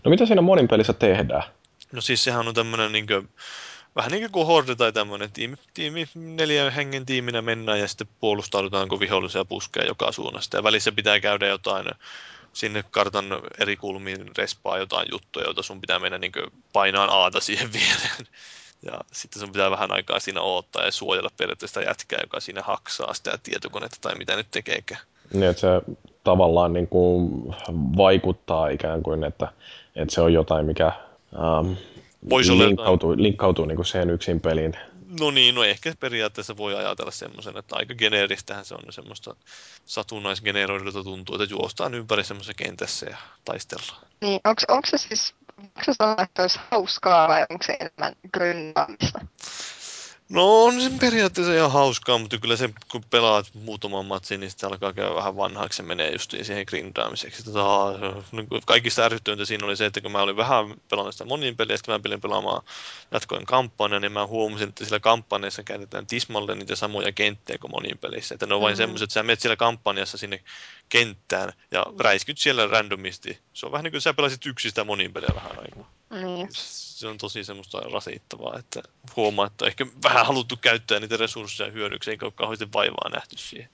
No 0.05 0.11
mitä 0.11 0.27
siinä 0.27 0.43
monin 0.43 0.69
pelissä 0.69 0.93
tehdään? 0.93 1.43
No 1.93 2.01
siis 2.01 2.25
sehän 2.25 2.49
on 2.49 2.55
tämmöinen 2.55 2.93
niin 2.93 3.07
kuin, 3.07 3.29
vähän 3.97 4.11
niin 4.11 4.31
kuin 4.31 4.47
Horde 4.47 4.75
tai 4.75 4.93
tämmöinen 4.93 5.33
tiimi, 5.33 5.57
tiimi, 5.75 6.09
neljän 6.15 6.73
hengen 6.73 7.07
tiiminä 7.07 7.43
mennään 7.43 7.81
ja 7.81 7.89
sitten 7.89 8.09
puolustaudutaan, 8.21 8.89
kun 8.89 9.01
vihollisia 9.01 9.45
puskee 9.45 9.87
joka 9.87 10.13
suunnasta. 10.13 10.57
Ja 10.57 10.63
välissä 10.63 10.93
pitää 10.93 11.21
käydä 11.21 11.47
jotain 11.47 11.87
sinne 12.53 12.85
kartan 12.91 13.25
eri 13.59 13.77
kulmiin 13.77 14.31
respaa 14.39 14.79
jotain 14.79 15.09
juttuja, 15.11 15.45
joita 15.45 15.63
sun 15.63 15.81
pitää 15.81 15.99
mennä 15.99 16.19
niin 16.19 16.33
painaan 16.73 17.09
aata 17.13 17.41
siihen 17.41 17.73
viereen. 17.79 18.27
Ja 18.83 19.01
sitten 19.13 19.41
sun 19.41 19.53
pitää 19.53 19.71
vähän 19.71 19.93
aikaa 19.93 20.21
siinä 20.21 20.41
odottaa 20.41 20.85
ja 20.85 20.93
suojella 20.93 21.31
periaatteessa 21.37 21.81
sitä 21.81 21.91
jätkää, 21.91 22.19
joka 22.23 22.41
siinä 22.41 22.63
haksaa 22.63 23.15
sitä 23.15 23.39
tietokonetta 23.43 23.97
tai 24.01 24.15
mitä 24.19 24.37
nyt 24.37 24.47
tekeekään. 24.51 25.01
Niin, 25.33 25.45
että 25.45 25.61
se 25.61 25.97
tavallaan 26.25 26.73
niin 26.73 26.89
kuin 26.89 27.31
vaikuttaa 27.97 28.69
ikään 28.69 29.03
kuin, 29.03 29.25
että, 29.25 29.49
että 29.97 30.15
se 30.15 30.21
on 30.21 30.33
jotain, 30.33 30.67
mikä 30.67 30.87
ähm, 31.35 31.73
Voisi 32.31 32.59
linkkautuu, 32.59 33.15
linkkautuu 33.17 33.65
niin 33.65 33.77
kuin 33.77 33.87
siihen 33.87 34.11
yksin 34.11 34.41
peliin. 34.41 34.77
No 35.21 35.31
niin, 35.31 35.55
no 35.55 35.65
ehkä 35.65 35.95
periaatteessa 36.01 36.57
voi 36.57 36.75
ajatella 36.75 37.11
semmoisen, 37.11 37.57
että 37.57 37.77
aika 37.77 37.95
geneeristähän 37.95 38.65
se 38.65 38.75
on 38.75 38.93
semmoista 38.93 39.37
satunnaisgeneroidulta 39.87 41.05
tuntuu, 41.05 41.35
että 41.35 41.55
juostaan 41.55 41.95
ympäri 41.95 42.25
semmoisessa 42.25 42.55
kentässä 42.55 43.07
ja 43.07 43.17
taistellaan. 43.45 44.07
Niin, 44.21 44.41
onko 44.45 44.87
se 44.87 44.99
siis 44.99 45.35
onko 45.59 45.81
se 45.85 45.93
sellainen, 45.99 46.25
että 46.25 46.43
olisi 46.43 46.61
hauskaa 46.71 47.29
vai 47.29 47.47
onko 47.51 47.65
se 47.65 47.77
enemmän 47.81 48.17
gründaamista? 48.37 49.27
No 50.31 50.65
on 50.65 50.81
se 50.81 50.91
periaatteessa 51.01 51.55
ihan 51.55 51.73
hauskaa, 51.73 52.19
mutta 52.19 52.39
kyllä 52.39 52.57
se, 52.57 52.71
kun 52.91 53.05
pelaat 53.11 53.47
muutaman 53.55 54.07
matsin, 54.07 54.41
niin 54.41 54.51
sitten 54.51 54.69
alkaa 54.69 54.93
käydä 54.93 55.15
vähän 55.15 55.37
vanhaksi 55.37 55.83
ja 55.83 55.87
menee 55.87 56.13
just 56.13 56.35
siihen 56.43 56.65
grindaamiseksi. 56.69 57.45
Tota, 57.45 57.99
niin 58.33 58.49
kaikista 58.67 59.03
ärsyttyintä 59.03 59.45
siinä 59.45 59.67
oli 59.67 59.77
se, 59.77 59.87
että 59.87 60.01
kun 60.01 60.13
mä 60.13 60.23
olin 60.23 60.37
vähän 60.37 60.75
pelannut 60.91 61.15
sitä 61.15 61.25
monin 61.25 61.57
peliä, 61.57 61.77
sitten 61.77 61.95
mä 61.95 61.99
pelin 61.99 62.21
pelaamaan 62.21 62.63
jatkoin 63.11 63.47
kampanja, 63.47 64.01
niin 64.01 64.13
mä 64.13 64.27
huomasin, 64.27 64.69
että 64.69 64.85
sillä 64.85 65.01
kampanjassa 65.01 65.63
käytetään 65.63 66.07
tismalle 66.07 66.55
niitä 66.55 66.77
samoja 66.77 67.13
kenttiä 67.13 67.59
kuin 67.59 67.71
monin 67.71 67.99
pelissä. 67.99 68.35
Että 68.35 68.47
ne 68.47 68.55
on 68.55 68.61
vain 68.61 68.73
mm-hmm. 68.73 68.83
semmoiset, 68.83 69.05
että 69.05 69.15
sä 69.15 69.23
menet 69.23 69.41
siellä 69.41 69.57
kampanjassa 69.57 70.19
sinne 70.19 70.41
kenttään 70.89 71.53
ja 71.71 71.87
räiskyt 72.01 72.39
siellä 72.39 72.67
randomisti. 72.67 73.39
Se 73.53 73.67
on 73.67 73.73
vähän 73.73 73.85
niin 73.85 73.93
kuin 73.93 74.01
sä 74.01 74.15
pelasit 74.15 74.47
yksistä 74.47 74.85
monin 74.85 75.13
peliä 75.13 75.31
vähän 75.35 75.59
aikaa. 75.59 75.91
Niin. 76.11 76.49
Se 77.01 77.09
on 77.09 77.19
tosi 77.19 77.45
semmoista 77.45 77.81
rasittavaa, 77.81 78.59
että 78.59 78.83
huomaa, 79.17 79.47
että 79.47 79.67
ehkä 79.67 79.87
vähän 80.05 80.27
haluttu 80.27 80.57
käyttää 80.57 81.01
niitä 81.01 81.17
resursseja 81.17 81.71
hyödyksi, 81.71 82.11
eikä 82.11 82.27
ole 82.27 82.33
kauheasti 82.37 82.69
vaivaa 82.75 83.09
nähty 83.13 83.39
siihen. 83.39 83.69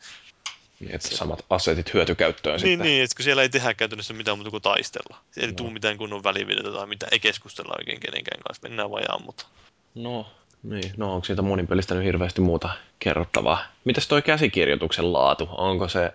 Niin, 0.81 0.95
että 0.95 1.09
samat 1.09 1.45
asetit 1.51 1.95
hyötykäyttöön 1.95 2.55
niin, 2.55 2.61
sitten. 2.61 2.87
Niin, 2.87 3.03
että 3.03 3.17
kun 3.17 3.25
siellä 3.25 3.43
ei 3.43 3.49
tehdä 3.49 3.75
käytännössä 3.75 4.15
mitään 4.15 4.39
muuta 4.39 4.51
kuin 4.51 4.63
taistella. 4.63 5.17
Ei 5.37 5.47
no. 5.47 5.53
tule 5.53 5.73
mitään 5.73 5.99
kunnon 5.99 6.25
välivideota 6.25 6.73
tai 6.73 6.87
mitään, 6.87 7.13
ei 7.13 7.21
keskustella 7.21 7.75
oikein 7.79 8.01
kenenkään 8.01 8.43
kanssa, 8.43 8.69
mennään 8.69 8.91
vaan 8.91 9.05
ammuta. 9.09 9.47
No, 9.95 10.27
niin. 10.63 10.93
No 10.97 11.15
onko 11.15 11.25
siitä 11.25 11.43
monin 11.43 11.67
pelistä 11.67 11.95
nyt 11.95 12.05
hirveästi 12.05 12.41
muuta 12.41 12.69
kerrottavaa? 12.99 13.65
Mitäs 13.85 14.09
toi 14.09 14.23
käsikirjoituksen 14.23 15.13
laatu? 15.13 15.49
Onko 15.51 15.89
se 15.89 16.13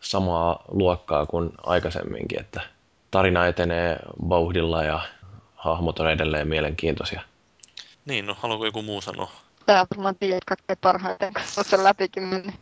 samaa 0.00 0.64
luokkaa 0.68 1.26
kuin 1.26 1.50
aikaisemminkin, 1.62 2.40
että 2.40 2.60
tarina 3.10 3.46
etenee 3.46 3.98
vauhdilla 4.28 4.84
ja 4.84 5.00
hahmot 5.62 5.98
on 5.98 6.10
edelleen 6.10 6.48
mielenkiintoisia. 6.48 7.22
Niin, 8.04 8.26
no 8.26 8.36
haluaako 8.40 8.66
joku 8.66 8.82
muu 8.82 9.00
sanoa? 9.00 9.32
Tää 9.66 9.86
varmaan 9.90 10.16
tiedät 10.16 10.44
kaikkein 10.44 10.78
parhaiten, 10.80 11.34
kun 11.34 11.42
olet 11.56 11.66
sen 11.66 11.84
läpikin 11.84 12.22
mennyt. 12.22 12.54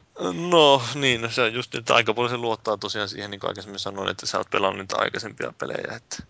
No 0.51 0.83
niin, 0.95 1.21
no 1.21 1.31
se 1.31 1.43
on 1.43 1.55
just, 1.55 1.75
että 1.75 1.95
aika 1.95 2.15
paljon 2.15 2.31
se 2.31 2.37
luottaa 2.37 2.77
tosiaan 2.77 3.09
siihen, 3.09 3.31
niin 3.31 3.41
kuin 3.41 3.49
aikaisemmin 3.49 3.79
sanoin, 3.79 4.09
että 4.09 4.27
sä 4.27 4.39
oot 4.39 4.51
pelannut 4.51 4.79
niitä 4.79 4.97
aikaisempia 4.99 5.53
pelejä. 5.59 5.97
Että, 5.97 6.23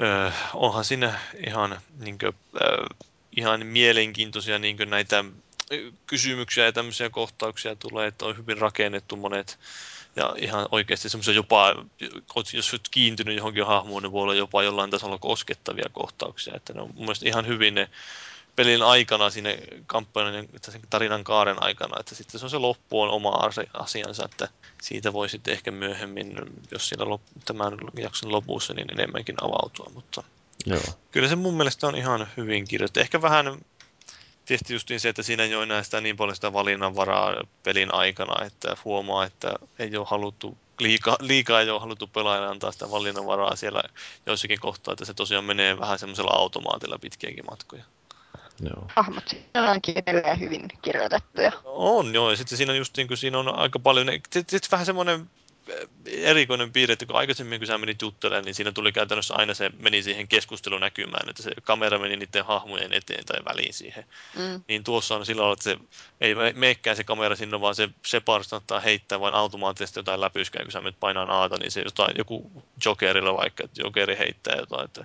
öö, 0.00 0.30
onhan 0.54 0.84
siinä 0.84 1.18
ihan, 1.46 1.80
niin 1.98 2.18
kuin, 2.18 2.34
öö, 2.62 2.86
ihan 3.36 3.66
mielenkiintoisia 3.66 4.58
niin 4.58 4.76
näitä 4.86 5.24
kysymyksiä 6.06 6.64
ja 6.64 6.72
tämmöisiä 6.72 7.10
kohtauksia 7.10 7.76
tulee, 7.76 8.06
että 8.06 8.24
on 8.24 8.36
hyvin 8.36 8.58
rakennettu 8.58 9.16
monet 9.16 9.58
ja 10.16 10.34
ihan 10.38 10.68
oikeasti 10.72 11.08
semmoisia 11.08 11.34
jopa, 11.34 11.74
jos 12.52 12.72
olet 12.72 12.88
kiintynyt 12.90 13.36
johonkin 13.36 13.66
hahmoon, 13.66 14.02
niin 14.02 14.12
voi 14.12 14.22
olla 14.22 14.34
jopa 14.34 14.62
jollain 14.62 14.90
tasolla 14.90 15.18
koskettavia 15.18 15.86
kohtauksia. 15.92 16.54
Että 16.56 16.72
ne 16.72 16.80
on 16.80 16.88
mun 16.94 17.04
mielestä 17.04 17.28
ihan 17.28 17.46
hyvin 17.46 17.74
ne 17.74 17.90
pelin 18.56 18.82
aikana 18.82 19.30
sinne 19.30 19.58
kampanjan 19.86 20.48
sen 20.62 20.80
tarinan 20.90 21.24
kaaren 21.24 21.62
aikana, 21.62 22.00
että 22.00 22.14
sitten 22.14 22.40
se 22.40 22.46
on 22.46 22.50
se 22.50 22.58
loppu 22.58 23.02
on 23.02 23.10
oma 23.10 23.50
asiansa, 23.74 24.24
että 24.24 24.48
siitä 24.82 25.12
voi 25.12 25.28
sitten 25.28 25.52
ehkä 25.52 25.70
myöhemmin, 25.70 26.36
jos 26.70 26.88
siinä 26.88 27.04
lop, 27.04 27.22
tämän 27.44 27.72
jakson 27.98 28.32
lopussa, 28.32 28.74
niin 28.74 28.92
enemmänkin 28.92 29.36
avautua, 29.40 29.90
mutta 29.94 30.22
Joo. 30.66 30.80
kyllä 31.10 31.28
se 31.28 31.36
mun 31.36 31.54
mielestä 31.54 31.86
on 31.86 31.96
ihan 31.96 32.28
hyvin 32.36 32.68
kirjoitettu. 32.68 33.00
Ehkä 33.00 33.22
vähän 33.22 33.58
tietysti 34.44 34.72
just 34.72 34.88
se, 34.98 35.08
että 35.08 35.22
siinä 35.22 35.42
ei 35.42 35.54
ole 35.54 35.62
enää 35.62 35.82
sitä 35.82 36.00
niin 36.00 36.16
paljon 36.16 36.34
sitä 36.34 36.52
valinnanvaraa 36.52 37.34
pelin 37.62 37.94
aikana, 37.94 38.44
että 38.44 38.76
huomaa, 38.84 39.24
että 39.24 39.54
ei 39.78 39.96
ole 39.96 40.06
haluttu 40.10 40.58
liikaa, 40.78 41.16
liikaa 41.20 41.60
ei 41.60 41.70
ole 41.70 41.80
haluttu 41.80 42.06
pelaajalle 42.06 42.48
antaa 42.48 42.72
sitä 42.72 42.90
valinnanvaraa 42.90 43.56
siellä 43.56 43.82
joissakin 44.26 44.60
kohtaa, 44.60 44.92
että 44.92 45.04
se 45.04 45.14
tosiaan 45.14 45.44
menee 45.44 45.78
vähän 45.78 45.98
semmoisella 45.98 46.30
automaatilla 46.30 46.98
pitkiäkin 46.98 47.44
matkoja. 47.50 47.84
Joo. 48.60 48.86
Hahmot 48.88 49.28
siinä 49.28 49.70
onkin 49.70 49.94
edelleen 50.06 50.40
hyvin 50.40 50.68
kirjoitettuja. 50.82 51.52
On 51.64 52.14
joo, 52.14 52.30
ja 52.30 52.36
sitten 52.36 52.58
siinä, 52.58 52.74
just 52.74 52.96
niin 52.96 53.08
kuin, 53.08 53.18
siinä 53.18 53.38
on 53.38 53.58
aika 53.58 53.78
paljon, 53.78 54.06
sitten 54.32 54.60
vähän 54.72 54.86
semmoinen 54.86 55.30
erikoinen 56.06 56.72
piirre, 56.72 56.92
että 56.92 57.06
kun 57.06 57.16
aikaisemmin 57.16 57.60
kun 57.60 57.66
sä 57.66 57.78
menit 57.78 58.02
juttelemaan, 58.02 58.44
niin 58.44 58.54
siinä 58.54 58.72
tuli 58.72 58.92
käytännössä 58.92 59.34
aina 59.34 59.54
se 59.54 59.70
meni 59.78 60.02
siihen 60.02 60.28
keskustelunäkymään, 60.28 61.28
että 61.28 61.42
se 61.42 61.50
kamera 61.62 61.98
meni 61.98 62.16
niiden 62.16 62.44
hahmojen 62.44 62.92
eteen 62.92 63.24
tai 63.24 63.40
väliin 63.44 63.74
siihen. 63.74 64.04
Mm. 64.36 64.62
Niin 64.68 64.84
tuossa 64.84 65.14
on 65.16 65.26
silloin, 65.26 65.52
että 65.52 65.62
se 65.62 65.76
ei 66.20 66.34
meekään 66.54 66.96
se 66.96 67.04
kamera 67.04 67.36
sinne, 67.36 67.60
vaan 67.60 67.74
se 67.74 67.88
Shepard 68.06 68.44
saattaa 68.44 68.80
heittää 68.80 69.20
vain 69.20 69.34
automaattisesti 69.34 69.98
jotain 69.98 70.20
läpyskää, 70.20 70.62
kun 70.62 70.72
sä 70.72 70.80
menet 70.80 71.00
painaan 71.00 71.30
aata, 71.30 71.56
niin 71.56 71.70
se 71.70 71.82
jotain, 71.84 72.14
joku 72.18 72.64
Jokerilla 72.84 73.36
vaikka, 73.36 73.64
että 73.64 73.82
Jokeri 73.84 74.18
heittää 74.18 74.56
jotain, 74.56 74.84
että 74.84 75.04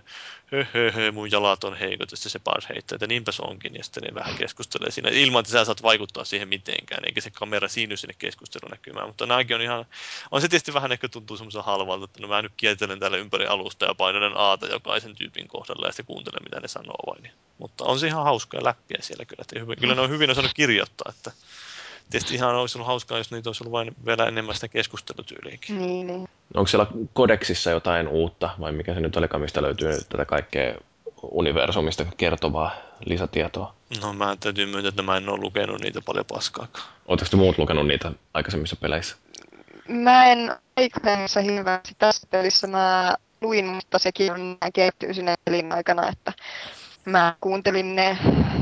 hö, 0.51 0.65
hö, 0.73 0.91
hö, 0.91 1.11
mun 1.11 1.31
jalat 1.31 1.63
on 1.63 1.77
heikot, 1.77 2.11
ja 2.11 2.17
se 2.17 2.29
Shepard 2.29 2.63
heittää, 2.69 2.95
että 2.95 3.07
niinpä 3.07 3.31
se 3.31 3.41
onkin, 3.41 3.75
ja 3.75 3.83
sitten 3.83 4.03
ne 4.03 4.15
vähän 4.15 4.37
keskustelee 4.37 4.91
siinä, 4.91 5.09
ilman 5.09 5.39
että 5.39 5.51
sä 5.51 5.65
saat 5.65 5.83
vaikuttaa 5.83 6.25
siihen 6.25 6.47
mitenkään, 6.47 7.05
eikä 7.05 7.21
se 7.21 7.31
kamera 7.31 7.67
siiny 7.67 7.97
sinne 7.97 8.15
keskustelunäkymään, 8.19 9.07
mutta 9.07 9.25
nämäkin 9.25 9.55
on 9.55 9.61
ihan, 9.61 9.85
on 10.31 10.41
se 10.41 10.47
tietysti 10.47 10.73
vähän 10.73 10.91
ehkä 10.91 11.09
tuntuu 11.09 11.37
semmoisen 11.37 11.63
halvalta, 11.63 12.05
että 12.05 12.21
no 12.21 12.27
mä 12.27 12.41
nyt 12.41 12.53
kiertelen 12.57 12.99
täällä 12.99 13.17
ympäri 13.17 13.45
alusta 13.45 13.85
ja 13.85 13.95
painelen 13.95 14.37
aata 14.37 14.67
jokaisen 14.67 15.15
tyypin 15.15 15.47
kohdalla 15.47 15.87
ja 15.87 15.91
sitten 15.91 16.05
kuuntelen 16.05 16.43
mitä 16.43 16.59
ne 16.59 16.67
sanoo 16.67 16.97
vain. 17.07 17.31
Mutta 17.57 17.83
on 17.83 17.99
se 17.99 18.07
ihan 18.07 18.23
hauskaa 18.23 18.63
läppiä 18.63 18.97
siellä 19.01 19.25
kyllä, 19.25 19.41
että 19.41 19.75
kyllä 19.79 19.95
ne 19.95 20.01
on 20.01 20.09
hyvin 20.09 20.29
osannut 20.29 20.53
kirjoittaa, 20.53 21.13
että 21.15 21.31
Tietysti 22.09 22.35
ihan 22.35 22.55
olisi 22.55 22.77
ollut 22.77 22.87
hauskaa, 22.87 23.17
jos 23.17 23.31
niitä 23.31 23.49
olisi 23.49 23.63
ollut 23.63 23.71
vain 23.71 23.95
vielä 24.05 24.25
enemmän 24.25 24.55
sitä 24.55 24.67
keskustelutyyliäkin. 24.67 25.77
Niin, 25.77 26.07
niin. 26.07 26.27
Onko 26.53 26.67
siellä 26.67 26.87
kodeksissa 27.13 27.71
jotain 27.71 28.07
uutta, 28.07 28.49
vai 28.59 28.71
mikä 28.71 28.93
se 28.93 28.99
nyt 28.99 29.15
olikaan, 29.15 29.41
mistä 29.41 29.61
löytyy 29.61 29.93
tätä 30.09 30.25
kaikkea 30.25 30.75
universumista 31.21 32.05
kertovaa 32.17 32.71
lisätietoa? 33.05 33.73
No 34.01 34.13
mä 34.13 34.37
täytyy 34.39 34.65
myöntää, 34.65 34.89
että 34.89 35.01
mä 35.01 35.17
en 35.17 35.29
ole 35.29 35.39
lukenut 35.41 35.81
niitä 35.81 36.01
paljon 36.01 36.25
paskaakaan. 36.25 36.87
Oletteko 37.07 37.29
te 37.29 37.37
muut 37.37 37.57
lukenut 37.57 37.87
niitä 37.87 38.11
aikaisemmissa 38.33 38.75
peleissä? 38.75 39.15
Mä 39.87 40.25
en 40.25 40.55
aikaisemmissa 40.77 41.41
hirveästi 41.41 41.95
tässä 41.97 42.27
pelissä 42.31 42.67
mä 42.67 43.15
luin, 43.41 43.65
mutta 43.65 43.99
sekin 43.99 44.31
on 44.31 44.57
kehittyy 44.73 45.13
sinne 45.13 45.35
pelin 45.45 45.71
aikana, 45.71 46.09
että 46.09 46.33
mä 47.05 47.35
kuuntelin 47.41 47.95
ne, 47.95 48.17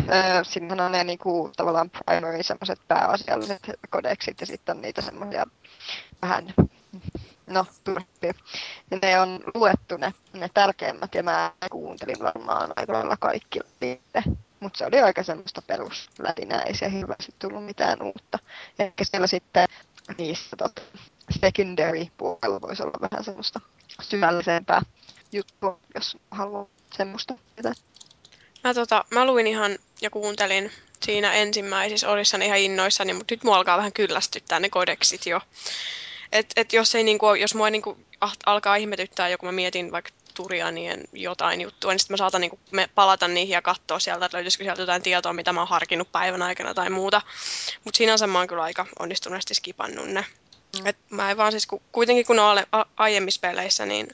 äh, 0.10 0.86
on 0.86 0.92
ne 0.92 1.04
niinku, 1.04 1.52
tavallaan 1.58 1.90
primary 1.90 2.44
semmoiset 2.44 2.80
pääasialliset 2.88 3.62
kodeksit 3.90 4.42
ja 4.42 4.48
sitten 4.48 4.76
on 4.76 4.82
niitä 4.82 5.02
semmoisia 5.02 5.46
vähän, 6.22 6.54
no 7.48 7.66
turhia. 7.84 8.34
Ja 8.92 8.98
ne 9.02 9.20
on 9.20 9.44
luettu 9.54 9.98
ne, 9.98 10.14
ne 10.34 10.50
tärkeimmät 10.54 11.16
ja 11.16 11.24
mä 11.24 11.52
kuuntelin 11.72 12.20
varmaan 12.20 12.74
aika 12.76 12.94
lailla 12.94 13.18
kaikki 13.18 13.60
niitä. 13.82 14.24
Mutta 14.60 14.78
se 14.78 14.86
oli 14.86 15.02
aika 15.02 15.24
semmoista 15.24 15.62
peruslätinää, 15.62 16.62
ei 16.62 16.76
siellä 16.76 16.98
hirveästi 16.98 17.34
tullut 17.40 17.66
mitään 17.66 18.02
uutta. 18.02 18.40
Ehkä 18.80 19.04
siellä 19.04 19.28
sitten 19.28 19.68
niissä 20.18 20.56
tota, 20.56 20.82
secondary 21.42 22.06
puolella 22.18 22.62
voisi 22.62 22.84
olla 22.84 23.10
vähän 23.12 23.24
semmoista 23.24 23.60
syvällisempää 24.02 24.82
juttua, 25.32 25.80
jos 25.96 26.18
haluaa 26.32 26.66
semmoista. 26.98 27.34
Mä, 28.66 28.74
tota, 28.74 29.06
mä 29.10 29.26
luin 29.26 29.48
ihan 29.48 29.78
ja 30.02 30.10
kuuntelin 30.10 30.72
siinä 31.04 31.34
ensimmäisissä 31.34 32.10
olissani 32.10 32.46
ihan 32.46 32.60
innoissani, 32.60 33.14
mutta 33.14 33.34
nyt 33.34 33.44
mua 33.44 33.58
alkaa 33.58 33.78
vähän 33.78 33.94
kyllästyttää 33.94 34.60
ne 34.60 34.70
kodeksit 34.70 35.26
jo. 35.26 35.42
Et, 36.32 36.46
et 36.56 36.74
jos, 36.74 36.96
ei, 36.96 37.04
niinku, 37.04 37.34
jos 37.34 37.56
mua 37.56 37.70
niinku, 37.70 37.98
alkaa 38.46 38.76
ihmetyttää 38.76 39.30
joku, 39.30 39.46
mä 39.46 39.52
mietin 39.52 39.92
vaikka 39.92 40.12
Turianien 40.34 41.04
jotain 41.14 41.62
juttua, 41.62 41.92
niin 41.92 42.00
sitten 42.00 42.14
mä 42.14 42.18
saatan 42.18 42.42
niinku 42.42 42.60
palata 42.96 43.28
niihin 43.28 43.54
ja 43.54 43.62
katsoa 43.62 44.00
sieltä, 44.00 44.26
että 44.26 44.38
löytyisikö 44.38 44.64
sieltä 44.64 44.82
jotain 44.82 45.02
tietoa, 45.02 45.34
mitä 45.34 45.54
mä 45.54 45.62
oon 45.62 45.68
harkinnut 45.68 46.12
päivän 46.12 46.42
aikana 46.42 46.74
tai 46.74 46.90
muuta. 46.90 47.22
Mutta 47.84 47.98
sinänsä 47.98 48.28
mä 48.28 48.38
oon 48.38 48.48
kyllä 48.48 48.64
aika 48.64 48.86
onnistuneesti 49.00 49.54
skipannut 49.54 50.08
ne. 50.08 50.26
Mm. 50.80 50.88
Et 50.88 50.98
mä 51.10 51.32
en 51.32 51.38
vaan 51.38 51.52
siis, 51.52 51.68
kuitenkin 51.92 52.26
kun 52.26 52.40
olen 52.40 52.66
aiemmissa 52.98 53.42
peleissä 53.42 53.86
niin 53.86 54.08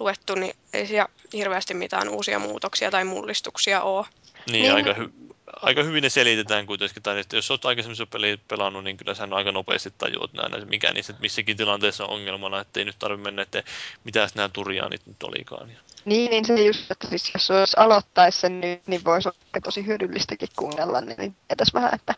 luettu, 0.00 0.34
niin 0.34 0.56
ei 0.72 0.86
siellä 0.86 1.08
hirveästi 1.32 1.74
mitään 1.74 2.08
uusia 2.08 2.38
muutoksia 2.38 2.90
tai 2.90 3.04
mullistuksia 3.04 3.82
ole. 3.82 4.06
Niin, 4.50 4.62
niin. 4.62 4.74
Aika, 4.74 4.92
hy- 4.92 5.34
aika 5.62 5.82
hyvin 5.82 6.02
ne 6.02 6.08
selitetään 6.08 6.66
kuitenkin. 6.66 7.02
Tai 7.02 7.20
että 7.20 7.36
jos 7.36 7.50
olet 7.50 7.64
aikaisemmissa 7.64 8.06
peliä 8.06 8.38
pelannut, 8.48 8.84
niin 8.84 8.96
kyllä 8.96 9.14
sä 9.14 9.28
aika 9.30 9.52
nopeasti 9.52 9.92
tajuat 9.98 10.32
näin, 10.32 10.68
mikä 10.68 10.92
niissä, 10.92 11.10
että 11.10 11.20
missäkin 11.20 11.56
tilanteessa 11.56 12.04
on 12.04 12.10
ongelmana, 12.10 12.60
että 12.60 12.80
ei 12.80 12.84
nyt 12.84 12.98
tarvitse 12.98 13.24
mennä, 13.24 13.42
että 13.42 13.62
mitä 14.04 14.28
nämä 14.34 14.48
turjaanit 14.48 15.06
nyt 15.06 15.22
olikaan. 15.22 15.70
Niin, 16.04 16.30
niin 16.30 16.44
se 16.44 16.54
just, 16.54 16.90
että 16.90 17.08
siis 17.08 17.30
jos 17.34 17.50
olisi 17.50 17.76
aloittaisi 17.76 18.40
sen 18.40 18.60
nyt, 18.60 18.86
niin 18.86 19.04
voisi 19.04 19.28
olla 19.28 19.60
tosi 19.64 19.86
hyödyllistäkin 19.86 20.48
kuunnella, 20.56 21.00
niin 21.00 21.36
tietäisi 21.48 21.74
vähän, 21.74 21.94
että 21.94 22.14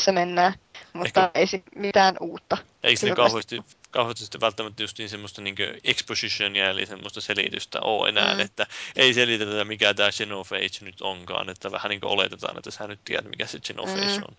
missä 0.00 0.12
mennään. 0.12 0.54
Mutta 0.92 1.30
Ehkä... 1.34 1.56
ei 1.56 1.64
mitään 1.74 2.16
uutta. 2.20 2.56
Eikö 2.82 3.06
ne 3.06 3.14
kauheasti, 3.14 3.62
kauheasti 3.90 4.24
sitten 4.24 4.40
välttämättä 4.40 4.82
just 4.82 4.98
niin 4.98 5.08
semmoista 5.08 5.42
niin 5.42 5.56
expositionia, 5.84 6.70
eli 6.70 6.86
semmoista 6.86 7.20
selitystä 7.20 7.80
ole 7.80 8.08
enää, 8.08 8.34
mm. 8.34 8.40
että 8.40 8.66
ei 8.96 9.14
selitetä 9.14 9.64
mikä 9.64 9.94
tämä 9.94 10.10
Xenophage 10.10 10.78
nyt 10.80 11.02
onkaan, 11.02 11.50
että 11.50 11.72
vähän 11.72 11.90
niin 11.90 12.00
kuin 12.00 12.12
oletetaan, 12.12 12.58
että 12.58 12.70
sä 12.70 12.86
nyt 12.86 13.00
tiedät 13.04 13.28
mikä 13.30 13.46
se 13.46 13.58
Xenophage 13.58 14.18
mm. 14.18 14.22
on. 14.28 14.36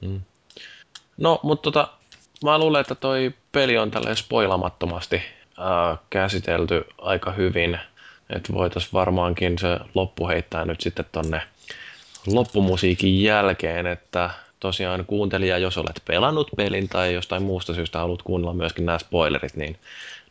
Mm. 0.00 0.20
No, 1.16 1.40
mutta 1.42 1.62
tota, 1.62 1.88
mä 2.44 2.58
luulen, 2.58 2.80
että 2.80 2.94
toi 2.94 3.34
peli 3.52 3.78
on 3.78 3.90
tälleen 3.90 4.16
spoilamattomasti 4.16 5.16
äh, 5.16 5.98
käsitelty 6.10 6.84
aika 6.98 7.32
hyvin, 7.32 7.78
että 8.30 8.52
voitaisiin 8.52 8.92
varmaankin 8.92 9.58
se 9.58 9.78
loppu 9.94 10.28
heittää 10.28 10.64
nyt 10.64 10.80
sitten 10.80 11.04
tonne 11.12 11.42
loppumusiikin 12.26 13.22
jälkeen, 13.22 13.86
että 13.86 14.30
tosiaan 14.60 15.04
kuuntelija, 15.06 15.58
jos 15.58 15.78
olet 15.78 16.02
pelannut 16.04 16.50
pelin 16.56 16.88
tai 16.88 17.14
jostain 17.14 17.42
muusta 17.42 17.74
syystä 17.74 17.98
haluat 17.98 18.22
kuunnella 18.22 18.54
myöskin 18.54 18.86
nämä 18.86 18.98
spoilerit, 18.98 19.56
niin 19.56 19.76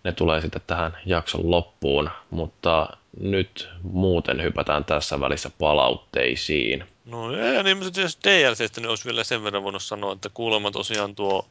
ne 0.04 0.12
tulee 0.12 0.42
sitten 0.42 0.62
tähän 0.68 0.98
jakson 1.06 1.52
loppuun, 1.52 2.10
mutta 2.30 2.98
nyt 3.20 3.70
muuten 3.84 4.44
hypätään 4.44 4.86
tässä 4.86 5.20
välissä 5.20 5.52
palautteisiin. 5.60 6.86
No 7.06 7.32
ja 7.32 7.64
niin, 7.64 7.78
mutta 7.78 8.02
jos 8.02 8.20
DLCstä 8.24 8.82
niin 8.82 8.90
olisi 8.90 9.06
vielä 9.06 9.24
sen 9.24 9.44
verran 9.44 9.64
voinut 9.64 9.84
sanoa, 9.84 10.14
että 10.14 10.30
kuulemma 10.34 10.72
tosiaan 10.72 11.16
tuo, 11.16 11.46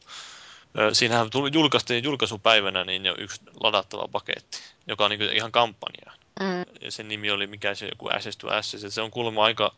siinähän 0.93 1.29
tuli, 1.29 1.49
julkaistiin 1.53 2.03
julkaisupäivänä 2.03 2.83
niin 2.83 3.05
jo 3.05 3.15
yksi 3.17 3.41
ladattava 3.63 4.07
paketti, 4.11 4.57
joka 4.87 5.05
on 5.05 5.11
niin 5.11 5.33
ihan 5.33 5.51
kampanja. 5.51 6.11
Mm. 6.39 6.65
Ja 6.81 6.91
sen 6.91 7.07
nimi 7.07 7.31
oli 7.31 7.47
mikä 7.47 7.75
se 7.75 7.87
joku 7.87 8.09
Access 8.13 8.37
to 8.37 8.47
Access, 8.55 8.95
se 8.95 9.01
on 9.01 9.11
kuulemma 9.11 9.43
aika 9.43 9.75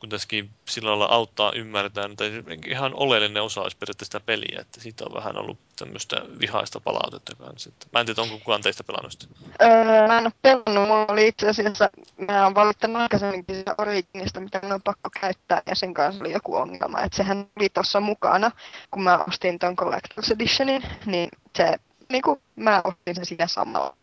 kun 0.00 0.08
tässäkin 0.08 0.50
sillä 0.68 0.90
lailla 0.90 1.04
auttaa 1.06 1.52
ymmärtämään, 1.52 2.16
tai 2.16 2.42
ihan 2.66 2.94
oleellinen 2.94 3.42
osa 3.42 3.62
olisi 3.62 3.76
periaatteessa 3.76 4.18
sitä 4.18 4.26
peliä, 4.26 4.60
että 4.60 4.80
siitä 4.80 5.04
on 5.04 5.14
vähän 5.14 5.36
ollut 5.36 5.58
tämmöistä 5.76 6.16
vihaista 6.40 6.80
palautetta 6.80 7.34
kanssa. 7.34 7.70
Mä 7.92 8.00
en 8.00 8.06
tiedä, 8.06 8.22
onko 8.22 8.38
kukaan 8.38 8.62
teistä 8.62 8.84
pelannut 8.84 9.12
sitä? 9.12 9.26
Öö, 9.62 10.06
mä 10.06 10.18
en 10.18 10.24
ole 10.24 10.32
pelannut, 10.42 10.88
mulla 10.88 11.06
oli 11.08 11.28
itse 11.28 11.48
asiassa, 11.48 11.90
mä 12.28 12.44
oon 12.44 12.54
valittanut 12.54 13.02
aikaisemminkin 13.02 13.56
sitä 13.56 13.74
Originista, 13.78 14.40
mitä 14.40 14.58
minun 14.62 14.74
on 14.74 14.82
pakko 14.82 15.10
käyttää, 15.20 15.62
ja 15.66 15.74
sen 15.74 15.94
kanssa 15.94 16.24
oli 16.24 16.32
joku 16.32 16.56
ongelma, 16.56 17.00
että 17.00 17.16
sehän 17.16 17.46
oli 17.56 17.68
tuossa 17.68 18.00
mukana, 18.00 18.50
kun 18.90 19.02
mä 19.02 19.24
ostin 19.28 19.58
ton 19.58 19.76
Collector's 19.76 20.32
Editionin, 20.32 20.82
niin 21.06 21.28
se 21.56 21.76
niin 22.10 22.22
kuin 22.22 22.42
mä 22.56 22.80
ostin 22.84 23.14
sen 23.14 23.26
siinä 23.26 23.46
samalla. 23.46 23.96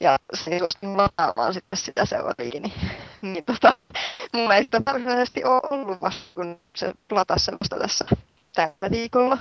Ja 0.00 0.18
se 0.34 0.58
suostin 0.58 0.96
lataamaan 0.96 1.54
sitten 1.54 1.78
sitä 1.78 2.06
seuraavia, 2.06 2.60
niin, 2.60 2.72
niin 3.32 3.44
tota, 3.44 3.74
mulla 4.32 4.56
ei 4.56 4.64
sitä 4.64 4.80
varsinaisesti 4.86 5.44
ole 5.44 5.60
ollut 5.70 6.00
vasta, 6.00 6.22
kun 6.34 6.60
se 6.76 6.94
latasi 7.10 7.44
semmoista 7.44 7.78
tässä 7.78 8.04
tällä 8.54 8.90
viikolla. 8.90 9.38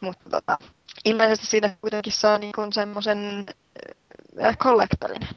Mutta 0.00 0.30
tota, 0.30 0.58
ilmeisesti 1.04 1.46
siinä 1.46 1.76
kuitenkin 1.80 2.12
saa 2.12 2.38
niin 2.38 2.72
semmoisen 2.72 3.46
äh, 4.44 4.58
kollektorin. 4.58 5.28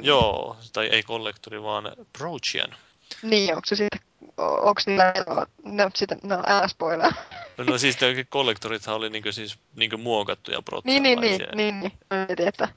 Joo, 0.00 0.56
tai 0.72 0.86
ei 0.86 1.02
kollektori, 1.02 1.62
vaan 1.62 1.92
Prochian. 2.18 2.76
Niin, 3.22 3.54
onko 3.54 3.66
se 3.66 3.76
sitten, 3.76 4.00
onko 4.36 4.80
niillä 4.86 5.10
eroa? 5.10 5.46
No, 5.64 5.90
sitä, 5.94 6.16
no 6.22 6.42
älä 6.46 6.68
spoilaa. 6.68 7.12
No, 7.58 7.64
no 7.64 7.78
siis 7.78 7.96
kollektorithan 8.28 8.94
oli 8.94 9.10
niinku 9.10 9.32
siis 9.32 9.58
niinku 9.76 9.98
muokattuja 9.98 10.62
Niin, 10.84 11.02
niin, 11.02 11.20
niin, 11.20 11.40
niin, 11.54 11.80
niin. 11.80 11.92
Mietin, 12.10 12.48
että 12.48 12.68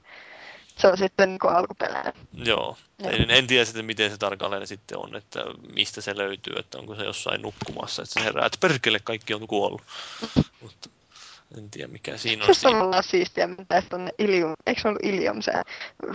se 0.76 0.88
on 0.88 0.98
sitten 0.98 1.28
niinku 1.28 1.48
alkuperäinen. 1.48 2.12
Joo. 2.32 2.76
Joo. 2.98 3.10
En, 3.12 3.30
en 3.30 3.46
tiedä 3.46 3.64
sitten, 3.64 3.84
miten 3.84 4.10
se 4.10 4.18
tarkalleen 4.18 4.66
sitten 4.66 4.98
on, 4.98 5.16
että 5.16 5.40
mistä 5.74 6.00
se 6.00 6.16
löytyy, 6.16 6.54
että 6.58 6.78
onko 6.78 6.94
se 6.94 7.04
jossain 7.04 7.42
nukkumassa, 7.42 8.02
että 8.02 8.20
se 8.20 8.24
herää, 8.24 8.46
että 8.46 8.58
perkele 8.60 9.00
kaikki 9.04 9.34
on 9.34 9.46
kuollut. 9.46 9.82
Mutta 10.60 10.90
en 11.58 11.70
tiedä 11.70 11.88
mikä 11.88 12.16
siinä 12.16 12.44
on. 12.44 12.54
Se 12.54 12.68
on 12.68 12.82
olla 12.82 13.02
siistiä 13.02 13.46
mennä 13.46 13.82
tuonne 13.88 14.10
Ilium, 14.18 14.52
eikö 14.66 14.80
se 14.80 14.88
ollut 14.88 15.04
Ilium 15.04 15.42
se 15.42 15.52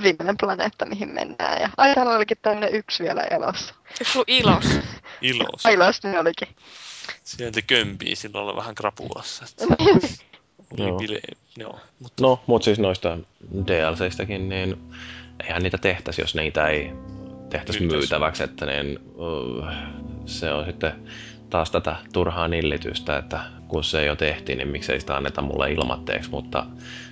viimeinen 0.02 0.36
planeetta, 0.40 0.86
mihin 0.86 1.10
mennään. 1.10 1.62
Ja 1.62 1.70
ai 1.78 1.96
täällä 1.96 2.16
olikin 2.16 2.38
tämmöinen 2.42 2.74
yksi 2.76 3.04
vielä 3.04 3.22
elossa. 3.22 3.76
Eikö 4.00 4.12
ollut 4.16 4.30
Ilos? 4.30 4.66
Ilos. 5.22 5.66
Ilos 5.74 6.04
ne 6.04 6.20
olikin. 6.20 6.48
Sieltä 7.24 7.62
kömpii 7.62 8.16
silloin 8.16 8.56
vähän 8.56 8.76
krapulassa. 8.76 9.46
Joo. 10.78 11.00
Bile- 11.00 11.36
joo. 11.58 11.80
Mutta... 12.00 12.24
No, 12.24 12.44
mutta 12.48 12.66
siis 12.66 12.80
noista 12.80 13.18
DLCistäkin, 13.68 14.50
niin 14.50 14.94
eihän 15.44 15.64
niitä 15.64 15.78
tehtäisi, 15.78 16.22
jos 16.22 16.36
niitä 16.36 16.68
ei 16.68 16.92
tehtäisi 17.50 17.88
myytäväksi, 17.88 18.44
että 18.44 18.66
niin, 18.66 19.00
uh, 19.16 19.66
se 20.26 20.52
on 20.52 20.66
sitten 20.66 21.10
taas 21.56 21.72
tätä 21.72 21.96
turhaa 22.14 22.48
nillitystä, 22.48 23.18
että 23.18 23.40
kun 23.68 23.84
se 23.84 24.06
jo 24.06 24.16
tehtiin, 24.16 24.58
niin 24.58 24.68
miksei 24.68 25.00
sitä 25.00 25.16
anneta 25.16 25.42
mulle 25.42 25.72
ilmatteeksi, 25.72 26.30
mutta 26.30 26.66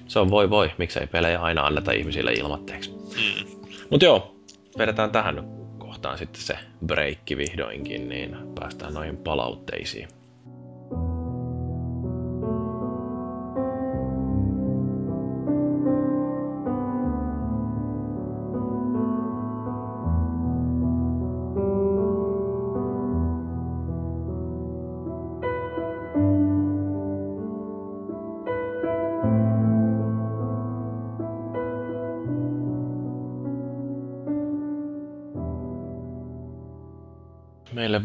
se 0.08 0.20
on 0.20 0.30
voi 0.30 0.50
voi, 0.50 0.72
miksei 0.78 1.08
pelejä 1.08 1.42
aina 1.42 1.66
anneta 1.66 1.92
ihmisille 1.92 2.34
ilmatteeksi. 2.34 2.90
Mm. 2.92 3.62
Mutta 3.90 4.06
joo, 4.06 4.36
vedetään 4.78 5.12
tähän 5.12 5.44
kohtaan 5.78 6.18
sitten 6.18 6.42
se 6.42 6.58
breikki 6.86 7.38
vihdoinkin, 7.38 8.10
niin 8.10 8.38
päästään 8.60 8.94
noihin 8.94 9.18
palautteisiin. 9.18 10.08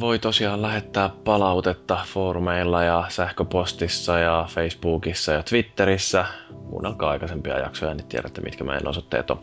Voi 0.00 0.18
tosiaan 0.18 0.62
lähettää 0.62 1.10
palautetta 1.24 1.98
foorumeilla 2.06 2.82
ja 2.82 3.04
sähköpostissa 3.08 4.18
ja 4.18 4.46
Facebookissa 4.48 5.32
ja 5.32 5.42
Twitterissä. 5.42 6.24
Kuunnelkaa 6.70 7.10
aikaisempia 7.10 7.58
jaksoja, 7.58 7.94
niin 7.94 8.06
tiedätte 8.06 8.40
mitkä 8.40 8.64
meidän 8.64 8.88
osoitteet 8.88 9.30
on. 9.30 9.40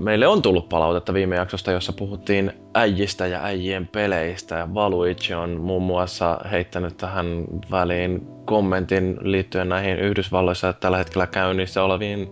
Meille 0.00 0.26
on 0.26 0.42
tullut 0.42 0.68
palautetta 0.68 1.14
viime 1.14 1.36
jaksosta, 1.36 1.72
jossa 1.72 1.92
puhuttiin 1.92 2.52
äijistä 2.74 3.26
ja 3.26 3.44
äijien 3.44 3.86
peleistä. 3.86 4.54
Ja 4.54 4.74
Valuichi 4.74 5.34
on 5.34 5.60
muun 5.60 5.82
muassa 5.82 6.38
heittänyt 6.50 6.96
tähän 6.96 7.44
väliin 7.70 8.26
kommentin 8.44 9.18
liittyen 9.20 9.68
näihin 9.68 9.98
Yhdysvalloissa 9.98 10.72
tällä 10.72 10.98
hetkellä 10.98 11.26
käynnissä 11.26 11.82
oleviin 11.82 12.28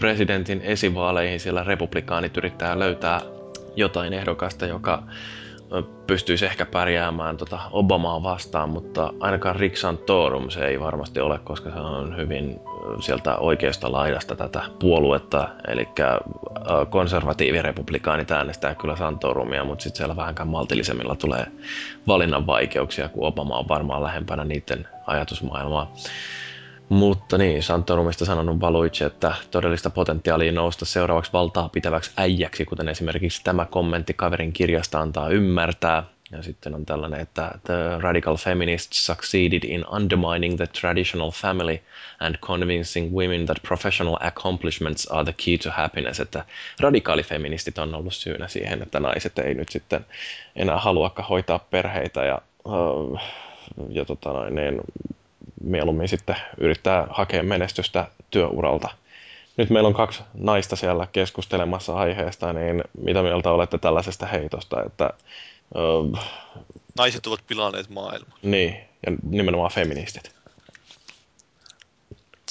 presidentin 0.00 0.60
esivaaleihin, 0.60 1.40
sillä 1.40 1.64
republikaanit 1.64 2.36
yrittää 2.36 2.78
löytää 2.78 3.20
jotain 3.76 4.12
ehdokasta, 4.12 4.66
joka 4.66 5.02
pystyisi 6.06 6.46
ehkä 6.46 6.66
pärjäämään 6.66 7.36
tota 7.36 7.58
Obamaa 7.70 8.22
vastaan, 8.22 8.70
mutta 8.70 9.12
ainakaan 9.20 9.56
Rick 9.56 9.76
Santorum 9.76 10.50
se 10.50 10.66
ei 10.66 10.80
varmasti 10.80 11.20
ole, 11.20 11.38
koska 11.38 11.70
se 11.70 11.78
on 11.78 12.16
hyvin 12.16 12.60
sieltä 13.00 13.36
oikeasta 13.36 13.92
laidasta 13.92 14.36
tätä 14.36 14.62
puoluetta, 14.80 15.48
eli 15.68 15.88
konservatiivirepublikaanit 16.90 18.30
äänestää 18.30 18.74
kyllä 18.74 18.96
Santorumia, 18.96 19.64
mutta 19.64 19.82
sitten 19.82 19.96
siellä 19.96 20.16
vähänkään 20.16 20.48
maltillisemmilla 20.48 21.16
tulee 21.16 21.46
valinnan 22.06 22.46
vaikeuksia, 22.46 23.08
kun 23.08 23.26
Obama 23.26 23.58
on 23.58 23.68
varmaan 23.68 24.02
lähempänä 24.02 24.44
niiden 24.44 24.88
ajatusmaailmaa. 25.06 25.92
Mutta 26.88 27.38
niin, 27.38 27.62
Santorumista 27.62 28.24
sanonut 28.24 28.60
Valuic, 28.60 29.02
että 29.02 29.34
todellista 29.50 29.90
potentiaalia 29.90 30.52
nousta 30.52 30.84
seuraavaksi 30.84 31.32
valtaa 31.32 31.68
pitäväksi 31.68 32.10
äijäksi, 32.16 32.64
kuten 32.64 32.88
esimerkiksi 32.88 33.44
tämä 33.44 33.64
kommentti 33.64 34.14
kaverin 34.14 34.52
kirjasta 34.52 35.00
antaa 35.00 35.28
ymmärtää. 35.28 36.02
Ja 36.32 36.42
sitten 36.42 36.74
on 36.74 36.86
tällainen, 36.86 37.20
että 37.20 37.50
the 37.64 37.74
radical 37.98 38.36
feminists 38.36 39.06
succeeded 39.06 39.64
in 39.64 39.84
undermining 39.92 40.56
the 40.56 40.66
traditional 40.66 41.30
family 41.30 41.78
and 42.20 42.36
convincing 42.36 43.14
women 43.14 43.46
that 43.46 43.58
professional 43.62 44.16
accomplishments 44.20 45.06
are 45.10 45.24
the 45.24 45.34
key 45.44 45.58
to 45.58 45.70
happiness. 45.70 46.20
Että 46.20 46.44
radikaalifeministit 46.80 47.78
on 47.78 47.94
ollut 47.94 48.14
syynä 48.14 48.48
siihen, 48.48 48.82
että 48.82 49.00
naiset 49.00 49.38
ei 49.38 49.54
nyt 49.54 49.68
sitten 49.68 50.06
enää 50.56 50.78
haluakaan 50.78 51.28
hoitaa 51.28 51.58
perheitä 51.58 52.24
ja, 52.24 52.38
ja 53.88 54.04
tota 54.04 54.32
noin, 54.32 54.54
niin 54.54 54.80
mieluummin 55.62 56.08
sitten 56.08 56.36
yrittää 56.58 57.06
hakea 57.10 57.42
menestystä 57.42 58.08
työuralta. 58.30 58.88
Nyt 59.56 59.70
meillä 59.70 59.86
on 59.86 59.94
kaksi 59.94 60.22
naista 60.34 60.76
siellä 60.76 61.06
keskustelemassa 61.12 61.94
aiheesta, 61.94 62.52
niin 62.52 62.84
mitä 63.00 63.22
mieltä 63.22 63.50
olette 63.50 63.78
tällaisesta 63.78 64.26
heitosta, 64.26 64.82
että... 64.86 65.10
Öö, 65.76 66.22
Naiset 66.98 67.26
ovat 67.26 67.46
pilanneet 67.46 67.88
maailman. 67.88 68.38
Niin, 68.42 68.76
ja 69.06 69.12
nimenomaan 69.22 69.70
feministit. 69.70 70.32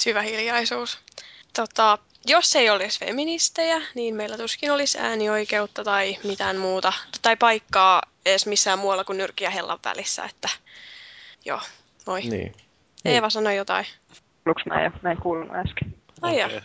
Syvä 0.00 0.22
hiljaisuus. 0.22 0.98
Tota, 1.56 1.98
jos 2.26 2.56
ei 2.56 2.70
olisi 2.70 3.00
feministejä, 3.00 3.82
niin 3.94 4.14
meillä 4.14 4.36
tuskin 4.36 4.72
olisi 4.72 4.98
äänioikeutta 4.98 5.84
tai 5.84 6.16
mitään 6.24 6.56
muuta, 6.56 6.92
tai 7.22 7.36
paikkaa 7.36 8.02
edes 8.26 8.46
missään 8.46 8.78
muualla 8.78 9.04
kuin 9.04 9.18
nyrki 9.18 9.44
ja 9.44 9.50
hellan 9.50 9.78
välissä, 9.84 10.24
että 10.24 10.48
joo, 11.44 11.60
moi. 12.06 12.20
Niin. 12.20 12.54
Eeva 13.04 13.26
niin. 13.26 13.30
sanoi 13.30 13.56
jotain. 13.56 13.86
Kuuluuko 14.44 14.60
mä 14.66 14.82
ja 14.82 14.90
mä 15.02 15.10
en 15.10 15.16
kuulunut 15.16 15.56
äsken. 15.56 15.94
Ai 16.22 16.44
okay. 16.44 16.60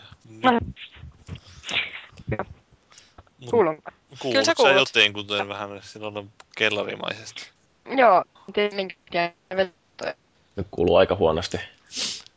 Kuulunko? 3.50 3.92
Kyllä 4.22 4.44
sä 4.44 4.56
kuulut. 4.56 4.76
jotain, 4.76 5.14
kuten 5.14 5.48
vähän 5.48 5.70
silloin 5.82 6.32
kellarimaisesti. 6.58 7.50
Joo, 7.98 8.24
tietenkin 8.54 8.98
Nyt 10.56 10.68
kuuluu 10.72 10.96
aika 10.96 11.16
huonosti. 11.16 11.58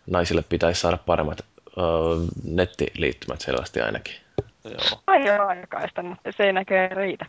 Naisille 0.06 0.42
pitäisi 0.42 0.80
saada 0.80 0.96
paremmat 0.96 1.40
uh, 1.66 2.28
nettiliittymät 2.44 3.40
selvästi 3.40 3.80
ainakin. 3.80 4.14
Joo. 4.64 5.02
Aivan 5.06 5.48
aikaista, 5.48 6.02
mutta 6.02 6.32
se 6.36 6.44
ei 6.44 6.52
näköjään 6.52 6.96
riitä. 6.96 7.26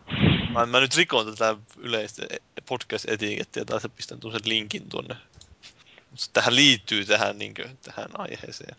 Mä, 0.54 0.66
mä 0.66 0.80
nyt 0.80 0.96
rikon 0.96 1.26
tätä 1.26 1.56
yleistä 1.78 2.28
podcast-etikettiä 2.70 3.66
taas 3.66 3.84
ja 3.84 3.90
pistän 3.90 4.20
tuon 4.20 4.34
linkin 4.46 4.90
tuonne 4.90 5.16
tähän 6.34 6.56
liittyy 6.56 7.06
tähän, 7.06 7.40
niin 7.40 7.54
kuin, 7.54 7.78
tähän 7.78 8.10
aiheeseen. 8.20 8.76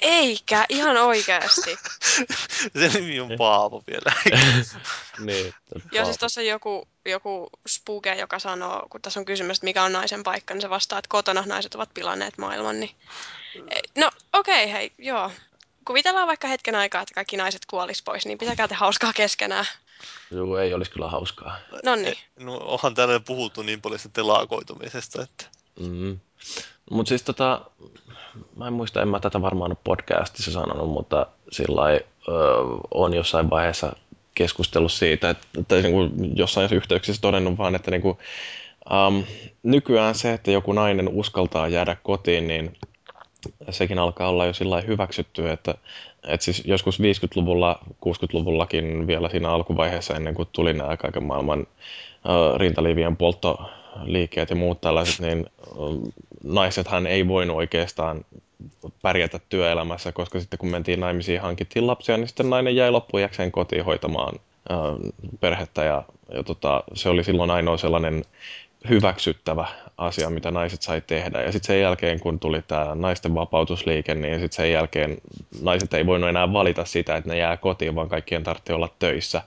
Eikä, 0.00 0.66
ihan 0.68 0.96
oikeasti. 0.96 1.76
Se 2.80 2.88
nimi 2.94 3.20
on 3.20 3.30
Paavo 3.38 3.82
vielä. 3.86 4.12
niin, 5.26 5.54
Joo, 5.92 6.04
siis 6.04 6.18
tuossa 6.18 6.42
joku, 6.42 6.88
joku 7.04 7.50
spuke, 7.68 8.14
joka 8.14 8.38
sanoo, 8.38 8.86
kun 8.90 9.02
tässä 9.02 9.20
on 9.20 9.26
kysymys, 9.26 9.56
että 9.56 9.64
mikä 9.64 9.82
on 9.82 9.92
naisen 9.92 10.22
paikka, 10.22 10.54
niin 10.54 10.62
se 10.62 10.70
vastaa, 10.70 10.98
että 10.98 11.08
kotona 11.08 11.44
naiset 11.46 11.74
ovat 11.74 11.94
pilanneet 11.94 12.38
maailman. 12.38 12.80
Niin... 12.80 12.96
No 13.96 14.10
okei, 14.32 14.64
okay, 14.64 14.72
hei, 14.72 14.92
joo. 14.98 15.30
Kuvitellaan 15.84 16.28
vaikka 16.28 16.48
hetken 16.48 16.74
aikaa, 16.74 17.02
että 17.02 17.14
kaikki 17.14 17.36
naiset 17.36 17.66
kuolis 17.66 18.02
pois, 18.02 18.26
niin 18.26 18.38
pitäkää 18.38 18.68
te 18.68 18.74
hauskaa 18.74 19.12
keskenään. 19.12 19.66
Joo, 20.30 20.58
ei 20.58 20.74
olisi 20.74 20.90
kyllä 20.90 21.08
hauskaa. 21.08 21.58
No 21.84 21.94
niin. 21.96 22.18
No, 22.38 22.56
onhan 22.56 22.94
täällä 22.94 23.20
puhuttu 23.20 23.62
niin 23.62 23.80
paljon 23.80 24.00
telakoitumisesta, 24.12 25.22
että... 25.22 25.44
Mm. 25.80 26.20
Mutta 26.90 27.08
siis 27.08 27.22
tota, 27.22 27.60
mä 28.56 28.66
en 28.66 28.72
muista, 28.72 29.02
en 29.02 29.08
mä 29.08 29.20
tätä 29.20 29.42
varmaan 29.42 29.70
ole 29.70 29.76
podcastissa 29.84 30.52
sanonut, 30.52 30.90
mutta 30.90 31.26
sillä 31.52 31.82
on 32.94 33.14
jossain 33.14 33.50
vaiheessa 33.50 33.96
keskustellut 34.34 34.92
siitä, 34.92 35.30
että, 35.30 35.46
tai 35.68 35.82
niin 35.82 35.92
kuin 35.92 36.36
jossain 36.36 36.74
yhteyksissä 36.74 37.22
todennut 37.22 37.58
vaan, 37.58 37.74
että 37.74 37.90
niin 37.90 38.02
kuin, 38.02 38.18
um, 39.08 39.24
nykyään 39.62 40.14
se, 40.14 40.32
että 40.32 40.50
joku 40.50 40.72
nainen 40.72 41.08
uskaltaa 41.08 41.68
jäädä 41.68 41.96
kotiin, 42.02 42.48
niin 42.48 42.76
sekin 43.70 43.98
alkaa 43.98 44.28
olla 44.28 44.46
jo 44.46 44.52
sillä 44.52 44.80
hyväksytty, 44.80 45.50
että, 45.50 45.74
että 46.24 46.44
siis 46.44 46.62
joskus 46.64 47.00
50-luvulla, 47.00 47.78
60-luvullakin 48.06 49.06
vielä 49.06 49.28
siinä 49.28 49.50
alkuvaiheessa 49.50 50.14
ennen 50.14 50.34
kuin 50.34 50.48
tuli 50.52 50.74
nämä 50.74 50.96
kaiken 50.96 51.24
maailman 51.24 51.60
uh, 51.60 52.58
rintaliivien 52.58 53.16
poltto 53.16 53.70
liikkeet 54.04 54.50
ja 54.50 54.56
muut 54.56 54.80
tällaiset, 54.80 55.20
niin 55.20 55.46
naisethan 56.44 57.06
ei 57.06 57.28
voinut 57.28 57.56
oikeastaan 57.56 58.24
pärjätä 59.02 59.40
työelämässä, 59.48 60.12
koska 60.12 60.40
sitten 60.40 60.58
kun 60.58 60.68
mentiin 60.68 61.00
naimisiin 61.00 61.40
hankittiin 61.40 61.86
lapsia, 61.86 62.16
niin 62.16 62.28
sitten 62.28 62.50
nainen 62.50 62.76
jäi 62.76 62.90
loppujakseen 62.90 63.52
kotiin 63.52 63.84
hoitamaan 63.84 64.38
perhettä. 65.40 65.84
Ja, 65.84 66.02
ja 66.34 66.42
tota, 66.42 66.84
se 66.94 67.08
oli 67.08 67.24
silloin 67.24 67.50
ainoa 67.50 67.76
sellainen 67.76 68.24
hyväksyttävä 68.88 69.66
asia, 70.02 70.30
mitä 70.30 70.50
naiset 70.50 70.82
sai 70.82 71.02
tehdä. 71.06 71.42
Ja 71.42 71.52
sitten 71.52 71.66
sen 71.66 71.80
jälkeen, 71.80 72.20
kun 72.20 72.38
tuli 72.38 72.62
tämä 72.62 72.94
naisten 72.94 73.34
vapautusliike, 73.34 74.14
niin 74.14 74.40
sitten 74.40 74.56
sen 74.56 74.72
jälkeen 74.72 75.18
naiset 75.62 75.94
ei 75.94 76.06
voinut 76.06 76.28
enää 76.28 76.52
valita 76.52 76.84
sitä, 76.84 77.16
että 77.16 77.30
ne 77.30 77.36
jää 77.36 77.56
kotiin, 77.56 77.94
vaan 77.94 78.08
kaikkien 78.08 78.44
tarvitsee 78.44 78.76
olla 78.76 78.88
töissä. 78.98 79.42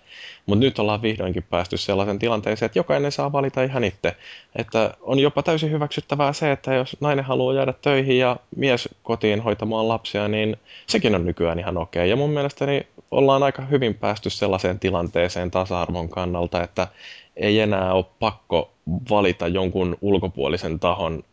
Mutta 0.46 0.66
nyt 0.66 0.80
ollaan 0.80 1.02
vihdoinkin 1.02 1.44
päästy 1.44 1.78
sellaisen 1.78 2.20
tilanteeseen, 2.20 2.66
että 2.66 2.80
jokainen 2.80 3.12
saa 3.12 3.32
valita 3.32 3.64
ihan 3.64 3.84
itse. 3.84 4.16
Että 4.56 4.94
on 5.02 5.20
jopa 5.20 5.44
täysin 5.44 5.72
hyväksyttävää 5.72 6.34
se, 6.34 6.52
että 6.52 6.74
jos 6.74 6.98
nainen 7.00 7.26
haluaa 7.26 7.54
jäädä 7.54 7.74
töihin 7.82 8.18
ja 8.18 8.38
mies 8.56 8.90
kotiin 9.04 9.42
hoitamaan 9.42 9.88
lapsia, 9.88 10.28
niin 10.28 10.58
sekin 10.88 11.16
on 11.16 11.26
nykyään 11.26 11.60
ihan 11.60 11.78
okei. 11.78 12.10
Ja 12.10 12.16
mun 12.16 12.30
mielestäni 12.30 12.88
ollaan 13.12 13.44
aika 13.44 13.62
hyvin 13.62 13.94
päästy 13.94 14.30
sellaiseen 14.30 14.80
tilanteeseen 14.80 15.52
tasa-arvon 15.52 16.10
kannalta, 16.10 16.64
että 16.64 16.88
ei 17.36 17.60
enää 17.60 17.94
ole 17.94 18.06
pakko 18.20 18.72
valita 19.10 19.48
jonkun 19.48 19.98
ulkopuolisen 20.02 20.80
tahon 20.80 21.24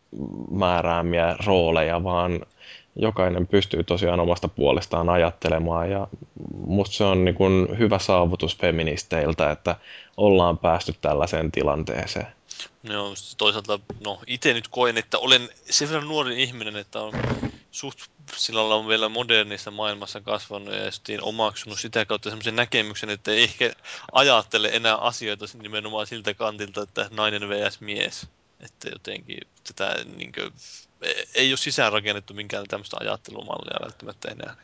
määräämiä 0.51 1.35
rooleja, 1.45 2.03
vaan 2.03 2.45
jokainen 2.95 3.47
pystyy 3.47 3.83
tosiaan 3.83 4.19
omasta 4.19 4.47
puolestaan 4.47 5.09
ajattelemaan 5.09 5.91
ja 5.91 6.07
musta 6.67 6.95
se 6.95 7.03
on 7.03 7.25
niin 7.25 7.35
kuin 7.35 7.67
hyvä 7.77 7.99
saavutus 7.99 8.57
feministeiltä, 8.57 9.51
että 9.51 9.75
ollaan 10.17 10.57
päästy 10.57 10.93
tällaiseen 11.01 11.51
tilanteeseen. 11.51 12.27
Joo, 12.83 13.13
toisaalta 13.37 13.79
no, 14.05 14.19
itse 14.27 14.53
nyt 14.53 14.67
koen, 14.67 14.97
että 14.97 15.17
olen 15.17 15.49
sen 15.53 15.89
verran 15.89 16.07
nuori 16.07 16.43
ihminen, 16.43 16.75
että 16.75 17.01
on 17.01 17.13
suht 17.73 17.99
sillä 18.35 18.61
on 18.61 18.87
vielä 18.87 19.09
modernissa 19.09 19.71
maailmassa 19.71 20.21
kasvanut 20.21 20.73
ja 20.73 20.91
sitten 20.91 21.23
omaksunut 21.23 21.79
sitä 21.79 22.05
kautta 22.05 22.29
semmoisen 22.29 22.55
näkemyksen, 22.55 23.09
että 23.09 23.31
ei 23.31 23.43
ehkä 23.43 23.73
ajattele 24.11 24.69
enää 24.73 24.95
asioita 24.95 25.45
nimenomaan 25.61 26.07
siltä 26.07 26.33
kantilta, 26.33 26.81
että 26.81 27.09
nainen 27.11 27.49
vs. 27.49 27.81
mies. 27.81 28.27
Että 28.59 28.89
jotenkin 28.89 29.39
tätä 29.63 30.05
niin 30.15 30.31
kuin, 30.31 30.53
ei 31.35 31.51
ole 31.51 31.57
sisäänrakennettu 31.57 32.33
minkään 32.33 32.67
tämmöistä 32.67 32.97
ajattelumallia 32.99 33.79
välttämättä 33.81 34.31
enää. 34.31 34.55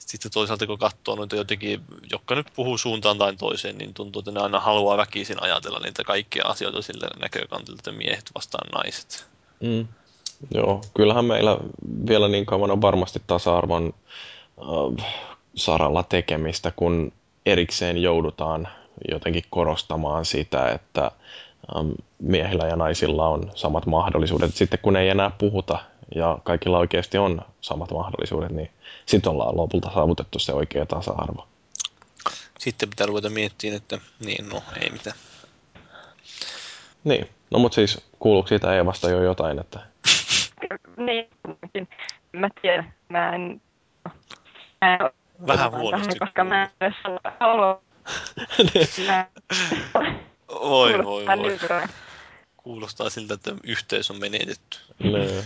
Sitten 0.00 0.32
toisaalta 0.32 0.66
kun 0.66 0.78
katsoo 0.78 1.16
noita 1.16 1.36
jotenkin, 1.36 1.84
jotka 2.10 2.34
nyt 2.34 2.46
puhuu 2.56 2.78
suuntaan 2.78 3.18
tai 3.18 3.36
toiseen, 3.36 3.78
niin 3.78 3.94
tuntuu, 3.94 4.20
että 4.20 4.30
ne 4.30 4.40
aina 4.40 4.60
haluaa 4.60 4.96
väkisin 4.96 5.42
ajatella 5.42 5.80
niitä 5.84 6.04
kaikkia 6.04 6.46
asioita 6.46 6.82
sillä 6.82 7.08
näkökantilta, 7.20 7.80
että 7.80 7.92
miehet 7.92 8.30
vastaan 8.34 8.68
naiset. 8.74 9.28
Mm. 9.60 9.88
Joo, 10.54 10.80
kyllähän 10.94 11.24
meillä 11.24 11.58
vielä 12.08 12.28
niin 12.28 12.46
kauan 12.46 12.70
on 12.70 12.82
varmasti 12.82 13.22
tasa-arvon 13.26 13.94
äh, 14.58 15.06
saralla 15.54 16.02
tekemistä, 16.02 16.72
kun 16.76 17.12
erikseen 17.46 18.02
joudutaan 18.02 18.68
jotenkin 19.10 19.44
korostamaan 19.50 20.24
sitä, 20.24 20.68
että 20.70 21.10
ähm, 21.76 21.90
miehillä 22.18 22.66
ja 22.66 22.76
naisilla 22.76 23.28
on 23.28 23.50
samat 23.54 23.86
mahdollisuudet. 23.86 24.54
Sitten 24.54 24.78
kun 24.82 24.96
ei 24.96 25.08
enää 25.08 25.30
puhuta 25.38 25.78
ja 26.14 26.38
kaikilla 26.44 26.78
oikeasti 26.78 27.18
on 27.18 27.40
samat 27.60 27.90
mahdollisuudet, 27.90 28.50
niin 28.50 28.70
sitten 29.06 29.32
ollaan 29.32 29.56
lopulta 29.56 29.90
saavutettu 29.94 30.38
se 30.38 30.52
oikea 30.52 30.86
tasa-arvo. 30.86 31.46
Sitten 32.58 32.90
pitää 32.90 33.06
ruveta 33.06 33.30
miettimään, 33.30 33.76
että 33.76 33.98
niin, 34.24 34.48
no 34.48 34.62
ei 34.82 34.90
mitään. 34.90 35.16
Niin, 37.04 37.28
no 37.50 37.58
mutta 37.58 37.74
siis 37.74 38.00
kuuluuko 38.18 38.48
siitä 38.48 38.74
Eevasta 38.74 39.10
jo 39.10 39.22
jotain, 39.22 39.58
että 39.58 39.80
Niin, 40.96 41.28
mä 42.32 42.48
tiedän. 42.62 42.94
Mä 43.08 43.34
en... 43.34 43.62
Mä 44.80 44.94
en 44.94 45.10
Vähän 45.46 45.70
tähän, 45.70 45.80
huonosti 45.80 46.18
Koska 46.18 46.44
mä 46.44 46.62
en 46.62 46.70
edes 46.80 46.94
halua. 47.40 47.82
Voi, 50.60 50.92
kuulostaa 50.92 51.36
voi, 51.36 51.58
voi. 51.70 51.88
Kuulostaa 52.56 53.10
siltä, 53.10 53.34
että 53.34 53.54
yhteys 53.64 54.10
on 54.10 54.20
menetetty. 54.20 54.78
ne, 54.98 55.44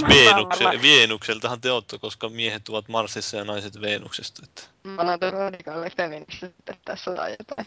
Mä 0.00 0.08
Veenukse, 0.08 0.64
Veenukseltahan 0.82 1.60
te 1.60 1.70
olette, 1.70 1.98
koska 1.98 2.28
miehet 2.28 2.68
ovat 2.68 2.88
Marsissa 2.88 3.36
ja 3.36 3.44
naiset 3.44 3.80
Veenuksesta. 3.80 4.42
Että. 4.44 4.62
Mä 4.82 5.02
oon 5.02 5.20
tuon 5.20 5.32
radikaali 5.32 5.90
feministi 5.90 6.46
sitten 6.46 6.76
tässä 6.84 7.14
tai 7.14 7.36
jotain. 7.38 7.66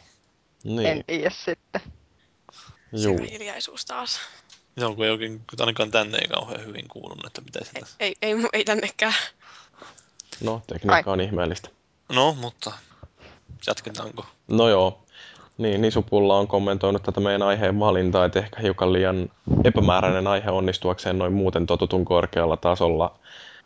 En 0.65 0.75
niin, 0.75 1.03
tiedä 1.07 1.30
sitten. 1.30 1.82
juu. 2.91 3.17
Syvä 3.17 3.27
hiljaisuus 3.32 3.85
taas. 3.85 4.19
On 4.83 4.95
kun 4.95 5.05
ei 5.05 5.11
oikein, 5.11 5.41
ainakaan 5.59 5.91
tänne 5.91 6.17
ei 6.17 6.27
kauhean 6.27 6.65
hyvin 6.65 6.87
kuulunut, 6.87 7.25
että 7.25 7.41
mitä 7.41 7.59
Ei, 7.59 7.65
sitä. 7.65 7.85
ei, 7.99 8.15
ei, 8.21 8.35
ei 8.53 8.63
tännekään. 8.63 9.13
No, 10.43 10.61
tekniikka 10.67 11.11
on 11.11 11.21
ihmeellistä. 11.21 11.69
No, 12.13 12.33
mutta 12.41 12.71
jatketaanko? 13.67 14.25
No 14.47 14.69
joo. 14.69 15.01
Niin, 15.57 15.81
Nisupulla 15.81 16.37
on 16.37 16.47
kommentoinut 16.47 17.03
tätä 17.03 17.19
meidän 17.19 17.41
aiheen 17.41 17.79
valintaa, 17.79 18.25
että 18.25 18.39
ehkä 18.39 18.61
hiukan 18.61 18.93
liian 18.93 19.29
epämääräinen 19.63 20.27
aihe 20.27 20.49
onnistuakseen 20.51 21.17
noin 21.17 21.33
muuten 21.33 21.65
totutun 21.65 22.05
korkealla 22.05 22.57
tasolla. 22.57 23.19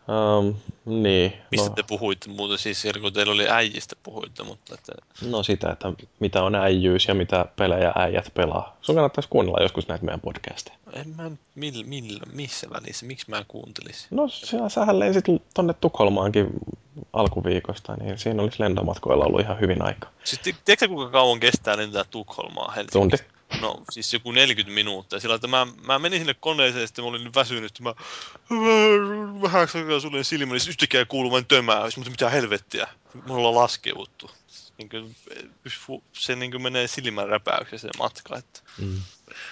Um, 0.09 0.55
niin, 0.85 1.33
Mistä 1.51 1.69
no, 1.69 1.75
te 1.75 1.83
puhuitte 1.83 2.29
muuten 2.29 2.57
siis 2.57 2.81
siellä, 2.81 3.01
kun 3.01 3.13
teillä 3.13 3.33
oli 3.33 3.49
äijistä 3.49 3.95
puhuitte, 4.03 4.43
mutta 4.43 4.73
että, 4.73 4.91
no 5.29 5.43
sitä, 5.43 5.71
että 5.71 5.93
mitä 6.19 6.43
on 6.43 6.55
äijyys 6.55 7.07
ja 7.07 7.13
mitä 7.13 7.45
pelejä 7.55 7.91
äijät 7.95 8.31
pelaa. 8.33 8.77
Sun 8.81 8.95
kannattaisi 8.95 9.29
kuunnella 9.29 9.63
joskus 9.63 9.87
näitä 9.87 10.05
meidän 10.05 10.19
podcasteja. 10.21 10.77
en 10.93 11.09
mä 11.09 11.31
mill, 11.55 11.83
mill, 11.85 12.19
missä 12.33 12.67
välissä, 12.69 13.05
miksi 13.05 13.29
mä 13.29 13.45
kuuntelisin? 13.47 14.07
No 14.11 14.27
sä, 14.27 14.69
sähän 14.69 14.99
lensit 14.99 15.25
tonne 15.53 15.73
Tukholmaankin 15.73 16.47
alkuviikosta, 17.13 17.95
niin 17.95 18.19
siinä 18.19 18.43
olisi 18.43 18.59
lentomatkoilla 18.59 19.25
ollut 19.25 19.41
ihan 19.41 19.59
hyvin 19.59 19.81
aika. 19.81 20.07
Siis 20.23 20.41
ti- 20.41 20.55
tiedätkö 20.65 20.87
kuinka 20.87 21.11
kauan 21.11 21.39
kestää 21.39 21.77
lentää 21.77 22.03
Tukholmaa 22.03 22.71
Helsingistä? 22.71 23.17
Tunti. 23.17 23.38
No 23.61 23.83
siis 23.91 24.13
joku 24.13 24.31
40 24.31 24.73
minuuttia. 24.73 25.19
Sillä 25.19 25.35
että 25.35 25.47
mä, 25.47 25.67
mä 25.87 25.99
menin 25.99 26.19
sinne 26.19 26.33
koneeseen 26.33 26.81
ja 26.81 26.87
sitten 26.87 27.03
mä 27.03 27.09
olin 27.09 27.23
niin 27.23 27.35
väsynyt, 27.35 27.79
mä 27.79 27.93
vähän 29.41 29.67
aikaa 29.75 29.99
suljen 29.99 30.25
silmä, 30.25 30.53
niin 30.53 30.69
yhtäkkiä 30.69 31.05
kuuluu 31.05 31.31
vain 31.31 31.45
tömää, 31.45 31.83
mutta 31.95 32.11
mitä 32.11 32.29
helvettiä. 32.29 32.87
Mulla 33.27 33.47
on 33.47 33.55
laskeuduttu. 33.55 34.31
Niin 34.77 34.89
kuin, 34.89 35.15
se 36.13 36.35
niin 36.35 36.51
kuin 36.51 36.61
menee 36.61 36.87
silmän 36.87 37.29
räpäyksessä 37.29 37.87
se 37.87 37.97
matka. 37.97 38.37
Että. 38.37 38.59
Mm. 38.77 39.01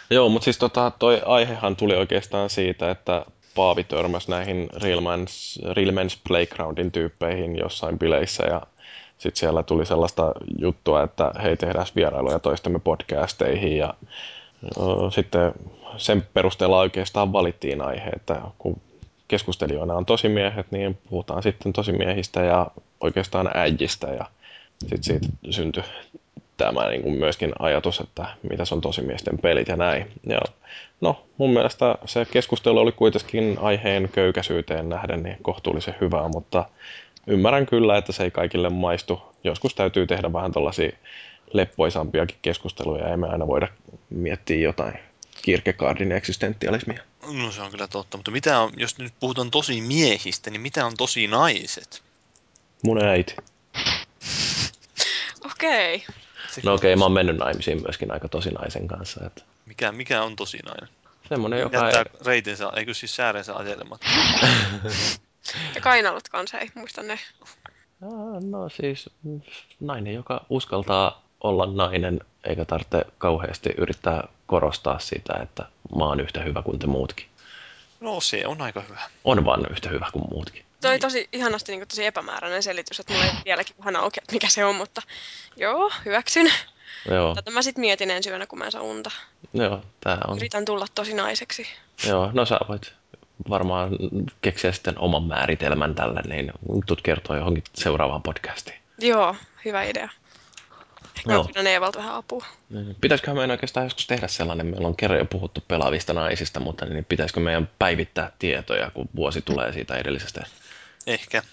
Joo, 0.10 0.30
mutta 0.30 0.44
siis 0.44 0.58
tota, 0.58 0.92
toi 1.00 1.22
aihehan 1.26 1.76
tuli 1.76 1.96
oikeastaan 1.96 2.50
siitä, 2.50 2.92
että 2.92 3.26
Paavi 3.56 3.84
törmäsi 3.84 4.32
näihin 4.32 4.70
Real 4.74 5.00
Men's, 5.00 5.66
Real 5.74 5.92
Men's 5.92 6.18
Playgroundin 6.28 6.92
tyyppeihin 6.92 7.58
jossain 7.58 8.00
bileissä 8.00 8.44
ja 8.44 8.62
sitten 9.18 9.40
siellä 9.40 9.64
tuli 9.64 9.86
sellaista 9.86 10.32
juttua, 10.60 11.04
että 11.04 11.32
hei 11.44 11.58
tehdään 11.58 11.86
vierailuja 11.96 12.40
toistemme 12.40 12.80
podcasteihin 12.80 13.78
ja 13.78 13.94
ö, 14.64 15.12
sitten 15.12 15.54
sen 15.98 16.28
perusteella 16.34 16.80
oikeastaan 16.80 17.34
valittiin 17.34 17.82
aihe, 17.82 18.10
että 18.10 18.42
kun 18.58 18.82
keskustelijoina 19.28 19.94
on 19.94 20.06
tosimiehet, 20.06 20.72
niin 20.72 20.98
puhutaan 21.10 21.44
sitten 21.44 21.74
tosimiehistä 21.74 22.44
ja 22.44 22.68
oikeastaan 23.02 23.50
äijistä 23.54 24.08
ja 24.08 24.26
sitten 24.80 25.04
siitä 25.04 25.28
syntyi 25.50 25.84
tämä 26.58 26.90
niin 26.90 27.02
kuin 27.02 27.16
myöskin 27.16 27.54
ajatus, 27.60 28.00
että 28.00 28.26
mitä 28.50 28.64
on 28.72 28.82
tosimiesten 28.82 29.38
pelit 29.38 29.68
ja 29.68 29.76
näin. 29.76 30.12
Ja 30.30 30.40
no, 31.02 31.24
mun 31.38 31.54
mielestä 31.54 31.96
se 32.06 32.26
keskustelu 32.32 32.80
oli 32.80 32.92
kuitenkin 32.92 33.58
aiheen 33.62 34.10
köykäisyyteen 34.12 34.90
nähden 34.90 35.24
niin 35.24 35.38
kohtuullisen 35.42 35.96
hyvää, 36.02 36.28
mutta 36.28 36.66
ymmärrän 37.28 37.66
kyllä, 37.66 37.98
että 37.98 38.12
se 38.12 38.24
ei 38.24 38.32
kaikille 38.32 38.70
maistu. 38.70 39.22
Joskus 39.44 39.76
täytyy 39.76 40.08
tehdä 40.08 40.34
vähän 40.34 40.52
tällaisia 40.52 40.92
leppoisampiakin 41.54 42.38
keskusteluja, 42.42 43.10
ja 43.10 43.18
me 43.18 43.28
aina 43.28 43.48
voida 43.48 43.68
miettiä 44.10 44.58
jotain 44.58 45.00
Kierkegaardin 45.42 46.12
eksistentialismia. 46.12 47.04
No 47.44 47.52
se 47.52 47.62
on 47.62 47.72
kyllä 47.72 47.88
totta, 47.88 48.18
mutta 48.18 48.32
mitä 48.32 48.60
on, 48.60 48.72
jos 48.78 48.98
nyt 48.98 49.14
puhutaan 49.20 49.52
tosi 49.52 49.82
miehistä, 49.82 50.50
niin 50.50 50.62
mitä 50.62 50.86
on 50.86 50.98
tosi 50.98 51.28
naiset? 51.28 52.04
Mun 52.84 53.04
äiti. 53.04 53.36
Okei. 55.52 56.06
Se, 56.50 56.62
No 56.64 56.74
okei, 56.74 56.94
okay, 56.94 57.00
mä 57.00 57.06
oon 57.06 57.12
mennyt 57.12 57.38
naimisiin 57.38 57.82
myöskin 57.82 58.12
aika 58.12 58.28
tosi 58.28 58.50
naisen 58.50 58.88
kanssa. 58.88 59.26
Että 59.26 59.42
mikä, 59.66 59.92
mikä 59.92 60.24
on 60.24 60.36
tosi 60.36 60.58
nainen? 60.58 60.90
semmonen, 61.30 61.60
joka 61.60 61.78
Jättää 61.78 62.02
ei... 62.02 62.26
reitinsä, 62.26 62.72
eikö 62.76 62.94
siis 62.94 63.16
säärensä 63.16 63.56
ajelematta? 63.56 64.08
Ja 65.76 65.82
kainalut 65.82 66.30
kanssa 66.30 66.60
ei, 66.60 66.70
muista 66.76 67.04
ne. 67.04 67.20
No 68.50 68.70
siis 68.70 69.10
nainen, 69.80 70.14
joka 70.14 70.46
uskaltaa 70.50 71.24
olla 71.42 71.66
nainen, 71.66 72.20
eikä 72.44 72.66
tarvitse 72.66 73.06
kauheasti 73.18 73.70
yrittää 73.78 74.28
korostaa 74.48 75.00
sitä, 75.00 75.34
että 75.44 75.64
mä 75.98 76.06
oon 76.06 76.20
yhtä 76.20 76.44
hyvä 76.44 76.62
kuin 76.62 76.80
te 76.80 76.88
muutkin. 76.88 77.26
No 78.00 78.22
se 78.22 78.48
on 78.48 78.62
aika 78.62 78.82
hyvä. 78.82 79.00
On 79.24 79.46
vaan 79.46 79.66
yhtä 79.72 79.90
hyvä 79.90 80.08
kuin 80.14 80.26
muutkin. 80.32 80.66
Toi 80.82 80.92
oli 80.92 81.00
tosi 81.00 81.30
ihanasti 81.34 81.72
niin 81.72 81.88
tosi 81.88 82.06
epämääräinen 82.06 82.64
selitys, 82.64 83.00
että 83.00 83.14
mulla 83.14 83.26
ei 83.26 83.32
vieläkin 83.46 83.76
vähän 83.80 83.96
auki, 83.96 84.20
että 84.22 84.34
mikä 84.34 84.50
se 84.50 84.66
on, 84.66 84.76
mutta 84.76 85.02
joo, 85.56 85.92
hyväksyn. 86.06 86.52
Joo, 87.12 87.36
Tätä 87.36 87.52
mä 87.52 87.62
sit 87.62 87.78
mietin 87.78 88.12
ensi 88.12 88.30
yönä, 88.30 88.48
kun 88.48 88.60
mä 88.60 88.66
en 88.66 88.72
saa 88.72 88.82
unta. 88.82 89.12
joo, 89.54 89.82
tää 90.02 90.18
on. 90.28 90.38
Yritän 90.38 90.66
tulla 90.66 90.86
tosi 90.96 91.14
naiseksi. 91.14 91.68
Joo, 92.08 92.30
no 92.34 92.46
sä 92.46 92.60
voit 92.68 92.94
varmaan 93.50 93.90
keksiä 94.42 94.72
sitten 94.72 95.00
oman 95.00 95.24
määritelmän 95.24 95.96
tälle, 95.96 96.22
niin 96.22 96.52
tuut 96.86 97.02
kertoa 97.02 97.38
johonkin 97.38 97.64
seuraavaan 97.74 98.24
podcastiin. 98.24 98.78
Joo, 99.02 99.36
hyvä 99.66 99.84
idea. 99.84 100.10
Ehkä 101.18 101.34
mä 101.34 101.44
pyydän 101.44 101.68
Eevalta 101.68 102.00
vähän 102.00 102.16
apua. 102.16 102.46
Niin, 102.70 102.96
Pitäisikö 103.02 103.34
meidän 103.34 103.52
oikeastaan 103.52 103.86
joskus 103.86 104.08
tehdä 104.08 104.28
sellainen, 104.28 104.66
meillä 104.66 104.88
on 104.88 104.96
kerran 104.96 105.20
jo 105.20 105.26
puhuttu 105.26 105.64
pelaavista 105.68 106.14
naisista, 106.14 106.60
mutta 106.60 106.86
niin 106.86 107.06
pitäisikö 107.06 107.40
meidän 107.40 107.70
päivittää 107.80 108.32
tietoja, 108.40 108.92
kun 108.92 109.10
vuosi 109.16 109.42
tulee 109.42 109.74
siitä 109.74 109.96
edellisestä? 109.96 110.46
Ehkä. 111.08 111.44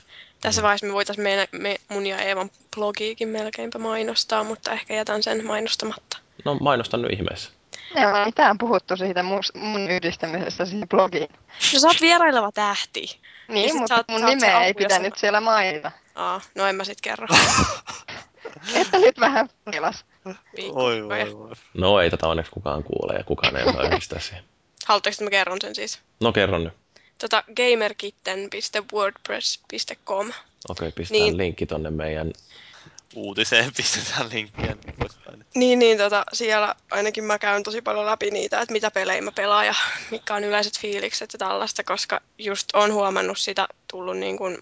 Tässä 0.41 0.63
vaiheessa 0.63 0.87
me 0.87 0.93
voitaisiin 0.93 1.23
meidän, 1.23 1.47
me, 1.53 1.77
mun 1.89 2.07
ja 2.07 2.19
Eevan 2.19 2.51
blogiikin 2.77 3.29
melkeinpä 3.29 3.79
mainostaa, 3.79 4.45
mutta 4.45 4.73
ehkä 4.73 4.95
jätän 4.95 5.23
sen 5.23 5.47
mainostamatta. 5.47 6.19
No 6.45 6.55
mainostan 6.55 7.03
nyt 7.03 7.13
ihmeessä. 7.13 7.51
Ei 7.97 8.07
ole 8.07 8.25
mitään 8.25 8.59
puhuttu 8.59 8.97
siitä 8.97 9.23
mun, 9.23 9.41
yhdistämisestä 9.91 10.65
siihen 10.65 10.89
blogiin. 10.89 11.29
No 11.73 11.79
sä 11.81 11.87
oot 11.87 12.01
vieraileva 12.01 12.53
tähti. 12.53 13.21
Niin, 13.49 13.77
mutta 13.77 13.95
sä 13.95 14.01
oot- 14.01 14.05
mun 14.13 14.25
nimeä 14.27 14.65
ei 14.65 14.75
pitänyt 14.75 15.15
sä- 15.15 15.21
siellä 15.21 15.41
mainita. 15.41 15.93
Aa, 16.15 16.41
no 16.55 16.67
en 16.67 16.77
mä 16.77 16.85
sit 16.85 17.01
kerro. 17.01 17.27
Että 18.75 18.99
nyt 18.99 19.21
vähän 19.21 19.49
pelas. 19.65 20.05
Oi, 20.73 21.05
voi, 21.09 21.39
voi. 21.39 21.51
No 21.75 22.01
ei 22.01 22.11
tätä 22.11 22.29
onneksi 22.29 22.53
kukaan 22.53 22.83
kuule 22.85 23.15
ja 23.19 23.25
kukaan 23.25 23.57
ei 23.57 23.65
osaa 23.65 23.83
yhdistää 23.83 24.21
siihen. 24.21 24.45
Haluatteko, 24.87 25.13
että 25.13 25.25
mä 25.25 25.31
kerron 25.31 25.59
sen 25.61 25.75
siis? 25.75 26.01
No 26.21 26.33
kerron 26.33 26.65
nyt. 26.65 26.73
Tota, 27.19 27.45
gamerkitten.wordpress.com. 27.57 30.33
Okei, 30.69 30.93
pistää 30.93 31.15
niin. 31.15 31.23
Niin. 31.25 31.37
linkki 31.37 31.67
tonne 31.67 31.91
meidän... 31.91 32.33
Uutiseen 33.15 33.73
pistetään 33.77 34.31
linkkiä. 34.33 34.77
niin. 34.77 35.47
Niin, 35.55 35.79
niin 35.79 35.99
tota, 35.99 36.25
siellä 36.33 36.75
ainakin 36.91 37.25
mä 37.25 37.39
käyn 37.39 37.63
tosi 37.63 37.83
paljon 37.83 38.07
läpi 38.07 38.31
niitä, 38.31 38.61
että 38.61 38.73
mitä 38.73 38.91
pelejä 38.91 39.23
mä 39.23 39.33
pelaan 39.33 39.67
ja 39.67 39.75
mitkä 40.11 40.35
on 40.35 40.45
yleiset 40.45 40.79
fiilikset 40.79 41.33
ja 41.33 41.39
tällaista, 41.39 41.85
koska 41.85 42.21
just 42.39 42.69
on 42.75 42.93
huomannut 42.93 43.39
sitä 43.39 43.69
tullut 43.91 44.17
niin 44.17 44.39
kuin 44.39 44.59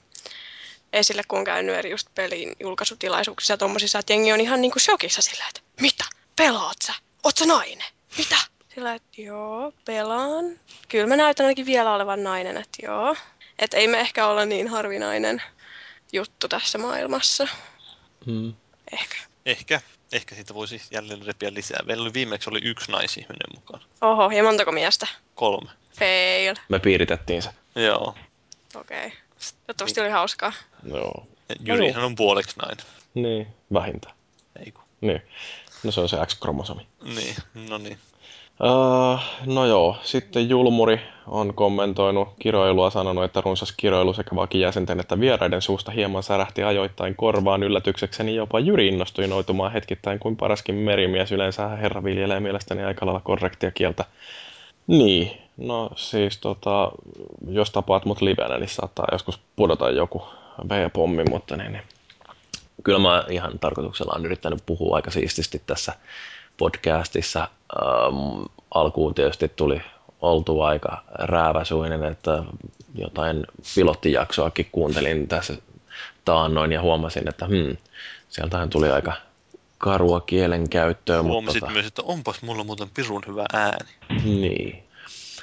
esille, 0.92 1.22
kun 1.28 1.38
on 1.38 1.44
käynyt 1.44 1.76
eri 1.76 1.90
just 1.90 2.08
pelin 2.14 2.52
julkaisutilaisuuksissa 2.60 3.52
ja 3.52 3.58
tommosissa, 3.58 3.98
että 3.98 4.12
jengi 4.12 4.32
on 4.32 4.40
ihan 4.40 4.60
niin 4.60 4.70
kuin 4.70 4.82
shokissa 4.82 5.22
sillä, 5.22 5.44
että 5.48 5.60
mitä? 5.80 6.04
Pelaat 6.36 6.82
sä? 6.82 6.92
Oot 7.24 7.36
sä 7.36 7.46
nainen? 7.46 7.92
Mitä? 8.18 8.36
Sillä, 8.74 8.94
että 8.94 9.22
joo, 9.22 9.72
pelaan. 9.84 10.60
Kyllä 10.88 11.06
mä 11.06 11.16
näytän 11.16 11.46
ainakin 11.46 11.66
vielä 11.66 11.94
olevan 11.94 12.24
nainen, 12.24 12.56
että 12.56 12.86
joo. 12.86 13.16
Että 13.58 13.76
ei 13.76 13.88
me 13.88 14.00
ehkä 14.00 14.26
olla 14.26 14.44
niin 14.44 14.68
harvinainen 14.68 15.42
juttu 16.12 16.48
tässä 16.48 16.78
maailmassa. 16.78 17.48
Mm. 18.26 18.54
Ehkä. 18.92 19.16
Ehkä. 19.46 19.80
Ehkä 20.12 20.34
siitä 20.34 20.54
voisi 20.54 20.82
jälleen 20.90 21.26
repiä 21.26 21.54
lisää. 21.54 21.80
Meillä 21.84 22.02
oli 22.02 22.14
viimeksi 22.14 22.50
oli 22.50 22.60
yksi 22.62 22.92
naisihminen 22.92 23.54
mukaan. 23.54 23.82
Oho, 24.00 24.30
ja 24.30 24.42
montako 24.42 24.72
miestä? 24.72 25.06
Kolme. 25.34 25.70
Fail. 25.98 26.54
Me 26.68 26.78
piiritettiin 26.78 27.42
se. 27.42 27.50
Joo. 27.74 28.14
Okei. 28.74 29.06
Okay. 29.06 29.18
Toivottavasti 29.66 30.00
oli 30.00 30.10
hauskaa. 30.10 30.52
Joo. 30.84 31.26
Jyrihän 31.60 32.04
on 32.04 32.14
puoleksi 32.14 32.56
nainen. 32.56 32.86
Niin, 33.14 33.46
vähintään. 33.72 34.14
Ei 34.66 34.72
kun. 34.72 34.84
Niin. 35.00 35.22
No 35.82 35.92
se 35.92 36.00
on 36.00 36.08
se 36.08 36.16
X-kromosomi. 36.26 36.86
Niin, 37.02 37.36
no 37.68 37.78
niin. 37.78 37.98
Uh, 38.60 39.20
no 39.46 39.66
joo, 39.66 39.96
sitten 40.02 40.48
Julmuri 40.48 41.00
on 41.26 41.54
kommentoinut 41.54 42.28
kiroilua 42.38 42.90
sanonut, 42.90 43.24
että 43.24 43.40
runsas 43.40 43.72
kiroilu 43.76 44.12
sekä 44.12 44.36
vakijäsenten 44.36 45.00
että 45.00 45.20
vieraiden 45.20 45.62
suusta 45.62 45.90
hieman 45.90 46.22
särähti 46.22 46.62
ajoittain 46.62 47.16
korvaan 47.16 47.62
yllätyksekseni 47.62 48.34
jopa 48.34 48.60
Jyri 48.60 48.88
innostui 48.88 49.26
noitumaan 49.26 49.72
hetkittäin 49.72 50.18
kuin 50.18 50.36
paraskin 50.36 50.74
merimies. 50.74 51.32
Yleensä 51.32 51.68
herra 51.68 52.04
viljelee 52.04 52.40
mielestäni 52.40 52.82
aika 52.82 53.06
lailla 53.06 53.20
korrektia 53.20 53.70
kieltä. 53.70 54.04
Niin, 54.86 55.30
no 55.56 55.90
siis 55.96 56.38
tota, 56.38 56.92
jos 57.48 57.70
tapaat 57.70 58.04
mut 58.04 58.20
livenä, 58.20 58.58
niin 58.58 58.68
saattaa 58.68 59.06
joskus 59.12 59.40
pudota 59.56 59.90
joku 59.90 60.22
V-pommi, 60.68 61.24
mutta 61.30 61.56
niin, 61.56 61.72
niin. 61.72 61.84
Kyllä 62.84 62.98
mä 62.98 63.24
ihan 63.28 63.58
tarkoituksella 63.58 64.12
on 64.16 64.26
yrittänyt 64.26 64.62
puhua 64.66 64.96
aika 64.96 65.10
siististi 65.10 65.62
tässä 65.66 65.92
podcastissa. 66.56 67.40
Ähm, 67.40 68.44
alkuun 68.74 69.14
tietysti 69.14 69.48
tuli 69.48 69.82
oltu 70.20 70.60
aika 70.60 71.02
rääväsuinen, 71.14 72.04
että 72.04 72.44
jotain 72.94 73.46
pilottijaksoakin 73.74 74.68
kuuntelin 74.72 75.28
tässä 75.28 75.54
taannoin 76.24 76.72
ja 76.72 76.82
huomasin, 76.82 77.28
että 77.28 77.46
hmm, 77.46 77.76
sieltähän 78.28 78.70
tuli 78.70 78.90
aika 78.90 79.12
karua 79.78 80.20
kielenkäyttöä. 80.20 81.22
Huomasit 81.22 81.62
mutta, 81.62 81.72
myös, 81.72 81.86
että 81.86 82.02
onpas 82.02 82.42
mulla 82.42 82.64
muuten 82.64 82.88
pirun 82.94 83.22
hyvä 83.26 83.44
ääni. 83.52 83.90
Niin. 84.24 84.82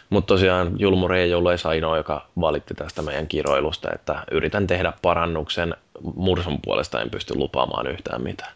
Mutta 0.09 0.33
tosiaan 0.33 0.79
Julmuri 0.79 1.21
ei 1.21 1.33
ollut 1.33 1.51
edes 1.51 1.65
ainoa, 1.65 1.97
joka 1.97 2.25
valitti 2.41 2.73
tästä 2.73 3.01
meidän 3.01 3.27
kiroilusta, 3.27 3.89
että 3.95 4.23
yritän 4.31 4.67
tehdä 4.67 4.93
parannuksen. 5.01 5.75
Mursun 6.15 6.59
puolesta 6.61 7.01
en 7.01 7.09
pysty 7.09 7.35
lupaamaan 7.35 7.87
yhtään 7.87 8.23
mitään. 8.23 8.51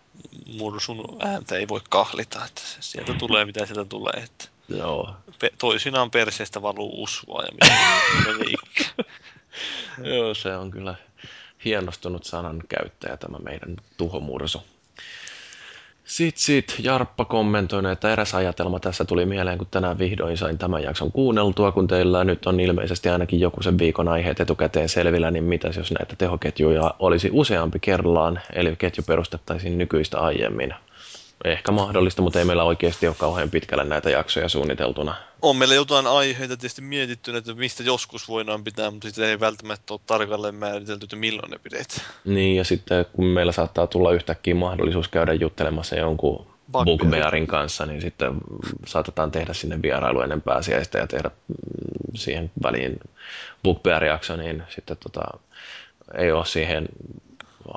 Mursun 0.57 1.17
ääntä 1.19 1.55
ei 1.55 1.67
voi 1.67 1.81
kahlita, 1.89 2.45
että 2.45 2.61
sieltä 2.79 3.13
tulee 3.13 3.45
mitä 3.45 3.65
sieltä 3.65 3.85
tulee. 3.85 4.13
Että 4.23 4.45
Joo. 4.69 5.15
Pe- 5.39 5.53
toisinaan 5.57 6.11
perseestä 6.11 6.61
valuu 6.61 7.03
usvaa 7.03 7.43
ja 7.43 7.51
mitä 7.51 7.73
Joo, 10.13 10.33
se 10.33 10.55
on 10.57 10.71
kyllä 10.71 10.95
hienostunut 11.65 12.23
sanan 12.23 12.63
käyttäjä 12.69 13.17
tämä 13.17 13.37
meidän 13.37 13.75
tuhomursu. 13.97 14.61
Sitten 16.05 16.43
sit 16.43 16.75
Jarppa 16.79 17.25
kommentoi, 17.25 17.91
että 17.91 18.13
eräs 18.13 18.35
ajatelma 18.35 18.79
tässä 18.79 19.05
tuli 19.05 19.25
mieleen, 19.25 19.57
kun 19.57 19.67
tänään 19.71 19.99
vihdoin 19.99 20.37
sain 20.37 20.57
tämän 20.57 20.83
jakson 20.83 21.11
kuunneltua, 21.11 21.71
kun 21.71 21.87
teillä 21.87 22.23
nyt 22.23 22.45
on 22.45 22.59
ilmeisesti 22.59 23.09
ainakin 23.09 23.39
joku 23.39 23.63
sen 23.63 23.79
viikon 23.79 24.07
aiheet 24.07 24.39
etukäteen 24.39 24.89
selvillä, 24.89 25.31
niin 25.31 25.43
mitäs 25.43 25.77
jos 25.77 25.91
näitä 25.91 26.15
tehoketjuja 26.15 26.93
olisi 26.99 27.29
useampi 27.31 27.79
kerrallaan, 27.79 28.39
eli 28.53 28.75
ketju 28.75 29.03
perustettaisiin 29.07 29.77
nykyistä 29.77 30.19
aiemmin 30.19 30.73
ehkä 31.43 31.71
mahdollista, 31.71 32.21
mutta 32.21 32.39
ei 32.39 32.45
meillä 32.45 32.63
oikeasti 32.63 33.07
ole 33.07 33.15
kauhean 33.19 33.49
pitkälle 33.49 33.83
näitä 33.83 34.09
jaksoja 34.09 34.49
suunniteltuna. 34.49 35.15
On 35.41 35.57
meillä 35.57 35.75
jotain 35.75 36.07
aiheita 36.07 36.57
tietysti 36.57 36.81
mietitty, 36.81 37.37
että 37.37 37.53
mistä 37.53 37.83
joskus 37.83 38.27
voidaan 38.27 38.63
pitää, 38.63 38.91
mutta 38.91 39.07
sitten 39.07 39.29
ei 39.29 39.39
välttämättä 39.39 39.93
ole 39.93 40.01
tarkalleen 40.05 40.55
määritelty, 40.55 41.05
että 41.05 41.15
milloin 41.15 41.51
ne 41.51 41.57
pidetään. 41.57 42.07
Niin, 42.25 42.55
ja 42.55 42.63
sitten 42.63 43.05
kun 43.13 43.25
meillä 43.25 43.51
saattaa 43.51 43.87
tulla 43.87 44.11
yhtäkkiä 44.11 44.55
mahdollisuus 44.55 45.07
käydä 45.07 45.33
juttelemassa 45.33 45.95
jonkun 45.95 46.47
Bugbearin 46.71 47.47
kanssa, 47.47 47.85
niin 47.85 48.01
sitten 48.01 48.33
saatetaan 48.85 49.31
tehdä 49.31 49.53
sinne 49.53 49.81
vierailu 49.81 50.21
ennen 50.21 50.41
pääsiäistä 50.41 50.97
ja 50.97 51.07
tehdä 51.07 51.29
mm, 51.29 51.55
siihen 52.15 52.51
väliin 52.63 52.99
Bugbear-jakso, 53.63 54.35
niin 54.35 54.63
sitten 54.69 54.97
tota, 54.97 55.21
ei 56.17 56.31
ole 56.31 56.45
siihen 56.45 56.85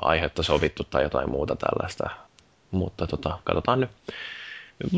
aihetta 0.01 0.43
sovittu 0.43 0.83
tai 0.83 1.03
jotain 1.03 1.29
muuta 1.29 1.55
tällaista 1.55 2.09
mutta 2.71 3.07
tota, 3.07 3.39
katsotaan 3.43 3.79
nyt. 3.79 3.89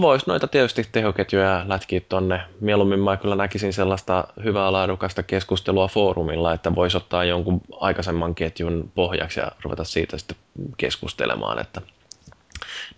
Voisi 0.02 0.26
noita 0.28 0.48
tietysti 0.48 0.88
tehoketjuja 0.92 1.66
lätkiä 1.68 2.02
tonne. 2.10 2.42
Mieluummin 2.60 3.00
mä 3.00 3.18
kyllä 3.18 3.36
näkisin 3.36 3.74
sellaista 3.74 4.28
hyvää 4.44 4.72
laadukasta 4.72 5.24
keskustelua 5.24 5.88
foorumilla, 5.88 6.54
että 6.54 6.76
voisi 6.76 6.98
ottaa 6.98 7.24
jonkun 7.24 7.62
aikaisemman 7.80 8.36
ketjun 8.36 8.92
pohjaksi 8.96 9.40
ja 9.40 9.52
ruveta 9.64 9.84
siitä 9.84 10.18
sitten 10.18 10.38
keskustelemaan, 10.78 11.60
että 11.60 11.82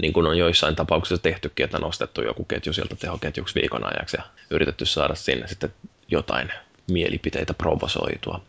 niin 0.01 0.14
kuin 0.14 0.27
on 0.27 0.38
joissain 0.38 0.75
tapauksissa 0.75 1.24
tehtykin, 1.24 1.64
että 1.64 1.80
nostettu 1.80 2.22
joku 2.22 2.43
ketju 2.43 2.74
sieltä 2.74 2.95
tehoketjuksi 2.95 3.61
viikon 3.61 3.83
ajaksi 3.83 4.17
ja 4.17 4.24
yritetty 4.50 4.85
saada 4.85 5.16
sinne 5.16 5.48
sitten 5.48 5.74
jotain 6.08 6.51
mielipiteitä 6.91 7.53
provosoitua. 7.53 8.41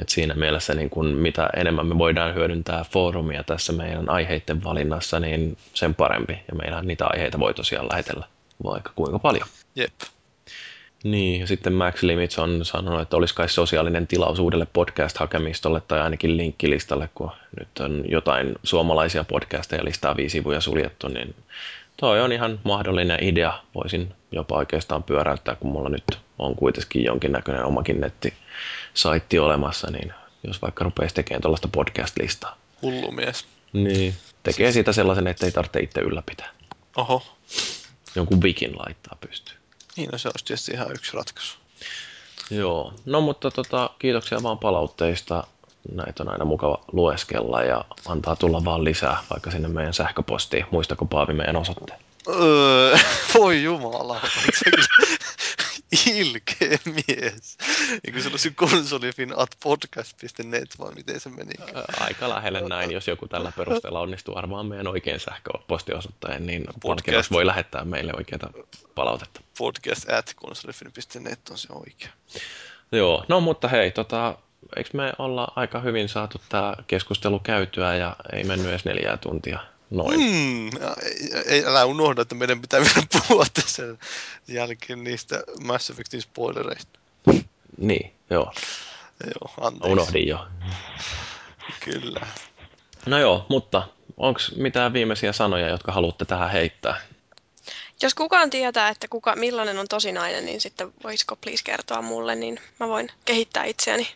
Et 0.00 0.08
siinä 0.08 0.34
mielessä 0.34 0.74
niin 0.74 0.90
kun 0.90 1.06
mitä 1.06 1.50
enemmän 1.56 1.86
me 1.86 1.98
voidaan 1.98 2.34
hyödyntää 2.34 2.84
foorumia 2.90 3.44
tässä 3.44 3.72
meidän 3.72 4.10
aiheiden 4.10 4.64
valinnassa, 4.64 5.20
niin 5.20 5.56
sen 5.74 5.94
parempi. 5.94 6.32
Ja 6.48 6.54
meillä 6.54 6.82
niitä 6.82 7.06
aiheita 7.06 7.40
voi 7.40 7.54
tosiaan 7.54 7.88
lähetellä 7.90 8.26
vaikka 8.64 8.92
kuinka 8.96 9.18
paljon. 9.18 9.48
Jep. 9.76 9.92
Niin, 11.04 11.40
ja 11.40 11.46
sitten 11.46 11.72
Max 11.72 12.02
Limits 12.02 12.38
on 12.38 12.64
sanonut, 12.64 13.00
että 13.00 13.16
olisi 13.16 13.34
kai 13.34 13.48
sosiaalinen 13.48 14.06
tilaus 14.06 14.38
uudelle 14.38 14.66
podcast-hakemistolle 14.72 15.80
tai 15.88 16.00
ainakin 16.00 16.36
linkkilistalle, 16.36 17.08
kun 17.14 17.30
nyt 17.58 17.68
on 17.80 18.04
jotain 18.08 18.54
suomalaisia 18.62 19.24
podcasteja 19.24 19.84
listaa 19.84 20.16
viisi 20.16 20.32
sivuja 20.32 20.60
suljettu, 20.60 21.08
niin 21.08 21.34
toi 21.96 22.20
on 22.20 22.32
ihan 22.32 22.60
mahdollinen 22.64 23.24
idea. 23.24 23.52
Voisin 23.74 24.12
jopa 24.32 24.56
oikeastaan 24.56 25.02
pyöräyttää, 25.02 25.54
kun 25.54 25.72
mulla 25.72 25.88
nyt 25.88 26.04
on 26.38 26.56
kuitenkin 26.56 27.04
jonkinnäköinen 27.04 27.64
omakin 27.64 28.00
netti 28.00 28.34
saitti 28.94 29.38
olemassa, 29.38 29.90
niin 29.90 30.12
jos 30.46 30.62
vaikka 30.62 30.84
rupeaisi 30.84 31.14
tekemään 31.14 31.42
tuollaista 31.42 31.68
podcast-listaa. 31.68 32.56
Hullu 32.82 33.10
mies. 33.10 33.44
Niin, 33.72 34.14
tekee 34.42 34.72
siitä 34.72 34.92
sellaisen, 34.92 35.26
että 35.26 35.46
ei 35.46 35.52
tarvitse 35.52 35.80
itse 35.80 36.00
ylläpitää. 36.00 36.48
Oho. 36.96 37.22
Jonkun 38.14 38.42
vikin 38.42 38.78
laittaa 38.78 39.18
pystyyn. 39.20 39.58
Niin, 39.96 40.08
no 40.12 40.18
se 40.18 40.28
olisi 40.28 40.44
tietysti 40.44 40.72
ihan 40.72 40.92
yksi 40.92 41.16
ratkaisu. 41.16 41.56
Joo, 42.50 42.94
no 43.06 43.20
mutta 43.20 43.50
tota, 43.50 43.90
kiitoksia 43.98 44.42
vaan 44.42 44.58
palautteista. 44.58 45.46
Näitä 45.92 46.22
on 46.22 46.28
aina 46.28 46.44
mukava 46.44 46.84
lueskella 46.92 47.62
ja 47.62 47.84
antaa 48.06 48.36
tulla 48.36 48.64
vaan 48.64 48.84
lisää 48.84 49.18
vaikka 49.30 49.50
sinne 49.50 49.68
meidän 49.68 49.94
sähköpostiin. 49.94 50.66
Muistako 50.70 51.04
Paavi 51.04 51.32
meidän 51.32 51.56
osoitteen? 51.56 51.98
Öö, 52.28 52.98
voi 53.34 53.62
jumala, 53.62 54.20
ilkeä 56.06 56.78
mies. 56.96 57.58
Eikö 58.04 58.20
se 58.20 58.28
olisi 58.28 58.50
konsolifin 58.50 59.32
at 59.36 59.56
podcast.net 59.62 60.78
vai 60.78 60.94
miten 60.94 61.20
se 61.20 61.28
meni? 61.28 61.54
Aika 62.00 62.28
lähelle 62.28 62.68
näin, 62.68 62.90
jos 62.90 63.08
joku 63.08 63.28
tällä 63.28 63.52
perusteella 63.56 64.00
onnistuu 64.00 64.38
arvaamaan 64.38 64.66
meidän 64.66 64.86
oikein 64.86 65.20
sähköpostiosoitteen, 65.20 66.46
niin 66.46 66.64
podcast 66.82 67.30
voi 67.30 67.46
lähettää 67.46 67.84
meille 67.84 68.12
oikeita 68.16 68.50
palautetta. 68.94 69.40
Podcast 69.58 70.10
at 70.10 70.32
konsolifin.net 70.36 71.48
on 71.50 71.58
se 71.58 71.68
oikea. 71.72 72.10
Joo, 72.92 73.24
no 73.28 73.40
mutta 73.40 73.68
hei, 73.68 73.90
tota, 73.90 74.38
eikö 74.76 74.90
me 74.92 75.12
olla 75.18 75.52
aika 75.56 75.80
hyvin 75.80 76.08
saatu 76.08 76.40
tämä 76.48 76.74
keskustelu 76.86 77.38
käytyä 77.38 77.94
ja 77.96 78.16
ei 78.32 78.44
mennyt 78.44 78.68
edes 78.68 78.84
neljää 78.84 79.16
tuntia? 79.16 79.58
Noin. 79.90 80.20
Mm, 80.20 80.70
ei, 81.46 81.64
älä 81.64 81.84
unohda, 81.84 82.22
että 82.22 82.34
meidän 82.34 82.60
pitää 82.60 82.80
vielä 82.80 83.06
puhua 83.28 83.44
tässä 83.54 83.82
jälkeen 84.48 85.04
niistä 85.04 85.42
Mass 85.64 85.90
Effectin 85.90 86.22
spoilereista. 86.22 86.98
Niin, 87.78 88.12
joo. 88.30 88.52
Joo, 89.24 89.54
anteeksi. 89.60 89.92
Unohdin 89.92 90.28
jo. 90.28 90.46
Kyllä. 91.84 92.26
No 93.06 93.18
joo, 93.18 93.46
mutta 93.48 93.82
onko 94.16 94.40
mitään 94.56 94.92
viimeisiä 94.92 95.32
sanoja, 95.32 95.68
jotka 95.68 95.92
haluatte 95.92 96.24
tähän 96.24 96.50
heittää? 96.50 97.00
Jos 98.02 98.14
kukaan 98.14 98.50
tietää, 98.50 98.88
että 98.88 99.08
kuka, 99.08 99.36
millainen 99.36 99.78
on 99.78 99.88
tosinainen, 99.88 100.46
niin 100.46 100.60
sitten 100.60 100.92
voisiko 101.04 101.36
please 101.36 101.64
kertoa 101.64 102.02
mulle, 102.02 102.34
niin 102.34 102.60
mä 102.80 102.88
voin 102.88 103.08
kehittää 103.24 103.64
itseäni. 103.64 104.08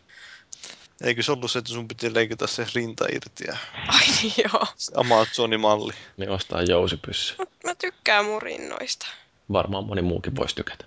Eikö 1.05 1.23
se 1.23 1.33
ollut 1.33 1.51
se, 1.51 1.59
että 1.59 1.73
sun 1.73 1.89
piti 1.89 2.15
leikata 2.15 2.47
se 2.47 2.67
rinta 2.75 3.07
irti 3.12 3.45
ja 3.47 3.57
Ai 3.89 4.07
niin 4.23 4.33
joo. 4.45 4.67
Amazonin 4.95 5.61
malli? 5.61 5.93
Niin 6.17 6.31
ostaa 6.31 6.62
jousipyssy. 6.62 7.35
Mä, 7.39 7.45
mä 7.65 7.75
tykkään 7.75 8.25
mun 8.25 8.43
rinnoista. 8.43 9.07
Varmaan 9.53 9.85
moni 9.85 10.03
muukin 10.03 10.37
voisi 10.37 10.55
tykätä. 10.55 10.85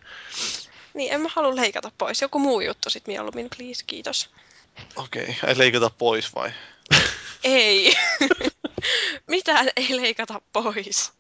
Niin, 0.94 1.14
en 1.14 1.22
mä 1.22 1.30
halua 1.36 1.56
leikata 1.56 1.92
pois. 1.98 2.22
Joku 2.22 2.40
muu 2.40 2.62
juttu 2.62 2.90
sit 2.90 3.08
mieluummin, 3.08 3.50
please, 3.58 3.84
kiitos. 3.88 4.30
Okei, 4.96 5.24
okay. 5.24 5.50
ei 5.50 5.58
leikata 5.58 5.90
pois 5.98 6.36
vai? 6.36 6.52
Ei. 7.44 7.94
Mitään 9.28 9.70
ei 9.76 9.96
leikata 9.96 10.42
pois. 10.54 11.12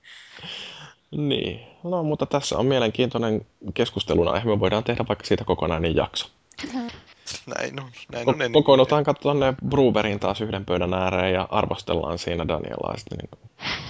Niin, 1.11 1.59
no 1.83 2.03
mutta 2.03 2.25
tässä 2.25 2.57
on 2.57 2.65
mielenkiintoinen 2.65 3.45
keskustelun 3.73 4.27
aihe. 4.27 4.45
Me 4.45 4.59
voidaan 4.59 4.83
tehdä 4.83 5.05
vaikka 5.07 5.25
siitä 5.25 5.43
kokonainen 5.43 5.95
jakso. 5.95 6.27
Näin 7.57 7.79
on. 7.79 7.91
Näin 8.11 8.29
on 8.29 8.35
Ko- 8.35 8.53
kokoonnutaan 8.53 9.03
katsomaan 9.03 9.39
ne 9.39 9.53
Bruberiin 9.69 10.19
taas 10.19 10.41
yhden 10.41 10.65
pöydän 10.65 10.93
ääreen 10.93 11.33
ja 11.33 11.47
arvostellaan 11.51 12.19
siinä 12.19 12.47
Danielaa 12.47 12.97
sitten 12.97 13.17
niin 13.17 13.29
kuin... 13.29 13.39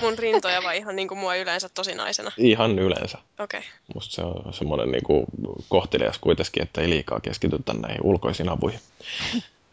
Mun 0.02 0.18
rintoja 0.18 0.64
vai 0.64 0.78
ihan 0.78 0.96
niin 0.96 1.08
kuin 1.08 1.18
mua 1.18 1.36
yleensä 1.36 1.70
tosinaisena? 1.70 2.32
Ihan 2.38 2.80
yleensä. 2.80 3.18
Okei. 3.40 3.60
Okay. 3.60 3.72
Musta 3.96 4.16
se 4.16 4.22
on 4.22 4.54
semmoinen 4.54 4.92
niin 4.92 5.04
kuin 5.04 5.26
kohtelias 5.70 6.20
kuitenkin, 6.20 6.64
että 6.64 6.82
ei 6.82 6.90
liikaa 6.90 7.20
keskitytä 7.20 7.74
näihin 7.74 8.02
ulkoisiin 8.04 8.50
avuihin. 8.50 8.80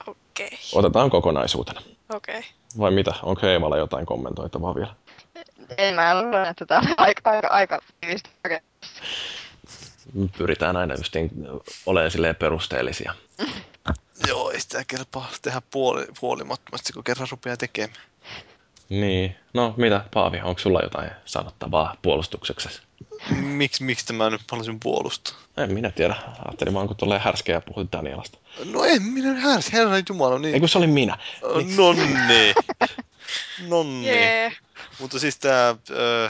Okei. 0.07 0.47
Okay. 0.47 0.59
Otetaan 0.75 1.11
kokonaisuutena. 1.11 1.81
Okei. 2.15 2.39
Okay. 2.39 2.51
Vai 2.79 2.91
mitä? 2.91 3.15
Onko 3.23 3.47
Eevalla 3.47 3.77
jotain 3.77 4.07
kommentoitavaa 4.07 4.75
vielä? 4.75 4.95
En 5.79 5.95
mä 5.95 6.23
luulen, 6.23 6.49
että 6.49 6.67
tämä 6.67 6.81
on 6.81 6.87
aika, 6.97 7.31
aika, 7.31 7.49
aika 7.51 7.81
pyritään 10.39 10.77
aina 10.77 10.95
just 10.95 11.15
niin 11.15 11.31
olemaan 11.87 12.11
silleen 12.11 12.37
perusteellisia. 12.37 13.15
Joo, 14.29 14.51
ei 14.51 14.61
sitä 14.61 14.85
kelpaa 14.87 15.31
tehdä 15.43 15.63
puoli, 15.71 16.07
puolimattomasti, 16.21 16.93
kun 16.93 17.05
kerran 17.05 17.29
rupeaa 17.31 17.57
tekemään. 17.57 18.01
Niin. 18.89 19.37
No 19.55 19.75
mitä, 19.77 20.05
Paavi, 20.15 20.41
onko 20.41 20.59
sulla 20.59 20.81
jotain 20.81 21.11
sanottavaa 21.25 21.97
puolustukseksi? 22.03 22.69
Miksi, 23.31 23.85
miksi 23.85 24.13
mä 24.13 24.31
nyt 24.31 24.41
haluaisin 24.51 24.81
puolustaa? 24.81 25.35
En 25.57 25.75
minä 25.75 25.91
tiedä. 25.91 26.17
Ajattelin 26.45 26.75
vaan, 26.75 26.87
kun 26.87 26.97
tulee 26.97 27.19
härskeä 27.19 27.55
ja 27.55 27.61
puhut 27.61 27.93
Danielasta. 27.93 28.39
No 28.65 28.85
en 28.85 29.03
minä 29.03 29.35
härs, 29.35 29.73
herran 29.73 30.03
jumala. 30.09 30.39
Niin... 30.39 30.55
Ei 30.55 30.61
kun 30.61 30.69
se 30.69 30.79
oli 30.79 30.87
minä. 30.87 31.19
Niin. 31.55 31.77
Nonni. 31.77 32.55
Nonni. 33.69 34.07
Jee. 34.07 34.53
Mutta 35.01 35.19
siis 35.19 35.39
tämä 35.39 35.77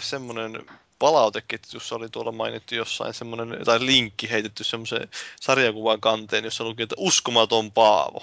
semmoinen 0.00 0.67
palauteketjussa 1.01 1.97
oli 1.97 2.09
tuolla 2.09 2.33
mainittu 2.33 2.75
jossain 2.75 3.15
semmoinen, 3.15 3.65
tai 3.65 3.87
linkki 3.87 4.31
heitetty 4.31 4.65
semmoiseen 4.65 5.09
sarjakuvan 5.41 6.01
kanteen, 6.01 6.45
jossa 6.45 6.65
luki, 6.65 6.83
että 6.83 6.95
uskomaton 6.99 7.73
Paavo. 7.73 8.23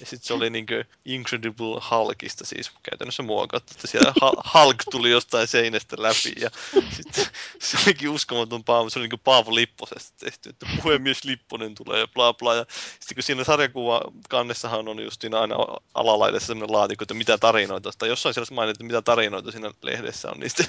Ja 0.00 0.06
sitten 0.06 0.26
se 0.26 0.34
oli 0.34 0.50
niinkö 0.50 0.84
Incredible 1.04 1.80
Hulkista 1.90 2.46
siis 2.46 2.70
käytännössä 2.82 3.22
muokattu, 3.22 3.72
että 3.74 3.86
siellä 3.86 4.12
Hulk 4.54 4.82
tuli 4.90 5.10
jostain 5.10 5.48
seinästä 5.48 5.96
läpi 5.98 6.32
ja 6.40 6.50
sitten 6.96 7.26
se 7.60 7.78
olikin 7.86 8.10
uskomaton 8.10 8.64
Paavo, 8.64 8.90
se 8.90 8.98
oli 8.98 9.04
niinkö 9.04 9.16
Paavo 9.24 9.54
Lipposesta 9.54 10.16
tehty, 10.18 10.48
että 10.48 10.66
puhemies 10.82 11.24
Lipponen 11.24 11.74
tulee 11.74 12.00
ja 12.00 12.08
bla 12.08 12.34
bla. 12.34 12.54
Ja 12.54 12.66
sitten 13.00 13.14
kun 13.14 13.22
siinä 13.22 13.44
sarjakuva 13.44 14.00
kannessahan 14.28 14.88
on 14.88 15.04
just 15.04 15.24
aina 15.24 15.56
alalaidessa 15.94 16.46
sellainen 16.46 16.76
laatikko, 16.76 17.02
että 17.02 17.14
mitä 17.14 17.38
tarinoita, 17.38 17.90
tai 17.98 18.08
jossain 18.08 18.34
siellä 18.34 18.54
mainittu, 18.54 18.84
mitä 18.84 19.02
tarinoita 19.02 19.52
siinä 19.52 19.70
lehdessä 19.82 20.30
on, 20.30 20.40
niin 20.40 20.50
sitten 20.50 20.68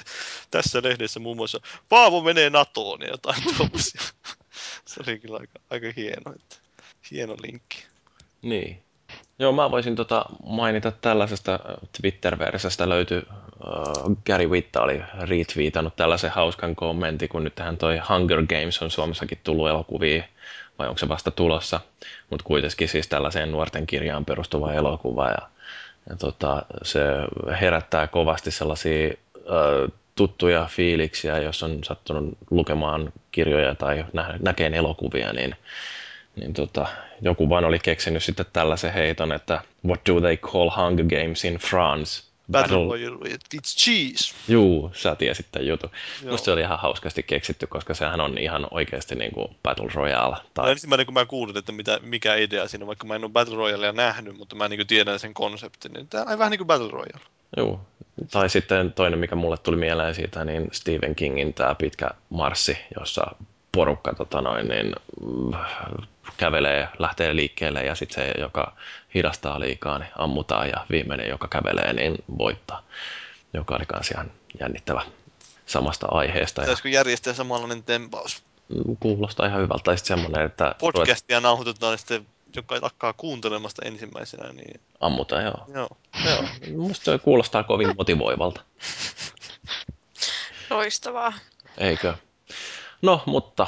tässä 0.52 0.82
lehdessä 0.84 1.20
muun 1.20 1.38
muassa 1.38 1.60
Paavo 1.90 2.22
menee 2.22 2.50
NATOon 2.50 3.02
ja 3.02 3.08
jotain 3.08 3.44
tuollaisia. 3.58 4.02
Se 4.86 5.04
oli 5.08 5.20
kyllä 5.20 5.38
aika, 5.38 5.60
aika 5.70 5.88
hieno, 5.96 6.34
että 6.36 6.56
hieno 7.12 7.36
linkki. 7.42 7.86
Niin. 8.42 8.87
Joo, 9.40 9.52
mä 9.52 9.72
voisin 9.72 9.96
tota 9.96 10.26
mainita 10.46 10.92
tällaisesta 10.92 11.54
äh, 11.54 11.60
Twitter-versiosta 12.02 12.90
löytyy, 12.90 13.26
uh, 13.30 14.18
Gary 14.26 14.48
Witta 14.48 14.82
oli 14.82 15.02
retweetannut 15.22 15.96
tällaisen 15.96 16.32
hauskan 16.32 16.76
kommentin, 16.76 17.30
kun 17.30 17.44
nyt 17.44 17.56
tähän 17.56 17.78
toi 17.78 17.98
Hunger 18.10 18.46
Games 18.46 18.82
on 18.82 18.92
Suomessakin 18.92 19.38
tullut 19.44 19.70
elokuvia, 19.70 20.24
vai 20.80 20.88
onko 20.88 20.98
se 20.98 21.08
vasta 21.10 21.32
tulossa, 21.32 21.80
mutta 22.30 22.44
kuitenkin 22.44 22.88
siis 22.88 23.08
tällaiseen 23.08 23.52
nuorten 23.52 23.88
kirjaan 23.88 24.26
perustuva 24.26 24.74
elokuva, 24.74 25.28
ja, 25.28 25.50
ja 26.10 26.16
tota, 26.16 26.66
se 26.84 27.02
herättää 27.62 28.08
kovasti 28.08 28.52
sellaisia 28.52 29.14
uh, 29.36 29.92
tuttuja 30.16 30.68
fiiliksiä, 30.70 31.38
jos 31.38 31.64
on 31.64 31.84
sattunut 31.84 32.38
lukemaan 32.52 33.14
kirjoja 33.32 33.76
tai 33.76 34.06
nä- 34.14 34.38
näkeen 34.40 34.74
elokuvia, 34.74 35.34
niin 35.34 35.56
niin 36.38 36.54
tota, 36.54 36.88
joku 37.22 37.50
vaan 37.50 37.66
oli 37.66 37.80
keksinyt 37.80 38.24
sitten 38.24 38.46
tällaisen 38.54 38.94
heiton, 38.94 39.32
että 39.32 39.62
what 39.86 40.00
do 40.10 40.22
they 40.22 40.38
call 40.38 40.70
Hunger 40.70 41.06
Games 41.06 41.46
in 41.46 41.56
France? 41.56 42.28
Battle, 42.52 42.78
Royale, 42.78 43.18
it's 43.56 43.78
cheese. 43.78 44.36
Juu, 44.48 44.92
sä 44.94 45.16
tiesit 45.16 45.46
tämän 45.52 45.68
jutun. 45.68 45.90
Joo. 46.24 46.32
Musta 46.32 46.46
se 46.46 46.52
oli 46.52 46.62
ihan 46.62 46.80
hauskasti 46.80 47.24
keksitty, 47.24 47.68
koska 47.68 47.94
sehän 47.94 48.22
on 48.22 48.38
ihan 48.38 48.68
oikeasti 48.72 49.16
niin 49.16 49.32
kuin 49.32 49.48
Battle 49.64 49.90
Royale. 49.94 50.38
Tai... 50.54 50.66
No, 50.66 50.72
ensimmäinen 50.72 51.06
kun 51.06 51.14
mä 51.14 51.26
kuulin, 51.26 51.58
että 51.58 51.72
mitä, 51.72 52.00
mikä 52.02 52.36
idea 52.36 52.68
siinä 52.68 52.84
on, 52.84 52.88
vaikka 52.88 53.08
mä 53.08 53.16
en 53.16 53.24
ole 53.24 53.32
Battle 53.32 53.56
Royalea 53.56 53.92
nähnyt, 53.92 54.38
mutta 54.38 54.56
mä 54.56 54.70
niin 54.70 54.88
tiedän 54.88 55.20
sen 55.20 55.34
konseptin, 55.34 55.94
niin 55.94 56.08
tämä 56.08 56.26
on 56.32 56.40
vähän 56.40 56.52
niin 56.52 56.60
kuin 56.60 56.68
Battle 56.68 56.92
Royale. 56.92 57.22
Joo, 57.58 57.82
tai 58.32 58.50
sitten 58.50 58.94
toinen, 58.94 59.20
mikä 59.20 59.36
mulle 59.36 59.58
tuli 59.58 59.78
mieleen 59.78 60.16
siitä, 60.16 60.46
niin 60.46 60.70
Stephen 60.72 61.16
Kingin 61.16 61.54
tämä 61.54 61.76
pitkä 61.76 62.10
marssi, 62.30 62.78
jossa 63.00 63.36
porukka 63.72 64.14
tota 64.14 64.42
noin, 64.42 64.68
niin, 64.68 64.96
kävelee, 66.38 66.88
lähtee 67.00 67.36
liikkeelle 67.36 67.82
ja 67.84 67.96
sitten 67.96 68.26
se, 68.26 68.42
joka 68.42 68.74
hidastaa 69.16 69.60
liikaa, 69.60 70.00
niin 70.00 70.12
ammutaan 70.18 70.70
ja 70.70 70.86
viimeinen, 70.90 71.30
joka 71.30 71.48
kävelee, 71.48 71.94
niin 71.94 72.16
voittaa. 72.38 72.84
Joka 73.54 73.76
oli 73.76 73.86
myös 73.94 74.12
ihan 74.12 74.32
jännittävä 74.60 75.02
samasta 75.66 76.08
aiheesta. 76.12 76.62
Pitäisikö 76.62 76.90
järjestää 76.90 77.34
samanlainen 77.34 77.84
tempaus? 77.84 78.44
Kuulostaa 79.00 79.46
ihan 79.46 79.62
hyvältä. 79.62 79.84
Tai 79.84 79.98
semmoinen, 79.98 80.46
että... 80.46 80.76
Podcastia 80.80 81.42
nauhoitetaan 81.42 81.94
ja 81.94 81.98
sitten 81.98 82.28
joka 82.56 82.76
lakkaa 82.82 83.14
kuuntelemasta 83.14 83.82
ensimmäisenä, 83.86 84.54
niin... 84.54 84.82
Ammutaan, 85.00 85.44
joo. 85.44 85.66
Joo. 85.74 85.90
joo. 86.26 86.44
Musta 86.78 87.20
kuulostaa 87.20 87.64
kovin 87.64 87.96
motivoivalta. 87.98 88.62
Loistavaa. 90.70 91.34
Eikö? 91.78 92.14
No, 93.02 93.22
mutta 93.26 93.68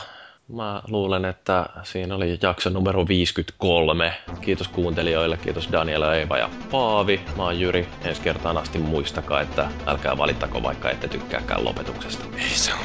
Mä 0.53 0.81
luulen, 0.87 1.25
että 1.25 1.65
siinä 1.83 2.15
oli 2.15 2.39
jakso 2.41 2.69
numero 2.69 3.07
53. 3.07 4.13
Kiitos 4.41 4.67
kuuntelijoille, 4.67 5.37
kiitos 5.37 5.69
Daniela, 5.71 6.15
Eeva 6.15 6.37
ja 6.37 6.49
Paavi. 6.71 7.21
Mä 7.37 7.43
oon 7.43 7.59
Jyri. 7.59 7.87
Ensi 8.03 8.21
kertaan 8.21 8.57
asti 8.57 8.79
muistakaa, 8.79 9.41
että 9.41 9.71
älkää 9.85 10.17
valittako 10.17 10.63
vaikka 10.63 10.89
ette 10.89 11.07
tykkääkään 11.07 11.65
lopetuksesta. 11.65 12.25
Ei 12.37 12.49
se 12.49 12.73
ole. 12.73 12.81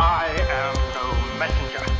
I 0.00 0.40
am 0.40 0.76
no 0.94 1.16
messenger. 1.38 1.90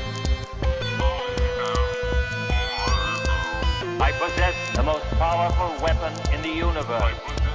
I 4.09 4.13
possess 4.19 4.57
the 4.75 4.83
most 4.83 5.11
powerful 5.19 5.87
weapon 5.87 6.13
in 6.35 6.41
the 6.41 6.65
universe. 6.65 7.52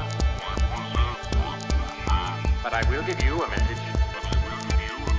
But 2.63 2.73
I 2.73 2.91
will 2.91 3.03
give 3.03 3.27
you 3.27 3.43
a 3.43 3.47
message. 3.47 3.81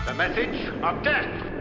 The 0.05 0.15
message 0.15 0.59
of 0.83 1.05
death. 1.05 1.59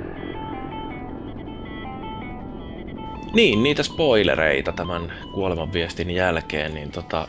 Niin, 3.34 3.64
niitä 3.64 3.84
spoilereita 3.84 4.72
tämän 4.72 5.14
kuoleman 5.32 5.74
viestin 5.74 6.12
jälkeen, 6.12 6.74
niin 6.74 6.92
tota, 6.92 7.28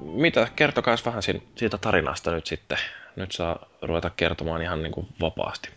mitä, 0.00 0.48
kertokaa 0.56 0.96
vähän 1.04 1.22
siitä 1.56 1.78
tarinasta 1.78 2.30
nyt 2.30 2.46
sitten. 2.46 2.78
Nyt 3.16 3.32
saa 3.32 3.66
ruveta 3.82 4.10
kertomaan 4.10 4.62
ihan 4.62 4.82
niin 4.82 4.92
kuin 4.92 5.06
vapaasti. 5.20 5.68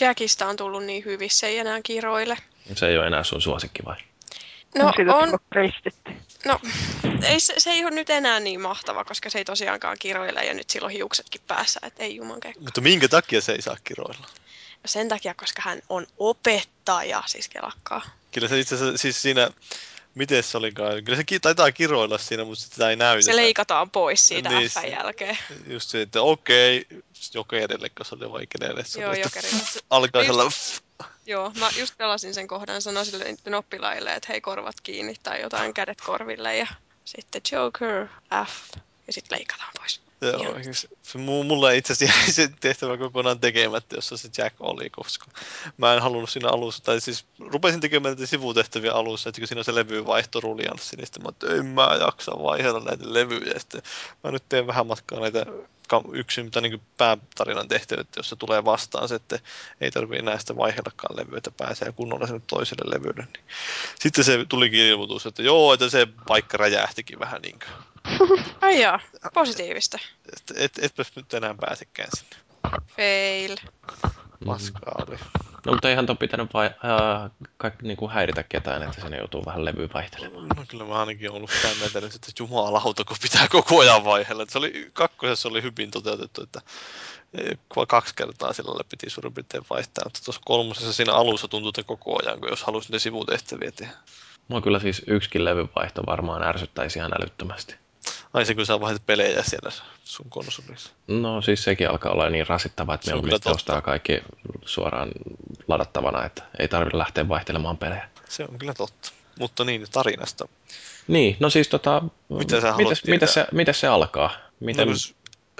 Jackista 0.00 0.46
on 0.46 0.56
tullut 0.56 0.84
niin 0.84 1.04
hyvissä, 1.04 1.40
se 1.40 1.46
ei 1.46 1.58
enää 1.58 1.80
kiroile. 1.82 2.36
Se 2.74 2.88
ei 2.88 2.98
ole 2.98 3.06
enää 3.06 3.24
sun 3.24 3.42
suosikki 3.42 3.82
vai? 3.84 3.96
No 4.78 4.92
on. 5.14 5.38
No, 6.44 6.60
ei, 7.22 7.40
se, 7.40 7.54
se 7.58 7.70
ei 7.70 7.84
ole 7.84 7.90
nyt 7.90 8.10
enää 8.10 8.40
niin 8.40 8.60
mahtava, 8.60 9.04
koska 9.04 9.30
se 9.30 9.38
ei 9.38 9.44
tosiaankaan 9.44 9.96
kiroile 9.98 10.44
ja 10.44 10.54
nyt 10.54 10.70
silloin 10.70 10.94
hiuksetkin 10.94 11.40
päässä, 11.46 11.80
että 11.82 12.02
ei 12.02 12.16
juman 12.16 12.40
kekka. 12.40 12.60
Mutta 12.60 12.80
minkä 12.80 13.08
takia 13.08 13.40
se 13.40 13.52
ei 13.52 13.62
saa 13.62 13.76
kiroilla? 13.84 14.26
No 14.82 14.86
sen 14.86 15.08
takia, 15.08 15.34
koska 15.34 15.62
hän 15.64 15.82
on 15.88 16.06
opettaja, 16.18 17.22
siis 17.26 17.48
kelakkaa. 17.48 18.10
Kyllä 18.32 18.48
se 18.48 18.60
itse 18.60 18.74
asiassa 18.74 18.98
siis 18.98 19.22
siinä, 19.22 19.50
miten 20.14 20.42
se 20.42 20.58
olikaan, 20.58 21.04
kyllä 21.04 21.16
se 21.16 21.38
taitaa 21.38 21.72
kiroilla 21.72 22.18
siinä, 22.18 22.44
mutta 22.44 22.64
sitä 22.64 22.90
ei 22.90 22.96
näytä. 22.96 23.24
Se 23.24 23.36
leikataan 23.36 23.90
pois 23.90 24.28
siitä 24.28 24.48
niin, 24.48 24.70
F 24.70 24.76
jälkeen. 24.90 25.38
Just 25.66 25.90
se, 25.90 26.02
että 26.02 26.22
okei, 26.22 26.86
jokerille, 27.34 27.88
kun 27.88 28.06
se 28.06 28.14
oli 28.14 28.32
vai 28.32 28.46
kenelle. 28.46 28.84
Joo, 29.00 29.12
jokerille. 29.12 29.62
Alkaa 29.90 30.24
sellainen... 30.24 30.52
Joo, 31.26 31.52
mä 31.58 31.70
just 31.78 31.96
pelasin 31.98 32.34
sen 32.34 32.48
kohdan, 32.48 32.82
sanoin 32.82 33.06
sille 33.06 33.56
oppilaille, 33.56 34.14
että 34.14 34.26
hei 34.32 34.40
korvat 34.40 34.80
kiinni 34.82 35.14
tai 35.22 35.40
jotain 35.40 35.74
kädet 35.74 36.00
korville 36.00 36.56
ja 36.56 36.66
sitten 37.04 37.42
Joker, 37.52 38.06
F 38.46 38.76
ja 39.06 39.12
sitten 39.12 39.38
leikataan 39.38 39.72
pois. 39.78 40.00
Joo, 40.26 40.56
se, 41.02 41.18
mulla 41.18 41.70
itse 41.70 41.92
asiassa 41.92 42.18
jäi 42.20 42.32
se 42.32 42.50
tehtävä 42.60 42.96
kokonaan 42.96 43.40
tekemättä, 43.40 43.96
jossa 43.96 44.16
se 44.16 44.28
Jack 44.38 44.56
oli, 44.60 44.90
koska 44.90 45.26
mä 45.76 45.94
en 45.94 46.02
halunnut 46.02 46.30
siinä 46.30 46.48
alussa, 46.48 46.84
tai 46.84 47.00
siis 47.00 47.24
rupesin 47.38 47.80
tekemään 47.80 48.14
näitä 48.14 48.26
sivutehtäviä 48.26 48.92
alussa, 48.92 49.28
että 49.28 49.40
kun 49.40 49.48
siinä 49.48 49.60
on 49.60 49.64
se 49.64 49.74
levyvaihtorulianssi, 49.74 50.96
niin 50.96 51.06
sitten 51.06 51.22
mä 51.22 51.28
että 51.28 51.54
en 51.54 51.66
mä 51.66 51.98
jaksa 52.00 52.32
vaihdella 52.32 52.80
näitä 52.80 53.14
levyjä, 53.14 53.58
sitten 53.58 53.82
mä 54.24 54.30
nyt 54.30 54.44
teen 54.48 54.66
vähän 54.66 54.86
matkaa 54.86 55.20
näitä 55.20 55.46
yksin, 56.12 56.44
mitä 56.44 56.60
niin 56.60 56.82
päätarinan 56.96 57.68
tehtävät, 57.68 58.08
jossa 58.16 58.36
tulee 58.36 58.64
vastaan 58.64 59.08
se, 59.08 59.14
että 59.14 59.38
ei 59.80 59.90
tarvitse 59.90 60.18
enää 60.18 60.38
sitä 60.38 60.56
vaihdellakaan 60.56 61.16
levyä, 61.16 61.38
että 61.38 61.50
pääsee 61.50 61.92
kunnolla 61.92 62.26
sinne 62.26 62.42
toiselle 62.46 62.96
levylle. 62.96 63.28
Niin. 63.32 63.44
Sitten 64.00 64.24
se 64.24 64.44
tulikin 64.48 64.80
ilmoitus, 64.80 65.26
että 65.26 65.42
joo, 65.42 65.72
että 65.72 65.88
se 65.88 66.08
paikka 66.28 66.56
räjähtikin 66.56 67.18
vähän 67.18 67.42
niin 67.42 67.58
kuin 67.58 67.89
Ai 68.60 68.82
joo, 68.82 68.98
positiivista. 69.34 69.98
Et, 70.32 70.56
et, 70.56 70.78
etpä 70.82 71.02
nyt 71.16 71.34
enää 71.34 71.54
pääsekään 71.60 72.08
sinne. 72.16 72.36
Fail. 72.96 73.56
Paskaa 74.46 75.04
oli. 75.08 75.18
No 75.66 75.72
mutta 75.72 75.88
eihän 75.88 76.06
tuon 76.06 76.18
pitänyt 76.18 76.54
vai, 76.54 76.66
äh, 76.66 77.30
kaikki 77.56 77.86
niin 77.86 77.96
kuin 77.96 78.10
häiritä 78.10 78.42
ketään, 78.42 78.82
että 78.82 79.00
sinne 79.00 79.18
joutuu 79.18 79.46
vähän 79.46 79.64
levyä 79.64 79.88
vaihtelemaan. 79.94 80.48
No 80.56 80.64
kyllä 80.68 80.84
mä 80.84 81.00
ainakin 81.00 81.30
ollut 81.30 81.50
sitä 81.50 81.68
mieltä, 81.78 81.98
että 81.98 82.32
jumalauta, 82.38 83.04
kun 83.04 83.16
pitää 83.22 83.48
koko 83.48 83.80
ajan 83.80 84.04
vaihella. 84.04 84.46
Se 84.48 84.58
oli, 84.58 84.90
kakkosessa 84.92 85.48
oli 85.48 85.62
hyvin 85.62 85.90
toteutettu, 85.90 86.42
että 86.42 86.60
e, 87.34 87.54
kaksi 87.88 88.14
kertaa 88.14 88.52
sillä 88.52 88.84
piti 88.90 89.10
suurin 89.10 89.34
piirtein 89.34 89.64
vaihtaa, 89.70 90.04
mutta 90.04 90.20
tuossa 90.24 90.42
kolmosessa 90.44 90.92
siinä 90.92 91.12
alussa 91.12 91.48
tuntui, 91.48 91.68
että 91.68 91.82
koko 91.82 92.18
ajan, 92.22 92.40
kun 92.40 92.48
jos 92.48 92.62
halusi 92.62 92.92
ne 92.92 92.98
sivutehtäviä 92.98 93.72
tehdä. 93.72 93.92
Mua 94.48 94.60
kyllä 94.60 94.78
siis 94.78 95.02
yksikin 95.06 95.44
levyvaihto 95.44 96.02
varmaan 96.06 96.42
ärsyttäisi 96.42 96.98
ihan 96.98 97.12
älyttömästi. 97.20 97.74
Ai 98.32 98.46
se, 98.46 98.54
kun 98.54 98.66
sä 98.66 98.80
vaihdat 98.80 99.06
pelejä 99.06 99.42
siellä 99.42 99.70
sun 100.04 100.26
konsolissa. 100.28 100.90
No 101.08 101.42
siis 101.42 101.64
sekin 101.64 101.90
alkaa 101.90 102.12
olla 102.12 102.28
niin 102.28 102.46
rasittavaa, 102.46 102.94
että 102.94 103.06
Se 103.06 103.14
on 103.14 103.24
ostaa 103.44 103.80
kaikki 103.80 104.22
suoraan 104.64 105.10
ladattavana, 105.68 106.24
että 106.24 106.42
ei 106.58 106.68
tarvitse 106.68 106.98
lähteä 106.98 107.28
vaihtelemaan 107.28 107.76
pelejä. 107.76 108.08
Se 108.28 108.44
on 108.44 108.58
kyllä 108.58 108.74
totta. 108.74 109.10
Mutta 109.38 109.64
niin, 109.64 109.86
tarinasta. 109.92 110.48
Niin, 111.08 111.36
no 111.40 111.50
siis 111.50 111.68
tota... 111.68 112.02
Mitä 112.28 112.60
sä 112.60 112.74
mites, 112.76 113.04
mites, 113.04 113.34
se, 113.34 113.46
mites 113.52 113.80
se 113.80 113.86
alkaa? 113.86 114.30
Miten, 114.60 114.88
No, 114.88 114.94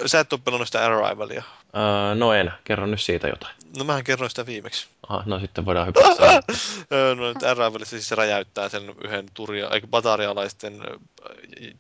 sä 0.07 0.21
et 0.21 0.33
ole 0.33 0.41
pelannut 0.45 0.69
sitä 0.69 0.85
Arrivalia. 0.85 1.43
Öö, 1.77 2.15
no 2.15 2.33
en, 2.33 2.53
kerro 2.65 2.87
nyt 2.87 3.01
siitä 3.01 3.29
jotain. 3.29 3.55
No 3.79 3.85
mähän 3.85 4.05
kerroin 4.05 4.31
sitä 4.31 4.47
viimeksi. 4.47 4.87
Aha, 5.09 5.23
no 5.27 5.41
sitten 5.41 5.65
voidaan 5.65 5.87
hypätä. 5.87 6.43
Öö, 6.93 7.15
no 7.15 7.29
nyt 7.29 7.43
Arrivalissa 7.43 7.91
siis 7.91 8.09
se 8.09 8.15
räjäyttää 8.15 8.69
sen 8.69 8.83
yhden 9.05 9.27
turia, 9.35 9.69
eikä 9.71 9.87
batarialaisten 9.87 10.83
ö, 10.87 10.99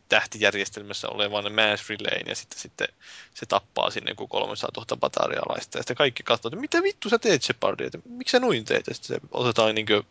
tähtijärjestelmässä 0.08 1.08
olevan 1.08 1.44
mass 1.44 1.88
relayn 1.88 2.26
ja 2.26 2.34
sitten, 2.34 2.58
sitten 2.58 2.88
se 3.34 3.46
tappaa 3.46 3.90
sinne 3.90 4.10
joku 4.10 4.28
300 4.28 4.84
000 4.90 5.00
batarialaista. 5.00 5.78
Ja 5.78 5.82
sitten 5.82 5.96
kaikki 5.96 6.22
katsovat, 6.22 6.52
että 6.52 6.60
mitä 6.60 6.82
vittu 6.82 7.08
sä 7.08 7.18
teet 7.18 7.42
Shepardi, 7.42 7.84
että 7.84 7.98
miksi 8.04 8.32
sä 8.32 8.40
noin 8.40 8.64
teet? 8.64 8.86
Ja 8.86 8.94
sitten 8.94 9.16
se 9.16 9.28
otetaan 9.32 9.74
niin 9.74 9.86
kuin, 9.86 10.06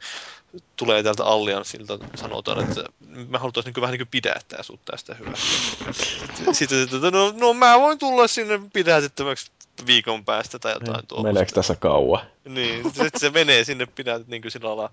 tulee 0.75 1.03
täältä 1.03 1.24
Allianssilta, 1.24 1.99
sanotaan, 2.16 2.64
että 2.64 2.83
me 3.27 3.38
halutaan 3.38 3.66
niin 3.66 3.82
vähän 3.82 3.91
niin 3.91 3.99
kuin 3.99 4.08
pidättää 4.11 4.64
sut 4.64 4.85
tästä 4.85 5.16
hyvästä. 5.16 5.45
Sitten, 6.53 6.83
että 6.83 7.11
no, 7.11 7.33
no 7.38 7.53
mä 7.53 7.80
voin 7.80 7.99
tulla 7.99 8.27
sinne 8.27 8.59
pidätettäväksi 8.74 9.51
viikon 9.85 10.25
päästä 10.25 10.59
tai 10.59 10.74
jotain 10.74 11.08
tuolla. 11.08 11.24
Meneekö 11.24 11.51
tässä 11.51 11.75
kauan? 11.75 12.25
Niin, 12.45 12.83
sitten 12.83 13.19
se 13.19 13.30
menee 13.30 13.64
sinne 13.64 13.85
pidät 13.85 14.27
niin 14.27 14.41
kuin 14.41 14.51
sillä 14.51 14.67
lailla 14.67 14.91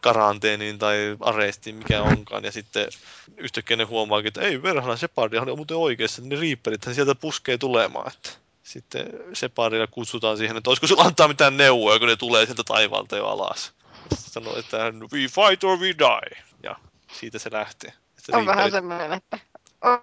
karanteeniin 0.00 0.78
tai 0.78 1.16
arestiin, 1.20 1.76
mikä 1.76 2.02
onkaan, 2.02 2.44
ja 2.44 2.52
sitten 2.52 2.88
yhtäkkiä 3.36 3.76
ne 3.76 3.84
huomaakin, 3.84 4.28
että 4.28 4.40
ei 4.40 4.62
verhana, 4.62 4.96
Shepardihan 4.96 5.48
on 5.48 5.58
muuten 5.58 5.76
oikeassa, 5.76 6.22
niin 6.22 6.28
ne 6.28 6.40
Reaperithän 6.40 6.94
sieltä 6.94 7.14
puskee 7.14 7.58
tulemaan, 7.58 8.12
että 8.12 8.30
sitten 8.62 9.06
Shepardilla 9.34 9.86
kutsutaan 9.86 10.38
siihen, 10.38 10.56
että 10.56 10.70
olisiko 10.70 10.86
sulla 10.86 11.02
antaa 11.02 11.28
mitään 11.28 11.56
neuvoja, 11.56 11.98
kun 11.98 12.08
ne 12.08 12.16
tulee 12.16 12.46
sieltä 12.46 12.64
taivaalta 12.64 13.16
jo 13.16 13.26
alas. 13.26 13.72
Sitten 14.14 14.32
sanoo, 14.32 14.58
että 14.58 14.76
we 15.12 15.18
fight 15.18 15.64
or 15.64 15.78
we 15.78 15.94
die, 15.98 16.42
ja 16.62 16.76
siitä 17.12 17.38
se 17.38 17.52
lähtee. 17.52 17.92
Että 18.18 18.36
On 18.36 18.46
vähän 18.46 18.70
semmoinen, 18.70 19.12
että 19.12 19.38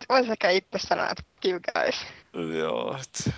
voisi 0.09 0.31
ehkä 0.31 0.49
itse 0.49 0.79
sanoa, 0.79 1.09
että 1.09 1.23
guys. 1.41 1.95
Joo, 2.57 2.97
että 3.01 3.31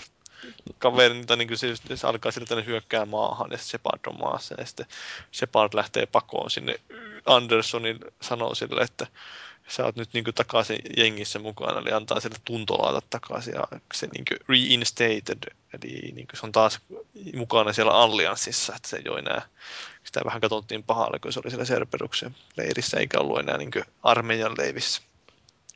kaveri, 0.78 1.26
tai 1.26 1.38
niin 1.38 1.48
kuin 1.48 1.58
se, 1.58 1.76
se 1.96 2.08
alkaa 2.08 2.32
sillä, 2.32 2.44
että 2.44 2.56
ne 2.56 2.66
hyökkää 2.66 3.06
maahan, 3.06 3.52
ja 3.52 3.58
Shepard 3.58 4.00
on 4.08 4.20
maassa, 4.20 4.56
ja 4.58 4.66
sitten 4.66 4.86
Shepard 5.34 5.74
lähtee 5.74 6.06
pakoon 6.06 6.50
sinne. 6.50 6.80
Andersonin 7.26 8.00
sanoo 8.22 8.56
sille, 8.56 8.82
että 8.82 9.08
sä 9.68 9.86
oot 9.86 9.96
nyt 9.96 10.10
niin 10.14 10.24
kuin 10.24 10.34
takaisin 10.34 10.80
jengissä 10.98 11.40
mukana, 11.40 11.80
eli 11.80 11.92
antaa 11.92 12.20
sille 12.20 12.38
tuntolaata 12.46 13.08
takaisin, 13.10 13.54
ja 13.54 13.80
se 13.94 14.08
niin 14.14 14.26
kuin 14.26 14.40
reinstated, 14.50 15.56
eli 15.74 16.12
niin 16.12 16.28
kuin 16.28 16.40
se 16.40 16.46
on 16.46 16.52
taas 16.52 16.80
mukana 17.36 17.74
siellä 17.74 17.92
Allianssissa, 17.92 18.76
että 18.76 18.90
se 18.90 18.98
ei 18.98 19.10
ole 19.10 19.20
enää, 19.20 19.42
sitä 20.04 20.22
vähän 20.26 20.42
katsottiin 20.42 20.84
pahalle, 20.84 21.20
kun 21.20 21.34
se 21.34 21.40
oli 21.40 21.50
siellä 21.50 21.66
Cerberuksen 21.66 22.36
leirissä, 22.58 22.98
eikä 22.98 23.20
ollut 23.20 23.40
enää 23.40 23.58
niin 23.58 23.72
kuin 23.72 23.86
armeijan 24.04 24.56
leivissä. 24.58 25.02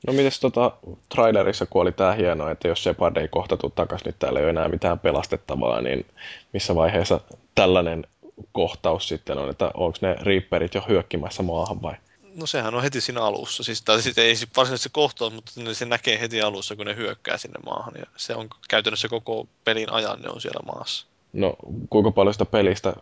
No 0.07 0.13
mites 0.13 0.39
tota, 0.39 0.71
trailerissa 1.09 1.65
kuoli 1.65 1.91
tää 1.91 2.13
hieno, 2.13 2.49
että 2.49 2.67
jos 2.67 2.83
Shepard 2.83 3.17
ei 3.17 3.27
kohta 3.27 3.57
tuu 3.57 3.69
takas, 3.69 4.05
nyt 4.05 4.19
täällä 4.19 4.39
ei 4.39 4.45
ole 4.45 4.49
enää 4.49 4.67
mitään 4.67 4.99
pelastettavaa, 4.99 5.81
niin 5.81 6.05
missä 6.53 6.75
vaiheessa 6.75 7.19
tällainen 7.55 8.07
kohtaus 8.51 9.07
sitten 9.07 9.37
on, 9.37 9.49
että 9.49 9.71
onko 9.73 9.97
ne 10.01 10.15
Reaperit 10.21 10.73
jo 10.73 10.83
hyökkimässä 10.87 11.43
maahan 11.43 11.81
vai? 11.81 11.95
No 12.35 12.45
sehän 12.45 12.75
on 12.75 12.83
heti 12.83 13.01
siinä 13.01 13.21
alussa. 13.21 13.63
Siis, 13.63 13.81
tai 13.81 14.01
sitten 14.01 14.25
ei 14.25 14.35
se 14.35 14.47
varsinaisesti 14.57 14.89
se 14.89 14.93
kohtaus, 14.93 15.33
mutta 15.33 15.51
se 15.73 15.85
näkee 15.85 16.19
heti 16.19 16.41
alussa, 16.41 16.75
kun 16.75 16.85
ne 16.85 16.95
hyökkää 16.95 17.37
sinne 17.37 17.59
maahan. 17.65 17.93
Ja 17.97 18.05
se 18.17 18.35
on 18.35 18.49
käytännössä 18.69 19.09
koko 19.09 19.47
pelin 19.63 19.91
ajan 19.91 20.21
ne 20.21 20.29
on 20.29 20.41
siellä 20.41 20.61
maassa. 20.75 21.05
No 21.33 21.55
kuinka 21.89 22.11
paljon 22.11 22.33
sitä 22.33 22.45
pelistä, 22.45 22.93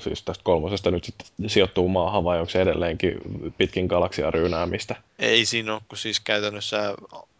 siis 0.00 0.22
tästä 0.22 0.44
kolmosesta 0.44 0.90
nyt 0.90 1.04
sitten 1.04 1.50
sijoittuu 1.50 1.88
maahan 1.88 2.24
vai 2.24 2.40
onko 2.40 2.50
se 2.50 2.62
edelleenkin 2.62 3.18
pitkin 3.58 3.86
galaksia 3.86 4.30
ryynäämistä? 4.30 4.94
Ei 5.18 5.44
siinä 5.44 5.72
ole 5.72 5.82
kuin 5.88 5.98
siis 5.98 6.20
käytännössä 6.20 6.94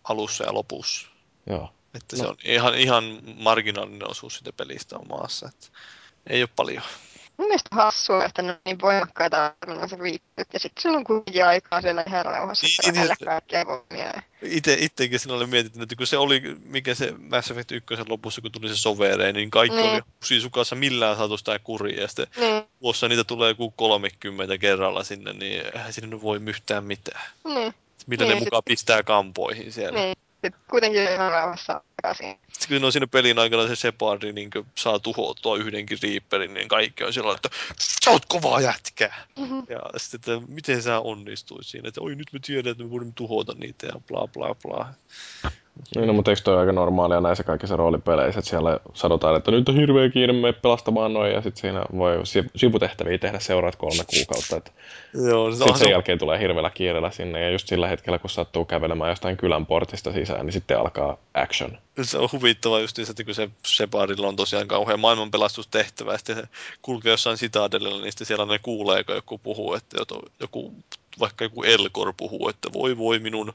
alussa 0.05 0.45
ja 0.45 0.55
lopussa. 0.55 1.09
Joo. 1.47 1.73
Että 1.95 2.17
No. 2.17 2.23
se 2.23 2.29
on 2.29 2.37
ihan, 2.45 2.75
ihan 2.75 3.05
marginaalinen 3.39 4.11
osuus 4.11 4.35
siitä 4.35 4.53
pelistä 4.53 4.99
on 4.99 5.09
maassa. 5.09 5.49
Että 5.49 5.67
ei 6.27 6.43
ole 6.43 6.49
paljon. 6.57 6.83
Mun 7.39 7.49
mielestä 7.49 7.69
hassua, 7.77 8.25
että 8.25 8.43
ne 8.43 8.53
on 8.53 8.59
niin 8.65 8.81
voimakkaita 8.81 9.55
se 9.87 9.97
riippuut, 10.01 10.47
ja 10.53 10.59
sitten 10.61 10.83
silloin 10.83 11.05
kuitenkin 11.05 11.45
aikaa 11.47 11.81
siellä 11.83 12.05
ihan 12.07 12.25
rauhassa 12.25 12.67
Niin, 12.67 12.95
niin, 12.95 13.07
niin, 13.07 13.17
kaikkia 13.29 13.65
voimia. 13.67 14.13
Ite, 14.43 14.77
itsekin 14.81 15.19
siinä 15.19 15.35
oli 15.35 15.47
mietitty, 15.47 15.83
että 15.83 15.97
kun 15.97 16.07
se 16.07 16.19
oli, 16.19 16.43
mikä 16.65 16.95
se 16.95 17.15
Mass 17.31 17.51
Effect 17.51 17.71
1 17.73 17.95
lopussa, 18.09 18.41
kun 18.41 18.53
tuli 18.53 18.69
se 18.69 18.77
sovereen, 18.77 19.35
niin 19.35 19.51
kaikki 19.51 19.77
Niin. 19.77 19.91
oli 19.91 20.01
husisukassa 20.23 20.77
millään 20.77 21.17
saatu 21.17 21.37
sitä 21.37 21.59
kuriin. 21.59 22.01
Ja 22.01 22.09
sitten 22.09 22.27
Niin, 22.37 22.63
vuossa 22.83 23.09
niitä 23.09 23.25
tulee 23.25 23.49
joku 23.49 23.71
30 23.71 24.59
kerralla 24.59 25.05
sinne, 25.05 25.33
niin 25.33 25.63
eihän 25.75 25.93
siinä 25.93 26.09
nyt 26.09 26.23
voi 26.23 26.41
yhtään 26.47 26.85
mitään. 26.85 27.23
niin, 27.45 27.75
Mitä 28.07 28.25
Niin, 28.25 28.31
ne 28.35 28.39
sit- 28.39 28.47
mukaan 28.47 28.63
pistää 28.65 29.03
kampoihin 29.03 29.73
siellä. 29.73 30.01
niin. 30.01 30.15
Sitten 30.33 30.55
kuitenkin 30.71 31.03
ihan 31.03 31.31
rauhassa 31.33 31.81
takaisin. 32.03 32.39
Sitten 32.53 32.79
kun 32.81 32.87
on 32.87 32.93
siinä 32.93 33.07
pelin 33.07 33.39
aikana 33.39 33.69
se 33.69 33.77
Shepardi 33.77 34.33
niin 34.33 34.51
saa 34.79 34.99
tuhottua 34.99 35.57
yhdenkin 35.57 35.99
Reaperin, 36.03 36.55
niin 36.55 36.69
kaikki 36.69 37.05
on 37.05 37.13
sillä 37.13 37.35
että 37.35 37.49
sä 38.05 38.11
oot 38.11 38.27
kovaa 38.27 38.61
jätkää. 38.61 39.27
Mhm. 39.39 39.59
Ja 39.69 39.81
sitten, 39.97 40.35
että 40.35 40.53
miten 40.53 40.83
sä 40.83 41.01
onnistuit 41.01 41.67
siinä, 41.67 41.89
että 41.89 42.01
oi 42.01 42.15
nyt 42.15 42.33
me 42.33 42.39
tiedän, 42.39 42.71
että 42.71 42.85
me 42.85 42.91
voimme 42.91 43.13
tuhota 43.15 43.55
niitä 43.55 43.87
ja 43.87 44.01
bla 44.09 44.27
bla 44.27 44.55
bla. 44.55 44.95
Niin, 45.95 46.07
no, 46.07 46.13
mutta 46.13 46.31
eikö 46.31 46.43
toi 46.43 46.59
aika 46.59 46.73
normaalia 46.73 47.21
näissä 47.21 47.45
kaikissa 47.45 47.77
roolipeleissä, 47.77 48.39
että 48.39 48.51
siellä 48.51 48.81
sanotaan, 48.95 49.37
että 49.37 49.51
nyt 49.51 49.69
on 49.69 49.77
hirveä 49.77 50.09
kiire, 50.09 50.33
me 50.33 50.53
pelastamaan 50.53 51.13
noin, 51.13 51.33
ja 51.33 51.43
sitten 51.43 51.61
siinä 51.61 51.85
voi 51.97 52.27
si- 52.27 52.51
sivutehtäviä 52.57 53.19
tehdä 53.19 53.39
seuraavat 53.39 53.77
kolme 53.77 54.03
kuukautta, 54.15 54.57
että 54.57 54.71
Joo, 55.29 55.45
on 55.45 55.57
sen 55.57 55.77
se, 55.77 55.91
jälkeen 55.91 56.19
tulee 56.19 56.39
hirveällä 56.41 56.71
kiireellä 56.71 57.11
sinne, 57.11 57.41
ja 57.41 57.51
just 57.51 57.69
sillä 57.69 57.89
hetkellä, 57.89 58.19
kun 58.19 58.31
sattuu 58.31 58.65
kävelemään 58.65 59.11
jostain 59.11 59.37
kylän 59.37 59.67
portista 59.67 60.13
sisään, 60.13 60.47
niin 60.47 60.53
sitten 60.53 60.79
alkaa 60.79 61.17
action. 61.35 61.79
se 62.03 62.19
on 62.19 62.29
huvittava 62.33 62.81
just 62.81 62.99
että 62.99 63.25
kun 63.25 63.35
se 63.35 63.51
Shepardilla 63.67 64.29
on 64.29 64.37
tosiaan 64.37 64.69
kauhean 64.69 65.01
maailmanpelastustehtävä, 65.01 66.13
ja 66.13 66.19
sitten 66.19 66.37
se 66.37 66.43
kulkee 66.83 67.11
jossain 67.11 67.37
sitadellilla, 67.37 68.03
niin 68.03 68.13
sitten 68.13 68.27
siellä 68.27 68.45
ne 68.45 68.59
kuulee, 68.59 69.05
kun 69.05 69.15
joku 69.15 69.39
puhuu, 69.39 69.75
että 69.75 69.97
joku 70.41 70.75
vaikka 71.19 71.45
joku 71.45 71.63
Elkor 71.63 72.15
puhuu, 72.17 72.49
että 72.49 72.73
voi 72.73 72.99
voi 72.99 73.19
minun 73.19 73.53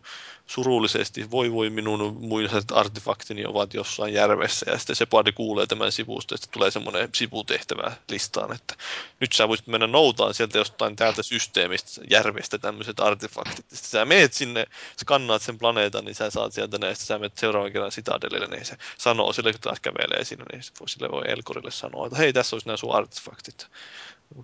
surullisesti, 0.48 1.32
voi 1.32 1.51
voi 1.51 1.69
minun 1.69 2.17
muinaiset 2.19 2.72
artefaktini 2.72 3.45
ovat 3.45 3.74
jossain 3.74 4.14
järvessä, 4.14 4.72
ja 4.72 4.77
sitten 4.77 4.95
Separdi 4.95 5.32
kuulee 5.32 5.67
tämän 5.67 5.92
sivusta, 5.92 6.38
sitten 6.38 6.53
tulee 6.53 6.72
semmoinen 6.72 7.09
sivutehtävä 7.16 7.92
listaan, 8.09 8.56
että 8.56 8.75
nyt 9.19 9.32
sä 9.33 9.48
voisit 9.48 9.67
mennä 9.67 9.88
noutaan 9.88 10.33
sieltä 10.33 10.58
jostain 10.58 10.95
täältä 10.95 11.24
systeemistä, 11.24 12.01
järvestä 12.09 12.58
tämmöiset 12.58 13.00
artefaktit, 13.00 13.66
sitten 13.74 13.90
sä 13.90 14.06
meet 14.06 14.33
sinne, 14.33 14.66
skannaat 15.00 15.42
sen 15.42 15.58
planeetan, 15.58 16.06
niin 16.06 16.16
sä 16.16 16.30
saat 16.30 16.53
sieltä 16.53 16.77
ne, 16.77 16.95
sitten 16.95 17.08
sä 17.08 17.19
menet 17.19 17.38
seuraavan 17.38 17.72
kerran 17.72 17.92
Citadelille, 17.92 18.48
niin 18.48 18.66
se 18.66 18.77
sanoo 18.98 19.33
sille, 19.33 19.51
kun 19.51 19.61
taas 19.61 19.80
kävelee 19.80 20.24
siinä, 20.24 20.45
niin 20.51 20.64
se 20.64 20.72
voi, 20.80 20.90
sille 20.90 21.11
voi 21.11 21.24
Elkorille 21.27 21.72
sanoa, 21.72 22.06
että 22.06 22.17
hei, 22.17 22.33
tässä 22.33 22.56
olisi 22.56 22.67
nämä 22.67 22.77
sun 22.77 22.95
artefaktit. 22.95 23.67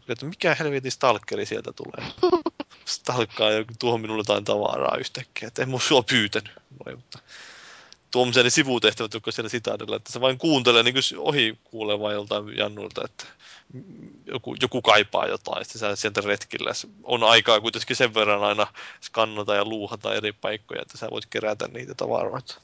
Että 0.09 0.25
mikä 0.25 0.55
helvetin 0.59 0.91
stalkeri 0.91 1.45
sieltä 1.45 1.71
tulee? 1.73 2.11
Stalkkaa 2.89 3.51
joku 3.51 3.73
tuo 3.79 3.97
minulle 3.97 4.19
jotain 4.19 4.45
tavaraa 4.45 4.97
yhtäkkiä, 4.97 5.47
että 5.47 5.61
en 5.61 5.69
mä 5.69 5.79
sua 5.79 6.03
pyytänyt. 6.03 6.51
Voi, 6.85 6.95
mutta 6.95 7.19
tuommoisia 8.11 8.49
sivutehtävät, 8.49 9.13
jotka 9.13 9.31
siellä 9.31 9.49
sitadella, 9.49 9.95
että 9.95 10.11
se 10.11 10.21
vain 10.21 10.37
kuuntelee 10.37 10.83
niin 10.83 10.95
ohi 11.17 11.57
kuulee 11.63 11.99
vain 11.99 12.13
joltain 12.13 12.57
jannulta, 12.57 13.01
että 13.05 13.25
joku, 14.25 14.55
joku 14.61 14.81
kaipaa 14.81 15.27
jotain, 15.27 15.65
sitten 15.65 15.79
sä 15.79 15.95
sieltä 15.95 16.21
retkillä. 16.25 16.71
On 17.03 17.23
aikaa 17.23 17.61
kuitenkin 17.61 17.95
sen 17.95 18.13
verran 18.13 18.43
aina 18.43 18.67
skannata 19.01 19.55
ja 19.55 19.65
luuhata 19.65 20.13
eri 20.13 20.31
paikkoja, 20.31 20.81
että 20.81 20.97
sä 20.97 21.07
voit 21.11 21.25
kerätä 21.25 21.67
niitä 21.67 21.95
tavaroita. 21.95 22.61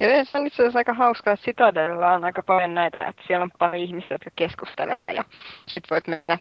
Ja 0.00 0.24
se 0.24 0.38
on 0.38 0.46
itse 0.46 0.62
asiassa 0.62 0.78
aika 0.78 0.94
hauskaa, 0.94 1.32
että 1.32 1.44
Citadella 1.44 2.12
on 2.12 2.24
aika 2.24 2.42
paljon 2.42 2.74
näitä, 2.74 3.08
että 3.08 3.22
siellä 3.26 3.42
on 3.42 3.50
paljon 3.58 3.82
ihmisiä, 3.82 4.08
jotka 4.10 4.30
keskustelee 4.36 4.96
ja 5.14 5.24
sit 5.66 5.84
voit 5.90 6.06
mennä 6.06 6.38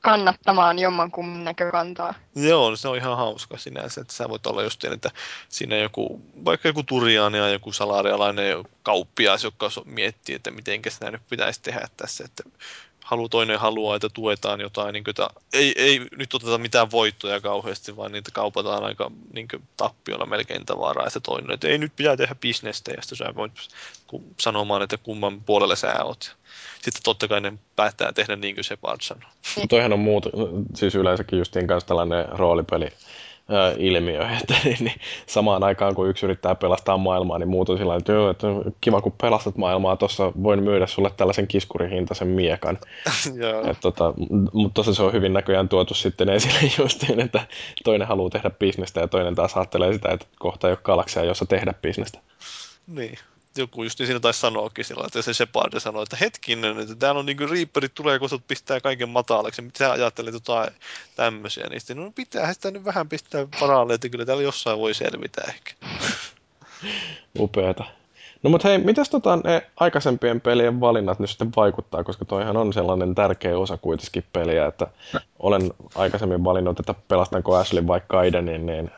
kannattamaan 0.00 0.78
jommankumman 0.78 1.44
näkökantaa. 1.44 2.14
Joo, 2.34 2.76
se 2.76 2.88
on 2.88 2.96
ihan 2.96 3.16
hauska 3.16 3.58
sinänsä, 3.58 4.00
että 4.00 4.14
sä 4.14 4.28
voit 4.28 4.46
olla 4.46 4.62
just 4.62 4.84
että 4.84 5.10
siinä 5.48 5.76
joku, 5.76 6.22
vaikka 6.44 6.68
joku 6.68 6.82
turiaani 6.82 7.38
ja 7.38 7.48
joku 7.48 7.72
salarialainen 7.72 8.64
kauppias, 8.82 9.44
joka 9.44 9.70
miettii, 9.84 10.34
että 10.34 10.50
miten 10.50 10.80
sitä 10.88 11.10
nyt 11.10 11.22
pitäisi 11.30 11.62
tehdä 11.62 11.88
tässä, 11.96 12.24
että 12.24 12.42
halu, 13.04 13.28
toinen 13.28 13.58
haluaa, 13.58 13.96
että 13.96 14.08
tuetaan 14.08 14.60
jotain, 14.60 14.92
niin 14.92 15.04
kuin, 15.04 15.12
että 15.12 15.28
ei, 15.52 15.72
ei 15.76 16.06
nyt 16.16 16.34
oteta 16.34 16.58
mitään 16.58 16.90
voittoja 16.90 17.40
kauheasti, 17.40 17.96
vaan 17.96 18.12
niitä 18.12 18.30
kaupataan 18.30 18.84
aika 18.84 19.10
niin 19.32 19.48
kuin, 19.48 19.62
tappiolla 19.76 20.26
melkein 20.26 20.66
tavaraa, 20.66 21.06
ja 21.06 21.10
se 21.10 21.20
toinen, 21.20 21.50
että 21.50 21.68
ei 21.68 21.78
nyt 21.78 21.96
pitää 21.96 22.16
tehdä 22.16 22.34
bisnestä, 22.34 22.90
ja 22.90 23.02
sitten 23.02 23.18
sä 23.18 23.34
voit 23.34 23.52
sanomaan, 24.40 24.82
että 24.82 24.96
kumman 24.96 25.40
puolella 25.40 25.76
sä 25.76 26.04
oot. 26.04 26.36
Sitten 26.84 27.02
totta 27.02 27.28
kai 27.28 27.40
ne 27.40 27.52
päättää 27.76 28.12
tehdä 28.12 28.36
niin 28.36 28.54
kuin 28.54 28.64
se 28.64 28.76
Bart 28.76 29.00
sanoo. 29.02 29.30
Toihan 29.68 29.92
on 29.92 29.98
muut, 29.98 30.26
siis 30.74 30.94
yleensäkin 30.94 31.38
justiin 31.38 31.66
kanssa 31.66 31.88
tällainen 31.88 32.28
roolipeli 32.28 32.88
ilmiö, 33.78 34.28
että 34.40 34.54
niin, 34.64 34.76
niin, 34.80 35.00
samaan 35.26 35.64
aikaan 35.64 35.94
kun 35.94 36.08
yksi 36.08 36.26
yrittää 36.26 36.54
pelastaa 36.54 36.96
maailmaa, 36.96 37.38
niin 37.38 37.48
muut 37.48 37.68
on 37.68 37.78
sillä 37.78 37.96
että, 37.96 38.12
joo, 38.12 38.30
että 38.30 38.46
kiva 38.80 39.00
kun 39.00 39.12
pelastat 39.22 39.56
maailmaa, 39.56 39.96
tuossa 39.96 40.32
voin 40.42 40.62
myydä 40.62 40.86
sulle 40.86 41.10
tällaisen 41.16 41.46
kiskurihintaisen 41.46 42.28
miekan. 42.28 42.78
Et, 43.70 43.78
tota, 43.80 44.14
mutta 44.52 44.74
tuossa 44.74 44.94
se 44.94 45.02
on 45.02 45.12
hyvin 45.12 45.32
näköjään 45.32 45.68
tuotu 45.68 45.94
sitten 45.94 46.28
esille 46.28 46.72
justiin, 46.78 47.20
että 47.20 47.46
toinen 47.84 48.08
haluaa 48.08 48.30
tehdä 48.30 48.50
bisnestä 48.50 49.00
ja 49.00 49.08
toinen 49.08 49.34
taas 49.34 49.56
ajattelee 49.56 49.92
sitä, 49.92 50.08
että 50.12 50.26
kohta 50.38 50.68
ei 50.68 50.72
ole 50.72 50.78
galaksia, 50.84 51.24
jossa 51.24 51.46
tehdä 51.46 51.74
bisnestä. 51.82 52.18
Niin 52.86 53.18
joku 53.60 53.82
just 53.82 53.98
niin 53.98 54.06
siinä 54.06 54.20
taisi 54.20 54.40
sanoakin 54.40 54.84
sillä 54.84 55.04
että 55.06 55.22
se 55.22 55.34
Shepard 55.34 55.80
sanoi, 55.80 56.02
että 56.02 56.16
hetkinen, 56.20 56.80
että 56.80 56.94
täällä 56.94 57.18
on 57.18 57.26
niinku 57.26 57.46
Reaperit 57.46 57.94
tulee, 57.94 58.18
kun 58.18 58.28
pistää 58.48 58.80
kaiken 58.80 59.08
matalaksi. 59.08 59.62
Mitä 59.62 59.78
sä 59.78 59.92
ajattelit 59.92 60.34
jotain 60.34 60.70
tämmöisiä, 61.16 61.66
niin 61.70 61.80
sitten, 61.80 61.96
no 61.96 62.12
pitää 62.14 62.52
sitä 62.52 62.70
nyt 62.70 62.84
vähän 62.84 63.08
pistää 63.08 63.46
varalle, 63.60 63.94
että 63.94 64.08
kyllä 64.08 64.24
täällä 64.24 64.42
jossain 64.42 64.78
voi 64.78 64.94
selvitä 64.94 65.42
ehkä. 65.48 65.72
Upeeta. 67.38 67.84
No 68.44 68.50
mutta 68.50 68.68
hei, 68.68 68.78
mitäs 68.78 69.10
tota 69.10 69.38
ne 69.44 69.66
aikaisempien 69.76 70.40
pelien 70.40 70.80
valinnat 70.80 71.18
nyt 71.18 71.30
sitten 71.30 71.52
vaikuttaa, 71.56 72.04
koska 72.04 72.24
toihan 72.24 72.56
on 72.56 72.72
sellainen 72.72 73.14
tärkeä 73.14 73.58
osa 73.58 73.76
kuitenkin 73.76 74.24
peliä, 74.32 74.66
että 74.66 74.86
olen 75.38 75.72
aikaisemmin 75.94 76.44
valinnut, 76.44 76.80
että 76.80 76.94
pelastanko 77.08 77.56
Ashley 77.56 77.86
vaikka 77.86 78.18
Aidenin, 78.18 78.66
niin, 78.66 78.90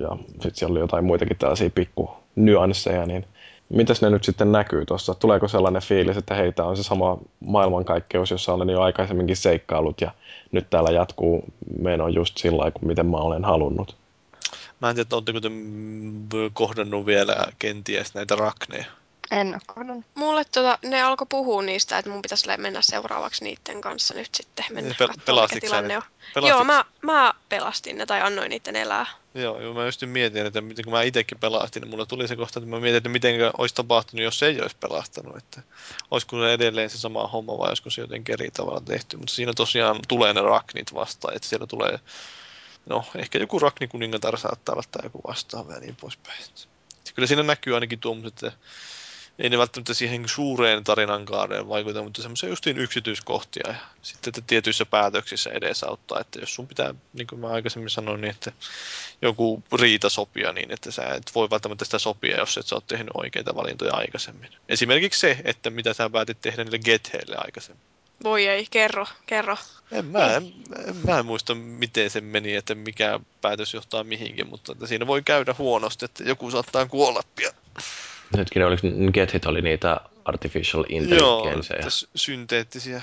ja 0.00 0.08
sitten 0.30 0.54
siellä 0.54 0.72
oli 0.72 0.80
jotain 0.80 1.04
muitakin 1.04 1.36
tällaisia 1.36 1.70
pikku 1.70 2.10
nyansseja, 2.36 3.06
niin 3.06 3.26
mitäs 3.74 4.02
ne 4.02 4.10
nyt 4.10 4.24
sitten 4.24 4.52
näkyy 4.52 4.86
tuossa? 4.86 5.14
Tuleeko 5.14 5.48
sellainen 5.48 5.82
fiilis, 5.82 6.16
että 6.16 6.34
heitä 6.34 6.64
on 6.64 6.76
se 6.76 6.82
sama 6.82 7.18
maailmankaikkeus, 7.40 8.30
jossa 8.30 8.54
olen 8.54 8.68
jo 8.68 8.80
aikaisemminkin 8.80 9.36
seikkailut 9.36 10.00
ja 10.00 10.10
nyt 10.52 10.70
täällä 10.70 10.90
jatkuu 10.90 11.44
meno 11.78 12.08
just 12.08 12.38
sillä 12.38 12.58
lailla, 12.58 12.78
miten 12.82 13.06
mä 13.06 13.16
olen 13.16 13.44
halunnut? 13.44 13.96
Mä 14.80 14.90
en 14.90 14.96
tiedä, 14.96 15.08
oletteko 15.12 15.40
te 15.40 15.48
kohdannut 16.52 17.06
vielä 17.06 17.36
kenties 17.58 18.14
näitä 18.14 18.36
rakneja? 18.36 18.84
En 19.30 19.48
ole 19.48 19.60
kohdannut. 19.66 20.04
Mulle 20.14 20.44
tota, 20.44 20.78
ne 20.82 21.02
alkoi 21.02 21.26
puhua 21.30 21.62
niistä, 21.62 21.98
että 21.98 22.10
mun 22.10 22.22
pitäisi 22.22 22.46
mennä 22.56 22.82
seuraavaksi 22.82 23.44
niiden 23.44 23.80
kanssa 23.80 24.14
nyt 24.14 24.34
sitten. 24.34 24.64
Mennä 24.70 24.94
Pel- 25.02 25.06
katsomaan, 25.06 25.48
mikä 25.52 25.66
tilanne 25.66 25.96
on. 25.96 26.02
Joo, 26.48 26.64
mä, 26.64 26.84
mä 27.02 27.34
pelastin 27.48 27.98
ne 27.98 28.06
tai 28.06 28.20
annoin 28.20 28.50
niiden 28.50 28.76
elää. 28.76 29.06
Joo, 29.34 29.60
joo 29.60 29.74
mä 29.74 29.86
just 29.86 30.02
mietin, 30.06 30.46
että 30.46 30.60
miten, 30.60 30.84
kun 30.84 30.92
mä 30.92 31.02
itsekin 31.02 31.38
pelastin, 31.38 31.80
niin 31.80 31.90
mulla 31.90 32.06
tuli 32.06 32.28
se 32.28 32.36
kohta, 32.36 32.58
että 32.58 32.70
mä 32.70 32.80
mietin, 32.80 32.96
että 32.96 33.08
miten 33.08 33.34
olisi 33.58 33.74
tapahtunut, 33.74 34.24
jos 34.24 34.42
ei 34.42 34.60
olisi 34.60 34.76
pelastanut. 34.80 35.36
Että 35.36 35.62
olisiko 36.10 36.40
se 36.40 36.52
edelleen 36.52 36.90
se 36.90 36.98
sama 36.98 37.26
homma 37.26 37.58
vai 37.58 37.68
olisiko 37.68 37.90
se 37.90 38.00
jotenkin 38.00 38.32
eri 38.32 38.50
tavalla 38.50 38.80
tehty. 38.80 39.16
Mutta 39.16 39.34
siinä 39.34 39.52
tosiaan 39.56 40.00
tulee 40.08 40.32
ne 40.32 40.40
raknit 40.40 40.94
vastaan, 40.94 41.36
että 41.36 41.48
siellä 41.48 41.66
tulee, 41.66 41.98
no 42.86 43.04
ehkä 43.16 43.38
joku 43.38 43.58
raknikuningatar 43.58 44.38
saattaa 44.38 44.72
olla 44.72 44.84
tai 44.90 45.06
joku 45.06 45.20
vastaava 45.28 45.72
ja 45.72 45.80
niin 45.80 45.96
poispäin. 45.96 46.38
Kyllä 47.14 47.28
siinä 47.28 47.42
näkyy 47.42 47.74
ainakin 47.74 47.98
tuommoiset 47.98 48.40
ei 49.38 49.50
ne 49.50 49.58
välttämättä 49.58 49.94
siihen 49.94 50.28
suureen 50.28 50.84
tarinankaareen 50.84 51.68
vaikuta, 51.68 52.02
mutta 52.02 52.22
semmoisia 52.22 52.48
justiin 52.48 52.78
yksityiskohtia 52.78 53.64
ja 53.68 53.74
sitten 54.02 54.30
että 54.30 54.40
tietyissä 54.46 54.86
päätöksissä 54.86 55.50
edesauttaa, 55.50 56.20
että 56.20 56.38
jos 56.38 56.54
sun 56.54 56.68
pitää, 56.68 56.94
niin 57.12 57.26
kuin 57.26 57.40
mä 57.40 57.48
aikaisemmin 57.48 57.90
sanoin, 57.90 58.20
niin 58.20 58.30
että 58.30 58.52
joku 59.22 59.62
riita 59.72 60.08
sopia 60.08 60.52
niin, 60.52 60.72
että 60.72 60.90
sä 60.90 61.02
et 61.02 61.30
voi 61.34 61.50
välttämättä 61.50 61.84
sitä 61.84 61.98
sopia, 61.98 62.38
jos 62.38 62.58
et 62.58 62.66
sä 62.66 62.74
oot 62.74 62.86
tehnyt 62.86 63.10
oikeita 63.14 63.54
valintoja 63.54 63.94
aikaisemmin. 63.94 64.50
Esimerkiksi 64.68 65.20
se, 65.20 65.38
että 65.44 65.70
mitä 65.70 65.94
sä 65.94 66.10
päätit 66.10 66.40
tehdä 66.40 66.64
niille 66.64 66.78
getheille 66.78 67.36
aikaisemmin. 67.38 67.84
Voi 68.24 68.46
ei, 68.46 68.66
kerro, 68.70 69.06
kerro. 69.26 69.56
En 69.92 70.04
mä, 70.04 70.36
en, 70.36 70.54
en, 70.86 70.96
mä 71.06 71.18
en 71.18 71.26
muista, 71.26 71.54
miten 71.54 72.10
se 72.10 72.20
meni, 72.20 72.54
että 72.54 72.74
mikä 72.74 73.20
päätös 73.40 73.74
johtaa 73.74 74.04
mihinkin, 74.04 74.48
mutta 74.48 74.72
että 74.72 74.86
siinä 74.86 75.06
voi 75.06 75.22
käydä 75.22 75.54
huonosti, 75.58 76.04
että 76.04 76.24
joku 76.24 76.50
saattaa 76.50 76.86
kuolla 76.86 77.22
pian. 77.36 77.54
Hetkinen, 78.36 78.68
oliko 78.68 78.82
Gethit 79.12 79.46
oli 79.46 79.62
niitä 79.62 80.00
artificial 80.24 80.84
intelligence? 80.88 81.74
Joo, 81.74 81.90
synteettisiä 82.14 83.02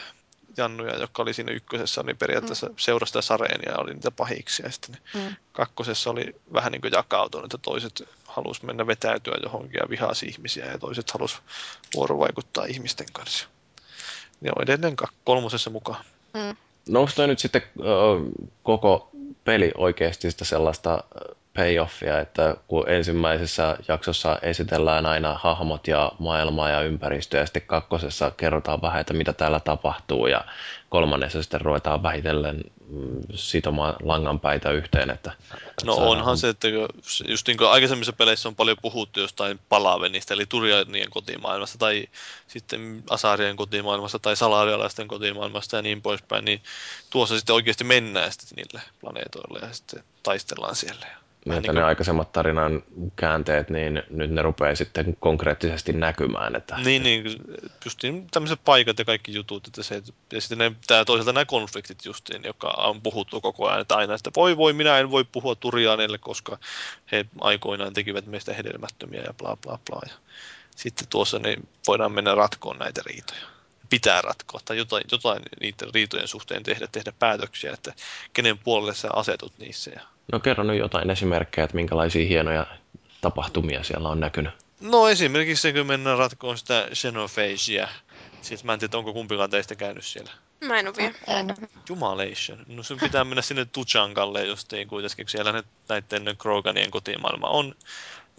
jannuja, 0.58 0.98
jotka 0.98 1.22
oli 1.22 1.34
siinä 1.34 1.52
ykkösessä, 1.52 2.04
niin 2.04 2.18
periaatteessa 2.18 2.68
mm. 2.68 2.74
seurasta 2.78 3.22
sareenia 3.22 3.78
oli 3.78 3.94
niitä 3.94 4.12
pahiksi. 4.12 4.64
Ja 4.64 4.72
sitten 4.72 4.98
mm. 5.14 5.36
kakkosessa 5.52 6.10
oli 6.10 6.36
vähän 6.54 6.72
niin 6.72 6.82
kuin 6.82 6.92
jakautunut, 6.92 7.46
että 7.46 7.58
toiset 7.58 8.10
halus 8.26 8.64
mennä 8.64 8.88
vetäytyä 8.88 9.38
johonkin 9.44 9.80
ja 9.84 9.90
vihasi 9.90 10.26
ihmisiä 10.26 10.66
ja 10.66 10.78
toiset 10.78 11.12
halus 11.12 11.42
vuorovaikuttaa 11.96 12.66
ihmisten 12.66 13.08
kanssa. 13.14 13.48
Ne 14.42 14.52
on 14.56 14.64
edelleen 14.64 14.96
kolmosessa 15.24 15.70
mukaan. 15.70 16.04
Mm. 16.34 16.56
Onko 16.98 17.28
nyt 17.28 17.40
sitten 17.40 17.62
äh, 17.62 18.48
koko 18.64 19.10
peli 19.44 19.72
oikeasti 19.78 20.32
sitä 20.32 20.46
sellaista 20.46 21.04
payoffia, 21.54 22.20
että 22.20 22.56
kun 22.68 22.90
ensimmäisessä 22.90 23.78
jaksossa 23.88 24.40
esitellään 24.42 25.06
aina 25.06 25.40
hahmot 25.44 25.88
ja 25.88 26.12
maailmaa 26.20 26.70
ja 26.70 26.82
ympäristöä, 26.82 27.40
ja 27.40 27.46
sitten 27.46 27.62
kakkosessa 27.62 28.32
kerrotaan 28.32 28.82
vähän, 28.82 29.02
että 29.02 29.14
mitä 29.14 29.34
täällä 29.34 29.60
tapahtuu, 29.60 30.28
ja 30.28 30.46
kolmannessa 30.90 31.42
sitten 31.44 31.62
ruvetaan 31.62 32.04
vähitellen 32.04 32.64
mm, 32.88 33.22
sitomaan 33.36 33.96
langanpäitä 34.04 34.72
yhteen. 34.72 35.10
Että, 35.10 35.32
no 35.86 35.96
se 35.96 36.02
onhan 36.02 36.32
on... 36.32 36.38
se, 36.38 36.50
että 36.50 36.68
just 37.28 37.48
niin 37.48 37.58
kuin 37.58 37.70
aikaisemmissa 37.70 38.14
peleissä 38.14 38.50
on 38.50 38.56
paljon 38.56 38.78
puhuttu 38.82 39.20
jostain 39.20 39.60
palavenista, 39.70 40.34
eli 40.34 40.46
Turianien 40.46 41.10
kotimaailmasta, 41.10 41.78
tai 41.78 42.08
sitten 42.48 43.04
Asarien 43.10 43.56
kotimaailmasta, 43.56 44.20
tai 44.20 44.36
salarialaisten 44.36 45.08
kotimaailmasta 45.08 45.76
ja 45.76 45.82
niin 45.82 46.02
poispäin, 46.02 46.46
niin 46.46 46.62
tuossa 47.10 47.38
sitten 47.38 47.56
oikeasti 47.56 47.84
mennään 47.84 48.32
sitten 48.32 48.56
niille 48.56 48.82
planeetoille 49.02 49.60
ja 49.60 49.74
sitten 49.74 50.04
taistellaan 50.24 50.76
siellä. 50.76 51.21
Niin, 51.46 51.62
niin 51.62 51.76
ne 51.76 51.84
aikaisemmat 51.84 52.32
tarinan 52.32 52.84
käänteet, 53.16 53.70
niin 53.70 54.04
nyt 54.10 54.32
ne 54.32 54.42
rupeaa 54.42 54.76
sitten 54.76 55.18
konkreettisesti 55.20 55.94
näkymään. 55.94 56.56
Että, 56.56 56.78
niin, 56.78 57.04
niin, 57.04 57.24
justiin 57.86 58.28
tämmöiset 58.32 58.60
paikat 58.66 59.00
ja 59.00 59.06
kaikki 59.06 59.34
jutut, 59.34 59.68
että 59.68 59.84
se, 59.84 60.02
ja 60.34 60.42
sitten 60.42 60.58
ne, 60.58 60.72
tää, 60.88 61.06
toisaalta 61.06 61.34
nämä 61.34 61.46
konfliktit 61.46 62.06
justiin, 62.06 62.44
joka 62.44 62.68
on 62.78 63.02
puhuttu 63.02 63.42
koko 63.42 63.68
ajan, 63.68 63.82
että 63.82 63.96
aina, 63.96 64.14
että 64.14 64.32
voi 64.36 64.58
voi, 64.58 64.74
minä 64.74 64.98
en 64.98 65.12
voi 65.12 65.24
puhua 65.24 65.56
Turianeille, 65.56 66.18
koska 66.18 66.58
he 67.12 67.26
aikoinaan 67.42 67.94
tekivät 67.94 68.26
meistä 68.26 68.54
hedelmättömiä 68.54 69.22
ja 69.22 69.34
bla 69.34 69.58
bla 69.58 69.80
bla. 69.90 70.02
Ja 70.08 70.14
sitten 70.76 71.08
tuossa 71.08 71.40
niin 71.40 71.68
voidaan 71.88 72.12
mennä 72.12 72.36
ratkoon 72.36 72.78
näitä 72.78 73.02
riitoja 73.06 73.51
pitää 73.92 74.22
ratkoa 74.22 74.60
tai 74.66 74.78
jotain, 74.78 75.04
jotain 75.12 75.42
niiden 75.62 75.94
riitojen 75.94 76.28
suhteen 76.28 76.64
tehdä, 76.64 76.88
tehdä 76.92 77.12
päätöksiä, 77.20 77.74
että 77.74 77.94
kenen 78.34 78.58
puolelle 78.58 78.94
sä 78.96 79.10
asetut 79.14 79.54
niissä. 79.58 79.92
Ja... 79.92 80.02
No 80.32 80.40
kerro 80.40 80.64
nyt 80.64 80.80
jotain 80.80 81.10
esimerkkejä, 81.10 81.66
että 81.66 81.76
minkälaisia 81.76 82.28
hienoja 82.28 82.68
tapahtumia 83.22 83.84
siellä 83.84 84.10
on 84.10 84.20
näkynyt. 84.20 84.54
No 84.82 85.10
esimerkiksi 85.10 85.62
se, 85.62 85.74
kun 85.74 85.88
mennään 85.88 86.18
ratkoon 86.18 86.58
sitä 86.58 86.88
Xenophagea. 86.94 87.88
Siis 88.42 88.64
mä 88.64 88.74
en 88.74 88.80
tiedä, 88.80 88.98
onko 88.98 89.14
kumpikaan 89.14 89.50
teistä 89.50 89.76
käynyt 89.76 90.06
siellä. 90.06 90.32
Mä 90.62 90.80
en 90.80 90.88
ole 90.88 90.96
vielä. 90.98 91.56
Jumalation. 91.90 92.66
No 92.68 92.84
sun 92.84 93.00
pitää 93.00 93.24
mennä 93.24 93.42
sinne 93.42 93.66
Tuchangalle 93.66 94.46
justiin 94.46 94.88
kuitenkin, 94.88 95.30
siellä 95.30 95.64
näiden 95.90 96.38
Kroganien 96.38 96.92
kotimaailma 96.92 97.48
on. 97.48 97.76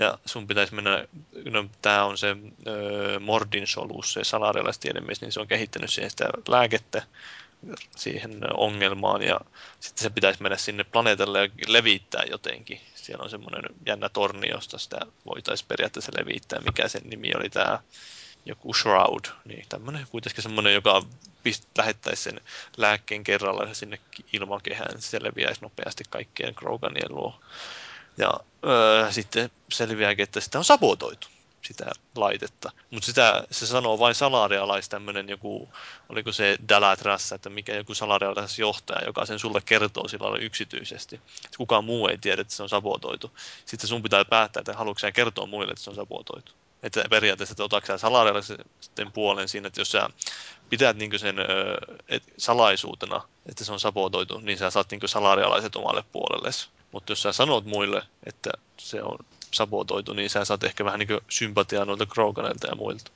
Ja 0.03 0.19
sun 0.27 0.47
pitäisi 0.47 0.75
mennä, 0.75 1.09
no 1.51 1.65
tää 1.83 2.05
on 2.05 2.19
se 2.19 2.37
ö, 2.67 3.21
Mordin 3.21 3.67
solus, 3.67 4.13
se 4.13 4.25
salarialaistiedemmies, 4.25 5.21
niin 5.21 5.33
se 5.33 5.41
on 5.41 5.49
kehittänyt 5.49 5.91
siihen 5.91 6.11
sitä 6.11 6.29
lääkettä 6.49 7.03
siihen 7.97 8.41
ongelmaan 8.55 9.23
ja 9.23 9.41
sitten 9.81 10.03
se 10.03 10.11
pitäisi 10.11 10.43
mennä 10.43 10.57
sinne 10.57 10.85
planeetalle 10.85 11.41
ja 11.41 11.49
levittää 11.67 12.25
jotenkin. 12.31 12.81
Siellä 12.95 13.25
on 13.25 13.31
semmoinen 13.31 13.63
jännä 13.87 14.09
torni, 14.09 14.49
josta 14.49 14.79
sitä 14.79 15.01
voitaisiin 15.27 15.69
periaatteessa 15.69 16.13
levittää. 16.19 16.61
Mikä 16.61 16.89
sen 16.89 17.03
nimi 17.05 17.33
oli 17.37 17.51
tämä 17.51 17.79
joku 18.47 18.75
Shroud, 18.75 19.25
niin 19.45 19.65
tämmöinen 19.69 20.07
kuitenkin 20.11 20.43
semmoinen, 20.43 20.75
joka 20.75 21.03
lähettäisi 21.79 22.23
sen 22.23 22.41
lääkkeen 22.77 23.25
kerralla 23.25 23.75
sinne 23.75 23.99
ilmakehään, 24.33 25.03
se 25.03 25.23
leviäisi 25.23 25.61
nopeasti 25.61 26.05
kaikkien 26.11 26.55
Kroganien 26.55 27.15
luo. 27.15 27.41
Ja 28.19 28.33
öö, 28.67 29.13
sitten 29.13 29.51
selviääkin, 29.73 30.23
että 30.23 30.41
sitä 30.41 30.59
on 30.59 30.65
sabotoitu 30.65 31.29
sitä 31.63 31.91
laitetta. 32.17 32.71
Mutta 32.91 33.07
sitä 33.07 33.45
se 33.51 33.67
sanoo 33.67 33.99
vain 33.99 34.15
salarialais 34.15 34.89
tämmöinen 34.89 35.29
joku, 35.29 35.69
oliko 36.09 36.33
se 36.33 36.59
Dalatras, 36.69 37.33
että 37.33 37.51
mikä 37.51 37.75
joku 37.75 37.95
salarialais 37.95 38.59
johtaja, 38.59 39.07
joka 39.07 39.27
sen 39.27 39.39
sulle 39.39 39.61
kertoo 39.61 40.09
sillä 40.09 40.39
yksityisesti. 40.39 41.21
Kukaan 41.57 41.85
muu 41.85 42.09
ei 42.09 42.19
tiedä, 42.19 42.43
että 42.43 42.55
se 42.55 42.63
on 42.63 42.69
sabotoitu. 42.69 43.31
Sitten 43.65 43.89
sun 43.89 44.03
pitää 44.03 44.25
päättää, 44.25 44.61
että 44.61 44.73
haluatko 44.73 45.07
kertoa 45.15 45.47
muille, 45.47 45.73
että 45.73 45.85
se 45.85 45.91
on 45.91 45.97
sabotoitu. 45.97 46.53
Että 46.83 47.05
periaatteessa, 47.11 47.53
että 47.53 47.65
otatko 47.65 47.87
sä 47.87 47.99
salarialaisten 47.99 49.13
puolen 49.13 49.49
siinä, 49.49 49.67
että 49.67 49.81
jos 49.81 49.93
sä 49.93 50.11
pidät 50.73 50.97
niin 50.97 51.19
sen 51.19 51.37
et, 52.09 52.23
salaisuutena, 52.37 53.23
että 53.47 53.65
se 53.65 53.73
on 53.73 53.81
sabotoitu, 53.81 54.39
niin 54.39 54.59
sä 54.59 54.71
saat 54.71 54.91
niin 54.91 55.01
salarialaiset 55.07 55.77
omalle 55.77 56.05
puolellesi. 56.13 56.69
Mutta 56.93 57.13
jos 57.13 57.23
sä 57.23 57.33
sanot 57.33 57.65
muille, 57.65 58.03
että 58.27 58.51
se 58.79 59.03
on 59.03 59.19
sabotoitu, 59.51 60.13
niin 60.13 60.31
sä 60.31 60.45
saat 60.45 60.65
ehkä 60.65 60.85
vähän 60.85 60.99
niin 60.99 61.21
sympatiaa 61.29 61.85
noilta 61.85 62.07
Kroganilta 62.07 62.67
ja 62.67 62.77
muilta. 62.77 63.11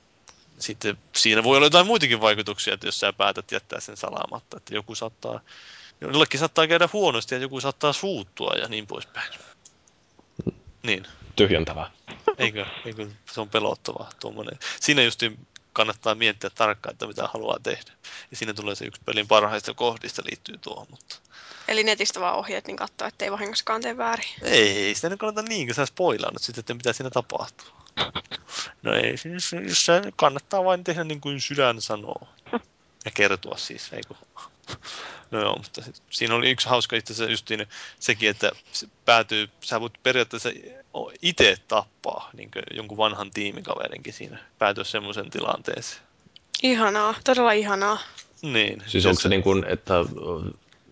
sitten 0.59 0.97
siinä 1.15 1.43
voi 1.43 1.57
olla 1.57 1.65
jotain 1.65 1.87
muitakin 1.87 2.21
vaikutuksia, 2.21 2.73
että 2.73 2.87
jos 2.87 2.99
sä 2.99 3.13
päätät 3.13 3.51
jättää 3.51 3.79
sen 3.79 3.97
salaamatta, 3.97 4.57
että 4.57 4.75
joku 4.75 4.95
saattaa, 4.95 5.39
jollekin 6.01 6.39
saattaa 6.39 6.67
käydä 6.67 6.89
huonosti 6.93 7.35
ja 7.35 7.41
joku 7.41 7.61
saattaa 7.61 7.93
suuttua 7.93 8.53
ja 8.53 8.67
niin 8.67 8.87
poispäin. 8.87 9.31
Niin, 10.83 11.07
Tyhjentävää. 11.35 11.91
eikö, 12.37 12.65
eikö 12.85 13.07
se 13.31 13.41
on 13.41 13.49
pelottavaa 13.49 14.09
tuommoinen. 14.19 14.59
Siinä 14.79 15.03
just 15.03 15.23
kannattaa 15.77 16.15
miettiä 16.15 16.49
tarkkaan, 16.49 16.93
että 16.93 17.07
mitä 17.07 17.27
haluaa 17.33 17.59
tehdä. 17.63 17.91
Ja 18.31 18.37
siinä 18.37 18.53
tulee 18.53 18.75
se 18.75 18.85
yksi 18.85 19.01
pelin 19.05 19.27
parhaista 19.27 19.73
kohdista 19.73 20.21
liittyy 20.25 20.57
tuohon, 20.57 20.87
mutta 20.89 21.15
Eli 21.67 21.83
netistä 21.83 22.19
vaan 22.19 22.35
ohjeet, 22.35 22.67
niin 22.67 22.77
katsoa, 22.77 23.07
ettei 23.07 23.31
vahingoskaan 23.31 23.81
tee 23.81 23.97
väärin. 23.97 24.29
ei 24.41 24.95
sitä 24.95 25.09
nyt 25.09 25.19
kannata 25.19 25.49
niin, 25.49 25.67
kun 25.67 25.75
sä 25.75 25.85
spoilannut 25.85 26.41
sitten, 26.41 26.59
että 26.59 26.73
mitä 26.73 26.93
siinä 26.93 27.09
tapahtuu. 27.09 27.67
No 28.83 28.93
ei, 28.93 29.17
siis, 29.17 29.49
se 29.71 30.01
kannattaa 30.15 30.63
vain 30.63 30.83
tehdä 30.83 31.03
niin 31.03 31.21
kuin 31.21 31.41
sydän 31.41 31.81
sanoo. 31.81 32.27
Ja 33.07 33.11
kertoa 33.13 33.57
siis, 33.57 33.93
ei 33.93 34.01
kun. 34.07 34.17
No 35.31 35.41
joo, 35.41 35.55
mutta 35.55 35.81
sit, 35.81 36.01
siinä 36.09 36.35
oli 36.35 36.49
yksi 36.49 36.69
hauska 36.69 36.95
itse 36.95 37.13
asiassa 37.13 37.31
justiin 37.31 37.67
sekin, 37.99 38.29
että 38.29 38.51
se 38.71 38.87
päätyy, 39.05 39.49
sä 39.61 39.81
voit 39.81 39.93
periaatteessa 40.03 40.49
itse 41.21 41.57
tappaa 41.67 42.29
niin 42.33 42.51
jonkun 42.71 42.97
vanhan 42.97 43.31
tiimikaverinkin 43.31 44.13
siinä, 44.13 44.39
päätyä 44.59 44.83
semmoisen 44.83 45.29
tilanteeseen. 45.29 46.01
Ihanaa, 46.63 47.15
todella 47.23 47.51
ihanaa. 47.51 47.97
Niin. 48.41 48.83
Siis 48.87 49.05
onko 49.05 49.21
se 49.21 49.29
niin 49.29 49.43
kuin, 49.43 49.65
että 49.67 49.93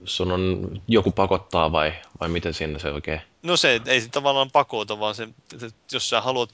sun 0.06 0.32
on 0.32 0.82
joku 0.88 1.12
pakottaa 1.12 1.72
vai, 1.72 1.94
vai 2.20 2.30
miten 2.30 2.54
siinä 2.54 2.80
se 2.80 2.92
oikein? 2.92 3.22
No 3.44 3.58
se 3.58 3.82
ei 3.86 4.02
se 4.02 4.10
tavallaan 4.10 4.52
pakota, 4.52 5.00
vaan 5.00 5.16
se, 5.16 5.24
että 5.54 5.68
jos 5.92 6.10
sä 6.10 6.22
haluat 6.22 6.50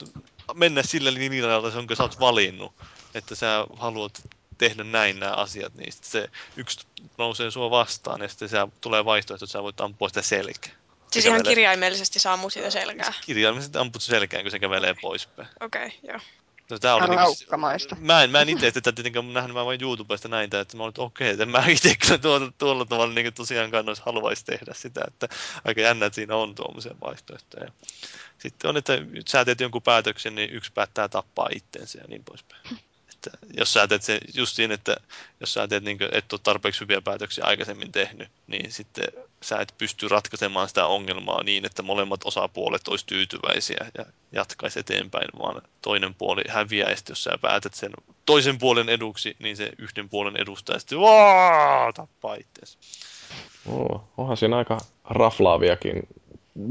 mennä 0.54 0.84
sillä 0.84 1.14
linjalla, 1.14 1.72
jonka 1.76 1.96
sä 1.96 2.04
oot 2.04 2.20
valinnut, 2.20 2.74
että 3.14 3.36
sä 3.36 3.66
haluat 3.78 4.22
tehdä 4.62 4.84
näin 4.84 5.20
nämä 5.20 5.32
asiat, 5.32 5.76
niin 5.76 5.92
sitten 5.92 6.12
se 6.12 6.30
yksi 6.58 6.88
nousee 7.18 7.52
sua 7.52 7.70
vastaan 7.70 8.22
ja 8.22 8.28
sitten 8.28 8.50
se 8.50 8.58
tulee 8.82 9.06
vaihtoehto, 9.06 9.46
että 9.46 9.52
sä 9.52 9.64
voit 9.64 9.82
ampua 9.82 10.08
sitä 10.08 10.22
selkää. 10.22 10.72
Siis 11.12 11.26
ihan 11.26 11.40
kävelee- 11.40 11.52
kirjaimellisesti 11.52 12.20
saa 12.20 12.38
mun 12.38 12.52
siitä 12.52 12.70
selkää. 12.70 13.14
Kirjaimellisesti 13.26 13.78
amput 13.78 14.04
selkään, 14.04 14.44
kun 14.44 14.52
se 14.52 14.60
kävelee 14.60 14.96
poispäin. 15.02 15.48
Okei, 15.60 15.86
okay, 15.86 16.00
joo. 16.04 16.20
No, 16.70 16.80
tää 16.80 16.96
oli 16.96 17.08
niinku- 17.08 17.24
laukkamaista. 17.24 17.96
Mä 18.00 18.24
en, 18.24 18.32
mä 18.32 18.42
en 18.42 18.50
itse 18.50 18.72
tätä 18.72 18.92
tietenkään 18.92 19.34
nähnyt, 19.34 19.54
mä 19.54 19.66
vain 19.66 19.82
YouTubesta 19.82 20.28
näin, 20.28 20.50
tää, 20.50 20.62
että 20.62 20.78
mä 20.78 20.84
olin, 20.84 20.90
että 20.92 21.02
okei, 21.02 21.30
että 21.30 21.44
en 21.44 21.50
mä 21.50 21.66
itse 21.68 21.96
kyllä 21.96 22.18
tuolla, 22.18 22.52
tuolla 22.58 22.86
tavalla 22.86 23.14
niin 23.14 23.34
tosiaankaan 23.34 23.90
olisi 23.90 24.02
haluaisi 24.06 24.46
tehdä 24.46 24.74
sitä, 24.74 25.02
että 25.08 25.28
aika 25.66 25.82
jännä, 25.82 26.06
että 26.06 26.16
siinä 26.16 26.36
on 26.36 26.56
tuommoisia 26.56 26.96
vaihtoehtoja. 27.02 27.72
Sitten 28.38 28.70
on, 28.70 28.78
että 28.78 28.94
sä 29.28 29.46
teet 29.46 29.62
jonkun 29.62 29.82
päätöksen, 29.82 30.36
niin 30.36 30.50
yksi 30.50 30.72
päättää 30.72 31.08
tappaa 31.08 31.50
itsensä 31.56 32.00
ja 32.00 32.08
niin 32.08 32.24
poispäin. 32.24 32.62
Että 33.28 33.38
jos 33.58 33.74
sä 33.74 33.88
teet 33.88 34.02
just 34.34 34.56
siinä, 34.56 34.74
että 34.74 34.98
jos 35.40 35.54
sä 35.54 35.68
teet 35.68 35.84
niin 35.84 35.98
kuin, 35.98 36.10
et 36.12 36.34
ole 36.34 36.42
tarpeeksi 36.44 36.82
hyviä 36.82 37.02
päätöksiä 37.02 37.46
aikaisemmin 37.46 37.92
tehnyt, 37.92 38.30
niin 38.48 38.72
sitten 38.72 39.08
sä 39.42 39.60
et 39.60 39.74
pysty 39.78 40.08
ratkaisemaan 40.08 40.68
sitä 40.68 40.86
ongelmaa 40.86 41.44
niin, 41.44 41.66
että 41.66 41.84
molemmat 41.84 42.26
osapuolet 42.26 42.88
olisi 42.88 43.06
tyytyväisiä 43.06 43.86
ja 43.98 44.06
jatkaisi 44.32 44.80
eteenpäin, 44.80 45.28
vaan 45.40 45.62
toinen 45.82 46.14
puoli 46.14 46.42
häviää, 46.50 46.90
ja 46.90 46.96
jos 47.10 47.24
sä 47.24 47.38
päätät 47.42 47.74
sen 47.74 47.92
toisen 48.26 48.58
puolen 48.58 48.90
eduksi, 48.90 49.36
niin 49.40 49.58
se 49.58 49.72
yhden 49.78 50.10
puolen 50.10 50.38
edustaja 50.38 50.80
sitten 50.80 51.00
tappaa 51.96 52.36
itseänsä. 52.36 52.78
Oo, 53.66 54.10
onhan 54.18 54.38
siinä 54.38 54.58
aika 54.58 54.78
raflaaviakin 55.04 56.08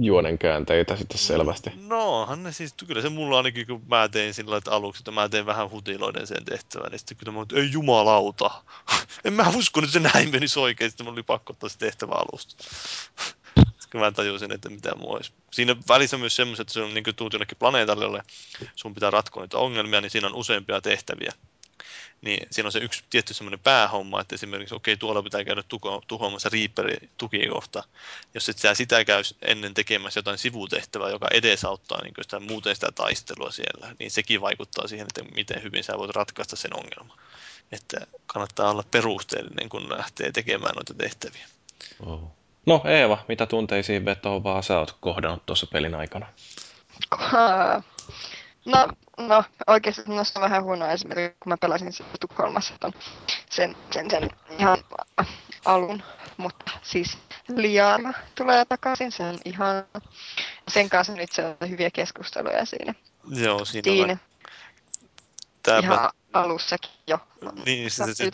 juonen 0.01 0.39
käänteitä 0.39 0.97
sitten 0.97 1.19
selvästi. 1.19 1.71
No, 1.87 2.21
onhan 2.21 2.43
ne 2.43 2.53
siis, 2.53 2.75
kyllä 2.87 3.03
se 3.03 3.09
mulla 3.09 3.37
ainakin, 3.37 3.67
kun 3.67 3.83
mä 3.89 4.09
tein 4.09 4.35
sillä 4.35 4.57
että 4.57 4.71
aluksi, 4.71 5.01
että 5.01 5.11
mä 5.11 5.29
tein 5.29 5.47
vähän 5.47 5.71
hutiloiden 5.71 6.27
sen 6.27 6.45
tehtävän, 6.45 6.91
niin 6.91 6.99
sitten 6.99 7.17
kyllä 7.17 7.33
mä 7.33 7.39
olin, 7.39 7.47
että 7.47 7.61
ei 7.61 7.73
jumalauta. 7.73 8.51
en 9.25 9.33
mä 9.33 9.53
usko, 9.57 9.81
että 9.81 9.93
se 9.93 10.01
näin 10.01 10.31
menisi 10.31 10.61
oikein, 10.61 10.91
sitten 10.91 11.07
mulla 11.07 11.15
oli 11.15 11.23
pakko 11.23 11.53
ottaa 11.53 11.69
se 11.69 11.79
tehtävä 11.79 12.13
alusta. 12.13 12.65
Sitten 13.81 14.01
mä 14.01 14.13
tajusin, 14.13 14.53
että 14.53 14.69
mitä 14.69 14.95
mua 14.95 15.17
olisi. 15.17 15.33
Siinä 15.51 15.77
välissä 15.89 16.17
on 16.17 16.21
myös 16.21 16.37
semmoiset, 16.37 16.65
että 16.65 16.73
se 16.73 16.83
on 16.83 16.95
niin 16.95 17.05
kuin 17.05 17.17
tuut 17.17 17.33
jonnekin 17.33 17.59
planeetalle, 17.59 18.05
jolle 18.05 18.23
sun 18.77 18.95
pitää 18.95 19.11
ratkoa 19.11 19.43
niitä 19.43 19.59
ongelmia, 19.59 20.01
niin 20.01 20.11
siinä 20.11 20.27
on 20.27 20.35
useampia 20.35 20.81
tehtäviä. 20.81 21.33
Niin 22.23 22.47
siinä 22.51 22.67
on 22.69 22.73
se 22.73 22.79
yksi 22.79 23.05
tietty 23.11 23.35
semmoinen 23.35 23.61
päähomma, 23.61 24.21
että 24.21 24.35
esimerkiksi 24.35 24.75
okei, 24.75 24.97
tuolla 24.97 25.23
pitää 25.23 25.45
käydä 25.45 25.63
tuko, 25.63 26.03
tuhoamassa 26.07 26.49
Reaperin 26.53 27.11
tukikohta. 27.17 27.85
Jos 28.35 28.49
et 28.49 28.59
sä 28.59 28.75
sitä 28.75 29.05
käy 29.05 29.23
ennen 29.43 29.75
tekemässä 29.75 30.19
jotain 30.19 30.39
sivutehtävää, 30.39 31.11
joka 31.11 31.29
edesauttaa 31.31 32.03
niin 32.03 32.15
sitä 32.23 32.41
muuten 32.41 32.75
sitä 32.75 32.89
taistelua 32.95 33.51
siellä, 33.51 33.97
niin 33.99 34.11
sekin 34.11 34.41
vaikuttaa 34.41 34.87
siihen, 34.87 35.07
että 35.07 35.35
miten 35.35 35.63
hyvin 35.63 35.85
sä 35.85 35.99
voit 35.99 36.11
ratkaista 36.11 36.57
sen 36.57 36.77
ongelman. 36.77 37.19
Että 37.73 38.07
kannattaa 38.27 38.71
olla 38.71 38.85
perusteellinen, 38.91 39.69
kun 39.69 39.91
lähtee 39.91 40.33
tekemään 40.33 40.75
noita 40.75 40.95
tehtäviä. 40.95 41.47
Oo. 42.07 42.33
No 42.67 42.83
Eeva, 42.85 43.25
mitä 43.29 43.47
tunteisiin 43.47 44.05
vetoavaa 44.05 44.63
sä 44.63 44.79
oot 44.79 44.97
kohdannut 45.01 45.47
tuossa 45.47 45.67
pelin 45.67 45.95
aikana? 45.95 46.27
No, 48.65 48.89
no 49.29 49.45
oikeasti 49.67 50.03
noissa 50.07 50.41
on 50.41 50.45
vähän 50.45 50.63
huono 50.63 50.87
esimerkki, 50.87 51.37
kun 51.41 51.51
mä 51.51 51.57
pelasin 51.57 51.93
Tukholmassa 52.21 52.75
ton, 52.81 52.93
sen, 53.51 53.77
sen, 53.91 54.11
sen 54.11 54.31
ihan 54.59 54.79
alun. 55.65 56.03
Mutta 56.37 56.71
siis 56.83 57.19
Liana 57.49 58.13
tulee 58.35 58.65
takaisin, 58.65 59.13
se 59.13 59.23
on 59.23 59.39
ihan... 59.45 59.85
Sen 60.69 60.89
kanssa 60.89 61.13
nyt 61.13 61.33
se 61.33 61.45
on 61.45 61.71
hyviä 61.71 61.91
keskusteluja 61.91 62.65
siinä. 62.65 62.95
Joo, 63.29 63.65
siinä, 63.65 63.83
Siinä 63.85 64.17
Tämä 65.63 65.79
ihan 65.79 66.11
alussakin 66.33 66.91
jo. 67.07 67.19
Niin, 67.67 67.91
se, 67.91 68.15
se, 68.15 68.31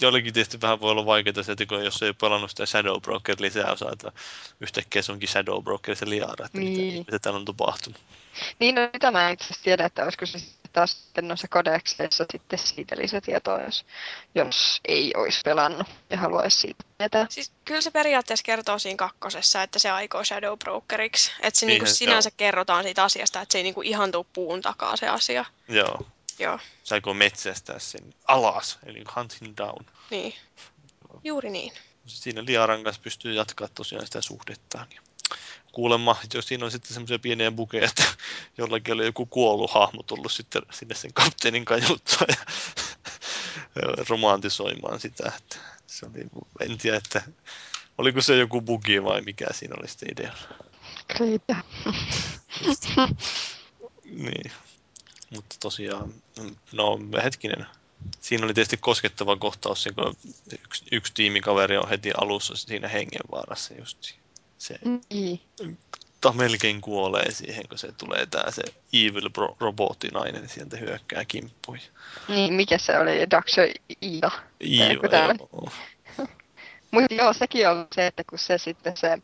jollekin 0.00 0.34
tietysti 0.34 0.60
vähän 0.60 0.80
voi 0.80 0.90
olla 0.90 1.06
vaikeaa 1.06 1.42
se, 1.42 1.52
että 1.52 1.66
kun 1.66 1.84
jos 1.84 2.02
ei 2.02 2.08
ole 2.08 2.16
pelannut 2.20 2.50
sitä 2.50 2.66
Shadow 2.66 3.00
Broker 3.00 3.36
lisäosaa, 3.38 3.92
että 3.92 4.12
yhtäkkiä 4.60 5.02
se 5.02 5.12
onkin 5.12 5.28
Shadow 5.28 5.64
Broker 5.64 5.96
se 5.96 6.08
liara, 6.08 6.46
että 6.46 6.58
mitä, 6.58 6.70
Niin. 6.70 6.98
mitä 6.98 7.18
täällä 7.18 7.38
on 7.38 7.44
tapahtunut. 7.44 8.00
Niin, 8.58 8.74
no 8.74 8.80
mitä 8.92 9.10
mä 9.10 9.30
itse 9.30 9.44
asiassa 9.44 9.64
tiedän, 9.64 9.86
että 9.86 10.04
olisiko 10.04 10.26
se 10.26 10.38
sitten 10.38 10.70
taas 10.72 10.90
sitten 11.02 11.28
noissa 11.28 11.48
kodekseissa 11.48 12.24
sitten 12.32 12.58
siitä 12.58 12.96
lisätietoa, 12.98 13.60
jos, 13.62 13.84
jos 14.34 14.80
ei 14.84 15.12
olisi 15.16 15.40
pelannut 15.44 15.86
ja 16.10 16.18
haluaisi 16.18 16.58
siitä 16.58 16.84
tietää. 16.98 17.26
Siis 17.30 17.52
kyllä 17.64 17.80
se 17.80 17.90
periaatteessa 17.90 18.44
kertoo 18.44 18.78
siinä 18.78 18.96
kakkosessa, 18.96 19.62
että 19.62 19.78
se 19.78 19.90
aikoo 19.90 20.24
Shadow 20.24 20.58
Brokeriksi. 20.58 21.32
Että 21.40 21.60
se 21.60 21.66
Niin, 21.66 21.72
niinku 21.72 21.86
joo. 21.86 21.94
sinänsä 21.94 22.30
kerrotaan 22.36 22.84
siitä 22.84 23.04
asiasta, 23.04 23.40
että 23.40 23.52
se 23.52 23.58
ei 23.58 23.62
niinku 23.62 23.82
ihan 23.82 24.12
tuu 24.12 24.26
puun 24.32 24.62
takaa 24.62 24.96
se 24.96 25.08
asia. 25.08 25.44
Joo, 25.68 26.06
Joo, 26.40 26.58
saiko 26.84 27.14
metsästää 27.14 27.78
sen 27.78 28.14
alas, 28.24 28.78
eli 28.86 29.04
hunt 29.16 29.40
him 29.40 29.54
down. 29.56 29.86
niin. 30.10 30.34
Juuri 31.24 31.50
niin. 31.50 31.72
Siinä 32.06 32.44
Liaran 32.44 32.84
kanssa 32.84 33.02
pystyy 33.02 33.32
jatkaa 33.32 33.68
tosiaan 33.68 34.06
sitä 34.06 34.20
suhdettaan. 34.20 34.86
Ja 34.94 35.00
kuulemma, 35.72 36.16
jos 36.34 36.48
siinä 36.48 36.64
on 36.64 36.70
sitten 36.70 36.94
semmoisia 36.94 37.18
pieniä 37.18 37.50
bukeja, 37.50 37.84
että 37.84 38.04
jollakin 38.58 38.94
oli 38.94 39.04
joku 39.04 39.26
kuollut 39.26 39.70
hahmo 39.70 40.02
tullut 40.02 40.32
sitten 40.32 40.62
sinne 40.72 40.94
sen 40.94 41.12
kapteenin 41.12 41.64
kajuttua 41.64 42.26
ja 42.28 42.36
romantisoimaan 44.08 45.00
sitä. 45.00 45.32
Että 45.38 45.56
se 45.86 46.06
oli, 46.06 46.46
en 46.60 46.78
tiedä, 46.78 46.96
että 46.96 47.22
oliko 47.98 48.20
se 48.20 48.36
joku 48.36 48.60
bugi 48.60 49.04
vai 49.04 49.20
mikä 49.22 49.46
siinä 49.52 49.74
oli 49.78 49.88
sitten 49.88 50.12
idea. 50.12 50.32
Creepy. 51.16 51.54
Niin. 54.04 54.52
Mutta 55.30 55.56
tosiaan, 55.60 56.14
no 56.72 56.98
hetkinen. 57.24 57.66
Siinä 58.20 58.44
oli 58.44 58.54
tietysti 58.54 58.76
koskettava 58.76 59.36
kohtaus, 59.36 59.88
kun 59.94 60.16
yksi, 60.52 60.84
yksi 60.92 61.12
tiimikaveri 61.14 61.76
on 61.76 61.88
heti 61.88 62.12
alussa 62.16 62.56
siinä 62.56 62.88
hengenvaarassa 62.88 63.74
just. 63.74 64.14
Se 64.58 64.78
ta 66.20 66.32
melkein 66.32 66.80
kuolee 66.80 67.30
siihen, 67.30 67.68
kun 67.68 67.78
se 67.78 67.92
tulee 67.92 68.26
tää 68.26 68.50
se 68.50 68.62
evil 68.92 69.28
bro- 69.28 69.56
robottinainen 69.60 70.48
sieltä 70.48 70.76
hyökkää 70.76 71.24
kimppuihin. 71.24 71.90
Niin, 72.28 72.54
mikä 72.54 72.78
se 72.78 72.98
oli? 72.98 73.10
Dr. 73.10 73.80
Ida. 74.00 74.30
Tää- 75.10 75.34
joo. 75.38 75.72
Mutta 76.90 77.14
joo, 77.14 77.32
sekin 77.32 77.68
on 77.68 77.86
se, 77.94 78.06
että 78.06 78.24
kun 78.30 78.38
se 78.38 78.58
sitten 78.58 78.96
se 78.96 79.18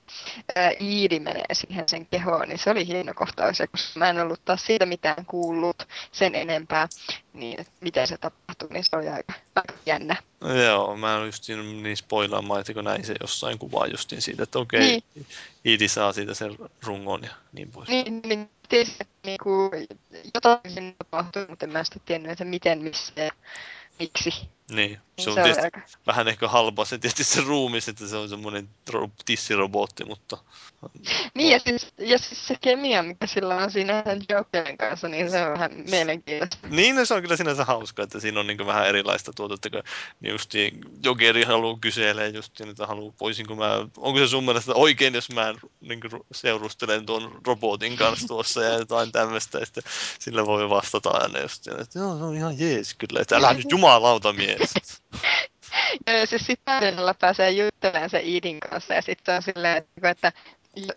ää, 0.54 0.70
Iidi 0.80 1.20
menee 1.20 1.44
siihen 1.52 1.88
sen 1.88 2.06
kehoon, 2.06 2.48
niin 2.48 2.58
se 2.58 2.70
oli 2.70 2.86
hieno 2.86 3.14
kohtaus. 3.14 3.58
Ja 3.58 3.66
kun 3.66 3.78
mä 3.94 4.10
en 4.10 4.20
ollut 4.20 4.44
taas 4.44 4.66
siitä 4.66 4.86
mitään 4.86 5.26
kuullut 5.26 5.88
sen 6.12 6.34
enempää, 6.34 6.88
niin 7.32 7.66
miten 7.80 8.06
se 8.06 8.18
tapahtui, 8.18 8.68
niin 8.72 8.84
se 8.84 8.96
oli 8.96 9.08
aika, 9.08 9.32
aika 9.54 9.74
jännä. 9.86 10.16
Joo, 10.66 10.96
mä 10.96 11.16
en 11.16 11.26
just 11.26 11.44
siinä 11.44 11.62
niin 11.62 11.96
spoilaamaan, 11.96 12.60
että 12.60 12.74
kun 12.74 12.84
näin 12.84 13.04
se 13.04 13.14
jossain 13.20 13.58
kuvaa 13.58 13.86
justiin 13.86 14.22
siitä, 14.22 14.42
että 14.42 14.58
okei, 14.58 14.80
Niin. 14.80 15.02
niin. 15.14 15.26
Iidi 15.66 15.88
saa 15.88 16.12
siitä 16.12 16.34
sen 16.34 16.56
rungon 16.82 17.22
ja 17.22 17.30
niin 17.52 17.70
pois. 17.70 17.88
Niin, 17.88 18.20
niin 18.24 18.50
tiesin, 18.68 18.94
että 19.00 19.14
niinku, 19.24 19.70
jotain 20.34 20.58
siinä 20.68 20.92
tapahtui, 20.98 21.46
mutta 21.48 21.66
en 21.66 21.72
mä 21.72 21.84
sitten 21.84 22.02
tiennyt, 22.06 22.32
että 22.32 22.44
miten, 22.44 22.82
missä 22.82 23.12
ja 23.16 23.30
miksi. 23.98 24.48
Niin, 24.70 25.00
se 25.18 25.24
Se 25.24 25.30
on 25.30 25.38
oli 25.38 25.42
tietysti 25.42 25.64
aika... 25.64 25.80
vähän 26.06 26.28
ehkä 26.28 26.48
halpa 26.48 26.84
se 26.84 26.98
tietysti 26.98 27.24
se 27.24 27.40
ruumis, 27.40 27.88
että 27.88 28.06
se 28.06 28.16
on 28.16 28.28
semmoinen 28.28 28.68
ro- 28.90 29.10
tissirobotti, 29.24 30.04
mutta 30.04 30.38
Niin, 31.34 31.50
ja 31.50 31.58
siis, 31.58 31.92
ja 31.98 32.18
siis 32.18 32.46
se 32.46 32.56
kemia, 32.60 33.02
mikä 33.02 33.26
sillä 33.26 33.56
on 33.56 33.70
siinä 33.70 34.02
sen 34.06 34.22
Jokerin 34.28 34.78
kanssa, 34.78 35.08
niin 35.08 35.30
se 35.30 35.46
on 35.46 35.52
vähän 35.52 35.70
mielenkiintoista. 35.90 36.58
Niin, 36.70 36.96
no 36.96 37.04
se 37.04 37.14
on 37.14 37.22
kyllä 37.22 37.36
sinänsä 37.36 37.64
hauska, 37.64 38.02
että 38.02 38.20
siinä 38.20 38.40
on 38.40 38.46
niin 38.46 38.66
vähän 38.66 38.86
erilaista 38.86 39.32
tuotetta, 39.32 39.70
kun 39.70 39.82
niin 40.20 40.32
justiin 40.32 40.80
Jokeri 41.04 41.44
haluaa 41.44 41.78
kyselee 41.80 42.28
justiin, 42.28 42.70
että 42.70 42.86
haluaa, 42.86 43.12
voisinko 43.20 43.54
mä, 43.54 43.86
onko 43.96 44.18
se 44.18 44.28
sun 44.28 44.44
mielestä 44.44 44.72
oikein, 44.74 45.14
jos 45.14 45.30
mä 45.30 45.54
niin 45.80 46.00
seurustelen 46.32 47.06
tuon 47.06 47.40
robotin 47.46 47.96
kanssa 47.96 48.28
tuossa 48.28 48.62
ja 48.62 48.78
jotain 48.78 49.12
tämmöistä, 49.12 49.64
sitten 49.64 49.82
sillä 50.18 50.46
voi 50.46 50.70
vastata 50.70 51.10
aina 51.10 51.38
justiin, 51.38 51.80
että 51.80 51.98
joo, 51.98 52.18
se 52.18 52.24
on 52.24 52.36
ihan 52.36 52.58
jees 52.58 52.94
kyllä, 52.94 53.20
että 53.20 53.36
älä 53.36 53.54
nyt 53.54 53.70
jumalauta 53.70 54.32
mies. 54.58 55.02
Ja 56.06 56.26
siis 56.26 56.46
sitten 56.46 56.94
pääsee 57.20 57.50
juttelemaan 57.50 58.10
se 58.10 58.20
Iidin 58.20 58.60
kanssa, 58.60 58.94
ja 58.94 59.02
sitten 59.02 59.36
on 59.36 59.42
silleen, 59.42 59.76
että, 59.76 60.10
että 60.10 60.32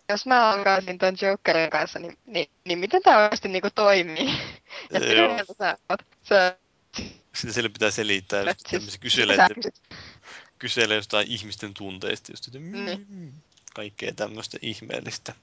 jos 0.09 0.25
mä 0.25 0.49
alkaisin 0.49 0.97
ton 0.97 1.17
Jokerin 1.21 1.69
kanssa, 1.69 1.99
niin, 1.99 2.17
niin, 2.25 2.47
niin 2.65 2.79
miten 2.79 3.01
tämä 3.01 3.17
oikeasti 3.17 3.47
niinku 3.47 3.69
toimii? 3.75 4.29
Ja 4.93 4.99
Joo. 4.99 5.38
sä 5.59 5.77
oot, 5.89 5.99
se, 6.23 6.57
Sitten 7.33 7.53
sille 7.53 7.69
pitää 7.69 7.91
selittää, 7.91 8.43
siis, 8.43 8.57
tämmöisiä 8.71 8.99
kyselee, 8.99 9.35
sä 9.35 9.47
että 9.55 9.69
kyselee 10.59 10.95
jostain 10.95 11.27
ihmisten 11.27 11.73
tunteista, 11.73 12.31
just, 12.31 12.47
että 12.47 12.59
Niin. 12.59 13.05
mm, 13.09 13.31
kaikkea 13.73 14.13
tämmöistä 14.13 14.57
ihmeellistä. 14.61 15.33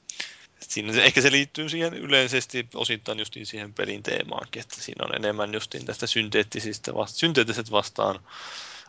Siinä 0.61 0.93
se, 0.93 1.05
ehkä 1.05 1.21
se 1.21 1.31
liittyy 1.31 1.69
siihen 1.69 1.95
yleisesti 1.95 2.69
osittain 2.75 3.19
justiin 3.19 3.47
siihen 3.47 3.75
pelin 3.75 4.03
teemaankin, 4.03 4.63
että 4.63 4.77
siinä 4.81 5.05
on 5.07 5.17
enemmän 5.17 5.55
justiin 5.55 5.87
tästä 5.87 6.07
synteettisistä 6.07 6.95
vasta- 6.95 7.19
synteettiset 7.19 7.71
vastaan 7.71 8.21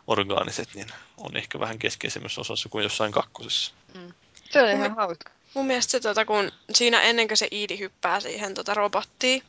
orgaaniset, 0.06 0.68
niin 0.74 0.86
on 1.16 1.36
ehkä 1.36 1.60
vähän 1.60 1.78
keskeisemmässä 1.78 2.40
osassa 2.40 2.68
kuin 2.68 2.82
jossain 2.82 3.12
kakkosessa. 3.12 3.72
se 4.50 4.62
on 4.62 4.68
ihan 4.70 4.96
hauska. 4.96 5.30
Mun 5.54 5.66
mielestä 5.66 5.90
se, 5.90 6.00
tota, 6.00 6.24
kun 6.24 6.52
siinä 6.74 7.00
ennen 7.02 7.28
kuin 7.28 7.38
se 7.38 7.48
Iidi 7.52 7.78
hyppää 7.78 8.20
siihen 8.20 8.54
tota, 8.54 8.74
robottiin, 8.74 9.42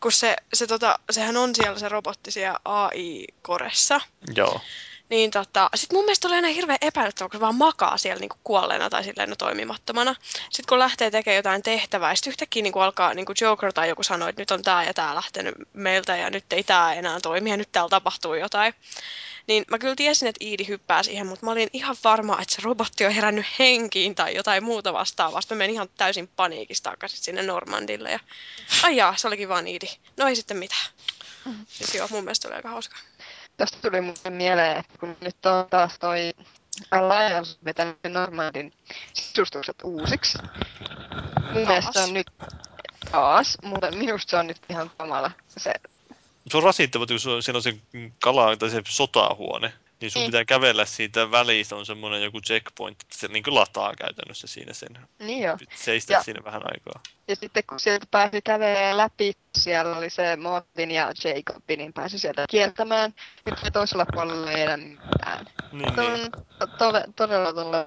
kun 0.00 0.12
se, 0.12 0.36
se 0.52 0.66
tota, 0.66 0.98
sehän 1.10 1.36
on 1.36 1.54
siellä 1.54 1.78
se 1.78 1.88
robotti 1.88 2.30
siellä 2.30 2.58
AI-koressa, 2.64 4.00
Joo. 4.36 4.60
Niin 5.08 5.30
tota, 5.30 5.70
sit 5.74 5.92
mun 5.92 6.04
mielestä 6.04 6.28
oli 6.28 6.34
aina 6.34 6.48
hirveän 6.48 6.78
epäilyttävää, 6.80 7.28
kun 7.28 7.38
se 7.38 7.40
vaan 7.40 7.54
makaa 7.54 7.98
siellä 7.98 8.20
niinku 8.20 8.36
kuolleena 8.44 8.90
tai 8.90 9.04
silleen 9.04 9.30
no, 9.30 9.36
toimimattomana. 9.36 10.14
Sitten 10.50 10.68
kun 10.68 10.78
lähtee 10.78 11.10
tekemään 11.10 11.36
jotain 11.36 11.62
tehtävää, 11.62 12.14
sitten 12.14 12.30
yhtäkkiä 12.30 12.62
niinku 12.62 12.80
alkaa 12.80 13.14
niinku 13.14 13.32
Joker 13.40 13.72
tai 13.72 13.88
joku 13.88 14.02
sanoo, 14.02 14.28
että 14.28 14.42
nyt 14.42 14.50
on 14.50 14.62
tää 14.62 14.84
ja 14.84 14.94
tää 14.94 15.14
lähtenyt 15.14 15.54
meiltä 15.72 16.16
ja 16.16 16.30
nyt 16.30 16.52
ei 16.52 16.62
tää 16.62 16.94
enää 16.94 17.20
toimi 17.20 17.50
ja 17.50 17.56
nyt 17.56 17.72
täällä 17.72 17.88
tapahtuu 17.88 18.34
jotain. 18.34 18.74
Niin 19.46 19.64
mä 19.70 19.78
kyllä 19.78 19.96
tiesin, 19.96 20.28
että 20.28 20.44
Iidi 20.44 20.68
hyppää 20.68 21.02
siihen, 21.02 21.26
mutta 21.26 21.46
mä 21.46 21.52
olin 21.52 21.68
ihan 21.72 21.96
varma, 22.04 22.38
että 22.42 22.54
se 22.54 22.62
robotti 22.64 23.06
on 23.06 23.12
herännyt 23.12 23.46
henkiin 23.58 24.14
tai 24.14 24.34
jotain 24.34 24.64
muuta 24.64 24.92
vastaavaa. 24.92 25.40
Sitten 25.40 25.56
mä 25.56 25.58
menin 25.58 25.74
ihan 25.74 25.88
täysin 25.96 26.28
paniikista 26.36 26.90
takaisin 26.90 27.24
sinne 27.24 27.42
Normandille 27.42 28.10
ja 28.10 28.20
ai 28.82 28.96
jaa, 28.96 29.16
se 29.16 29.28
olikin 29.28 29.48
vaan 29.48 29.66
Iidi. 29.66 29.86
No 30.16 30.26
ei 30.26 30.36
sitten 30.36 30.56
mitään. 30.56 30.86
Siis 31.68 31.94
joo, 31.94 32.08
mun 32.10 32.24
mielestä 32.24 32.48
oli 32.48 32.56
aika 32.56 32.68
hauska. 32.68 32.96
Tästä 33.58 33.78
tuli 33.82 34.00
mulle 34.00 34.30
mieleen, 34.30 34.76
että 34.76 34.98
kun 35.00 35.16
nyt 35.20 35.46
on 35.46 35.66
taas 35.70 35.98
toi 35.98 36.32
Alliance 36.90 37.58
vetänyt 37.64 37.98
Normandin 38.08 38.72
sisustukset 39.12 39.76
uusiksi. 39.84 40.38
Mun 41.52 41.66
mielestä 41.66 41.92
se 41.92 42.00
on 42.00 42.14
nyt 42.14 42.26
taas, 43.12 43.58
mutta 43.62 43.90
minusta 43.90 44.30
se 44.30 44.36
on 44.36 44.46
nyt 44.46 44.56
ihan 44.68 44.90
kamala. 44.98 45.30
Se, 45.48 45.72
Se 46.48 46.56
on 46.56 46.62
rasittava, 46.62 47.06
kun 47.06 47.42
siellä 47.42 47.58
on 47.58 47.62
se 47.62 47.76
kala 48.22 48.56
tai 48.56 48.70
se 48.70 48.82
sotahuone, 48.88 49.72
niin 50.00 50.10
sun 50.10 50.20
Niin. 50.22 50.30
pitää 50.30 50.44
kävellä 50.44 50.84
siitä 50.84 51.30
välistä, 51.30 51.76
on 51.76 51.86
semmoinen 51.86 52.22
joku 52.22 52.40
checkpoint, 52.40 53.00
että 53.02 53.18
se 53.18 53.28
niin 53.28 53.42
lataa 53.48 53.94
käytännössä 53.98 54.46
siinä 54.46 54.72
sen. 54.72 54.98
niin 55.18 55.42
joo. 55.42 55.58
Seistä 55.74 56.12
Ja- 56.12 56.22
siinä 56.22 56.44
vähän 56.44 56.62
aikaa. 56.64 57.02
Ja 57.28 57.36
sitten 57.36 57.62
kun 57.68 57.80
sieltä 57.80 58.06
pääsi 58.10 58.42
kävelemään 58.42 58.96
läpi, 58.96 59.32
siellä 59.58 59.96
oli 59.96 60.10
se 60.10 60.36
Martin 60.36 60.90
ja 60.90 61.12
Jacob, 61.24 61.62
niin 61.76 61.92
pääsi 61.92 62.18
sieltä 62.18 62.44
kiertämään. 62.50 63.14
Nyt 63.46 63.58
se 63.64 63.70
toisella 63.70 64.06
puolella 64.12 64.50
ei 64.52 64.62
enää 64.62 64.76
mitään. 64.76 65.46
Niin, 65.72 65.94
Se 65.94 66.00
niin. 66.00 66.12
on 66.12 66.30
to- 66.58 66.66
todella, 66.66 67.06
todella, 67.16 67.52
todella 67.52 67.86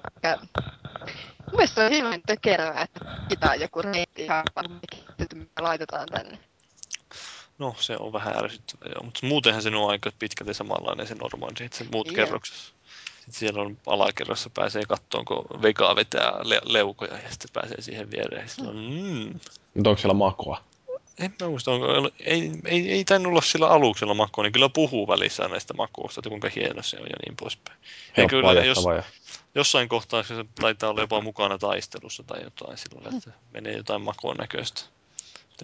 Mun 1.46 1.56
mielestä 1.58 1.74
se 1.74 1.84
on 1.86 1.92
hirveän 1.92 2.22
tökerää, 2.26 2.82
että 2.82 3.00
pitää 3.28 3.54
joku 3.54 3.82
reitti 3.82 4.24
ihan 4.24 4.44
me 5.34 5.46
laitetaan 5.60 6.08
tänne. 6.08 6.38
No, 7.58 7.74
se 7.78 7.96
on 7.98 8.12
vähän 8.12 8.44
ärsyttävää, 8.44 8.92
joo. 8.94 9.02
Mutta 9.02 9.26
muutenhan 9.26 9.62
se 9.62 9.68
on 9.76 9.90
aika 9.90 10.10
pitkälti 10.18 10.54
samanlainen 10.54 11.06
se 11.06 11.14
Normandy, 11.14 11.64
että 11.64 11.78
se 11.78 11.86
muut 11.92 12.06
Joo. 12.06 12.14
kerroksessa. 12.14 12.72
Sitten 13.16 13.34
siellä 13.34 13.62
on 13.62 13.78
alakerrassa 13.86 14.50
pääsee 14.50 14.82
kattoon, 14.88 15.24
kun 15.24 15.62
Vega 15.62 15.96
vetää 15.96 16.32
le- 16.42 16.60
leukoja 16.64 17.14
ja 17.14 17.30
sitten 17.30 17.50
pääsee 17.52 17.80
siihen 17.80 18.10
viereen. 18.10 18.48
Sitten 18.48 18.66
on, 18.66 18.76
mm, 18.76 19.40
Mutta 19.74 19.90
onko 19.90 20.00
siellä 20.00 20.14
makua? 20.14 20.64
en 21.18 21.34
mä 21.40 21.48
muista, 21.48 21.70
onko, 21.70 22.10
ei, 22.20 22.52
ei, 22.64 22.90
ei 22.90 23.04
tainnut 23.04 23.30
olla 23.30 23.40
sillä 23.40 23.68
aluksella 23.68 24.14
makua, 24.14 24.44
niin 24.44 24.52
kyllä 24.52 24.68
puhuu 24.68 25.08
välissä 25.08 25.48
näistä 25.48 25.74
makuista, 25.74 26.20
että 26.20 26.28
kuinka 26.28 26.50
hieno 26.56 26.82
se 26.82 26.96
on 26.96 27.06
ja 27.06 27.16
niin 27.26 27.36
poispäin. 27.36 27.78
Ja 28.16 28.28
kyllä, 28.28 28.52
jos, 28.52 28.84
ja... 28.96 29.02
jossain 29.54 29.88
kohtaa 29.88 30.22
se 30.22 30.34
taitaa 30.60 30.90
olla 30.90 31.00
jopa 31.00 31.20
mukana 31.20 31.58
taistelussa 31.58 32.22
tai 32.22 32.42
jotain 32.42 32.78
silloin, 32.78 33.16
että 33.16 33.30
menee 33.52 33.76
jotain 33.76 34.02
makon 34.02 34.36
näköistä. 34.36 34.80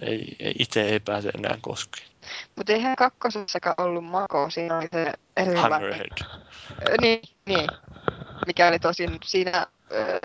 Ei, 0.01 0.35
ei, 0.39 0.55
itse 0.59 0.81
ei 0.81 0.99
pääse 0.99 1.29
enää 1.29 1.57
koskeen. 1.61 2.07
Mutta 2.55 2.73
eihän 2.73 2.95
kakkosessakaan 2.95 3.75
ollut 3.77 4.05
mako, 4.05 4.49
siinä 4.49 4.77
oli 4.77 4.87
se 4.93 5.13
erilainen. 5.37 6.07
Niin, 7.01 7.21
niin. 7.45 7.67
Mikä 8.47 8.67
oli 8.67 8.79
tosin 8.79 9.17
siinä 9.25 9.67
öö, 9.91 10.19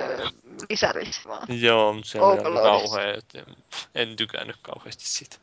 lisärissä 0.70 1.28
vaan. 1.28 1.60
Joo, 1.60 1.92
mutta 1.92 2.10
se 2.10 2.20
oli 2.20 2.62
kauhea, 2.62 3.14
että 3.14 3.44
en 3.94 4.16
tykännyt 4.16 4.56
kauheasti 4.62 5.06
siitä. 5.06 5.36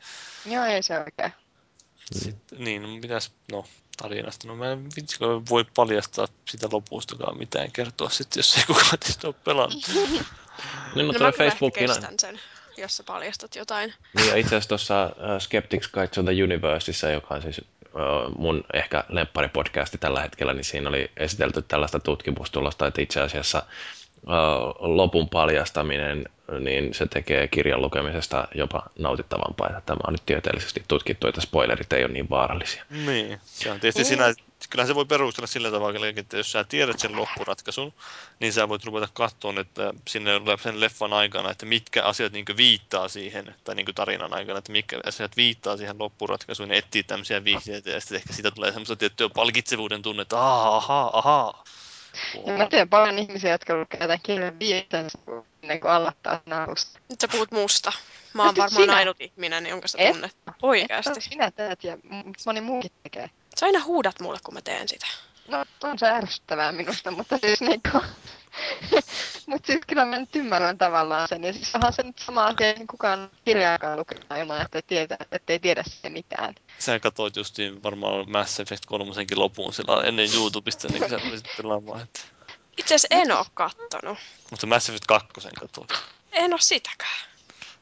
Joo, 0.45 0.65
ei 0.65 0.83
se 0.83 0.99
oikein. 0.99 1.33
Sitten, 2.11 2.63
niin, 2.63 2.81
no 2.81 2.87
pitäis, 3.01 3.31
no 3.51 3.65
tarinasta, 3.97 4.47
no 4.47 4.55
mä 4.55 4.71
en 4.71 4.89
voi 5.49 5.65
paljastaa 5.75 6.27
sitä 6.49 6.67
lopustakaan 6.71 7.37
mitään 7.37 7.71
kertoa 7.71 8.09
sitten, 8.09 8.39
jos 8.39 8.57
ei 8.57 8.63
kukaan 8.67 8.99
teistä 8.99 9.27
ole 9.27 9.35
pelannut. 9.43 9.87
Niin, 9.87 10.25
No 10.95 11.03
mutta 11.03 11.19
mä 11.19 11.27
no, 11.27 11.31
Facebookin... 11.37 11.87
kestän 11.87 12.19
sen, 12.19 12.39
jos 12.81 12.97
sä 12.97 13.03
paljastat 13.03 13.55
jotain. 13.55 13.93
Niin, 14.17 14.29
ja 14.29 14.35
itse 14.35 14.47
asiassa 14.47 14.69
tuossa 14.69 15.05
uh, 15.05 15.41
Skeptics 15.41 15.87
Guide 15.87 16.07
to 16.07 16.23
the 16.23 16.43
Universeissa, 16.43 17.09
joka 17.09 17.35
on 17.35 17.41
siis 17.41 17.61
uh, 17.85 18.37
mun 18.37 18.63
ehkä 18.73 19.03
lemparipodcasti 19.09 19.97
tällä 19.97 20.21
hetkellä, 20.21 20.53
niin 20.53 20.63
siinä 20.63 20.89
oli 20.89 21.11
esitelty 21.17 21.61
tällaista 21.61 21.99
tutkimustulosta, 21.99 22.87
että 22.87 23.01
itse 23.01 23.21
asiassa 23.21 23.57
uh, 23.57 24.00
lopun 24.79 25.29
paljastaminen, 25.29 26.25
niin 26.59 26.93
se 26.93 27.05
tekee 27.05 27.47
kirjan 27.47 27.81
lukemisesta 27.81 28.47
jopa 28.55 28.83
nautittavampaa. 28.99 29.67
Että 29.67 29.81
tämä 29.85 29.99
on 30.07 30.13
nyt 30.13 30.25
tieteellisesti 30.25 30.83
tutkittu, 30.87 31.27
että 31.27 31.41
spoilerit 31.41 31.93
ei 31.93 32.03
ole 32.03 32.13
niin 32.13 32.29
vaarallisia. 32.29 32.85
niin, 32.89 33.39
se 33.45 33.71
on 33.71 33.79
tietysti 33.79 34.05
sinä, 34.05 34.33
kyllähän 34.69 34.87
se 34.87 34.95
voi 34.95 35.05
perustella 35.05 35.47
sillä 35.47 35.71
tavalla, 35.71 36.07
että 36.15 36.37
jos 36.37 36.51
sä 36.51 36.63
tiedät 36.63 36.99
sen 36.99 37.15
loppuratkaisun, 37.15 37.93
niin 38.39 38.53
sä 38.53 38.69
voit 38.69 38.85
ruveta 38.85 39.07
katsomaan, 39.13 39.61
että 39.61 39.93
sinne 40.07 40.31
sen 40.63 40.79
leffan 40.79 41.13
aikana, 41.13 41.51
että 41.51 41.65
mitkä 41.65 42.03
asiat 42.03 42.33
niin 42.33 42.45
viittaa 42.57 43.07
siihen, 43.07 43.55
tai 43.63 43.75
niin 43.75 43.85
tarinan 43.95 44.33
aikana, 44.33 44.59
että 44.59 44.71
mitkä 44.71 44.99
asiat 45.05 45.37
viittaa 45.37 45.77
siihen 45.77 45.99
loppuratkaisuun, 45.99 46.69
ja 46.69 46.75
etsii 46.75 47.03
tämmöisiä 47.03 47.43
vihjeitä, 47.43 47.89
ja 47.89 47.99
sitten 47.99 48.15
ehkä 48.15 48.33
siitä 48.33 48.51
tulee 48.51 48.71
semmoista 48.71 48.95
tiettyä 48.95 49.29
palkitsevuuden 49.29 50.01
tunnetta, 50.01 50.39
ahaa, 50.39 50.77
ahaa, 50.77 51.17
ahaa. 51.17 51.63
Ja 52.45 52.53
mä 52.57 52.67
tiedän 52.69 52.89
paljon 52.89 53.19
ihmisiä, 53.19 53.51
jotka 53.51 53.75
lukevat 53.75 53.99
tämän 53.99 54.19
kirjan 54.23 54.59
viittensä 54.59 55.17
ennen 55.63 55.79
kuin 55.79 55.91
aloittaa 55.91 56.41
sen 56.43 56.53
alusta. 56.53 56.99
Nyt 57.09 57.21
sä 57.21 57.27
puhut 57.27 57.51
musta. 57.51 57.91
Mä 58.33 58.43
oon 58.43 58.55
varmaan 58.57 58.83
sinä. 58.83 58.95
ainut 58.95 59.21
ihminen, 59.21 59.65
jonka 59.65 59.87
sä 59.87 59.97
Et. 60.01 60.11
tunnet. 60.11 60.35
Oikeasti. 60.61 61.21
Sinä 61.21 61.51
teet 61.51 61.83
ja 61.83 61.97
moni 62.45 62.61
muukin 62.61 62.91
tekee. 63.03 63.29
Sä 63.59 63.65
aina 63.65 63.83
huudat 63.83 64.19
mulle, 64.19 64.39
kun 64.43 64.53
mä 64.53 64.61
teen 64.61 64.87
sitä. 64.87 65.07
No, 65.47 65.65
on 65.83 65.99
se 65.99 66.07
ärsyttävää 66.07 66.71
minusta, 66.71 67.11
mutta 67.11 67.37
siis 67.37 67.61
niinku... 67.61 67.89
mutta 69.51 69.67
siis 69.67 69.79
kyllä 69.87 70.05
mä 70.05 70.19
nyt 70.19 70.35
ymmärrän 70.35 70.77
tavallaan 70.77 71.27
sen. 71.27 71.43
Ja 71.43 71.53
siis 71.53 71.75
onhan 71.75 71.93
se 71.93 72.03
nyt 72.03 72.19
sama 72.19 72.45
asia, 72.45 72.67
ei 72.67 72.87
kukaan 72.89 73.29
kirjaakaan 73.45 73.99
lukenut 73.99 74.25
ilman, 74.39 74.61
että 74.61 74.77
ei 74.77 74.81
tiedä, 74.87 75.17
ettei 75.31 75.59
tiedä 75.59 75.83
se 75.87 76.09
mitään. 76.09 76.55
Sä 76.79 76.99
katsoit 76.99 77.35
justiin 77.35 77.83
varmaan 77.83 78.31
Mass 78.31 78.59
Effect 78.59 78.85
3 78.85 79.11
lopun 79.35 79.73
sillä 79.73 80.03
ennen 80.03 80.33
YouTubesta, 80.33 80.87
niin 80.87 81.09
sä 81.09 81.19
voisit 81.29 81.47
pelaamaan. 81.57 82.01
Että... 82.01 82.19
Itse 82.77 82.95
asiassa 82.95 83.07
en 83.21 83.31
oo 83.31 83.45
kattonut. 83.53 84.17
Mutta 84.51 84.67
Mass 84.67 84.89
Effect 84.89 85.05
2 85.05 85.27
katsoit. 85.59 85.91
En 86.31 86.53
oo 86.53 86.59
sitäkään. 86.59 87.27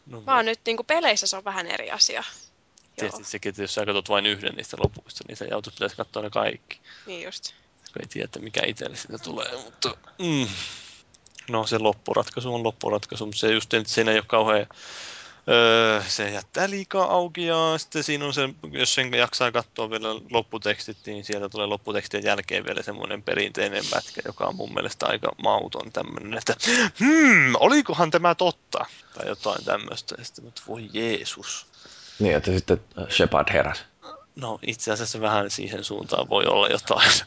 No, 0.05 0.25
Vaan 0.25 0.45
nyt 0.45 0.59
niinku 0.65 0.83
peleissä 0.83 1.27
se 1.27 1.37
on 1.37 1.43
vähän 1.43 1.67
eri 1.67 1.91
asia. 1.91 2.23
Joo, 2.23 2.95
Tietysti 2.95 3.23
sekin, 3.23 3.49
että 3.49 3.61
jos 3.61 3.73
sä 3.73 3.85
katsot 3.85 4.09
vain 4.09 4.25
yhden 4.25 4.53
niistä 4.55 4.77
lopuista, 4.79 5.23
niin 5.27 5.37
sä 5.37 5.45
joutut 5.45 5.73
pitäisi 5.73 5.95
katsoa 5.95 6.23
ne 6.23 6.29
kaikki. 6.29 6.79
niin 7.05 7.23
just. 7.23 7.53
Kun 7.93 8.01
ei 8.01 8.07
tiedä, 8.07 8.25
että 8.25 8.39
mikä 8.39 8.61
itselle 8.65 8.95
siitä 8.95 9.17
tulee, 9.17 9.51
mutta... 9.63 9.97
Mm. 10.19 10.47
No 11.49 11.67
se 11.67 11.77
loppuratkaisu 11.77 12.55
on 12.55 12.63
loppuratkaisu, 12.63 13.25
mutta 13.25 13.39
se 13.39 13.53
just, 13.53 13.73
että 13.73 13.89
siinä 13.89 14.11
ei 14.11 14.17
ole 14.17 14.25
kauhean 14.27 14.67
Öö, 15.51 16.01
se 16.07 16.29
jättää 16.29 16.69
liikaa 16.69 17.11
auki 17.13 17.45
ja 17.45 17.73
sitten 17.77 18.03
siinä 18.03 18.25
on 18.25 18.33
se, 18.33 18.49
jos 18.71 18.93
sen 18.93 19.13
jaksaa 19.13 19.51
katsoa 19.51 19.89
vielä 19.89 20.07
lopputekstit, 20.31 20.97
niin 21.05 21.25
sieltä 21.25 21.49
tulee 21.49 21.67
lopputekstien 21.67 22.23
jälkeen 22.23 22.65
vielä 22.65 22.83
semmoinen 22.83 23.23
perinteinen 23.23 23.83
pätkä, 23.91 24.21
joka 24.25 24.45
on 24.45 24.55
mun 24.55 24.73
mielestä 24.73 25.07
aika 25.07 25.31
mauton 25.43 25.91
tämmöinen, 25.91 26.37
että 26.37 26.55
hmm, 26.99 27.55
olikohan 27.59 28.11
tämä 28.11 28.35
totta? 28.35 28.85
Tai 29.13 29.27
jotain 29.27 29.65
tämmöistä. 29.65 30.15
Ja 30.17 30.25
sitten, 30.25 30.45
mutta 30.45 30.61
voi 30.67 30.89
Jeesus. 30.93 31.65
Niin, 32.19 32.35
että 32.35 32.51
sitten 32.51 32.81
Shepard 33.09 33.53
heräs. 33.53 33.83
No 34.35 34.59
itse 34.61 34.91
asiassa 34.91 35.21
vähän 35.21 35.51
siihen 35.51 35.83
suuntaan 35.83 36.29
voi 36.29 36.45
olla 36.45 36.67
jotain. 36.67 37.11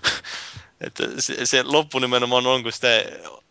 että 0.87 1.05
se, 1.19 1.47
se 1.47 1.63
loppu 1.63 1.99
nimenomaan 1.99 2.47
on, 2.47 2.63
kun 2.63 2.73
sitä, 2.73 2.89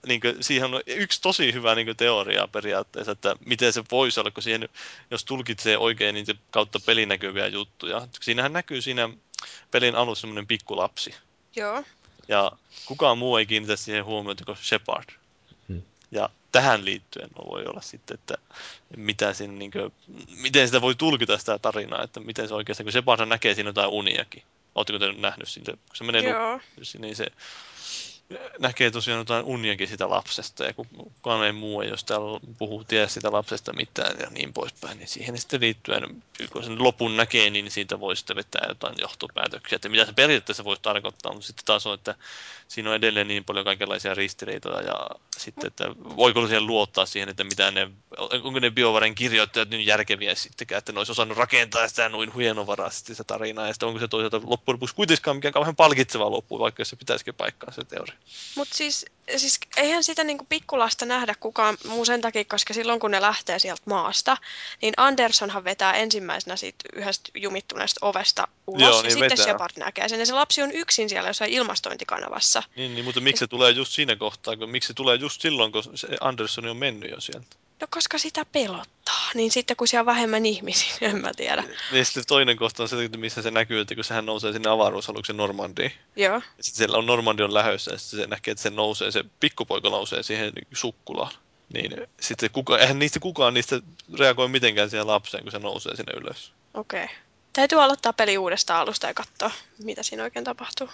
niin 0.07 0.21
kuin, 0.21 0.35
siihen 0.41 0.73
on 0.73 0.81
yksi 0.87 1.21
tosi 1.21 1.53
hyvä 1.53 1.75
niin 1.75 1.87
kuin, 1.87 1.97
teoria 1.97 2.47
periaatteessa, 2.47 3.11
että 3.11 3.35
miten 3.45 3.73
se 3.73 3.83
voisi 3.91 4.19
olla, 4.19 4.31
kun 4.31 4.43
siihen, 4.43 4.69
jos 5.11 5.25
tulkitsee 5.25 5.77
oikein 5.77 6.13
niin 6.13 6.25
kautta 6.51 6.79
pelinäkyviä 6.85 7.47
juttuja. 7.47 8.07
Siinähän 8.21 8.53
näkyy 8.53 8.81
siinä 8.81 9.09
pelin 9.71 9.95
alussa 9.95 10.21
semmoinen 10.21 10.47
pikkulapsi. 10.47 11.15
Joo. 11.55 11.83
Ja 12.27 12.51
kukaan 12.85 13.17
muu 13.17 13.37
ei 13.37 13.45
kiinnitä 13.45 13.75
siihen 13.75 14.05
huomiota 14.05 14.45
kuin 14.45 14.57
Shepard. 14.57 15.09
Hmm. 15.67 15.81
Ja 16.11 16.29
tähän 16.51 16.85
liittyen 16.85 17.29
voi 17.51 17.65
olla 17.65 17.81
sitten, 17.81 18.15
että 18.15 18.37
mitä 18.97 19.33
siinä, 19.33 19.53
niin 19.53 19.71
kuin, 19.71 19.93
miten 20.41 20.67
sitä 20.67 20.81
voi 20.81 20.95
tulkita 20.95 21.37
sitä 21.37 21.59
tarinaa, 21.59 22.03
että 22.03 22.19
miten 22.19 22.47
se 22.47 22.53
oikeastaan, 22.53 22.85
kun 22.85 22.91
Shepard 22.91 23.25
näkee 23.25 23.53
siinä 23.53 23.69
jotain 23.69 23.89
uniakin. 23.89 24.43
Oletteko 24.75 24.99
te 24.99 25.11
nähnyt 25.11 25.47
siitä? 25.49 25.71
Kun 25.71 25.95
se 25.95 26.03
menee 26.03 26.29
Joo. 26.29 26.57
nu- 26.57 26.83
niin 27.01 27.15
se 27.15 27.27
näkee 28.59 28.91
tosiaan 28.91 29.17
jotain 29.17 29.45
uniakin 29.45 29.87
sitä 29.87 30.09
lapsesta 30.09 30.63
ja 30.63 30.73
kukaan 30.73 31.45
ei 31.45 31.51
muu 31.51 31.81
ei 31.81 31.89
jos 31.89 32.03
täällä 32.03 32.39
puhuu 32.57 32.83
tiedä 32.83 33.07
sitä 33.07 33.31
lapsesta 33.31 33.73
mitään 33.73 34.19
ja 34.19 34.29
niin 34.29 34.53
poispäin, 34.53 34.97
niin 34.97 35.07
siihen 35.07 35.37
sitten 35.37 35.61
liittyen, 35.61 36.23
kun 36.51 36.63
sen 36.63 36.83
lopun 36.83 37.17
näkee, 37.17 37.49
niin 37.49 37.71
siitä 37.71 37.99
voi 37.99 38.15
sitten 38.15 38.35
vetää 38.35 38.65
jotain 38.67 38.95
johtopäätöksiä, 39.01 39.75
että 39.75 39.89
mitä 39.89 40.05
se 40.05 40.13
periaatteessa 40.13 40.63
voisi 40.63 40.81
tarkoittaa, 40.81 41.33
mutta 41.33 41.47
sitten 41.47 41.65
taas 41.65 41.87
on, 41.87 41.93
että 41.93 42.15
siinä 42.67 42.89
on 42.89 42.95
edelleen 42.95 43.27
niin 43.27 43.43
paljon 43.43 43.65
kaikenlaisia 43.65 44.13
ristiriitoja 44.13 44.81
ja 44.81 45.09
sitten, 45.37 45.67
että 45.67 45.89
voiko 46.17 46.47
siihen 46.47 46.67
luottaa 46.67 47.05
siihen, 47.05 47.29
että 47.29 47.43
mitä 47.43 47.71
ne, 47.71 47.89
onko 48.17 48.59
ne 48.59 48.71
biovaren 48.71 49.15
kirjoittajat 49.15 49.69
niin 49.69 49.85
järkeviä 49.85 50.35
sittenkään, 50.35 50.79
että 50.79 50.91
ne 50.91 50.97
olisi 50.97 51.11
osannut 51.11 51.37
rakentaa 51.37 51.87
sitä 51.87 52.09
noin 52.09 52.33
hienovaraisesti 52.33 53.15
sitä 53.15 53.23
tarinaa 53.23 53.67
ja 53.67 53.73
sitten 53.73 53.87
onko 53.87 53.99
se 53.99 54.07
toisaalta 54.07 54.47
loppujen 54.47 54.75
lopuksi 54.75 54.95
kuitenkaan 54.95 55.37
mikään 55.37 55.53
kauhean 55.53 55.75
palkitseva 55.75 56.31
loppu, 56.31 56.59
vaikka 56.59 56.85
se 56.85 56.95
pitäisikin 56.95 57.33
paikkaa 57.33 57.71
se 57.71 57.83
teoria. 57.83 58.15
Mutta 58.55 58.75
siis, 58.75 59.05
siis 59.37 59.59
eihän 59.77 60.03
sitä 60.03 60.23
niinku 60.23 60.45
pikkulasta 60.49 61.05
nähdä 61.05 61.35
kukaan 61.39 61.77
muu 61.87 62.05
sen 62.05 62.21
takia, 62.21 62.45
koska 62.45 62.73
silloin 62.73 62.99
kun 62.99 63.11
ne 63.11 63.21
lähtee 63.21 63.59
sieltä 63.59 63.81
maasta, 63.85 64.37
niin 64.81 64.93
Andersonhan 64.97 65.63
vetää 65.63 65.93
ensimmäisenä 65.93 66.55
siitä 66.55 66.85
yhdestä 66.93 67.29
jumittuneesta 67.35 68.05
ovesta 68.05 68.47
ulos 68.67 68.81
Joo, 68.81 68.97
ja 68.97 69.01
niin 69.01 69.11
sitten 69.11 69.29
vetää. 69.29 69.45
Shepard 69.45 69.71
näkee 69.77 70.09
sen. 70.09 70.19
Ja 70.19 70.25
se 70.25 70.33
lapsi 70.33 70.61
on 70.61 70.71
yksin 70.71 71.09
siellä 71.09 71.29
jossain 71.29 71.51
ilmastointikanavassa. 71.51 72.63
Niin, 72.75 72.95
niin, 72.95 73.05
mutta 73.05 73.21
miksi 73.21 73.39
se 73.39 73.47
tulee 73.47 73.71
just 73.71 73.91
siinä 73.91 74.15
kohtaa, 74.15 74.57
kun 74.57 74.69
miksi 74.69 74.87
se 74.87 74.93
tulee 74.93 75.15
just 75.15 75.41
silloin, 75.41 75.71
kun 75.71 75.83
se 75.95 76.07
Andersson 76.21 76.65
on 76.65 76.77
mennyt 76.77 77.11
jo 77.11 77.21
sieltä? 77.21 77.55
No 77.81 77.87
koska 77.89 78.17
sitä 78.17 78.45
pelottaa, 78.45 79.29
niin 79.33 79.51
sitten 79.51 79.77
kun 79.77 79.87
siellä 79.87 80.01
on 80.01 80.05
vähemmän 80.05 80.45
ihmisiä, 80.45 80.95
en 81.09 81.21
mä 81.21 81.31
tiedä. 81.37 81.63
Niin 81.91 82.05
sitten 82.05 82.23
toinen 82.27 82.57
kohta 82.57 82.83
on 82.83 82.89
se, 82.89 83.03
että 83.03 83.17
missä 83.17 83.41
se 83.41 83.51
näkyy, 83.51 83.79
että 83.79 83.95
kun 83.95 84.03
sehän 84.03 84.25
nousee 84.25 84.53
sinne 84.53 84.69
avaruusaluksen 84.69 85.37
Normandiin. 85.37 85.91
Joo, 86.15 86.33
Ja 86.35 86.41
sitten 86.61 86.77
siellä 86.77 86.97
on 86.97 87.05
Normandi 87.05 87.43
on 87.43 87.53
lähössä 87.53 87.91
ja 87.91 87.97
sitten 87.97 88.19
se 88.19 88.27
näkee, 88.27 88.51
että 88.51 88.61
se 88.61 88.69
nousee, 88.69 89.11
se 89.11 89.23
pikkupoika 89.39 89.89
nousee 89.89 90.23
siihen 90.23 90.53
sukkulaan. 90.73 91.31
Niin 91.73 92.07
sitten 92.19 92.49
kuka, 92.51 92.79
eihän 92.79 92.99
niistä 92.99 93.19
kukaan 93.19 93.53
niistä 93.53 93.81
reagoi 94.19 94.47
mitenkään 94.47 94.89
siihen 94.89 95.07
lapseen, 95.07 95.43
kun 95.43 95.51
se 95.51 95.59
nousee 95.59 95.95
sinne 95.95 96.13
ylös. 96.17 96.51
okei. 96.73 97.03
Okay. 97.03 97.15
Täytyy 97.53 97.83
aloittaa 97.83 98.13
peli 98.13 98.37
uudestaan 98.37 98.81
alusta 98.81 99.07
ja 99.07 99.13
katsoa, 99.13 99.51
mitä 99.83 100.03
siinä 100.03 100.23
oikein 100.23 100.45
tapahtuu. 100.45 100.89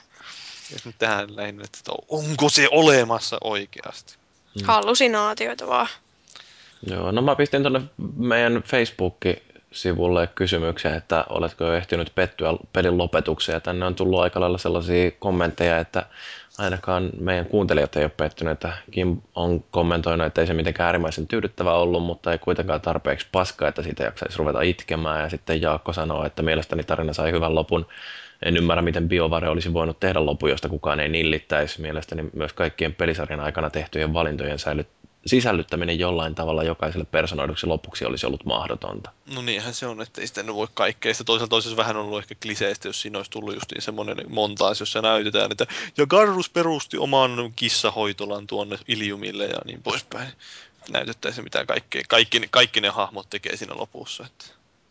Ja 0.71 0.77
nyt 0.85 0.95
tähän 0.99 1.35
lähinnä, 1.35 1.63
että 1.63 1.91
onko 2.09 2.49
se 2.49 2.67
olemassa 2.71 3.37
oikeasti? 3.41 4.17
Mm. 4.55 4.65
Hallusinaatioita 4.65 5.67
vaan. 5.67 5.87
Joo, 6.89 7.11
no 7.11 7.21
mä 7.21 7.35
pistin 7.35 7.61
tuonne 7.61 7.81
meidän 8.17 8.63
Facebook-sivulle 8.65 10.29
kysymyksen, 10.35 10.93
että 10.93 11.25
oletko 11.29 11.63
jo 11.63 11.73
ehtinyt 11.73 12.11
pettyä 12.15 12.53
pelin 12.73 12.97
lopetukseen. 12.97 13.61
Tänne 13.61 13.85
on 13.85 13.95
tullut 13.95 14.19
aika 14.19 14.39
lailla 14.39 14.57
sellaisia 14.57 15.11
kommentteja, 15.11 15.77
että 15.79 16.05
ainakaan 16.57 17.09
meidän 17.19 17.45
kuuntelijat 17.45 17.95
ei 17.95 18.03
ole 18.03 18.11
pettynyt. 18.17 18.59
Kim 18.91 19.21
on 19.35 19.63
kommentoinut, 19.71 20.27
että 20.27 20.41
ei 20.41 20.47
se 20.47 20.53
mitenkään 20.53 20.85
äärimmäisen 20.85 21.27
tyydyttävä 21.27 21.73
ollut, 21.73 22.03
mutta 22.03 22.31
ei 22.31 22.37
kuitenkaan 22.37 22.81
tarpeeksi 22.81 23.27
paska, 23.31 23.67
että 23.67 23.83
siitä 23.83 24.03
jaksaisi 24.03 24.37
ruveta 24.37 24.61
itkemään. 24.61 25.21
Ja 25.21 25.29
sitten 25.29 25.61
Jaakko 25.61 25.93
sanoo, 25.93 26.25
että 26.25 26.43
mielestäni 26.43 26.83
tarina 26.83 27.13
sai 27.13 27.31
hyvän 27.31 27.55
lopun. 27.55 27.85
En 28.45 28.57
ymmärrä, 28.57 28.81
miten 28.81 29.09
BioVare 29.09 29.49
olisi 29.49 29.73
voinut 29.73 29.99
tehdä 29.99 30.25
lopun, 30.25 30.49
josta 30.49 30.69
kukaan 30.69 30.99
ei 30.99 31.09
nillittäisi. 31.09 31.81
Mielestäni 31.81 32.29
myös 32.33 32.53
kaikkien 32.53 32.95
pelisarjan 32.95 33.39
aikana 33.39 33.69
tehtyjen 33.69 34.13
valintojen 34.13 34.59
säilyt 34.59 34.87
sisällyttäminen 35.29 35.99
jollain 35.99 36.35
tavalla 36.35 36.63
jokaiselle 36.63 37.05
personoiduksi 37.05 37.67
lopuksi 37.67 38.05
olisi 38.05 38.25
ollut 38.25 38.45
mahdotonta. 38.45 39.11
No 39.33 39.41
niinhän 39.41 39.73
se 39.73 39.87
on, 39.87 40.01
että 40.01 40.21
ei 40.21 40.43
nyt 40.43 40.55
voi 40.55 40.67
kaikkea. 40.73 41.13
Sitä 41.13 41.23
toisaalta 41.23 41.55
olisi 41.55 41.77
vähän 41.77 41.97
ollut 41.97 42.19
ehkä 42.19 42.35
kliseistä, 42.41 42.87
jos 42.87 43.01
siinä 43.01 43.19
olisi 43.19 43.31
tullut 43.31 43.53
justiin 43.53 43.81
semmoinen 43.81 44.17
montaas, 44.29 44.79
jossa 44.79 45.01
näytetään, 45.01 45.51
että 45.51 45.67
ja 45.97 46.05
Garrus 46.05 46.49
perusti 46.49 46.97
oman 46.97 47.53
kissahoitolan 47.55 48.47
tuonne 48.47 48.77
Iliumille 48.87 49.45
ja 49.45 49.59
niin 49.65 49.83
poispäin. 49.83 50.29
Näytettäisiin 50.89 51.43
mitä 51.43 51.65
kaikkea, 51.65 52.01
kaikki, 52.07 52.41
kaikki 52.51 52.81
ne 52.81 52.89
hahmot 52.89 53.29
tekee 53.29 53.57
siinä 53.57 53.77
lopussa, 53.77 54.25
että 54.25 54.45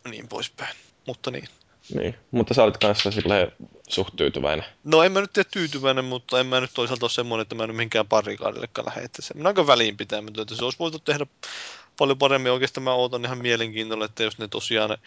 niin 0.09 0.27
poispäin. 0.27 0.75
Mutta 1.07 1.31
niin. 1.31 1.47
Niin, 1.95 2.15
mutta 2.31 2.53
sä 2.53 2.63
olit 2.63 2.77
kanssa 2.77 3.11
silleen 3.11 3.51
suht 3.89 4.15
tyytyväinen. 4.15 4.65
No 4.83 5.03
en 5.03 5.11
mä 5.11 5.21
nyt 5.21 5.33
tiedä 5.33 5.49
tyytyväinen, 5.53 6.05
mutta 6.05 6.39
en 6.39 6.45
mä 6.45 6.61
nyt 6.61 6.71
toisaalta 6.73 7.05
ole 7.05 7.11
semmoinen, 7.11 7.41
että 7.41 7.55
mä 7.55 7.63
en 7.63 7.75
mihinkään 7.75 8.07
parikaadillekaan 8.07 8.85
lähde. 8.85 9.01
Että 9.01 9.21
se 9.21 9.33
on 9.39 9.47
aika 9.47 9.67
väliinpitämätön, 9.67 10.41
että 10.41 10.55
se 10.55 10.65
olisi 10.65 10.79
voitu 10.79 10.99
tehdä 10.99 11.25
paljon 11.97 12.17
paremmin. 12.17 12.51
Oikeastaan 12.51 12.83
mä 12.83 12.93
ootan 12.93 13.25
ihan 13.25 13.37
mielenkiinnolla, 13.37 14.05
että 14.05 14.23
jos 14.23 14.37
ne 14.37 14.47
tosiaan... 14.47 14.97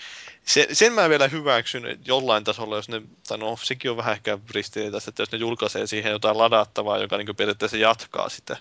Se, 0.44 0.68
sen 0.72 0.92
mä 0.92 1.08
vielä 1.08 1.28
hyväksyn 1.28 1.98
jollain 2.06 2.44
tasolla, 2.44 2.76
jos 2.76 2.88
ne... 2.88 3.02
Tai 3.28 3.38
no, 3.38 3.58
sekin 3.62 3.90
on 3.90 3.96
vähän 3.96 4.12
ehkä 4.12 4.38
ristiriitaista, 4.50 5.08
että 5.08 5.22
jos 5.22 5.32
ne 5.32 5.38
julkaisee 5.38 5.86
siihen 5.86 6.12
jotain 6.12 6.38
ladattavaa, 6.38 6.98
joka 6.98 7.16
niin 7.16 7.36
periaatteessa 7.36 7.76
jatkaa 7.76 8.28
sitä 8.28 8.56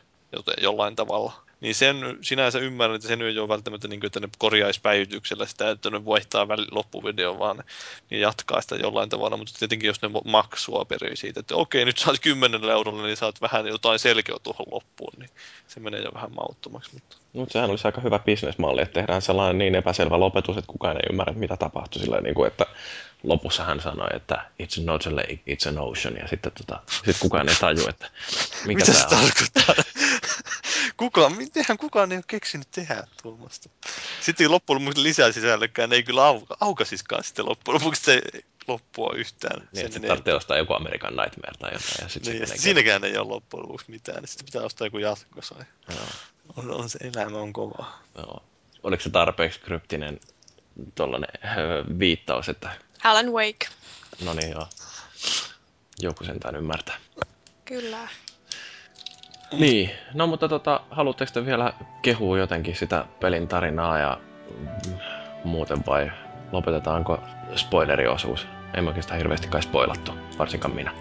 jollain 0.61 0.95
tavalla. 0.95 1.48
Niin 1.61 1.75
sen 1.75 2.17
sinänsä 2.21 2.59
ymmärrän, 2.59 2.95
että 2.95 3.07
se 3.07 3.15
nyt 3.15 3.27
ei 3.27 3.39
ole 3.39 3.47
välttämättä 3.47 3.87
niin 3.87 3.99
kuin, 3.99 4.07
että 4.07 4.19
ne 4.19 4.29
korjaisi 4.37 4.81
päivityksellä 4.81 5.45
sitä, 5.45 5.69
että 5.69 5.89
ne 5.89 6.05
vaihtaa 6.05 6.47
väli, 6.47 6.65
loppuvideo, 6.71 7.39
vaan 7.39 7.57
ne 7.57 7.63
niin 8.09 8.21
jatkaa 8.21 8.61
sitä 8.61 8.75
jollain 8.75 9.09
tavalla. 9.09 9.37
Mutta 9.37 9.53
tietenkin 9.59 9.87
jos 9.87 10.01
ne 10.01 10.09
maksua 10.25 10.85
perii 10.85 11.15
siitä, 11.15 11.39
että 11.39 11.55
okei, 11.55 11.85
nyt 11.85 11.97
saat 11.97 12.19
10 12.19 12.63
eurolla, 12.63 13.03
niin 13.03 13.17
saat 13.17 13.41
vähän 13.41 13.67
jotain 13.67 13.99
selkeä 13.99 14.35
tuohon 14.43 14.65
loppuun, 14.71 15.13
niin 15.17 15.29
se 15.67 15.79
menee 15.79 16.01
jo 16.01 16.11
vähän 16.13 16.31
mauttomaksi. 16.35 16.89
Mutta... 16.93 17.17
Mutta 17.33 17.53
sehän 17.53 17.69
olisi 17.69 17.87
aika 17.87 18.01
hyvä 18.01 18.19
bisnesmalli, 18.19 18.81
että 18.81 18.93
tehdään 18.93 19.21
sellainen 19.21 19.57
niin 19.57 19.75
epäselvä 19.75 20.19
lopetus, 20.19 20.57
että 20.57 20.71
kukaan 20.71 20.97
ei 20.97 21.09
ymmärrä, 21.09 21.33
mitä 21.33 21.57
tapahtui. 21.57 22.01
Sillä 22.01 22.21
niin 22.21 22.35
kuin, 22.35 22.47
että 22.47 22.65
lopussa 23.23 23.63
hän 23.63 23.81
sanoi, 23.81 24.07
että 24.15 24.45
it's 24.63 24.83
not 24.83 25.07
a 25.07 25.15
lake, 25.15 25.39
it's 25.49 25.69
an 25.69 25.77
ocean. 25.77 26.15
Ja 26.17 26.27
sitten 26.27 26.51
tota, 26.51 26.79
sit 27.05 27.17
kukaan 27.19 27.49
ei 27.49 27.55
taju, 27.55 27.87
että 27.89 28.09
mikä 28.65 28.85
Mitä 28.85 28.93
se 28.93 29.07
tämä 29.07 29.21
on. 29.21 29.27
tarkoittaa? 29.27 29.75
kukaan, 30.99 31.37
mitenhän 31.37 31.77
kukaan 31.77 32.11
ei 32.11 32.17
ole 32.17 32.23
keksinyt 32.27 32.71
tehdä 32.71 33.07
tuommoista. 33.21 33.69
Sitten 34.21 34.51
loppujen 34.51 34.81
lopuksi 34.85 35.03
lisää 35.03 35.31
sisällökkään 35.31 35.93
ei 35.93 36.03
kyllä 36.03 36.25
auka, 36.25 36.57
aukaisiskaan 36.59 37.23
sitten 37.23 37.45
loppujen 37.45 37.81
lopuksi 37.81 38.01
se 38.03 38.21
loppua 38.67 39.13
yhtään. 39.15 39.69
Niin, 39.71 39.85
Sen 39.91 39.93
menee- 40.01 40.07
tarvitsee 40.07 40.33
ostaa 40.33 40.57
joku 40.57 40.73
Amerikan 40.73 41.15
Nightmare 41.15 41.57
tai 41.59 41.69
jotain. 41.73 41.95
Ja 42.01 42.09
sit 42.09 42.25
niin, 42.25 42.35
menee 42.41 42.57
siinäkään 42.57 43.03
ei 43.03 43.17
ole 43.17 43.27
loppujen 43.27 43.63
lopuksi 43.63 43.91
mitään. 43.91 44.27
Sitten 44.27 44.45
pitää 44.45 44.61
ostaa 44.63 44.87
joku 44.87 44.97
jatkosa. 44.97 45.55
Joo, 45.89 45.99
On, 46.57 46.71
on 46.71 46.89
se 46.89 46.99
elämä 47.15 47.37
on 47.37 47.53
kovaa. 47.53 48.03
joo. 48.17 48.43
Oliko 48.83 49.03
se 49.03 49.09
tarpeeksi 49.09 49.59
kryptinen 49.59 50.19
tollanen, 50.95 51.29
öö, 51.57 51.83
viittaus, 51.99 52.49
että 52.49 52.69
Alan 53.03 53.31
Wake. 53.31 53.67
no 54.21 54.33
niin 54.33 54.51
joo, 54.51 54.67
joku 55.99 56.23
sentään 56.23 56.55
ymmärtää. 56.55 56.97
Kyllä. 57.65 58.07
Niin, 59.51 59.91
no 60.13 60.27
mutta 60.27 60.49
tota, 60.49 60.81
haluatteko 60.91 61.31
te 61.33 61.45
vielä 61.45 61.73
kehua 62.01 62.37
jotenkin 62.37 62.75
sitä 62.75 63.05
pelin 63.19 63.47
tarinaa 63.47 63.97
ja 63.97 64.17
mm, 64.59 64.93
muuten 65.43 65.83
vai 65.87 66.11
lopetetaanko 66.51 67.19
spoileriosuus? 67.55 68.47
En 68.73 68.83
mä 68.83 68.89
oikeastaan 68.89 69.17
hirveästi 69.17 69.47
kai 69.47 69.63
spoilattu, 69.63 70.11
varsinkaan 70.39 70.75
minä. 70.75 70.91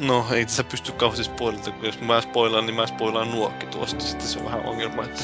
No, 0.00 0.26
ei 0.32 0.44
tässä 0.44 0.64
pysty 0.64 0.92
kauheasti 0.92 1.24
spoilata, 1.24 1.70
kun 1.70 1.86
jos 1.86 2.00
mä 2.00 2.20
spoilaan, 2.20 2.66
niin 2.66 2.76
mä 2.76 2.86
spoilaan 2.86 3.30
nuokki 3.30 3.66
tuosta. 3.66 4.04
Sitten 4.04 4.28
se 4.28 4.38
on 4.38 4.44
vähän 4.44 4.66
ongelma, 4.66 5.04
että 5.04 5.22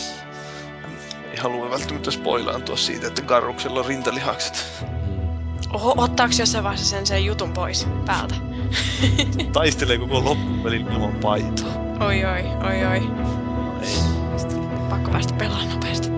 ei 1.30 1.36
halua 1.36 1.70
välttämättä 1.70 2.10
spoilaantua 2.10 2.76
siitä, 2.76 3.06
että 3.06 3.22
Garruksella 3.22 3.80
on 3.80 3.86
rintalihakset. 3.86 4.84
Oho, 5.72 5.94
ottaako 5.96 6.34
jossain 6.38 6.64
vaiheessa 6.64 6.90
sen, 6.90 7.06
sen 7.06 7.24
jutun 7.24 7.52
pois 7.52 7.88
päältä? 8.06 8.34
Taistelee 9.52 9.98
koko 9.98 10.24
loppupelin 10.24 10.92
ilman 10.92 11.14
paitaa. 11.22 11.85
Oi 12.00 12.24
oi, 12.24 12.42
oi 12.64 12.84
oi. 12.84 12.98
Ei. 13.82 13.98
Pakko 14.90 15.10
päästä 15.10 15.34
pelaamaan 15.34 15.70
nopeasti. 15.70 16.15